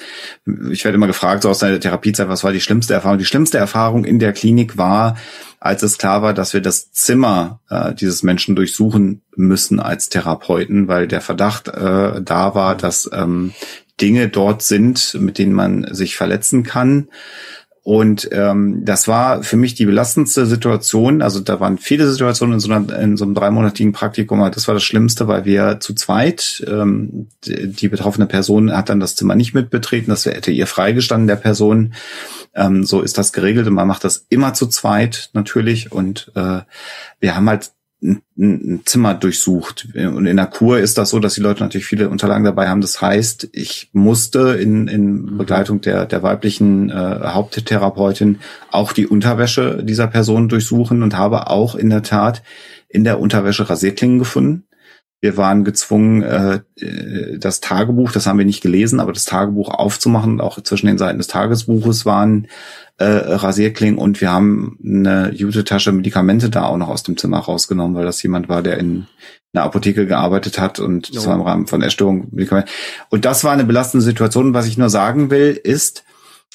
ich 0.72 0.84
werde 0.84 0.95
immer 0.95 1.07
gefragt, 1.07 1.44
so 1.44 1.49
aus 1.49 1.60
der 1.60 1.80
Therapiezeit, 1.80 2.28
was 2.30 2.44
war 2.44 2.52
die 2.52 2.61
schlimmste 2.61 2.94
Erfahrung? 2.94 3.18
Die 3.18 3.26
schlimmste 3.26 3.57
Erfahrung 3.57 4.06
in 4.06 4.20
der 4.20 4.34
Klinik 4.34 4.78
war, 4.78 5.15
als 5.64 5.81
es 5.81 5.98
klar 5.98 6.22
war, 6.22 6.34
dass 6.34 6.53
wir 6.53 6.60
das 6.60 6.91
Zimmer 6.91 7.61
äh, 7.69 7.94
dieses 7.94 8.22
Menschen 8.22 8.53
durchsuchen 8.53 9.22
müssen 9.34 9.80
als 9.80 10.10
Therapeuten, 10.10 10.90
weil 10.90 11.07
der 11.07 11.22
Verdacht 11.22 11.69
äh, 11.69 12.22
da 12.22 12.53
war, 12.53 12.76
dass 12.76 13.10
ähm, 13.14 13.53
Dinge 14.02 14.27
dort 14.27 14.61
sind, 14.61 15.14
mit 15.22 15.38
denen 15.38 15.53
man 15.53 15.88
sich 15.94 16.18
verletzen 16.18 16.64
kann. 16.64 17.07
Und 17.84 18.30
ähm, 18.31 18.85
das 18.85 19.10
war 19.10 19.43
für 19.43 19.57
mich 19.57 19.76
die 19.76 19.85
belastendste 19.85 20.45
Situation. 20.45 21.22
Also 21.22 21.41
da 21.41 21.60
waren 21.60 21.77
viele 21.77 22.10
Situationen 22.10 22.53
in 22.53 22.60
so, 22.61 22.72
einer, 22.72 22.97
in 22.97 23.18
so 23.18 23.26
einem 23.26 23.34
dreimonatigen 23.34 23.91
Praktikum. 23.91 24.39
aber 24.39 24.51
Das 24.51 24.69
war 24.69 24.73
das 24.73 24.84
Schlimmste, 24.84 25.27
weil 25.27 25.43
wir 25.43 25.81
zu 25.81 25.93
zweit, 25.93 26.64
ähm, 26.65 27.27
die, 27.43 27.89
betroffene 27.89 28.26
Person 28.26 28.72
hat 28.72 28.88
dann 28.88 29.01
das 29.01 29.18
Zimmer 29.18 29.35
nicht 29.35 29.53
mitbetreten. 29.53 30.10
Das 30.10 30.26
hätte 30.26 30.51
ihr 30.51 30.65
freigestanden, 30.65 31.27
der 31.27 31.35
Person. 31.35 31.93
Ähm, 32.55 32.85
so 32.85 33.01
ist 33.01 33.18
das 33.18 33.34
geregelt 33.34 33.68
und 33.68 33.73
man 33.73 33.88
macht 33.88 34.05
das 34.05 34.27
immer 34.30 34.53
zu 34.53 34.68
zweit 34.68 35.30
natürlich. 35.34 35.91
Und 35.91 36.31
äh, 36.35 36.61
wir 37.19 37.35
haben 37.35 37.49
halt 37.49 37.72
ein, 38.04 38.82
Zimmer 38.86 39.14
durchsucht. 39.14 39.88
Und 39.96 40.26
in 40.26 40.38
der 40.38 40.48
Kur 40.48 40.80
ist 40.80 40.98
das 40.98 41.12
so, 41.12 41.20
dass 41.20 41.36
die 41.36 41.42
Leute 41.42 41.62
natürlich 41.62 41.86
viele 41.86 42.10
Unterlagen 42.10 42.44
dabei 42.44 42.68
haben. 42.68 42.82
Das 42.82 43.02
heißt, 43.02 43.50
ich 43.54 43.90
musste 43.94 44.58
in, 44.60 44.88
in 44.88 45.38
Begleitung 45.38 45.82
der, 45.82 46.06
der 46.06 46.24
weiblichen 46.24 46.90
äh, 46.90 46.94
Haupttherapeutin 46.94 48.40
auch 48.72 48.92
die 48.92 49.08
Unterwäsche 49.08 49.84
dieser 49.84 50.08
Person 50.08 50.50
durchsuchen 50.50 51.04
und 51.04 51.18
habe 51.18 51.50
auch 51.50 51.76
in 51.76 51.90
der 51.90 52.04
Tat 52.04 52.44
in 52.90 53.04
der 53.04 53.20
Unterwäsche 53.20 53.70
Rasierklingen 53.70 54.20
gefunden. 54.20 54.66
Wir 55.24 55.38
waren 55.38 55.64
gezwungen, 55.64 56.22
äh, 56.22 56.60
äh, 56.76 57.38
das 57.38 57.62
Tagebuch, 57.62 58.12
das 58.12 58.28
haben 58.28 58.40
wir 58.40 58.45
nicht 58.45 58.62
gelesen, 58.62 59.00
aber 59.00 59.14
das 59.14 59.24
Tagebuch 59.24 59.70
aufzumachen. 59.70 60.41
Auch 60.41 60.60
zwischen 60.60 60.88
den 60.88 60.98
Seiten 60.98 61.18
des 61.18 61.28
Tagesbuches 61.28 62.06
waren 62.06 62.50
äh, 62.98 63.06
Rasierklingen 63.06 63.98
und 63.98 64.20
wir 64.20 64.30
haben 64.30 64.78
eine 64.84 65.32
Jute-Tasche 65.32 65.94
Medikamente 65.94 66.50
da 66.50 66.66
auch 66.66 66.76
noch 66.76 66.90
aus 66.90 67.04
dem 67.04 67.16
Zimmer 67.16 67.40
rausgenommen, 67.40 67.95
weil 67.95 68.04
das 68.04 68.22
jemand 68.22 68.50
war, 68.50 68.62
der 68.64 68.78
in 68.80 69.08
einer 69.54 69.64
Apotheke 69.64 70.08
gearbeitet 70.08 70.60
hat 70.60 70.80
und 70.80 71.16
das 71.16 71.24
Jo. 71.24 71.30
war 71.30 71.36
im 71.36 71.41
Rahmen 71.44 71.68
von 71.68 71.82
Erstörung 71.82 72.28
Medikamente. 72.32 72.70
Und 73.08 73.24
das 73.24 73.45
war 73.45 73.54
eine 73.54 73.64
belastende 73.64 74.04
Situation. 74.04 74.54
Was 74.54 74.68
ich 74.68 74.78
nur 74.78 74.90
sagen 74.90 75.30
will, 75.30 75.58
ist, 75.64 76.04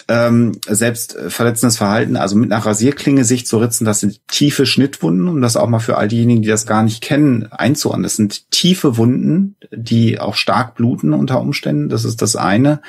ähm, 0.06 0.52
selbst 0.66 1.16
äh, 1.16 1.30
verletzendes 1.30 1.78
Verhalten, 1.78 2.16
also 2.16 2.36
mit 2.36 2.52
einer 2.52 2.64
Rasierklinge 2.64 3.24
sich 3.24 3.46
zu 3.46 3.58
ritzen, 3.58 3.84
das 3.84 4.00
sind 4.00 4.26
tiefe 4.28 4.66
Schnittwunden, 4.66 5.28
um 5.28 5.40
das 5.40 5.56
auch 5.56 5.68
mal 5.68 5.80
für 5.80 5.96
all 5.96 6.08
diejenigen, 6.08 6.42
die 6.42 6.48
das 6.48 6.66
gar 6.66 6.82
nicht 6.82 7.02
kennen, 7.02 7.50
einzuordnen. 7.50 8.04
Das 8.04 8.16
sind 8.16 8.50
tiefe 8.50 8.96
Wunden, 8.96 9.56
die 9.72 10.20
auch 10.20 10.34
stark 10.34 10.76
bluten 10.76 11.12
unter 11.12 11.40
Umständen. 11.40 11.88
Das 11.88 12.04
ist 12.04 12.22
das 12.22 12.36
eine. 12.36 12.80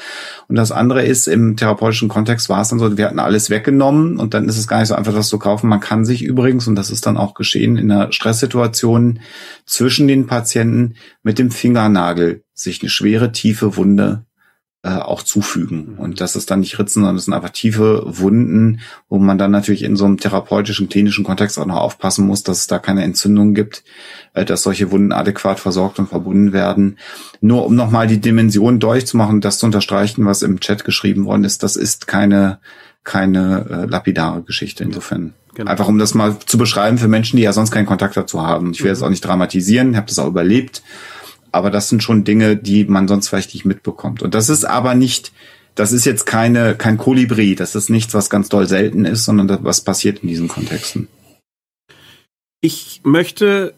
Und 0.48 0.56
das 0.56 0.72
andere 0.72 1.04
ist, 1.04 1.28
im 1.28 1.58
therapeutischen 1.58 2.10
Kontext 2.10 2.50
war 2.50 2.62
es 2.62 2.70
dann 2.70 2.80
so, 2.80 2.98
wir 2.98 3.06
hatten 3.06 3.20
alles 3.20 3.50
weggenommen 3.50 4.18
und 4.18 4.34
dann 4.34 4.48
ist 4.48 4.58
es 4.58 4.68
gar 4.68 4.80
nicht 4.80 4.90
so 4.90 4.96
einfach, 4.96 5.14
das 5.14 5.30
zu 5.30 5.40
kaufen. 5.40 5.70
Man 5.70 5.80
kann 5.80 6.06
sich 6.06 6.24
übrigens, 6.24 6.68
und 6.68 6.76
das 6.76 6.92
ist 6.92 7.06
dann 7.06 7.18
auch 7.18 7.34
geschehen, 7.34 7.78
in 7.78 7.92
einer 7.92 8.12
Stresssituation 8.12 9.20
zwischen 9.66 10.08
den 10.08 10.28
Patienten 10.28 10.96
mit 11.24 11.40
dem 11.40 11.52
Fingernagel 11.52 12.44
sich 12.54 12.82
eine 12.82 12.90
schwere, 12.90 13.32
tiefe 13.32 13.78
Wunde 13.78 14.26
äh, 14.82 14.96
auch 14.96 15.24
zufügen. 15.24 15.96
Und 15.98 16.22
das 16.22 16.36
ist 16.36 16.50
dann 16.52 16.62
nicht 16.62 16.80
Ritzen, 16.80 17.02
sondern 17.02 17.16
das 17.16 17.26
sind 17.26 17.34
einfach 17.34 17.50
tiefe 17.50 18.04
Wunden, 18.06 18.80
wo 19.10 19.20
man 19.20 19.38
dann 19.38 19.52
natürlich 19.52 19.84
in 19.84 19.98
so 19.98 20.06
einem 20.06 20.18
therapeutischen, 20.18 20.88
klinischen 20.88 21.26
Kontext 21.26 21.60
auch 21.60 21.66
noch 21.66 21.76
aufpassen 21.76 22.26
muss, 22.26 22.44
dass 22.44 22.60
es 22.60 22.68
da 22.68 22.80
keine 22.80 23.04
Entzündung 23.04 23.54
gibt, 23.54 23.84
äh, 24.34 24.46
dass 24.46 24.64
solche 24.64 24.92
Wunden 24.92 25.12
adäquat 25.12 25.60
versorgt 25.60 26.00
und 26.00 26.08
verbunden 26.08 26.54
werden. 26.54 26.98
Nur 27.42 27.66
um 27.66 27.76
nochmal 27.76 28.08
die 28.08 28.22
Dimension 28.22 28.80
durchzumachen 28.80 29.42
das 29.42 29.60
zu 29.60 29.66
unterstreichen, 29.66 30.26
was 30.26 30.42
im 30.42 30.60
Chat 30.60 30.86
geschrieben 30.86 31.26
worden 31.26 31.44
ist, 31.44 31.64
das 31.64 31.76
ist 31.76 32.08
keine 32.08 32.60
keine 33.04 33.66
äh, 33.70 33.86
lapidare 33.86 34.44
Geschichte 34.44 34.84
insofern. 34.84 35.34
Genau. 35.56 35.72
Einfach 35.72 35.88
um 35.88 35.98
das 35.98 36.14
mal 36.14 36.38
zu 36.46 36.58
beschreiben 36.58 36.98
für 36.98 37.08
Menschen, 37.08 37.38
die 37.38 37.44
ja 37.44 37.54
sonst 37.54 37.72
keinen 37.72 37.88
Kontakt 37.88 38.16
dazu 38.16 38.46
haben. 38.46 38.72
Ich 38.72 38.84
will 38.84 38.90
jetzt 38.90 39.02
auch 39.02 39.10
nicht 39.10 39.26
dramatisieren, 39.26 39.98
habe 39.98 40.08
das 40.08 40.20
auch 40.20 40.28
überlebt, 40.28 40.84
aber 41.52 41.72
das 41.72 41.90
sind 41.90 42.04
schon 42.04 42.24
Dinge, 42.24 42.56
die 42.56 42.86
man 42.86 43.08
sonst 43.08 43.30
vielleicht 43.30 43.54
nicht 43.54 43.66
mitbekommt. 43.66 44.22
Und 44.22 44.34
das 44.34 44.50
ist 44.50 44.66
aber 44.66 44.96
nicht, 44.96 45.32
das 45.76 45.92
ist 45.92 46.06
jetzt 46.06 46.26
keine 46.26 46.76
kein 46.76 46.98
Kolibri, 46.98 47.56
das 47.56 47.76
ist 47.76 47.90
nichts, 47.90 48.14
was 48.14 48.30
ganz 48.30 48.50
doll 48.50 48.68
selten 48.68 49.06
ist, 49.06 49.26
sondern 49.26 49.48
das, 49.48 49.64
was 49.64 49.82
passiert 49.82 50.20
in 50.20 50.30
diesen 50.30 50.48
Kontexten. 50.48 51.08
Ich 52.62 53.02
möchte 53.04 53.74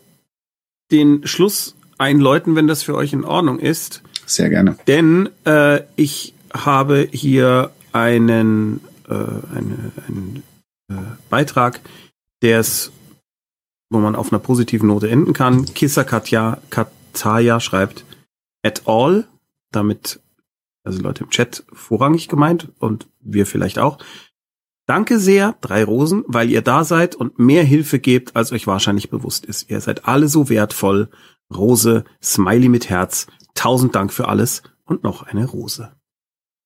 den 0.91 1.25
Schluss 1.27 1.75
einläuten, 1.97 2.55
wenn 2.55 2.67
das 2.67 2.83
für 2.83 2.95
euch 2.95 3.13
in 3.13 3.23
Ordnung 3.23 3.59
ist. 3.59 4.01
sehr 4.25 4.49
gerne. 4.49 4.75
Denn 4.87 5.29
äh, 5.45 5.81
ich 5.95 6.33
habe 6.53 7.07
hier 7.11 7.71
einen, 7.93 8.81
äh, 9.07 9.13
eine, 9.13 9.91
einen 10.07 10.43
äh, 10.89 10.95
Beitrag, 11.29 11.79
der 12.41 12.59
ist, 12.59 12.91
wo 13.89 13.99
man 13.99 14.15
auf 14.15 14.31
einer 14.31 14.39
positiven 14.39 14.87
Note 14.87 15.09
enden 15.09 15.33
kann. 15.33 15.65
Kissa 15.73 16.03
Katja, 16.03 16.57
Kataya 17.11 17.59
schreibt 17.59 18.05
at 18.63 18.83
all, 18.87 19.27
damit 19.71 20.19
also 20.83 21.01
Leute 21.01 21.23
im 21.23 21.29
Chat 21.29 21.63
vorrangig 21.71 22.27
gemeint 22.27 22.69
und 22.79 23.07
wir 23.19 23.45
vielleicht 23.45 23.79
auch. 23.79 23.99
Danke 24.87 25.19
sehr, 25.19 25.55
drei 25.61 25.83
Rosen, 25.83 26.23
weil 26.27 26.49
ihr 26.49 26.61
da 26.61 26.83
seid 26.83 27.15
und 27.15 27.37
mehr 27.37 27.63
Hilfe 27.63 27.99
gebt, 27.99 28.35
als 28.35 28.51
euch 28.51 28.65
wahrscheinlich 28.67 29.09
bewusst 29.09 29.45
ist. 29.45 29.69
Ihr 29.69 29.79
seid 29.79 30.07
alle 30.07 30.27
so 30.27 30.49
wertvoll. 30.49 31.09
Rose, 31.53 32.03
Smiley 32.21 32.67
mit 32.67 32.89
Herz. 32.89 33.27
Tausend 33.53 33.95
Dank 33.95 34.11
für 34.11 34.27
alles 34.27 34.63
und 34.85 35.03
noch 35.03 35.23
eine 35.23 35.45
Rose. 35.45 35.93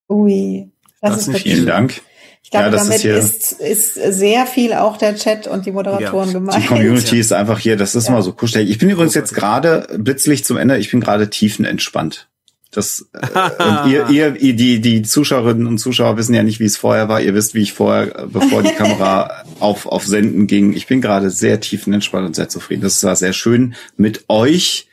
Ui, 0.09 0.71
das, 1.01 1.25
das 1.25 1.27
ist 1.27 1.41
vielen 1.41 1.57
schön. 1.57 1.65
Dank. 1.65 2.01
Ich 2.45 2.51
glaube, 2.51 2.65
ja, 2.67 2.71
damit 2.77 3.03
ist, 3.03 3.53
ist, 3.53 3.97
ist 3.97 4.19
sehr 4.19 4.45
viel 4.45 4.73
auch 4.73 4.97
der 4.97 5.15
Chat 5.15 5.47
und 5.47 5.65
die 5.65 5.71
Moderatoren 5.71 6.27
ja. 6.27 6.33
gemeint. 6.33 6.61
Die 6.63 6.67
Community 6.67 7.19
ist 7.19 7.33
einfach 7.33 7.57
hier, 7.57 7.75
das 7.75 7.95
ist 7.95 8.05
ja. 8.05 8.13
mal 8.13 8.21
so 8.21 8.33
kuschelig. 8.33 8.69
Ich 8.69 8.77
bin 8.77 8.87
übrigens 8.87 9.15
jetzt 9.15 9.33
gerade 9.33 9.87
blitzlich 9.97 10.45
zum 10.45 10.57
Ende, 10.57 10.77
ich 10.77 10.91
bin 10.91 11.01
gerade 11.01 11.31
tiefenentspannt. 11.31 12.27
Das 12.69 13.07
äh, 13.13 13.63
und 13.63 13.91
ihr, 13.91 14.09
ihr, 14.09 14.53
die, 14.53 14.79
die 14.79 15.01
Zuschauerinnen 15.01 15.65
und 15.65 15.79
Zuschauer 15.79 16.17
wissen 16.17 16.35
ja 16.35 16.43
nicht, 16.43 16.59
wie 16.59 16.65
es 16.65 16.77
vorher 16.77 17.09
war. 17.09 17.19
Ihr 17.19 17.33
wisst, 17.33 17.55
wie 17.55 17.63
ich 17.63 17.73
vorher, 17.73 18.27
bevor 18.31 18.61
die 18.61 18.75
Kamera 18.75 19.43
auf, 19.59 19.87
auf 19.87 20.05
Senden 20.05 20.45
ging. 20.45 20.73
Ich 20.73 20.85
bin 20.85 21.01
gerade 21.01 21.31
sehr 21.31 21.59
tiefenentspannt 21.59 22.27
und 22.27 22.35
sehr 22.35 22.47
zufrieden. 22.47 22.83
Das 22.83 23.03
war 23.03 23.15
sehr 23.15 23.33
schön 23.33 23.73
mit 23.97 24.25
euch 24.27 24.87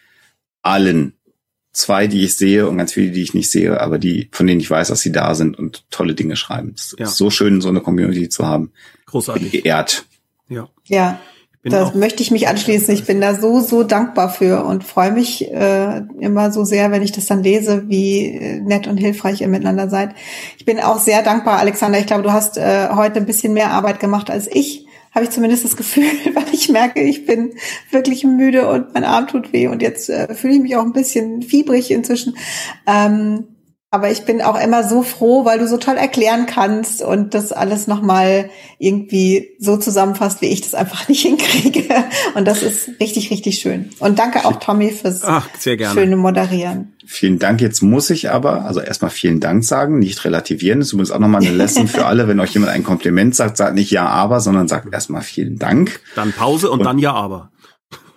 allen. 0.62 1.12
Zwei, 1.72 2.06
die 2.06 2.24
ich 2.24 2.36
sehe 2.36 2.68
und 2.68 2.76
ganz 2.76 2.92
viele, 2.92 3.12
die 3.12 3.22
ich 3.22 3.32
nicht 3.32 3.50
sehe, 3.50 3.80
aber 3.80 3.98
die, 3.98 4.28
von 4.32 4.46
denen 4.46 4.60
ich 4.60 4.70
weiß, 4.70 4.88
dass 4.88 5.00
sie 5.00 5.12
da 5.12 5.34
sind 5.34 5.58
und 5.58 5.90
tolle 5.90 6.14
Dinge 6.14 6.36
schreiben. 6.36 6.74
Es 6.76 6.94
ja. 6.98 7.06
ist 7.06 7.16
so 7.16 7.30
schön, 7.30 7.60
so 7.62 7.68
eine 7.68 7.80
Community 7.80 8.28
zu 8.28 8.46
haben. 8.46 8.72
Großartig. 9.06 9.50
Bin 9.50 9.62
geehrt. 9.62 10.04
Ja. 10.48 10.68
Ja. 10.84 11.18
Da 11.64 11.92
möchte 11.94 12.24
ich 12.24 12.32
mich 12.32 12.48
anschließen. 12.48 12.92
Ich 12.92 13.04
bin 13.04 13.20
da 13.20 13.36
so, 13.36 13.60
so 13.60 13.84
dankbar 13.84 14.28
für 14.30 14.64
und 14.64 14.82
freue 14.82 15.12
mich 15.12 15.48
äh, 15.48 16.02
immer 16.18 16.50
so 16.50 16.64
sehr, 16.64 16.90
wenn 16.90 17.02
ich 17.02 17.12
das 17.12 17.26
dann 17.26 17.44
lese, 17.44 17.88
wie 17.88 18.26
äh, 18.26 18.60
nett 18.60 18.88
und 18.88 18.96
hilfreich 18.96 19.40
ihr 19.40 19.48
miteinander 19.48 19.88
seid. 19.88 20.16
Ich 20.58 20.64
bin 20.64 20.80
auch 20.80 20.98
sehr 20.98 21.22
dankbar, 21.22 21.60
Alexander. 21.60 22.00
Ich 22.00 22.06
glaube, 22.06 22.24
du 22.24 22.32
hast 22.32 22.58
äh, 22.58 22.88
heute 22.96 23.20
ein 23.20 23.26
bisschen 23.26 23.52
mehr 23.52 23.70
Arbeit 23.70 24.00
gemacht 24.00 24.28
als 24.28 24.48
ich. 24.50 24.81
Habe 25.14 25.26
ich 25.26 25.30
zumindest 25.30 25.64
das 25.64 25.76
Gefühl, 25.76 26.04
weil 26.34 26.52
ich 26.52 26.68
merke, 26.68 27.02
ich 27.02 27.26
bin 27.26 27.54
wirklich 27.90 28.24
müde 28.24 28.68
und 28.68 28.94
mein 28.94 29.04
Arm 29.04 29.26
tut 29.26 29.52
weh 29.52 29.68
und 29.68 29.82
jetzt 29.82 30.08
äh, 30.08 30.34
fühle 30.34 30.54
ich 30.54 30.60
mich 30.60 30.76
auch 30.76 30.82
ein 30.82 30.92
bisschen 30.92 31.42
fiebrig 31.42 31.90
inzwischen. 31.90 32.36
Ähm, 32.86 33.44
aber 33.92 34.10
ich 34.10 34.24
bin 34.24 34.40
auch 34.40 34.58
immer 34.58 34.88
so 34.88 35.02
froh, 35.02 35.44
weil 35.44 35.58
du 35.58 35.68
so 35.68 35.76
toll 35.76 35.96
erklären 35.96 36.46
kannst 36.46 37.02
und 37.02 37.34
das 37.34 37.52
alles 37.52 37.86
nochmal 37.86 38.48
irgendwie 38.78 39.50
so 39.58 39.76
zusammenfasst, 39.76 40.40
wie 40.40 40.46
ich 40.46 40.62
das 40.62 40.74
einfach 40.74 41.08
nicht 41.10 41.20
hinkriege. 41.20 41.84
Und 42.34 42.48
das 42.48 42.62
ist 42.62 42.88
richtig, 43.00 43.30
richtig 43.30 43.58
schön. 43.58 43.90
Und 43.98 44.18
danke 44.18 44.46
auch 44.46 44.56
Tommy 44.56 44.90
fürs 44.90 45.22
Ach, 45.24 45.46
schöne 45.60 46.16
Moderieren. 46.16 46.94
Vielen 47.04 47.38
Dank. 47.38 47.60
Jetzt 47.60 47.82
muss 47.82 48.08
ich 48.08 48.30
aber, 48.30 48.64
also 48.64 48.80
erstmal 48.80 49.10
vielen 49.10 49.40
Dank 49.40 49.62
sagen, 49.62 49.98
nicht 49.98 50.24
relativieren. 50.24 50.78
Das 50.78 50.88
ist 50.88 50.94
übrigens 50.94 51.10
auch 51.10 51.18
nochmal 51.18 51.42
eine 51.42 51.54
Lesson 51.54 51.86
für 51.86 52.06
alle. 52.06 52.28
Wenn 52.28 52.40
euch 52.40 52.54
jemand 52.54 52.72
ein 52.72 52.84
Kompliment 52.84 53.36
sagt, 53.36 53.58
sagt 53.58 53.74
nicht 53.74 53.90
ja, 53.90 54.06
aber, 54.06 54.40
sondern 54.40 54.68
sagt 54.68 54.90
erstmal 54.90 55.20
vielen 55.20 55.58
Dank. 55.58 56.00
Dann 56.14 56.32
Pause 56.32 56.70
und, 56.70 56.78
und 56.78 56.86
dann 56.86 56.98
ja, 56.98 57.12
aber. 57.12 57.51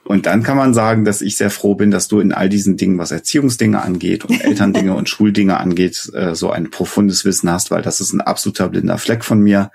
Und 0.06 0.27
dann 0.27 0.44
kann 0.44 0.56
man 0.56 0.76
sagen, 0.76 1.03
dass 1.03 1.23
ich 1.23 1.36
sehr 1.36 1.49
froh 1.49 1.73
bin, 1.73 1.90
dass 1.90 2.07
du 2.07 2.19
in 2.19 2.32
all 2.32 2.48
diesen 2.48 2.77
Dingen, 2.77 2.99
was 2.99 3.11
Erziehungsdinge 3.11 3.82
angeht 3.82 4.23
und 4.23 4.40
Elterndinge 4.44 4.94
und 4.94 5.10
Schuldinge 5.10 5.60
angeht, 5.60 6.11
äh, 6.14 6.36
so 6.36 6.52
ein 6.52 6.69
profundes 6.69 7.26
Wissen 7.26 7.49
hast, 7.49 7.72
weil 7.72 7.82
das 7.82 7.99
ist 7.99 8.14
ein 8.14 8.22
absoluter 8.22 8.69
blinder 8.69 8.99
Fleck 8.99 9.26
von 9.26 9.40
mir. 9.40 9.72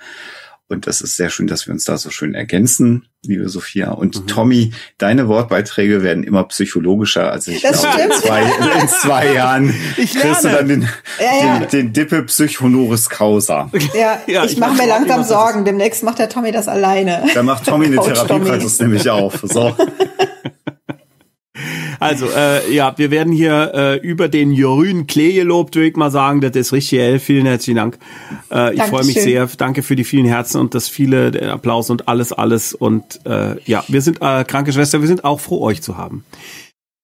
Und 0.70 0.86
das 0.86 1.01
ist 1.01 1.16
sehr 1.16 1.30
schön, 1.30 1.48
dass 1.48 1.66
wir 1.66 1.74
uns 1.74 1.84
da 1.84 1.98
so 1.98 2.10
schön 2.10 2.32
ergänzen, 2.32 3.09
liebe 3.24 3.48
Sophia. 3.48 3.90
Und 3.90 4.20
mhm. 4.20 4.26
Tommy, 4.28 4.72
deine 4.98 5.26
Wortbeiträge 5.26 6.05
werden 6.05 6.22
immer 6.22 6.44
psychologischer. 6.44 7.32
Also 7.32 7.51
ich 7.51 7.60
das 7.60 7.80
glaube, 7.80 8.02
in 8.02 8.12
zwei, 8.12 8.42
in 8.80 8.88
zwei 8.88 9.32
Jahren 9.32 9.74
kriegst 9.97 10.44
du 10.44 10.48
dann 10.48 10.68
den, 10.68 10.88
ja, 11.18 11.44
ja. 11.44 11.59
den, 11.59 11.68
den 11.68 11.92
Dippe 11.92 12.22
Psychonoris 12.22 13.10
Causa. 13.10 13.68
Ja, 13.94 14.20
ja 14.28 14.44
ich, 14.44 14.52
ich 14.52 14.59
mache 14.59 14.74
mir 14.74 14.86
langsam 14.86 15.24
Sorgen. 15.24 15.64
Demnächst 15.64 16.05
macht 16.05 16.20
der 16.20 16.28
Tommy 16.28 16.52
das 16.52 16.68
alleine. 16.68 17.24
Da 17.34 17.42
macht 17.42 17.66
Tommy 17.66 17.86
eine 17.86 17.97
Therapiepraxis 17.97 18.78
nämlich 18.78 19.10
auf. 19.10 19.40
So. 19.42 19.76
Also, 21.98 22.26
äh, 22.26 22.72
ja, 22.72 22.96
wir 22.96 23.10
werden 23.10 23.32
hier 23.32 23.72
äh, 23.74 23.96
über 23.98 24.28
den 24.28 24.52
Jörün 24.52 25.06
Klee 25.06 25.32
gelobt, 25.32 25.74
würde 25.74 25.88
ich 25.88 25.96
mal 25.96 26.10
sagen. 26.10 26.40
Das 26.40 26.56
ist 26.56 26.72
richtig 26.72 26.98
hell. 26.98 27.18
Vielen 27.18 27.46
herzlichen 27.46 27.76
Dank. 27.76 27.98
Äh, 28.50 28.74
ich 28.74 28.82
freue 28.82 29.04
mich 29.04 29.20
sehr. 29.20 29.46
Danke 29.58 29.82
für 29.82 29.96
die 29.96 30.04
vielen 30.04 30.26
Herzen 30.26 30.60
und 30.60 30.74
das 30.74 30.88
viele 30.88 31.30
der 31.30 31.52
Applaus 31.52 31.90
und 31.90 32.08
alles, 32.08 32.32
alles. 32.32 32.74
Und 32.74 33.24
äh, 33.26 33.56
ja, 33.64 33.84
wir 33.88 34.02
sind 34.02 34.18
äh, 34.20 34.44
kranke 34.44 34.72
Schwester. 34.72 35.00
Wir 35.00 35.08
sind 35.08 35.24
auch 35.24 35.40
froh, 35.40 35.60
euch 35.62 35.82
zu 35.82 35.96
haben. 35.96 36.24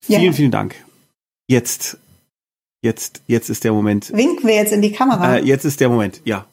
Vielen, 0.05 0.23
ja. 0.23 0.33
vielen 0.33 0.51
Dank. 0.51 0.75
Jetzt, 1.49 1.99
jetzt, 2.83 3.23
jetzt 3.27 3.51
ist 3.51 3.65
der 3.65 3.73
Moment. 3.73 4.13
Winken 4.13 4.47
wir 4.47 4.55
jetzt 4.55 4.73
in 4.73 4.83
die 4.83 4.93
Kamera. 4.93 5.37
Äh, 5.37 5.45
jetzt 5.45 5.65
ist 5.65 5.81
der 5.81 5.89
Moment, 5.89 6.21
ja. 6.25 6.47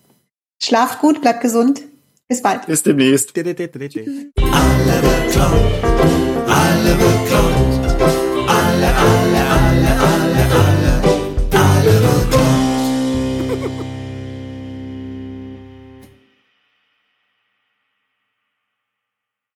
Schlaft 0.62 1.00
gut, 1.00 1.22
bleibt 1.22 1.42
gesund. 1.42 1.82
Bis 2.28 2.42
bald. 2.42 2.66
Bis 2.66 2.84
demnächst. 2.84 3.38
Alle 3.38 3.46
beklaut, 5.02 5.54
alle 6.48 6.96
beklaut, 6.96 7.93
alle, 9.04 9.40
alle, 9.40 9.50
alle, 9.50 9.98
alle. 9.98 10.13